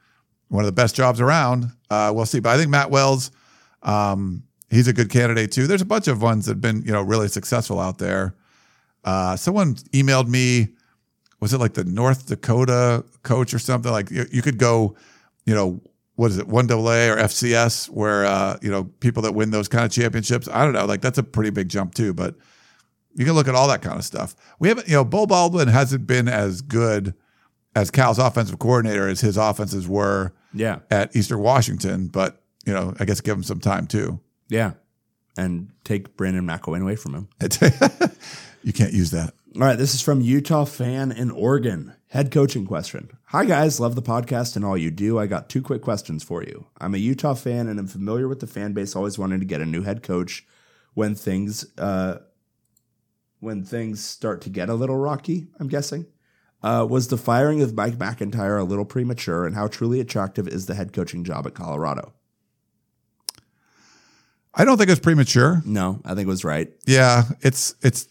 one 0.49 0.65
of 0.65 0.67
the 0.67 0.73
best 0.73 0.97
jobs 0.97 1.21
around. 1.21 1.67
Uh, 1.89 2.11
we'll 2.13 2.27
see. 2.27 2.41
But 2.41 2.51
I 2.51 2.59
think 2.59 2.69
Matt 2.69 2.91
Wells, 2.91 3.31
um, 3.85 4.43
he's 4.71 4.89
a 4.89 4.93
good 4.93 5.09
candidate 5.09 5.53
too. 5.53 5.69
There's 5.69 5.83
a 5.83 5.87
bunch 5.87 6.09
of 6.09 6.21
ones 6.21 6.47
that 6.47 6.53
have 6.53 6.61
been, 6.61 6.83
you 6.83 6.93
know, 6.93 7.03
really 7.03 7.29
successful 7.29 7.79
out 7.79 7.99
there. 7.99 8.35
Uh, 9.05 9.37
someone 9.37 9.77
emailed 9.93 10.29
me, 10.29 10.69
was 11.39 11.53
it 11.53 11.59
like 11.59 11.75
the 11.75 11.85
North 11.85 12.27
Dakota 12.27 13.05
coach 13.23 13.55
or 13.55 13.61
something? 13.61 13.93
Like 13.93 14.11
you, 14.11 14.27
you 14.33 14.43
could 14.43 14.59
go, 14.59 14.97
you 15.47 15.55
know, 15.55 15.81
what 16.17 16.31
is 16.31 16.39
it, 16.39 16.49
one 16.49 16.67
double 16.67 16.91
A 16.91 17.11
or 17.11 17.17
FCS, 17.17 17.89
where 17.89 18.25
uh, 18.25 18.57
you 18.63 18.71
know 18.71 18.85
people 19.01 19.23
that 19.23 19.33
win 19.33 19.51
those 19.51 19.69
kind 19.69 19.85
of 19.85 19.93
championships. 19.93 20.49
I 20.49 20.65
don't 20.65 20.73
know, 20.73 20.87
like 20.87 21.03
that's 21.03 21.19
a 21.19 21.23
pretty 21.23 21.51
big 21.51 21.69
jump 21.69 21.95
too. 21.95 22.15
But 22.15 22.37
you 23.15 23.25
can 23.25 23.35
look 23.35 23.49
at 23.49 23.55
all 23.55 23.69
that 23.69 23.83
kind 23.83 23.99
of 23.99 24.05
stuff. 24.05 24.35
We 24.59 24.69
haven't, 24.69 24.89
you 24.89 24.95
know, 24.95 25.05
Beau 25.05 25.27
Baldwin 25.27 25.69
hasn't 25.69 26.07
been 26.07 26.29
as 26.29 26.61
good 26.63 27.15
as 27.77 27.91
Cal's 27.91 28.19
offensive 28.19 28.59
coordinator 28.59 29.09
as 29.09 29.21
his 29.21 29.37
offenses 29.37 29.89
were 29.89 30.33
Yeah. 30.53 30.81
at 30.91 31.15
Eastern 31.17 31.41
Washington. 31.41 32.09
But 32.09 32.41
you 32.67 32.73
know, 32.73 32.95
I 32.99 33.05
guess 33.05 33.21
give 33.21 33.37
him 33.37 33.43
some 33.43 33.61
time 33.61 33.87
too. 33.87 34.21
Yeah. 34.49 34.73
And 35.37 35.71
take 35.85 36.17
Brandon 36.17 36.45
McIlwain 36.47 36.83
away 36.83 36.97
from 36.97 37.15
him. 37.15 37.29
you 38.63 38.73
can't 38.73 38.93
use 38.93 39.11
that. 39.11 39.35
All 39.57 39.61
right, 39.63 39.77
this 39.77 39.95
is 39.95 40.01
from 40.01 40.21
Utah 40.21 40.65
fan 40.65 41.13
in 41.13 41.31
Oregon. 41.31 41.95
Head 42.09 42.31
coaching 42.31 42.67
question. 42.67 43.11
Hi 43.27 43.45
guys, 43.45 43.81
love 43.81 43.95
the 43.97 44.03
podcast 44.03 44.57
and 44.57 44.65
all 44.65 44.77
you 44.79 44.91
do. 44.91 45.19
I 45.19 45.27
got 45.27 45.49
two 45.49 45.61
quick 45.63 45.83
questions 45.83 46.23
for 46.23 46.43
you. 46.43 46.67
I'm 46.81 46.95
a 46.95 46.99
Utah 46.99 47.35
fan 47.35 47.67
and 47.69 47.79
I'm 47.79 47.87
familiar 47.89 48.29
with 48.29 48.41
the 48.41 48.47
fan 48.47 48.73
base 48.73 48.95
always 48.97 49.19
wanting 49.19 49.41
to 49.41 49.47
get 49.47 49.61
a 49.61 49.67
new 49.67 49.83
head 49.83 50.03
coach 50.03 50.47
when 50.95 51.15
things 51.17 51.67
uh 51.79 52.19
when 53.45 53.63
things 53.63 54.03
start 54.03 54.41
to 54.43 54.51
get 54.51 54.69
a 54.69 54.75
little 54.75 54.97
rocky, 54.97 55.47
I'm 55.61 55.69
guessing. 55.69 56.07
Uh, 56.63 56.87
was 56.89 57.09
the 57.09 57.19
firing 57.19 57.61
of 57.61 57.75
Mike 57.75 57.99
McIntyre 57.99 58.59
a 58.59 58.65
little 58.65 58.87
premature 58.87 59.47
and 59.47 59.55
how 59.55 59.69
truly 59.69 60.01
attractive 60.01 60.49
is 60.49 60.65
the 60.67 60.75
head 60.75 60.95
coaching 60.95 61.23
job 61.23 61.47
at 61.47 61.55
Colorado? 61.55 62.15
I 64.55 64.65
don't 64.65 64.79
think 64.79 64.89
it 64.89 64.93
was 64.93 65.01
premature. 65.01 65.63
No, 65.67 66.01
I 66.05 66.15
think 66.15 66.27
it 66.27 66.29
was 66.29 66.45
right. 66.45 66.73
Yeah, 66.87 67.25
it's 67.43 67.75
it's 67.83 68.09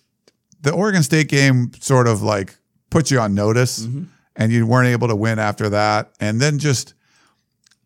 the 0.61 0.71
Oregon 0.71 1.01
State 1.01 1.29
game 1.29 1.71
sort 1.79 2.07
of 2.07 2.21
like 2.21 2.55
put 2.89 3.09
you 3.09 3.19
on 3.19 3.33
notice 3.33 3.87
and 4.35 4.51
you 4.51 4.67
weren't 4.67 4.89
able 4.89 5.07
to 5.07 5.15
win 5.15 5.39
after 5.39 5.69
that. 5.69 6.11
And 6.19 6.39
then 6.39 6.59
just 6.59 6.93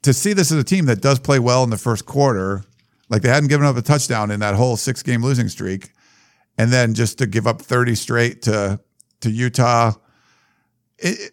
to 0.02 0.14
see 0.14 0.34
this 0.34 0.52
as 0.52 0.58
a 0.58 0.64
team 0.64 0.86
that 0.86 1.02
does 1.02 1.20
play 1.20 1.40
well 1.40 1.64
in 1.64 1.70
the 1.70 1.78
first 1.78 2.06
quarter, 2.06 2.64
like 3.10 3.22
they 3.22 3.30
hadn't 3.30 3.50
given 3.50 3.66
up 3.66 3.78
a 3.78 3.82
touchdown 3.82 4.32
in 4.32 4.40
that 4.42 4.56
whole 4.56 4.76
six 4.76 5.02
game 5.02 5.24
losing 5.24 5.48
streak, 5.50 5.92
and 6.58 6.72
then 6.72 6.94
just 6.94 7.18
to 7.20 7.28
give 7.28 7.48
up 7.48 7.62
30 7.62 7.96
straight 7.96 8.42
to 8.44 8.80
to 9.22 9.32
Utah, 9.32 9.94
it, 11.00 11.32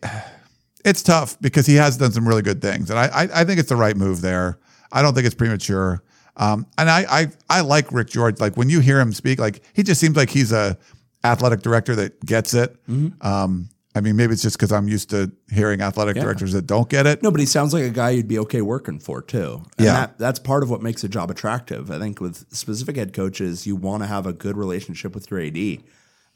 it's 0.85 1.03
tough 1.03 1.39
because 1.41 1.67
he 1.67 1.75
has 1.77 1.97
done 1.97 2.13
some 2.13 2.27
really 2.27 2.43
good 2.43 2.61
things. 2.63 2.91
And 2.91 2.99
I, 2.99 3.07
I, 3.07 3.23
I 3.41 3.45
think 3.45 3.59
it's 3.59 3.69
the 3.69 3.77
right 3.77 3.97
move 3.97 4.21
there. 4.21 4.59
I 4.93 5.03
don't 5.03 5.15
think 5.15 5.27
it's 5.27 5.35
premature. 5.35 6.03
Um, 6.37 6.67
and 6.79 6.91
I, 6.91 7.07
I 7.09 7.29
I 7.49 7.61
like 7.61 7.93
Rick 7.93 8.09
George. 8.09 8.41
Like 8.41 8.57
when 8.57 8.69
you 8.69 8.81
hear 8.81 8.99
him 9.01 9.13
speak, 9.13 9.39
like 9.39 9.63
he 9.73 9.83
just 9.83 10.01
seems 10.01 10.17
like 10.17 10.31
he's 10.31 10.53
a 10.53 10.77
athletic 11.23 11.63
director 11.63 11.95
that 11.97 12.25
gets 12.25 12.55
it. 12.55 12.77
Um, 13.21 13.69
I 13.97 14.01
mean, 14.01 14.16
maybe 14.16 14.33
it's 14.33 14.43
just 14.43 14.57
because 14.57 14.73
I'm 14.73 14.89
used 14.89 15.11
to 15.11 15.31
hearing 15.53 15.81
athletic 15.81 16.16
directors 16.16 16.53
that 16.53 16.66
don't 16.66 16.89
get 16.89 17.07
it. 17.07 17.23
No, 17.23 17.31
but 17.31 17.39
he 17.39 17.47
sounds 17.47 17.73
like 17.73 17.85
a 17.85 17.91
guy 17.91 18.11
you'd 18.11 18.27
be 18.27 18.41
okay 18.41 18.61
working 18.61 18.99
for 18.99 19.23
too. 19.23 19.62
And 19.79 19.85
Yeah. 19.87 19.93
that, 19.93 20.19
that's 20.19 20.39
part 20.41 20.65
of 20.65 20.71
what 20.71 20.83
makes 20.83 21.05
a 21.05 21.09
job 21.09 21.31
attractive. 21.31 21.93
I 21.93 22.01
think 22.01 22.21
with 22.21 22.45
specific 22.53 22.97
head 22.97 23.12
coaches, 23.12 23.66
you 23.69 23.77
want 23.77 24.03
to 24.03 24.09
have 24.09 24.27
a 24.27 24.33
good 24.33 24.57
relationship 24.57 25.15
with 25.15 25.31
your 25.31 25.39
AD, 25.41 25.79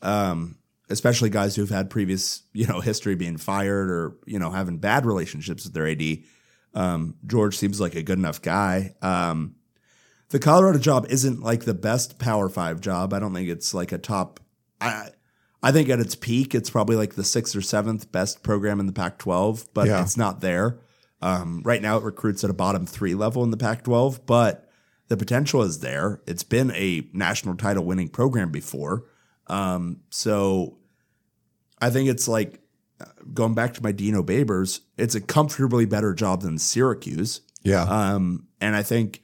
um, 0.03 0.57
especially 0.89 1.31
guys 1.31 1.57
who've 1.57 1.69
had 1.69 1.91
previous, 1.91 2.43
you 2.53 2.67
know, 2.67 2.81
history 2.81 3.17
being 3.17 3.37
fired 3.37 3.91
or 3.91 4.17
you 4.25 4.39
know 4.39 4.51
having 4.51 4.79
bad 4.79 5.05
relationships 5.05 5.65
with 5.65 5.75
their 5.75 5.89
AD. 5.89 6.19
Um, 6.75 7.17
George 7.27 7.57
seems 7.57 7.81
like 7.81 7.97
a 7.97 8.03
good 8.03 8.19
enough 8.19 8.41
guy. 8.41 8.95
Um, 9.03 9.57
the 10.29 10.39
Colorado 10.39 10.79
job 10.79 11.07
isn't 11.11 11.43
like 11.43 11.65
the 11.65 11.75
best 11.75 12.19
Power 12.19 12.49
Five 12.49 12.81
job. 12.81 13.13
I 13.13 13.19
don't 13.19 13.35
think 13.35 13.49
it's 13.49 13.75
like 13.75 13.91
a 13.91 13.99
top. 13.99 14.39
I 14.81 15.09
I 15.63 15.73
think 15.73 15.89
at 15.89 15.99
its 16.01 16.15
peak, 16.15 16.55
it's 16.55 16.71
probably 16.71 16.95
like 16.97 17.15
the 17.15 17.25
sixth 17.25 17.57
or 17.57 17.61
seventh 17.63 18.13
best 18.13 18.43
program 18.43 18.79
in 18.81 18.87
the 18.87 18.93
Pac-12, 18.93 19.69
but 19.75 19.89
Yeah. 19.89 20.03
it's 20.03 20.17
not 20.17 20.41
there. 20.41 20.79
Um, 21.21 21.63
right 21.65 21.83
now, 21.83 21.97
it 21.97 22.05
recruits 22.05 22.45
at 22.45 22.51
a 22.51 22.55
bottom 22.55 22.87
three 22.87 23.15
level 23.15 23.43
in 23.43 23.51
the 23.51 23.57
Pac-12, 23.57 24.21
but 24.25 24.71
the 25.09 25.17
potential 25.17 25.63
is 25.63 25.81
there. 25.81 26.21
It's 26.27 26.45
been 26.45 26.71
a 26.73 27.09
national 27.13 27.57
title 27.57 27.85
winning 27.85 28.09
program 28.09 28.51
before, 28.53 29.05
um, 29.49 29.99
so 30.11 30.79
I 31.81 31.91
think 31.91 32.09
it's 32.09 32.29
like 32.29 32.61
uh, 33.01 33.07
going 33.35 33.55
back 33.55 33.75
to 33.75 33.83
my 33.83 33.91
Dino 33.93 34.23
Babers. 34.23 34.81
It's 34.97 35.15
a 35.15 35.21
comfortably 35.21 35.87
better 35.87 36.13
job 36.15 36.43
than 36.43 36.59
Syracuse. 36.59 37.41
Yeah. 37.63 37.83
Um, 37.83 38.47
and 38.61 38.77
I 38.77 38.83
think 38.83 39.23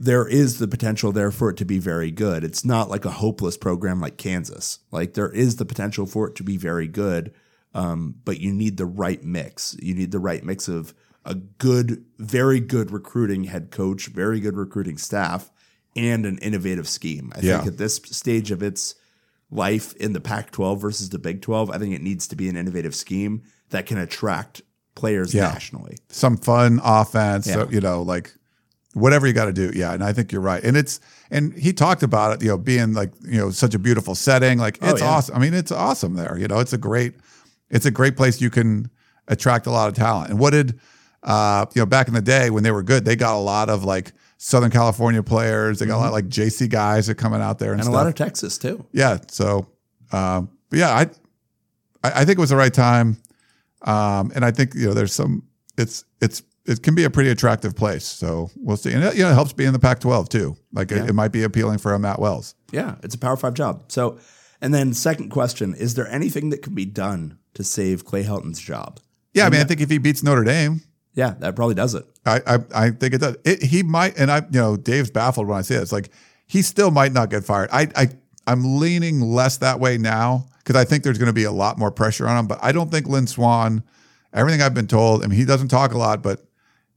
there 0.00 0.26
is 0.28 0.58
the 0.58 0.68
potential 0.68 1.10
there 1.12 1.30
for 1.32 1.50
it 1.50 1.56
to 1.56 1.64
be 1.64 1.78
very 1.78 2.10
good. 2.12 2.44
It's 2.44 2.64
not 2.64 2.88
like 2.88 3.04
a 3.04 3.10
hopeless 3.10 3.56
program 3.56 4.00
like 4.00 4.16
Kansas. 4.16 4.78
Like 4.92 5.14
there 5.14 5.30
is 5.30 5.56
the 5.56 5.64
potential 5.64 6.06
for 6.06 6.28
it 6.28 6.36
to 6.36 6.44
be 6.44 6.56
very 6.56 6.86
good, 6.86 7.32
um, 7.74 8.14
but 8.24 8.38
you 8.40 8.52
need 8.54 8.76
the 8.76 8.86
right 8.86 9.22
mix. 9.24 9.76
You 9.82 9.94
need 9.94 10.12
the 10.12 10.20
right 10.20 10.44
mix 10.44 10.68
of 10.68 10.94
a 11.24 11.34
good, 11.34 12.04
very 12.18 12.60
good 12.60 12.90
recruiting 12.92 13.44
head 13.44 13.70
coach, 13.72 14.06
very 14.06 14.38
good 14.40 14.56
recruiting 14.56 14.98
staff, 14.98 15.50
and 15.96 16.24
an 16.24 16.38
innovative 16.38 16.88
scheme. 16.88 17.32
I 17.34 17.40
Yeah. 17.40 17.56
think 17.58 17.72
at 17.72 17.78
this 17.78 17.96
stage 18.04 18.50
of 18.52 18.62
its 18.62 18.94
life 19.50 19.94
in 19.94 20.12
the 20.12 20.20
Pac 20.20 20.52
12 20.52 20.80
versus 20.80 21.08
the 21.10 21.18
Big 21.18 21.42
12, 21.42 21.70
I 21.70 21.78
think 21.78 21.94
it 21.94 22.02
needs 22.02 22.28
to 22.28 22.36
be 22.36 22.48
an 22.48 22.56
innovative 22.56 22.94
scheme 22.94 23.42
that 23.70 23.86
can 23.86 23.98
attract 23.98 24.62
players 24.94 25.34
Yeah. 25.34 25.48
nationally. 25.48 25.96
some 26.08 26.36
fun 26.36 26.80
offense, 26.84 27.46
Yeah. 27.48 27.66
you 27.70 27.80
know, 27.80 28.02
like 28.02 28.34
whatever 28.94 29.26
you 29.26 29.32
got 29.32 29.44
to 29.46 29.52
do. 29.52 29.70
Yeah. 29.74 29.92
And 29.92 30.02
I 30.02 30.12
think 30.12 30.32
you're 30.32 30.40
right. 30.40 30.62
And 30.64 30.76
it's, 30.76 30.98
and 31.30 31.52
he 31.52 31.72
talked 31.72 32.02
about 32.02 32.34
it, 32.34 32.42
you 32.42 32.48
know, 32.48 32.58
being 32.58 32.94
like, 32.94 33.12
you 33.22 33.38
know, 33.38 33.50
such 33.50 33.74
a 33.74 33.78
beautiful 33.78 34.14
setting. 34.14 34.58
Like 34.58 34.78
Oh, 34.80 34.90
it's 34.90 35.00
yeah. 35.00 35.08
awesome. 35.08 35.36
I 35.36 35.38
mean, 35.38 35.54
it's 35.54 35.70
awesome 35.70 36.14
there. 36.14 36.36
You 36.38 36.48
know, 36.48 36.58
it's 36.58 36.72
a 36.72 36.78
great, 36.78 37.14
it's 37.70 37.84
a 37.86 37.90
great 37.90 38.16
place 38.16 38.40
you 38.40 38.50
can 38.50 38.90
attract 39.28 39.66
a 39.66 39.70
lot 39.70 39.88
of 39.88 39.94
talent. 39.94 40.30
And 40.30 40.38
what 40.38 40.50
did, 40.50 40.78
uh, 41.22 41.66
you 41.74 41.82
know, 41.82 41.86
back 41.86 42.08
in 42.08 42.14
the 42.14 42.22
day 42.22 42.48
when 42.50 42.62
they 42.62 42.70
were 42.70 42.82
good, 42.82 43.04
they 43.04 43.14
got 43.14 43.34
a 43.36 43.38
lot 43.38 43.68
of 43.68 43.84
like 43.84 44.12
Southern 44.38 44.70
California 44.70 45.22
players. 45.22 45.78
They 45.80 45.86
got 45.86 45.96
a 45.96 46.00
lot 46.00 46.06
of 46.06 46.12
like 46.12 46.28
JC 46.28 46.68
guys 46.70 47.06
that 47.06 47.12
are 47.12 47.14
coming 47.16 47.42
out 47.42 47.58
there 47.58 47.72
and, 47.72 47.80
Mm-hmm. 47.80 47.88
And 47.88 47.94
a 47.94 47.98
lot 47.98 48.06
of 48.06 48.14
Texas 48.14 48.56
too. 48.56 48.86
yeah. 48.92 49.18
So, 49.30 49.66
um, 50.12 50.48
but 50.70 50.78
yeah, 50.78 50.90
I, 50.90 51.02
I 52.02 52.22
I 52.22 52.24
think 52.24 52.38
it 52.38 52.40
was 52.40 52.50
the 52.50 52.56
right 52.56 52.72
time. 52.72 53.18
Um, 53.82 54.32
and 54.34 54.44
I 54.44 54.50
think, 54.50 54.74
you 54.74 54.86
know, 54.86 54.94
there's 54.94 55.12
some, 55.12 55.44
it's, 55.76 56.04
it's, 56.20 56.42
it 56.68 56.82
can 56.82 56.94
be 56.94 57.04
a 57.04 57.10
pretty 57.10 57.30
attractive 57.30 57.74
place. 57.74 58.04
So 58.04 58.50
we'll 58.56 58.76
see. 58.76 58.92
And 58.92 59.02
it, 59.02 59.16
you 59.16 59.22
know, 59.22 59.30
it 59.30 59.34
helps 59.34 59.52
be 59.52 59.64
in 59.64 59.72
the 59.72 59.78
Pac 59.78 60.00
12 60.00 60.28
too. 60.28 60.56
Like 60.72 60.92
it, 60.92 61.08
it 61.08 61.14
might 61.14 61.32
be 61.32 61.42
appealing 61.42 61.78
for 61.78 61.94
a 61.94 61.98
Matt 61.98 62.20
Wells. 62.20 62.54
Yeah, 62.70 62.96
it's 63.02 63.14
a 63.14 63.18
Power 63.18 63.36
Five 63.36 63.54
job. 63.54 63.84
So, 63.88 64.18
and 64.60 64.74
then 64.74 64.92
second 64.92 65.30
question: 65.30 65.74
Is 65.74 65.94
there 65.94 66.06
anything 66.08 66.50
that 66.50 66.62
can 66.62 66.74
be 66.74 66.84
done 66.84 67.38
to 67.54 67.64
save 67.64 68.04
Clay 68.04 68.22
Helton's 68.22 68.60
job? 68.60 69.00
Yeah. 69.34 69.46
I 69.46 69.50
mean, 69.50 69.60
I 69.60 69.64
think 69.64 69.80
if 69.80 69.90
he 69.90 69.98
beats 69.98 70.22
Notre 70.22 70.44
Dame, 70.44 70.82
Yeah, 71.14 71.34
that 71.38 71.56
probably 71.56 71.74
does 71.74 71.94
it. 71.94 72.04
I, 72.26 72.40
I, 72.46 72.58
I 72.74 72.90
think 72.90 73.14
it 73.14 73.20
does. 73.20 73.36
It, 73.44 73.62
he 73.62 73.82
might, 73.82 74.18
and 74.18 74.30
I, 74.30 74.38
you 74.38 74.60
know, 74.60 74.76
Dave's 74.76 75.10
baffled 75.10 75.46
when 75.48 75.58
I 75.58 75.62
say 75.62 75.76
this. 75.76 75.92
Like, 75.92 76.10
he 76.46 76.62
still 76.62 76.90
might 76.90 77.12
not 77.12 77.30
get 77.30 77.44
fired. 77.44 77.70
I, 77.72 77.88
I, 77.96 78.08
I'm 78.46 78.78
leaning 78.78 79.20
less 79.20 79.58
that 79.58 79.80
way 79.80 79.96
now 79.96 80.46
because 80.58 80.76
I 80.76 80.84
think 80.84 81.04
there's 81.04 81.18
going 81.18 81.28
to 81.28 81.32
be 81.32 81.44
a 81.44 81.52
lot 81.52 81.78
more 81.78 81.90
pressure 81.90 82.28
on 82.28 82.36
him. 82.38 82.46
But 82.46 82.58
I 82.62 82.72
don't 82.72 82.90
think 82.90 83.06
Lynn 83.06 83.26
Swann. 83.26 83.82
Everything 84.32 84.60
I've 84.60 84.74
been 84.74 84.86
told, 84.86 85.24
I 85.24 85.26
mean, 85.26 85.38
he 85.38 85.46
doesn't 85.46 85.68
talk 85.68 85.94
a 85.94 85.98
lot, 85.98 86.22
but 86.22 86.46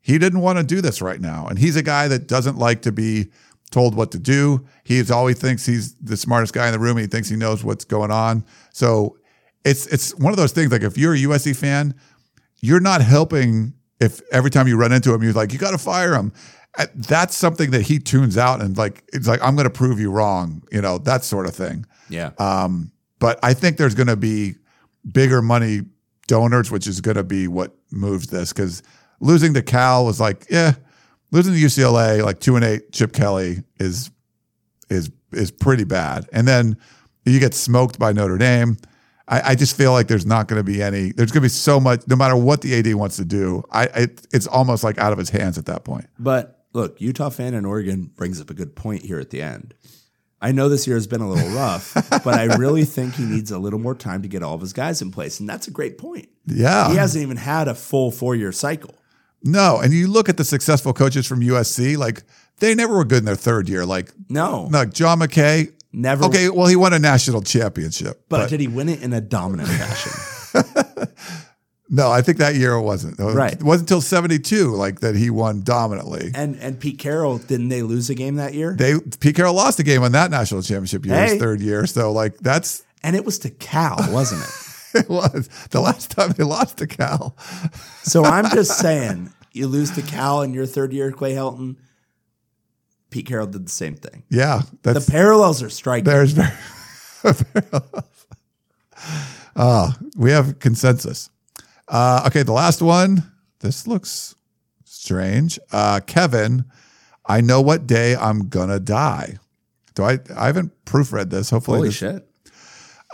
he 0.01 0.17
didn't 0.17 0.41
want 0.41 0.57
to 0.57 0.63
do 0.63 0.81
this 0.81 1.01
right 1.01 1.21
now, 1.21 1.47
and 1.47 1.57
he's 1.59 1.75
a 1.75 1.83
guy 1.83 2.07
that 2.07 2.27
doesn't 2.27 2.57
like 2.57 2.81
to 2.83 2.91
be 2.91 3.31
told 3.69 3.95
what 3.95 4.11
to 4.11 4.19
do. 4.19 4.65
He's 4.83 5.09
always 5.11 5.39
thinks 5.39 5.65
he's 5.65 5.95
the 5.95 6.17
smartest 6.17 6.53
guy 6.53 6.67
in 6.67 6.73
the 6.73 6.79
room. 6.79 6.97
He 6.97 7.07
thinks 7.07 7.29
he 7.29 7.35
knows 7.37 7.63
what's 7.63 7.85
going 7.85 8.11
on. 8.11 8.43
So 8.73 9.17
it's 9.63 9.87
it's 9.87 10.13
one 10.15 10.33
of 10.33 10.37
those 10.37 10.51
things. 10.51 10.71
Like 10.71 10.81
if 10.83 10.97
you're 10.97 11.13
a 11.13 11.17
USC 11.19 11.55
fan, 11.55 11.93
you're 12.59 12.79
not 12.81 13.01
helping 13.01 13.73
if 14.01 14.19
every 14.31 14.49
time 14.49 14.67
you 14.67 14.75
run 14.77 14.91
into 14.91 15.13
him, 15.13 15.21
you're 15.23 15.31
like, 15.33 15.53
you 15.53 15.59
got 15.59 15.71
to 15.71 15.77
fire 15.77 16.15
him. 16.15 16.33
Uh, 16.77 16.87
That's 16.95 17.37
something 17.37 17.69
that 17.71 17.83
he 17.83 17.99
tunes 17.99 18.37
out 18.37 18.61
and 18.61 18.75
like, 18.75 19.03
it's 19.13 19.27
like, 19.27 19.41
I'm 19.43 19.55
going 19.55 19.65
to 19.65 19.69
prove 19.69 19.99
you 19.99 20.09
wrong, 20.09 20.63
you 20.71 20.81
know, 20.81 20.97
that 20.99 21.23
sort 21.23 21.45
of 21.45 21.53
thing. 21.53 21.85
Yeah, 22.09 22.31
Um, 22.39 22.91
but 23.19 23.39
I 23.43 23.53
think 23.53 23.77
there's 23.77 23.93
going 23.93 24.07
to 24.07 24.15
be 24.17 24.55
bigger 25.13 25.41
money 25.41 25.81
donors, 26.27 26.71
which 26.71 26.87
is 26.87 26.99
going 26.99 27.17
to 27.17 27.23
be 27.23 27.47
what 27.47 27.75
moves 27.91 28.27
this 28.27 28.51
because 28.51 28.81
losing 29.21 29.53
to 29.53 29.61
Cal 29.61 30.03
was 30.05 30.19
like, 30.19 30.45
yeah, 30.49 30.73
losing 31.31 31.53
to 31.53 31.59
UCLA, 31.59 32.23
like 32.23 32.39
two 32.39 32.55
and 32.57 32.65
eight, 32.65 32.91
Chip 32.91 33.13
Kelly 33.13 33.63
is 33.79 34.11
is 34.89 35.09
is 35.31 35.51
pretty 35.51 35.85
bad, 35.85 36.27
and 36.33 36.47
then 36.47 36.75
you 37.25 37.39
get 37.39 37.53
smoked 37.53 37.97
by 37.97 38.11
Notre 38.11 38.37
Dame. 38.37 38.77
I, 39.27 39.51
I 39.51 39.55
just 39.55 39.77
feel 39.77 39.93
like 39.93 40.07
there's 40.07 40.25
not 40.25 40.47
going 40.49 40.59
to 40.59 40.63
be 40.63 40.83
any. 40.83 41.13
There's 41.13 41.31
going 41.31 41.41
to 41.41 41.45
be 41.45 41.49
so 41.49 41.79
much, 41.79 42.01
no 42.07 42.17
matter 42.17 42.35
what 42.35 42.61
the 42.61 42.75
AD 42.75 42.93
wants 42.95 43.15
to 43.17 43.25
do. 43.25 43.63
I 43.71 43.83
it, 43.85 44.27
it's 44.33 44.47
almost 44.47 44.83
like 44.83 44.97
out 44.97 45.13
of 45.13 45.19
his 45.19 45.29
hands 45.29 45.57
at 45.57 45.67
that 45.67 45.85
point. 45.85 46.07
but 46.19 46.65
look, 46.73 46.99
Utah 46.99 47.29
fan 47.29 47.53
in 47.53 47.65
Oregon 47.65 48.11
brings 48.15 48.41
up 48.41 48.49
a 48.49 48.53
good 48.53 48.75
point 48.75 49.03
here 49.03 49.19
at 49.19 49.29
the 49.29 49.41
end. 49.41 49.73
I 50.43 50.51
know 50.51 50.69
this 50.69 50.87
year 50.87 50.95
has 50.95 51.05
been 51.05 51.21
a 51.21 51.29
little 51.29 51.49
rough, 51.51 51.93
but 52.23 52.33
I 52.33 52.55
really 52.55 52.83
think 52.83 53.13
he 53.13 53.23
needs 53.23 53.51
a 53.51 53.59
little 53.59 53.77
more 53.77 53.93
time 53.93 54.23
to 54.23 54.27
get 54.27 54.41
all 54.41 54.55
of 54.55 54.61
his 54.61 54.73
guys 54.73 55.01
in 55.01 55.11
place, 55.11 55.39
and 55.39 55.47
that's 55.47 55.67
a 55.67 55.71
great 55.71 55.99
point. 55.99 56.29
Yeah, 56.47 56.89
He 56.89 56.95
hasn't 56.95 57.21
even 57.21 57.37
had 57.37 57.67
a 57.67 57.75
full 57.75 58.11
four 58.11 58.35
year 58.35 58.51
cycle. 58.51 58.95
No, 59.43 59.79
and 59.79 59.93
you 59.93 60.07
look 60.07 60.29
at 60.29 60.37
the 60.37 60.43
successful 60.45 60.93
coaches 60.93 61.25
from 61.27 61.41
USC, 61.41 61.97
like 61.97 62.23
they 62.59 62.75
never 62.75 62.95
were 62.95 63.05
good 63.05 63.19
in 63.19 63.25
their 63.25 63.35
third 63.35 63.67
year. 63.69 63.85
Like 63.85 64.11
No, 64.29 64.67
like 64.71 64.93
John 64.93 65.19
McKay. 65.19 65.71
never. 65.93 66.25
Okay, 66.25 66.49
well 66.49 66.67
he 66.67 66.75
won 66.75 66.93
a 66.93 66.99
national 66.99 67.41
championship, 67.41 68.23
but, 68.29 68.49
did 68.49 68.59
he 68.59 68.67
win 68.67 68.89
it 68.89 69.01
in 69.01 69.13
a 69.13 69.21
dominant 69.21 69.69
fashion? 69.69 71.07
No, 71.93 72.09
I 72.09 72.21
think 72.21 72.37
that 72.37 72.55
year 72.55 72.71
it 72.75 72.81
wasn't. 72.83 73.19
It 73.19 73.23
Right. 73.23 73.51
It 73.51 73.63
wasn't 73.63 73.89
until 73.89 73.99
72 73.99 74.69
like 74.69 75.01
that 75.01 75.13
he 75.13 75.29
won 75.29 75.59
dominantly. 75.61 76.31
And 76.33 76.55
and 76.61 76.79
Pete 76.79 76.97
Carroll, 76.97 77.37
didn't 77.37 77.67
they 77.67 77.81
lose 77.81 78.09
a 78.09 78.15
game 78.15 78.35
that 78.35 78.53
year? 78.53 78.73
They 78.79 78.97
Pete 79.19 79.35
Carroll 79.35 79.53
lost 79.53 79.77
a 79.81 79.83
game 79.83 80.01
on 80.01 80.13
that 80.13 80.31
national 80.31 80.61
championship 80.61 81.05
year, 81.05 81.21
his 81.21 81.33
Hey. 81.33 81.39
third 81.39 81.59
year. 81.59 81.85
So 81.85 82.13
like 82.13 82.37
that's 82.37 82.83
and 83.03 83.13
it 83.13 83.25
was 83.25 83.39
to 83.39 83.49
Cal, 83.49 83.97
wasn't 84.09 84.41
it? 84.41 84.49
it 84.95 85.09
was 85.09 85.49
the 85.71 85.81
last 85.81 86.11
time 86.11 86.31
they 86.31 86.43
lost 86.43 86.77
to 86.79 86.87
Cal. 86.87 87.35
So 88.03 88.23
I'm 88.23 88.49
just 88.51 88.77
saying, 88.79 89.31
you 89.53 89.67
lose 89.67 89.91
to 89.91 90.01
Cal 90.01 90.41
in 90.41 90.53
your 90.53 90.65
third 90.65 90.93
year, 90.93 91.11
Clay 91.11 91.33
Helton. 91.33 91.77
Pete 93.09 93.25
Carroll 93.25 93.47
did 93.47 93.65
the 93.65 93.71
same 93.71 93.95
thing. 93.95 94.23
Yeah, 94.29 94.61
The 94.83 95.05
parallels 95.05 95.61
are 95.61 95.69
striking. 95.69 96.05
there's 96.05 96.31
very. 96.31 96.51
Ah, 99.55 99.97
we 100.15 100.31
have 100.31 100.59
consensus. 100.59 101.29
Uh, 101.87 102.23
okay, 102.27 102.43
the 102.43 102.53
last 102.53 102.81
one. 102.81 103.29
This 103.59 103.85
looks 103.85 104.33
strange. 104.85 105.59
Uh, 105.71 105.99
Kevin, 106.07 106.63
I 107.25 107.41
know 107.41 107.59
what 107.61 107.85
day 107.85 108.15
I'm 108.15 108.47
gonna 108.47 108.79
die. 108.79 109.39
Do 109.95 110.03
I? 110.03 110.19
I 110.35 110.45
haven't 110.47 110.71
proofread 110.85 111.29
this. 111.31 111.49
Hopefully, 111.49 111.77
Holy 111.79 111.89
this, 111.89 111.97
shit. 111.97 112.27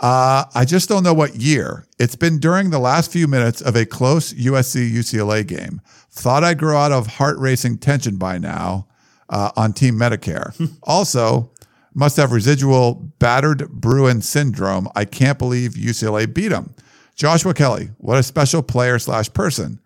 Uh, 0.00 0.44
I 0.54 0.64
just 0.64 0.88
don't 0.88 1.02
know 1.02 1.14
what 1.14 1.36
year. 1.36 1.84
It's 1.98 2.14
been 2.14 2.38
during 2.38 2.70
the 2.70 2.78
last 2.78 3.10
few 3.10 3.26
minutes 3.26 3.60
of 3.60 3.74
a 3.74 3.84
close 3.84 4.32
USC 4.34 4.90
UCLA 4.92 5.46
game. 5.46 5.80
Thought 6.10 6.44
I'd 6.44 6.58
grow 6.58 6.76
out 6.76 6.92
of 6.92 7.06
heart 7.06 7.36
racing 7.38 7.78
tension 7.78 8.16
by 8.16 8.38
now 8.38 8.86
uh, 9.28 9.50
on 9.56 9.72
Team 9.72 9.94
Medicare. 9.94 10.54
also, 10.84 11.50
must 11.94 12.16
have 12.16 12.30
residual 12.30 12.94
battered 13.18 13.68
Bruin 13.70 14.22
syndrome. 14.22 14.88
I 14.94 15.04
can't 15.04 15.38
believe 15.38 15.72
UCLA 15.72 16.32
beat 16.32 16.52
him. 16.52 16.74
Joshua 17.16 17.52
Kelley, 17.52 17.90
what 17.98 18.18
a 18.18 18.22
special 18.22 18.62
player 18.62 19.00
slash 19.00 19.32
person. 19.32 19.80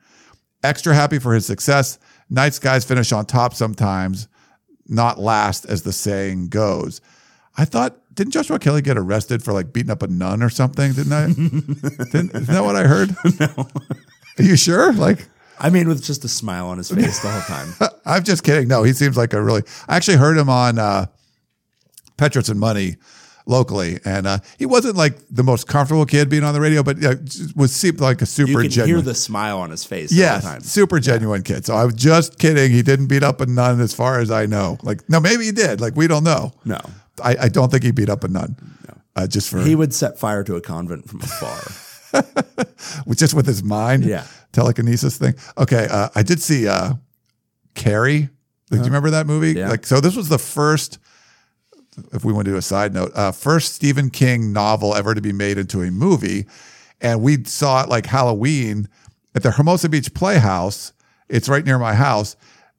Extra 0.62 0.94
happy 0.94 1.18
for 1.18 1.32
his 1.32 1.46
success. 1.46 1.98
Nice 2.28 2.58
guys 2.58 2.84
finish 2.84 3.12
on 3.12 3.24
top 3.24 3.54
sometimes, 3.54 4.28
not 4.86 5.18
last, 5.18 5.64
as 5.64 5.82
the 5.82 5.92
saying 5.92 6.48
goes. 6.48 7.00
I 7.56 7.64
thought, 7.64 7.96
didn't 8.14 8.32
Joshua 8.32 8.58
Kelley 8.58 8.82
get 8.82 8.96
arrested 8.98 9.42
for 9.42 9.52
like 9.52 9.72
beating 9.72 9.90
up 9.90 10.02
a 10.02 10.06
nun 10.06 10.42
or 10.42 10.48
something? 10.50 10.92
Didn't 10.92 11.12
I? 11.12 11.26
didn't, 12.12 12.34
isn't 12.34 12.46
that 12.46 12.64
what 12.64 12.76
I 12.76 12.84
heard? 12.86 13.14
No. 13.40 13.68
Are 14.38 14.42
you 14.42 14.56
sure? 14.56 14.92
Like, 14.94 15.28
I 15.60 15.68
mean, 15.68 15.86
with 15.88 16.02
just 16.02 16.24
a 16.24 16.28
smile 16.28 16.66
on 16.68 16.78
his 16.78 16.90
face 16.90 17.20
the 17.20 17.28
whole 17.30 17.42
time. 17.42 17.90
I'm 18.06 18.24
just 18.24 18.42
kidding. 18.44 18.66
No, 18.68 18.82
he 18.82 18.94
seems 18.94 19.16
like 19.16 19.34
a 19.34 19.42
really. 19.42 19.62
I 19.88 19.96
actually 19.96 20.16
heard 20.16 20.38
him 20.38 20.48
on 20.48 20.78
uh, 20.78 21.06
Petros 22.16 22.48
and 22.48 22.58
Money 22.58 22.96
locally, 23.46 23.98
and 24.06 24.26
uh, 24.26 24.38
he 24.58 24.64
wasn't 24.66 24.96
like 24.96 25.18
the 25.30 25.42
most 25.42 25.66
comfortable 25.66 26.06
kid 26.06 26.30
being 26.30 26.44
on 26.44 26.54
the 26.54 26.60
radio, 26.60 26.82
but 26.82 27.04
uh, 27.04 27.16
was 27.54 27.74
seemed 27.74 28.00
like 28.00 28.18
a 28.18 28.22
You 28.22 28.26
super 28.26 28.62
can 28.62 28.70
genuine. 28.70 29.02
hear 29.02 29.02
the 29.02 29.14
smile 29.14 29.58
on 29.58 29.70
his 29.70 29.84
face 29.84 30.10
Yes, 30.12 30.64
super 30.64 30.98
genuine 31.00 31.42
kid. 31.42 31.66
So 31.66 31.74
I 31.74 31.84
was 31.84 31.94
just 31.94 32.38
kidding. 32.38 32.70
He 32.70 32.82
didn't 32.82 33.08
beat 33.08 33.22
up 33.22 33.40
a 33.42 33.46
nun, 33.46 33.80
as 33.80 33.92
far 33.92 34.20
as 34.20 34.30
I 34.30 34.46
know. 34.46 34.78
Like, 34.82 35.08
no, 35.10 35.20
maybe 35.20 35.44
he 35.44 35.52
did. 35.52 35.80
Like, 35.80 35.94
we 35.96 36.06
don't 36.06 36.24
know. 36.24 36.52
No. 36.64 36.80
I, 37.22 37.36
I 37.42 37.48
don't 37.48 37.70
think 37.70 37.82
he 37.82 37.90
beat 37.90 38.08
up 38.08 38.24
a 38.24 38.28
nun. 38.28 38.56
No, 38.88 38.94
uh, 39.16 39.26
just 39.26 39.50
for 39.50 39.60
He 39.60 39.74
would 39.74 39.92
set 39.92 40.18
fire 40.18 40.44
to 40.44 40.56
a 40.56 40.60
convent 40.60 41.08
from 41.08 41.20
afar. 41.20 41.60
with 43.06 43.18
just 43.18 43.34
with 43.34 43.46
his 43.46 43.62
mind. 43.62 44.04
Yeah. 44.04 44.26
telekinesis 44.52 45.16
thing. 45.18 45.34
Okay, 45.58 45.88
uh, 45.90 46.08
I 46.14 46.22
did 46.22 46.40
see 46.40 46.68
uh, 46.68 46.94
Carrie. 47.74 48.28
Like, 48.70 48.70
Do 48.70 48.76
you 48.78 48.84
remember 48.84 49.10
that 49.10 49.26
movie? 49.26 49.52
Yeah. 49.52 49.68
Like, 49.68 49.86
so 49.86 50.00
this 50.00 50.16
was 50.16 50.28
the 50.28 50.38
first. 50.38 50.98
If 52.14 52.24
we 52.24 52.32
want 52.32 52.46
to 52.46 52.52
do 52.52 52.56
a 52.56 52.62
side 52.62 52.94
note, 52.94 53.12
uh, 53.14 53.32
first 53.32 53.74
Stephen 53.74 54.08
King 54.08 54.50
novel 54.50 54.94
ever 54.94 55.14
to 55.14 55.20
be 55.20 55.32
made 55.32 55.58
into 55.58 55.82
a 55.82 55.90
movie, 55.90 56.46
and 57.02 57.20
we 57.20 57.44
saw 57.44 57.82
it 57.82 57.90
like 57.90 58.06
Halloween 58.06 58.88
at 59.34 59.42
the 59.42 59.50
Hermosa 59.50 59.90
Beach 59.90 60.14
Playhouse. 60.14 60.94
It's 61.28 61.50
right 61.50 61.64
near 61.64 61.78
my 61.78 61.94
house. 61.94 62.34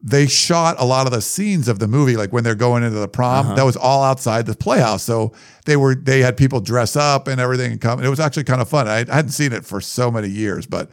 They 0.05 0.27
shot 0.27 0.75
a 0.79 0.85
lot 0.85 1.07
of 1.07 1.13
the 1.13 1.21
scenes 1.21 1.69
of 1.69 1.79
the 1.79 1.87
movie, 1.87 2.17
like 2.17 2.33
when 2.33 2.43
they're 2.43 2.55
going 2.55 2.83
into 2.83 2.99
the 2.99 3.07
prom. 3.07 3.55
That 3.55 3.63
was 3.63 3.77
all 3.77 4.03
outside 4.03 4.45
the 4.45 4.53
playhouse. 4.55 5.01
So 5.03 5.31
they 5.65 5.77
were 5.77 5.95
they 5.95 6.19
had 6.19 6.35
people 6.35 6.59
dress 6.59 6.97
up 6.97 7.29
and 7.29 7.39
everything 7.39 7.71
and 7.71 7.79
come. 7.79 8.03
It 8.03 8.09
was 8.09 8.19
actually 8.19 8.43
kind 8.43 8.61
of 8.61 8.67
fun. 8.67 8.87
I, 8.87 9.05
I 9.09 9.15
hadn't 9.15 9.31
seen 9.31 9.53
it 9.53 9.63
for 9.65 9.79
so 9.79 10.11
many 10.11 10.27
years, 10.27 10.65
but 10.67 10.89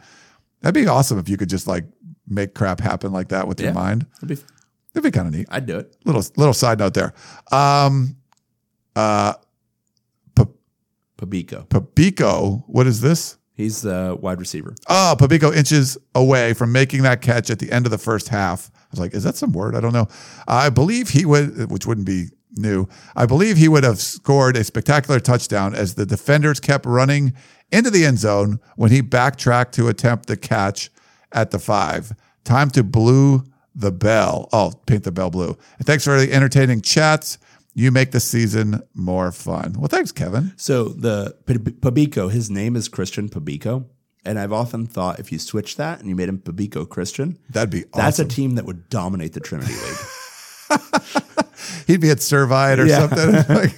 that'd 0.61 0.73
be 0.73 0.87
awesome 0.87 1.19
if 1.19 1.27
you 1.27 1.35
could 1.35 1.49
just 1.49 1.67
like 1.67 1.83
make 2.25 2.53
crap 2.53 2.79
happen 2.79 3.11
like 3.11 3.27
that 3.29 3.49
with 3.49 3.59
your 3.59 3.73
mind. 3.73 4.05
That'd 4.21 4.37
be, 4.37 4.43
It'd 4.93 5.03
be 5.03 5.11
kind 5.11 5.27
of 5.27 5.33
neat. 5.33 5.47
I'd 5.49 5.65
do 5.65 5.77
it. 5.77 5.93
Little 6.05 6.23
little 6.37 6.53
side 6.53 6.79
note 6.79 6.93
there. 6.93 7.13
Um, 7.51 8.15
uh, 8.95 9.33
P- 10.35 10.43
Pabico. 11.17 11.67
Pabico, 11.67 12.63
what 12.67 12.87
is 12.87 13.01
this? 13.01 13.37
He's 13.55 13.81
the 13.81 14.17
wide 14.19 14.39
receiver. 14.39 14.73
Oh, 14.87 15.15
Pabico 15.19 15.53
inches 15.55 15.97
away 16.15 16.53
from 16.53 16.71
making 16.71 17.03
that 17.03 17.21
catch 17.21 17.49
at 17.49 17.59
the 17.59 17.71
end 17.71 17.85
of 17.85 17.91
the 17.91 17.97
first 17.97 18.29
half. 18.29 18.71
I 18.91 18.93
was 18.93 18.99
like, 18.99 19.13
is 19.13 19.23
that 19.23 19.37
some 19.37 19.53
word? 19.53 19.73
I 19.73 19.79
don't 19.79 19.93
know. 19.93 20.09
I 20.47 20.69
believe 20.69 21.09
he 21.09 21.25
would, 21.25 21.71
which 21.71 21.85
wouldn't 21.85 22.05
be 22.05 22.27
new. 22.57 22.89
I 23.15 23.25
believe 23.25 23.55
he 23.55 23.69
would 23.69 23.85
have 23.85 23.99
scored 23.99 24.57
a 24.57 24.65
spectacular 24.65 25.21
touchdown 25.21 25.73
as 25.73 25.95
the 25.95 26.05
defenders 26.05 26.59
kept 26.59 26.85
running 26.85 27.33
into 27.71 27.89
the 27.89 28.05
end 28.05 28.19
zone 28.19 28.59
when 28.75 28.91
he 28.91 28.99
backtracked 28.99 29.73
to 29.75 29.87
attempt 29.87 30.25
the 30.25 30.35
catch 30.35 30.91
at 31.31 31.51
the 31.51 31.59
five. 31.59 32.11
Time 32.43 32.69
to 32.71 32.83
blue 32.83 33.45
the 33.73 33.93
bell. 33.93 34.49
Oh, 34.51 34.73
paint 34.85 35.05
the 35.05 35.11
bell 35.13 35.29
blue. 35.29 35.57
And 35.77 35.87
thanks 35.87 36.03
for 36.03 36.19
the 36.19 36.33
entertaining 36.33 36.81
chats. 36.81 37.37
You 37.73 37.91
make 37.91 38.11
the 38.11 38.19
season 38.19 38.83
more 38.93 39.31
fun. 39.31 39.75
Well, 39.77 39.87
thanks, 39.87 40.11
Kevin. 40.11 40.51
So 40.57 40.89
the 40.89 41.37
P- 41.45 41.53
Pabico, 41.53 42.29
his 42.29 42.49
name 42.49 42.75
is 42.75 42.89
Christian 42.89 43.29
Pabico. 43.29 43.85
And 44.23 44.37
I've 44.37 44.53
often 44.53 44.85
thought 44.85 45.19
if 45.19 45.31
you 45.31 45.39
switch 45.39 45.77
that 45.77 45.99
and 45.99 46.07
you 46.07 46.15
made 46.15 46.29
him 46.29 46.37
Pabico 46.39 46.87
Christian, 46.87 47.39
That'd 47.49 47.71
be 47.71 47.85
awesome. 47.85 47.91
that's 47.95 48.19
a 48.19 48.25
team 48.25 48.55
that 48.55 48.65
would 48.65 48.87
dominate 48.89 49.33
the 49.33 49.39
Trinity 49.39 49.73
League. 49.73 49.97
He'd 51.87 52.01
be 52.01 52.09
at 52.11 52.17
Servite 52.19 52.77
or 52.79 52.85
Yeah. 52.85 53.07
something. 53.09 53.55
like, 53.55 53.73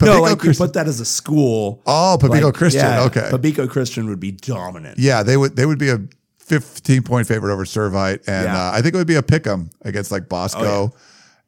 no, 0.00 0.20
like 0.22 0.30
you 0.32 0.36
Christian- 0.36 0.66
put 0.66 0.72
that 0.74 0.88
as 0.88 1.00
a 1.00 1.04
school. 1.04 1.82
Oh, 1.86 2.16
Pabico 2.20 2.44
like, 2.44 2.54
Christian. 2.54 2.82
yeah, 2.82 3.02
okay. 3.04 3.28
Pabico 3.30 3.68
Christian 3.68 4.08
would 4.08 4.20
be 4.20 4.32
dominant. 4.32 4.98
yeah, 4.98 5.22
they 5.22 5.36
would 5.36 5.54
they 5.56 5.66
would 5.66 5.78
be 5.78 5.90
a 5.90 6.00
15 6.40 7.02
point 7.02 7.26
favorite 7.28 7.52
over 7.52 7.64
Servite. 7.64 8.24
And 8.26 8.46
Yeah. 8.46 8.68
uh, 8.68 8.72
I 8.72 8.82
think 8.82 8.94
it 8.94 8.98
would 8.98 9.06
be 9.06 9.14
a 9.16 9.22
pick 9.22 9.46
'em 9.46 9.70
against 9.82 10.10
like 10.10 10.28
Bosco. 10.28 10.94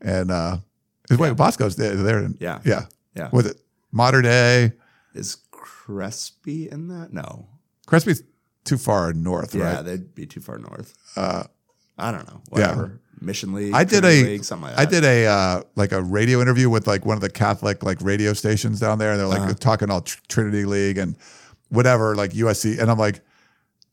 And 0.00 0.30
uh 0.30 0.58
wait, 1.10 1.36
Bosco's 1.36 1.76
there. 1.76 1.96
there 1.96 2.28
Yeah. 2.38 2.60
Yeah. 2.64 2.84
Yeah. 3.14 3.28
With 3.32 3.46
it. 3.46 3.60
Modern 3.92 4.22
day. 4.24 4.72
Is 5.14 5.36
Crespi 5.50 6.70
in 6.70 6.88
that? 6.88 7.12
No. 7.12 7.48
Crespi's 7.86 8.22
too 8.64 8.76
far 8.78 9.12
north, 9.12 9.54
Yeah, 9.54 9.76
right? 9.76 9.82
they'd 9.84 10.14
be 10.14 10.26
too 10.26 10.40
far 10.40 10.58
north. 10.58 10.94
Uh, 11.16 11.44
I 11.98 12.10
don't 12.12 12.26
know. 12.28 12.40
Whatever. 12.50 13.00
Mission 13.20 13.54
League. 13.54 13.72
I 13.72 13.84
did 13.84 14.04
a 14.04 14.22
League, 14.24 14.44
something 14.44 14.68
like 14.68 14.78
I 14.78 14.84
that. 14.84 14.90
did 14.90 15.04
a 15.04 15.26
uh, 15.26 15.62
like 15.74 15.92
a 15.92 16.02
radio 16.02 16.42
interview 16.42 16.68
with 16.68 16.86
like 16.86 17.06
one 17.06 17.16
of 17.16 17.22
the 17.22 17.30
Catholic 17.30 17.82
like 17.82 17.98
radio 18.02 18.34
stations 18.34 18.78
down 18.80 18.98
there, 18.98 19.12
and 19.12 19.18
they're 19.20 19.26
like 19.26 19.40
Uh-huh. 19.40 19.54
talking 19.58 19.90
all 19.90 20.02
tr- 20.02 20.18
Trinity 20.28 20.66
League 20.66 20.98
and 20.98 21.16
whatever 21.70 22.14
like 22.14 22.32
USC, 22.32 22.78
and 22.78 22.90
I'm 22.90 22.98
like, 22.98 23.20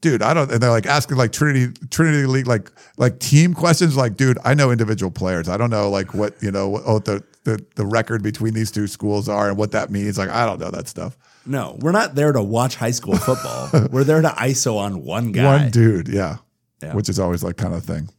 dude, 0.01 0.21
I 0.21 0.33
don't, 0.33 0.51
and 0.51 0.61
they're 0.61 0.69
like 0.71 0.85
asking 0.85 1.15
like 1.15 1.31
Trinity 1.31 1.71
Trinity 1.89 2.25
League 2.27 2.47
like 2.47 2.69
like 2.97 3.19
team 3.19 3.53
questions, 3.53 3.95
like, 3.95 4.17
dude, 4.17 4.37
I 4.43 4.55
know 4.55 4.71
individual 4.71 5.09
players, 5.11 5.47
I 5.47 5.55
don't 5.55 5.69
know 5.69 5.89
like 5.89 6.13
what 6.13 6.35
you 6.43 6.51
know 6.51 6.67
what, 6.67 6.85
what 6.85 7.05
the, 7.05 7.23
the 7.43 7.63
the 7.75 7.85
record 7.85 8.23
between 8.23 8.53
these 8.53 8.71
two 8.71 8.87
schools 8.87 9.27
are 9.27 9.49
and 9.49 9.57
what 9.57 9.71
that 9.71 9.89
means, 9.89 10.17
like 10.17 10.29
I 10.29 10.45
don't 10.45 10.59
know 10.59 10.71
that 10.71 10.87
stuff. 10.87 11.17
No, 11.45 11.77
we're 11.79 11.91
not 11.91 12.15
there 12.15 12.31
to 12.31 12.41
watch 12.41 12.75
high 12.75 12.91
school 12.91 13.15
football. 13.17 13.69
we're 13.91 14.05
there 14.05 14.21
to 14.21 14.29
ISO 14.29 14.77
on 14.77 15.03
one 15.03 15.31
guy. 15.31 15.63
One 15.63 15.71
dude, 15.71 16.07
yeah. 16.07 16.37
Yeah. 16.81 16.93
which 16.93 17.09
is 17.09 17.19
always 17.19 17.43
like 17.43 17.57
kind 17.57 17.73
of 17.73 17.83
thing. 17.83 18.09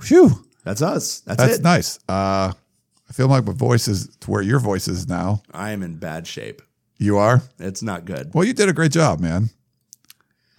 Phew. 0.00 0.44
That's 0.64 0.82
us. 0.82 1.20
That's, 1.20 1.42
That's 1.42 1.58
it. 1.58 1.62
nice. 1.62 1.98
Uh, 2.08 2.52
I 3.08 3.12
feel 3.12 3.28
like 3.28 3.46
my 3.46 3.52
voice 3.52 3.88
is 3.88 4.14
to 4.20 4.30
where 4.30 4.42
your 4.42 4.58
voice 4.58 4.86
is 4.86 5.08
now. 5.08 5.42
I 5.52 5.70
am 5.70 5.82
in 5.82 5.96
bad 5.96 6.26
shape. 6.26 6.60
You 6.98 7.16
are? 7.16 7.42
It's 7.58 7.82
not 7.82 8.04
good. 8.04 8.32
Well, 8.34 8.44
you 8.44 8.52
did 8.52 8.68
a 8.68 8.72
great 8.72 8.92
job, 8.92 9.20
man. 9.20 9.50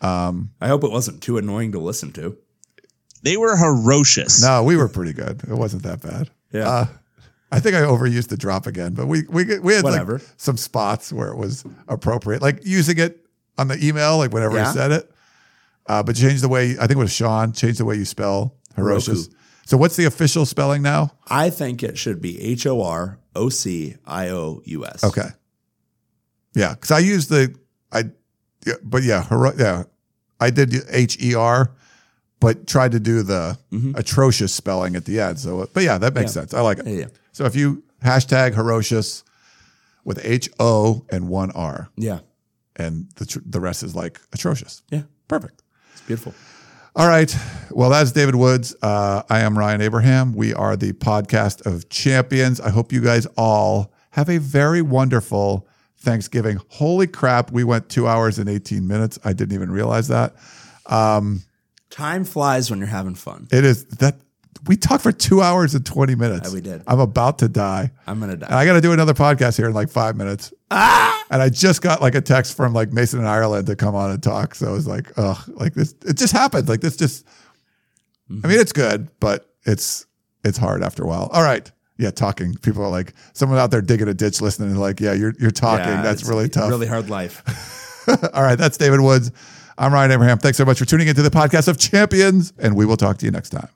Um, 0.01 0.51
I 0.61 0.67
hope 0.67 0.83
it 0.83 0.91
wasn't 0.91 1.21
too 1.21 1.37
annoying 1.37 1.73
to 1.73 1.79
listen 1.79 2.11
to. 2.13 2.37
They 3.21 3.37
were 3.37 3.55
ferocious. 3.57 4.41
No, 4.41 4.63
we 4.63 4.77
were 4.77 4.87
pretty 4.87 5.13
good. 5.13 5.43
It 5.43 5.53
wasn't 5.53 5.83
that 5.83 6.01
bad. 6.01 6.29
Yeah. 6.51 6.69
Uh, 6.69 6.85
I 7.51 7.59
think 7.59 7.75
I 7.75 7.81
overused 7.81 8.27
the 8.27 8.37
drop 8.37 8.67
again, 8.67 8.93
but 8.93 9.07
we 9.07 9.23
we 9.29 9.59
we 9.59 9.73
had 9.73 9.83
Whatever. 9.83 10.13
like 10.19 10.27
some 10.37 10.57
spots 10.57 11.11
where 11.11 11.29
it 11.29 11.37
was 11.37 11.63
appropriate, 11.87 12.41
like 12.41 12.59
using 12.63 12.99
it 12.99 13.25
on 13.57 13.67
the 13.67 13.83
email, 13.85 14.17
like 14.17 14.31
whenever 14.31 14.55
Yeah. 14.55 14.67
he 14.71 14.73
said 14.77 14.91
it. 14.91 15.11
Uh, 15.87 16.03
but 16.03 16.15
change 16.15 16.41
the 16.41 16.49
way 16.49 16.71
I 16.73 16.81
think 16.87 16.91
it 16.91 16.97
was 16.97 17.11
Sean. 17.11 17.51
Change 17.51 17.79
the 17.79 17.85
way 17.85 17.95
you 17.95 18.05
spell. 18.05 18.55
Heroku. 18.77 19.33
So 19.65 19.77
what's 19.77 19.95
the 19.95 20.05
official 20.05 20.45
spelling 20.45 20.81
now? 20.83 21.11
I 21.27 21.49
think 21.49 21.81
it 21.83 21.97
should 21.97 22.21
be 22.21 22.39
H 22.41 22.65
O 22.67 22.81
R 22.83 23.19
O 23.35 23.49
C 23.49 23.95
I 24.05 24.29
O 24.29 24.61
U 24.65 24.85
S. 24.85 25.03
Okay. 25.03 25.29
Yeah, 26.55 26.73
because 26.73 26.91
I 26.91 26.99
used 26.99 27.29
the 27.29 27.55
I, 27.91 28.03
yeah, 28.65 28.73
but 28.83 29.03
yeah, 29.03 29.23
hero, 29.27 29.51
yeah, 29.57 29.83
I 30.39 30.49
did 30.51 30.73
H 30.89 31.17
E 31.21 31.33
R, 31.35 31.71
but 32.39 32.67
tried 32.67 32.91
to 32.93 32.99
do 32.99 33.21
the 33.23 33.57
atrocious 33.95 34.53
spelling 34.53 34.95
at 34.95 35.05
the 35.05 35.19
end. 35.19 35.39
So, 35.39 35.67
but 35.73 35.83
yeah, 35.83 35.97
that 35.97 36.13
makes 36.13 36.31
Mm-hmm. 36.31 36.39
Yeah. 36.39 36.41
sense. 36.43 36.53
I 36.53 36.61
like 36.61 36.79
it. 36.79 36.87
Yeah. 36.87 37.05
So 37.31 37.45
if 37.45 37.55
you 37.55 37.83
hashtag 38.03 38.55
ferocious 38.55 39.23
with 40.05 40.19
H 40.23 40.49
O 40.59 41.05
and 41.09 41.27
one 41.29 41.51
R, 41.51 41.89
Yeah. 41.97 42.19
and 42.77 43.09
the 43.17 43.25
tr- 43.25 43.39
the 43.45 43.59
rest 43.59 43.83
is 43.83 43.95
like 43.95 44.19
atrocious. 44.33 44.81
Yeah. 44.89 45.03
Perfect. 45.27 45.61
It's 45.93 46.01
beautiful. 46.01 46.33
All 46.95 47.07
right. 47.07 47.33
Well, 47.71 47.89
that's 47.91 48.11
David 48.11 48.35
Woods. 48.35 48.75
Uh, 48.81 49.21
I 49.29 49.41
am 49.41 49.57
Ryan 49.57 49.81
Abraham. 49.81 50.33
We 50.33 50.53
are 50.53 50.75
the 50.75 50.91
podcast 50.93 51.65
of 51.65 51.87
champions. 51.89 52.59
I 52.59 52.69
hope 52.71 52.91
you 52.91 52.99
guys 53.01 53.27
all 53.37 53.93
have 54.11 54.27
a 54.29 54.39
very 54.39 54.81
wonderful 54.81 55.67
Thanksgiving. 55.99 56.59
Holy 56.69 57.05
crap. 57.05 57.51
We 57.51 57.63
went 57.63 57.89
two 57.89 58.07
hours 58.07 58.39
and 58.39 58.49
18 58.49 58.87
minutes. 58.87 59.19
I 59.23 59.33
didn't 59.33 59.53
even 59.53 59.69
realize 59.71 60.07
that. 60.07 60.33
Time 61.89 62.23
flies 62.23 62.69
when 62.69 62.79
you're 62.79 62.87
having 62.87 63.15
fun. 63.15 63.47
It 63.51 63.65
is 63.65 63.85
that 63.85 64.15
we 64.67 64.75
talked 64.75 65.03
for 65.03 65.11
two 65.11 65.41
hours 65.41 65.73
and 65.73 65.85
20 65.85 66.15
minutes. 66.15 66.49
Yeah, 66.49 66.53
we 66.53 66.61
did. 66.61 66.83
I'm 66.85 66.99
about 66.99 67.39
to 67.39 67.47
die. 67.47 67.91
I'm 68.05 68.19
gonna 68.19 68.33
And 68.33 68.41
die. 68.41 68.59
I 68.59 68.65
got 68.65 68.73
to 68.73 68.81
do 68.81 68.91
another 68.91 69.13
podcast 69.13 69.57
here 69.57 69.67
in 69.67 69.73
like 69.73 69.89
five 69.89 70.15
minutes. 70.15 70.53
Ah! 70.69 71.25
And 71.31 71.41
I 71.41 71.49
just 71.49 71.81
got 71.81 72.01
like 72.01 72.15
a 72.15 72.21
text 72.21 72.55
from 72.57 72.73
like 72.73 72.91
Mason 72.91 73.19
in 73.19 73.25
Ireland 73.25 73.67
to 73.67 73.75
come 73.75 73.95
on 73.95 74.11
and 74.11 74.21
talk. 74.21 74.55
So 74.55 74.67
I 74.67 74.71
was 74.71 74.87
like, 74.87 75.11
oh, 75.17 75.41
like 75.47 75.73
this, 75.73 75.95
it 76.05 76.17
just 76.17 76.33
happened. 76.33 76.67
Like 76.67 76.81
this 76.81 76.97
just, 76.97 77.25
I 78.43 78.47
mean, 78.47 78.59
it's 78.59 78.73
good, 78.73 79.09
but 79.19 79.49
it's, 79.65 80.05
it's 80.43 80.57
hard 80.57 80.83
after 80.83 81.03
a 81.03 81.07
while. 81.07 81.29
All 81.31 81.43
right. 81.43 81.71
Yeah. 81.97 82.11
Talking. 82.11 82.55
People 82.55 82.83
are 82.83 82.89
like, 82.89 83.13
someone 83.33 83.59
out 83.59 83.71
there 83.71 83.81
digging 83.81 84.07
a 84.07 84.13
ditch 84.13 84.41
listening 84.41 84.69
and 84.71 84.79
like, 84.79 84.99
yeah, 84.99 85.13
you're, 85.13 85.33
you're 85.39 85.51
talking. 85.51 85.87
Yeah, 85.87 86.01
That's 86.01 86.25
really 86.27 86.49
tough. 86.49 86.69
Really 86.69 86.87
hard 86.87 87.09
life. 87.09 87.43
All 88.33 88.43
right. 88.43 88.57
That's 88.57 88.77
David 88.77 88.99
Woods. 89.01 89.31
I'm 89.79 89.93
Ryan 89.93 90.11
Abraham. 90.11 90.39
Thanks 90.39 90.57
so 90.57 90.65
much 90.65 90.77
for 90.77 90.83
tuning 90.83 91.07
into 91.07 91.21
the 91.21 91.29
podcast 91.29 91.69
of 91.69 91.77
champions 91.77 92.51
and 92.59 92.75
we 92.75 92.85
will 92.85 92.97
talk 92.97 93.17
to 93.19 93.25
you 93.25 93.31
next 93.31 93.51
time. 93.51 93.69